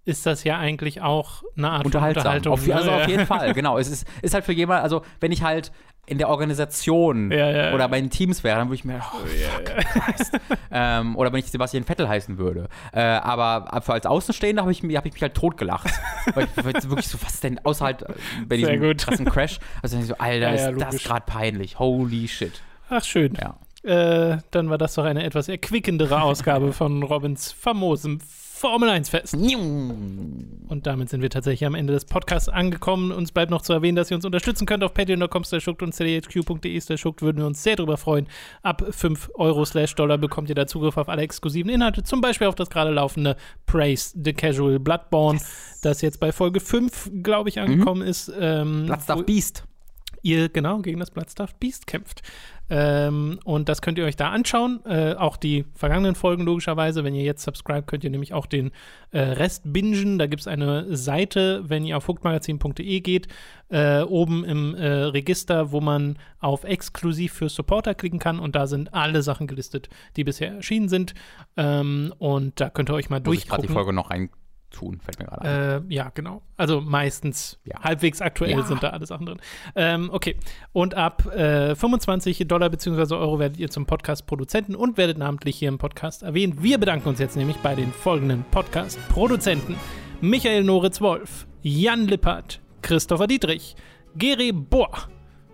ist 0.08 0.24
das 0.24 0.42
ja 0.42 0.58
eigentlich 0.58 1.02
auch 1.02 1.42
eine 1.56 1.70
Art 1.70 1.84
Unterhaltsam. 1.84 2.22
Unterhaltung. 2.22 2.52
Auf, 2.54 2.70
also 2.70 2.90
ne? 2.90 2.96
auf 2.96 3.08
jeden 3.08 3.26
Fall, 3.26 3.52
genau. 3.54 3.76
Es 3.76 3.88
ist, 3.88 4.08
ist 4.22 4.32
halt 4.32 4.44
für 4.44 4.54
jemanden, 4.54 4.82
also 4.82 5.02
wenn 5.20 5.32
ich 5.32 5.42
halt 5.42 5.70
in 6.06 6.16
der 6.16 6.30
Organisation 6.30 7.30
Ja, 7.30 7.50
ja, 7.50 7.74
oder 7.74 7.86
bei 7.90 8.00
den 8.00 8.08
Teams 8.08 8.42
wäre, 8.42 8.56
dann 8.56 8.68
würde 8.68 8.76
ich 8.76 8.84
mir, 8.86 9.02
oh, 9.02 9.18
fuck, 9.26 9.64
Christ. 10.06 10.38
ähm, 10.70 11.14
oder 11.14 11.30
wenn 11.30 11.40
ich 11.40 11.50
Sebastian 11.50 11.84
Vettel 11.84 12.08
heißen 12.08 12.38
würde. 12.38 12.70
Äh, 12.94 13.00
aber 13.00 13.82
für 13.82 13.92
als 13.92 14.06
Außenstehender 14.06 14.62
habe 14.62 14.72
ich, 14.72 14.82
hab 14.82 15.04
ich 15.04 15.12
mich 15.12 15.20
halt 15.20 15.34
totgelacht. 15.34 15.90
weil 16.34 16.44
ich 16.44 16.64
weil 16.64 16.74
ich 16.78 16.88
wirklich 16.88 17.08
so, 17.08 17.18
was 17.22 17.40
denn, 17.40 17.60
außer 17.62 17.90
äh, 17.90 17.94
bei 18.46 18.56
diesem 18.56 18.80
gut. 18.80 18.98
krassen 18.98 19.26
Crash. 19.26 19.58
Also 19.82 19.98
ich 19.98 20.06
so, 20.06 20.14
Alter, 20.16 20.54
ist 20.54 20.80
das 20.80 21.04
gerade 21.04 21.26
peinlich. 21.26 21.78
Holy 21.78 22.26
shit. 22.26 22.62
Ach, 22.88 23.04
schön. 23.04 23.34
Ja. 23.38 23.58
Äh, 23.82 24.38
dann 24.50 24.70
war 24.70 24.78
das 24.78 24.94
doch 24.94 25.04
eine 25.04 25.22
etwas 25.22 25.48
erquickendere 25.48 26.22
Ausgabe 26.22 26.72
von 26.72 27.02
Robins 27.02 27.52
famosem 27.52 28.20
Formel 28.58 28.88
1 28.88 29.08
Fest. 29.08 29.34
Und 29.34 30.80
damit 30.82 31.08
sind 31.10 31.22
wir 31.22 31.30
tatsächlich 31.30 31.64
am 31.64 31.76
Ende 31.76 31.92
des 31.92 32.04
Podcasts 32.04 32.48
angekommen. 32.48 33.12
Uns 33.12 33.30
bleibt 33.30 33.52
noch 33.52 33.62
zu 33.62 33.72
erwähnen, 33.72 33.94
dass 33.94 34.10
ihr 34.10 34.16
uns 34.16 34.24
unterstützen 34.24 34.66
könnt 34.66 34.82
auf 34.82 34.94
patreon.com 34.94 35.44
schuckt 35.44 35.80
und 35.80 35.94
cdhq.de 35.94 36.96
schuckt. 36.96 37.22
Würden 37.22 37.38
wir 37.38 37.46
uns 37.46 37.62
sehr 37.62 37.76
darüber 37.76 37.96
freuen. 37.96 38.26
Ab 38.62 38.82
5 38.90 39.30
Euro 39.34 39.64
slash 39.64 39.94
Dollar 39.94 40.18
bekommt 40.18 40.48
ihr 40.48 40.56
da 40.56 40.66
Zugriff 40.66 40.96
auf 40.96 41.08
alle 41.08 41.22
exklusiven 41.22 41.70
Inhalte, 41.70 42.02
zum 42.02 42.20
Beispiel 42.20 42.48
auf 42.48 42.56
das 42.56 42.68
gerade 42.68 42.90
laufende 42.90 43.36
Praise 43.66 44.12
the 44.20 44.32
Casual 44.32 44.80
Bloodborne, 44.80 45.38
yes. 45.38 45.80
das 45.82 46.00
jetzt 46.02 46.18
bei 46.18 46.32
Folge 46.32 46.58
5, 46.58 47.12
glaube 47.22 47.50
ich, 47.50 47.60
angekommen 47.60 48.02
mhm. 48.02 48.08
ist. 48.08 48.32
Ähm, 48.40 48.86
Bloodstuff 48.86 49.24
Beast. 49.24 49.64
Ihr 50.22 50.48
genau 50.48 50.80
gegen 50.80 50.98
das 50.98 51.12
Bloodstuff 51.12 51.54
Beast 51.54 51.86
kämpft. 51.86 52.22
Ähm, 52.70 53.38
und 53.44 53.68
das 53.68 53.80
könnt 53.82 53.98
ihr 53.98 54.04
euch 54.04 54.16
da 54.16 54.30
anschauen. 54.30 54.80
Äh, 54.84 55.14
auch 55.14 55.36
die 55.36 55.64
vergangenen 55.74 56.14
Folgen 56.14 56.44
logischerweise. 56.44 57.04
Wenn 57.04 57.14
ihr 57.14 57.24
jetzt 57.24 57.42
subscribe, 57.42 57.82
könnt 57.82 58.04
ihr 58.04 58.10
nämlich 58.10 58.34
auch 58.34 58.46
den 58.46 58.72
äh, 59.10 59.20
Rest 59.20 59.62
bingen. 59.64 60.18
Da 60.18 60.26
gibt 60.26 60.40
es 60.40 60.48
eine 60.48 60.96
Seite, 60.96 61.64
wenn 61.68 61.84
ihr 61.84 61.96
auf 61.96 62.08
hookmagazin.de 62.08 63.00
geht, 63.00 63.28
äh, 63.70 64.02
oben 64.02 64.44
im 64.44 64.74
äh, 64.74 64.86
Register, 64.86 65.72
wo 65.72 65.80
man 65.80 66.18
auf 66.40 66.64
exklusiv 66.64 67.32
für 67.32 67.48
Supporter 67.48 67.94
klicken 67.94 68.18
kann. 68.18 68.38
Und 68.38 68.54
da 68.54 68.66
sind 68.66 68.92
alle 68.92 69.22
Sachen 69.22 69.46
gelistet, 69.46 69.88
die 70.16 70.24
bisher 70.24 70.52
erschienen 70.54 70.88
sind. 70.88 71.14
Ähm, 71.56 72.12
und 72.18 72.60
da 72.60 72.70
könnt 72.70 72.90
ihr 72.90 72.94
euch 72.94 73.10
mal 73.10 73.20
durchgucken. 73.20 73.64
Ich 73.64 73.68
die 73.68 73.72
Folge 73.72 73.92
noch 73.92 74.10
rein 74.10 74.30
tun, 74.70 75.00
fällt 75.00 75.18
mir 75.18 75.26
gerade 75.26 75.42
ein. 75.42 75.90
Äh, 75.90 75.94
ja, 75.94 76.10
genau. 76.14 76.42
Also 76.56 76.80
meistens 76.80 77.58
ja. 77.64 77.80
halbwegs 77.82 78.20
aktuell 78.20 78.50
ja. 78.50 78.62
sind 78.62 78.82
da 78.82 78.90
alle 78.90 79.06
Sachen 79.06 79.26
drin. 79.26 79.38
Ähm, 79.74 80.10
okay. 80.12 80.36
Und 80.72 80.94
ab 80.94 81.26
äh, 81.34 81.74
25 81.74 82.46
Dollar 82.46 82.70
bzw. 82.70 83.14
Euro 83.14 83.38
werdet 83.38 83.58
ihr 83.58 83.70
zum 83.70 83.86
Podcast-Produzenten 83.86 84.74
und 84.74 84.96
werdet 84.96 85.18
namentlich 85.18 85.56
hier 85.56 85.68
im 85.68 85.78
Podcast 85.78 86.22
erwähnt. 86.22 86.62
Wir 86.62 86.78
bedanken 86.78 87.08
uns 87.08 87.18
jetzt 87.18 87.36
nämlich 87.36 87.56
bei 87.58 87.74
den 87.74 87.92
folgenden 87.92 88.44
Podcast-Produzenten: 88.50 89.76
Michael 90.20 90.64
Noritz-Wolf, 90.64 91.46
Jan 91.62 92.06
Lippert, 92.06 92.60
Christopher 92.82 93.26
Dietrich, 93.26 93.76
Gere 94.16 94.52
Bohr, 94.52 95.08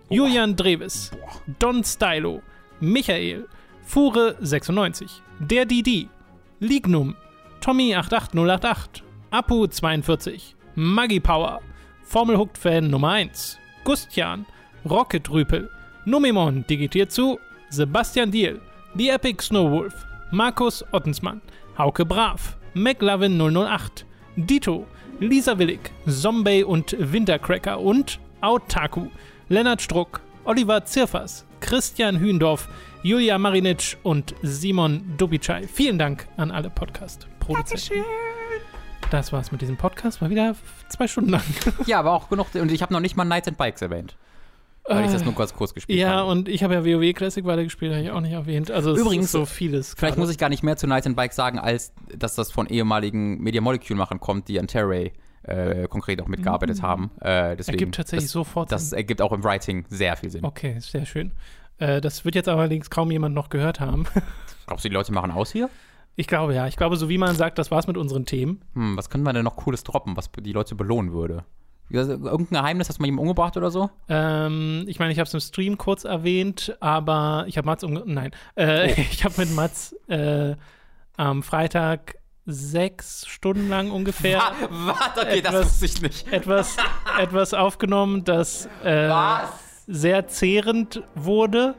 Julian 0.09 0.55
Dreves, 0.55 1.11
Don 1.59 1.83
Stylo, 1.83 2.41
Michael, 2.79 3.47
Fure96, 3.87 5.21
der 5.39 5.65
Didi, 5.65 6.09
Lignum, 6.59 7.15
Tommy88088, 7.61 9.01
Apu42, 9.35 10.53
Maggie 10.75 11.19
Power, 11.19 11.59
Formel 12.03 12.37
Hooked 12.37 12.57
Fan 12.57 12.89
Nummer 12.89 13.09
1, 13.09 13.59
Gustian, 13.83 14.45
Rocket 14.89 15.29
Rüpel, 15.29 15.69
Numimon 16.05 16.65
digitiert 16.67 17.11
zu, 17.11 17.37
Sebastian 17.69 18.31
Diel, 18.31 18.61
The 18.95 19.09
Epic 19.09 19.43
Snowwolf, 19.43 19.93
Markus 20.31 20.85
Ottensmann, 20.93 21.41
Hauke 21.77 22.05
Brav, 22.05 22.55
McLovin 22.75 23.37
008, 23.37 24.05
Dito, 24.37 24.87
Lisa 25.19 25.59
Willig, 25.59 25.91
Zombie 26.07 26.63
und 26.63 26.95
Wintercracker 26.97 27.81
und 27.81 28.19
Autaku, 28.39 29.09
Lennart 29.49 29.81
Struck, 29.81 30.21
Oliver 30.45 30.85
Zirfers, 30.85 31.45
Christian 31.59 32.19
Hühndorf, 32.19 32.69
Julia 33.03 33.37
Marinic 33.37 33.97
und 34.03 34.33
Simon 34.43 35.13
Dubicai. 35.17 35.67
Vielen 35.67 35.99
Dank 35.99 36.25
an 36.37 36.51
alle 36.51 36.69
Podcast-Produzenten. 36.69 38.05
Das 39.11 39.31
war's 39.31 39.51
mit 39.51 39.61
diesem 39.61 39.77
Podcast. 39.77 40.21
War 40.21 40.29
wieder 40.29 40.55
zwei 40.89 41.07
Stunden 41.07 41.29
lang. 41.29 41.43
Ja, 41.85 41.99
aber 41.99 42.13
auch 42.13 42.29
genug. 42.29 42.47
Und 42.55 42.71
ich 42.71 42.81
habe 42.81 42.93
noch 42.93 42.99
nicht 42.99 43.15
mal 43.15 43.25
Knights 43.25 43.47
and 43.47 43.57
Bikes 43.57 43.81
erwähnt. 43.81 44.15
Weil 44.87 45.03
äh, 45.03 45.05
ich 45.05 45.11
das 45.11 45.23
nur 45.23 45.33
ganz 45.33 45.53
kurz 45.53 45.73
gespielt 45.73 45.99
ja, 45.99 46.09
habe. 46.09 46.17
Ja, 46.17 46.23
und 46.23 46.47
ich 46.47 46.63
habe 46.63 46.75
ja 46.75 46.85
WoW 46.85 47.13
Classic 47.13 47.43
weitergespielt, 47.45 47.91
habe 47.91 48.03
ich 48.03 48.11
auch 48.11 48.21
nicht 48.21 48.33
erwähnt. 48.33 48.71
Also 48.71 48.95
Übrigens, 48.95 49.31
so 49.31 49.45
vieles. 49.45 49.93
Vielleicht 49.95 50.15
grade. 50.15 50.21
muss 50.21 50.31
ich 50.31 50.37
gar 50.37 50.49
nicht 50.49 50.63
mehr 50.63 50.77
zu 50.77 50.85
Knights 50.85 51.07
and 51.07 51.15
Bikes 51.15 51.35
sagen, 51.35 51.59
als 51.59 51.93
dass 52.15 52.35
das 52.35 52.51
von 52.51 52.67
ehemaligen 52.67 53.41
Media 53.41 53.61
Molecule-Machern 53.61 54.19
kommt, 54.19 54.47
die 54.47 54.59
an 54.59 54.67
Terray 54.67 55.13
äh, 55.43 55.87
konkret 55.87 56.21
auch 56.21 56.27
mitgearbeitet 56.27 56.79
mhm. 56.79 56.83
haben. 56.83 57.11
Äh, 57.21 57.55
deswegen, 57.55 57.77
ergibt 57.77 57.95
tatsächlich 57.95 58.25
das, 58.25 58.31
sofort 58.31 58.69
Sinn. 58.69 58.75
Das 58.75 58.91
ergibt 58.91 59.21
auch 59.21 59.31
im 59.31 59.43
Writing 59.43 59.85
sehr 59.89 60.15
viel 60.17 60.29
Sinn. 60.29 60.43
Okay, 60.43 60.79
sehr 60.79 61.05
schön. 61.05 61.31
Äh, 61.77 62.01
das 62.01 62.25
wird 62.25 62.35
jetzt 62.35 62.49
allerdings 62.49 62.89
kaum 62.89 63.11
jemand 63.11 63.35
noch 63.35 63.49
gehört 63.49 63.79
haben. 63.79 64.05
Glaubst 64.67 64.85
du, 64.85 64.89
die 64.89 64.95
Leute 64.95 65.13
machen 65.13 65.31
aus 65.31 65.51
hier? 65.51 65.69
Ich 66.15 66.27
glaube 66.27 66.53
ja. 66.53 66.67
Ich 66.67 66.77
glaube, 66.77 66.95
so 66.97 67.09
wie 67.09 67.17
man 67.17 67.35
sagt, 67.35 67.57
das 67.57 67.71
war's 67.71 67.87
mit 67.87 67.97
unseren 67.97 68.25
Themen. 68.25 68.61
Hm, 68.73 68.97
was 68.97 69.09
könnte 69.09 69.25
man 69.25 69.35
denn 69.35 69.43
noch 69.43 69.57
Cooles 69.57 69.83
droppen, 69.83 70.15
was 70.15 70.29
die 70.31 70.53
Leute 70.53 70.75
belohnen 70.75 71.11
würde? 71.13 71.43
Irgendein 71.89 72.47
Geheimnis, 72.49 72.89
hast 72.89 72.97
du 72.97 73.03
mal 73.03 73.07
jemanden 73.07 73.29
umgebracht 73.29 73.57
oder 73.57 73.69
so? 73.69 73.91
Ähm, 74.09 74.85
ich 74.87 74.97
meine, 74.97 75.11
ich 75.11 75.19
habe 75.19 75.27
es 75.27 75.33
im 75.33 75.39
Stream 75.39 75.77
kurz 75.77 76.03
erwähnt, 76.03 76.75
aber 76.79 77.45
ich 77.47 77.57
habe 77.57 77.65
Mats 77.67 77.83
umgebracht. 77.83 78.09
Nein. 78.09 78.31
Äh, 78.55 78.91
oh. 78.91 79.01
Ich 79.11 79.23
habe 79.23 79.35
mit 79.37 79.53
Mats 79.53 79.95
äh, 80.07 80.55
am 81.15 81.43
Freitag 81.43 82.15
sechs 82.45 83.25
Stunden 83.27 83.69
lang 83.69 83.91
ungefähr. 83.91 84.39
Warte, 84.69 85.21
okay, 85.21 85.39
etwas, 85.39 85.53
das 85.53 85.81
wusste 85.81 85.85
ich 85.85 86.01
nicht. 86.01 86.27
Etwas, 86.31 86.77
etwas 87.19 87.53
aufgenommen, 87.53 88.23
das 88.23 88.67
äh, 88.83 89.11
sehr 89.87 90.27
zehrend 90.27 91.03
wurde. 91.15 91.75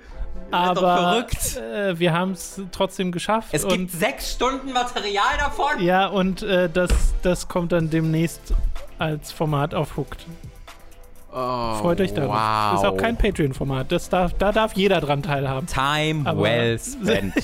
Aber 0.50 1.26
äh, 1.56 1.98
wir 1.98 2.12
haben 2.12 2.32
es 2.32 2.60
trotzdem 2.72 3.12
geschafft. 3.12 3.48
Es 3.52 3.66
gibt 3.66 3.90
sechs 3.90 4.32
Stunden 4.32 4.72
Material 4.72 5.36
davon. 5.38 5.80
Ja, 5.80 6.06
und 6.06 6.42
äh, 6.42 6.68
das, 6.68 6.90
das 7.22 7.48
kommt 7.48 7.72
dann 7.72 7.90
demnächst 7.90 8.54
als 8.98 9.32
Format 9.32 9.74
auf 9.74 9.96
Hooked. 9.96 10.26
Oh, 11.32 11.74
Freut 11.74 12.00
euch 12.00 12.14
darauf. 12.14 12.34
Wow. 12.34 12.72
Das 12.72 12.80
ist 12.82 12.86
auch 12.86 12.96
kein 12.96 13.16
Patreon-Format. 13.18 13.92
Darf, 14.10 14.32
da 14.38 14.52
darf 14.52 14.72
jeder 14.72 15.00
dran 15.00 15.22
teilhaben. 15.22 15.66
Time 15.66 16.22
Aber 16.24 16.42
well 16.42 16.78
spent. 16.80 17.34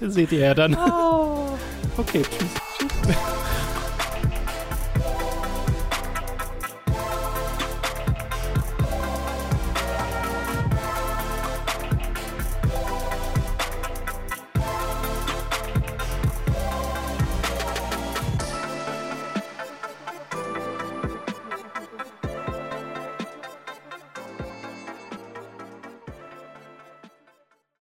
Seht 0.00 0.32
ihr 0.32 0.40
ja 0.40 0.54
dann. 0.54 0.76
Oh. 0.76 1.56
Okay, 1.96 2.22
tschüss. 2.22 2.48
tschüss. 2.78 3.16